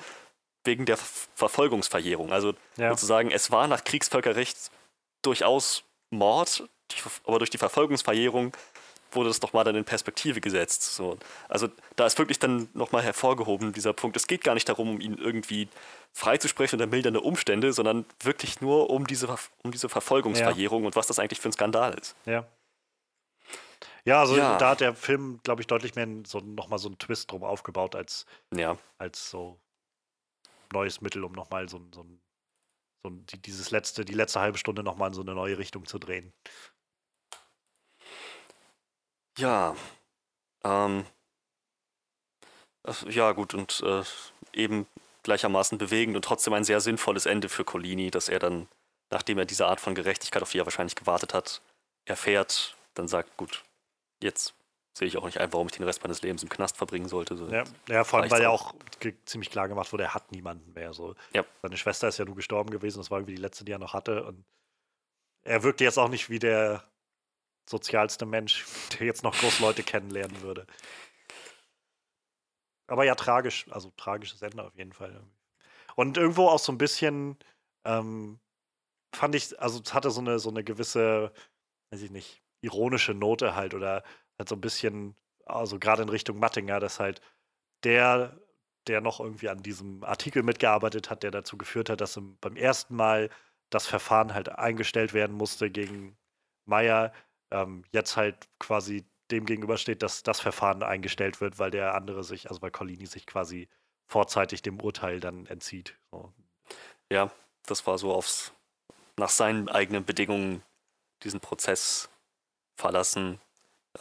wegen 0.65 0.87
der 0.87 0.97
Verfolgungsverjährung. 0.97 2.33
Also 2.33 2.55
ja. 2.77 2.91
sozusagen, 2.91 3.31
es 3.31 3.51
war 3.51 3.69
nach 3.69 3.85
Kriegsvölkerrecht 3.85 4.71
durchaus 5.23 5.85
Mord, 6.11 6.65
aber 7.25 7.39
durch 7.39 7.51
die 7.51 7.59
Verfolgungsverjährung 7.59 8.53
wurde 9.12 9.31
das 9.31 9.41
doch 9.41 9.52
mal 9.52 9.65
dann 9.65 9.76
in 9.76 9.85
Perspektive 9.85 10.41
gesetzt. 10.41 10.94
So. 10.94 11.18
Also 11.49 11.68
da 11.97 12.07
ist 12.07 12.18
wirklich 12.18 12.39
dann 12.39 12.68
nochmal 12.75 13.02
hervorgehoben, 13.02 13.73
dieser 13.73 13.93
Punkt. 13.93 14.17
Es 14.17 14.26
geht 14.26 14.44
gar 14.44 14.55
nicht 14.55 14.68
darum, 14.68 14.91
um 14.91 15.01
ihn 15.01 15.18
irgendwie 15.18 15.68
freizusprechen 16.12 16.81
unter 16.81 16.91
mildernde 16.91 17.20
Umstände, 17.20 17.73
sondern 17.73 18.05
wirklich 18.20 18.60
nur 18.60 18.91
um 18.91 19.07
diese, 19.07 19.28
um 19.62 19.70
diese 19.70 19.89
Verfolgungsverjährung 19.89 20.83
ja. 20.83 20.86
und 20.86 20.97
was 20.97 21.07
das 21.07 21.18
eigentlich 21.18 21.41
für 21.41 21.49
ein 21.49 21.52
Skandal 21.52 21.94
ist. 21.94 22.17
Ja. 22.25 22.47
Ja, 24.05 24.20
also 24.20 24.36
ja. 24.36 24.57
da 24.57 24.70
hat 24.70 24.81
der 24.81 24.94
Film, 24.94 25.41
glaube 25.43 25.62
ich, 25.62 25.67
deutlich 25.67 25.97
mehr 25.97 26.07
so, 26.25 26.39
nochmal 26.39 26.78
so 26.78 26.89
einen 26.89 26.99
Twist 26.99 27.33
drum 27.33 27.43
aufgebaut, 27.43 27.97
als, 27.97 28.25
ja. 28.55 28.78
als 28.99 29.31
so 29.31 29.59
neues 30.73 31.01
Mittel, 31.01 31.25
um 31.25 31.33
nochmal 31.33 31.68
so, 31.68 31.81
so, 31.93 32.07
so 33.02 33.10
dieses 33.10 33.73
letzte, 33.73 34.05
die 34.05 34.15
letzte 34.15 34.41
halbe 34.41 34.59
Stunde 34.59 34.85
nochmal 34.85 35.09
in 35.09 35.15
so 35.15 35.23
eine 35.23 35.35
neue 35.35 35.59
Richtung 35.59 35.86
zu 35.86 35.99
drehen. 35.99 36.33
Ja, 39.39 39.77
ähm, 40.65 41.05
ja 43.09 43.33
gut 43.33 43.55
und 43.55 43.83
äh, 43.85 44.03
eben 44.53 44.87
gleichermaßen 45.23 45.79
bewegend 45.79 46.17
und 46.17 46.25
trotzdem 46.25 46.55
ein 46.55 46.65
sehr 46.65 46.81
sinnvolles 46.81 47.27
Ende 47.27 47.49
für 47.49 47.65
Colini, 47.65 48.11
dass 48.11 48.29
er 48.29 48.39
dann 48.39 48.69
nachdem 49.11 49.39
er 49.39 49.45
diese 49.45 49.67
Art 49.67 49.81
von 49.81 49.95
Gerechtigkeit, 49.95 50.43
auf 50.43 50.51
die 50.51 50.59
er 50.59 50.67
wahrscheinlich 50.67 50.97
gewartet 50.97 51.35
hat, 51.35 51.63
erfährt, 52.05 52.77
dann 52.95 53.09
sagt, 53.09 53.37
gut, 53.37 53.65
jetzt 54.23 54.55
sehe 54.97 55.09
ich 55.09 55.17
auch 55.17 55.25
nicht 55.25 55.39
ein, 55.39 55.53
warum 55.53 55.67
ich 55.67 55.75
den 55.75 55.85
Rest 55.85 56.03
meines 56.03 56.23
Lebens 56.23 56.43
im 56.43 56.49
Knast 56.49 56.77
verbringen 56.77 57.09
sollte. 57.09 57.37
So, 57.37 57.49
Ja, 57.49 57.65
ja 57.89 58.05
vor 58.05 58.21
allem, 58.21 58.31
weil 58.31 58.43
ja 58.43 58.49
auch. 58.49 58.75
ziemlich 59.27 59.51
klar 59.51 59.69
gemacht 59.69 59.93
wurde, 59.93 60.05
er 60.05 60.15
hat 60.15 60.33
niemanden 60.33 60.73
mehr. 60.73 60.95
So. 60.95 61.15
Ja. 61.35 61.45
Seine 61.63 61.77
Schwester 61.77 62.09
ist 62.09 62.19
ja 62.19 62.25
nur 62.25 62.37
gestorben 62.37 62.71
gewesen, 62.71 62.99
das 62.99 63.11
war 63.11 63.19
irgendwie 63.19 63.35
die 63.35 63.43
letzte, 63.43 63.65
die 63.65 63.73
er 63.73 63.79
noch 63.79 63.93
hatte. 63.93 64.25
Und 64.25 64.45
er 65.45 65.63
wirkte 65.63 65.85
jetzt 65.85 65.99
auch 65.99 66.09
nicht 66.09 66.31
wie 66.31 66.39
der 66.39 66.83
sozialste 67.69 68.27
Mensch, 68.27 68.65
der 68.99 69.07
jetzt 69.07 69.23
noch 69.23 69.36
groß 69.39 69.61
Leute 69.61 69.83
kennenlernen 69.83 70.43
würde. 70.43 70.67
Aber 72.89 73.05
ja, 73.05 73.15
tragisch, 73.15 73.67
also 73.70 73.93
tragisches 73.97 74.43
Ende 74.43 74.65
auf 74.65 74.77
jeden 74.77 74.93
Fall. 74.93 75.20
Und 75.97 76.17
irgendwo 76.17 76.49
auch 76.49 76.59
so 76.59 76.73
ein 76.73 76.78
bisschen, 76.78 77.36
ähm, 77.85 78.39
fand 79.15 79.35
ich, 79.35 79.61
also 79.61 79.81
es 79.85 79.93
hatte 79.95 80.11
so 80.11 80.20
eine, 80.20 80.39
so 80.39 80.51
eine 80.51 80.62
gewisse, 80.62 81.33
weiß 81.91 82.03
ich 82.03 82.11
nicht, 82.11 82.43
ironische 82.61 83.15
Note 83.15 83.57
halt 83.57 83.75
oder 83.75 84.05
halt 84.39 84.49
so 84.49 84.55
ein 84.55 84.61
bisschen, 84.61 85.17
also 85.47 85.78
gerade 85.78 86.03
in 86.03 86.09
Richtung 86.09 86.39
Mattinger, 86.39 86.81
dass 86.81 87.01
halt 87.01 87.20
der, 87.85 88.39
der 88.86 89.01
noch 89.01 89.20
irgendwie 89.20 89.49
an 89.49 89.62
diesem 89.62 90.05
Artikel 90.05 90.43
mitgearbeitet 90.43 91.11
hat, 91.11 91.23
der 91.23 91.31
dazu 91.31 91.59
geführt 91.59 91.91
hat, 91.91 92.01
dass 92.01 92.17
im, 92.17 92.39
beim 92.41 92.57
ersten 92.57 92.95
Mal 92.95 93.31
das 93.70 93.86
Verfahren 93.86 94.35
halt 94.35 94.49
eingestellt 94.51 95.12
werden 95.12 95.36
musste 95.36 95.70
gegen 95.70 96.17
Meyer, 96.67 97.12
ähm, 97.50 97.84
jetzt 97.92 98.16
halt 98.16 98.49
quasi 98.58 99.05
dem 99.31 99.47
gegenübersteht, 99.47 100.02
dass 100.02 100.23
das 100.23 100.41
Verfahren 100.41 100.83
eingestellt 100.83 101.41
wird, 101.41 101.58
weil 101.58 101.70
der 101.70 101.94
andere 101.94 102.23
sich, 102.25 102.49
also 102.49 102.62
weil 102.62 102.70
Collini 102.70 103.07
sich 103.07 103.26
quasi 103.26 103.68
vorzeitig 104.07 104.62
dem 104.62 104.81
Urteil 104.81 105.20
dann 105.20 105.47
entzieht. 105.47 105.97
So. 106.10 106.33
Ja, 107.10 107.31
das 107.66 107.86
war 107.86 107.99
so 107.99 108.12
aufs, 108.12 108.52
nach 109.16 109.31
seinen 109.31 109.68
eigenen 109.68 110.05
Bedingungen 110.05 110.62
diesen 111.23 111.41
Prozess 111.41 112.08
verlassen. 112.76 113.41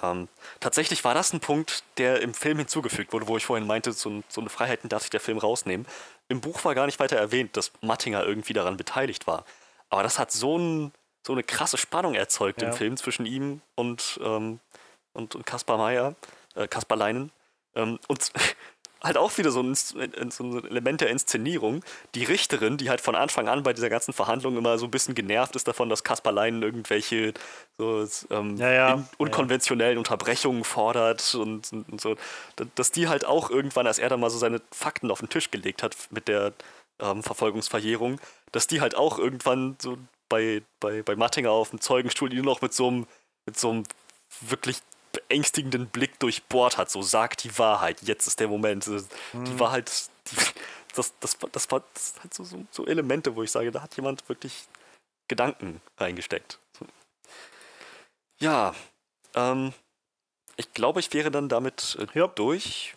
Ähm, 0.01 0.27
tatsächlich 0.59 1.03
war 1.03 1.13
das 1.13 1.33
ein 1.33 1.39
Punkt, 1.39 1.83
der 1.97 2.21
im 2.21 2.33
Film 2.33 2.57
hinzugefügt 2.57 3.13
wurde, 3.13 3.27
wo 3.27 3.37
ich 3.37 3.45
vorhin 3.45 3.65
meinte, 3.67 3.93
so, 3.93 4.23
so 4.27 4.41
eine 4.41 4.49
Freiheiten 4.49 4.89
darf 4.89 5.03
sich 5.03 5.09
der 5.09 5.19
Film 5.21 5.37
rausnehmen. 5.37 5.87
Im 6.27 6.41
Buch 6.41 6.63
war 6.65 6.75
gar 6.75 6.85
nicht 6.85 6.99
weiter 6.99 7.17
erwähnt, 7.17 7.55
dass 7.55 7.71
Mattinger 7.81 8.23
irgendwie 8.23 8.53
daran 8.53 8.77
beteiligt 8.77 9.27
war. 9.27 9.45
Aber 9.89 10.03
das 10.03 10.19
hat 10.19 10.31
so, 10.31 10.57
ein, 10.57 10.91
so 11.25 11.33
eine 11.33 11.43
krasse 11.43 11.77
Spannung 11.77 12.13
erzeugt 12.13 12.61
im 12.61 12.69
Ja. 12.69 12.73
Film 12.75 12.97
zwischen 12.97 13.25
ihm 13.25 13.61
und, 13.75 14.19
ähm, 14.23 14.59
und, 15.13 15.35
und 15.35 15.45
Kaspar 15.45 15.77
Meyer, 15.77 16.15
äh, 16.55 16.67
Kaspar 16.67 16.97
Leinen. 16.97 17.31
Ähm, 17.75 17.99
und 18.07 18.31
halt 19.03 19.17
auch 19.17 19.37
wieder 19.37 19.51
so 19.51 19.61
ein, 19.61 19.75
so 19.75 19.99
ein 19.99 20.65
Element 20.65 21.01
der 21.01 21.09
Inszenierung. 21.09 21.83
Die 22.15 22.23
Richterin, 22.23 22.77
die 22.77 22.89
halt 22.89 23.01
von 23.01 23.15
Anfang 23.15 23.47
an 23.47 23.61
bei 23.63 23.71
dieser 23.73 23.89
ganzen 23.89 24.13
Verhandlung 24.13 24.57
immer 24.57 24.77
so 24.79 24.85
ein 24.85 24.91
bisschen 24.91 25.13
genervt 25.15 25.55
ist 25.55 25.67
davon, 25.67 25.89
dass 25.89 26.03
Kaspar 26.03 26.31
Leinen 26.33 26.63
irgendwelche 26.63 27.33
so, 27.77 28.07
ähm, 28.31 28.57
Ja, 28.57 28.71
ja. 28.71 29.07
unkonventionellen 29.17 29.97
Unterbrechungen 29.99 30.63
fordert 30.63 31.35
und, 31.35 31.71
und, 31.71 31.89
und 31.89 32.01
so, 32.01 32.15
da- 32.55 32.65
dass 32.75 32.91
die 32.91 33.07
halt 33.07 33.25
auch 33.25 33.49
irgendwann, 33.49 33.85
als 33.87 33.99
er 33.99 34.09
dann 34.09 34.19
mal 34.19 34.29
so 34.29 34.37
seine 34.37 34.61
Fakten 34.71 35.11
auf 35.11 35.19
den 35.19 35.29
Tisch 35.29 35.51
gelegt 35.51 35.83
hat 35.83 35.95
mit 36.11 36.27
der 36.27 36.53
ähm, 36.99 37.21
Verfolgungsverjährung, 37.23 38.19
dass 38.51 38.67
die 38.67 38.81
halt 38.81 38.95
auch 38.95 39.19
irgendwann 39.19 39.75
so 39.79 39.97
bei, 40.29 40.61
bei, 40.79 41.01
bei 41.03 41.15
Mattinger 41.15 41.51
auf 41.51 41.69
dem 41.69 41.81
Zeugenstuhl 41.81 42.29
die 42.29 42.37
nur 42.37 42.45
noch 42.45 42.61
mit 42.61 42.73
so 42.73 42.87
einem, 42.87 43.07
mit 43.45 43.57
so 43.59 43.69
einem 43.71 43.83
wirklich 44.41 44.77
beängstigenden 45.11 45.87
Blick 45.87 46.19
durchbohrt 46.19 46.77
hat. 46.77 46.89
So, 46.91 47.01
sagt 47.01 47.43
die 47.43 47.57
Wahrheit, 47.57 48.01
jetzt 48.01 48.27
ist 48.27 48.39
der 48.39 48.47
Moment. 48.47 48.87
Das- 48.87 49.07
Die 49.33 49.59
war 49.59 49.71
halt, 49.71 50.09
die, 50.31 50.35
das, 50.95 51.13
das, 51.19 51.37
das 51.51 51.71
war 51.71 51.83
das 51.93 52.15
halt 52.21 52.33
so, 52.33 52.43
so, 52.43 52.65
so 52.71 52.85
Elemente, 52.85 53.35
wo 53.35 53.43
ich 53.43 53.51
sage, 53.51 53.71
da 53.71 53.81
hat 53.81 53.95
jemand 53.95 54.27
wirklich 54.29 54.67
Gedanken 55.27 55.81
reingesteckt. 55.97 56.59
Ja, 58.39 58.75
ähm, 59.35 59.73
ich 60.57 60.73
glaube, 60.73 60.99
ich 60.99 61.13
wäre 61.13 61.31
dann 61.31 61.49
damit 61.49 61.97
äh, 61.99 62.19
Ja. 62.19 62.27
durch 62.27 62.93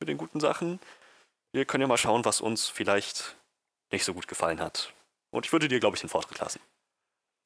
mit 0.00 0.08
den 0.08 0.18
guten 0.18 0.40
Sachen. 0.40 0.80
Wir 1.52 1.64
können 1.66 1.82
ja 1.82 1.86
mal 1.88 1.98
schauen, 1.98 2.24
was 2.24 2.40
uns 2.40 2.68
vielleicht 2.68 3.36
nicht 3.92 4.04
so 4.04 4.14
gut 4.14 4.26
gefallen 4.26 4.60
hat. 4.60 4.92
Und 5.32 5.46
ich 5.46 5.52
würde 5.52 5.68
dir, 5.68 5.80
glaube 5.80 5.96
ich, 5.96 6.00
den 6.02 6.10
Vortritt 6.10 6.38
lassen. 6.40 6.60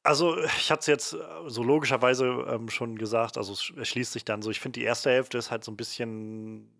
Also, 0.03 0.37
ich 0.43 0.71
hatte 0.71 0.79
es 0.81 0.87
jetzt 0.87 1.13
äh, 1.13 1.17
so 1.47 1.63
logischerweise 1.63 2.25
ähm, 2.49 2.69
schon 2.69 2.97
gesagt, 2.97 3.37
also 3.37 3.53
es 3.53 3.61
sch- 3.61 3.79
es 3.81 3.89
schließt 3.89 4.13
sich 4.13 4.25
dann 4.25 4.41
so, 4.41 4.49
ich 4.51 4.59
finde, 4.59 4.79
die 4.79 4.85
erste 4.85 5.09
Hälfte 5.11 5.37
ist 5.37 5.51
halt 5.51 5.63
so 5.63 5.71
ein 5.71 5.77
bisschen 5.77 6.71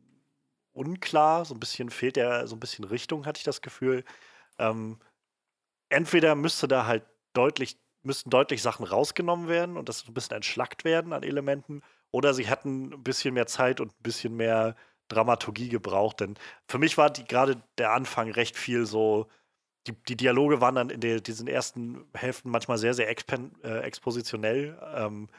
unklar, 0.73 1.45
so 1.45 1.53
ein 1.55 1.59
bisschen 1.59 1.89
fehlt 1.89 2.15
der 2.15 2.47
so 2.47 2.55
ein 2.55 2.59
bisschen 2.59 2.85
Richtung, 2.85 3.25
hatte 3.25 3.39
ich 3.39 3.43
das 3.43 3.61
Gefühl. 3.61 4.03
Ähm, 4.59 4.99
entweder 5.89 6.35
müsste 6.35 6.67
da 6.67 6.85
halt 6.85 7.05
deutlich, 7.33 7.77
müssten 8.03 8.29
deutlich 8.29 8.61
Sachen 8.61 8.85
rausgenommen 8.85 9.47
werden 9.49 9.77
und 9.77 9.89
das 9.89 10.07
ein 10.07 10.13
bisschen 10.13 10.37
entschlackt 10.37 10.85
werden 10.85 11.13
an 11.13 11.23
Elementen, 11.23 11.81
oder 12.11 12.33
sie 12.33 12.47
hätten 12.47 12.93
ein 12.93 13.03
bisschen 13.03 13.33
mehr 13.33 13.47
Zeit 13.47 13.81
und 13.81 13.89
ein 13.91 14.03
bisschen 14.03 14.35
mehr 14.35 14.75
Dramaturgie 15.09 15.69
gebraucht, 15.69 16.19
denn 16.21 16.35
für 16.67 16.79
mich 16.79 16.97
war 16.97 17.11
gerade 17.11 17.61
der 17.77 17.93
Anfang 17.93 18.31
recht 18.31 18.57
viel 18.57 18.85
so, 18.85 19.27
die, 19.88 19.93
die 20.07 20.17
Dialoge 20.17 20.61
waren 20.61 20.75
dann 20.75 20.90
in 20.90 21.01
der, 21.01 21.22
diesen 21.22 21.48
ersten 21.48 22.06
Hälften 22.14 22.49
manchmal 22.49 22.77
sehr, 22.77 22.93
sehr 22.93 23.09
expen, 23.09 23.51
äh, 23.64 23.80
expositionell. 23.80 24.77
Ähm, 24.95 25.30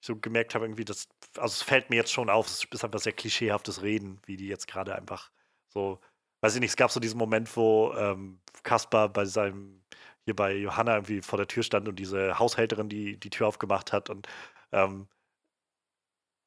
ich 0.00 0.06
so 0.06 0.16
gemerkt 0.16 0.54
habe, 0.54 0.64
irgendwie, 0.64 0.84
das, 0.84 1.08
also 1.36 1.52
es 1.52 1.62
fällt 1.62 1.90
mir 1.90 1.96
jetzt 1.96 2.12
schon 2.12 2.30
auf, 2.30 2.46
es 2.46 2.64
ist 2.70 2.84
einfach 2.84 3.00
sehr 3.00 3.12
klischeehaftes 3.12 3.82
Reden, 3.82 4.20
wie 4.26 4.36
die 4.36 4.46
jetzt 4.48 4.68
gerade 4.68 4.94
einfach 4.94 5.30
so, 5.68 6.00
weiß 6.40 6.54
ich 6.54 6.60
nicht, 6.60 6.70
es 6.70 6.76
gab 6.76 6.90
so 6.90 7.00
diesen 7.00 7.18
Moment, 7.18 7.54
wo 7.56 7.92
ähm, 7.94 8.40
Kaspar 8.62 9.08
bei 9.08 9.24
seinem, 9.24 9.82
hier 10.24 10.36
bei 10.36 10.54
Johanna 10.54 10.94
irgendwie 10.96 11.20
vor 11.22 11.36
der 11.38 11.48
Tür 11.48 11.62
stand 11.62 11.88
und 11.88 11.96
diese 11.96 12.38
Haushälterin 12.38 12.88
die 12.88 13.18
die 13.18 13.30
Tür 13.30 13.48
aufgemacht 13.48 13.92
hat 13.92 14.10
und 14.10 14.28
ähm, 14.72 15.08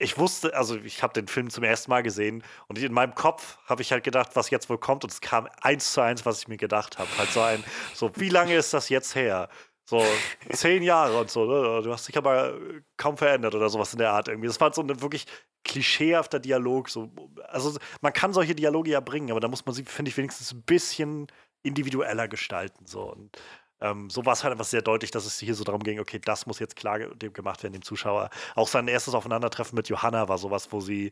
ich 0.01 0.17
wusste, 0.17 0.55
also 0.55 0.75
ich 0.77 1.03
habe 1.03 1.13
den 1.13 1.27
Film 1.27 1.49
zum 1.49 1.63
ersten 1.63 1.91
Mal 1.91 2.01
gesehen 2.01 2.43
und 2.67 2.77
in 2.79 2.91
meinem 2.91 3.13
Kopf 3.15 3.57
habe 3.65 3.81
ich 3.81 3.91
halt 3.91 4.03
gedacht, 4.03 4.31
was 4.33 4.49
jetzt 4.49 4.69
wohl 4.69 4.77
kommt 4.77 5.03
und 5.03 5.11
es 5.11 5.21
kam 5.21 5.47
eins 5.61 5.93
zu 5.93 6.01
eins, 6.01 6.25
was 6.25 6.39
ich 6.39 6.47
mir 6.47 6.57
gedacht 6.57 6.97
habe. 6.97 7.09
Halt 7.17 7.29
so 7.29 7.41
ein, 7.41 7.63
so 7.93 8.11
wie 8.15 8.29
lange 8.29 8.55
ist 8.55 8.73
das 8.73 8.89
jetzt 8.89 9.15
her? 9.15 9.49
So 9.85 10.03
zehn 10.51 10.83
Jahre 10.83 11.19
und 11.19 11.29
so, 11.29 11.45
ne? 11.45 11.81
du 11.83 11.91
hast 11.91 12.07
dich 12.07 12.17
aber 12.17 12.57
kaum 12.97 13.17
verändert 13.17 13.55
oder 13.55 13.69
sowas 13.69 13.93
in 13.93 13.99
der 13.99 14.11
Art 14.11 14.27
irgendwie. 14.27 14.47
Das 14.47 14.59
war 14.59 14.73
so 14.73 14.81
ein 14.81 15.01
wirklich 15.01 15.25
klischeehafter 15.63 16.39
Dialog. 16.39 16.89
So, 16.89 17.11
also 17.47 17.77
man 18.01 18.13
kann 18.13 18.33
solche 18.33 18.55
Dialoge 18.55 18.91
ja 18.91 18.99
bringen, 19.01 19.31
aber 19.31 19.39
da 19.39 19.47
muss 19.47 19.65
man 19.65 19.75
sie, 19.75 19.83
finde 19.83 20.09
ich, 20.09 20.17
wenigstens 20.17 20.53
ein 20.53 20.63
bisschen 20.63 21.27
individueller 21.63 22.27
gestalten. 22.27 22.87
So. 22.87 23.11
Und 23.11 23.37
ähm, 23.81 24.09
so 24.09 24.25
war 24.25 24.33
es 24.33 24.43
halt 24.43 24.51
einfach 24.51 24.65
sehr 24.65 24.81
deutlich, 24.81 25.11
dass 25.11 25.25
es 25.25 25.39
hier 25.39 25.55
so 25.55 25.63
darum 25.63 25.83
ging, 25.83 25.99
okay, 25.99 26.19
das 26.23 26.45
muss 26.45 26.59
jetzt 26.59 26.75
klar 26.75 26.99
dem 26.99 27.33
gemacht 27.33 27.63
werden, 27.63 27.73
dem 27.73 27.81
Zuschauer. 27.81 28.29
Auch 28.55 28.67
sein 28.67 28.87
erstes 28.87 29.13
Aufeinandertreffen 29.15 29.75
mit 29.75 29.89
Johanna 29.89 30.27
war 30.29 30.37
sowas, 30.37 30.71
wo 30.71 30.79
sie 30.81 31.11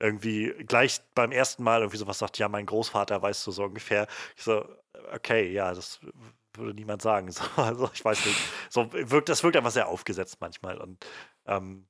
irgendwie 0.00 0.52
gleich 0.66 1.00
beim 1.14 1.32
ersten 1.32 1.62
Mal 1.64 1.80
irgendwie 1.80 1.98
sowas 1.98 2.18
sagt, 2.18 2.38
ja, 2.38 2.48
mein 2.48 2.66
Großvater 2.66 3.22
weißt 3.22 3.46
du 3.46 3.50
so 3.52 3.64
ungefähr. 3.64 4.06
Ich 4.36 4.44
so, 4.44 4.66
okay, 5.12 5.52
ja, 5.52 5.72
das 5.72 6.00
würde 6.56 6.74
niemand 6.74 7.02
sagen. 7.02 7.30
So, 7.32 7.44
also 7.56 7.90
ich 7.92 8.04
weiß 8.04 8.24
nicht. 8.26 8.38
So 8.70 8.92
wirkt, 8.92 9.28
das 9.28 9.42
wirkt 9.42 9.56
einfach 9.56 9.70
sehr 9.70 9.88
aufgesetzt 9.88 10.38
manchmal. 10.40 10.78
Und 10.78 11.04
ähm, 11.46 11.86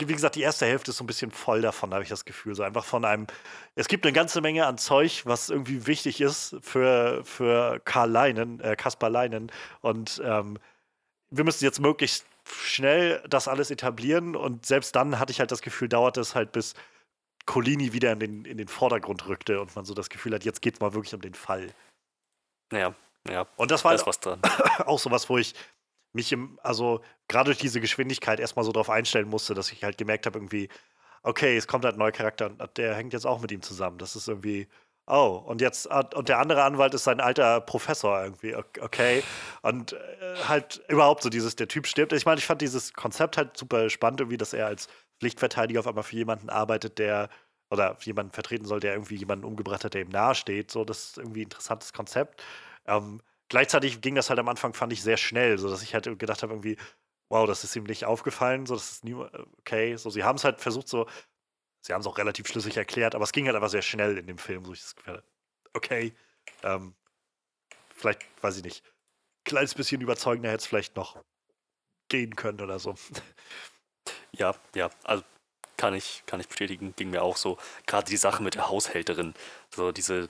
wie 0.00 0.12
gesagt, 0.12 0.36
die 0.36 0.42
erste 0.42 0.66
Hälfte 0.66 0.92
ist 0.92 0.98
so 0.98 1.04
ein 1.04 1.08
bisschen 1.08 1.30
voll 1.30 1.60
davon, 1.60 1.92
habe 1.92 2.02
ich 2.02 2.08
das 2.08 2.24
Gefühl. 2.24 2.54
So 2.54 2.62
einfach 2.62 2.84
von 2.84 3.04
einem, 3.04 3.26
es 3.74 3.88
gibt 3.88 4.04
eine 4.06 4.12
ganze 4.12 4.40
Menge 4.40 4.66
an 4.66 4.78
Zeug, 4.78 5.22
was 5.24 5.50
irgendwie 5.50 5.86
wichtig 5.86 6.20
ist 6.20 6.56
für, 6.60 7.24
für 7.24 7.80
Karl 7.84 8.10
Leinen, 8.10 8.60
äh, 8.60 8.76
Kaspar 8.76 9.10
Leinen. 9.10 9.50
Und 9.80 10.22
ähm, 10.24 10.58
wir 11.30 11.44
müssen 11.44 11.64
jetzt 11.64 11.80
möglichst 11.80 12.26
schnell 12.44 13.22
das 13.28 13.48
alles 13.48 13.70
etablieren. 13.70 14.36
Und 14.36 14.66
selbst 14.66 14.94
dann 14.94 15.18
hatte 15.18 15.32
ich 15.32 15.40
halt 15.40 15.50
das 15.50 15.62
Gefühl, 15.62 15.88
dauerte 15.88 16.20
es 16.20 16.34
halt 16.34 16.52
bis 16.52 16.74
Colini 17.46 17.92
wieder 17.92 18.12
in 18.12 18.20
den, 18.20 18.44
in 18.44 18.58
den 18.58 18.68
Vordergrund 18.68 19.26
rückte 19.26 19.60
und 19.60 19.74
man 19.74 19.84
so 19.84 19.94
das 19.94 20.10
Gefühl 20.10 20.34
hat, 20.34 20.44
jetzt 20.44 20.62
geht 20.62 20.74
es 20.74 20.80
mal 20.80 20.92
wirklich 20.92 21.14
um 21.14 21.22
den 21.22 21.34
Fall. 21.34 21.72
Naja, 22.70 22.94
ja, 23.28 23.46
Und 23.56 23.70
das 23.70 23.82
da 23.82 23.88
war 23.88 23.94
ist 23.94 24.06
halt 24.06 24.38
auch 24.86 24.98
sowas, 24.98 25.28
wo 25.28 25.38
ich 25.38 25.54
mich 26.18 26.32
im, 26.32 26.58
also 26.62 27.00
gerade 27.28 27.46
durch 27.46 27.58
diese 27.58 27.80
Geschwindigkeit 27.80 28.40
erstmal 28.40 28.64
so 28.64 28.72
drauf 28.72 28.90
einstellen 28.90 29.28
musste, 29.28 29.54
dass 29.54 29.72
ich 29.72 29.84
halt 29.84 29.98
gemerkt 29.98 30.26
habe, 30.26 30.38
irgendwie, 30.38 30.68
okay, 31.22 31.56
es 31.56 31.66
kommt 31.68 31.84
halt 31.84 31.96
ein 31.96 31.98
neuer 32.00 32.12
Charakter 32.12 32.46
und 32.46 32.76
der 32.78 32.94
hängt 32.94 33.12
jetzt 33.12 33.26
auch 33.26 33.40
mit 33.40 33.52
ihm 33.52 33.62
zusammen. 33.62 33.98
Das 33.98 34.16
ist 34.16 34.28
irgendwie, 34.28 34.68
oh, 35.06 35.42
und 35.46 35.60
jetzt, 35.60 35.90
ah, 35.90 36.08
und 36.14 36.28
der 36.28 36.38
andere 36.40 36.64
Anwalt 36.64 36.94
ist 36.94 37.04
sein 37.04 37.20
alter 37.20 37.60
Professor 37.62 38.22
irgendwie, 38.22 38.56
ok- 38.56 38.80
okay. 38.82 39.22
Und 39.62 39.92
äh, 39.94 39.98
halt 40.48 40.82
überhaupt 40.88 41.22
so 41.22 41.30
dieses, 41.30 41.56
der 41.56 41.68
Typ 41.68 41.86
stirbt. 41.86 42.12
Ich 42.12 42.26
meine, 42.26 42.38
ich 42.38 42.46
fand 42.46 42.60
dieses 42.62 42.92
Konzept 42.94 43.36
halt 43.36 43.56
super 43.56 43.90
spannend, 43.90 44.20
irgendwie, 44.20 44.38
dass 44.38 44.52
er 44.52 44.66
als 44.66 44.88
Pflichtverteidiger 45.20 45.80
auf 45.80 45.86
einmal 45.86 46.04
für 46.04 46.16
jemanden 46.16 46.50
arbeitet, 46.50 46.98
der 46.98 47.28
oder 47.70 47.96
jemanden 48.02 48.32
vertreten 48.32 48.64
soll, 48.66 48.80
der 48.80 48.94
irgendwie 48.94 49.16
jemanden 49.16 49.44
umgebracht 49.44 49.84
hat, 49.84 49.94
der 49.94 50.02
ihm 50.02 50.08
nahesteht. 50.10 50.70
So, 50.70 50.84
das 50.84 51.10
ist 51.10 51.18
irgendwie 51.18 51.40
ein 51.42 51.44
interessantes 51.44 51.92
Konzept. 51.92 52.42
Ähm, 52.86 53.20
gleichzeitig 53.48 54.00
ging 54.00 54.14
das 54.14 54.30
halt 54.30 54.38
am 54.38 54.48
Anfang, 54.48 54.74
fand 54.74 54.92
ich, 54.92 55.02
sehr 55.02 55.16
schnell, 55.16 55.58
so 55.58 55.68
dass 55.68 55.82
ich 55.82 55.94
halt 55.94 56.18
gedacht 56.18 56.42
habe, 56.42 56.52
irgendwie, 56.52 56.76
wow, 57.28 57.46
das 57.46 57.64
ist 57.64 57.76
ihm 57.76 57.84
nicht 57.84 58.04
aufgefallen, 58.04 58.66
so 58.66 58.74
das 58.74 58.92
ist 58.92 59.04
nie, 59.04 59.14
okay, 59.58 59.96
so 59.96 60.10
sie 60.10 60.24
haben 60.24 60.36
es 60.36 60.44
halt 60.44 60.60
versucht, 60.60 60.88
so, 60.88 61.06
sie 61.80 61.92
haben 61.92 62.00
es 62.00 62.06
auch 62.06 62.18
relativ 62.18 62.46
schlüssig 62.48 62.76
erklärt, 62.76 63.14
aber 63.14 63.24
es 63.24 63.32
ging 63.32 63.46
halt 63.46 63.56
einfach 63.56 63.70
sehr 63.70 63.82
schnell 63.82 64.18
in 64.18 64.26
dem 64.26 64.38
Film, 64.38 64.64
so 64.64 64.72
ich 64.72 64.80
das 64.80 64.94
Gefühl 64.94 65.14
hatte, 65.14 65.24
okay, 65.74 66.14
ähm, 66.62 66.94
vielleicht, 67.94 68.22
weiß 68.42 68.58
ich 68.58 68.64
nicht, 68.64 68.82
kleines 69.44 69.74
bisschen 69.74 70.00
überzeugender 70.00 70.50
hätte 70.50 70.62
es 70.62 70.66
vielleicht 70.66 70.96
noch 70.96 71.16
gehen 72.08 72.36
können 72.36 72.60
oder 72.60 72.78
so. 72.78 72.94
Ja, 74.32 74.54
ja, 74.74 74.90
also 75.04 75.24
kann 75.76 75.94
ich, 75.94 76.22
kann 76.26 76.40
ich 76.40 76.48
bestätigen, 76.48 76.94
ging 76.96 77.10
mir 77.10 77.22
auch 77.22 77.36
so. 77.36 77.56
Gerade 77.86 78.08
die 78.08 78.16
Sache 78.16 78.42
mit 78.42 78.54
der 78.54 78.68
Haushälterin, 78.68 79.34
so 79.74 79.92
diese, 79.92 80.28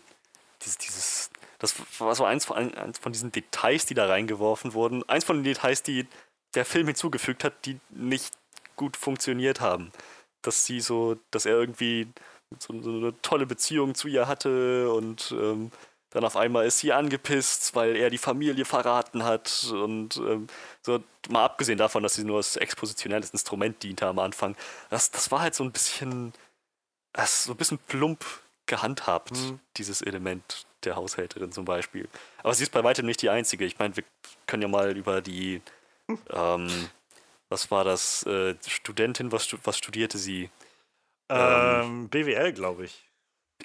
dieses, 0.62 0.78
dieses 0.78 1.30
das 1.58 1.74
war 1.98 2.14
so 2.14 2.24
eins 2.24 2.44
von, 2.44 2.56
eins 2.74 2.98
von 2.98 3.12
diesen 3.12 3.32
Details, 3.32 3.86
die 3.86 3.94
da 3.94 4.06
reingeworfen 4.06 4.74
wurden. 4.74 5.08
Eins 5.08 5.24
von 5.24 5.36
den 5.36 5.44
Details, 5.44 5.82
die 5.82 6.06
der 6.54 6.64
Film 6.64 6.86
hinzugefügt 6.86 7.44
hat, 7.44 7.66
die 7.66 7.78
nicht 7.90 8.32
gut 8.76 8.96
funktioniert 8.96 9.60
haben. 9.60 9.90
Dass 10.42 10.64
sie 10.64 10.80
so, 10.80 11.16
dass 11.30 11.46
er 11.46 11.54
irgendwie 11.54 12.08
so, 12.58 12.80
so 12.80 12.90
eine 12.90 13.20
tolle 13.22 13.46
Beziehung 13.46 13.94
zu 13.94 14.08
ihr 14.08 14.28
hatte 14.28 14.90
und 14.92 15.32
ähm, 15.32 15.70
dann 16.10 16.24
auf 16.24 16.36
einmal 16.36 16.66
ist 16.66 16.78
sie 16.78 16.92
angepisst, 16.92 17.74
weil 17.74 17.94
er 17.96 18.08
die 18.08 18.18
Familie 18.18 18.64
verraten 18.64 19.24
hat 19.24 19.68
und 19.70 20.16
ähm, 20.16 20.46
so 20.80 21.02
mal 21.28 21.44
abgesehen 21.44 21.76
davon, 21.76 22.02
dass 22.02 22.14
sie 22.14 22.24
nur 22.24 22.38
als 22.38 22.56
expositionelles 22.56 23.30
Instrument 23.30 23.82
diente 23.82 24.06
am 24.06 24.18
Anfang. 24.18 24.56
Das, 24.88 25.10
das 25.10 25.30
war 25.30 25.40
halt 25.40 25.54
so 25.54 25.64
ein 25.64 25.72
bisschen, 25.72 26.32
das 27.12 27.44
so 27.44 27.52
ein 27.52 27.58
bisschen 27.58 27.78
plump 27.78 28.24
gehandhabt, 28.68 29.32
mhm. 29.32 29.58
dieses 29.76 30.02
Element 30.02 30.66
der 30.84 30.96
Haushälterin 30.96 31.50
zum 31.52 31.64
Beispiel. 31.64 32.08
Aber 32.42 32.54
sie 32.54 32.62
ist 32.62 32.70
bei 32.70 32.84
weitem 32.84 33.06
nicht 33.06 33.22
die 33.22 33.30
einzige. 33.30 33.64
Ich 33.64 33.78
meine, 33.78 33.96
wir 33.96 34.04
können 34.46 34.62
ja 34.62 34.68
mal 34.68 34.96
über 34.96 35.20
die, 35.20 35.60
ähm, 36.30 36.88
was 37.48 37.70
war 37.70 37.84
das, 37.84 38.24
äh, 38.24 38.54
Studentin, 38.66 39.32
was, 39.32 39.48
was 39.64 39.76
studierte 39.76 40.18
sie? 40.18 40.50
Ähm, 41.28 42.08
BWL, 42.08 42.52
glaube 42.52 42.84
ich. 42.84 43.04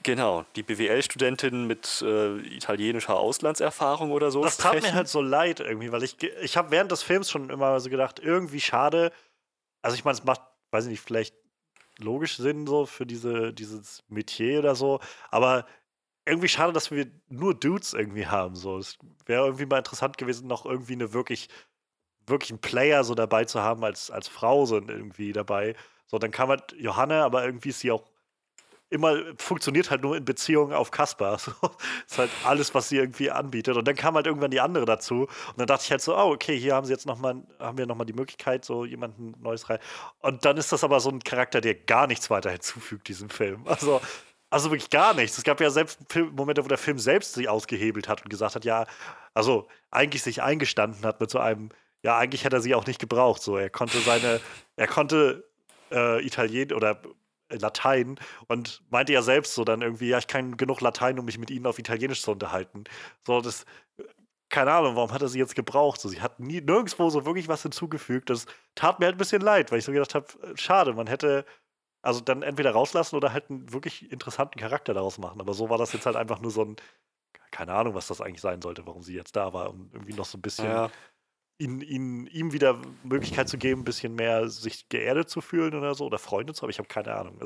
Genau, 0.02 0.44
die 0.56 0.64
BWL-Studentin 0.64 1.68
mit 1.68 2.02
äh, 2.02 2.38
italienischer 2.40 3.16
Auslandserfahrung 3.16 4.12
oder 4.12 4.32
so. 4.32 4.44
Das 4.44 4.58
tat 4.58 4.82
mir 4.82 4.94
halt 4.94 5.08
so 5.08 5.22
leid 5.22 5.60
irgendwie, 5.60 5.92
weil 5.92 6.04
ich, 6.04 6.22
ich 6.42 6.58
habe 6.58 6.72
während 6.72 6.92
des 6.92 7.04
Films 7.04 7.30
schon 7.30 7.52
immer 7.52 7.80
so 7.80 7.90
gedacht, 7.92 8.20
irgendwie 8.20 8.60
schade. 8.60 9.12
Also 9.84 9.96
ich 9.96 10.04
meine, 10.04 10.18
es 10.18 10.24
macht, 10.24 10.42
weiß 10.72 10.86
ich 10.86 10.92
nicht, 10.92 11.02
vielleicht 11.02 11.36
logisch 12.00 12.38
Sinn 12.38 12.68
so 12.68 12.86
für 12.86 13.06
diese, 13.06 13.54
dieses 13.54 14.04
Metier 14.08 14.60
oder 14.60 14.76
so, 14.76 15.00
aber 15.32 15.66
irgendwie 16.26 16.48
schade, 16.48 16.74
dass 16.74 16.92
wir 16.92 17.08
nur 17.30 17.54
Dudes 17.54 17.94
irgendwie 17.94 18.28
haben. 18.28 18.56
So. 18.56 18.78
Es 18.78 18.98
wäre 19.26 19.46
irgendwie 19.46 19.66
mal 19.66 19.80
interessant 19.80 20.18
gewesen, 20.18 20.48
noch 20.48 20.66
irgendwie 20.66 20.94
eine 20.94 21.14
wirklich, 21.14 21.50
wirklich 22.28 22.52
einen 22.52 22.62
Player 22.62 23.04
so 23.04 23.16
dabei 23.16 23.46
zu 23.46 23.62
haben 23.62 23.84
als, 23.84 24.10
als 24.12 24.28
Frau 24.28 24.66
so 24.66 24.78
irgendwie 24.78 25.34
dabei. 25.34 25.76
So, 26.08 26.20
dann 26.20 26.32
kam 26.32 26.50
halt 26.50 26.74
Johanna, 26.78 27.26
aber 27.26 27.46
irgendwie 27.46 27.70
ist 27.70 27.80
sie 27.82 27.92
auch 27.92 28.04
immer, 28.94 29.18
funktioniert 29.38 29.90
halt 29.90 30.04
nur 30.04 30.16
in 30.16 30.24
Beziehung 30.24 30.72
auf 30.72 30.92
Kasper. 30.92 31.38
So, 31.44 31.52
ist 32.08 32.18
halt 32.18 32.30
alles, 32.46 32.74
was 32.74 32.90
sie 32.90 32.98
irgendwie 32.98 33.32
anbietet. 33.32 33.76
Und 33.76 33.88
dann 33.88 33.96
kam 33.96 34.16
halt 34.16 34.28
irgendwann 34.28 34.52
die 34.52 34.62
andere 34.62 34.86
dazu. 34.86 35.24
Und 35.24 35.58
dann 35.58 35.68
dachte 35.68 35.84
ich 35.86 35.92
halt 35.92 36.02
so, 36.02 36.16
oh, 36.16 36.32
okay, 36.32 36.58
hier 36.58 36.76
haben 36.76 36.86
sie 36.86 36.94
jetzt 36.94 37.06
nochmal, 37.06 37.42
haben 37.60 37.78
wir 37.78 37.86
nochmal 37.86 38.06
die 38.06 38.14
Möglichkeit, 38.14 38.64
so 38.64 38.86
jemanden 38.86 39.34
Neues 39.42 39.70
rein. 39.70 39.80
Und 40.22 40.46
dann 40.46 40.58
ist 40.58 40.72
das 40.72 40.84
aber 40.84 41.00
so 41.00 41.10
ein 41.10 41.20
Charakter, 41.20 41.60
der 41.60 41.76
gar 41.76 42.08
nichts 42.08 42.30
weiter 42.30 42.52
hinzufügt, 42.52 43.08
diesem 43.08 43.30
Film. 43.30 43.68
Also, 43.68 44.00
also 44.50 44.70
wirklich 44.70 44.92
gar 44.92 45.14
nichts. 45.16 45.38
Es 45.38 45.44
gab 45.44 45.60
ja 45.60 45.72
selbst 45.72 46.00
Momente, 46.34 46.64
wo 46.64 46.68
der 46.68 46.78
Film 46.78 47.00
selbst 47.00 47.34
sich 47.34 47.50
ausgehebelt 47.50 48.08
hat 48.08 48.22
und 48.22 48.30
gesagt 48.30 48.56
hat, 48.56 48.66
ja, 48.66 48.86
also 49.34 49.68
eigentlich 49.90 50.22
sich 50.22 50.44
eingestanden 50.44 51.04
hat 51.06 51.20
mit 51.20 51.32
so 51.32 51.40
einem, 51.40 51.70
ja, 52.04 52.18
eigentlich 52.18 52.44
hätte 52.46 52.58
er 52.58 52.62
sie 52.62 52.76
auch 52.76 52.86
nicht 52.86 53.00
gebraucht. 53.00 53.42
So, 53.42 53.58
er 53.58 53.72
konnte 53.72 53.98
seine, 54.00 54.40
er 54.76 54.88
konnte 54.88 55.50
äh, 55.92 56.24
Italien 56.26 56.74
oder 56.74 57.02
Latein 57.60 58.20
und 58.48 58.82
meinte 58.90 59.14
ja 59.14 59.22
selbst 59.22 59.56
so 59.56 59.64
dann 59.64 59.82
irgendwie, 59.82 60.10
ja, 60.10 60.18
ich 60.18 60.28
kann 60.28 60.58
genug 60.58 60.82
Latein, 60.82 61.20
um 61.20 61.26
mich 61.26 61.38
mit 61.38 61.52
ihnen 61.52 61.66
auf 61.66 61.80
Italienisch 61.80 62.22
zu 62.22 62.32
unterhalten. 62.32 62.84
So, 63.26 63.42
das, 63.42 63.66
keine 64.50 64.72
Ahnung, 64.72 64.96
warum 64.96 65.12
hat 65.12 65.22
er 65.22 65.28
sie 65.28 65.40
jetzt 65.40 65.56
gebraucht? 65.56 66.00
So, 66.02 66.10
sie 66.10 66.22
hat 66.22 66.40
nie, 66.40 66.62
nirgendwo 66.62 67.10
so 67.10 67.26
wirklich 67.26 67.48
was 67.48 67.64
hinzugefügt. 67.64 68.30
Das 68.30 68.46
tat 68.76 69.00
mir 69.00 69.06
halt 69.08 69.16
ein 69.16 69.20
bisschen 69.20 69.42
leid, 69.42 69.72
weil 69.72 69.80
ich 69.80 69.86
so 69.86 69.92
gedacht 69.92 70.16
habe, 70.16 70.28
äh, 70.44 70.56
schade, 70.56 70.94
man 70.94 71.08
hätte 71.08 71.46
also 72.02 72.20
dann 72.20 72.44
entweder 72.44 72.72
rauslassen 72.72 73.16
oder 73.16 73.32
halt 73.32 73.50
einen 73.50 73.72
wirklich 73.72 74.12
interessanten 74.12 74.60
Charakter 74.60 74.94
daraus 74.94 75.18
machen. 75.18 75.40
Aber 75.40 75.54
so 75.54 75.70
war 75.70 75.78
das 75.78 75.94
jetzt 75.94 76.06
halt 76.06 76.18
einfach 76.18 76.42
nur 76.42 76.52
so 76.52 76.66
ein, 76.66 76.76
keine 77.52 77.74
Ahnung, 77.74 77.96
was 77.96 78.08
das 78.08 78.20
eigentlich 78.20 78.42
sein 78.42 78.62
sollte, 78.62 78.86
warum 78.86 79.04
sie 79.04 79.16
jetzt 79.16 79.36
da 79.36 79.54
war, 79.54 79.70
um 79.70 79.90
irgendwie 79.94 80.14
noch 80.14 80.26
so 80.26 80.38
ein 80.38 80.42
bisschen 80.42 80.66
ja 80.66 80.92
ihn, 81.58 81.82
ihn, 81.82 82.28
ihm 82.28 82.54
wieder 82.54 82.80
Möglichkeit 83.04 83.50
zu 83.50 83.58
geben, 83.58 83.82
ein 83.82 83.86
bisschen 83.86 84.16
mehr 84.16 84.50
sich 84.50 84.90
geerdet 84.90 85.30
zu 85.30 85.42
fühlen 85.42 85.76
oder 85.76 85.96
so 85.96 86.06
oder 86.06 86.20
Freunde 86.20 86.54
zu 86.54 86.64
haben. 86.64 86.70
Ich 86.70 86.80
habe 86.80 86.88
keine 86.88 87.14
Ahnung. 87.16 87.40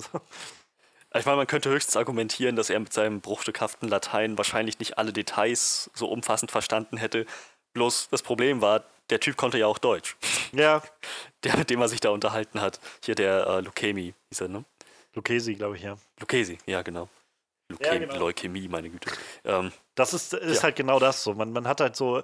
Ich 1.16 1.26
meine, 1.26 1.38
man 1.38 1.48
könnte 1.48 1.69
höchstens 1.69 1.95
argumentieren, 1.95 2.56
dass 2.56 2.69
er 2.69 2.80
mit 2.80 2.92
seinem 2.94 3.22
bruchstückhaften 3.22 3.88
Latein 3.88 4.38
wahrscheinlich 4.38 4.80
nicht 4.80 4.98
alle 4.98 5.14
Details 5.14 5.90
so 5.94 6.08
umfassend 6.10 6.52
verstanden 6.52 6.98
hätte. 6.98 7.26
Bloß 7.74 8.10
das 8.10 8.22
Problem 8.22 8.61
war, 8.61 8.84
der 9.10 9.19
Typ 9.19 9.38
konnte 9.38 9.58
ja 9.58 9.68
auch 9.68 9.77
Deutsch. 9.77 10.18
Ja. 10.52 10.82
Der, 11.44 11.56
mit 11.56 11.69
dem 11.69 11.80
er 11.80 11.88
sich 11.88 12.00
da 12.00 12.10
unterhalten 12.10 12.61
hat. 12.61 12.80
Hier 13.06 13.14
der 13.14 13.45
äh, 13.48 13.60
Lukemi, 13.61 14.16
hieß 14.30 14.42
er, 14.42 14.48
ne? 14.48 14.66
Lucchesi, 15.14 15.53
glaube 15.53 15.77
ich, 15.77 15.84
ja. 15.84 15.95
Lucchesi, 16.19 16.58
ja, 16.66 16.82
genau. 16.82 17.10
Leukämie, 17.69 17.94
ja, 17.94 18.00
genau. 18.00 18.18
Leukämie 18.18 18.68
meine 18.68 18.90
Güte. 18.90 19.11
Ähm, 19.45 19.72
das 19.95 20.14
ist, 20.14 20.34
ist 20.34 20.58
ja. 20.58 20.64
halt 20.64 20.76
genau 20.76 21.00
das 21.00 21.24
so. 21.24 21.34
Man, 21.34 21.52
man 21.52 21.68
hat 21.68 21.80
halt 21.80 21.95
so 21.95 22.24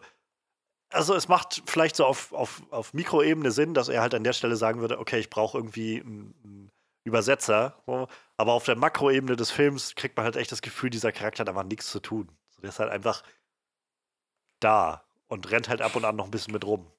also 0.93 1.15
es 1.15 1.27
macht 1.27 1.63
vielleicht 1.65 1.95
so 1.95 2.05
auf, 2.05 2.33
auf, 2.33 2.61
auf 2.71 2.93
Mikroebene 2.93 3.51
Sinn, 3.51 3.73
dass 3.73 3.89
er 3.89 4.01
halt 4.01 4.13
an 4.15 4.23
der 4.23 4.33
Stelle 4.33 4.55
sagen 4.55 4.79
würde, 4.79 4.99
okay, 4.99 5.19
ich 5.19 5.29
brauche 5.29 5.57
irgendwie 5.57 6.01
einen, 6.01 6.71
Übersetzer. 7.03 7.81
So. 7.85 8.07
Aber 8.37 8.53
auf 8.53 8.63
der 8.63 8.77
Makroebene 8.77 9.35
des 9.35 9.51
Films 9.51 9.95
kriegt 9.95 10.15
man 10.15 10.23
halt 10.23 10.35
echt 10.35 10.51
das 10.51 10.61
Gefühl, 10.61 10.89
dieser 10.89 11.11
Charakter 11.11 11.41
hat 11.41 11.49
einfach 11.49 11.63
nichts 11.63 11.91
zu 11.91 11.99
tun. 11.99 12.29
So, 12.49 12.61
der 12.61 12.69
ist 12.69 12.79
halt 12.79 12.91
einfach 12.91 13.23
da 14.59 15.03
und 15.27 15.51
rennt 15.51 15.67
halt 15.67 15.81
ab 15.81 15.95
und 15.95 16.05
an 16.05 16.15
noch 16.15 16.25
ein 16.25 16.31
bisschen 16.31 16.53
mit 16.53 16.65
rum. 16.65 16.89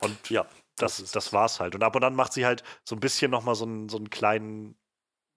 Und 0.00 0.30
ja, 0.30 0.46
das, 0.76 1.10
das, 1.10 1.32
war's 1.32 1.60
halt. 1.60 1.74
Und 1.74 1.82
ab 1.82 1.96
und 1.96 2.04
an 2.04 2.14
macht 2.14 2.32
sie 2.32 2.46
halt 2.46 2.62
so 2.84 2.96
ein 2.96 3.00
bisschen 3.00 3.30
nochmal 3.30 3.54
so 3.54 3.64
einen, 3.64 3.88
so 3.88 3.96
einen 3.96 4.10
kleinen, 4.10 4.78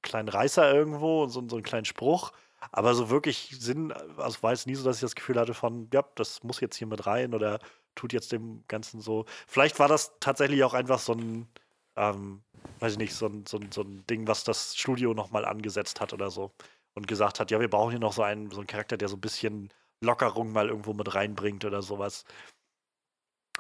kleinen 0.02 0.30
Reißer 0.30 0.74
irgendwo, 0.74 1.28
so, 1.28 1.48
so 1.48 1.56
einen 1.56 1.64
kleinen 1.64 1.86
Spruch. 1.86 2.32
Aber 2.72 2.94
so 2.96 3.10
wirklich 3.10 3.56
Sinn, 3.60 3.92
also 4.18 4.44
war 4.44 4.52
es 4.52 4.66
nie 4.66 4.76
so, 4.76 4.84
dass 4.84 4.98
ich 4.98 5.02
das 5.02 5.16
Gefühl 5.16 5.40
hatte 5.40 5.54
von, 5.54 5.90
ja, 5.94 6.04
das 6.16 6.44
muss 6.44 6.60
jetzt 6.60 6.78
hier 6.78 6.88
mit 6.88 7.06
rein 7.08 7.34
oder 7.34 7.60
tut 7.96 8.14
jetzt 8.14 8.32
dem 8.32 8.64
Ganzen 8.68 9.02
so. 9.02 9.26
Vielleicht 9.48 9.80
war 9.80 9.88
das 9.88 10.14
tatsächlich 10.20 10.64
auch 10.64 10.74
einfach 10.74 11.00
so 11.00 11.14
ein, 11.14 11.48
ähm, 11.96 12.42
weiß 12.80 12.94
ich 12.94 12.98
nicht, 12.98 13.14
so 13.14 13.28
ein, 13.28 13.46
so, 13.46 13.58
ein, 13.58 13.72
so 13.72 13.82
ein 13.82 14.06
Ding, 14.08 14.28
was 14.28 14.44
das 14.44 14.76
Studio 14.78 15.14
nochmal 15.14 15.46
angesetzt 15.46 16.02
hat 16.02 16.14
oder 16.14 16.32
so. 16.32 16.52
Und 16.96 17.08
gesagt 17.08 17.40
hat, 17.40 17.52
ja, 17.52 17.60
wir 17.60 17.70
brauchen 17.70 17.92
hier 17.92 18.00
noch 18.00 18.14
so 18.14 18.24
einen, 18.24 18.52
so 18.52 18.58
einen 18.58 18.68
Charakter, 18.68 18.98
der 18.98 19.10
so 19.10 19.16
ein 19.18 19.22
bisschen 19.22 19.70
Lockerung 20.02 20.52
mal 20.52 20.70
irgendwo 20.70 20.94
mit 20.94 21.14
reinbringt 21.14 21.66
oder 21.66 21.82
sowas. 21.82 22.26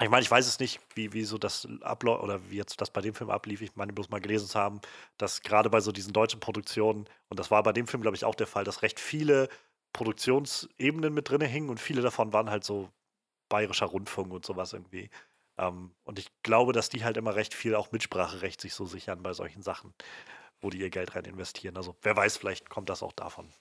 Ich 0.01 0.09
meine, 0.09 0.21
ich 0.21 0.31
weiß 0.31 0.47
es 0.47 0.59
nicht, 0.59 0.79
wie, 0.95 1.11
wie 1.11 1.25
so 1.25 1.37
das 1.37 1.67
abläuft 1.81 2.23
oder 2.23 2.49
wie 2.49 2.55
jetzt 2.55 2.79
das 2.79 2.89
bei 2.89 3.01
dem 3.01 3.13
Film 3.13 3.29
ablief. 3.29 3.61
Ich 3.61 3.75
meine, 3.75 3.91
bloß 3.91 4.09
mal 4.09 4.21
gelesen 4.21 4.47
zu 4.47 4.57
haben, 4.57 4.79
dass 5.17 5.41
gerade 5.41 5.69
bei 5.69 5.81
so 5.81 5.91
diesen 5.91 6.13
deutschen 6.13 6.39
Produktionen, 6.39 7.05
und 7.27 7.39
das 7.39 7.51
war 7.51 7.63
bei 7.63 7.73
dem 7.73 7.85
Film, 7.85 8.01
glaube 8.01 8.15
ich, 8.15 8.23
auch 8.23 8.35
der 8.35 8.47
Fall, 8.47 8.63
dass 8.63 8.81
recht 8.81 8.99
viele 8.99 9.49
Produktionsebenen 9.91 11.13
mit 11.13 11.29
drin 11.29 11.41
hingen 11.41 11.69
und 11.69 11.79
viele 11.79 12.01
davon 12.01 12.31
waren 12.31 12.49
halt 12.49 12.63
so 12.63 12.89
bayerischer 13.49 13.87
Rundfunk 13.87 14.31
und 14.31 14.45
sowas 14.45 14.71
irgendwie. 14.71 15.09
Ähm, 15.57 15.91
und 16.05 16.17
ich 16.17 16.31
glaube, 16.43 16.71
dass 16.71 16.89
die 16.89 17.03
halt 17.03 17.17
immer 17.17 17.35
recht 17.35 17.53
viel 17.53 17.75
auch 17.75 17.91
Mitspracherecht 17.91 18.61
sich 18.61 18.73
so 18.73 18.85
sichern 18.85 19.21
bei 19.21 19.33
solchen 19.33 19.63
Sachen, 19.63 19.93
wo 20.61 20.69
die 20.69 20.79
ihr 20.79 20.89
Geld 20.89 21.15
rein 21.15 21.25
investieren. 21.25 21.75
Also 21.75 21.95
wer 22.03 22.15
weiß, 22.15 22.37
vielleicht 22.37 22.69
kommt 22.69 22.89
das 22.89 23.03
auch 23.03 23.13
davon. 23.13 23.51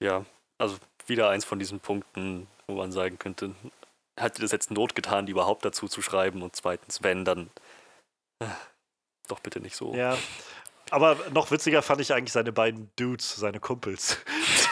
Ja, 0.00 0.24
also 0.58 0.76
wieder 1.06 1.28
eins 1.30 1.44
von 1.44 1.58
diesen 1.58 1.80
Punkten, 1.80 2.46
wo 2.68 2.76
man 2.76 2.92
sagen 2.92 3.18
könnte, 3.18 3.54
hat 4.18 4.38
dir 4.38 4.42
das 4.42 4.52
jetzt 4.52 4.70
Not 4.70 4.94
getan, 4.94 5.26
die 5.26 5.32
überhaupt 5.32 5.64
dazu 5.64 5.88
zu 5.88 6.02
schreiben? 6.02 6.42
Und 6.42 6.56
zweitens, 6.56 7.02
wenn, 7.02 7.24
dann 7.24 7.50
äh, 8.40 8.46
doch 9.28 9.40
bitte 9.40 9.60
nicht 9.60 9.76
so. 9.76 9.94
Ja. 9.94 10.16
Aber 10.90 11.16
noch 11.32 11.50
witziger 11.50 11.82
fand 11.82 12.00
ich 12.00 12.12
eigentlich 12.14 12.32
seine 12.32 12.52
beiden 12.52 12.90
Dudes, 12.96 13.36
seine 13.36 13.60
Kumpels. 13.60 14.18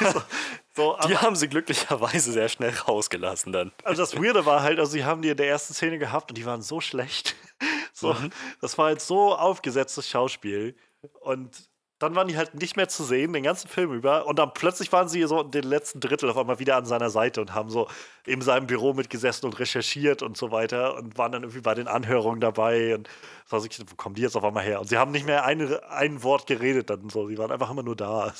so, 0.74 0.96
die 1.08 1.18
haben 1.18 1.36
sie 1.36 1.48
glücklicherweise 1.48 2.32
sehr 2.32 2.48
schnell 2.48 2.72
rausgelassen 2.88 3.52
dann. 3.52 3.72
Also 3.84 4.02
das 4.02 4.16
Weirde 4.16 4.46
war 4.46 4.62
halt, 4.62 4.78
also 4.78 4.92
sie 4.92 5.04
haben 5.04 5.20
die 5.20 5.28
in 5.28 5.36
der 5.36 5.48
ersten 5.48 5.74
Szene 5.74 5.98
gehabt 5.98 6.30
und 6.30 6.38
die 6.38 6.46
waren 6.46 6.62
so 6.62 6.80
schlecht. 6.80 7.34
So, 7.98 8.12
mhm. 8.12 8.28
Das 8.60 8.76
war 8.76 8.88
halt 8.88 9.00
so 9.00 9.34
aufgesetztes 9.34 10.06
Schauspiel. 10.06 10.76
Und 11.20 11.66
dann 11.98 12.14
waren 12.14 12.28
die 12.28 12.36
halt 12.36 12.54
nicht 12.54 12.76
mehr 12.76 12.88
zu 12.88 13.04
sehen, 13.04 13.32
den 13.32 13.42
ganzen 13.42 13.68
Film 13.68 13.92
über. 13.92 14.26
Und 14.26 14.38
dann 14.38 14.52
plötzlich 14.52 14.92
waren 14.92 15.08
sie 15.08 15.22
so 15.22 15.40
in 15.40 15.50
den 15.50 15.64
letzten 15.64 16.00
Drittel 16.00 16.28
auf 16.28 16.36
einmal 16.36 16.58
wieder 16.58 16.76
an 16.76 16.84
seiner 16.84 17.08
Seite 17.08 17.40
und 17.40 17.54
haben 17.54 17.70
so 17.70 17.88
in 18.26 18.42
seinem 18.42 18.66
Büro 18.66 18.92
mitgesessen 18.92 19.46
und 19.46 19.58
recherchiert 19.58 20.22
und 20.22 20.36
so 20.36 20.50
weiter 20.50 20.96
und 20.96 21.16
waren 21.16 21.32
dann 21.32 21.42
irgendwie 21.42 21.62
bei 21.62 21.74
den 21.74 21.88
Anhörungen 21.88 22.40
dabei. 22.40 22.94
Und 22.94 23.08
so, 23.46 23.58
wo 23.58 23.94
kommen 23.96 24.14
die 24.14 24.22
jetzt 24.22 24.36
auf 24.36 24.44
einmal 24.44 24.64
her? 24.64 24.80
Und 24.80 24.88
sie 24.88 24.98
haben 24.98 25.10
nicht 25.10 25.24
mehr 25.24 25.46
ein, 25.46 25.74
ein 25.84 26.22
Wort 26.22 26.46
geredet 26.46 26.90
dann 26.90 27.08
so. 27.08 27.28
Sie 27.28 27.38
waren 27.38 27.50
einfach 27.50 27.70
immer 27.70 27.82
nur 27.82 27.96
da. 27.96 28.34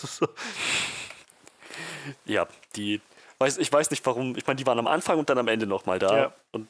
ja, 2.27 2.47
die. 2.75 3.01
Weiß, 3.39 3.59
ich 3.59 3.73
weiß 3.73 3.91
nicht 3.91 4.05
warum. 4.05 4.37
Ich 4.37 4.47
meine, 4.47 4.57
die 4.57 4.67
waren 4.67 4.79
am 4.79 4.87
Anfang 4.87 5.19
und 5.19 5.29
dann 5.31 5.39
am 5.39 5.49
Ende 5.49 5.67
nochmal 5.67 5.99
da. 5.99 6.19
Ja. 6.19 6.33
Und 6.53 6.69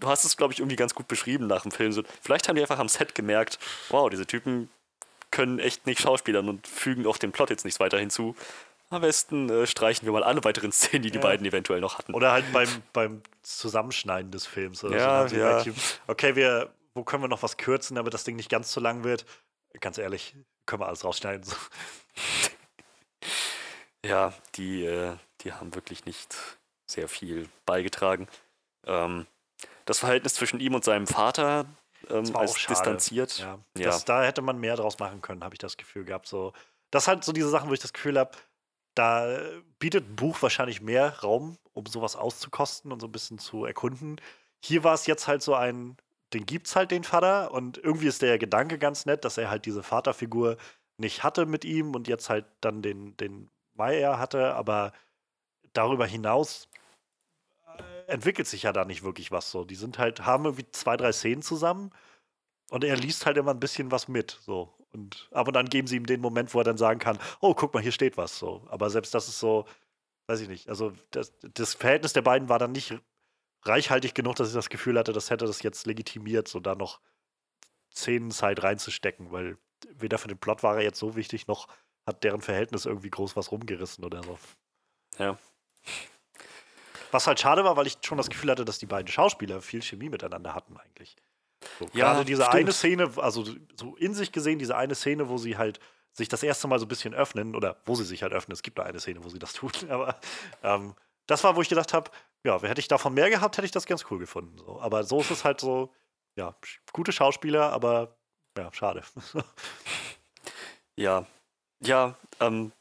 du 0.00 0.08
hast 0.08 0.24
es, 0.24 0.36
glaube 0.36 0.52
ich, 0.52 0.60
irgendwie 0.60 0.76
ganz 0.76 0.94
gut 0.94 1.08
beschrieben 1.08 1.48
nach 1.48 1.62
dem 1.62 1.72
Film. 1.72 1.92
So, 1.92 2.02
vielleicht 2.20 2.48
haben 2.48 2.54
die 2.56 2.62
einfach 2.62 2.78
am 2.78 2.88
Set 2.88 3.14
gemerkt, 3.14 3.58
wow, 3.90 4.08
diese 4.08 4.26
Typen 4.26 4.68
können 5.30 5.58
echt 5.58 5.86
nicht 5.86 6.00
schauspielern 6.00 6.48
und 6.48 6.66
fügen 6.66 7.06
auch 7.06 7.18
dem 7.18 7.32
Plot 7.32 7.50
jetzt 7.50 7.64
nichts 7.64 7.80
weiter 7.80 7.98
hinzu. 7.98 8.34
am 8.90 9.00
besten 9.02 9.50
äh, 9.50 9.66
streichen 9.66 10.06
wir 10.06 10.12
mal 10.12 10.22
alle 10.22 10.42
weiteren 10.44 10.72
Szenen, 10.72 11.02
die 11.02 11.10
die 11.10 11.18
Ja. 11.18 11.22
beiden 11.22 11.44
eventuell 11.46 11.80
noch 11.80 11.98
hatten. 11.98 12.14
Oder 12.14 12.32
halt 12.32 12.50
beim, 12.52 12.68
beim 12.92 13.22
Zusammenschneiden 13.42 14.30
des 14.30 14.46
Films. 14.46 14.84
Oder 14.84 14.96
Ja, 14.96 15.22
so. 15.28 15.34
Sie 15.34 15.40
ja. 15.40 15.64
Okay, 16.06 16.36
wir, 16.36 16.72
wo 16.94 17.02
können 17.04 17.22
wir 17.22 17.28
noch 17.28 17.42
was 17.42 17.56
kürzen, 17.56 17.96
damit 17.96 18.14
das 18.14 18.24
Ding 18.24 18.36
nicht 18.36 18.48
ganz 18.50 18.72
so 18.72 18.80
lang 18.80 19.02
wird? 19.04 19.24
Ganz 19.80 19.98
ehrlich, 19.98 20.34
können 20.64 20.80
wir 20.82 20.86
alles 20.86 21.04
rausschneiden. 21.04 21.44
So. 21.44 21.56
Ja, 24.04 24.32
die, 24.54 24.84
äh, 24.84 25.16
die 25.40 25.52
haben 25.52 25.74
wirklich 25.74 26.04
nicht 26.04 26.36
sehr 26.86 27.08
viel 27.08 27.48
beigetragen. 27.64 28.28
Ähm, 28.86 29.26
das 29.84 29.98
Verhältnis 29.98 30.34
zwischen 30.34 30.60
ihm 30.60 30.74
und 30.74 30.84
seinem 30.84 31.06
Vater 31.08 31.66
ähm, 32.10 32.36
als 32.36 32.54
distanziert. 32.66 33.38
Ja. 33.38 33.58
Ja. 33.76 33.84
Das, 33.84 34.04
da 34.04 34.22
hätte 34.22 34.42
man 34.42 34.58
mehr 34.58 34.76
draus 34.76 34.98
machen 34.98 35.20
können, 35.22 35.44
habe 35.44 35.54
ich 35.54 35.58
das 35.58 35.76
Gefühl 35.76 36.04
gehabt. 36.04 36.26
So. 36.26 36.52
Das 36.90 37.08
halt 37.08 37.24
so 37.24 37.32
diese 37.32 37.48
Sachen, 37.48 37.68
wo 37.68 37.74
ich 37.74 37.80
das 37.80 37.92
Gefühl 37.92 38.18
habe, 38.18 38.32
da 38.94 39.38
bietet 39.78 40.08
ein 40.08 40.16
Buch 40.16 40.40
wahrscheinlich 40.40 40.80
mehr 40.80 41.20
Raum, 41.20 41.58
um 41.74 41.86
sowas 41.86 42.16
auszukosten 42.16 42.92
und 42.92 43.00
so 43.00 43.06
ein 43.06 43.12
bisschen 43.12 43.38
zu 43.38 43.64
erkunden. 43.64 44.20
Hier 44.64 44.84
war 44.84 44.94
es 44.94 45.06
jetzt 45.06 45.28
halt 45.28 45.42
so 45.42 45.54
ein, 45.54 45.96
den 46.32 46.46
gibt's 46.46 46.74
halt 46.74 46.90
den 46.90 47.04
Vater 47.04 47.52
und 47.52 47.78
irgendwie 47.78 48.06
ist 48.06 48.22
der 48.22 48.38
Gedanke 48.38 48.78
ganz 48.78 49.04
nett, 49.04 49.24
dass 49.24 49.38
er 49.38 49.50
halt 49.50 49.66
diese 49.66 49.82
Vaterfigur 49.82 50.56
nicht 50.98 51.22
hatte 51.22 51.44
mit 51.44 51.64
ihm 51.64 51.94
und 51.94 52.08
jetzt 52.08 52.30
halt 52.30 52.46
dann 52.62 52.80
den, 52.80 53.16
den 53.18 53.50
Meier 53.74 54.18
hatte, 54.18 54.54
aber 54.54 54.92
darüber 55.74 56.06
hinaus 56.06 56.68
entwickelt 58.06 58.46
sich 58.46 58.64
ja 58.64 58.72
da 58.72 58.84
nicht 58.84 59.02
wirklich 59.02 59.32
was 59.32 59.50
so. 59.50 59.64
Die 59.64 59.74
sind 59.74 59.98
halt, 59.98 60.24
haben 60.24 60.44
irgendwie 60.44 60.70
zwei, 60.70 60.96
drei 60.96 61.12
Szenen 61.12 61.42
zusammen 61.42 61.92
und 62.70 62.84
er 62.84 62.96
liest 62.96 63.26
halt 63.26 63.36
immer 63.36 63.52
ein 63.52 63.60
bisschen 63.60 63.90
was 63.90 64.08
mit. 64.08 64.38
So. 64.42 64.72
Und 64.92 65.28
ab 65.32 65.48
und 65.48 65.56
an 65.56 65.68
geben 65.68 65.86
sie 65.86 65.96
ihm 65.96 66.06
den 66.06 66.20
Moment, 66.20 66.54
wo 66.54 66.60
er 66.60 66.64
dann 66.64 66.78
sagen 66.78 66.98
kann, 66.98 67.18
oh, 67.40 67.54
guck 67.54 67.74
mal, 67.74 67.82
hier 67.82 67.92
steht 67.92 68.16
was 68.16 68.38
so. 68.38 68.66
Aber 68.68 68.90
selbst 68.90 69.14
das 69.14 69.28
ist 69.28 69.38
so, 69.38 69.66
weiß 70.28 70.40
ich 70.40 70.48
nicht. 70.48 70.68
Also 70.68 70.92
das, 71.10 71.32
das 71.40 71.74
Verhältnis 71.74 72.12
der 72.12 72.22
beiden 72.22 72.48
war 72.48 72.58
dann 72.58 72.72
nicht 72.72 72.94
reichhaltig 73.64 74.14
genug, 74.14 74.36
dass 74.36 74.48
ich 74.48 74.54
das 74.54 74.68
Gefühl 74.68 74.98
hatte, 74.98 75.12
das 75.12 75.30
hätte 75.30 75.46
das 75.46 75.62
jetzt 75.62 75.86
legitimiert, 75.86 76.48
so 76.48 76.60
da 76.60 76.74
noch 76.74 77.00
Szenenzeit 77.92 78.62
reinzustecken, 78.62 79.32
weil 79.32 79.58
weder 79.94 80.18
für 80.18 80.28
den 80.28 80.38
Plot 80.38 80.62
war 80.62 80.76
er 80.76 80.82
jetzt 80.82 80.98
so 80.98 81.16
wichtig, 81.16 81.46
noch 81.46 81.68
hat 82.06 82.22
deren 82.22 82.40
Verhältnis 82.40 82.86
irgendwie 82.86 83.10
groß 83.10 83.36
was 83.36 83.50
rumgerissen 83.50 84.04
oder 84.04 84.22
so. 84.22 84.38
Ja. 85.18 85.38
Was 87.16 87.26
halt 87.26 87.40
schade 87.40 87.64
war, 87.64 87.78
weil 87.78 87.86
ich 87.86 87.96
schon 88.02 88.18
das 88.18 88.28
Gefühl 88.28 88.50
hatte, 88.50 88.66
dass 88.66 88.78
die 88.78 88.84
beiden 88.84 89.10
Schauspieler 89.10 89.62
viel 89.62 89.80
Chemie 89.80 90.10
miteinander 90.10 90.54
hatten 90.54 90.76
eigentlich. 90.76 91.16
So, 91.78 91.88
Ja, 91.94 92.12
gerade 92.12 92.26
diese 92.26 92.42
stimmt. 92.42 92.54
eine 92.54 92.72
Szene, 92.72 93.10
also 93.16 93.42
so 93.74 93.96
in 93.96 94.12
sich 94.12 94.32
gesehen, 94.32 94.58
diese 94.58 94.76
eine 94.76 94.94
Szene, 94.94 95.30
wo 95.30 95.38
sie 95.38 95.56
halt 95.56 95.80
sich 96.12 96.28
das 96.28 96.42
erste 96.42 96.68
Mal 96.68 96.78
so 96.78 96.84
ein 96.84 96.88
bisschen 96.88 97.14
öffnen, 97.14 97.54
oder 97.56 97.80
wo 97.86 97.94
sie 97.94 98.04
sich 98.04 98.22
halt 98.22 98.34
öffnen, 98.34 98.52
es 98.52 98.62
gibt 98.62 98.78
da 98.78 98.82
eine 98.82 99.00
Szene, 99.00 99.24
wo 99.24 99.30
sie 99.30 99.38
das 99.38 99.54
tun, 99.54 99.70
aber 99.88 100.20
ähm, 100.62 100.94
das 101.26 101.42
war, 101.42 101.56
wo 101.56 101.62
ich 101.62 101.70
gedacht 101.70 101.94
habe, 101.94 102.10
ja, 102.44 102.60
hätte 102.60 102.80
ich 102.80 102.88
davon 102.88 103.14
mehr 103.14 103.30
gehabt, 103.30 103.56
hätte 103.56 103.64
ich 103.64 103.72
das 103.72 103.86
ganz 103.86 104.04
cool 104.10 104.18
gefunden. 104.18 104.58
So. 104.58 104.78
Aber 104.82 105.02
so 105.02 105.20
ist 105.22 105.30
es 105.30 105.42
halt 105.42 105.58
so, 105.58 105.94
ja, 106.36 106.54
gute 106.92 107.12
Schauspieler, 107.12 107.72
aber 107.72 108.14
ja, 108.58 108.70
schade. 108.74 109.02
Ja, 110.96 111.24
ja, 111.80 112.14
ähm, 112.40 112.72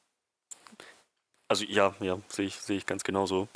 also 1.47 1.64
ja, 1.64 1.95
ja, 2.01 2.19
sehe 2.27 2.47
ich, 2.47 2.55
sehe 2.55 2.77
ich 2.77 2.85
ganz 2.85 3.03
genauso. 3.05 3.47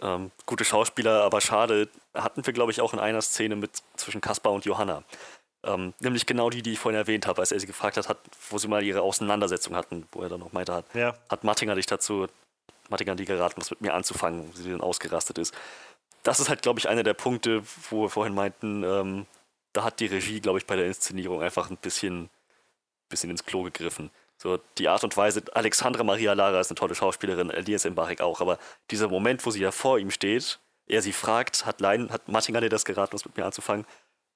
Ähm, 0.00 0.32
gute 0.46 0.64
Schauspieler, 0.64 1.22
aber 1.22 1.40
schade, 1.40 1.88
hatten 2.14 2.44
wir, 2.44 2.52
glaube 2.52 2.72
ich, 2.72 2.80
auch 2.80 2.92
in 2.92 2.98
einer 2.98 3.22
Szene 3.22 3.56
mit 3.56 3.82
zwischen 3.96 4.20
Kaspar 4.20 4.52
und 4.52 4.64
Johanna. 4.64 5.04
Ähm, 5.62 5.94
nämlich 6.00 6.26
genau 6.26 6.50
die, 6.50 6.62
die 6.62 6.72
ich 6.72 6.78
vorhin 6.78 6.98
erwähnt 6.98 7.26
habe, 7.26 7.40
als 7.40 7.52
er 7.52 7.60
sie 7.60 7.66
gefragt 7.66 7.96
hat, 7.96 8.08
hat, 8.08 8.18
wo 8.50 8.58
sie 8.58 8.68
mal 8.68 8.82
ihre 8.82 9.02
Auseinandersetzung 9.02 9.74
hatten, 9.74 10.06
wo 10.12 10.22
er 10.22 10.28
dann 10.28 10.40
noch 10.40 10.52
meinte, 10.52 10.74
hat, 10.74 10.84
ja, 10.94 11.14
hat 11.30 11.44
Mattinger 11.44 11.74
dich 11.74 11.86
dazu, 11.86 12.26
Mattinger 12.90 13.14
dir 13.14 13.24
geraten, 13.24 13.60
was 13.60 13.70
mit 13.70 13.80
mir 13.80 13.94
anzufangen, 13.94 14.50
wo 14.52 14.56
sie 14.56 14.70
dann 14.70 14.80
ausgerastet 14.80 15.38
ist. 15.38 15.54
Das 16.22 16.40
ist 16.40 16.48
halt, 16.48 16.62
glaube 16.62 16.80
ich, 16.80 16.88
einer 16.88 17.02
der 17.02 17.14
Punkte, 17.14 17.62
wo 17.90 18.02
wir 18.02 18.10
vorhin 18.10 18.34
meinten, 18.34 18.82
ähm, 18.82 19.26
da 19.72 19.84
hat 19.84 20.00
die 20.00 20.06
Regie, 20.06 20.40
glaube 20.40 20.58
ich, 20.58 20.66
bei 20.66 20.76
der 20.76 20.86
Inszenierung 20.86 21.42
einfach 21.42 21.70
ein 21.70 21.76
bisschen, 21.76 22.30
bisschen 23.08 23.30
ins 23.30 23.44
Klo 23.44 23.62
gegriffen. 23.62 24.10
So 24.36 24.58
die 24.78 24.88
Art 24.88 25.04
und 25.04 25.16
Weise, 25.16 25.42
Alexandra 25.54 26.04
Maria 26.04 26.32
Lara 26.32 26.60
ist 26.60 26.70
eine 26.70 26.76
tolle 26.76 26.94
Schauspielerin, 26.94 27.50
Elias 27.50 27.84
Mbarek 27.84 28.20
auch, 28.20 28.40
aber 28.40 28.58
dieser 28.90 29.08
Moment, 29.08 29.44
wo 29.46 29.50
sie 29.50 29.60
ja 29.60 29.70
vor 29.70 29.98
ihm 29.98 30.10
steht, 30.10 30.58
er 30.86 31.02
sie 31.02 31.12
fragt, 31.12 31.64
hat, 31.64 31.80
Lein, 31.80 32.10
hat 32.10 32.28
Mattinger 32.28 32.60
dir 32.60 32.68
das 32.68 32.84
geraten, 32.84 33.14
was 33.14 33.24
mit 33.24 33.36
mir 33.36 33.44
anzufangen, 33.44 33.86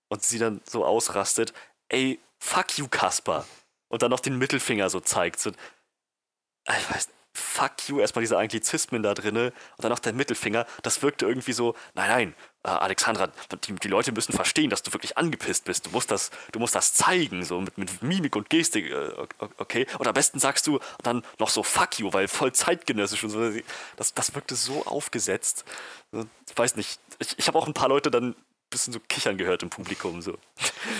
und 0.09 0.23
sie 0.23 0.39
dann 0.39 0.63
so 0.65 0.85
ausrastet, 0.85 1.53
ey, 1.89 2.19
fuck 2.39 2.79
you, 2.79 2.89
Kasper. 2.89 3.45
Und 3.89 4.03
dann 4.03 4.11
noch 4.11 4.21
den 4.21 4.39
Mittelfinger 4.39 4.89
so 4.91 5.01
zeigt. 5.01 5.41
So, 5.41 5.51
ich 5.51 6.91
weiß, 6.91 7.09
fuck 7.39 7.89
you, 7.89 8.01
erstmal 8.01 8.23
diese 8.23 8.37
Anglizismen 8.37 9.03
da 9.03 9.15
drinne 9.15 9.53
und 9.77 9.85
dann 9.85 9.91
noch 9.91 9.99
der 9.99 10.13
Mittelfinger. 10.13 10.67
Das 10.83 11.03
wirkte 11.03 11.27
irgendwie 11.27 11.53
so, 11.53 11.75
nein, 11.95 12.09
nein, 12.09 12.35
äh, 12.65 12.69
Alexandra, 12.69 13.31
die, 13.67 13.75
die 13.75 13.89
Leute 13.89 14.13
müssen 14.13 14.33
verstehen, 14.33 14.69
dass 14.71 14.83
du 14.83 14.93
wirklich 14.93 15.17
angepisst 15.17 15.65
bist. 15.65 15.87
Du 15.87 15.91
musst 15.91 16.11
das, 16.11 16.31
du 16.53 16.59
musst 16.59 16.75
das 16.75 16.95
zeigen, 16.95 17.45
so 17.45 17.61
mit, 17.61 17.79
mit 17.79 18.03
Mimik 18.03 18.37
und 18.37 18.51
Gestik, 18.51 18.91
äh, 18.91 19.11
okay? 19.59 19.87
Und 19.99 20.07
am 20.07 20.15
besten 20.15 20.39
sagst 20.39 20.67
du 20.67 20.81
dann 21.03 21.23
noch 21.39 21.51
so 21.51 21.63
fuck 21.63 21.99
you, 21.99 22.13
weil 22.13 22.29
voll 22.29 22.53
zeitgenössisch 22.53 23.25
und 23.25 23.31
so. 23.31 23.51
Das, 23.97 24.13
das 24.15 24.35
wirkte 24.35 24.57
so 24.57 24.85
aufgesetzt. 24.87 25.65
Ich 26.13 26.57
weiß 26.57 26.77
nicht, 26.77 27.01
ich, 27.19 27.39
ich 27.39 27.47
habe 27.47 27.59
auch 27.59 27.67
ein 27.67 27.75
paar 27.75 27.89
Leute 27.89 28.11
dann 28.11 28.31
ein 28.31 28.37
bisschen 28.71 28.93
so 28.93 29.01
kichern 29.01 29.39
gehört 29.39 29.63
im 29.63 29.71
Publikum. 29.71 30.21
So. 30.21 30.37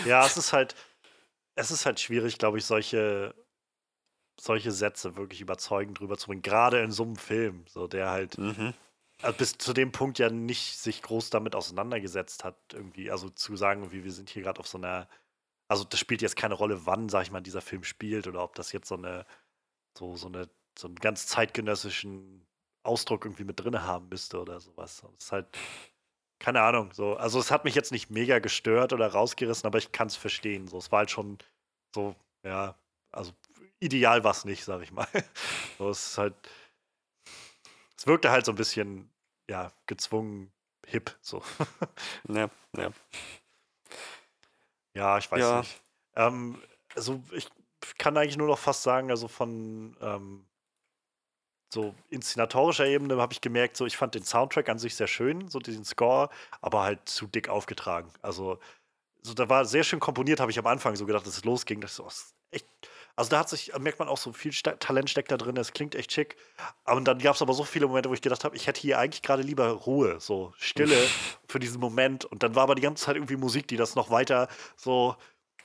Ja, 0.05 0.25
es 0.25 0.37
ist 0.37 0.53
halt, 0.53 0.75
es 1.55 1.71
ist 1.71 1.87
halt 1.87 1.99
schwierig, 1.99 2.39
glaube 2.39 2.59
ich, 2.59 2.65
solche, 2.65 3.35
solche 4.41 4.73
Sätze 4.73 5.17
wirklich 5.17 5.41
überzeugend 5.41 5.99
drüber 6.01 6.17
zu 6.19 6.29
bringen. 6.29 6.43
Gerade 6.43 6.81
in 6.81 6.91
so 6.93 7.03
einem 7.05 7.17
Film, 7.17 7.65
so 7.69 7.87
der 7.87 8.11
halt 8.11 8.39
Mhm. 8.39 8.75
äh, 9.23 9.33
bis 9.33 9.59
zu 9.59 9.73
dem 9.73 9.93
Punkt 9.93 10.19
ja 10.19 10.31
nicht 10.31 10.79
sich 10.79 11.03
groß 11.03 11.31
damit 11.31 11.55
auseinandergesetzt 11.55 12.45
hat, 12.45 12.57
irgendwie. 12.73 13.11
Also 13.11 13.29
zu 13.31 13.57
sagen, 13.57 13.93
wie 13.93 14.05
wir 14.05 14.13
sind 14.13 14.31
hier 14.31 14.43
gerade 14.43 14.61
auf 14.61 14.69
so 14.69 14.79
einer, 14.79 15.09
also 15.69 15.85
das 15.85 15.99
spielt 16.01 16.23
jetzt 16.23 16.37
keine 16.37 16.55
Rolle, 16.55 16.87
wann, 16.87 17.09
sag 17.09 17.23
ich 17.23 17.31
mal, 17.33 17.41
dieser 17.41 17.61
Film 17.63 17.85
spielt 17.85 18.27
oder 18.27 18.43
ob 18.45 18.55
das 18.55 18.73
jetzt 18.73 18.89
so 18.89 18.97
eine, 18.97 19.27
so, 19.99 20.17
so 20.17 20.29
eine, 20.29 20.49
so 20.79 20.87
einen 20.89 20.97
ganz 20.97 21.27
zeitgenössischen 21.27 22.47
Ausdruck 22.85 23.25
irgendwie 23.25 23.45
mit 23.45 23.61
drin 23.61 23.83
haben 23.83 24.09
müsste 24.09 24.41
oder 24.41 24.61
sowas. 24.61 25.03
Das 25.03 25.25
ist 25.25 25.33
halt, 25.33 25.47
keine 26.39 26.63
Ahnung, 26.63 26.93
so. 26.93 27.17
Also 27.17 27.41
es 27.41 27.51
hat 27.51 27.65
mich 27.65 27.75
jetzt 27.75 27.93
nicht 27.93 28.11
mega 28.11 28.39
gestört 28.39 28.93
oder 28.93 29.09
rausgerissen, 29.09 29.67
aber 29.67 29.79
ich 29.79 29.93
kann 29.93 30.07
es 30.09 30.17
verstehen. 30.17 30.69
So, 30.69 30.79
es 30.79 30.93
war 30.93 31.01
halt 31.01 31.11
schon 31.11 31.39
so, 31.95 32.15
ja, 32.45 32.77
also 33.11 33.33
ideal 33.81 34.25
war 34.25 34.33
es 34.33 34.45
nicht, 34.45 34.65
sag 34.65 34.83
ich 34.83 34.93
mal. 34.93 35.09
So, 35.79 35.91
es 35.91 36.09
ist 36.09 36.19
halt, 36.19 36.35
es 37.97 38.07
wirkte 38.07 38.31
halt 38.31 38.45
so 38.45 38.53
ein 38.53 38.57
bisschen, 38.57 39.11
ja, 39.49 39.73
gezwungen 39.87 40.53
hip, 40.87 41.17
so. 41.21 41.43
Ja, 42.29 42.51
ja. 42.77 42.91
Ja, 44.95 45.19
ich 45.19 45.31
weiß 45.31 45.41
Ja. 45.41 45.61
nicht. 45.61 45.81
Ähm, 46.17 46.61
also 46.95 47.23
ich 47.33 47.49
kann 47.99 48.17
eigentlich 48.17 48.37
nur 48.37 48.49
noch 48.49 48.59
fast 48.59 48.83
sagen, 48.83 49.11
also 49.11 49.29
von 49.29 49.97
ähm, 50.01 50.47
so 51.73 51.95
inszenatorischer 52.09 52.87
Ebene 52.87 53.17
habe 53.19 53.33
ich 53.33 53.41
gemerkt, 53.41 53.77
so 53.77 53.87
ich 53.87 53.97
fand 53.97 54.15
den 54.15 54.25
Soundtrack 54.25 54.69
an 54.69 54.79
sich 54.79 54.95
sehr 54.97 55.07
schön, 55.07 55.49
so 55.49 55.59
diesen 55.59 55.85
Score, 55.85 56.31
aber 56.61 56.83
halt 56.83 57.09
zu 57.09 57.27
dick 57.27 57.49
aufgetragen. 57.49 58.11
Also 58.23 58.59
so 59.23 59.35
da 59.35 59.49
war 59.49 59.65
sehr 59.65 59.85
schön 59.85 60.01
komponiert, 60.01 60.41
habe 60.41 60.51
ich 60.51 60.59
am 60.59 60.67
Anfang 60.67 60.97
so 60.97 61.07
gedacht, 61.07 61.27
dass 61.27 61.37
es 61.39 61.45
losging, 61.45 61.81
das 61.81 61.93
ist 61.93 61.97
so, 61.97 62.09
echt 62.51 62.67
also 63.19 63.31
da 63.31 63.41
hat 63.41 63.49
sich, 63.49 63.73
merkt 63.81 63.99
man 63.99 64.07
auch 64.07 64.17
so 64.17 64.33
viel 64.33 64.53
Sta 64.53 64.73
Talent 64.77 65.11
steckt 65.11 65.33
da 65.33 65.37
drin, 65.37 65.57
es 65.57 65.73
klingt 65.73 65.97
echt 65.97 66.13
schick. 66.13 66.37
Aber 66.85 67.01
dann 67.01 67.19
gab 67.19 67.35
es 67.35 67.43
aber 67.43 67.53
so 67.53 67.65
viele 67.65 67.89
Momente, 67.89 68.09
wo 68.09 68.15
ich 68.15 68.23
gedacht 68.23 68.45
habe, 68.45 68.55
ich 68.55 68.69
hätte 68.69 68.81
hier 68.81 69.01
eigentlich 69.01 69.23
gerade 69.23 69.43
lieber 69.43 69.71
Ruhe, 69.71 70.21
so 70.21 70.53
Stille 70.57 70.97
für 71.49 71.59
diesen 71.59 71.81
Moment. 71.81 72.25
Und 72.25 72.45
dann 72.45 72.55
war 72.55 72.63
aber 72.63 72.77
die 72.77 72.83
ganze 72.83 73.07
Zeit 73.07 73.17
irgendwie 73.17 73.37
Musik, 73.37 73.67
die 73.67 73.77
das 73.77 73.97
noch 73.97 74.11
weiter 74.11 74.47
so, 74.77 75.17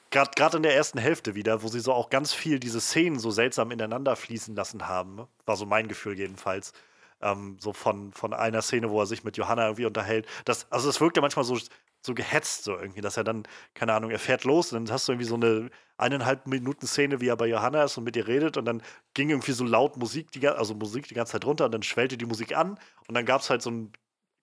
gerade 0.10 0.58
in 0.58 0.64
der 0.64 0.76
ersten 0.76 0.98
Hälfte 0.98 1.36
wieder, 1.36 1.62
wo 1.62 1.68
sie 1.68 1.80
so 1.80 1.94
auch 1.94 2.10
ganz 2.10 2.34
viel 2.34 2.60
diese 2.60 2.82
Szenen 2.82 3.20
so 3.20 3.30
seltsam 3.30 3.70
ineinander 3.70 4.16
fließen 4.16 4.56
lassen 4.56 4.88
haben, 4.88 5.28
war 5.46 5.56
so 5.56 5.68
mein 5.68 5.88
Gefühl 5.88 6.18
jedenfalls. 6.18 6.74
Ähm, 7.22 7.58
so 7.60 7.72
von, 7.72 8.14
von 8.14 8.34
einer 8.34 8.64
Szene, 8.64 8.90
wo 8.90 9.00
er 9.00 9.06
sich 9.06 9.24
mit 9.24 9.38
Johanna 9.38 9.66
irgendwie 9.66 9.86
unterhält. 9.86 10.26
Das, 10.46 10.66
also 10.72 10.90
es 10.90 11.00
wirkt 11.00 11.18
ja 11.18 11.22
manchmal 11.22 11.46
so, 11.46 11.58
so 12.02 12.14
gehetzt, 12.16 12.64
so 12.64 12.78
irgendwie, 12.78 13.02
dass 13.02 13.16
er 13.16 13.24
dann, 13.24 13.44
keine 13.76 13.94
Ahnung, 13.94 14.10
er 14.10 14.20
fährt 14.20 14.44
los 14.44 14.74
und 14.74 14.88
dann 14.88 14.94
hast 14.94 15.08
du 15.08 15.14
irgendwie 15.14 15.28
so 15.28 15.36
eine 15.36 15.70
eineinhalb 15.98 16.48
Minuten 16.48 16.88
Szene, 16.88 17.22
wie 17.22 17.28
er 17.28 17.38
bei 17.38 17.48
Johanna 17.48 17.84
ist 17.84 17.98
und 17.98 18.04
mit 18.04 18.16
ihr 18.16 18.28
redet 18.28 18.58
und 18.58 18.66
dann 18.66 18.82
ging 19.14 19.30
irgendwie 19.30 19.52
so 19.52 19.64
laut 19.64 19.98
Musik, 19.98 20.32
die, 20.32 20.48
also 20.48 20.74
Musik 20.74 21.08
die 21.08 21.14
ganze 21.14 21.34
Zeit 21.34 21.46
runter 21.46 21.66
und 21.66 21.72
dann 21.72 21.84
schwellte 21.84 22.18
die 22.18 22.26
Musik 22.26 22.56
an 22.56 22.80
und 23.08 23.14
dann 23.16 23.26
gab 23.26 23.42
es 23.42 23.50
halt 23.50 23.62
so 23.62 23.70
einen 23.70 23.94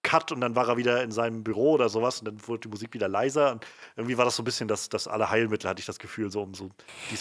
Cut 0.02 0.32
und 0.32 0.40
dann 0.40 0.56
war 0.56 0.66
er 0.68 0.76
wieder 0.78 1.02
in 1.02 1.12
seinem 1.12 1.44
Büro 1.44 1.72
oder 1.72 1.90
sowas 1.90 2.20
und 2.20 2.24
dann 2.26 2.48
wurde 2.48 2.60
die 2.60 2.68
Musik 2.68 2.94
wieder 2.94 3.08
leiser 3.08 3.52
und 3.52 3.66
irgendwie 3.96 4.16
war 4.16 4.24
das 4.24 4.36
so 4.36 4.42
ein 4.42 4.44
bisschen 4.44 4.66
das, 4.66 4.88
das 4.88 5.06
alle 5.06 5.28
Heilmittel, 5.28 5.68
hatte 5.68 5.80
ich 5.80 5.86
das 5.86 5.98
Gefühl, 5.98 6.30
so 6.30 6.42
um 6.42 6.54
so 6.54 6.70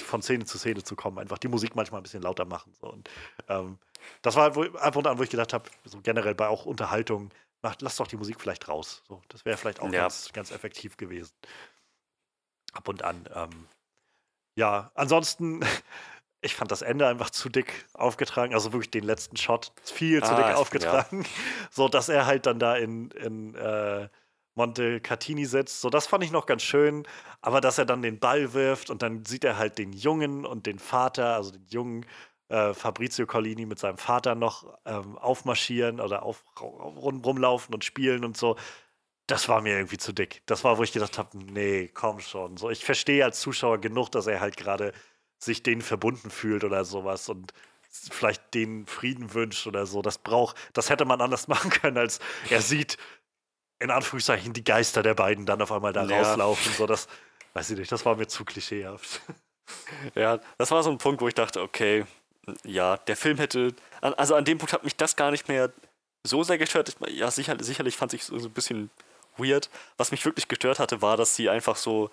von 0.05 0.21
Szene 0.21 0.45
zu 0.45 0.57
Szene 0.57 0.83
zu 0.83 0.95
kommen, 0.95 1.19
einfach 1.19 1.39
die 1.39 1.49
Musik 1.49 1.75
manchmal 1.75 1.99
ein 1.99 2.03
bisschen 2.03 2.21
lauter 2.21 2.45
machen. 2.45 2.73
So. 2.79 2.87
Und 2.87 3.09
ähm, 3.49 3.79
das 4.21 4.35
war 4.37 4.55
halt 4.55 4.75
ab 4.77 4.95
und 4.95 5.07
an, 5.07 5.19
wo 5.19 5.23
ich 5.23 5.29
gedacht 5.29 5.51
habe, 5.51 5.69
so 5.83 5.99
generell 6.01 6.35
bei 6.35 6.47
auch 6.47 6.65
Unterhaltung, 6.65 7.31
macht, 7.61 7.81
lass 7.81 7.97
doch 7.97 8.07
die 8.07 8.15
Musik 8.15 8.39
vielleicht 8.39 8.69
raus. 8.69 9.03
So, 9.07 9.21
das 9.27 9.43
wäre 9.43 9.57
vielleicht 9.57 9.81
auch 9.81 9.91
Ja. 9.91 10.03
ganz, 10.03 10.31
ganz 10.31 10.51
effektiv 10.51 10.95
gewesen. 10.95 11.33
Ab 12.71 12.87
und 12.87 13.03
an. 13.03 13.27
Ähm, 13.33 13.67
ja, 14.59 14.91
ansonsten 14.95 15.61
ich 16.41 16.55
fand 16.55 16.71
das 16.71 16.81
Ende 16.81 17.07
einfach 17.07 17.29
zu 17.31 17.49
dick 17.49 17.85
aufgetragen, 17.93 18.53
also 18.53 18.71
wirklich 18.73 18.91
den 18.91 19.03
letzten 19.03 19.35
Shot 19.37 19.73
viel 19.83 20.23
zu 20.23 20.33
Ah, 20.33 20.37
dick 20.37 20.47
ja. 20.49 20.55
aufgetragen, 20.55 21.25
so 21.71 21.87
dass 21.89 22.09
er 22.09 22.25
halt 22.25 22.45
dann 22.45 22.59
da 22.59 22.75
in, 22.77 23.11
in 23.11 23.55
äh, 23.55 24.07
Monte 24.55 24.99
Catini 25.01 25.45
sitzt. 25.45 25.81
So, 25.81 25.89
das 25.89 26.07
fand 26.07 26.23
ich 26.23 26.31
noch 26.31 26.45
ganz 26.45 26.61
schön, 26.63 27.05
aber 27.41 27.61
dass 27.61 27.77
er 27.77 27.85
dann 27.85 28.01
den 28.01 28.19
Ball 28.19 28.53
wirft 28.53 28.89
und 28.89 29.01
dann 29.01 29.25
sieht 29.25 29.43
er 29.43 29.57
halt 29.57 29.77
den 29.77 29.93
Jungen 29.93 30.45
und 30.45 30.65
den 30.65 30.79
Vater, 30.79 31.35
also 31.35 31.51
den 31.51 31.65
jungen 31.67 32.05
äh, 32.49 32.73
Fabrizio 32.73 33.25
Collini 33.27 33.65
mit 33.65 33.79
seinem 33.79 33.97
Vater 33.97 34.35
noch 34.35 34.77
ähm, 34.85 35.17
aufmarschieren 35.17 35.99
oder 36.01 36.23
auf, 36.23 36.43
rum, 36.61 37.21
rumlaufen 37.21 37.73
und 37.73 37.83
spielen 37.85 38.25
und 38.25 38.37
so. 38.37 38.55
Das 39.29 39.47
war 39.47 39.61
mir 39.61 39.75
irgendwie 39.77 39.97
zu 39.97 40.11
dick. 40.11 40.41
Das 40.47 40.63
war, 40.63 40.77
wo 40.79 40.83
ich 40.83 40.91
gedacht 40.91 41.17
habe, 41.19 41.37
nee, 41.37 41.87
komm 41.93 42.19
schon. 42.19 42.57
So, 42.57 42.69
ich 42.69 42.83
verstehe 42.83 43.23
als 43.23 43.39
Zuschauer 43.39 43.77
genug, 43.79 44.11
dass 44.11 44.25
er 44.27 44.39
halt 44.39 44.57
gerade 44.57 44.91
sich 45.37 45.61
denen 45.61 45.81
verbunden 45.81 46.31
fühlt 46.31 46.63
oder 46.63 46.83
sowas 46.83 47.29
und 47.29 47.53
vielleicht 48.11 48.53
denen 48.55 48.87
Frieden 48.87 49.33
wünscht 49.33 49.67
oder 49.67 49.85
so. 49.85 50.01
Das 50.01 50.17
braucht, 50.17 50.57
das 50.73 50.89
hätte 50.89 51.05
man 51.05 51.21
anders 51.21 51.47
machen 51.47 51.69
können, 51.69 51.97
als 51.97 52.19
er 52.49 52.61
sieht, 52.61 52.97
in 53.79 53.91
Anführungszeichen, 53.91 54.51
die 54.53 54.63
Geister 54.63 55.03
der 55.03 55.13
beiden 55.13 55.45
dann 55.45 55.61
auf 55.61 55.71
einmal 55.71 55.93
da 55.93 56.03
Ja. 56.05 56.17
rauslaufen. 56.17 56.73
So, 56.73 56.85
das, 56.87 57.07
weiß 57.53 57.69
ich 57.69 57.77
nicht, 57.77 57.91
das 57.91 58.05
war 58.05 58.15
mir 58.15 58.27
zu 58.27 58.43
klischeehaft. 58.45 59.21
Ja, 60.15 60.39
das 60.57 60.71
war 60.71 60.81
so 60.81 60.89
ein 60.89 60.97
Punkt, 60.97 61.21
wo 61.21 61.27
ich 61.27 61.35
dachte, 61.35 61.61
okay, 61.61 62.05
ja, 62.63 62.97
der 62.97 63.15
Film 63.15 63.37
hätte. 63.37 63.75
Also 64.01 64.33
an 64.33 64.43
dem 64.43 64.57
Punkt 64.57 64.73
hat 64.73 64.83
mich 64.83 64.95
das 64.95 65.15
gar 65.15 65.29
nicht 65.29 65.47
mehr 65.47 65.71
so 66.23 66.43
sehr 66.43 66.57
gestört. 66.57 66.95
Ja, 67.09 67.29
sicher, 67.29 67.55
sicherlich 67.59 67.95
fand 67.95 68.13
ich 68.13 68.21
es 68.21 68.27
so 68.27 68.35
ein 68.35 68.51
bisschen 68.51 68.89
weird. 69.39 69.69
Was 69.97 70.11
mich 70.11 70.23
wirklich 70.25 70.47
gestört 70.47 70.79
hatte, 70.79 71.01
war, 71.01 71.17
dass 71.17 71.35
sie 71.35 71.49
einfach 71.49 71.75
so 71.75 72.09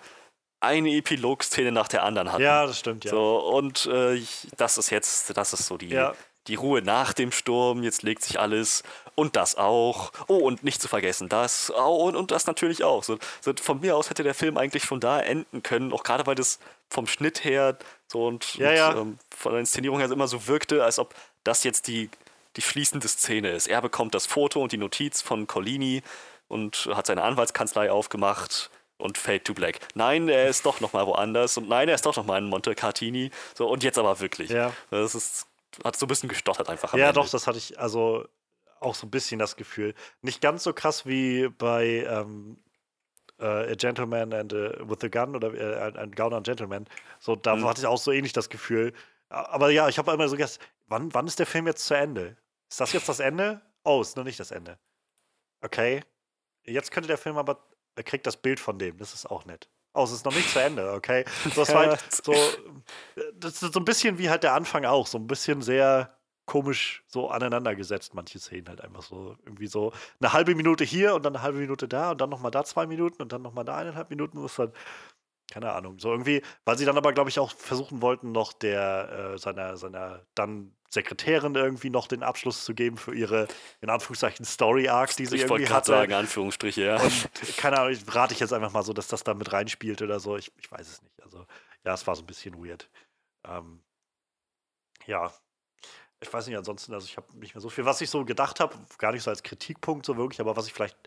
eine 0.59 0.89
Epilog-Szene 0.89 1.71
nach 1.71 1.87
der 1.87 2.03
anderen 2.03 2.31
hatten. 2.31 2.41
Ja, 2.43 2.65
das 2.65 2.79
stimmt, 2.79 3.05
ja. 3.05 3.11
So, 3.11 3.37
und 3.37 3.85
äh, 3.85 4.15
ich, 4.15 4.47
das 4.57 4.77
ist 4.77 4.89
jetzt, 4.89 5.37
das 5.37 5.53
ist 5.53 5.67
so 5.67 5.77
die, 5.77 5.89
Ja. 5.89 6.15
die 6.47 6.55
Ruhe 6.55 6.81
nach 6.81 7.13
dem 7.13 7.31
Sturm, 7.31 7.83
jetzt 7.83 8.01
legt 8.01 8.23
sich 8.23 8.39
alles 8.39 8.81
und 9.13 9.35
das 9.35 9.55
auch. 9.55 10.11
Oh, 10.27 10.37
und 10.37 10.63
nicht 10.63 10.81
zu 10.81 10.87
vergessen, 10.87 11.29
das 11.29 11.71
oh, 11.75 12.07
und, 12.07 12.15
und 12.15 12.31
das 12.31 12.47
natürlich 12.47 12.83
auch. 12.83 13.03
So, 13.03 13.19
so, 13.39 13.53
von 13.61 13.81
mir 13.81 13.95
aus 13.95 14.09
hätte 14.09 14.23
der 14.23 14.33
Film 14.33 14.57
eigentlich 14.57 14.83
schon 14.83 14.99
da 14.99 15.19
enden 15.19 15.61
können, 15.61 15.93
auch 15.93 16.03
gerade 16.03 16.25
weil 16.25 16.35
das 16.35 16.57
vom 16.89 17.05
Schnitt 17.05 17.43
her 17.43 17.77
so 18.07 18.25
und, 18.25 18.55
Ja, 18.55 18.69
und 18.69 18.75
ja. 18.75 18.97
Ähm, 18.97 19.19
von 19.35 19.51
der 19.51 19.59
Inszenierung 19.59 19.99
her 19.99 20.09
immer 20.09 20.27
so 20.27 20.47
wirkte, 20.47 20.83
als 20.83 20.97
ob 20.97 21.13
das 21.43 21.63
jetzt 21.65 21.87
die, 21.87 22.09
die 22.55 22.61
schließende 22.63 23.07
Szene 23.07 23.51
ist. 23.51 23.67
Er 23.67 23.81
bekommt 23.83 24.15
das 24.15 24.25
Foto 24.25 24.59
und 24.59 24.71
die 24.71 24.77
Notiz 24.77 25.21
von 25.21 25.45
Collini 25.45 26.01
und 26.47 26.89
hat 26.93 27.07
seine 27.07 27.23
Anwaltskanzlei 27.23 27.91
aufgemacht 27.91 28.69
und 28.97 29.17
Fade 29.17 29.43
to 29.43 29.53
Black. 29.53 29.79
Nein, 29.95 30.27
er 30.29 30.47
ist 30.47 30.65
doch 30.65 30.79
noch 30.81 30.93
mal 30.93 31.05
woanders 31.05 31.57
und 31.57 31.67
nein, 31.69 31.87
er 31.87 31.95
ist 31.95 32.05
doch 32.05 32.15
noch 32.15 32.25
mal 32.25 32.37
in 32.37 32.45
Monte 32.45 32.73
Cartini. 32.75 33.31
So 33.55 33.67
und 33.69 33.83
jetzt 33.83 33.97
aber 33.97 34.19
wirklich. 34.19 34.49
Ja. 34.49 34.73
Das 34.89 35.15
ist 35.15 35.47
hat 35.83 35.95
so 35.95 36.05
ein 36.05 36.09
bisschen 36.09 36.29
gestottert 36.29 36.69
einfach. 36.69 36.93
Ja, 36.95 37.09
Ende. 37.09 37.19
doch, 37.19 37.29
das 37.29 37.45
hatte 37.45 37.57
ich 37.59 37.79
also 37.79 38.25
auch 38.79 38.95
so 38.95 39.05
ein 39.05 39.11
bisschen 39.11 39.37
das 39.39 39.55
Gefühl. 39.55 39.93
Nicht 40.21 40.41
ganz 40.41 40.63
so 40.63 40.73
krass 40.73 41.05
wie 41.05 41.49
bei 41.49 42.05
ähm, 42.09 42.57
äh, 43.39 43.45
A 43.71 43.75
Gentleman 43.75 44.33
and 44.33 44.53
a, 44.53 44.71
with 44.89 45.03
a 45.03 45.07
Gun 45.07 45.35
oder 45.35 45.53
äh, 45.53 45.91
ein, 45.99 46.11
Gauner 46.13 46.41
Gentleman. 46.41 46.85
So, 47.19 47.35
da 47.35 47.55
Mhm. 47.55 47.65
hatte 47.65 47.81
ich 47.81 47.87
auch 47.87 47.97
so 47.99 48.11
ähnlich 48.11 48.33
das 48.33 48.49
Gefühl. 48.49 48.93
Aber 49.29 49.69
ja, 49.69 49.87
ich 49.89 49.97
habe 49.99 50.11
immer 50.13 50.27
so 50.29 50.37
gedacht, 50.37 50.57
wann, 50.87 51.13
wann 51.13 51.27
ist 51.27 51.37
der 51.37 51.45
Film 51.45 51.67
jetzt 51.67 51.85
zu 51.85 51.93
Ende? 51.95 52.37
Ist 52.69 52.79
das 52.79 52.93
jetzt 52.93 53.09
das 53.09 53.19
Ende? 53.19 53.61
Oh, 53.83 54.01
ist 54.01 54.15
noch 54.17 54.23
nicht 54.23 54.39
das 54.39 54.51
Ende. 54.51 54.79
Okay. 55.61 56.01
Jetzt 56.67 56.91
könnte 56.91 57.07
der 57.07 57.17
Film 57.17 57.37
aber, 57.37 57.59
er 57.95 58.03
kriegt 58.03 58.27
das 58.27 58.37
Bild 58.37 58.59
von 58.59 58.77
dem, 58.77 58.97
das 58.97 59.13
ist 59.13 59.25
auch 59.25 59.45
nett. 59.45 59.69
Oh, 59.93 60.03
es 60.03 60.11
ist 60.11 60.25
noch 60.25 60.35
nicht 60.35 60.51
zu 60.51 60.59
Ende, 60.59 60.91
okay. 60.93 61.25
So, 61.43 61.61
das 61.61 61.73
war 61.73 61.87
halt 61.87 61.99
so, 62.11 62.33
das 63.33 63.63
ist 63.63 63.73
so 63.73 63.79
ein 63.79 63.85
bisschen 63.85 64.19
wie 64.19 64.29
halt 64.29 64.43
der 64.43 64.53
Anfang 64.53 64.85
auch, 64.85 65.07
so 65.07 65.17
ein 65.17 65.25
bisschen 65.25 65.61
sehr 65.61 66.15
komisch 66.45 67.03
so 67.07 67.29
aneinandergesetzt, 67.29 68.13
manche 68.13 68.39
Szenen 68.39 68.69
halt 68.69 68.81
einfach 68.81 69.01
so, 69.01 69.35
irgendwie 69.43 69.67
so 69.67 69.91
eine 70.19 70.33
halbe 70.33 70.55
Minute 70.55 70.83
hier 70.83 71.13
und 71.13 71.25
dann 71.25 71.35
eine 71.35 71.43
halbe 71.43 71.57
Minute 71.57 71.87
da 71.87 72.11
und 72.11 72.21
dann 72.21 72.29
nochmal 72.29 72.51
da 72.51 72.63
zwei 72.63 72.85
Minuten 72.85 73.21
und 73.21 73.33
dann 73.33 73.41
nochmal 73.41 73.65
da 73.65 73.75
eineinhalb 73.75 74.09
Minuten, 74.09 74.41
das 74.41 74.51
ist 74.51 74.59
dann, 74.59 74.71
keine 75.51 75.71
Ahnung, 75.71 75.99
so 75.99 76.11
irgendwie, 76.11 76.41
weil 76.65 76.77
sie 76.77 76.85
dann 76.85 76.97
aber, 76.97 77.13
glaube 77.13 77.29
ich, 77.29 77.39
auch 77.39 77.51
versuchen 77.51 78.01
wollten, 78.01 78.31
noch 78.31 78.53
der, 78.53 79.33
äh, 79.33 79.37
seiner, 79.37 79.77
seiner 79.77 80.25
dann 80.35 80.73
Sekretärin 80.89 81.55
irgendwie 81.55 81.89
noch 81.89 82.07
den 82.07 82.23
Abschluss 82.23 82.63
zu 82.63 82.73
geben 82.73 82.97
für 82.97 83.13
ihre, 83.13 83.47
in 83.81 83.89
Anführungszeichen, 83.89 84.45
Story-Arc, 84.45 85.15
die 85.15 85.25
sie 85.25 85.35
ich 85.35 85.41
irgendwie 85.41 85.49
wollte 85.49 85.65
gerade 85.65 85.75
hatte. 85.75 85.91
sagen, 85.91 86.13
Anführungsstriche, 86.13 86.83
ja. 86.83 87.01
Und 87.01 87.57
keine 87.57 87.79
Ahnung, 87.79 87.91
ich 87.91 88.03
rate 88.13 88.33
ich 88.33 88.39
jetzt 88.39 88.53
einfach 88.53 88.71
mal 88.71 88.83
so, 88.83 88.93
dass 88.93 89.07
das 89.07 89.23
da 89.23 89.33
mit 89.33 89.51
reinspielt 89.51 90.01
oder 90.01 90.19
so. 90.19 90.37
Ich, 90.37 90.51
ich 90.57 90.71
weiß 90.71 90.87
es 90.87 91.01
nicht. 91.01 91.21
Also, 91.23 91.45
ja, 91.83 91.93
es 91.93 92.07
war 92.07 92.15
so 92.15 92.23
ein 92.23 92.27
bisschen 92.27 92.55
weird. 92.63 92.89
Ähm, 93.45 93.81
ja. 95.05 95.33
Ich 96.19 96.33
weiß 96.33 96.47
nicht, 96.47 96.57
ansonsten, 96.57 96.93
also 96.93 97.05
ich 97.05 97.17
habe 97.17 97.37
nicht 97.37 97.53
mehr 97.53 97.61
so 97.61 97.69
viel, 97.69 97.85
was 97.85 98.01
ich 98.01 98.09
so 98.09 98.25
gedacht 98.25 98.59
habe, 98.59 98.75
gar 98.97 99.11
nicht 99.11 99.23
so 99.23 99.29
als 99.29 99.43
Kritikpunkt 99.43 100.05
so 100.05 100.17
wirklich, 100.17 100.39
aber 100.39 100.55
was 100.55 100.67
ich 100.67 100.73
vielleicht, 100.73 100.97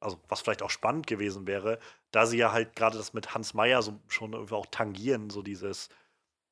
also 0.00 0.20
was 0.28 0.40
vielleicht 0.40 0.62
auch 0.62 0.70
spannend 0.70 1.06
gewesen 1.06 1.46
wäre, 1.46 1.78
da 2.12 2.26
sie 2.26 2.38
ja 2.38 2.52
halt 2.52 2.76
gerade 2.76 2.96
das 2.96 3.12
mit 3.14 3.34
Hans 3.34 3.54
Meyer 3.54 3.82
so 3.82 4.00
schon 4.08 4.32
irgendwie 4.32 4.54
auch 4.54 4.66
tangieren, 4.66 5.30
so 5.30 5.42
dieses, 5.42 5.88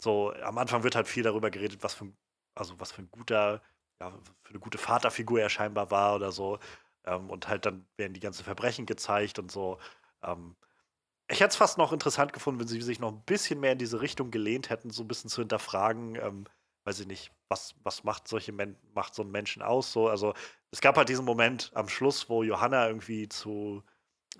so, 0.00 0.32
am 0.34 0.58
Anfang 0.58 0.82
wird 0.82 0.96
halt 0.96 1.08
viel 1.08 1.22
darüber 1.22 1.50
geredet, 1.50 1.82
was 1.82 1.94
für 1.94 2.06
ein, 2.06 2.16
also 2.54 2.78
was 2.80 2.92
für 2.92 3.02
ein 3.02 3.10
guter, 3.10 3.62
ja, 4.00 4.10
für 4.42 4.50
eine 4.50 4.60
gute 4.60 4.78
Vaterfigur 4.78 5.40
er 5.40 5.50
scheinbar 5.50 5.90
war 5.90 6.16
oder 6.16 6.32
so. 6.32 6.58
Ähm, 7.04 7.30
und 7.30 7.48
halt 7.48 7.66
dann 7.66 7.86
werden 7.96 8.14
die 8.14 8.20
ganzen 8.20 8.44
Verbrechen 8.44 8.86
gezeigt 8.86 9.38
und 9.38 9.50
so. 9.52 9.78
Ähm, 10.22 10.56
ich 11.28 11.40
hätte 11.40 11.50
es 11.50 11.56
fast 11.56 11.78
noch 11.78 11.92
interessant 11.92 12.32
gefunden, 12.32 12.60
wenn 12.60 12.68
sie 12.68 12.80
sich 12.82 13.00
noch 13.00 13.12
ein 13.12 13.24
bisschen 13.24 13.60
mehr 13.60 13.72
in 13.72 13.78
diese 13.78 14.00
Richtung 14.00 14.30
gelehnt 14.30 14.70
hätten, 14.70 14.90
so 14.90 15.02
ein 15.02 15.08
bisschen 15.08 15.30
zu 15.30 15.42
hinterfragen, 15.42 16.16
ähm, 16.16 16.44
weiß 16.84 17.00
ich 17.00 17.06
nicht, 17.06 17.32
was, 17.48 17.74
was 17.82 18.04
macht 18.04 18.28
solche 18.28 18.52
Men 18.52 18.76
macht 18.94 19.14
so 19.14 19.22
einen 19.22 19.30
Menschen 19.30 19.62
aus? 19.62 19.92
So, 19.92 20.08
also 20.08 20.34
es 20.70 20.80
gab 20.80 20.96
halt 20.96 21.08
diesen 21.08 21.24
Moment 21.24 21.70
am 21.74 21.88
Schluss, 21.88 22.28
wo 22.28 22.42
Johanna 22.42 22.86
irgendwie 22.88 23.28
zu 23.28 23.82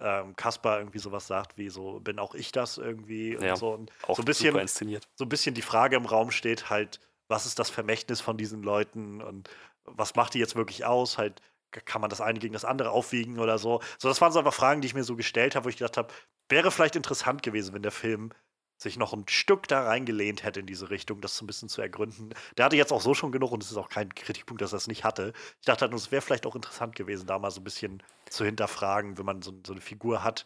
ähm, 0.01 0.37
Kaspar 0.37 0.79
irgendwie 0.79 0.99
sowas 0.99 1.27
sagt, 1.27 1.57
wie 1.57 1.71
so, 1.71 2.01
bin 2.01 2.19
auch 2.19 2.35
ich 2.35 2.53
das 2.53 2.79
irgendwie 2.79 3.35
Ja, 3.35 3.53
und 3.53 3.57
so. 3.57 3.71
Und 3.73 3.93
Auch 4.03 4.17
so 4.17 4.23
ein 4.23 4.27
bisschen, 4.27 4.51
super 4.51 4.63
inszeniert. 4.63 5.09
so 5.15 5.25
ein 5.25 5.29
bisschen 5.29 5.55
die 5.55 5.63
Frage 5.63 5.97
im 5.97 6.07
Raum 6.07 6.31
steht, 6.31 6.69
halt, 6.69 7.01
was 7.29 7.47
ist 7.47 7.59
das 7.59 7.71
Vermächtnis 7.71 8.21
von 8.21 8.37
diesen 8.37 8.63
Leuten 8.63 9.23
und 9.23 9.49
was 9.85 10.15
macht 10.15 10.35
die 10.35 10.39
jetzt 10.39 10.57
wirklich 10.57 10.85
aus? 10.85 11.17
Halt, 11.19 11.41
kann 11.71 12.01
man 12.01 12.11
das 12.11 12.21
eine 12.21 12.39
gegen 12.39 12.53
das 12.53 12.65
andere 12.65 12.91
aufwiegen 12.91 13.39
oder 13.39 13.59
so? 13.59 13.81
So, 13.99 14.09
das 14.09 14.21
waren 14.21 14.33
so 14.33 14.39
einfach 14.39 14.55
Fragen, 14.55 14.81
die 14.81 14.87
ich 14.87 14.95
mir 14.95 15.05
so 15.05 15.17
gestellt 15.17 15.55
habe, 15.57 15.65
wo 15.65 15.69
ich 15.69 15.77
gedacht 15.77 15.97
habe, 15.97 16.13
wäre 16.49 16.71
vielleicht 16.71 16.97
interessant 16.97 17.43
gewesen, 17.43 17.75
wenn 17.75 17.83
der 17.83 17.93
Film 17.93 18.33
sich 18.77 18.99
noch 18.99 19.13
ein 19.13 19.27
Stück 19.29 19.69
da 19.69 19.85
reingelehnt 19.85 20.43
hätte 20.43 20.61
in 20.61 20.67
diese 20.67 20.91
Richtung, 20.91 21.21
das 21.21 21.37
so 21.37 21.45
ein 21.45 21.47
bisschen 21.47 21.69
zu 21.69 21.81
ergründen. 21.81 22.35
Der 22.57 22.67
hatte 22.67 22.77
jetzt 22.77 22.93
auch 22.93 23.01
so 23.01 23.15
schon 23.15 23.33
genug 23.33 23.53
und 23.53 23.63
es 23.63 23.71
ist 23.71 23.77
auch 23.77 23.89
kein 23.89 24.15
Kritikpunkt, 24.15 24.61
dass 24.61 24.73
er 24.73 24.79
es 24.79 24.87
nicht 24.87 25.05
hatte. 25.05 25.33
Ich 25.61 25.67
dachte 25.67 25.83
halt, 25.83 25.95
es 25.95 26.13
wäre 26.13 26.23
vielleicht 26.23 26.47
auch 26.47 26.57
interessant 26.57 26.95
gewesen, 26.95 27.27
da 27.27 27.39
mal 27.39 27.51
so 27.51 27.61
ein 27.61 27.65
bisschen 27.65 28.03
zu 28.29 28.45
hinterfragen, 28.45 29.19
wenn 29.19 29.25
man 29.27 29.43
so, 29.43 29.53
so 29.67 29.73
eine 29.73 29.81
Figur 29.81 30.23
hat, 30.23 30.45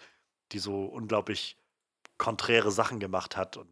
die 0.52 0.58
so 0.58 0.84
unglaublich 0.84 1.56
konträre 2.18 2.70
Sachen 2.70 3.00
gemacht 3.00 3.36
hat 3.36 3.56
und 3.56 3.68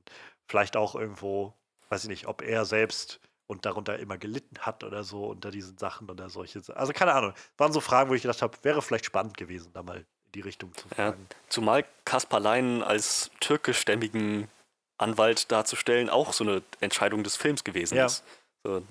vielleicht 0.46 0.76
auch 0.76 0.94
irgendwo, 0.94 1.54
weiß 1.90 2.04
ich 2.04 2.08
nicht, 2.08 2.26
ob 2.26 2.42
er 2.42 2.64
selbst 2.64 3.20
und 3.46 3.64
darunter 3.64 3.98
immer 3.98 4.18
gelitten 4.18 4.58
hat 4.60 4.84
oder 4.84 5.04
so 5.04 5.26
unter 5.26 5.50
diesen 5.50 5.78
Sachen 5.78 6.10
oder 6.10 6.28
solche. 6.30 6.60
Also 6.76 6.92
keine 6.92 7.14
Ahnung. 7.14 7.32
Waren 7.56 7.72
so 7.72 7.80
Fragen, 7.80 8.10
wo 8.10 8.14
ich 8.14 8.22
gedacht 8.22 8.42
habe, 8.42 8.58
wäre 8.62 8.82
vielleicht 8.82 9.06
spannend 9.06 9.36
gewesen, 9.36 9.72
da 9.72 9.82
mal 9.82 10.04
die 10.38 10.42
Richtung 10.42 10.72
zu 10.76 10.86
Ja. 10.90 11.08
fragen. 11.10 11.26
Zumal 11.48 11.84
Kaspar 12.04 12.40
Leinen 12.40 12.82
als 12.82 13.30
türkischstämmigen 13.40 14.48
Anwalt 14.96 15.50
darzustellen 15.52 16.08
auch 16.10 16.32
so 16.32 16.44
eine 16.44 16.62
Entscheidung 16.80 17.22
des 17.24 17.36
Films 17.36 17.64
gewesen 17.64 17.96
Ja. 17.96 18.06
ist. 18.06 18.24
So, 18.64 18.82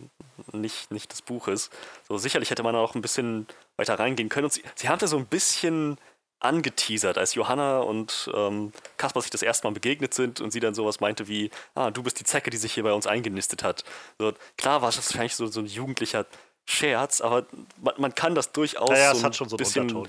nicht, 0.53 0.91
nicht 0.91 1.11
des 1.11 1.21
Buches. 1.21 1.69
So, 2.07 2.17
sicherlich 2.17 2.49
hätte 2.49 2.63
man 2.63 2.75
auch 2.75 2.95
ein 2.95 3.01
bisschen 3.01 3.47
weiter 3.77 3.99
reingehen 3.99 4.29
können. 4.29 4.45
Und 4.45 4.53
sie, 4.53 4.63
sie 4.75 4.87
haben 4.89 4.99
da 4.99 5.07
so 5.07 5.17
ein 5.17 5.25
bisschen 5.25 5.97
angeteasert, 6.39 7.17
als 7.17 7.33
Johanna 7.33 7.79
und 7.79 8.29
ähm, 8.33 8.71
Kaspar 8.97 9.21
sich 9.21 9.31
das 9.31 9.41
erste 9.41 9.67
Mal 9.67 9.73
begegnet 9.73 10.13
sind 10.13 10.39
und 10.39 10.51
sie 10.51 10.59
dann 10.59 10.75
sowas 10.75 10.99
meinte 10.99 11.27
wie, 11.27 11.49
ah, 11.75 11.89
du 11.91 12.03
bist 12.03 12.19
die 12.19 12.23
Zecke, 12.23 12.49
die 12.51 12.57
sich 12.57 12.73
hier 12.73 12.83
bei 12.83 12.93
uns 12.93 13.07
eingenistet 13.07 13.63
hat. 13.63 13.83
So, 14.19 14.33
klar 14.57 14.81
war 14.81 14.89
das 14.89 14.97
wahrscheinlich 14.97 15.35
so, 15.35 15.47
so 15.47 15.59
ein 15.61 15.65
jugendlicher 15.65 16.25
Scherz, 16.69 17.21
aber 17.21 17.45
man, 17.81 17.93
man 17.97 18.13
kann 18.13 18.35
das 18.35 18.51
durchaus 18.51 18.89
Ja, 18.89 18.97
ja, 18.97 19.15
so 19.15 19.25
ein 19.25 19.33
so 19.33 19.55
bisschen 19.55 19.87
ja. 19.87 20.03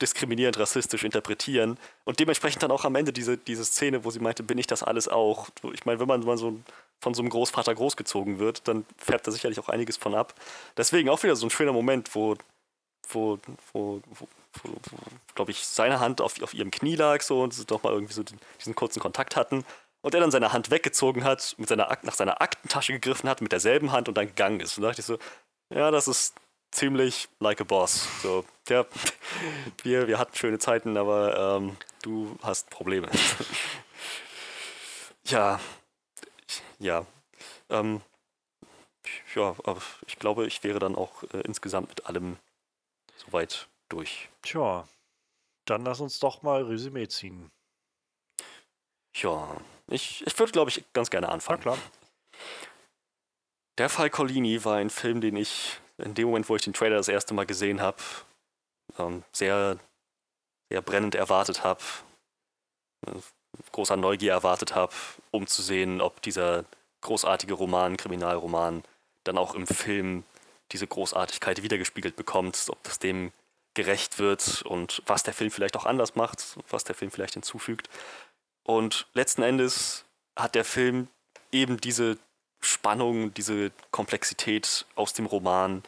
diskriminierend, 0.00 0.56
rassistisch 0.58 1.02
interpretieren. 1.02 1.76
Und 2.04 2.20
dementsprechend 2.20 2.62
dann 2.62 2.70
auch 2.70 2.84
am 2.84 2.94
Ende 2.94 3.12
diese, 3.12 3.36
diese 3.36 3.64
Szene, 3.64 4.04
wo 4.04 4.10
sie 4.10 4.20
meinte, 4.20 4.44
bin 4.44 4.56
ich 4.56 4.68
das 4.68 4.84
alles 4.84 5.08
auch? 5.08 5.48
Ich 5.72 5.84
meine, 5.86 5.98
wenn 5.98 6.06
man, 6.06 6.20
man 6.20 6.38
so 6.38 6.60
von 7.00 7.14
so 7.14 7.22
einem 7.22 7.30
Großvater 7.30 7.74
großgezogen 7.74 8.38
wird, 8.38 8.66
dann 8.68 8.86
färbt 8.96 9.26
da 9.26 9.32
sicherlich 9.32 9.58
auch 9.58 9.68
einiges 9.68 9.96
von 9.96 10.14
ab. 10.14 10.34
Deswegen 10.76 11.08
auch 11.08 11.22
wieder 11.24 11.34
so 11.34 11.46
ein 11.46 11.50
schöner 11.50 11.72
Moment, 11.72 12.14
wo, 12.14 12.36
wo, 13.08 13.38
wo, 13.72 14.00
wo, 14.02 14.02
wo, 14.18 14.68
wo 14.68 14.96
glaube 15.34 15.50
ich, 15.50 15.66
seine 15.66 15.98
Hand 15.98 16.20
auf, 16.20 16.40
auf 16.42 16.54
ihrem 16.54 16.70
Knie 16.70 16.94
lag 16.94 17.22
so 17.22 17.42
und 17.42 17.52
sie 17.52 17.66
doch 17.66 17.82
mal 17.82 17.92
irgendwie 17.92 18.14
so 18.14 18.22
den, 18.22 18.38
diesen 18.60 18.76
kurzen 18.76 19.00
Kontakt 19.00 19.34
hatten. 19.34 19.64
Und 20.00 20.14
er 20.14 20.20
dann 20.20 20.30
seine 20.30 20.52
Hand 20.52 20.70
weggezogen 20.70 21.24
hat, 21.24 21.54
mit 21.58 21.68
seiner, 21.68 21.96
nach 22.02 22.14
seiner 22.14 22.40
Aktentasche 22.40 22.92
gegriffen 22.92 23.28
hat, 23.28 23.40
mit 23.40 23.52
derselben 23.52 23.90
Hand 23.90 24.06
und 24.06 24.16
dann 24.16 24.26
gegangen 24.26 24.60
ist. 24.60 24.76
Und 24.76 24.82
da 24.82 24.88
dachte 24.88 25.00
ich 25.00 25.06
so, 25.06 25.18
ja, 25.74 25.90
das 25.90 26.08
ist 26.08 26.34
ziemlich 26.70 27.28
like 27.40 27.60
a 27.60 27.64
boss. 27.64 28.08
So, 28.22 28.44
ja, 28.68 28.86
wir, 29.82 30.06
wir 30.06 30.18
hatten 30.18 30.36
schöne 30.36 30.58
Zeiten, 30.58 30.96
aber 30.96 31.56
ähm, 31.58 31.76
du 32.02 32.38
hast 32.42 32.70
Probleme. 32.70 33.10
ja, 35.24 35.60
ja. 36.78 37.04
Ähm, 37.70 38.02
ja, 39.34 39.54
aber 39.64 39.82
ich 40.06 40.18
glaube, 40.18 40.46
ich 40.46 40.62
wäre 40.62 40.78
dann 40.78 40.94
auch 40.94 41.22
äh, 41.34 41.40
insgesamt 41.40 41.88
mit 41.88 42.06
allem 42.06 42.36
soweit 43.16 43.68
durch. 43.88 44.28
Tja, 44.42 44.86
dann 45.64 45.84
lass 45.84 46.00
uns 46.00 46.20
doch 46.20 46.42
mal 46.42 46.62
Resümee 46.62 47.08
ziehen. 47.08 47.50
Ja, 49.16 49.56
ich, 49.88 50.26
ich 50.26 50.38
würde, 50.38 50.52
glaube 50.52 50.70
ich, 50.70 50.84
ganz 50.92 51.10
gerne 51.10 51.28
anfangen. 51.28 51.60
klar. 51.60 51.78
Der 53.78 53.88
Fall 53.88 54.08
Collini 54.08 54.64
war 54.64 54.76
ein 54.76 54.90
Film, 54.90 55.20
den 55.20 55.36
ich 55.36 55.80
in 55.98 56.14
dem 56.14 56.28
Moment, 56.28 56.48
wo 56.48 56.56
ich 56.56 56.62
den 56.62 56.72
Trailer 56.72 56.96
das 56.96 57.08
erste 57.08 57.34
Mal 57.34 57.46
gesehen 57.46 57.80
habe, 57.80 57.98
ähm, 58.98 59.24
sehr, 59.32 59.78
sehr 60.70 60.82
brennend 60.82 61.14
erwartet 61.14 61.64
habe. 61.64 61.82
Großer 63.72 63.96
Neugier 63.96 64.32
erwartet 64.32 64.74
habe, 64.74 64.94
um 65.30 65.46
zu 65.46 65.62
sehen, 65.62 66.00
ob 66.00 66.22
dieser 66.22 66.64
großartige 67.00 67.54
Roman, 67.54 67.96
Kriminalroman, 67.96 68.82
dann 69.24 69.38
auch 69.38 69.54
im 69.54 69.66
Film 69.66 70.24
diese 70.72 70.86
Großartigkeit 70.86 71.62
wiedergespiegelt 71.62 72.16
bekommt, 72.16 72.66
ob 72.68 72.82
das 72.84 72.98
dem 72.98 73.32
gerecht 73.74 74.18
wird 74.18 74.62
und 74.62 75.02
was 75.06 75.24
der 75.24 75.34
Film 75.34 75.50
vielleicht 75.50 75.76
auch 75.76 75.84
anders 75.84 76.14
macht, 76.14 76.56
was 76.70 76.84
der 76.84 76.94
Film 76.94 77.10
vielleicht 77.10 77.34
hinzufügt. 77.34 77.88
Und 78.62 79.06
letzten 79.14 79.42
Endes 79.42 80.04
hat 80.36 80.54
der 80.54 80.64
Film 80.64 81.08
eben 81.52 81.80
diese 81.80 82.18
Spannung, 82.64 83.32
diese 83.34 83.70
Komplexität 83.90 84.86
aus 84.94 85.12
dem 85.12 85.26
Roman 85.26 85.82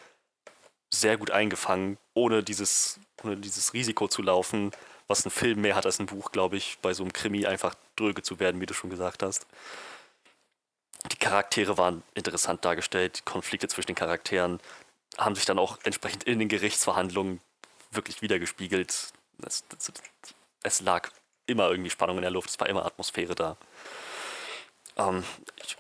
sehr 0.91 1.17
gut 1.17 1.31
eingefangen, 1.31 1.99
ohne 2.15 2.43
dieses, 2.43 3.01
ohne 3.23 3.37
dieses 3.37 3.73
Risiko 3.73 4.09
zu 4.09 4.23
laufen, 4.23 4.71
was 5.09 5.25
ein 5.25 5.31
Film 5.31 5.61
mehr 5.61 5.77
hat 5.77 5.87
als 5.87 5.99
ein 5.99 6.07
Buch, 6.07 6.33
glaube 6.33 6.57
ich, 6.57 6.79
bei 6.83 6.93
so 6.93 7.03
einem 7.03 7.13
Krimi 7.13 7.47
einfach 7.47 7.75
dröge 7.97 8.23
zu 8.23 8.39
werden, 8.41 8.61
wie 8.61 8.67
du 8.67 8.75
schon 8.75 8.91
gesagt 8.91 9.23
hast. 9.23 9.47
Die 11.13 11.17
Charaktere 11.17 11.79
waren 11.79 12.03
interessant 12.15 12.65
dargestellt, 12.65 13.19
die 13.19 13.31
Konflikte 13.31 13.69
zwischen 13.69 13.89
den 13.89 13.97
Charakteren 13.97 14.61
haben 15.19 15.35
sich 15.35 15.45
dann 15.45 15.59
auch 15.59 15.79
entsprechend 15.85 16.25
in 16.25 16.39
den 16.39 16.49
Gerichtsverhandlungen 16.49 17.41
wirklich 17.91 18.23
wiedergespiegelt. 18.23 19.13
Es, 19.47 19.65
es, 19.79 19.93
es 20.63 20.81
lag 20.81 21.11
immer 21.47 21.71
irgendwie 21.71 21.91
Spannung 21.91 22.17
in 22.17 22.23
der 22.23 22.31
Luft, 22.31 22.51
es 22.51 22.61
war 22.61 22.69
immer 22.69 22.85
Atmosphäre 22.85 23.35
da. 23.35 23.57
Ähm, 24.97 25.25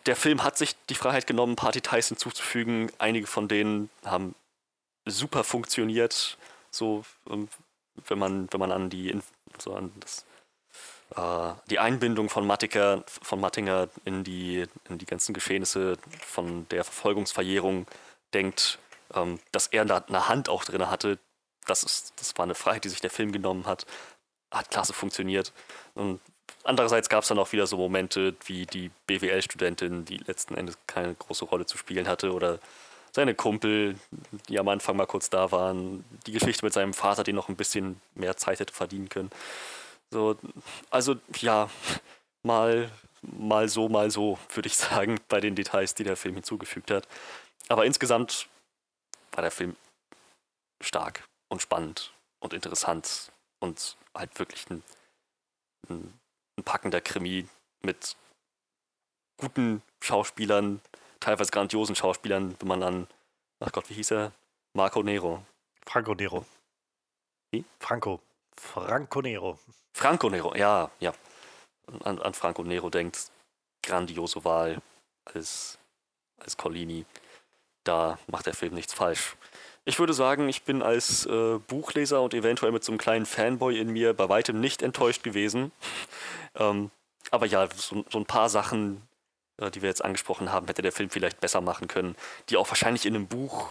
der 0.04 0.16
Film 0.16 0.42
hat 0.42 0.58
sich 0.58 0.76
die 0.88 0.94
Freiheit 0.94 1.26
genommen, 1.26 1.52
ein 1.52 1.56
paar 1.56 1.72
Details 1.72 2.08
hinzuzufügen. 2.08 2.90
Einige 2.98 3.26
von 3.26 3.48
denen 3.48 3.90
haben 4.04 4.34
super 5.06 5.44
funktioniert. 5.44 6.36
So, 6.70 7.04
ähm, 7.30 7.48
wenn 8.06 8.18
man, 8.18 8.48
wenn 8.52 8.60
man 8.60 8.72
an 8.72 8.90
die, 8.90 9.18
so 9.58 9.74
an 9.74 9.92
das, 10.00 10.26
äh, 11.16 11.54
die 11.70 11.78
Einbindung 11.78 12.28
von 12.28 12.46
Mattinger, 12.46 13.04
von 13.06 13.40
Mattinger 13.40 13.88
in 14.04 14.24
die, 14.24 14.66
in 14.88 14.98
die 14.98 15.06
ganzen 15.06 15.32
Geschehnisse 15.32 15.96
von 16.20 16.68
der 16.68 16.84
Verfolgungsverjährung 16.84 17.86
denkt, 18.34 18.78
ähm, 19.14 19.38
dass 19.52 19.68
er 19.68 19.84
da 19.84 19.98
eine 19.98 20.28
Hand 20.28 20.48
auch 20.48 20.64
drin 20.64 20.90
hatte. 20.90 21.18
Das, 21.64 21.82
ist, 21.82 22.12
das 22.16 22.36
war 22.36 22.44
eine 22.44 22.54
Freiheit, 22.54 22.84
die 22.84 22.90
sich 22.90 23.00
der 23.00 23.10
Film 23.10 23.32
genommen 23.32 23.66
hat. 23.66 23.86
Hat 24.50 24.70
klasse 24.70 24.92
funktioniert. 24.92 25.52
Und 25.94 26.20
andererseits 26.66 27.08
gab 27.08 27.22
es 27.22 27.28
dann 27.28 27.38
auch 27.38 27.52
wieder 27.52 27.66
so 27.66 27.76
Momente 27.76 28.34
wie 28.44 28.66
die 28.66 28.90
BWL-Studentin, 29.06 30.04
die 30.04 30.18
letzten 30.18 30.54
Endes 30.54 30.78
keine 30.86 31.14
große 31.14 31.44
Rolle 31.44 31.66
zu 31.66 31.78
spielen 31.78 32.08
hatte, 32.08 32.32
oder 32.32 32.58
seine 33.12 33.34
Kumpel, 33.34 33.98
die 34.48 34.58
am 34.58 34.68
Anfang 34.68 34.96
mal 34.96 35.06
kurz 35.06 35.30
da 35.30 35.50
waren, 35.50 36.04
die 36.26 36.32
Geschichte 36.32 36.64
mit 36.64 36.74
seinem 36.74 36.92
Vater, 36.92 37.24
die 37.24 37.32
noch 37.32 37.48
ein 37.48 37.56
bisschen 37.56 38.00
mehr 38.14 38.36
Zeit 38.36 38.60
hätte 38.60 38.74
verdienen 38.74 39.08
können. 39.08 39.30
So, 40.10 40.36
also 40.90 41.16
ja, 41.38 41.70
mal, 42.42 42.90
mal 43.22 43.68
so, 43.68 43.88
mal 43.88 44.10
so, 44.10 44.38
würde 44.52 44.66
ich 44.68 44.76
sagen, 44.76 45.18
bei 45.28 45.40
den 45.40 45.54
Details, 45.54 45.94
die 45.94 46.04
der 46.04 46.16
Film 46.16 46.34
hinzugefügt 46.34 46.90
hat. 46.90 47.08
Aber 47.68 47.86
insgesamt 47.86 48.48
war 49.32 49.42
der 49.42 49.50
Film 49.50 49.76
stark 50.80 51.24
und 51.48 51.62
spannend 51.62 52.12
und 52.40 52.52
interessant 52.52 53.32
und 53.60 53.96
halt 54.14 54.38
wirklich 54.38 54.68
ein, 54.70 54.82
ein, 55.88 56.12
ein 56.56 56.64
packender 56.64 57.00
Krimi 57.00 57.46
mit 57.82 58.16
guten 59.36 59.82
Schauspielern, 60.02 60.80
teilweise 61.20 61.50
grandiosen 61.50 61.94
Schauspielern, 61.94 62.56
wenn 62.58 62.68
man 62.68 62.82
an, 62.82 63.06
ach 63.60 63.72
Gott, 63.72 63.88
wie 63.90 63.94
hieß 63.94 64.12
er? 64.12 64.32
Marco 64.72 65.02
Nero. 65.02 65.44
Franco 65.86 66.14
Nero. 66.14 66.44
Wie? 67.50 67.64
Franco. 67.78 68.20
Franco 68.56 69.20
Nero. 69.20 69.58
Franco 69.94 70.30
Nero, 70.30 70.54
ja, 70.54 70.90
ja. 71.00 71.12
An, 72.04 72.18
an 72.18 72.34
Franco 72.34 72.62
Nero 72.62 72.90
denkt, 72.90 73.30
grandiose 73.82 74.44
Wahl 74.44 74.82
als, 75.24 75.78
als 76.38 76.56
Collini. 76.56 77.04
Da 77.84 78.18
macht 78.26 78.46
der 78.46 78.54
Film 78.54 78.74
nichts 78.74 78.92
falsch. 78.92 79.36
Ich 79.84 80.00
würde 80.00 80.14
sagen, 80.14 80.48
ich 80.48 80.64
bin 80.64 80.82
als 80.82 81.26
äh, 81.26 81.58
Buchleser 81.58 82.20
und 82.20 82.34
eventuell 82.34 82.72
mit 82.72 82.82
so 82.82 82.90
einem 82.90 82.98
kleinen 82.98 83.24
Fanboy 83.24 83.78
in 83.78 83.92
mir 83.92 84.14
bei 84.14 84.28
weitem 84.28 84.60
nicht 84.60 84.82
enttäuscht 84.82 85.22
gewesen. 85.22 85.70
Ähm, 86.56 86.90
aber 87.30 87.46
ja, 87.46 87.68
so, 87.74 88.04
so, 88.10 88.18
ein 88.18 88.26
paar 88.26 88.48
Sachen, 88.48 89.02
äh, 89.58 89.70
die 89.70 89.82
wir 89.82 89.88
jetzt 89.88 90.04
angesprochen 90.04 90.52
haben, 90.52 90.66
hätte 90.66 90.82
der 90.82 90.92
Film 90.92 91.10
vielleicht 91.10 91.40
besser 91.40 91.60
machen 91.60 91.88
können, 91.88 92.16
die 92.48 92.56
auch 92.56 92.68
wahrscheinlich 92.68 93.06
in 93.06 93.14
einem 93.14 93.26
Buch 93.26 93.70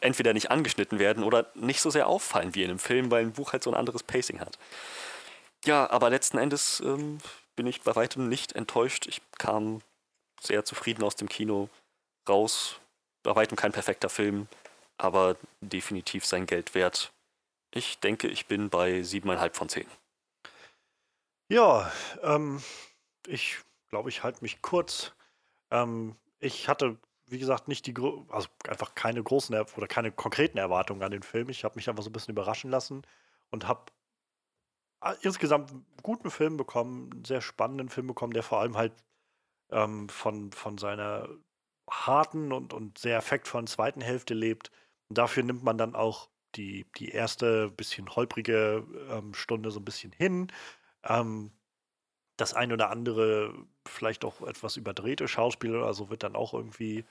entweder 0.00 0.32
nicht 0.32 0.50
angeschnitten 0.50 0.98
werden 0.98 1.22
oder 1.22 1.50
nicht 1.54 1.80
so 1.80 1.90
sehr 1.90 2.06
auffallen 2.06 2.54
wie 2.54 2.62
in 2.62 2.70
einem 2.70 2.78
Film, 2.78 3.10
weil 3.10 3.24
ein 3.24 3.32
Buch 3.32 3.52
halt 3.52 3.62
so 3.62 3.70
ein 3.70 3.76
anderes 3.76 4.02
Pacing 4.02 4.40
hat. 4.40 4.58
Ja, 5.64 5.88
aber 5.90 6.10
letzten 6.10 6.38
Endes 6.38 6.80
ähm, 6.80 7.18
bin 7.54 7.66
ich 7.66 7.82
bei 7.82 7.94
weitem 7.94 8.28
nicht 8.28 8.52
enttäuscht. 8.52 9.06
Ich 9.06 9.20
kam 9.38 9.80
sehr 10.40 10.64
zufrieden 10.64 11.04
aus 11.04 11.16
dem 11.16 11.28
Kino 11.28 11.68
raus. 12.28 12.80
Bei 13.22 13.36
weitem 13.36 13.56
kein 13.56 13.70
perfekter 13.70 14.08
Film, 14.08 14.48
aber 14.98 15.36
definitiv 15.60 16.26
sein 16.26 16.46
Geld 16.46 16.74
wert. 16.74 17.12
Ich 17.72 18.00
denke, 18.00 18.26
ich 18.26 18.46
bin 18.46 18.68
bei 18.68 19.00
7,5 19.00 19.54
von 19.54 19.68
10. 19.68 19.86
Ja, 21.52 21.92
ähm, 22.22 22.62
ich 23.26 23.58
glaube, 23.90 24.08
ich 24.08 24.22
halte 24.22 24.40
mich 24.40 24.62
kurz. 24.62 25.12
Ähm, 25.70 26.16
ich 26.40 26.66
hatte, 26.66 26.98
wie 27.26 27.38
gesagt, 27.38 27.68
nicht 27.68 27.86
die, 27.86 27.94
also 28.30 28.48
einfach 28.66 28.94
keine 28.94 29.22
großen 29.22 29.54
oder 29.76 29.86
keine 29.86 30.12
konkreten 30.12 30.56
Erwartungen 30.56 31.02
an 31.02 31.10
den 31.10 31.22
Film. 31.22 31.50
Ich 31.50 31.64
habe 31.64 31.76
mich 31.76 31.90
einfach 31.90 32.02
so 32.04 32.08
ein 32.08 32.14
bisschen 32.14 32.32
überraschen 32.32 32.70
lassen 32.70 33.02
und 33.50 33.68
habe 33.68 33.92
insgesamt 35.20 35.72
einen 35.72 35.84
guten 36.02 36.30
Film 36.30 36.56
bekommen, 36.56 37.10
einen 37.12 37.24
sehr 37.26 37.42
spannenden 37.42 37.90
Film 37.90 38.06
bekommen, 38.06 38.32
der 38.32 38.44
vor 38.44 38.60
allem 38.60 38.78
halt 38.78 38.94
ähm, 39.70 40.08
von, 40.08 40.52
von 40.52 40.78
seiner 40.78 41.28
harten 41.90 42.52
und, 42.52 42.72
und 42.72 42.96
sehr 42.96 43.18
effektvollen 43.18 43.66
zweiten 43.66 44.00
Hälfte 44.00 44.32
lebt. 44.32 44.70
Und 45.10 45.18
dafür 45.18 45.42
nimmt 45.42 45.64
man 45.64 45.76
dann 45.76 45.96
auch 45.96 46.30
die, 46.54 46.86
die 46.96 47.10
erste 47.10 47.70
bisschen 47.70 48.08
holprige 48.16 48.86
ähm, 49.10 49.34
Stunde 49.34 49.70
so 49.70 49.80
ein 49.80 49.84
bisschen 49.84 50.12
hin. 50.12 50.50
Ähm, 51.04 51.52
das 52.36 52.54
ein 52.54 52.72
oder 52.72 52.90
andere, 52.90 53.54
vielleicht 53.86 54.24
auch 54.24 54.42
etwas 54.42 54.76
überdrehte 54.76 55.28
Schauspiel 55.28 55.76
oder 55.76 55.94
so, 55.94 56.10
wird 56.10 56.22
dann 56.22 56.36
auch 56.36 56.54
irgendwie 56.54 57.04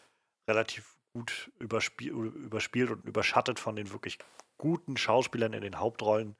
relativ 0.47 0.95
gut 1.13 1.51
überspiel, 1.59 2.11
überspielt 2.11 2.91
und 2.91 3.05
überschattet 3.05 3.59
von 3.59 3.75
den 3.75 3.91
wirklich 3.91 4.17
guten 4.57 4.97
Schauspielern 4.97 5.53
in 5.53 5.61
den 5.61 5.79
Hauptrollen. 5.79 6.35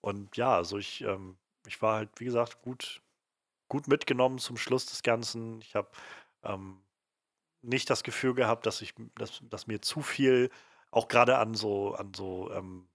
Und 0.00 0.36
ja, 0.36 0.56
also 0.56 0.78
ich, 0.78 1.02
ähm, 1.02 1.38
ich 1.66 1.80
war 1.82 1.96
halt, 1.96 2.10
wie 2.18 2.24
gesagt, 2.24 2.62
gut, 2.62 3.02
gut 3.68 3.88
mitgenommen 3.88 4.38
zum 4.38 4.56
Schluss 4.56 4.86
des 4.86 5.02
Ganzen. 5.02 5.60
Ich 5.62 5.74
habe 5.74 5.90
ähm, 6.42 6.82
nicht 7.62 7.90
das 7.90 8.02
Gefühl 8.02 8.34
gehabt, 8.34 8.66
dass 8.66 8.82
ich, 8.82 8.94
dass, 9.16 9.40
dass 9.42 9.66
mir 9.66 9.80
zu 9.82 10.02
viel, 10.02 10.50
auch 10.90 11.08
gerade 11.08 11.38
an 11.38 11.54
so, 11.54 11.94
an 11.94 12.12
so, 12.14 12.50
ähm, 12.52 12.89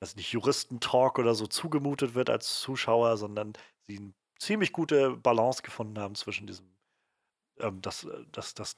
weiß 0.00 0.16
nicht, 0.16 0.32
Juristentalk 0.32 1.18
oder 1.18 1.34
so 1.34 1.46
zugemutet 1.46 2.14
wird 2.14 2.30
als 2.30 2.60
Zuschauer, 2.60 3.16
sondern 3.16 3.52
sie 3.86 3.98
eine 3.98 4.14
ziemlich 4.38 4.72
gute 4.72 5.16
Balance 5.16 5.62
gefunden 5.62 5.98
haben 5.98 6.14
zwischen 6.14 6.46
diesem, 6.46 6.66
ähm, 7.58 7.80
das, 7.82 8.06
das, 8.32 8.54
das 8.54 8.76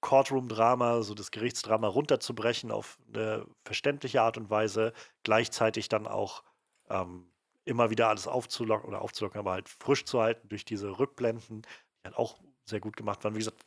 Courtroom-Drama, 0.00 1.02
so 1.02 1.14
das 1.14 1.30
Gerichtsdrama 1.30 1.88
runterzubrechen 1.88 2.70
auf 2.70 2.98
eine 3.08 3.46
verständliche 3.64 4.20
Art 4.20 4.36
und 4.36 4.50
Weise, 4.50 4.92
gleichzeitig 5.22 5.88
dann 5.88 6.06
auch 6.06 6.42
ähm, 6.90 7.30
immer 7.64 7.90
wieder 7.90 8.08
alles 8.08 8.26
aufzulocken 8.26 8.88
oder 8.88 9.00
aufzulocken, 9.00 9.38
aber 9.38 9.52
halt 9.52 9.68
frisch 9.68 10.04
zu 10.04 10.20
halten 10.20 10.48
durch 10.48 10.64
diese 10.64 10.98
Rückblenden, 10.98 11.62
die 11.62 12.04
halt 12.04 12.16
auch 12.16 12.38
sehr 12.64 12.80
gut 12.80 12.96
gemacht 12.96 13.22
waren. 13.24 13.34
Wie 13.34 13.38
gesagt, 13.38 13.64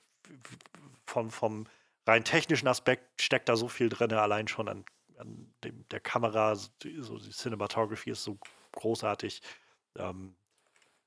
vom, 1.05 1.29
vom 1.31 1.65
rein 2.05 2.23
technischen 2.23 2.67
Aspekt 2.67 3.21
steckt 3.21 3.49
da 3.49 3.55
so 3.55 3.67
viel 3.67 3.89
drin, 3.89 4.11
allein 4.11 4.47
schon 4.47 4.67
an, 4.67 4.85
an 5.19 5.53
dem, 5.63 5.87
der 5.89 5.99
Kamera, 5.99 6.55
so 6.55 6.69
die 6.81 7.31
Cinematography 7.31 8.11
ist 8.11 8.23
so 8.23 8.37
großartig. 8.73 9.41
Ähm, 9.97 10.35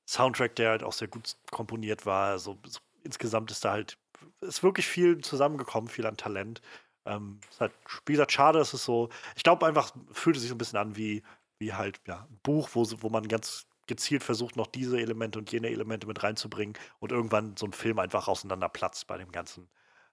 Soundtrack, 0.07 0.55
der 0.55 0.71
halt 0.71 0.83
auch 0.83 0.93
sehr 0.93 1.07
gut 1.07 1.35
komponiert 1.51 2.05
war. 2.05 2.31
Also, 2.31 2.57
so, 2.65 2.79
insgesamt 3.03 3.51
ist 3.51 3.65
da 3.65 3.71
halt, 3.71 3.97
ist 4.41 4.63
wirklich 4.63 4.87
viel 4.87 5.19
zusammengekommen, 5.21 5.89
viel 5.89 6.05
an 6.07 6.17
Talent. 6.17 6.61
Ähm, 7.05 7.39
ist 7.49 7.61
halt, 7.61 7.73
wie 8.05 8.13
gesagt, 8.13 8.31
schade, 8.31 8.59
dass 8.59 8.73
es 8.73 8.83
so, 8.85 9.09
ich 9.35 9.43
glaube 9.43 9.65
einfach, 9.65 9.93
fühlte 10.11 10.39
sich 10.39 10.49
so 10.49 10.55
ein 10.55 10.57
bisschen 10.59 10.79
an 10.79 10.95
wie, 10.95 11.23
wie 11.59 11.73
halt, 11.73 12.01
ja, 12.07 12.27
ein 12.29 12.39
Buch, 12.43 12.69
wo, 12.73 12.85
wo 13.01 13.09
man 13.09 13.27
ganz 13.27 13.67
gezielt 13.87 14.23
versucht, 14.23 14.55
noch 14.55 14.67
diese 14.67 14.99
Elemente 14.99 15.39
und 15.39 15.51
jene 15.51 15.69
Elemente 15.69 16.07
mit 16.07 16.23
reinzubringen 16.23 16.75
und 16.99 17.11
irgendwann 17.11 17.57
so 17.57 17.65
ein 17.65 17.73
Film 17.73 17.99
einfach 17.99 18.27
auseinanderplatzt 18.27 19.07
bei 19.07 19.17
dem 19.17 19.31
ganzen 19.31 19.69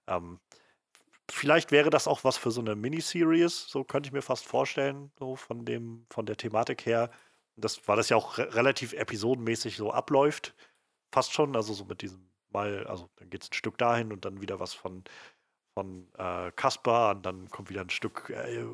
Ähm, 0.07 0.39
vielleicht 1.29 1.71
wäre 1.71 1.89
das 1.89 2.07
auch 2.07 2.23
was 2.23 2.37
für 2.37 2.51
so 2.51 2.61
eine 2.61 2.75
Miniseries, 2.75 3.67
so 3.67 3.83
könnte 3.83 4.07
ich 4.07 4.13
mir 4.13 4.21
fast 4.21 4.45
vorstellen, 4.45 5.11
so 5.19 5.35
von 5.35 5.65
dem, 5.65 6.05
von 6.09 6.25
der 6.25 6.37
Thematik 6.37 6.85
her. 6.85 7.09
Das, 7.55 7.87
weil 7.87 7.97
das 7.97 8.09
ja 8.09 8.17
auch 8.17 8.37
re 8.37 8.53
relativ 8.53 8.93
episodenmäßig 8.93 9.77
so 9.77 9.91
abläuft. 9.91 10.55
Fast 11.11 11.33
schon, 11.33 11.55
also 11.55 11.73
so 11.73 11.85
mit 11.85 12.01
diesem 12.01 12.29
Mal, 12.51 12.85
also 12.87 13.09
dann 13.17 13.29
geht 13.29 13.43
es 13.43 13.49
ein 13.51 13.53
Stück 13.53 13.77
dahin 13.77 14.13
und 14.13 14.25
dann 14.25 14.41
wieder 14.41 14.59
was 14.59 14.73
von, 14.73 15.03
von 15.73 16.07
äh, 16.17 16.51
Kaspar 16.53 17.15
und 17.15 17.25
dann 17.25 17.49
kommt 17.49 17.69
wieder 17.69 17.81
ein 17.81 17.89
Stück 17.89 18.29
äh, 18.29 18.65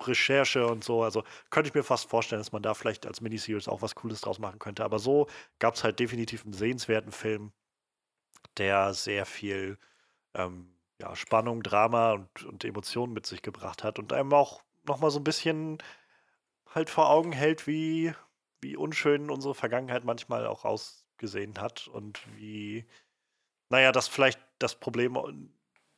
Recherche 0.00 0.66
und 0.66 0.84
so. 0.84 1.02
Also 1.02 1.24
könnte 1.50 1.68
ich 1.68 1.74
mir 1.74 1.82
fast 1.84 2.08
vorstellen, 2.08 2.40
dass 2.40 2.52
man 2.52 2.62
da 2.62 2.74
vielleicht 2.74 3.06
als 3.06 3.20
Miniseries 3.20 3.68
auch 3.68 3.82
was 3.82 3.94
Cooles 3.94 4.20
draus 4.22 4.38
machen 4.38 4.58
könnte. 4.58 4.84
Aber 4.84 4.98
so 4.98 5.28
gab 5.58 5.74
es 5.74 5.84
halt 5.84 6.00
definitiv 6.00 6.44
einen 6.44 6.52
sehenswerten 6.54 7.12
Film, 7.12 7.52
der 8.58 8.94
sehr 8.94 9.26
viel 9.26 9.78
ähm, 10.34 10.75
ja, 11.00 11.14
Spannung, 11.16 11.62
Drama 11.62 12.12
und, 12.12 12.44
und 12.44 12.64
Emotionen 12.64 13.12
mit 13.12 13.26
sich 13.26 13.42
gebracht 13.42 13.84
hat 13.84 13.98
und 13.98 14.12
einem 14.12 14.32
auch 14.32 14.62
nochmal 14.84 15.10
so 15.10 15.20
ein 15.20 15.24
bisschen 15.24 15.78
halt 16.74 16.90
vor 16.90 17.10
Augen 17.10 17.32
hält, 17.32 17.66
wie, 17.66 18.12
wie 18.60 18.76
unschön 18.76 19.30
unsere 19.30 19.54
Vergangenheit 19.54 20.04
manchmal 20.04 20.46
auch 20.46 20.64
ausgesehen 20.64 21.60
hat 21.60 21.88
und 21.88 22.20
wie, 22.36 22.86
naja, 23.70 23.92
das 23.92 24.08
vielleicht 24.08 24.40
das 24.58 24.74
Problem, 24.74 25.50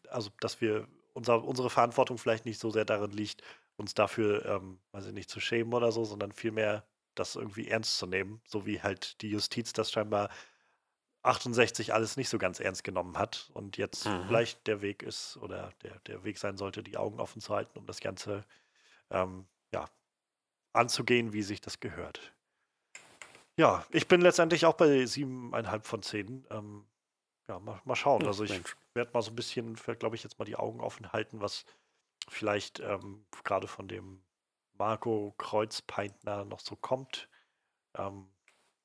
also 0.09 0.31
dass 0.41 0.61
wir 0.61 0.89
unser, 1.15 1.45
unsere 1.45 1.71
Verantwortung 1.71 2.19
vielleicht 2.19 2.45
nicht 2.47 2.61
so 2.61 2.71
sehr 2.71 2.85
darin 2.85 3.11
liegt, 3.11 3.43
uns 3.77 3.95
dafür, 3.95 4.45
ähm, 4.47 4.81
weiß 4.93 5.07
ich 5.07 5.13
nicht, 5.13 5.31
zu 5.31 5.41
schämen 5.41 5.75
oder 5.75 5.93
so, 5.93 6.05
sondern 6.05 6.33
vielmehr 6.33 6.85
das 7.15 7.37
irgendwie 7.37 7.69
ernst 7.69 7.99
zu 7.99 8.07
nehmen, 8.07 8.41
so 8.47 8.67
wie 8.67 8.83
halt 8.83 9.21
die 9.23 9.31
Justiz 9.31 9.73
das 9.73 9.91
scheinbar 9.91 10.31
68 11.23 11.93
alles 11.93 12.17
nicht 12.17 12.29
so 12.29 12.39
ganz 12.39 12.61
ernst 12.61 12.85
genommen 12.85 13.19
hat 13.19 13.51
und 13.55 13.77
jetzt 13.77 14.07
mhm. 14.07 14.25
vielleicht 14.27 14.67
der 14.67 14.81
Weg 14.83 15.03
ist 15.03 15.37
oder 15.39 15.73
der, 15.83 15.99
der 16.01 16.25
Weg 16.25 16.39
sein 16.39 16.57
sollte, 16.57 16.83
die 16.83 16.97
Augen 16.97 17.21
offen 17.21 17.41
zu 17.41 17.55
halten, 17.55 17.79
um 17.79 17.87
das 17.87 18.01
Ganze 18.01 18.45
ähm, 19.11 19.47
ja, 19.73 19.89
anzugehen, 20.73 21.33
wie 21.33 21.43
sich 21.43 21.61
das 21.61 21.81
gehört. 21.81 22.33
Ja, 23.57 23.85
ich 23.91 24.07
bin 24.07 24.21
letztendlich 24.21 24.67
auch 24.67 24.75
bei 24.75 25.05
siebeneinhalb 25.07 25.85
von 25.85 26.03
zehn. 26.03 26.47
Ähm, 26.51 26.87
ja, 27.49 27.59
mal, 27.59 27.81
mal 27.85 27.97
schauen. 27.97 28.25
Also 28.27 28.45
ich 28.45 28.63
werde 28.95 29.11
mal 29.13 29.23
so 29.23 29.33
ein 29.33 29.37
bisschen, 29.37 29.75
glaube 29.75 30.15
ich, 30.15 30.23
jetzt 30.23 30.39
mal 30.39 30.45
die 30.45 30.57
Augen 30.57 30.81
offen 30.81 31.13
halten, 31.13 31.41
was 31.41 31.65
vielleicht 32.29 32.79
ähm, 32.81 33.25
gerade 33.43 33.67
von 33.67 33.89
dem 33.89 34.23
Marco 34.75 35.35
Kreuzpeintner 35.39 36.45
noch 36.45 36.61
so 36.61 36.77
kommt. 36.77 37.29
Ähm, 37.97 38.29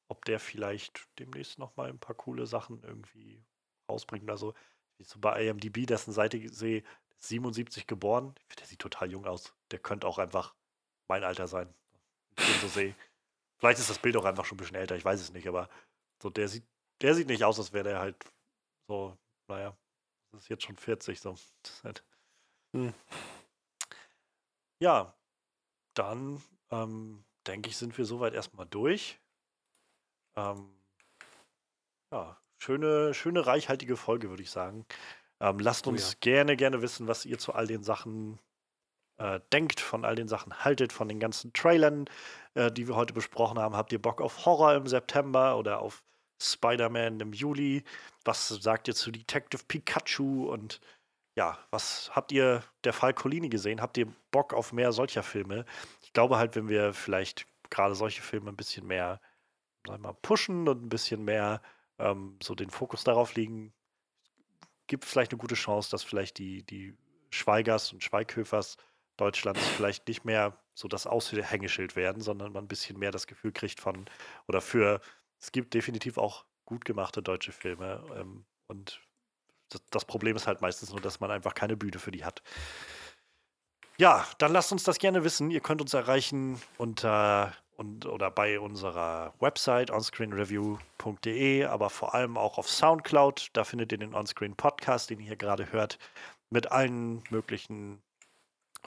ob 0.08 0.26
der 0.26 0.40
vielleicht 0.40 1.08
demnächst 1.20 1.60
noch 1.60 1.76
mal 1.76 1.90
ein 1.90 2.00
paar 2.00 2.16
coole 2.16 2.46
Sachen 2.46 2.82
irgendwie 2.84 3.44
rausbringt. 3.90 4.30
Also, 4.30 4.54
wie 4.98 5.04
ich 5.04 5.10
so 5.10 5.20
bei 5.20 5.46
IMDb 5.46 5.86
dessen 5.88 6.14
Seite 6.14 6.50
sehe, 6.50 6.84
77 7.20 7.88
geboren. 7.88 8.36
Der 8.60 8.66
sieht 8.66 8.80
total 8.80 9.12
jung 9.12 9.26
aus. 9.26 9.54
Der 9.72 9.80
könnte 9.80 10.08
auch 10.08 10.18
einfach 10.18 10.56
mein 11.08 11.24
Alter 11.24 11.48
sein. 11.48 11.74
Ich 12.38 12.60
so 12.62 12.68
sehe. 12.68 12.96
Vielleicht 13.58 13.80
ist 13.80 13.90
das 13.90 14.00
Bild 14.00 14.18
auch 14.18 14.26
einfach 14.26 14.46
schon 14.46 14.58
ein 14.58 14.60
bisschen 14.60 14.76
älter, 14.76 14.96
ich 14.96 15.06
weiß 15.06 15.22
es 15.22 15.32
nicht, 15.32 15.48
aber 15.48 15.70
so 16.22 16.30
der 16.30 16.50
sieht, 16.50 16.66
der 17.02 17.16
sieht 17.16 17.28
nicht 17.28 17.46
aus, 17.46 17.60
als 17.60 17.72
wäre 17.72 17.86
der 17.86 18.00
halt 18.00 18.18
so, 18.90 19.18
naja, 19.48 19.78
das 20.32 20.44
ist 20.44 20.50
jetzt 20.50 20.64
schon 20.64 20.76
40 20.76 21.22
so. 21.22 21.36
Halt, 21.84 22.04
hm. 22.74 22.94
Ja, 24.80 25.16
dann 25.94 26.44
ähm, 26.72 27.24
denke 27.48 27.70
ich, 27.70 27.78
sind 27.78 27.98
wir 27.98 28.04
soweit 28.04 28.34
erstmal 28.34 28.66
durch. 28.66 29.22
Ähm, 30.36 30.70
ja, 32.12 32.38
schöne, 32.58 33.14
schöne, 33.14 33.46
reichhaltige 33.46 33.98
Folge, 33.98 34.30
würde 34.30 34.44
ich 34.44 34.52
sagen. 34.52 34.86
Ähm, 35.40 35.60
lasst 35.60 35.88
oh 35.88 35.92
uns 35.92 36.04
oh 36.04 36.12
ja. 36.12 36.18
gerne, 36.22 36.56
gerne 36.56 36.82
wissen, 36.82 37.08
was 37.08 37.26
ihr 37.26 37.38
zu 37.38 37.54
all 37.54 37.68
den 37.68 37.84
Sachen 37.84 38.40
äh, 39.18 39.40
denkt, 39.52 39.80
von 39.80 40.06
all 40.06 40.16
den 40.16 40.28
Sachen 40.28 40.64
haltet, 40.64 40.94
von 40.94 41.08
den 41.08 41.20
ganzen 41.20 41.54
Trailern, 41.54 42.06
äh, 42.56 42.72
die 42.72 42.88
wir 42.88 42.96
heute 42.96 43.14
besprochen 43.14 43.60
haben. 43.60 43.76
Habt 43.76 43.92
ihr 43.92 44.02
Bock 44.02 44.22
auf 44.22 44.46
Horror 44.46 44.76
im 44.76 44.88
September 44.88 45.58
oder 45.58 45.80
auf 45.80 46.04
Spider-Man 46.42 47.20
im 47.20 47.34
Juli? 47.34 47.84
Was 48.26 48.48
sagt 48.48 48.88
ihr 48.88 48.96
zu 48.96 49.12
Detective 49.12 49.64
Pikachu? 49.68 50.52
Und 50.52 50.82
ja, 51.36 51.58
was 51.72 52.12
habt 52.14 52.32
ihr 52.32 52.64
der 52.84 52.94
Fall 52.94 53.14
Colini 53.14 53.50
gesehen? 53.50 53.82
Habt 53.82 53.98
ihr 53.98 54.08
Bock 54.32 54.54
auf 54.54 54.74
mehr 54.74 54.92
solcher 54.92 55.24
Filme? 55.24 55.66
Ich 56.02 56.14
glaube 56.14 56.38
halt, 56.38 56.56
wenn 56.56 56.70
wir 56.70 56.94
vielleicht 56.94 57.46
gerade 57.70 57.96
solche 57.96 58.22
Filme 58.22 58.50
ein 58.50 58.56
bisschen 58.56 58.86
mehr 58.88 59.20
sag 59.88 60.00
mal, 60.00 60.14
pushen 60.14 60.68
und 60.68 60.84
ein 60.84 60.90
bisschen 60.90 61.24
mehr 61.24 61.62
ähm, 62.00 62.38
so 62.42 62.56
den 62.56 62.70
Fokus 62.70 63.04
darauf 63.04 63.36
legen, 63.36 63.74
gibt 64.88 65.06
vielleicht 65.06 65.32
eine 65.32 65.40
gute 65.40 65.56
Chance, 65.56 65.90
dass 65.92 66.04
vielleicht 66.04 66.38
die, 66.38 66.64
die 66.64 66.96
Schweigers 67.30 67.94
und 67.94 68.04
Schweighöfers 68.04 68.78
Deutschlands 69.18 69.66
vielleicht 69.68 70.08
nicht 70.08 70.26
mehr 70.26 70.58
so 70.74 70.88
das 70.88 71.08
Aushängeschild 71.08 71.96
werden, 71.96 72.22
sondern 72.22 72.52
man 72.52 72.66
ein 72.66 72.68
bisschen 72.68 72.98
mehr 72.98 73.12
das 73.12 73.28
Gefühl 73.28 73.52
kriegt 73.52 73.80
von, 73.80 74.06
oder 74.48 74.62
für, 74.62 75.02
es 75.40 75.52
gibt 75.52 75.74
definitiv 75.74 76.18
auch 76.18 76.46
gut 76.66 76.86
gemachte 76.86 77.22
deutsche 77.22 77.52
Filme 77.52 78.04
ähm, 78.16 78.46
und 78.68 79.02
das, 79.70 79.82
das, 79.90 80.06
Problem 80.06 80.36
ist 80.36 80.48
halt 80.48 80.62
meistens 80.62 80.92
nur, 80.92 81.02
dass 81.02 81.20
man 81.20 81.32
einfach 81.32 81.54
keine 81.54 81.76
Bühne 81.76 82.00
für 82.00 82.12
die 82.12 82.24
hat. 82.24 82.44
Ja, 83.98 84.28
dann 84.38 84.52
lasst 84.52 84.72
uns 84.72 84.84
das 84.84 84.98
gerne 85.00 85.24
wissen. 85.24 85.52
Ihr 85.52 85.62
könnt 85.62 85.82
uns 85.82 85.94
erreichen 85.94 86.62
unter 86.78 87.54
und, 87.78 88.06
oder 88.06 88.32
bei 88.32 88.60
unserer 88.60 89.34
Website 89.40 89.92
onscreenreview.de, 89.92 91.66
aber 91.66 91.90
vor 91.90 92.14
allem 92.14 92.38
auch 92.38 92.58
auf 92.58 92.70
Soundcloud. 92.70 93.50
Da 93.54 93.64
findet 93.64 93.92
ihr 93.92 93.98
den 93.98 94.14
Onscreen 94.14 94.56
Podcast, 94.56 95.10
den 95.10 95.20
ihr 95.20 95.28
hier 95.28 95.36
gerade 95.36 95.72
hört, 95.72 95.98
mit 96.50 96.72
allen 96.72 97.24
möglichen 97.30 98.02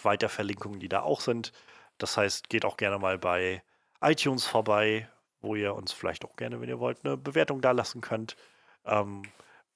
Weiterverlinkungen, 0.02 0.80
die 0.80 0.88
da 0.88 1.02
auch 1.02 1.20
sind. 1.20 1.52
Das 1.98 2.16
heißt, 2.16 2.48
geht 2.48 2.64
auch 2.64 2.76
gerne 2.76 2.98
mal 2.98 3.18
bei 3.18 3.62
iTunes 4.00 4.46
vorbei, 4.46 5.08
wo 5.40 5.54
ihr 5.54 5.74
uns 5.74 5.92
vielleicht 5.92 6.24
auch 6.24 6.36
gerne, 6.36 6.60
wenn 6.60 6.68
ihr 6.68 6.78
wollt, 6.78 7.04
eine 7.04 7.16
Bewertung 7.16 7.60
da 7.60 7.72
lassen 7.72 8.00
könnt. 8.00 8.36
Ähm, 8.84 9.22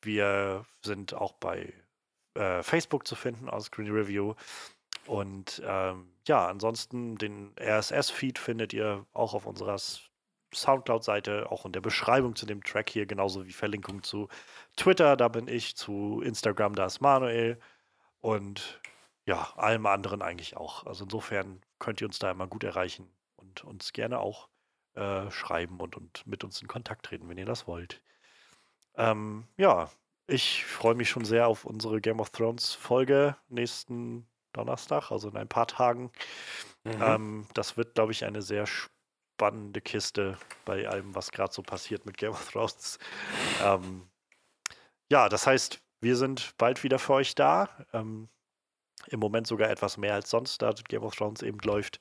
wir 0.02 0.64
sind 0.82 1.14
auch 1.14 1.32
bei 1.34 1.72
äh, 2.34 2.62
Facebook 2.62 3.06
zu 3.06 3.16
finden, 3.16 3.48
Onscreen 3.48 3.90
Review. 3.90 4.34
Und 5.06 5.62
ähm, 5.64 6.12
ja, 6.26 6.46
ansonsten 6.46 7.16
den 7.16 7.52
RSS-Feed 7.58 8.38
findet 8.38 8.72
ihr 8.72 9.06
auch 9.12 9.34
auf 9.34 9.46
unserer 9.46 9.78
Soundcloud-Seite, 10.54 11.50
auch 11.50 11.64
in 11.66 11.72
der 11.72 11.80
Beschreibung 11.80 12.36
zu 12.36 12.46
dem 12.46 12.62
Track 12.62 12.90
hier, 12.90 13.06
genauso 13.06 13.46
wie 13.46 13.52
Verlinkung 13.52 14.02
zu 14.02 14.28
Twitter, 14.76 15.16
da 15.16 15.28
bin 15.28 15.48
ich, 15.48 15.76
zu 15.76 16.20
Instagram, 16.22 16.74
da 16.74 16.86
ist 16.86 17.00
Manuel 17.00 17.58
und 18.20 18.80
ja, 19.26 19.52
allem 19.56 19.86
anderen 19.86 20.22
eigentlich 20.22 20.56
auch. 20.56 20.86
Also 20.86 21.04
insofern 21.04 21.62
könnt 21.78 22.00
ihr 22.00 22.06
uns 22.06 22.18
da 22.18 22.30
immer 22.30 22.46
gut 22.46 22.64
erreichen 22.64 23.08
und 23.36 23.64
uns 23.64 23.92
gerne 23.92 24.18
auch 24.18 24.48
äh, 24.94 25.30
schreiben 25.30 25.80
und, 25.80 25.96
und 25.96 26.26
mit 26.26 26.44
uns 26.44 26.60
in 26.60 26.68
Kontakt 26.68 27.06
treten, 27.06 27.28
wenn 27.28 27.38
ihr 27.38 27.46
das 27.46 27.66
wollt. 27.66 28.02
Ähm, 28.96 29.46
ja, 29.56 29.90
ich 30.26 30.64
freue 30.64 30.94
mich 30.94 31.08
schon 31.08 31.24
sehr 31.24 31.48
auf 31.48 31.64
unsere 31.64 32.00
Game 32.00 32.20
of 32.20 32.30
Thrones 32.30 32.74
Folge 32.74 33.36
nächsten 33.48 34.26
Donnerstag, 34.52 35.10
also 35.10 35.28
in 35.28 35.36
ein 35.36 35.48
paar 35.48 35.66
Tagen. 35.66 36.10
Mhm. 36.84 37.02
Ähm, 37.02 37.46
das 37.54 37.76
wird, 37.76 37.94
glaube 37.94 38.12
ich, 38.12 38.24
eine 38.24 38.42
sehr 38.42 38.66
spannende 38.66 39.80
Kiste 39.80 40.38
bei 40.64 40.88
allem, 40.88 41.14
was 41.14 41.30
gerade 41.30 41.52
so 41.52 41.62
passiert 41.62 42.06
mit 42.06 42.16
Game 42.16 42.32
of 42.32 42.50
Thrones. 42.50 42.98
Ähm, 43.62 44.08
ja, 45.10 45.28
das 45.28 45.46
heißt, 45.46 45.80
wir 46.00 46.16
sind 46.16 46.54
bald 46.56 46.82
wieder 46.82 46.98
für 46.98 47.14
euch 47.14 47.34
da. 47.34 47.68
Ähm, 47.92 48.28
Im 49.06 49.20
Moment 49.20 49.46
sogar 49.46 49.70
etwas 49.70 49.96
mehr 49.96 50.14
als 50.14 50.30
sonst, 50.30 50.62
da 50.62 50.72
Game 50.72 51.02
of 51.02 51.16
Thrones 51.16 51.42
eben 51.42 51.58
läuft. 51.60 51.98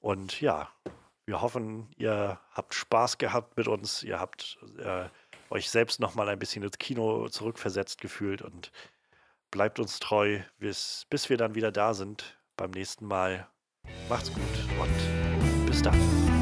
Und 0.00 0.40
ja, 0.40 0.70
wir 1.26 1.40
hoffen, 1.40 1.88
ihr 1.96 2.40
habt 2.52 2.74
Spaß 2.74 3.18
gehabt 3.18 3.56
mit 3.56 3.68
uns. 3.68 4.02
Ihr 4.02 4.18
habt 4.18 4.58
äh, 4.78 5.08
euch 5.50 5.70
selbst 5.70 6.00
noch 6.00 6.14
mal 6.14 6.28
ein 6.28 6.38
bisschen 6.38 6.62
ins 6.62 6.78
Kino 6.78 7.28
zurückversetzt 7.28 8.00
gefühlt 8.00 8.42
und 8.42 8.72
bleibt 9.50 9.78
uns 9.78 9.98
treu, 9.98 10.40
bis, 10.58 11.06
bis 11.10 11.28
wir 11.28 11.36
dann 11.36 11.54
wieder 11.54 11.72
da 11.72 11.94
sind 11.94 12.38
beim 12.56 12.70
nächsten 12.70 13.06
Mal. 13.06 13.48
Macht's 14.08 14.32
gut 14.32 14.42
und 14.80 15.66
bis 15.66 15.82
dann. 15.82 16.39